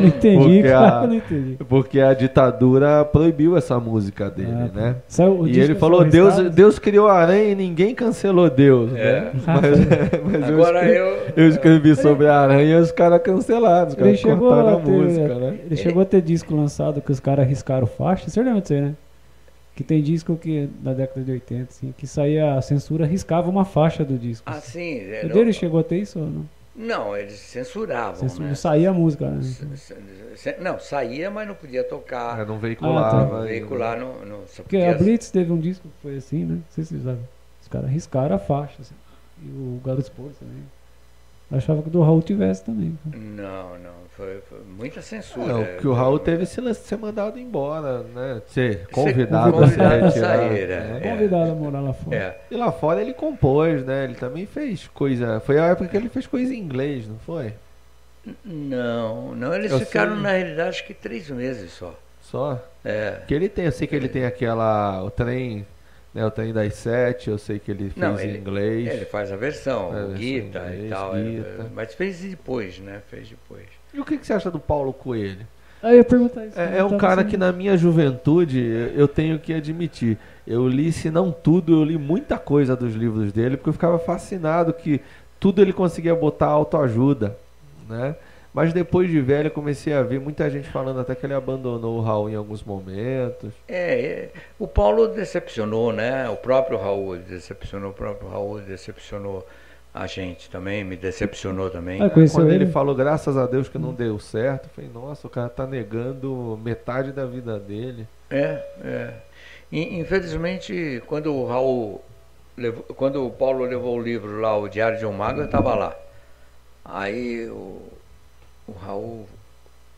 Não 0.00 0.06
entendi, 0.08 0.36
Porque 0.38 0.62
cara, 0.62 0.98
a- 1.00 1.06
não 1.08 1.14
entendi. 1.14 1.56
Porque 1.68 2.00
a 2.00 2.14
ditadura 2.14 3.04
proibiu 3.04 3.56
essa 3.56 3.78
música 3.80 4.30
dele, 4.30 4.50
Ah, 4.52 4.68
tá. 4.72 4.80
né? 4.80 4.96
Saiu- 5.08 5.46
E 5.48 5.58
ele 5.58 5.74
falou: 5.74 6.04
Deus? 6.04 6.38
Deus 6.50 6.78
criou 6.78 7.08
a 7.08 7.14
aranha 7.14 7.50
e 7.50 7.54
ninguém 7.54 7.94
cancelou 7.94 8.48
Deus. 8.50 8.92
É. 8.94 9.20
Né? 9.20 9.32
Mas, 9.46 10.32
mas 10.32 10.42
Agora 10.50 10.84
eu, 10.88 11.06
escrevi, 11.16 11.32
eu- 11.36 11.44
eu 11.44 11.48
escrevi 11.48 11.96
sobre 11.96 12.26
a 12.28 12.38
aranha 12.40 12.78
e 12.78 12.80
os 12.80 12.92
caras 12.92 13.20
cancelaram, 13.22 13.88
os 13.88 13.94
Ele 13.94 14.02
caras 14.02 14.18
chegou, 14.20 14.48
cortaram 14.48 14.68
a 14.68 14.72
a 14.72 14.80
ter, 14.80 14.90
música, 14.90 15.34
né? 15.34 15.58
ele 15.66 15.76
chegou 15.76 16.02
a 16.02 16.06
ter 16.06 16.22
disco 16.22 16.54
lançado 16.54 17.00
que 17.00 17.10
os 17.12 17.20
caras 17.20 17.46
riscaram 17.48 17.86
faixa. 17.86 18.28
Você 18.30 18.42
lembra 18.42 18.60
disso 18.60 18.74
aí, 18.74 18.80
né? 18.82 18.94
Que 19.74 19.84
tem 19.84 20.00
disco 20.02 20.36
que, 20.36 20.70
da 20.80 20.94
década 20.94 21.20
de 21.22 21.32
80, 21.32 21.64
assim, 21.68 21.92
que 21.98 22.06
saía 22.06 22.54
a 22.54 22.62
censura, 22.62 23.04
riscava 23.04 23.50
uma 23.50 23.64
faixa 23.66 24.02
do 24.06 24.16
disco. 24.16 24.48
assim, 24.50 25.00
é, 25.00 25.20
o 25.24 25.28
não, 25.28 25.34
dele 25.34 25.52
chegou 25.52 25.78
a 25.80 25.82
ter 25.84 25.98
isso 25.98 26.18
ou 26.18 26.24
não? 26.24 26.55
Não, 26.76 27.16
eles 27.16 27.38
censuravam, 27.38 28.16
Censura, 28.20 28.48
né? 28.48 28.54
saía 28.54 28.90
a 28.90 28.92
música, 28.92 29.28
né? 29.30 29.40
Não, 30.60 30.78
saía, 30.78 31.30
mas 31.30 31.48
não 31.48 31.54
podia 31.54 31.82
tocar. 31.82 32.38
É, 32.40 32.44
não 32.44 32.56
Ah, 32.56 32.58
veiculava. 32.58 33.10
tá. 33.10 33.36
ainda. 33.36 33.46
veicular 33.48 33.98
no, 33.98 34.24
no 34.24 34.46
só 34.46 34.62
Porque 34.62 34.76
podia- 34.78 34.94
a 34.94 34.98
Blitz 34.98 35.30
teve 35.30 35.50
um 35.52 35.58
disco 35.58 35.88
que 35.88 36.02
foi 36.02 36.16
assim, 36.16 36.44
né? 36.44 36.54
Não 36.56 36.64
sei 36.70 36.84
se 36.84 36.90
vocês 36.90 37.02
sabem. 37.04 37.28
Os 37.62 37.68
caras 37.68 37.90
riscaram 37.90 38.36
a 38.36 38.38
faixa. 38.38 38.76
assim. 38.80 38.94
E 39.42 39.48
o 39.48 39.80
Garoto 39.84 40.02
Esporte 40.02 40.36
também. 40.38 40.62
Achava 41.50 41.80
que 41.80 41.88
o 41.88 41.90
do 41.90 42.02
Raul 42.02 42.22
tivesse 42.22 42.64
também. 42.64 42.98
Não, 43.14 43.78
não, 43.78 43.92
foi, 44.16 44.40
foi 44.48 44.58
muita 44.76 45.00
censura. 45.00 45.52
É, 45.52 45.76
o 45.76 45.80
que 45.80 45.86
o 45.86 45.92
Raul 45.92 46.18
teve 46.18 46.42
esse 46.42 46.60
lance 46.60 46.80
de 46.80 46.88
ser 46.88 46.96
mandado 46.98 47.38
embora, 47.38 48.02
né? 48.02 48.42
Ser 48.48 48.88
convidado, 48.88 49.52
convidado 49.52 50.06
a 50.06 50.10
se 50.10 50.18
retirar. 50.18 50.36
sair, 50.38 50.70
é. 50.70 50.80
né? 50.80 51.00
Convidado 51.00 51.52
a 51.52 51.54
morar 51.54 51.80
lá 51.80 51.92
fora. 51.92 52.16
É, 52.16 52.40
E 52.50 52.56
lá 52.56 52.72
fora 52.72 53.00
ele 53.00 53.14
compôs, 53.14 53.84
né? 53.84 54.04
Ele 54.04 54.14
também 54.14 54.44
fez 54.44 54.88
coisa. 54.88 55.38
Foi 55.38 55.58
a 55.58 55.66
época 55.66 55.88
que 55.88 55.96
ele 55.96 56.08
fez 56.08 56.26
coisa 56.26 56.52
em 56.52 56.58
inglês, 56.58 57.06
não 57.06 57.18
foi? 57.18 57.52
não, 58.44 59.34
não, 59.36 59.54
eles 59.54 59.70
Eu 59.70 59.78
ficaram 59.80 60.14
sei. 60.14 60.22
na 60.22 60.32
realidade 60.32 60.68
acho 60.70 60.84
que 60.86 60.94
três 60.94 61.30
meses 61.30 61.70
só. 61.72 61.94
Só. 62.22 62.60
É. 62.84 63.20
Que 63.26 63.32
ele 63.34 63.48
tem, 63.48 63.66
eu 63.66 63.72
sei 63.72 63.86
que 63.86 63.94
ele 63.94 64.08
tem 64.08 64.24
aquela. 64.24 65.02
O 65.04 65.10
trem. 65.10 65.64
Né, 66.16 66.24
o 66.24 66.30
trem 66.30 66.50
das 66.50 66.72
sete, 66.72 67.28
eu 67.28 67.36
sei 67.36 67.58
que 67.58 67.70
ele 67.70 67.90
fez 67.90 67.96
Não, 67.96 68.18
em 68.18 68.22
ele- 68.24 68.38
inglês. 68.38 68.88
Ele 68.88 69.04
faz 69.04 69.30
a 69.30 69.36
versão, 69.36 69.92
É, 69.94 70.14
Guita 70.16 70.74
em 70.74 70.86
e 70.86 70.88
tal. 70.88 71.12
Guita. 71.14 71.66
mas 71.74 71.92
fez 71.94 72.20
depois, 72.20 72.78
né? 72.78 73.02
Fez 73.10 73.28
depois. 73.28 73.66
E 73.92 74.00
o 74.00 74.04
que, 74.04 74.16
que 74.16 74.26
você 74.26 74.32
acha 74.32 74.50
do 74.50 74.58
Paulo 74.58 74.94
Coelho? 74.94 75.46
Aí 75.82 75.92
eu 75.92 75.98
ia 75.98 76.04
perguntar 76.04 76.46
isso. 76.46 76.58
É, 76.58 76.78
é 76.78 76.84
um 76.84 76.96
cara 76.96 77.22
que 77.22 77.36
na 77.36 77.52
minha 77.52 77.76
juventude, 77.76 78.58
eu 78.96 79.06
tenho 79.06 79.38
que 79.38 79.52
admitir, 79.52 80.16
eu 80.46 80.66
li, 80.66 80.90
se 80.90 81.10
não 81.10 81.30
tudo, 81.30 81.74
eu 81.74 81.84
li 81.84 81.98
muita 81.98 82.38
coisa 82.38 82.74
dos 82.74 82.94
livros 82.94 83.30
dele, 83.30 83.58
porque 83.58 83.68
eu 83.68 83.74
ficava 83.74 83.98
fascinado 83.98 84.72
que 84.72 85.02
tudo 85.38 85.60
ele 85.60 85.74
conseguia 85.74 86.14
botar 86.14 86.46
autoajuda, 86.46 87.36
né? 87.86 88.16
Mas 88.56 88.72
depois 88.72 89.10
de 89.10 89.20
velho 89.20 89.48
eu 89.48 89.50
comecei 89.50 89.92
a 89.92 90.02
ver 90.02 90.18
muita 90.18 90.48
gente 90.48 90.66
falando 90.70 90.98
até 90.98 91.14
que 91.14 91.26
ele 91.26 91.34
abandonou 91.34 91.98
o 91.98 92.00
Raul 92.00 92.30
em 92.30 92.34
alguns 92.34 92.64
momentos. 92.64 93.52
É, 93.68 94.00
é, 94.00 94.28
o 94.58 94.66
Paulo 94.66 95.08
decepcionou, 95.08 95.92
né? 95.92 96.26
O 96.30 96.36
próprio 96.36 96.78
Raul 96.78 97.18
decepcionou, 97.18 97.90
o 97.90 97.92
próprio 97.92 98.30
Raul 98.30 98.60
decepcionou 98.60 99.46
a 99.92 100.06
gente 100.06 100.48
também, 100.48 100.82
me 100.84 100.96
decepcionou 100.96 101.68
também. 101.68 102.00
Ah, 102.02 102.08
Quando 102.08 102.48
ele 102.50 102.64
ele? 102.64 102.72
falou, 102.72 102.94
graças 102.94 103.36
a 103.36 103.44
Deus 103.46 103.68
que 103.68 103.76
não 103.76 103.92
deu 103.92 104.18
certo, 104.18 104.64
eu 104.64 104.70
falei, 104.70 104.90
nossa, 104.90 105.26
o 105.26 105.30
cara 105.30 105.50
tá 105.50 105.66
negando 105.66 106.58
metade 106.64 107.12
da 107.12 107.26
vida 107.26 107.58
dele. 107.58 108.08
É, 108.30 108.62
é. 108.82 109.10
In- 109.70 109.98
Infelizmente, 110.00 111.02
quando 111.06 111.30
o 111.30 111.46
Raul, 111.46 112.00
levou- 112.56 112.84
quando 112.96 113.26
o 113.26 113.30
Paulo 113.30 113.66
levou 113.66 113.98
o 113.98 114.02
livro 114.02 114.40
lá, 114.40 114.56
o 114.56 114.66
Diário 114.66 114.98
de 114.98 115.04
um 115.04 115.12
Mago, 115.12 115.40
eu 115.40 115.44
estava 115.44 115.74
lá. 115.74 115.94
Aí 116.84 117.48
o, 117.50 117.82
o 118.66 118.72
Raul, 118.72 119.26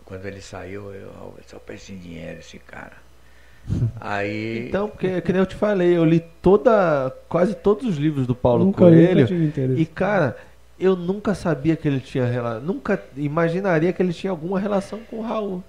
quando 0.04 0.26
ele 0.26 0.40
saiu, 0.40 0.92
eu, 0.92 1.10
Raul, 1.12 1.34
só 1.46 1.58
pensa 1.58 1.92
em 1.92 1.98
dinheiro 1.98 2.40
esse 2.40 2.58
cara. 2.58 2.96
Aí, 4.00 4.68
Então, 4.68 4.88
porque, 4.88 5.20
que 5.20 5.32
nem 5.32 5.40
eu 5.40 5.46
te 5.46 5.54
falei, 5.54 5.96
eu 5.96 6.04
li 6.04 6.20
toda, 6.42 7.14
quase 7.28 7.54
todos 7.54 7.86
os 7.86 7.96
livros 7.96 8.26
do 8.26 8.34
Paulo 8.34 8.64
nunca 8.64 8.78
Coelho. 8.78 9.26
E 9.76 9.84
cara, 9.84 10.36
eu 10.78 10.96
nunca 10.96 11.34
sabia 11.34 11.76
que 11.76 11.86
ele 11.86 12.00
tinha 12.00 12.24
relação, 12.24 12.62
nunca 12.62 13.02
imaginaria 13.16 13.92
que 13.92 14.02
ele 14.02 14.12
tinha 14.12 14.30
alguma 14.30 14.58
relação 14.58 15.00
com 15.10 15.16
o 15.16 15.22
Raul, 15.22 15.62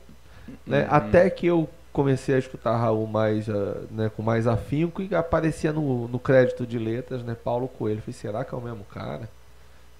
né? 0.65 0.83
Uhum. 0.83 0.87
Até 0.89 1.29
que 1.29 1.47
eu 1.47 1.69
comecei 1.91 2.35
a 2.35 2.39
escutar 2.39 2.77
Raul 2.77 3.07
mais, 3.07 3.49
ah, 3.49 3.81
né, 3.91 4.11
com 4.15 4.21
mais 4.21 4.47
afinco 4.47 5.01
e 5.01 5.13
aparecia 5.13 5.73
no, 5.73 6.07
no 6.07 6.19
crédito 6.19 6.65
de 6.65 6.77
letras, 6.77 7.23
né, 7.23 7.35
Paulo 7.43 7.67
Coelho. 7.67 7.97
Eu 7.97 8.01
falei, 8.03 8.13
será 8.13 8.45
que 8.45 8.53
é 8.53 8.57
o 8.57 8.61
mesmo 8.61 8.85
cara? 8.85 9.27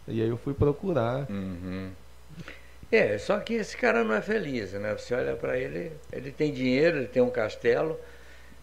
E 0.07 0.21
aí 0.21 0.29
eu 0.29 0.37
fui 0.37 0.53
procurar. 0.53 1.25
Uhum. 1.29 1.89
É, 2.91 3.17
só 3.17 3.39
que 3.39 3.53
esse 3.53 3.77
cara 3.77 4.03
não 4.03 4.15
é 4.15 4.21
feliz, 4.21 4.73
né? 4.73 4.93
Você 4.97 5.13
olha 5.13 5.35
para 5.35 5.57
ele, 5.57 5.91
ele 6.11 6.31
tem 6.31 6.51
dinheiro, 6.51 6.97
ele 6.97 7.07
tem 7.07 7.21
um 7.21 7.29
castelo, 7.29 7.95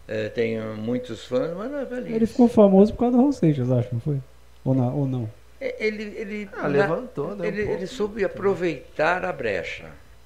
eh, 0.07 0.29
tem 0.29 0.59
muitos 0.59 1.25
fãs, 1.25 1.55
mas 1.55 1.71
não 1.71 1.79
é 1.79 1.85
feliz. 1.85 2.15
Ele 2.15 2.25
ficou 2.25 2.47
famoso 2.47 2.91
por 2.93 2.99
causa 2.99 3.15
do 3.15 3.21
Raul 3.21 3.31
Seixas, 3.31 3.71
acho, 3.71 3.89
não 3.93 4.01
foi? 4.01 4.17
Ou 4.65 4.73
não? 4.75 4.97
Ou 4.97 5.07
não? 5.07 5.29
É, 5.61 5.87
Ele, 5.87 6.03
ele, 6.17 6.49
Ah, 6.57 6.63
na- 6.63 6.67
levantou, 6.67 7.35
né? 7.35 7.43
um 7.43 7.45
ele, 7.45 7.63
pouco. 7.63 7.79
ele 7.79 7.87
soube 7.87 8.23
aproveitar 8.23 9.23
a 9.25 9.31
brecha. 9.31 9.85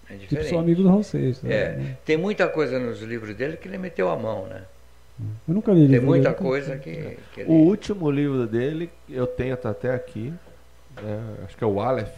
É 0.10 0.14
Tipo, 0.14 0.20
diferente. 0.28 0.50
sou 0.50 0.60
amigo 0.60 0.82
do 0.84 0.90
Raul 0.90 1.04
Seixas. 1.04 1.46
É, 1.46 1.74
né? 1.74 1.98
tem 2.06 2.18
muita 2.18 2.48
coisa 2.50 2.78
nos 2.80 3.02
livros 3.02 3.34
dele 3.36 3.56
que 3.56 3.68
ele 3.68 3.78
meteu 3.78 4.10
a 4.10 4.16
mão, 4.18 4.46
né? 4.48 4.64
Eu 5.48 5.54
nunca 5.54 5.72
li 5.72 5.82
Tem 5.82 5.88
livro 5.90 6.08
muita 6.08 6.30
dele, 6.32 6.42
coisa 6.42 6.78
que, 6.78 7.18
que 7.34 7.42
ele... 7.42 7.50
O 7.50 7.54
último 7.54 8.10
livro 8.10 8.48
dele, 8.48 8.90
eu 9.08 9.28
tenho 9.28 9.54
até 9.54 9.94
aqui, 9.94 10.34
né, 11.02 11.20
acho 11.46 11.56
que 11.56 11.64
é 11.64 11.68
o 11.68 11.80
Aleph. 11.80 12.10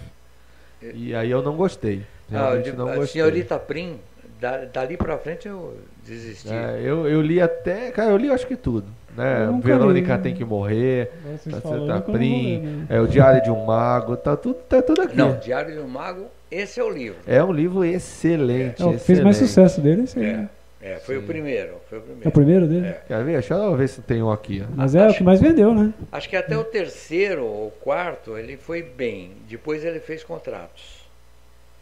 E 0.93 1.15
aí 1.15 1.29
eu 1.31 1.41
não 1.41 1.55
gostei. 1.55 2.01
Ah, 2.31 2.37
Realmente 2.39 2.71
de- 2.71 2.77
não 2.77 2.87
a 2.87 2.95
gostei. 2.95 3.21
senhorita 3.21 3.57
Prim, 3.59 3.97
da- 4.39 4.65
dali 4.65 4.97
pra 4.97 5.17
frente 5.17 5.47
eu 5.47 5.77
desisti. 6.05 6.49
É, 6.51 6.79
eu, 6.83 7.07
eu 7.07 7.21
li 7.21 7.39
até. 7.41 7.91
Cara, 7.91 8.11
eu 8.11 8.17
li 8.17 8.29
acho 8.29 8.47
que 8.47 8.55
tudo. 8.55 8.85
Né? 9.15 9.47
Verônica 9.61 10.15
li. 10.15 10.21
tem 10.23 10.33
que 10.33 10.43
morrer. 10.43 11.11
Tá, 11.49 11.61
falam, 11.61 11.87
tá 11.87 12.01
Prim, 12.01 12.57
né? 12.59 12.85
é 12.89 12.99
o 12.99 13.07
Diário 13.07 13.43
de 13.43 13.51
um 13.51 13.63
Mago, 13.65 14.17
tá 14.17 14.35
tudo, 14.35 14.55
tá 14.67 14.81
tudo 14.81 15.03
aqui. 15.03 15.15
Não, 15.15 15.37
Diário 15.37 15.71
de 15.75 15.79
um 15.79 15.87
Mago, 15.87 16.25
esse 16.49 16.79
é 16.79 16.83
o 16.83 16.89
livro. 16.89 17.19
É 17.27 17.43
um 17.43 17.51
livro 17.53 17.83
excelente. 17.85 18.81
É, 18.81 18.91
que 18.93 18.97
fez 18.97 19.19
mais 19.19 19.35
excelente. 19.39 19.47
sucesso 19.69 19.81
dele 19.81 20.01
é 20.01 20.03
esse 20.05 20.19
aí. 20.19 20.25
É, 20.25 20.33
né? 20.37 20.49
É, 20.83 20.97
foi 20.97 21.17
o 21.17 21.21
Sim. 21.21 21.27
primeiro, 21.27 21.77
foi 21.89 21.97
o 21.97 22.01
É 22.01 22.01
o 22.01 22.05
primeiro. 22.05 22.31
primeiro 22.31 22.67
dele? 22.67 22.87
É. 22.87 23.01
Quer 23.07 23.23
ver? 23.23 23.31
Deixa 23.33 23.53
eu 23.53 23.75
ver 23.75 23.87
se 23.87 24.01
tem 24.01 24.21
um 24.21 24.29
aqui. 24.31 24.61
ó. 24.61 24.65
Mas 24.75 24.93
é 24.95 25.07
o 25.07 25.13
que 25.13 25.23
mais 25.23 25.39
vendeu, 25.39 25.73
né? 25.73 25.93
Acho 26.11 26.27
que 26.29 26.35
até 26.35 26.57
o 26.57 26.63
terceiro 26.63 27.45
ou 27.45 27.71
quarto 27.71 28.37
ele 28.37 28.57
foi 28.57 28.81
bem. 28.83 29.31
Depois 29.47 29.83
ele 29.85 29.99
fez 30.01 30.23
contratos. 30.23 31.01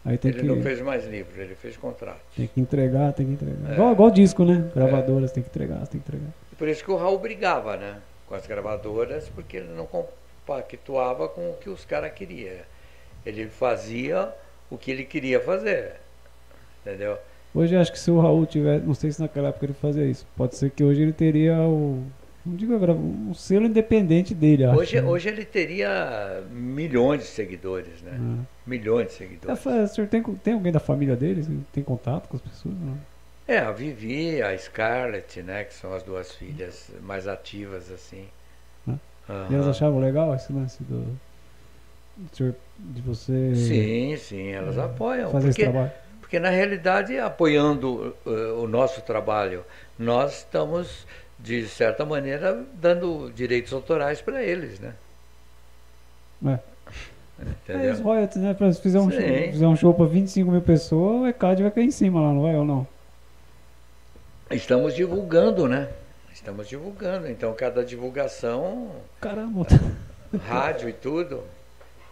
Aí 0.04 0.16
tem 0.18 0.30
ele 0.30 0.40
que, 0.40 0.46
não 0.46 0.60
fez 0.62 0.80
mais 0.80 1.04
livros, 1.06 1.38
ele 1.38 1.54
fez 1.54 1.76
contratos. 1.76 2.20
tem 2.36 2.46
que 2.48 2.60
entregar, 2.60 3.12
tem 3.12 3.26
que 3.26 3.32
entregar. 3.32 3.70
É. 3.70 3.74
Igual, 3.74 3.92
igual 3.92 4.10
disco, 4.10 4.44
né? 4.44 4.68
Gravadoras, 4.74 5.30
tem 5.32 5.42
que 5.42 5.48
entregar, 5.48 5.78
tem 5.86 6.00
que 6.00 6.08
entregar. 6.08 6.30
Por 6.58 6.68
isso 6.68 6.84
que 6.84 6.90
o 6.90 6.96
Raul 6.96 7.18
brigava, 7.18 7.76
né? 7.76 7.98
Com 8.28 8.34
as 8.34 8.46
gravadoras, 8.46 9.28
porque 9.28 9.58
ele 9.58 9.68
não 9.76 9.86
compactuava 9.86 11.28
com 11.28 11.50
o 11.50 11.54
que 11.54 11.70
os 11.70 11.84
caras 11.84 12.12
queriam. 12.12 12.54
Ele 13.24 13.46
fazia 13.48 14.28
o 14.70 14.76
que 14.78 14.90
ele 14.90 15.04
queria 15.04 15.38
fazer. 15.40 15.92
Entendeu? 16.84 17.16
Hoje 17.54 17.76
acho 17.76 17.92
que 17.92 17.98
se 17.98 18.10
o 18.10 18.20
Raul 18.20 18.46
tivesse, 18.46 18.84
não 18.86 18.94
sei 18.94 19.12
se 19.12 19.20
naquela 19.20 19.48
época 19.48 19.66
ele 19.66 19.74
fazia 19.74 20.06
isso, 20.06 20.26
pode 20.36 20.56
ser 20.56 20.70
que 20.70 20.82
hoje 20.82 21.02
ele 21.02 21.12
teria 21.12 21.58
o, 21.60 22.02
não 22.44 22.56
digo 22.56 22.74
agora, 22.74 22.94
um 22.94 23.34
selo 23.34 23.66
independente 23.66 24.34
dele, 24.34 24.64
acho. 24.64 24.76
Hoje, 24.78 25.00
né? 25.00 25.02
hoje 25.02 25.28
ele 25.28 25.44
teria 25.44 26.42
milhões 26.50 27.20
de 27.20 27.26
seguidores, 27.26 28.00
né? 28.02 28.12
Ah. 28.18 28.44
Milhões 28.66 29.08
de 29.08 29.12
É, 29.12 29.16
seguidores. 29.18 29.58
fa- 29.58 29.82
o 29.84 29.88
senhor 29.88 30.08
tem, 30.08 30.22
tem 30.22 30.54
alguém 30.54 30.72
da 30.72 30.80
família 30.80 31.16
dele? 31.16 31.66
Tem 31.72 31.82
contato 31.84 32.28
com 32.28 32.36
as 32.36 32.42
pessoas? 32.42 32.74
Não? 32.80 32.98
É, 33.46 33.58
a 33.58 33.70
Vivi, 33.72 34.40
a 34.42 34.56
Scarlett, 34.58 35.42
né? 35.42 35.64
Que 35.64 35.74
são 35.74 35.92
as 35.94 36.02
duas 36.02 36.32
filhas 36.32 36.90
mais 37.00 37.26
ativas, 37.28 37.90
assim. 37.90 38.32
Ah. 38.88 38.98
Aham. 39.28 39.46
E 39.50 39.54
elas 39.54 39.68
achavam 39.68 40.00
legal 40.00 40.34
esse 40.34 40.52
lance 40.52 40.82
do, 40.84 41.20
do 42.16 42.36
senhor, 42.36 42.54
de 42.78 43.02
você 43.02 43.54
Sim, 43.54 44.16
sim, 44.16 44.48
elas 44.52 44.78
apoiam. 44.78 45.30
fazer 45.30 45.48
esse 45.48 45.58
Porque, 45.58 45.62
trabalho? 45.62 45.92
Porque 46.32 46.40
na 46.40 46.48
realidade, 46.48 47.18
apoiando 47.18 48.16
eh, 48.26 48.30
o 48.56 48.66
nosso 48.66 49.02
trabalho, 49.02 49.62
nós 49.98 50.38
estamos, 50.38 51.06
de 51.38 51.66
certa 51.66 52.06
maneira, 52.06 52.64
dando 52.72 53.30
direitos 53.34 53.70
autorais 53.70 54.22
para 54.22 54.42
eles, 54.42 54.80
né? 54.80 54.94
É. 56.46 56.58
É, 57.68 57.92
os 57.92 58.00
royalties, 58.00 58.42
né? 58.42 58.56
Se 58.72 58.80
fizer 58.80 58.98
um, 58.98 59.10
Sim. 59.10 59.18
show, 59.18 59.52
fizer 59.52 59.66
um 59.66 59.76
show 59.76 59.92
pra 59.92 60.06
25 60.06 60.50
mil 60.50 60.62
pessoas, 60.62 61.20
o 61.20 61.26
ECAD 61.26 61.64
vai 61.64 61.70
cair 61.70 61.84
em 61.84 61.90
cima 61.90 62.18
lá, 62.18 62.32
não 62.32 62.40
vai 62.40 62.56
ou 62.56 62.64
não? 62.64 62.86
Estamos 64.50 64.94
divulgando, 64.94 65.68
né? 65.68 65.90
Estamos 66.32 66.66
divulgando. 66.66 67.28
Então, 67.28 67.52
cada 67.52 67.84
divulgação, 67.84 68.90
Caramba, 69.20 69.66
rádio 70.48 70.88
e 70.88 70.94
tudo. 70.94 71.42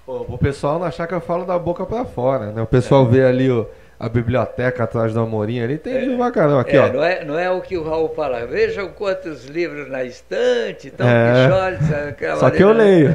Pô, 0.05 0.27
o 0.29 0.37
pessoal 0.37 0.79
não 0.79 0.87
achar 0.87 1.07
que 1.07 1.15
eu 1.15 1.23
falo 1.23 1.47
da 1.47 1.59
boca 1.59 1.87
pra 1.87 2.05
fora, 2.05 2.53
né? 2.53 2.61
O 2.61 2.67
pessoal 2.67 3.07
vê 3.07 3.25
ali 3.25 3.51
o, 3.51 3.67
a 4.01 4.09
biblioteca 4.09 4.85
atrás 4.85 5.13
do 5.13 5.21
Amorim 5.21 5.61
ali, 5.61 5.77
tem 5.77 6.01
livro 6.01 6.17
pra 6.17 6.31
caramba. 6.31 6.63
Aqui, 6.63 6.75
é, 6.75 6.81
ó. 6.81 6.91
Não, 6.91 7.05
é, 7.05 7.23
não 7.23 7.39
é 7.39 7.51
o 7.51 7.61
que 7.61 7.77
o 7.77 7.85
Raul 7.85 8.09
fala. 8.15 8.47
Vejam 8.47 8.89
quantos 8.89 9.45
livros 9.45 9.91
na 9.91 10.03
estante, 10.05 10.91
Tom 10.91 11.05
É. 11.05 11.77
Quixote, 12.17 12.39
Só 12.41 12.49
que 12.51 12.63
eu 12.65 12.73
leio. 12.73 13.15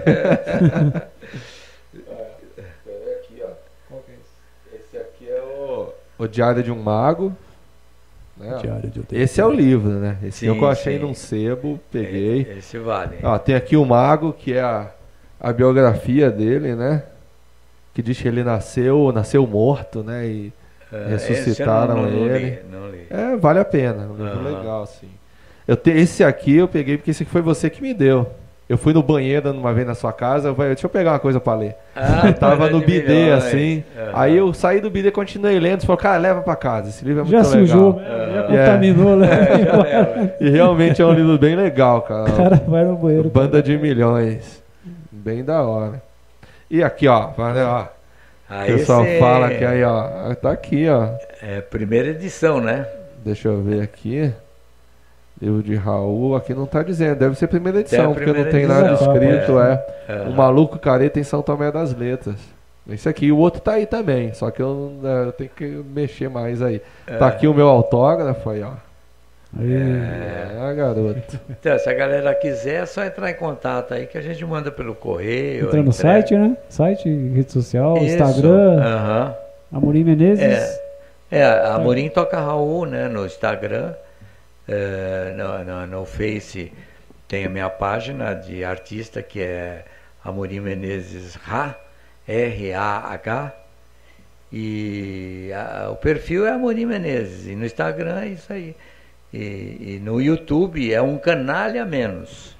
Esse 4.74 4.98
aqui 4.98 5.28
é 5.28 5.42
o, 5.42 5.90
o 6.20 6.28
Diário 6.28 6.62
de 6.62 6.72
um 6.72 6.80
Mago. 6.82 7.34
né? 8.38 8.58
Diário 8.62 8.90
de 8.92 9.04
Esse 9.12 9.42
é 9.42 9.46
o 9.46 9.52
livro, 9.52 9.90
né? 9.90 10.18
Esse 10.24 10.40
Sim, 10.40 10.48
é 10.50 10.52
o 10.52 10.56
que 10.56 10.64
eu 10.64 10.70
achei 10.70 10.98
sim. 10.98 11.04
num 11.04 11.16
sebo, 11.16 11.80
peguei. 11.92 12.48
É, 12.48 12.58
Esse 12.60 12.78
vale. 12.78 13.18
Ó, 13.24 13.40
tem 13.40 13.56
aqui 13.56 13.76
o 13.76 13.86
Mago, 13.86 14.34
que 14.34 14.54
é 14.54 14.62
a, 14.62 14.92
a 15.40 15.52
biografia 15.52 16.30
dele, 16.30 16.76
né? 16.76 17.04
Que 17.94 18.04
diz 18.04 18.22
que 18.22 18.28
ele 18.28 18.44
nasceu, 18.44 19.12
nasceu 19.12 19.48
morto, 19.48 20.04
né? 20.04 20.28
E 20.28 20.48
É, 20.48 20.65
ressuscitaram 21.10 22.06
esse 22.06 22.14
eu 22.16 22.20
não, 22.20 22.28
não 22.28 22.36
ele. 22.36 22.46
Li, 22.46 22.60
não 22.72 22.90
li. 22.90 23.08
é, 23.10 23.36
vale 23.36 23.60
a 23.60 23.66
pena, 23.66 24.08
um 24.08 24.16
livro 24.24 24.40
Aham. 24.40 24.58
legal, 24.58 24.86
sim. 24.86 25.10
Eu 25.68 25.76
te, 25.76 25.90
esse 25.92 26.24
aqui 26.24 26.56
eu 26.58 26.68
peguei 26.68 26.98
porque 26.98 27.12
esse 27.12 27.24
aqui 27.24 27.32
foi 27.32 27.42
você 27.42 27.70
que 27.70 27.82
me 27.82 27.94
deu. 27.94 28.28
Eu 28.68 28.80
fui 28.80 28.94
no 28.94 29.04
banheiro 29.04 29.52
uma 29.52 29.72
vez 29.74 29.86
na 29.86 29.94
sua 29.94 30.12
casa, 30.12 30.48
eu 30.50 30.56
falei, 30.56 30.72
deixa 30.74 30.88
eu 30.88 30.90
pegar 30.90 31.12
uma 31.12 31.20
coisa 31.20 31.40
pra 31.40 31.54
ler. 31.54 31.76
Ah, 31.96 32.24
Eu 32.30 32.34
tava 32.34 32.68
no 32.72 32.80
bidê, 32.80 33.26
milhões. 33.26 33.44
assim. 33.46 33.84
Aham. 33.96 34.12
Aí 34.14 34.38
eu 34.38 34.52
saí 34.56 34.82
do 34.82 34.90
bidê, 34.90 35.12
continuei 35.12 35.60
lendo. 35.60 35.82
Você 35.82 35.86
falou, 35.86 36.00
cara, 36.02 36.18
leva 36.18 36.42
pra 36.42 36.56
casa. 36.56 36.90
Esse 36.90 37.06
livro 37.06 37.22
é 37.22 37.24
muito 37.26 37.32
Já 37.38 37.44
sujou, 37.44 37.96
legal. 37.98 38.18
né? 38.18 38.34
já 38.34 38.40
É. 38.56 38.66
contaminou, 38.66 39.16
né? 39.18 39.28
É. 40.40 40.46
E 40.46 40.50
realmente 40.50 41.00
é 41.00 41.06
um 41.06 41.14
livro 41.14 41.38
bem 41.38 41.56
legal, 41.56 42.00
O 42.00 42.02
cara. 42.02 42.32
cara 42.32 42.64
vai 42.68 42.84
no 42.86 42.96
banheiro. 42.96 43.30
Banda 43.30 43.62
de 43.62 43.78
milhões. 43.78 44.64
Bem 45.12 45.44
da 45.44 45.62
hora. 45.62 46.02
E 46.70 46.84
aqui, 46.84 47.08
ó. 47.08 47.28
Valeu, 47.38 47.86
ó. 48.50 48.54
O 48.54 48.58
Aí 48.58 48.78
pessoal 48.78 49.06
esse 49.06 49.20
fala 49.20 49.50
que 49.50 49.66
aí, 49.66 49.84
ó. 49.84 50.36
Tá 50.36 50.52
aqui, 50.52 50.88
ó. 50.90 51.10
É 51.42 51.62
primeira 51.62 52.10
edição, 52.10 52.62
né? 52.62 52.88
Deixa 53.24 53.48
eu 53.48 53.62
ver 53.62 53.82
aqui. 53.82 54.32
Livro 55.42 55.62
de 55.62 55.76
Raul, 55.76 56.36
aqui 56.36 56.54
não 56.54 56.66
tá 56.66 56.82
dizendo. 56.82 57.18
Deve 57.18 57.36
ser 57.36 57.48
primeira 57.48 57.82
edição, 57.82 58.12
a 58.12 58.14
porque 58.14 58.26
não 58.26 58.34
primeira 58.34 58.52
tem 58.58 58.66
nada 58.68 58.92
edição, 58.92 59.14
escrito, 59.14 59.60
é. 59.60 59.86
É. 60.08 60.22
O 60.30 60.32
Maluco 60.32 60.80
Careta 60.80 61.20
em 61.20 61.24
São 61.24 61.42
Tomé 61.42 61.72
das 61.72 61.94
Letras. 61.94 62.38
Esse 62.90 63.10
aqui, 63.10 63.32
o 63.32 63.38
outro 63.38 63.60
tá 63.60 63.74
aí 63.74 63.86
também, 63.86 64.34
só 64.34 64.52
que 64.52 64.62
eu, 64.62 64.94
é, 65.04 65.28
eu 65.28 65.32
tenho 65.32 65.50
que 65.50 65.66
mexer 65.66 66.30
mais 66.30 66.62
aí. 66.62 66.82
Tá 67.20 67.28
aqui 67.28 67.48
o 67.48 67.54
meu 67.54 67.68
autógrafo 67.68 68.50
aí, 68.50 68.62
ó. 68.62 68.74
É, 69.60 70.74
garoto. 70.76 71.40
Então, 71.50 71.80
se 71.80 71.90
a 71.90 71.94
galera 71.94 72.34
quiser, 72.36 72.84
é 72.84 72.86
só 72.86 73.04
entrar 73.04 73.30
em 73.32 73.36
contato 73.36 73.94
aí 73.94 74.06
que 74.06 74.18
a 74.18 74.22
gente 74.22 74.44
manda 74.46 74.72
pelo 74.72 74.94
correio. 74.94 75.66
entra 75.68 75.82
no 75.82 75.90
entrega. 75.90 75.94
site, 75.94 76.36
né? 76.36 76.58
Site, 76.70 77.10
rede 77.10 77.52
social, 77.52 77.98
Isso. 77.98 78.06
Instagram, 78.06 78.82
Aham. 78.82 79.36
Amorim 79.72 80.04
Menezes. 80.04 80.44
É. 80.44 80.86
É, 81.32 81.44
a 81.44 81.76
Amorim 81.76 82.10
toca 82.10 82.40
Raul, 82.40 82.86
né, 82.86 83.08
no 83.08 83.26
Instagram, 83.26 83.94
é, 84.68 85.34
no, 85.36 85.64
no, 85.66 85.88
no 85.88 86.06
Face 86.06 86.72
tem 87.28 87.46
a 87.46 87.50
minha 87.50 87.70
página 87.70 88.34
de 88.34 88.64
artista 88.64 89.22
que 89.22 89.42
é 89.42 89.84
Amorim 90.24 90.60
Menezes 90.60 91.36
Ra, 91.36 91.76
R-A-H, 92.28 93.54
e 94.54 95.52
a, 95.54 95.90
o 95.92 95.96
perfil 95.96 96.46
é 96.46 96.52
Amorim 96.52 96.86
Menezes, 96.86 97.48
e 97.48 97.56
no 97.56 97.66
Instagram 97.66 98.22
é 98.22 98.28
isso 98.28 98.54
aí. 98.54 98.76
E, 99.36 99.96
e 99.96 100.02
no 100.02 100.22
YouTube 100.22 100.94
é 100.94 101.02
um 101.02 101.18
canalha 101.18 101.84
a 101.84 101.86
menos. 101.86 102.56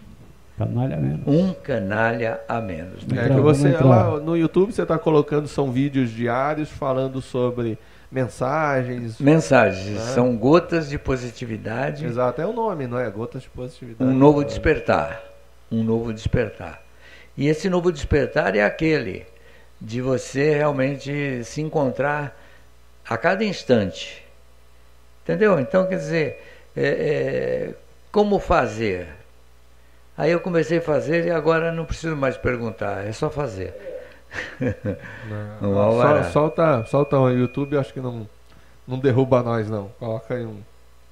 Canalha 0.58 0.98
menos. 0.98 1.22
Um 1.26 1.54
canalha 1.54 2.42
a 2.50 2.60
menos. 2.60 3.04
É 3.04 3.14
Entrar, 3.14 3.30
que 3.36 3.40
você 3.42 3.70
lá 3.78 4.20
no 4.20 4.36
YouTube 4.36 4.74
você 4.74 4.82
está 4.82 5.00
colocando 5.00 5.48
são 5.48 5.72
vídeos 5.72 6.10
diários 6.10 6.70
falando 6.70 7.22
sobre 7.22 7.78
mensagens. 8.12 9.20
Mensagens, 9.20 9.98
É. 9.98 10.14
são 10.14 10.36
gotas 10.36 10.90
de 10.90 10.98
positividade, 11.00 12.06
Exato, 12.06 12.42
é 12.42 12.46
o 12.46 12.52
nome, 12.52 12.88
não 12.88 13.00
é? 13.00 13.10
Gotas 13.10 13.44
de 13.44 13.50
positividade. 13.50 14.10
um 14.10 14.14
novo 14.14 14.44
despertar. 14.44 15.22
Um 15.72 15.82
novo 15.82 16.14
despertar. 16.14 16.82
E 17.38 17.48
esse 17.48 17.70
novo 17.70 17.90
despertar 17.92 18.54
é 18.56 18.64
aquele 18.64 19.26
de 19.80 20.02
você 20.02 20.56
realmente 20.56 21.42
se 21.44 21.62
encontrar 21.62 22.38
a 23.08 23.18
cada 23.18 23.44
instante. 23.46 24.24
Entendeu? 25.24 25.60
Então, 25.60 25.86
quer 25.88 25.98
dizer, 25.98 26.55
é, 26.76 26.86
é, 26.86 27.74
como 28.12 28.40
fazer? 28.40 29.08
Aí 30.18 30.32
eu 30.32 30.40
comecei 30.40 30.78
a 30.78 30.82
fazer 30.82 31.26
e 31.28 31.32
agora 31.32 31.72
não 31.72 31.86
preciso 31.86 32.16
mais 32.16 32.38
perguntar, 32.38 33.06
é 33.06 33.12
só 33.12 33.30
fazer. 33.30 33.74
Não, 35.62 35.74
sol- 36.02 36.24
solta, 36.32 36.86
solta 36.86 37.20
o 37.20 37.30
YouTube, 37.30 37.78
acho 37.78 37.94
que 37.94 38.00
não, 38.02 38.28
não 38.88 38.98
derruba 39.00 39.42
nós, 39.44 39.70
não. 39.70 39.90
Coloca 40.00 40.34
aí 40.36 40.46
um. 40.46 40.58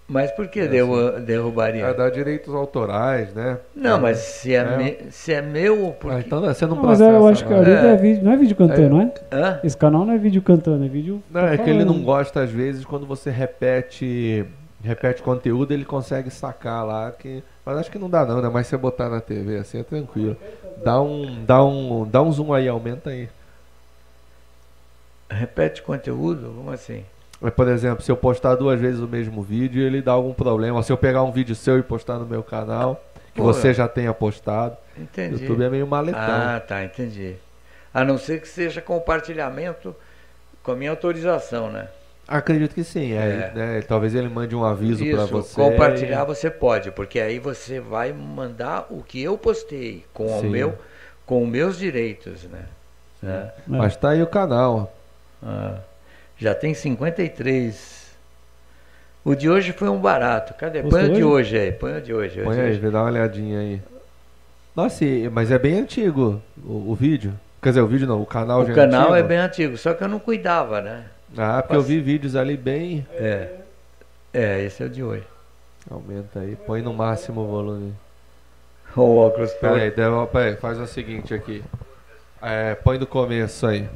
Mas 0.07 0.31
por 0.31 0.47
que 0.47 0.59
É, 0.59 0.67
derru- 0.67 1.19
derrubaria? 1.21 1.85
É, 1.85 1.93
dá 1.93 2.09
direitos 2.09 2.53
autorais, 2.53 3.33
né? 3.33 3.57
Não, 3.73 3.97
É. 3.97 3.99
mas 4.01 4.17
se 4.17 4.53
é, 4.53 4.57
É. 4.59 4.77
me- 4.77 4.97
se 5.11 5.33
é 5.33 5.41
meu, 5.41 5.95
por 5.97 6.11
Ah, 6.11 6.19
então 6.19 6.41
você 6.41 6.65
não 6.65 6.75
Não, 6.75 6.83
mas 6.83 6.97
processa. 6.99 7.17
eu 7.17 7.27
acho 7.27 7.43
que 7.45 7.49
não. 7.53 7.59
ali 7.61 7.71
É. 7.71 7.85
é 7.87 7.95
vídeo, 7.95 8.23
não 8.23 8.31
é 8.33 8.37
vídeo 8.37 8.55
cantando, 8.55 8.81
É. 8.81 8.89
não 8.89 9.01
é? 9.01 9.11
Hã? 9.31 9.59
Esse 9.63 9.77
canal 9.77 10.05
não 10.05 10.13
é 10.13 10.17
vídeo 10.17 10.41
cantando, 10.41 10.83
é 10.83 10.87
vídeo. 10.89 11.23
Não, 11.31 11.47
é 11.47 11.57
que 11.57 11.69
ele 11.69 11.85
não 11.85 12.03
gosta, 12.03 12.41
às 12.41 12.49
vezes, 12.51 12.83
quando 12.83 13.05
você 13.05 13.29
repete 13.31 14.45
repete 14.83 15.23
conteúdo, 15.23 15.73
ele 15.73 15.85
consegue 15.85 16.29
sacar 16.29 16.85
lá. 16.85 17.11
Que... 17.11 17.43
Mas 17.65 17.77
acho 17.77 17.91
que 17.91 17.97
não 17.97 18.09
dá 18.09 18.25
não, 18.25 18.41
né? 18.41 18.49
Mas 18.49 18.67
você 18.67 18.77
botar 18.77 19.09
na 19.09 19.21
TV 19.21 19.57
assim 19.57 19.79
é 19.79 19.83
tranquilo. 19.83 20.37
Dá 20.83 21.01
um, 21.01 21.43
dá 21.45 21.63
um, 21.63 22.07
dá 22.07 22.21
um 22.21 22.31
zoom 22.31 22.53
aí, 22.53 22.67
aumenta 22.67 23.09
aí. 23.09 23.29
Repete 25.29 25.81
conteúdo? 25.81 26.53
Como 26.55 26.69
assim? 26.69 27.05
Mas, 27.41 27.53
por 27.53 27.67
exemplo, 27.67 28.03
se 28.03 28.11
eu 28.11 28.17
postar 28.17 28.55
duas 28.55 28.79
vezes 28.79 28.99
o 28.99 29.07
mesmo 29.07 29.41
vídeo, 29.41 29.81
ele 29.81 30.01
dá 30.01 30.11
algum 30.11 30.33
problema. 30.33 30.83
Se 30.83 30.91
eu 30.91 30.97
pegar 30.97 31.23
um 31.23 31.31
vídeo 31.31 31.55
seu 31.55 31.79
e 31.79 31.83
postar 31.83 32.19
no 32.19 32.25
meu 32.25 32.43
canal, 32.43 33.03
que 33.33 33.41
Pô, 33.41 33.43
você 33.43 33.73
já 33.73 33.87
tenha 33.87 34.13
postado, 34.13 34.77
o 34.97 35.01
Entendi. 35.01 35.41
YouTube 35.41 35.63
é 35.63 35.69
meio 35.69 35.87
maletão. 35.87 36.21
Ah, 36.21 36.59
tá, 36.59 36.83
entendi. 36.83 37.35
A 37.93 38.03
não 38.03 38.17
ser 38.17 38.41
que 38.41 38.47
seja 38.47 38.81
compartilhamento 38.81 39.95
com 40.61 40.71
a 40.71 40.75
minha 40.75 40.91
autorização, 40.91 41.69
né? 41.69 41.87
Acredito 42.37 42.73
que 42.73 42.83
sim. 42.83 43.13
É, 43.13 43.15
É. 43.15 43.51
né? 43.57 43.81
Talvez 43.87 44.15
ele 44.15 44.27
mande 44.29 44.55
um 44.55 44.63
aviso 44.65 45.05
para 45.05 45.25
você. 45.25 45.53
compartilhar 45.55 46.23
você 46.23 46.49
pode, 46.49 46.91
porque 46.91 47.19
aí 47.19 47.37
você 47.39 47.79
vai 47.79 48.11
mandar 48.11 48.87
o 48.89 49.03
que 49.03 49.21
eu 49.21 49.37
postei 49.37 50.03
com 50.13 50.25
o 50.37 50.41
Sim. 50.41 50.49
meu, 50.49 50.73
com 51.25 51.43
os 51.43 51.49
meus 51.49 51.77
direitos, 51.77 52.43
né? 52.45 52.61
Né? 53.21 53.51
Mas 53.67 53.95
tá 53.95 54.09
aí 54.09 54.21
o 54.23 54.27
canal. 54.27 54.93
Ah, 55.41 55.77
já 56.37 56.53
tem 56.55 56.73
53. 56.73 58.03
O 59.23 59.35
de 59.35 59.49
hoje 59.49 59.71
foi 59.71 59.87
um 59.87 59.99
barato. 59.99 60.53
Cadê? 60.55 60.83
Põe 60.83 61.05
o 61.09 61.13
de 61.13 61.23
hoje? 61.23 61.57
aí, 61.57 61.71
põe 61.71 61.97
o 61.97 62.01
de 62.01 62.13
hoje. 62.13 62.41
Põe 62.41 62.47
Hoje- 62.47 62.61
aí, 62.61 62.69
hoje. 62.71 62.79
vê, 62.79 62.89
dá 62.91 62.99
uma 63.03 63.09
olhadinha 63.11 63.59
aí. 63.59 63.81
Nossa, 64.75 65.05
mas 65.31 65.51
é 65.51 65.59
bem 65.59 65.79
antigo 65.79 66.41
o, 66.65 66.91
o 66.91 66.95
vídeo. 66.95 67.33
Quer 67.61 67.69
dizer, 67.69 67.81
o 67.81 67.87
vídeo 67.87 68.05
não, 68.07 68.21
o 68.21 68.25
canal 68.25 68.65
já 68.65 68.73
O 68.73 68.75
canal 68.75 69.01
antigo. 69.03 69.15
é 69.15 69.23
bem 69.23 69.37
antigo, 69.37 69.77
só 69.77 69.93
que 69.93 70.03
eu 70.03 70.07
não 70.09 70.19
cuidava, 70.19 70.81
né? 70.81 71.05
Ah, 71.37 71.61
porque 71.61 71.75
eu 71.75 71.81
vi 71.81 71.99
vídeos 71.99 72.35
ali 72.35 72.55
bem. 72.57 73.07
É. 73.11 73.59
É, 74.33 74.61
esse 74.63 74.81
é 74.83 74.85
o 74.85 74.89
de 74.89 75.03
hoje. 75.03 75.27
Aumenta 75.89 76.39
aí, 76.39 76.55
põe 76.55 76.81
no 76.81 76.93
máximo 76.93 77.41
o 77.41 77.47
volume. 77.47 77.93
O 78.95 79.17
óculos 79.17 79.51
Pera 79.53 79.73
todo. 79.73 79.81
aí, 79.81 79.89
deu- 79.91 80.27
pera 80.27 80.49
aí, 80.51 80.55
faz 80.55 80.79
o 80.79 80.85
seguinte 80.85 81.33
aqui. 81.33 81.63
É, 82.39 82.75
põe 82.75 82.99
do 82.99 83.07
começo 83.07 83.65
aí. 83.65 83.89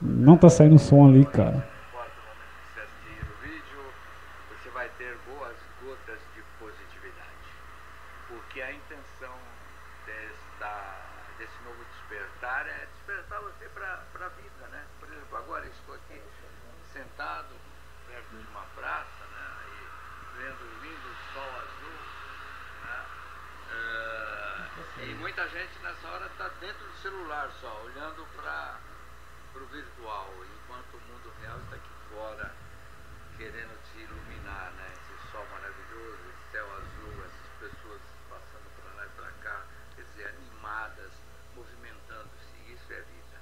Não 0.00 0.36
tá 0.36 0.48
saindo 0.48 0.78
som 0.78 1.06
ali, 1.08 1.24
cara. 1.26 1.56
importa 1.60 2.10
o 2.16 2.24
momento 2.24 2.56
que 2.56 2.72
você 2.72 2.80
assistir 2.80 3.20
o 3.20 3.36
vídeo, 3.42 3.82
você 4.48 4.70
vai 4.70 4.88
ter 4.96 5.14
boas 5.28 5.56
gotas 5.84 6.18
de 6.34 6.40
positividade. 6.58 7.48
Porque 8.28 8.62
a 8.62 8.72
intenção 8.72 9.36
desta, 10.06 10.72
desse 11.38 11.58
novo 11.64 11.84
despertar 11.84 12.66
é 12.66 12.86
despertar 12.96 13.40
você 13.42 13.66
para 13.74 14.00
a 14.26 14.28
vida, 14.40 14.66
né? 14.72 14.82
Por 14.98 15.08
exemplo, 15.12 15.36
agora 15.36 15.64
eu 15.66 15.70
estou 15.70 15.94
aqui 15.94 16.20
sentado 16.94 17.52
perto 18.08 18.30
de 18.30 18.46
uma 18.48 18.64
praça, 18.74 19.20
né? 19.36 19.44
Aí, 19.60 19.84
vendo 20.40 20.64
o 20.64 20.72
lindo 20.80 21.10
sol 21.34 21.50
azul, 21.60 22.00
né? 22.88 23.00
Ah, 23.70 24.66
e 25.04 25.14
muita 25.20 25.46
gente 25.48 25.76
nessa 25.82 26.08
hora 26.08 26.26
está 26.26 26.48
dentro 26.60 26.86
do 26.88 26.96
celular 27.02 27.48
só, 27.60 27.82
olhando 27.84 28.26
para 28.36 28.80
o 29.54 29.66
virtual, 29.66 30.32
enquanto 30.44 30.94
o 30.94 31.00
mundo 31.00 31.30
real 31.42 31.58
está 31.58 31.76
aqui 31.76 31.92
fora, 32.08 32.54
querendo 33.36 33.76
te 33.84 33.98
iluminar, 33.98 34.72
né? 34.72 34.88
Esse 34.94 35.30
sol 35.30 35.46
maravilhoso, 35.52 36.18
esse 36.30 36.52
céu 36.52 36.66
azul, 36.72 37.24
essas 37.24 37.72
pessoas 37.72 38.00
passando 38.30 38.70
para 38.80 38.94
lá 38.94 39.06
e 39.06 39.08
para 39.10 39.32
cá, 39.42 39.62
quer 39.94 40.02
dizer, 40.02 40.28
animadas, 40.28 41.12
movimentando-se, 41.54 42.72
isso 42.72 42.92
é 42.92 43.00
vida. 43.00 43.40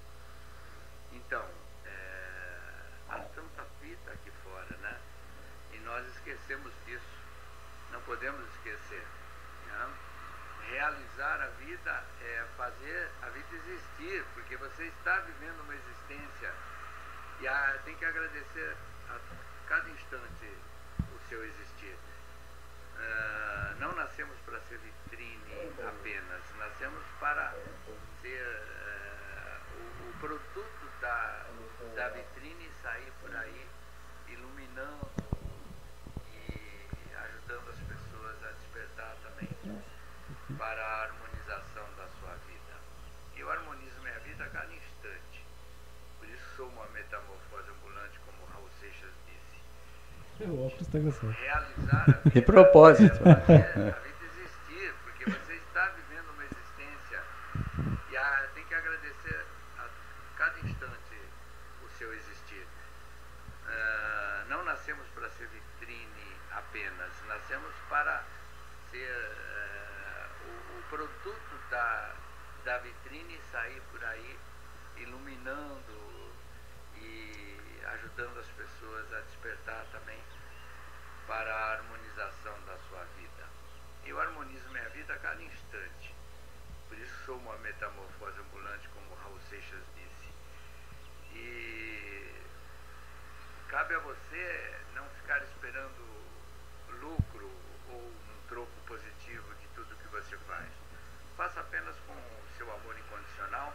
Então, 1.12 1.48
é, 1.84 2.60
há 3.10 3.18
tanta 3.20 3.64
fita 3.80 4.10
aqui 4.10 4.32
fora, 4.42 4.76
né? 4.78 5.00
E 5.72 5.78
nós 5.78 6.04
esquecemos 6.16 6.72
disso, 6.86 7.18
não 7.92 8.00
podemos 8.02 8.44
esquecer. 8.54 9.06
Né? 9.66 9.94
Realizar 10.70 11.40
a 11.40 11.46
vida 11.64 12.04
é 12.20 12.44
fazer 12.56 12.78
vida 12.78 13.17
existir, 13.58 14.24
porque 14.34 14.56
você 14.56 14.84
está 14.84 15.18
vivendo 15.20 15.60
uma 15.62 15.74
existência 15.74 16.52
e 17.40 17.48
a- 17.48 17.78
tem 17.84 17.94
que 17.96 18.04
agradecer 18.04 18.76
a 19.10 19.18
cada 19.68 19.88
instante 19.90 20.46
o 21.14 21.28
seu 21.28 21.44
existir. 21.44 21.96
Ah, 23.00 23.74
não 23.78 23.94
nascemos 23.94 24.36
para 24.44 24.60
ser 24.62 24.78
vitrine 24.78 25.72
apenas, 25.86 26.42
nascemos 26.58 27.04
para 27.20 27.54
ser 28.20 28.40
eh, 28.42 29.60
o, 29.78 30.08
o 30.10 30.12
produto 30.20 30.90
da, 31.00 31.46
da 31.94 32.08
vitrine 32.08 32.68
sair 32.82 33.12
por 33.20 33.34
aí 33.36 33.68
iluminando 34.28 35.10
e 36.34 37.14
ajudando 37.14 37.70
as 37.70 37.78
pessoas 37.80 38.44
a 38.44 38.50
despertar 38.52 39.14
também 39.22 39.48
para 40.58 40.82
a 40.84 41.02
harmonização 41.04 41.86
da 41.96 42.08
sua 42.18 42.34
vida. 42.48 42.74
Eu 43.36 43.50
harmonizo 43.52 44.00
minha 44.00 44.18
vida 44.20 44.44
a 44.44 44.50
cada 44.50 44.72
instante. 44.74 45.44
Por 46.18 46.28
isso 46.28 46.56
sou 46.56 46.68
uma 46.68 46.86
metamorfose 46.88 47.70
ambulante, 47.70 48.18
como 48.26 48.44
Raul 48.46 48.68
Seixas 48.80 49.12
disse. 49.26 49.58
O 50.40 50.66
óculos 50.66 50.86
tá 50.88 50.98
engraçado. 50.98 51.30
Realizar 51.32 52.02
a 52.02 52.04
vida. 52.12 52.30
De 52.30 52.42
propósito. 52.42 53.18
A 53.28 53.34
vida 53.34 53.98
existir, 54.22 54.94
porque 55.04 55.24
você 55.30 55.52
está 55.54 55.86
vivendo 55.88 56.30
uma 56.34 56.44
existência 56.44 57.22
e 58.10 58.16
a- 58.16 58.48
tem 58.54 58.64
que 58.64 58.74
agradecer 58.74 59.44
a 59.78 59.88
cada 60.38 60.58
instante 60.60 61.16
o 61.84 61.88
seu 61.98 62.12
existir. 62.14 62.66
Ah, 63.66 64.44
não 64.48 64.64
nascemos 64.64 65.06
para 65.14 65.28
ser 65.30 65.48
vitrine 65.48 66.36
apenas, 66.52 67.10
nascemos 67.26 67.74
para 67.88 68.22
ser 68.90 69.10
eh, 69.10 70.26
o, 70.46 70.78
o 70.78 70.82
produto 70.88 71.58
da, 71.70 72.14
da 72.64 72.78
vitrine 72.78 73.38
sair 73.52 73.82
por 73.90 74.02
aí 74.04 74.38
iluminando 74.98 76.32
e 76.96 77.80
ajudando 77.94 78.38
as 78.38 78.46
pessoas 78.48 79.12
a 79.14 79.20
despertar 79.20 79.67
para 81.38 81.54
a 81.54 81.72
harmonização 81.74 82.60
da 82.66 82.76
sua 82.88 83.04
vida. 83.16 83.46
Eu 84.04 84.20
harmonizo 84.20 84.68
minha 84.70 84.88
vida 84.88 85.14
a 85.14 85.18
cada 85.20 85.40
instante. 85.40 86.12
Por 86.88 86.98
isso 86.98 87.14
sou 87.26 87.36
uma 87.36 87.56
metamorfose 87.58 88.40
ambulante, 88.40 88.88
como 88.88 89.14
Raul 89.14 89.38
Seixas 89.48 89.84
disse. 89.94 90.32
E 91.32 92.42
cabe 93.68 93.94
a 93.94 94.00
você 94.00 94.80
não 94.96 95.08
ficar 95.10 95.40
esperando 95.44 96.02
lucro 97.00 97.48
ou 97.90 98.00
um 98.02 98.48
troco 98.48 98.80
positivo 98.88 99.54
de 99.60 99.68
tudo 99.76 99.94
que 99.94 100.08
você 100.08 100.36
faz. 100.38 100.68
Faça 101.36 101.60
apenas 101.60 101.94
com 102.00 102.14
o 102.14 102.48
seu 102.56 102.68
amor 102.74 102.98
incondicional 102.98 103.72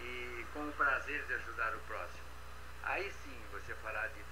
e 0.00 0.46
com 0.54 0.66
o 0.66 0.72
prazer 0.72 1.22
de 1.26 1.34
ajudar 1.34 1.74
o 1.74 1.80
próximo. 1.80 2.28
Aí 2.82 3.12
sim 3.12 3.44
você 3.52 3.74
fará 3.74 4.06
de 4.06 4.22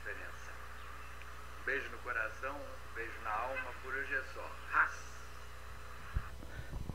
beijo 1.66 1.84
no 1.90 1.98
coração, 1.98 2.50
um 2.54 2.94
beijo 2.94 3.12
na 3.24 3.30
alma, 3.30 3.70
por 3.82 3.92
hoje 3.92 4.14
é 4.14 4.22
só. 4.32 4.46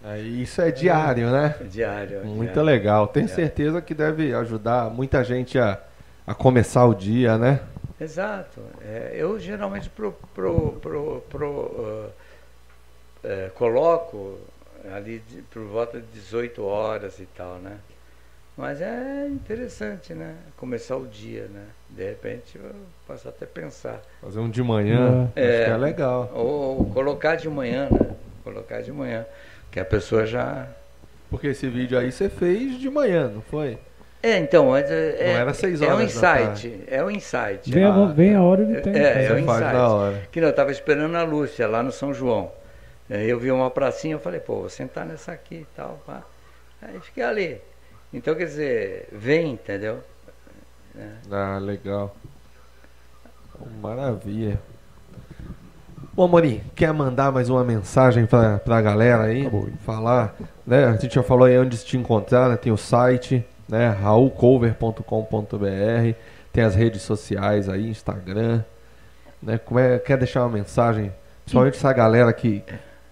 É, 0.03 0.19
isso 0.19 0.59
é 0.61 0.71
diário, 0.71 1.29
né? 1.29 1.55
Diário. 1.69 2.25
Muito 2.25 2.53
diário. 2.53 2.63
legal. 2.63 3.07
Tenho 3.07 3.25
É. 3.25 3.29
certeza 3.29 3.81
que 3.81 3.93
deve 3.93 4.33
ajudar 4.33 4.89
muita 4.89 5.23
gente 5.23 5.59
a, 5.59 5.79
a 6.25 6.33
começar 6.33 6.85
o 6.85 6.93
dia, 6.95 7.37
né? 7.37 7.59
Exato. 7.99 8.61
É, 8.81 9.11
eu 9.13 9.39
geralmente 9.39 9.89
pro, 9.89 10.11
pro, 10.33 10.71
pro, 10.81 11.21
pro, 11.29 11.75
ah, 11.77 12.09
é, 13.23 13.51
coloco 13.53 14.39
ali 14.91 15.19
de, 15.19 15.43
por 15.43 15.61
volta 15.65 15.99
de 15.99 16.07
18 16.07 16.63
horas 16.65 17.19
e 17.19 17.27
tal, 17.27 17.57
né? 17.59 17.77
Mas 18.61 18.79
é 18.79 19.27
interessante, 19.27 20.13
né? 20.13 20.35
Começar 20.55 20.95
o 20.95 21.07
dia, 21.07 21.47
né? 21.51 21.63
De 21.89 22.05
repente 22.05 22.59
eu 22.59 22.71
posso 23.07 23.27
até 23.27 23.47
pensar. 23.47 23.99
Fazer 24.21 24.39
um 24.39 24.51
de 24.51 24.61
manhã, 24.61 25.31
É. 25.35 25.47
acho 25.47 25.65
que 25.65 25.71
é 25.71 25.77
legal. 25.77 26.31
Ou, 26.31 26.77
ou 26.77 26.85
colocar 26.91 27.35
de 27.37 27.49
manhã, 27.49 27.89
né? 27.89 28.11
Colocar 28.43 28.81
de 28.81 28.91
manhã. 28.91 29.25
Que 29.71 29.79
a 29.79 29.85
pessoa 29.85 30.27
já. 30.27 30.67
Porque 31.27 31.47
esse 31.47 31.67
vídeo 31.67 31.97
aí 31.97 32.11
você 32.11 32.29
fez 32.29 32.79
de 32.79 32.87
manhã, 32.87 33.29
não 33.29 33.41
foi? 33.41 33.79
É, 34.21 34.37
então, 34.37 34.69
mas 34.69 34.91
é, 34.91 35.33
Não 35.33 35.39
era 35.39 35.53
seis 35.55 35.81
é 35.81 35.87
um 35.87 35.95
horas 35.95 36.15
insight. 36.15 36.83
É 36.87 37.03
um 37.03 37.09
insight. 37.09 37.71
Vem, 37.71 37.83
a, 37.83 37.91
Ah, 37.91 38.05
vem 38.13 38.35
a 38.35 38.43
hora 38.43 38.63
do 38.63 38.79
tempo. 38.79 38.95
É, 38.95 39.25
é 39.25 39.33
o 39.33 39.43
faz 39.43 39.61
insight. 39.63 40.29
Que 40.29 40.39
não, 40.39 40.49
eu 40.49 40.51
estava 40.51 40.71
esperando 40.71 41.15
a 41.15 41.23
Lúcia 41.23 41.67
lá 41.67 41.81
no 41.81 41.91
São 41.91 42.13
João. 42.13 42.51
Aí 43.09 43.27
eu 43.27 43.39
vi 43.39 43.49
uma 43.51 43.71
pracinha, 43.71 44.13
eu 44.13 44.19
falei, 44.19 44.39
pô, 44.39 44.57
vou 44.57 44.69
sentar 44.69 45.03
nessa 45.03 45.31
aqui 45.31 45.55
e 45.55 45.67
tal. 45.75 45.99
Pá. 46.05 46.21
Aí 46.79 46.99
fiquei 46.99 47.23
ali. 47.23 47.59
Então, 48.13 48.35
quer 48.35 48.45
dizer, 48.45 49.07
vem, 49.11 49.53
entendeu? 49.53 49.99
Ah, 51.31 51.57
legal. 51.59 52.15
Maravilha. 53.81 54.59
Bom, 56.13 56.25
Amorim, 56.25 56.61
quer 56.75 56.93
mandar 56.93 57.31
mais 57.31 57.49
uma 57.49 57.63
mensagem 57.63 58.25
pra, 58.25 58.59
pra 58.59 58.81
galera 58.81 59.23
aí? 59.23 59.49
Falar, 59.85 60.35
né? 60.67 60.85
A 60.85 60.97
gente 60.97 61.15
já 61.15 61.23
falou 61.23 61.45
aí 61.45 61.57
onde 61.57 61.77
te 61.77 61.97
encontrar, 61.97 62.49
né? 62.49 62.57
Tem 62.57 62.71
o 62.71 62.77
site, 62.77 63.45
né? 63.69 63.87
raulcover.com.br 63.87 66.15
Tem 66.51 66.63
as 66.65 66.75
redes 66.75 67.03
sociais 67.03 67.69
aí, 67.69 67.89
Instagram, 67.89 68.61
né? 69.41 69.57
Como 69.57 69.79
é, 69.79 69.97
quer 69.99 70.17
deixar 70.17 70.41
uma 70.41 70.49
mensagem? 70.49 71.13
Principalmente 71.45 71.77
essa 71.77 71.93
galera 71.93 72.33
que, 72.33 72.61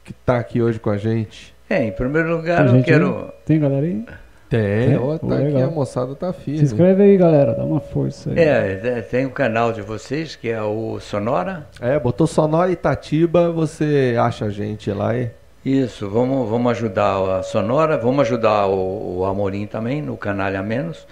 que 0.04 0.12
tá 0.12 0.38
aqui 0.38 0.62
hoje 0.62 0.78
com 0.78 0.90
a 0.90 0.98
gente. 0.98 1.56
É, 1.70 1.86
em 1.86 1.94
primeiro 1.94 2.36
lugar, 2.36 2.68
eu 2.68 2.84
quero. 2.84 3.24
aí? 3.24 3.32
Tem 3.46 3.60
galera 3.62 3.86
aí? 3.86 4.06
Tem, 4.50 4.94
É? 4.96 5.00
ó, 5.00 5.18
tá 5.18 5.36
aqui, 5.36 5.44
legal. 5.46 5.64
a 5.70 5.72
moçada 5.72 6.16
tá 6.16 6.34
Se 6.34 6.40
firme. 6.42 6.62
inscreve 6.62 7.04
aí, 7.04 7.18
galera. 7.18 7.54
Dá 7.54 7.64
uma 7.64 7.80
força 7.80 8.32
aí. 8.32 8.40
É, 8.40 8.82
é, 8.84 9.02
tem 9.02 9.26
o 9.26 9.30
canal 9.32 9.72
de 9.72 9.82
vocês, 9.84 10.36
que 10.36 10.50
é 10.50 10.62
o 10.62 11.00
Sonora. 11.00 11.68
É, 11.80 12.00
botou 12.00 12.26
Sonora 12.26 12.72
Itatiba, 12.72 13.52
você 13.52 14.16
acha 14.20 14.46
a 14.46 14.50
gente 14.50 14.92
lá 14.92 15.16
e... 15.16 15.30
Isso, 15.64 16.10
vamos, 16.10 16.50
vamos 16.50 16.72
ajudar 16.72 17.38
a 17.40 17.44
Sonora, 17.44 17.98
vamos 17.98 18.22
ajudar 18.22 18.66
o, 18.68 19.20
o 19.20 19.26
Amorim 19.26 19.68
também, 19.68 20.02
no 20.02 20.16
Canalha 20.18 20.64
Menos. 20.64 21.06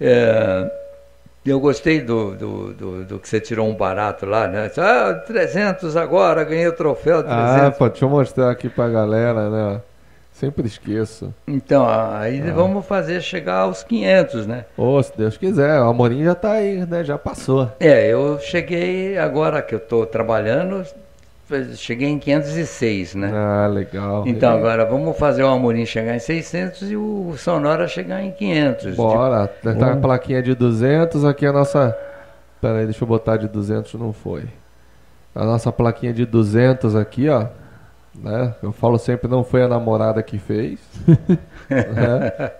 É, 0.00 0.70
eu 1.44 1.60
gostei 1.60 2.00
do, 2.00 2.34
do, 2.34 2.72
do, 2.74 3.04
do 3.04 3.18
que 3.18 3.28
você 3.28 3.40
tirou 3.40 3.68
um 3.68 3.74
barato 3.74 4.26
lá, 4.26 4.48
né? 4.48 4.70
Ah, 4.78 5.14
300 5.26 5.96
agora, 5.96 6.44
ganhei 6.44 6.66
o 6.66 6.72
troféu 6.72 7.22
300. 7.22 7.44
Ah, 7.44 7.70
pô, 7.70 7.88
deixa 7.88 8.04
eu 8.04 8.08
mostrar 8.08 8.50
aqui 8.50 8.68
pra 8.68 8.88
galera, 8.88 9.48
né? 9.50 9.80
Sempre 10.38 10.68
esqueço. 10.68 11.34
Então, 11.48 11.84
aí 11.88 12.40
vamos 12.52 12.86
fazer 12.86 13.20
chegar 13.20 13.62
aos 13.62 13.82
500, 13.82 14.46
né? 14.46 14.66
Ô, 14.76 15.02
se 15.02 15.12
Deus 15.18 15.36
quiser, 15.36 15.80
o 15.80 15.88
Amorim 15.88 16.22
já 16.22 16.32
tá 16.32 16.52
aí, 16.52 16.86
né? 16.86 17.02
Já 17.02 17.18
passou. 17.18 17.72
É, 17.80 18.06
eu 18.06 18.38
cheguei 18.38 19.18
agora 19.18 19.60
que 19.60 19.74
eu 19.74 19.80
estou 19.80 20.06
trabalhando, 20.06 20.84
cheguei 21.74 22.06
em 22.06 22.20
506, 22.20 23.16
né? 23.16 23.32
Ah, 23.34 23.66
legal. 23.66 24.22
Então, 24.28 24.56
agora 24.56 24.84
vamos 24.84 25.18
fazer 25.18 25.42
o 25.42 25.48
Amorim 25.48 25.84
chegar 25.84 26.14
em 26.14 26.20
600 26.20 26.88
e 26.88 26.96
o 26.96 27.34
Sonora 27.36 27.88
chegar 27.88 28.22
em 28.22 28.30
500. 28.30 28.94
Bora. 28.94 29.48
Tá 29.48 29.72
Bora. 29.72 29.92
a 29.94 29.96
plaquinha 29.96 30.40
de 30.40 30.54
200, 30.54 31.24
aqui 31.24 31.46
a 31.46 31.52
nossa... 31.52 31.98
Pera 32.60 32.78
aí, 32.78 32.84
deixa 32.84 33.02
eu 33.02 33.08
botar 33.08 33.38
de 33.38 33.48
200, 33.48 33.94
não 33.94 34.12
foi. 34.12 34.44
A 35.34 35.44
nossa 35.44 35.72
plaquinha 35.72 36.12
de 36.12 36.24
200 36.24 36.94
aqui, 36.94 37.28
ó. 37.28 37.48
Né? 38.22 38.54
Eu 38.62 38.72
falo 38.72 38.98
sempre, 38.98 39.28
não 39.28 39.44
foi 39.44 39.62
a 39.62 39.68
namorada 39.68 40.22
que 40.22 40.38
fez. 40.38 40.78
né? 41.70 42.52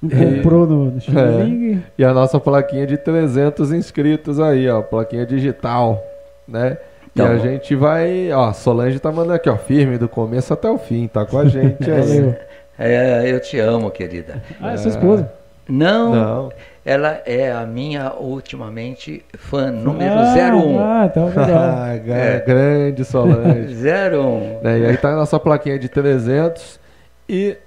Não 0.00 0.10
comprou 0.10 0.66
no, 0.66 0.84
no 0.92 0.98
É. 0.98 1.82
E 1.98 2.04
a 2.04 2.14
nossa 2.14 2.38
plaquinha 2.38 2.86
de 2.86 2.96
300 2.96 3.72
inscritos 3.72 4.38
aí, 4.38 4.68
ó, 4.68 4.80
plaquinha 4.80 5.26
digital, 5.26 6.02
né? 6.46 6.78
E 7.04 7.20
Então, 7.20 7.26
a 7.26 7.38
gente 7.38 7.74
vai, 7.74 8.32
ó, 8.32 8.52
Solange 8.52 8.98
tá 9.00 9.10
mandando 9.10 9.34
aqui, 9.34 9.50
ó, 9.50 9.56
firme 9.56 9.98
do 9.98 10.08
começo 10.08 10.52
até 10.52 10.70
o 10.70 10.78
fim, 10.78 11.08
tá 11.08 11.26
com 11.26 11.38
a 11.38 11.46
gente 11.46 11.82
aí. 11.90 12.34
É, 12.78 13.24
eu 13.30 13.40
te 13.40 13.58
amo, 13.58 13.90
querida. 13.90 14.40
Ah, 14.60 14.72
é 14.72 14.76
sua 14.76 14.90
esposa. 14.90 15.32
Não, 15.68 16.14
Não, 16.14 16.52
ela 16.90 17.20
é 17.26 17.52
a 17.52 17.66
minha 17.66 18.14
ultimamente 18.14 19.22
fã 19.36 19.70
número 19.70 20.10
ah, 20.14 20.34
01. 20.54 20.78
Ah, 20.80 21.06
então 21.10 21.26
legal. 21.28 21.46
Ah, 21.50 21.94
É. 21.94 22.40
grande 22.40 23.04
Solange. 23.04 23.74
01. 23.76 24.60
né? 24.62 24.78
E 24.78 24.86
aí 24.86 24.96
tá 24.96 25.10
a 25.10 25.16
nossa 25.16 25.38
plaquinha 25.38 25.78
de 25.78 25.86
300 25.90 26.80
e, 27.28 27.58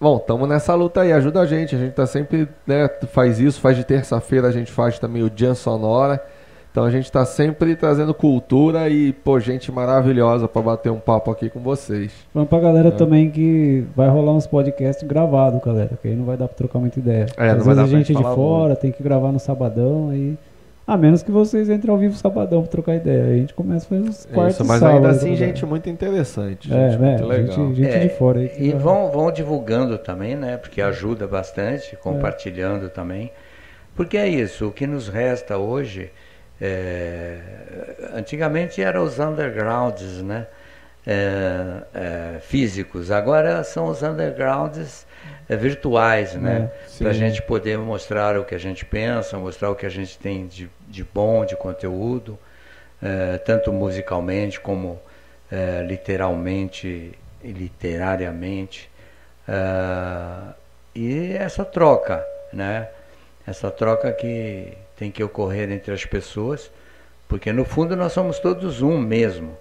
bom, 0.00 0.18
tamo 0.18 0.46
nessa 0.46 0.74
luta 0.74 1.02
aí, 1.02 1.12
ajuda 1.12 1.40
a 1.42 1.46
gente, 1.46 1.76
a 1.76 1.78
gente 1.78 1.92
tá 1.92 2.06
sempre, 2.06 2.48
né, 2.66 2.88
faz 3.12 3.38
isso, 3.38 3.60
faz 3.60 3.76
de 3.76 3.84
terça-feira, 3.84 4.48
a 4.48 4.52
gente 4.52 4.72
faz 4.72 4.98
também 4.98 5.22
o 5.22 5.30
Jam 5.34 5.54
Sonora, 5.54 6.18
então 6.70 6.84
a 6.84 6.90
gente 6.90 7.10
tá 7.10 7.24
sempre 7.24 7.74
trazendo 7.74 8.14
cultura 8.14 8.88
e, 8.88 9.12
pô, 9.12 9.40
gente 9.40 9.72
maravilhosa 9.72 10.46
pra 10.46 10.62
bater 10.62 10.90
um 10.90 11.00
papo 11.00 11.30
aqui 11.30 11.50
com 11.50 11.60
vocês. 11.60 12.12
Pra 12.48 12.58
É. 12.58 12.60
galera 12.60 12.90
também 12.92 13.30
que 13.30 13.84
vai 13.96 14.08
rolar 14.08 14.32
uns 14.32 14.46
podcasts 14.46 15.06
gravados, 15.06 15.60
galera. 15.64 15.98
Que 16.00 16.08
aí 16.08 16.14
não 16.16 16.24
vai 16.24 16.36
dar 16.36 16.46
pra 16.46 16.56
trocar 16.56 16.78
muita 16.78 16.98
ideia. 16.98 17.26
É, 17.36 17.48
não 17.52 17.58
Às 17.58 17.64
vai 17.66 17.74
vezes 17.74 17.76
dar 17.76 17.82
a 17.82 17.86
gente 18.00 18.06
gente 18.12 18.16
de 18.16 18.34
fora 18.34 18.76
tem 18.76 18.92
que 18.92 19.02
gravar 19.02 19.32
no 19.32 19.40
sabadão 19.40 20.10
aí. 20.10 20.36
A 20.86 20.96
menos 20.96 21.22
que 21.22 21.30
vocês 21.30 21.70
entrem 21.70 21.92
ao 21.92 21.98
vivo 21.98 22.16
sabadão 22.16 22.62
pra 22.62 22.70
trocar 22.70 22.96
ideia. 22.96 23.24
Aí 23.26 23.34
a 23.34 23.36
gente 23.38 23.54
começa 23.54 23.86
a 23.86 23.88
fazer 23.88 24.08
uns 24.08 24.26
quartos 24.26 24.54
Isso, 24.56 24.64
mas 24.64 24.80
sábado, 24.80 24.96
ainda 24.96 25.08
né, 25.08 25.14
assim, 25.14 25.36
gente 25.36 25.64
muito 25.64 25.88
interessante, 25.88 26.72
É, 26.72 26.90
gente 26.90 27.00
né? 27.00 27.08
muito 27.10 27.26
legal. 27.26 27.56
Gente, 27.56 27.74
gente 27.76 27.94
É, 27.94 27.98
de 28.00 28.08
fora 28.10 28.40
aí. 28.40 28.50
E 28.58 28.70
vai- 28.72 28.80
vão, 28.80 29.10
vão 29.12 29.30
divulgando 29.30 29.98
também, 29.98 30.34
né? 30.34 30.56
Porque 30.56 30.80
ajuda 30.82 31.28
bastante, 31.28 31.96
compartilhando 32.02 32.88
também. 32.88 33.30
Porque 33.94 34.16
é 34.16 34.26
isso, 34.28 34.66
o 34.66 34.72
que 34.72 34.84
nos 34.86 35.06
resta 35.08 35.58
hoje, 35.58 36.10
é, 36.60 37.38
antigamente 38.14 38.82
eram 38.82 39.02
os 39.02 39.18
undergrounds, 39.18 40.22
né? 40.22 40.46
É, 41.06 41.82
é, 41.94 42.40
físicos, 42.40 43.10
agora 43.10 43.64
são 43.64 43.86
os 43.86 44.02
undergrounds 44.02 45.06
é, 45.48 45.56
virtuais, 45.56 46.34
né? 46.34 46.70
sim. 46.86 47.04
Para 47.04 47.10
a 47.10 47.14
gente 47.14 47.40
poder 47.40 47.78
mostrar 47.78 48.38
o 48.38 48.44
que 48.44 48.54
a 48.54 48.58
gente 48.58 48.84
pensa, 48.84 49.38
mostrar 49.38 49.70
o 49.70 49.74
que 49.74 49.86
a 49.86 49.88
gente 49.88 50.18
tem 50.18 50.46
de, 50.46 50.70
de 50.86 51.02
bom, 51.02 51.46
de 51.46 51.56
conteúdo, 51.56 52.38
é, 53.02 53.38
tanto 53.38 53.72
musicalmente 53.72 54.60
como 54.60 55.00
é, 55.50 55.82
literalmente 55.82 57.18
e 57.42 57.50
literariamente. 57.50 58.90
E 60.94 61.32
essa 61.32 61.64
troca, 61.64 62.24
né? 62.52 62.88
Essa 63.46 63.70
troca 63.70 64.12
que 64.12 64.76
tem 65.00 65.10
que 65.10 65.24
ocorrer 65.24 65.72
entre 65.72 65.94
as 65.94 66.04
pessoas, 66.04 66.70
porque 67.26 67.54
no 67.54 67.64
fundo 67.64 67.96
nós 67.96 68.12
somos 68.12 68.38
todos 68.38 68.82
um 68.82 68.98
mesmo. 68.98 69.56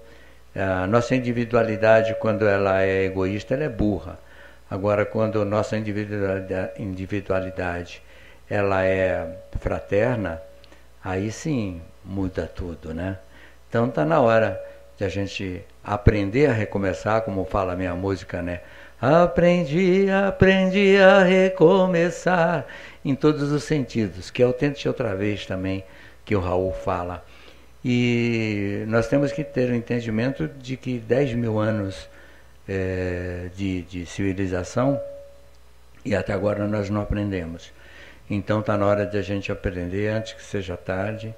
A 0.53 0.85
nossa 0.85 1.15
individualidade, 1.15 2.13
quando 2.19 2.45
ela 2.45 2.83
é 2.83 3.05
egoísta, 3.05 3.53
ela 3.53 3.63
é 3.63 3.69
burra. 3.69 4.19
Agora, 4.69 5.05
quando 5.05 5.45
nossa 5.45 5.77
individualidade, 5.77 6.73
individualidade 6.77 8.01
ela 8.49 8.83
é 8.83 9.37
fraterna, 9.61 10.41
aí 11.01 11.31
sim 11.31 11.81
muda 12.03 12.45
tudo, 12.45 12.93
né? 12.93 13.17
Então 13.69 13.87
está 13.87 14.03
na 14.03 14.19
hora 14.19 14.61
de 14.97 15.05
a 15.05 15.09
gente 15.09 15.61
aprender 15.81 16.47
a 16.47 16.53
recomeçar, 16.53 17.21
como 17.21 17.45
fala 17.45 17.73
a 17.73 17.75
minha 17.77 17.95
música, 17.95 18.41
né? 18.41 18.59
Aprendi, 19.01 20.07
aprendi 20.11 20.97
a 20.97 21.23
recomeçar 21.23 22.65
em 23.03 23.15
todos 23.15 23.51
os 23.51 23.63
sentidos, 23.63 24.29
que 24.29 24.43
é 24.43 24.45
o 24.45 24.53
Tente 24.53 24.87
Outra 24.87 25.15
Vez 25.15 25.45
também, 25.45 25.83
que 26.25 26.35
o 26.35 26.39
Raul 26.39 26.73
fala. 26.73 27.25
E 27.83 28.83
nós 28.87 29.07
temos 29.07 29.31
que 29.31 29.43
ter 29.43 29.69
o 29.69 29.75
entendimento 29.75 30.47
de 30.47 30.75
que 30.75 30.99
10 30.99 31.33
mil 31.33 31.59
anos 31.59 32.09
eh, 32.67 33.49
de, 33.55 33.83
de 33.83 34.05
civilização 34.05 34.99
e 36.03 36.15
até 36.15 36.33
agora 36.33 36.67
nós 36.67 36.89
não 36.89 37.01
aprendemos. 37.01 37.71
Então 38.29 38.59
está 38.59 38.77
na 38.77 38.85
hora 38.85 39.05
de 39.05 39.17
a 39.17 39.21
gente 39.21 39.51
aprender 39.51 40.07
antes 40.09 40.33
que 40.33 40.43
seja 40.43 40.77
tarde, 40.77 41.33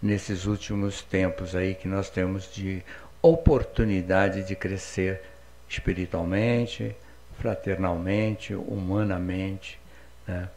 nesses 0.00 0.46
últimos 0.46 1.02
tempos 1.02 1.54
aí 1.54 1.74
que 1.74 1.86
nós 1.86 2.10
temos 2.10 2.52
de 2.52 2.82
oportunidade 3.20 4.42
de 4.42 4.56
crescer 4.56 5.20
espiritualmente, 5.68 6.96
fraternalmente, 7.38 8.54
humanamente, 8.54 9.78
né? 10.26 10.48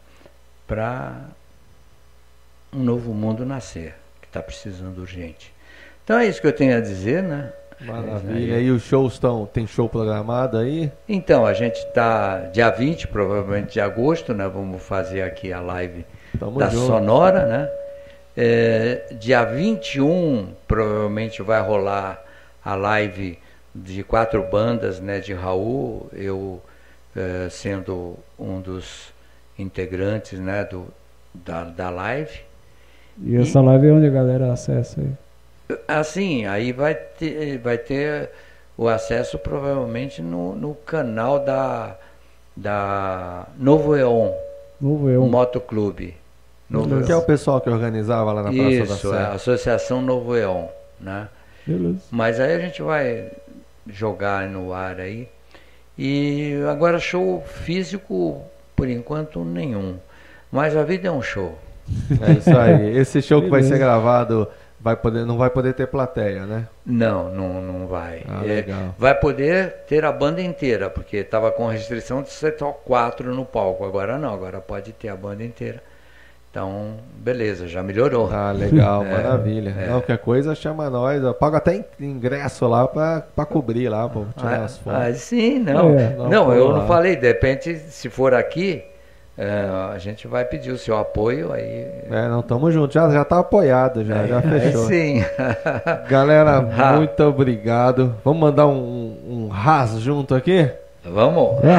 Para 0.66 1.14
um 2.72 2.82
novo 2.82 3.12
mundo 3.14 3.44
nascer, 3.44 3.94
que 4.20 4.26
está 4.26 4.42
precisando 4.42 4.98
urgente. 5.00 5.52
Então 6.04 6.18
é 6.18 6.26
isso 6.26 6.40
que 6.40 6.46
eu 6.46 6.52
tenho 6.52 6.76
a 6.76 6.80
dizer, 6.80 7.22
né? 7.22 7.52
Maravilha. 7.80 8.58
E 8.58 8.70
os 8.70 8.82
shows 8.82 9.14
estão. 9.14 9.44
Tem 9.46 9.66
show 9.66 9.88
programado 9.88 10.56
aí? 10.56 10.90
Então, 11.08 11.44
a 11.44 11.52
gente 11.52 11.76
está 11.76 12.38
dia 12.52 12.70
20, 12.70 13.08
provavelmente 13.08 13.74
de 13.74 13.80
agosto, 13.80 14.32
né? 14.32 14.48
Vamos 14.48 14.82
fazer 14.82 15.22
aqui 15.22 15.52
a 15.52 15.60
live 15.60 16.06
Tamo 16.38 16.58
da 16.58 16.68
junto. 16.68 16.86
Sonora, 16.86 17.44
né? 17.44 17.70
É, 18.36 19.14
dia 19.18 19.44
21, 19.44 20.54
provavelmente 20.66 21.42
vai 21.42 21.60
rolar 21.60 22.22
a 22.64 22.74
live 22.74 23.38
de 23.74 24.02
quatro 24.02 24.42
bandas, 24.50 25.00
né? 25.00 25.20
De 25.20 25.34
Raul, 25.34 26.08
eu 26.12 26.62
é, 27.14 27.48
sendo 27.50 28.16
um 28.38 28.60
dos 28.60 29.12
integrantes, 29.58 30.38
né? 30.38 30.64
Do, 30.64 30.86
da, 31.34 31.64
da 31.64 31.90
live. 31.90 32.40
E 33.22 33.36
essa 33.36 33.60
live 33.60 33.86
é 33.88 33.92
onde 33.92 34.06
a 34.06 34.10
galera 34.10 34.52
acessa 34.52 35.00
aí. 35.00 35.76
Assim, 35.88 36.46
aí 36.46 36.72
vai 36.72 36.94
ter, 36.94 37.58
vai 37.58 37.78
ter 37.78 38.30
o 38.76 38.88
acesso 38.88 39.38
provavelmente 39.38 40.20
no, 40.20 40.54
no 40.54 40.74
canal 40.74 41.40
da, 41.40 41.96
da 42.54 43.46
Novo 43.58 43.96
Eon, 43.96 44.32
Novo 44.80 45.06
o 45.06 45.10
eu. 45.10 45.26
Motoclube. 45.26 46.14
Novo. 46.68 47.02
Que 47.04 47.10
é 47.10 47.14
Eon. 47.14 47.20
o 47.20 47.22
pessoal 47.22 47.60
que 47.60 47.70
organizava 47.70 48.32
lá 48.32 48.42
na 48.42 48.52
Praça 48.52 48.70
Isso, 48.70 49.10
da 49.10 49.16
é 49.16 49.22
a 49.22 49.28
Sé. 49.28 49.34
Associação 49.34 50.02
Novo 50.02 50.36
Eon, 50.36 50.66
né? 51.00 51.28
Beleza. 51.66 52.00
Mas 52.10 52.38
aí 52.38 52.54
a 52.54 52.60
gente 52.60 52.82
vai 52.82 53.30
jogar 53.88 54.48
no 54.48 54.72
ar 54.72 55.00
aí. 55.00 55.28
E 55.98 56.62
agora 56.70 56.98
show 56.98 57.42
físico, 57.42 58.42
por 58.76 58.88
enquanto, 58.88 59.44
nenhum. 59.44 59.96
Mas 60.52 60.76
a 60.76 60.84
vida 60.84 61.08
é 61.08 61.10
um 61.10 61.22
show. 61.22 61.58
É 62.20 62.32
isso 62.32 62.56
aí. 62.56 62.96
Esse 62.96 63.22
show 63.22 63.40
que 63.42 63.48
vai 63.48 63.62
ser 63.62 63.78
gravado 63.78 64.46
vai 64.80 64.94
poder, 64.96 65.24
não 65.24 65.38
vai 65.38 65.50
poder 65.50 65.72
ter 65.72 65.86
plateia, 65.86 66.44
né? 66.46 66.66
Não, 66.84 67.30
não, 67.32 67.62
não 67.62 67.86
vai. 67.86 68.22
Ah, 68.28 68.42
É, 68.44 68.46
legal. 68.46 68.94
vai 68.98 69.14
poder 69.14 69.72
ter 69.88 70.04
a 70.04 70.12
banda 70.12 70.40
inteira, 70.42 70.90
porque 70.90 71.16
estava 71.18 71.50
com 71.50 71.66
restrição 71.66 72.22
de 72.22 72.30
ser 72.30 72.56
só 72.58 72.72
quatro 72.72 73.34
no 73.34 73.44
palco. 73.44 73.84
Agora 73.84 74.18
não, 74.18 74.32
agora 74.34 74.60
pode 74.60 74.92
ter 74.92 75.08
a 75.08 75.16
banda 75.16 75.42
inteira. 75.44 75.82
Então, 76.56 76.94
beleza, 77.18 77.68
já 77.68 77.82
melhorou. 77.82 78.30
Ah, 78.32 78.50
legal, 78.50 79.04
É, 79.04 79.10
maravilha. 79.12 79.74
é. 79.78 79.86
Não, 79.88 79.92
qualquer 80.00 80.16
coisa 80.16 80.54
chama 80.54 80.88
nós. 80.88 81.22
Eu 81.22 81.34
pago 81.34 81.54
até 81.54 81.74
in- 81.76 81.84
ingresso 82.00 82.66
lá 82.66 82.88
pra, 82.88 83.22
pra 83.36 83.44
cobrir 83.44 83.90
lá, 83.90 84.08
pra 84.08 84.22
tirar 84.38 84.60
Ah, 84.60 84.64
as 84.64 84.78
fotos. 84.78 84.98
ah, 85.02 85.12
sim, 85.12 85.58
não. 85.58 85.90
É. 85.98 86.14
não, 86.16 86.28
Não, 86.30 86.52
eu 86.54 86.60
vamos 86.62 86.74
não 86.76 86.80
lá. 86.80 86.86
falei, 86.86 87.14
de 87.14 87.26
repente, 87.26 87.76
se 87.90 88.08
for 88.08 88.32
aqui, 88.32 88.82
é, 89.36 89.66
a 89.92 89.98
gente 89.98 90.26
vai 90.26 90.46
pedir 90.46 90.70
o 90.70 90.78
seu 90.78 90.96
apoio 90.96 91.52
aí. 91.52 91.88
É, 92.10 92.26
não, 92.26 92.40
tamo 92.40 92.72
junto. 92.72 92.94
Já, 92.94 93.10
já 93.10 93.22
tá 93.22 93.38
apoiado, 93.40 94.02
já, 94.02 94.26
já 94.26 94.38
Aí 94.38 94.60
fechou. 94.60 94.86
sim. 94.86 95.22
Galera, 96.08 96.66
Ah. 96.78 96.92
muito 96.96 97.22
obrigado. 97.22 98.14
Vamos 98.24 98.40
mandar 98.40 98.66
um, 98.66 99.14
um 99.28 99.48
ras 99.48 99.98
junto 100.00 100.34
aqui? 100.34 100.70
Vamos. 101.04 101.62
É. 101.62 101.76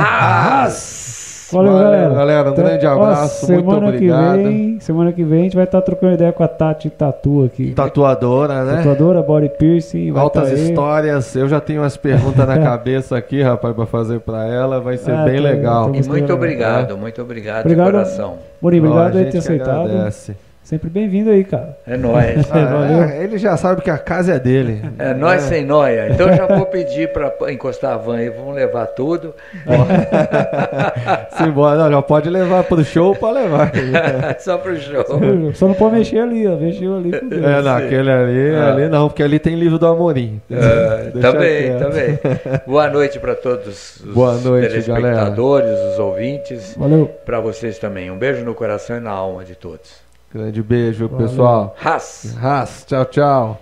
Valeu, 1.52 1.72
Valeu, 1.74 1.86
galera. 1.92 2.14
galera. 2.14 2.50
Um 2.50 2.54
Até- 2.54 2.62
grande 2.64 2.86
ó, 2.88 2.94
abraço, 2.94 3.52
muito 3.52 3.66
semana 3.66 3.88
obrigado. 3.88 4.38
Que 4.38 4.44
vem, 4.44 4.80
semana 4.80 5.12
que 5.14 5.24
vem 5.24 5.40
a 5.40 5.44
gente 5.44 5.56
vai 5.56 5.66
estar 5.66 5.82
trocando 5.82 6.14
ideia 6.14 6.32
com 6.34 6.44
a 6.44 6.48
Tati 6.48 6.90
Tatu 6.90 7.46
aqui. 7.46 7.72
Tatuadora, 7.74 8.64
né? 8.64 8.78
Tatuadora, 8.78 9.22
body 9.22 9.50
piercing. 9.58 10.12
vai 10.12 10.24
Altas 10.24 10.50
tá 10.50 10.56
histórias. 10.56 11.36
Eu 11.36 11.48
já 11.48 11.60
tenho 11.62 11.82
umas 11.82 11.96
perguntas 11.98 12.48
na 12.48 12.58
cabeça 12.60 13.18
aqui, 13.18 13.42
rapaz, 13.42 13.76
pra 13.76 13.86
fazer 13.86 14.20
pra 14.20 14.46
ela. 14.46 14.80
Vai 14.80 14.98
ser 14.98 15.12
Ah, 15.12 15.24
bem 15.26 15.38
tô- 15.38 15.44
legal. 15.44 15.90
E 15.90 15.98
Gostei, 15.98 16.10
muito 16.20 16.34
obrigado, 16.34 16.98
muito 16.98 17.22
obrigado, 17.22 17.62
Obrigado. 17.62 17.86
de 17.86 17.92
coração. 17.92 18.34
Mori, 18.62 18.80
Ó, 18.80 18.84
a 18.84 18.88
obrigado 18.88 19.12
por 19.12 19.18
gente 19.20 19.32
ter 19.32 19.38
aceitado. 19.38 19.86
agradece. 19.90 20.36
Sempre 20.68 20.90
bem-vindo 20.90 21.30
aí, 21.30 21.46
cara. 21.46 21.78
É 21.88 21.96
nóis. 21.96 22.46
Ah, 22.52 22.66
Valeu. 22.66 23.04
é, 23.04 23.24
ele 23.24 23.38
já 23.38 23.56
sabe 23.56 23.82
que 23.82 23.90
a 23.90 23.98
casa 23.98 24.34
é 24.34 24.40
dele. 24.40 24.82
É 25.00 25.14
nós 25.14 25.44
sem 25.44 25.64
noia. 25.64 26.10
Então 26.10 26.28
eu 26.28 26.36
já 26.36 26.46
vou 26.46 26.66
pedir 26.66 27.10
para 27.14 27.32
encostar 27.54 27.94
a 27.94 27.98
van 27.98 28.18
aí, 28.18 28.30
vamos 28.30 28.54
levar 28.54 28.86
tudo. 28.88 29.34
Simbora, 31.38 31.78
não, 31.78 31.92
já 31.92 32.02
pode 32.02 32.30
levar 32.30 32.66
pro 32.66 32.84
show, 32.84 33.16
pode 33.16 33.36
levar. 33.40 33.72
Só 34.40 34.58
pro 34.58 34.76
show. 34.76 35.06
Só 35.54 35.68
não 35.70 35.74
pode 35.74 35.96
mexer 35.96 36.20
ali, 36.20 36.46
ó. 36.46 36.58
Mexeu 36.58 36.98
ali. 36.98 37.12
É, 37.16 37.62
naquele 37.62 38.12
ali, 38.12 38.56
Ah. 38.56 38.74
ali 38.74 38.90
não, 38.90 39.08
porque 39.08 39.24
ali 39.24 39.40
tem 39.40 39.56
livro 39.56 39.80
do 39.80 39.88
Amorim. 39.88 40.42
É, 40.52 41.12
também, 41.22 41.78
também. 41.80 42.20
Boa 42.68 42.90
noite 42.90 43.20
para 43.20 43.36
todos 43.36 44.02
os 44.02 44.14
Boa 44.14 44.34
noite, 44.34 44.68
telespectadores, 44.68 45.80
os 45.94 46.00
ouvintes. 46.00 46.76
Valeu. 46.78 47.10
Para 47.26 47.40
vocês 47.40 47.80
também. 47.80 48.12
Um 48.12 48.18
beijo 48.18 48.44
no 48.44 48.54
coração 48.54 48.98
e 48.98 49.00
na 49.00 49.12
alma 49.12 49.46
de 49.46 49.56
todos. 49.56 50.06
Grande 50.34 50.62
beijo, 50.62 51.08
Valeu. 51.08 51.28
pessoal. 51.28 51.76
Ras! 51.80 52.36
Ras, 52.40 52.86
tchau, 52.88 53.06
tchau. 53.06 53.60